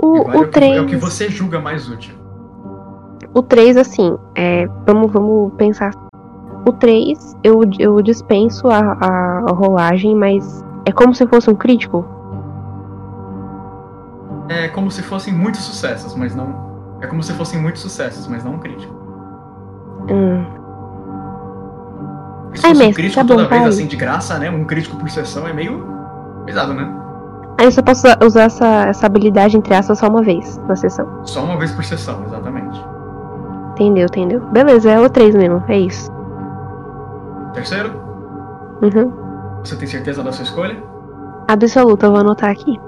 O, 0.02 0.08
o 0.08 0.42
o 0.42 0.48
que- 0.50 0.60
é 0.64 0.82
o 0.82 0.86
que 0.86 0.98
3. 0.98 1.02
você 1.02 1.30
julga 1.30 1.60
mais 1.62 1.90
útil. 1.90 2.14
O 3.34 3.42
3, 3.42 3.78
assim, 3.78 4.18
é, 4.36 4.68
vamos, 4.86 5.12
vamos 5.12 5.54
pensar. 5.54 5.92
O 6.66 6.72
3, 6.72 7.38
eu, 7.44 7.62
eu 7.80 8.02
dispenso 8.02 8.68
a, 8.68 8.80
a, 8.80 9.46
a 9.50 9.52
rolagem, 9.52 10.16
mas 10.16 10.64
é 10.86 10.92
como 10.92 11.14
se 11.14 11.26
fosse 11.28 11.50
um 11.50 11.56
crítico. 11.56 12.06
É 14.48 14.68
como 14.68 14.92
se 14.92 15.02
fossem 15.02 15.34
muitos 15.34 15.62
sucessos, 15.62 16.16
mas 16.16 16.36
não. 16.36 16.72
É 17.02 17.08
como 17.08 17.24
se 17.24 17.34
fossem 17.34 17.60
muitos 17.60 17.82
sucessos, 17.82 18.28
mas 18.28 18.44
não 18.44 18.54
um 18.54 18.60
crítico. 18.60 18.94
Hum. 20.10 20.46
Se 22.54 22.66
Ai, 22.66 22.72
fosse 22.72 22.84
um 22.84 22.86
mestre, 22.86 22.94
crítico 22.94 23.16
tá 23.16 23.24
bom, 23.24 23.36
toda 23.36 23.48
vez 23.48 23.62
vai. 23.62 23.70
assim 23.70 23.88
de 23.88 23.96
graça, 23.96 24.38
né? 24.38 24.50
Um 24.50 24.66
crítico 24.66 24.98
por 24.98 25.10
sessão 25.10 25.48
é 25.48 25.54
meio 25.54 25.86
pesado, 26.46 26.74
né? 26.74 26.88
Aí 27.58 27.66
eu 27.66 27.72
só 27.72 27.82
posso 27.82 28.08
usar 28.26 28.44
essa, 28.44 28.88
essa 28.88 29.06
habilidade, 29.06 29.56
entre 29.56 29.74
aspas, 29.74 30.00
só 30.00 30.08
uma 30.08 30.22
vez 30.22 30.60
na 30.68 30.76
sessão. 30.76 31.08
Só 31.24 31.44
uma 31.44 31.58
vez 31.58 31.72
por 31.72 31.84
sessão, 31.84 32.24
exatamente. 32.26 32.84
Entendeu, 33.72 34.06
entendeu? 34.06 34.42
Beleza, 34.52 34.92
é 34.92 35.00
o 35.00 35.10
3 35.10 35.36
mesmo, 35.36 35.64
é 35.68 35.80
isso. 35.80 36.12
Terceiro, 37.54 37.90
Uhum. 38.82 39.12
você 39.64 39.76
tem 39.76 39.88
certeza 39.88 40.24
da 40.24 40.32
sua 40.32 40.44
escolha? 40.44 40.82
Absoluta, 41.48 42.06
eu 42.06 42.12
vou 42.12 42.20
anotar 42.22 42.50
aqui. 42.50 42.80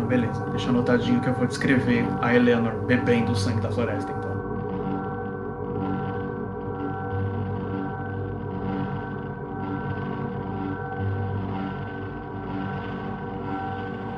Ah, 0.00 0.04
beleza, 0.06 0.44
deixa 0.50 0.70
anotadinho 0.70 1.20
que 1.20 1.28
eu 1.28 1.34
vou 1.34 1.46
descrever 1.46 2.06
a 2.22 2.34
Eleanor 2.34 2.72
bebendo 2.86 3.32
o 3.32 3.36
sangue 3.36 3.60
da 3.60 3.70
floresta, 3.70 4.12
então. 4.12 4.28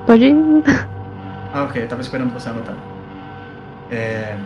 Pode 0.06 0.24
ir. 0.24 0.34
Ah, 1.52 1.64
ok, 1.64 1.84
tava 1.88 2.00
esperando 2.00 2.32
você 2.32 2.48
anotar. 2.48 2.76
É... 3.90 4.36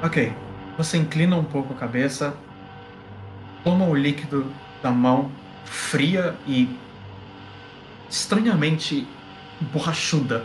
Ok, 0.00 0.32
você 0.78 0.96
inclina 0.96 1.34
um 1.34 1.42
pouco 1.42 1.72
a 1.72 1.76
cabeça, 1.76 2.32
toma 3.64 3.86
o 3.86 3.94
líquido 3.94 4.52
da 4.82 4.90
mão 4.90 5.32
fria 5.64 6.36
e 6.46 6.68
estranhamente 8.08 9.08
borrachuda 9.72 10.44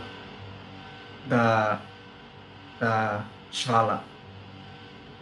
da 1.28 1.80
da 2.80 3.24
Shvala. 3.52 4.02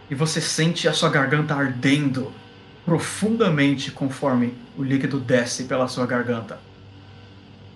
E 0.09 0.15
você 0.15 0.41
sente 0.41 0.87
a 0.89 0.93
sua 0.93 1.11
garganta 1.11 1.55
ardendo 1.55 2.33
profundamente 2.85 3.91
conforme 3.91 4.55
o 4.77 4.83
líquido 4.83 5.19
desce 5.19 5.65
pela 5.65 5.89
sua 5.89 6.07
garganta. 6.07 6.59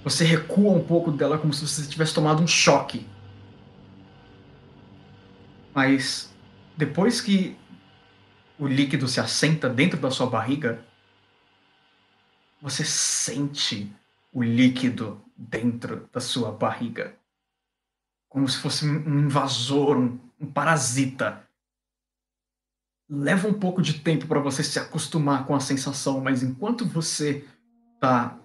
Você 0.04 0.24
recua 0.24 0.72
um 0.72 0.82
pouco 0.82 1.10
dela 1.10 1.36
como 1.36 1.52
se 1.52 1.66
você 1.66 1.86
tivesse 1.86 2.14
tomado 2.14 2.42
um 2.42 2.46
choque. 2.46 3.06
Mas 5.74 6.32
depois 6.76 7.20
que 7.20 7.56
o 8.58 8.66
líquido 8.66 9.08
se 9.08 9.20
assenta 9.20 9.68
dentro 9.68 9.98
da 9.98 10.10
sua 10.10 10.26
barriga, 10.26 10.84
você 12.60 12.84
sente 12.84 13.92
o 14.32 14.42
líquido 14.42 15.20
dentro 15.36 16.08
da 16.12 16.20
sua 16.20 16.52
barriga. 16.52 17.16
Como 18.28 18.48
se 18.48 18.58
fosse 18.58 18.86
um 18.86 19.20
invasor, 19.20 19.98
um, 19.98 20.18
um 20.40 20.46
parasita. 20.46 21.46
Leva 23.10 23.48
um 23.48 23.54
pouco 23.54 23.82
de 23.82 24.00
tempo 24.00 24.26
para 24.26 24.40
você 24.40 24.62
se 24.62 24.78
acostumar 24.78 25.46
com 25.46 25.54
a 25.54 25.60
sensação, 25.60 26.20
mas 26.20 26.42
enquanto 26.42 26.86
você 26.86 27.44
está 27.94 28.38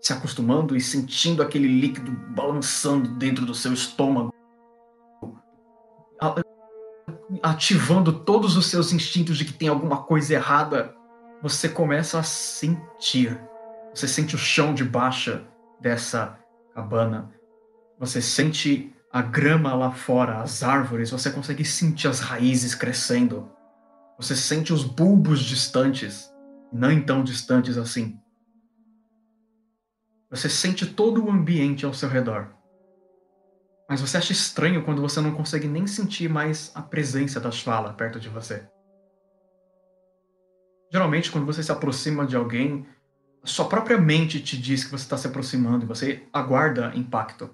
se 0.00 0.12
acostumando 0.12 0.74
e 0.74 0.80
sentindo 0.80 1.42
aquele 1.42 1.68
líquido 1.68 2.10
balançando 2.10 3.10
dentro 3.16 3.44
do 3.44 3.54
seu 3.54 3.74
estômago, 3.74 4.32
ativando 7.42 8.12
todos 8.12 8.56
os 8.56 8.66
seus 8.66 8.92
instintos 8.92 9.38
de 9.38 9.44
que 9.44 9.52
tem 9.52 9.68
alguma 9.68 10.02
coisa 10.02 10.34
errada, 10.34 10.94
você 11.42 11.68
começa 11.68 12.18
a 12.18 12.22
sentir. 12.22 13.40
Você 13.94 14.06
sente 14.06 14.34
o 14.34 14.38
chão 14.38 14.74
de 14.74 14.84
baixa 14.84 15.44
dessa 15.80 16.38
cabana. 16.74 17.30
Você 17.98 18.20
sente 18.20 18.94
a 19.12 19.22
grama 19.22 19.74
lá 19.74 19.90
fora, 19.90 20.40
as 20.40 20.62
árvores, 20.62 21.10
você 21.10 21.30
consegue 21.30 21.64
sentir 21.64 22.08
as 22.08 22.20
raízes 22.20 22.74
crescendo. 22.74 23.50
Você 24.16 24.36
sente 24.36 24.72
os 24.72 24.84
bulbos 24.84 25.40
distantes, 25.40 26.30
não 26.72 27.00
tão 27.02 27.24
distantes 27.24 27.76
assim. 27.76 28.18
Você 30.30 30.48
sente 30.48 30.86
todo 30.86 31.24
o 31.24 31.30
ambiente 31.30 31.84
ao 31.84 31.92
seu 31.92 32.08
redor. 32.08 32.59
Mas 33.90 34.00
você 34.00 34.18
acha 34.18 34.30
estranho 34.30 34.84
quando 34.84 35.02
você 35.02 35.20
não 35.20 35.32
consegue 35.32 35.66
nem 35.66 35.84
sentir 35.84 36.30
mais 36.30 36.70
a 36.76 36.80
presença 36.80 37.40
da 37.40 37.50
Shvala 37.50 37.92
perto 37.92 38.20
de 38.20 38.28
você. 38.28 38.62
Geralmente, 40.92 41.28
quando 41.28 41.44
você 41.44 41.60
se 41.60 41.72
aproxima 41.72 42.24
de 42.24 42.36
alguém, 42.36 42.86
a 43.42 43.48
sua 43.48 43.64
própria 43.64 43.98
mente 43.98 44.40
te 44.40 44.56
diz 44.56 44.84
que 44.84 44.92
você 44.92 45.02
está 45.02 45.16
se 45.16 45.26
aproximando 45.26 45.84
e 45.84 45.88
você 45.88 46.22
aguarda 46.32 46.92
impacto. 46.94 47.50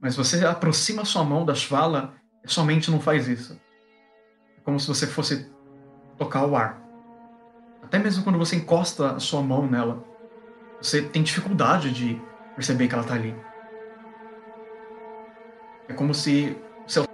Mas 0.00 0.14
você 0.14 0.46
aproxima 0.46 1.04
sua 1.04 1.24
mão 1.24 1.44
da 1.44 1.52
Shvala 1.52 2.14
e 2.44 2.48
sua 2.48 2.62
mente 2.62 2.88
não 2.88 3.00
faz 3.00 3.26
isso. 3.26 3.60
É 4.56 4.60
como 4.60 4.78
se 4.78 4.86
você 4.86 5.04
fosse 5.04 5.50
tocar 6.16 6.46
o 6.46 6.54
ar. 6.54 6.80
Até 7.82 7.98
mesmo 7.98 8.22
quando 8.22 8.38
você 8.38 8.54
encosta 8.54 9.16
a 9.16 9.18
sua 9.18 9.42
mão 9.42 9.66
nela, 9.66 10.04
você 10.80 11.02
tem 11.02 11.24
dificuldade 11.24 11.92
de 11.92 12.22
perceber 12.54 12.86
que 12.86 12.94
ela 12.94 13.02
está 13.02 13.14
ali. 13.14 13.34
É 15.88 15.94
como 15.94 16.14
se 16.14 16.62
seu 16.86 17.04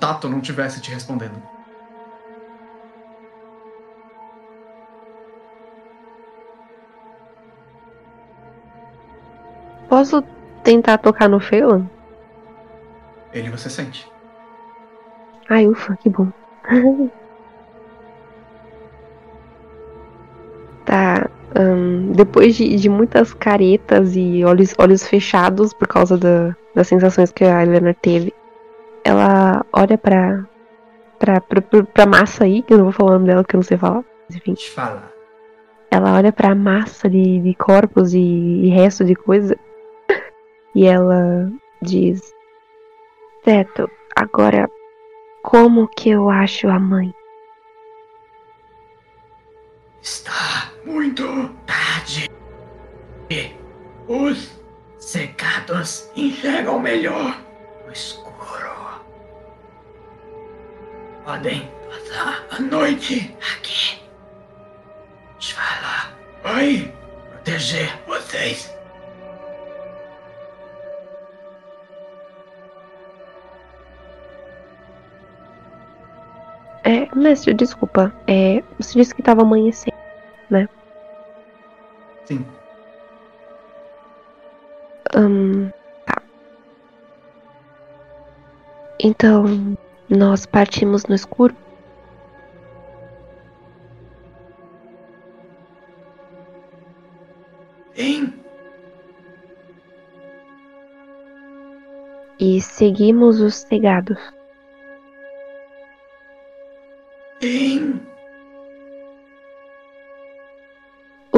tato 0.00 0.28
não 0.28 0.40
tivesse 0.40 0.80
te 0.80 0.90
respondendo. 0.90 1.40
Posso 9.88 10.22
tentar 10.64 10.98
tocar 10.98 11.28
no 11.28 11.38
Phelan? 11.40 11.90
Ele 13.32 13.50
você 13.50 13.68
sente. 13.68 14.06
Ai, 15.50 15.66
ufa, 15.68 15.96
que 15.98 16.08
bom. 16.08 16.32
ahn, 21.60 22.12
depois 22.12 22.56
de, 22.56 22.76
de 22.76 22.88
muitas 22.88 23.32
caretas 23.34 24.16
e 24.16 24.44
olhos, 24.44 24.74
olhos 24.78 25.06
fechados 25.06 25.72
por 25.72 25.86
causa 25.88 26.16
da- 26.16 26.56
das 26.74 26.88
sensações 26.88 27.32
que 27.32 27.44
a 27.44 27.62
Eleanor 27.62 27.94
teve, 28.00 28.32
ela 29.04 29.64
olha 29.72 29.98
pra, 29.98 30.44
pra, 31.18 31.40
pra, 31.40 31.60
pra, 31.62 32.06
massa 32.06 32.44
aí, 32.44 32.62
que 32.62 32.72
eu 32.72 32.78
não 32.78 32.84
vou 32.84 32.92
falar 32.92 33.10
o 33.10 33.14
nome 33.14 33.26
dela, 33.26 33.44
que 33.44 33.54
eu 33.54 33.58
não 33.58 33.62
sei 33.64 33.76
falar. 33.76 34.04
Mas 34.28 34.36
enfim. 34.36 34.54
Shvala. 34.56 35.10
Ela 35.90 36.14
olha 36.16 36.32
pra 36.32 36.54
massa 36.54 37.08
de, 37.10 37.40
de 37.40 37.54
corpos 37.54 38.14
e, 38.14 38.18
e 38.18 38.68
resto 38.68 39.04
de 39.04 39.14
coisa. 39.14 39.56
E 40.72 40.86
ela 40.86 41.50
diz: 41.82 42.32
Certo, 43.44 43.90
agora 44.14 44.70
como 45.42 45.88
que 45.88 46.10
eu 46.10 46.30
acho 46.30 46.68
a 46.68 46.78
mãe? 46.78 47.12
Está 50.00 50.59
muito 50.84 51.48
tarde. 51.66 52.30
E 53.30 53.52
os 54.08 54.50
secados 54.98 56.10
enxergam 56.16 56.78
melhor 56.78 57.40
no 57.86 57.92
escuro. 57.92 58.70
Podem 61.24 61.70
passar 61.88 62.44
a 62.50 62.60
noite 62.60 63.36
aqui. 63.38 64.00
Shvala 65.38 66.14
vai 66.42 66.92
proteger 67.30 67.98
vocês. 68.06 68.70
É, 76.82 77.14
mestre, 77.14 77.54
desculpa. 77.54 78.12
É, 78.26 78.62
você 78.78 78.98
disse 78.98 79.14
que 79.14 79.22
tava 79.22 79.42
amanhecendo. 79.42 79.99
Sim. 82.24 82.60
Hum, 85.14 85.70
tá. 86.04 86.22
Então, 89.02 89.74
nós 90.08 90.46
partimos 90.46 91.02
no 91.08 91.14
escuro? 91.14 91.56
Sim, 97.94 98.44
E 102.40 102.60
seguimos 102.60 103.40
os 103.40 103.54
cegados. 103.68 104.18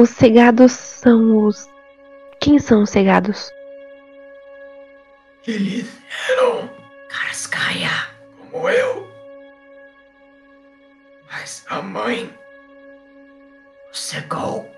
Os 0.03 0.09
cegados 0.09 0.73
são 0.73 1.45
os. 1.45 1.65
Quem 2.41 2.59
são 2.59 2.83
os 2.83 2.89
cegados? 2.89 3.49
Eles 5.47 5.97
eram 6.29 6.69
Karskaya, 7.07 8.09
como 8.51 8.67
eu. 8.67 9.09
Mas 11.31 11.63
a 11.69 11.81
mãe 11.81 12.37
cegou. 13.93 14.69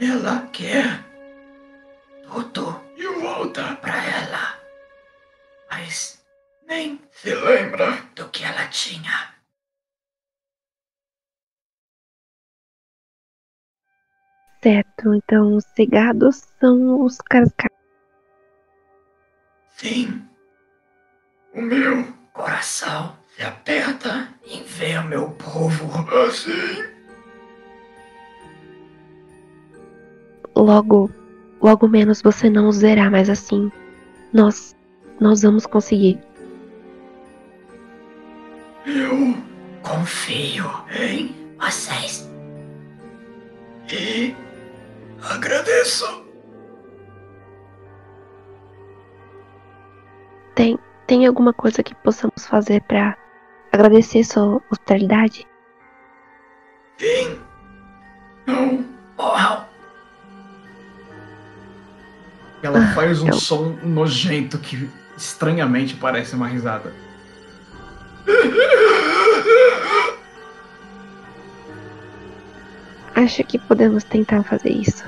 Ela 0.00 0.48
quer 0.52 1.04
tudo 2.24 2.82
e 2.96 3.06
volta 3.20 3.76
pra 3.76 3.94
ela. 3.94 4.60
Mas 5.70 6.20
nem 6.66 7.00
se 7.12 7.32
lembra 7.32 7.92
do 8.16 8.28
que 8.30 8.42
ela 8.42 8.66
tinha. 8.66 9.35
Certo, 14.66 15.14
então 15.14 15.54
os 15.54 15.64
cegados 15.76 16.42
são 16.58 17.00
os 17.00 17.18
casca. 17.18 17.70
Sim. 19.76 20.24
O 21.54 21.62
meu 21.62 22.04
coração 22.32 23.16
se 23.28 23.44
aperta 23.44 24.28
em 24.44 24.64
ver 24.64 25.04
meu 25.04 25.30
povo 25.30 25.86
assim. 26.26 26.82
Logo, 30.56 31.12
logo 31.62 31.86
menos 31.86 32.20
você 32.20 32.50
não 32.50 32.68
os 32.68 32.80
verá 32.80 33.08
mais 33.08 33.30
assim. 33.30 33.70
Nós, 34.32 34.74
nós 35.20 35.42
vamos 35.42 35.64
conseguir. 35.64 36.18
Eu 38.84 39.36
confio 39.84 40.68
em 40.90 41.32
vocês. 41.56 42.28
E 43.92 44.34
agradeço. 45.30 46.24
Tem, 50.54 50.78
tem 51.06 51.26
alguma 51.26 51.52
coisa 51.52 51.82
que 51.82 51.94
possamos 51.96 52.46
fazer 52.46 52.82
pra 52.82 53.16
agradecer 53.72 54.24
sua 54.24 54.60
hospitalidade? 54.70 55.46
Sim. 56.98 57.40
Não 58.46 58.84
morram. 59.18 59.66
Ela 62.62 62.78
Ah, 62.78 62.94
faz 62.94 63.20
um 63.22 63.28
eu- 63.28 63.34
som 63.34 63.76
nojento 63.82 64.58
que 64.58 64.90
estranhamente 65.16 65.94
parece 65.96 66.34
uma 66.34 66.46
risada. 66.48 66.92
Acho 73.26 73.42
que 73.42 73.58
podemos 73.58 74.04
tentar 74.04 74.44
fazer 74.44 74.70
isso. 74.70 75.02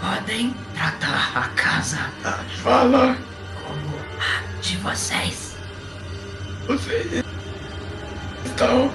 Podem 0.00 0.52
tratar 0.74 1.38
a 1.38 1.48
casa 1.50 2.10
da 2.24 2.40
Vala 2.64 3.16
como 3.54 3.96
a 4.18 4.60
de 4.60 4.76
vocês. 4.78 5.56
Vocês 6.66 7.22
estão 8.44 8.90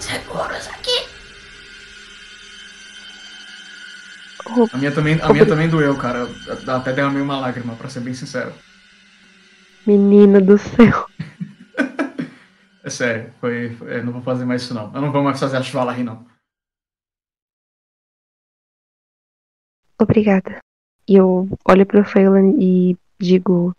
seguros 0.00 0.68
aqui. 0.68 1.06
A 4.72 4.78
minha 4.78 4.90
também, 4.90 5.20
a 5.20 5.28
minha 5.34 5.44
também 5.44 5.68
doeu, 5.68 5.94
cara. 5.98 6.26
Até 6.66 6.94
derramei 6.94 7.20
uma 7.20 7.38
lágrima, 7.38 7.76
pra 7.76 7.90
ser 7.90 8.00
bem 8.00 8.14
sincero. 8.14 8.54
Menina 9.88 10.40
do 10.40 10.58
céu. 10.58 11.06
É 12.84 12.90
sério, 12.90 13.30
foi, 13.38 13.74
foi- 13.74 13.98
eu 13.98 14.04
não 14.04 14.12
vou 14.14 14.22
fazer 14.22 14.46
mais 14.46 14.62
isso 14.62 14.72
não. 14.72 14.94
Eu 14.94 15.02
não 15.02 15.12
vou 15.12 15.22
mais 15.22 15.38
fazer 15.38 15.58
a 15.58 15.92
rir, 15.92 16.04
não. 16.04 16.24
Obrigada. 20.00 20.58
E 21.06 21.16
eu 21.16 21.48
olho 21.66 21.84
pro 21.84 22.02
Phelan 22.04 22.54
e 22.58 22.96
digo: 23.18 23.74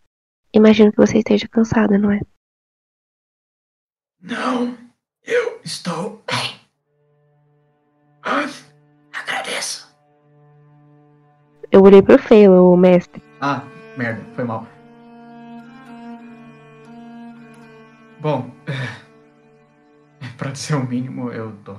Imagino 0.54 0.92
que 0.92 0.98
você 0.98 1.20
esteja 1.20 1.48
cansada, 1.48 1.98
não 1.98 2.12
é? 2.12 2.20
Não, 4.22 4.78
eu 5.24 5.60
estou 5.64 6.22
bem. 6.30 6.60
Mas 8.24 8.72
agradeço. 9.12 9.90
Eu 11.72 11.82
olhei 11.82 12.02
pro 12.04 12.20
Phelan, 12.20 12.62
o 12.62 12.78
mestre. 12.78 13.24
Ah, 13.42 13.64
merda, 13.98 14.22
foi 14.36 14.44
mal. 14.44 14.68
Bom, 18.20 18.52
é, 18.68 20.28
pra 20.38 20.54
ser 20.54 20.76
o 20.76 20.86
mínimo, 20.86 21.32
eu 21.32 21.54
tô. 21.64 21.76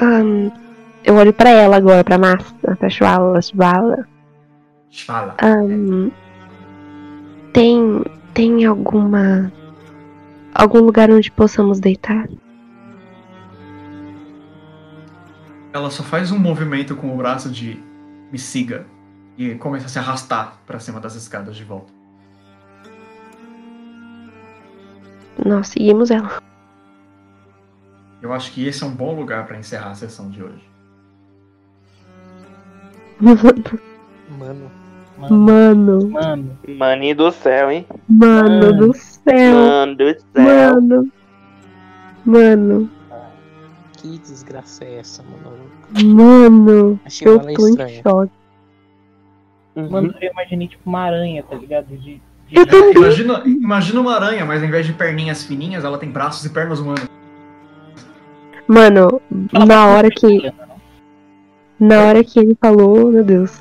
Ahn, 0.00 0.50
eu 1.04 1.14
olho 1.16 1.32
pra 1.32 1.50
ela 1.50 1.76
agora, 1.76 2.04
pra 2.04 2.18
massa, 2.18 2.54
pra 2.76 2.88
Shvala, 2.88 3.40
Shvala. 3.42 4.08
Shvala. 4.90 5.36
Ahn, 5.42 6.10
tem, 7.52 8.04
tem 8.32 8.64
alguma. 8.64 9.52
Algum 10.54 10.78
lugar 10.78 11.10
onde 11.10 11.30
possamos 11.32 11.80
deitar? 11.80 12.28
Ela 15.72 15.90
só 15.90 16.04
faz 16.04 16.30
um 16.30 16.38
movimento 16.38 16.94
com 16.94 17.12
o 17.12 17.16
braço 17.16 17.50
de 17.50 17.82
me 18.30 18.38
siga 18.38 18.86
e 19.36 19.56
começa 19.56 19.86
a 19.86 19.88
se 19.88 19.98
arrastar 19.98 20.58
pra 20.64 20.78
cima 20.78 21.00
das 21.00 21.16
escadas 21.16 21.56
de 21.56 21.64
volta. 21.64 21.93
Nós 25.42 25.68
seguimos 25.68 26.10
ela. 26.10 26.42
Eu 28.22 28.32
acho 28.32 28.52
que 28.52 28.66
esse 28.66 28.82
é 28.82 28.86
um 28.86 28.94
bom 28.94 29.14
lugar 29.14 29.46
pra 29.46 29.58
encerrar 29.58 29.90
a 29.90 29.94
sessão 29.94 30.30
de 30.30 30.42
hoje. 30.42 30.62
Mano, 33.20 34.70
Mano, 35.20 36.08
Mano, 36.10 36.50
Mani 36.76 37.14
do 37.14 37.30
céu, 37.30 37.70
hein? 37.70 37.86
mano 38.08 38.48
Mano. 38.66 38.72
do 38.88 38.94
céu. 38.94 39.54
Mano 39.54 39.96
do 39.96 40.10
céu. 40.20 40.80
Mano. 40.80 41.12
Mano. 42.26 42.90
que 43.98 44.18
desgraça 44.18 44.84
é 44.84 44.98
essa, 44.98 45.22
mano? 45.22 45.56
Mano. 46.04 47.00
Achei 47.04 47.28
Eu 47.28 47.34
ela 47.40 47.52
tô 47.54 47.66
em 47.66 47.70
estranha. 47.70 48.02
choque. 48.02 48.32
Uhum. 49.76 49.90
mano, 49.90 50.14
eu 50.20 50.30
imaginei 50.30 50.68
tipo 50.68 50.82
uma 50.88 51.00
aranha, 51.00 51.42
tá 51.42 51.54
ligado? 51.56 51.86
De, 51.86 51.96
de- 51.98 52.22
Eu 52.52 52.66
também. 52.66 52.92
Imagina, 52.94 53.42
imagina 53.44 54.00
uma 54.00 54.14
aranha, 54.14 54.44
mas 54.44 54.62
ao 54.62 54.68
invés 54.68 54.86
de 54.86 54.92
perninhas 54.92 55.44
fininhas, 55.44 55.84
ela 55.84 55.98
tem 55.98 56.10
braços 56.10 56.44
e 56.44 56.50
pernas 56.50 56.78
humanas. 56.78 57.08
Mano, 58.66 59.20
na 59.52 59.86
hora 59.86 60.08
que. 60.10 60.52
Na 61.78 62.02
hora 62.02 62.22
que 62.24 62.38
ele 62.38 62.56
falou, 62.60 63.10
meu 63.10 63.24
Deus. 63.24 63.60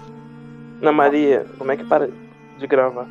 Ana 0.81 0.91
Maria, 0.91 1.45
como 1.57 1.71
é 1.71 1.77
que 1.77 1.83
para 1.83 2.09
de 2.59 2.67
gravar? 2.67 3.07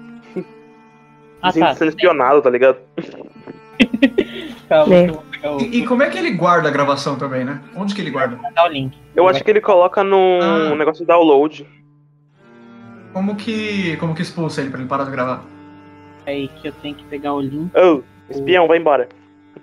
Ah, 1.43 1.51
Gente 1.51 1.65
tá. 1.65 1.75
sendo 1.75 1.89
espionado, 1.89 2.41
tá 2.41 2.49
ligado? 2.51 2.77
Calma, 4.69 4.95
É. 4.95 5.11
eu 5.43 5.59
E, 5.61 5.79
e 5.81 5.87
como 5.87 6.03
é 6.03 6.09
que 6.11 6.17
ele 6.19 6.31
guarda 6.31 6.69
a 6.69 6.73
gravação 6.73 7.17
também, 7.17 7.45
né? 7.45 7.61
Onde 7.75 7.95
que 7.95 8.01
ele 8.01 8.11
guarda? 8.11 8.39
o 8.65 8.69
link. 8.69 8.97
Eu 9.17 9.27
acho 9.29 9.43
que 9.43 9.51
ele 9.51 9.61
coloca 9.61 10.05
num 10.05 10.39
Ah. 10.41 10.75
negócio 10.77 11.05
de 11.05 11.09
download. 11.09 11.67
Como 13.13 13.35
que. 13.37 13.97
Como 13.99 14.15
que 14.15 14.23
expulsa 14.23 14.61
ele 14.61 14.71
pra 14.71 14.79
ele 14.79 14.89
parar 14.89 15.05
de 15.05 15.11
gravar? 15.11 15.43
Aí 16.27 16.49
que 16.49 16.69
eu 16.69 16.73
tenho 16.73 16.95
que 16.95 17.05
pegar 17.05 17.35
o 17.35 17.41
link. 17.41 17.71
Ô, 17.77 18.03
espião, 18.31 18.67
vai 18.69 18.79
embora. 18.79 19.09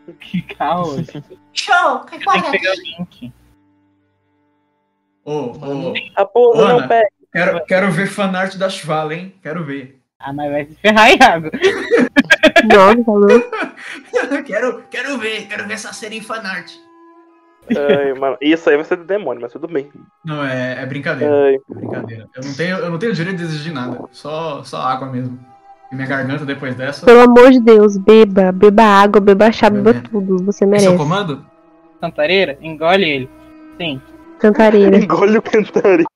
Eu 0.07 1.05
tenho 1.05 1.23
Show, 1.53 1.99
que 2.05 2.15
embora. 2.15 2.51
pegar 2.51 2.71
o 2.71 2.75
link. 2.75 3.33
Ô, 5.23 5.31
ô, 5.51 5.93
Raposa, 6.17 6.61
Ana. 6.63 6.73
não 6.81 6.87
pega. 6.87 7.07
quero, 7.31 7.65
quero 7.65 7.91
ver 7.91 8.07
fanart 8.07 8.55
da 8.55 8.69
Shvala, 8.69 9.13
hein? 9.13 9.33
Quero 9.43 9.63
ver. 9.63 9.99
Ah, 10.19 10.33
mas 10.33 10.51
vai 10.51 10.65
se 10.65 10.75
ferrar, 10.75 11.11
Iago. 11.15 11.49
Nossa, 12.73 13.03
falou. 13.03 13.29
quero, 14.45 14.83
quero 14.89 15.17
ver, 15.17 15.47
quero 15.47 15.67
ver 15.67 15.73
essa 15.73 15.93
série 15.93 16.17
em 16.17 16.21
fanart. 16.21 16.71
Ai, 17.69 18.13
mano, 18.13 18.35
Isso 18.41 18.69
aí 18.69 18.75
vai 18.75 18.85
ser 18.85 18.95
do 18.97 19.03
demônio, 19.05 19.41
mas 19.41 19.51
tudo 19.53 19.67
bem. 19.67 19.91
Não, 20.25 20.43
é, 20.43 20.81
é 20.81 20.85
brincadeira. 20.85 21.33
Ai, 21.45 21.55
É 21.55 21.73
brincadeira. 21.73 22.27
Eu 22.35 22.43
não 22.43 22.53
tenho, 22.53 22.77
eu 22.77 22.89
não 22.89 22.97
tenho 22.99 23.13
direito 23.13 23.37
de 23.37 23.43
exigir 23.43 23.71
nada. 23.71 24.01
Só, 24.11 24.63
só 24.63 24.81
água 24.81 25.07
mesmo. 25.07 25.39
E 25.91 25.95
minha 25.95 26.07
garganta 26.07 26.45
depois 26.45 26.75
dessa. 26.75 27.05
Pelo 27.05 27.21
amor 27.21 27.51
de 27.51 27.59
Deus, 27.59 27.97
beba. 27.97 28.51
Beba 28.51 28.83
água, 28.83 29.19
beba 29.19 29.51
chá, 29.51 29.69
beba 29.69 29.93
Bebendo. 29.93 30.09
tudo. 30.09 30.45
Você 30.45 30.63
Esse 30.63 30.63
é 30.63 30.67
o 30.67 30.69
merece. 30.69 30.97
comando? 30.97 31.45
Cantareira, 31.99 32.57
engole 32.61 33.09
ele. 33.09 33.29
Sim. 33.77 34.01
Cantareira. 34.39 34.97
engole 35.01 35.37
o 35.37 35.41
cantarinho. 35.41 36.07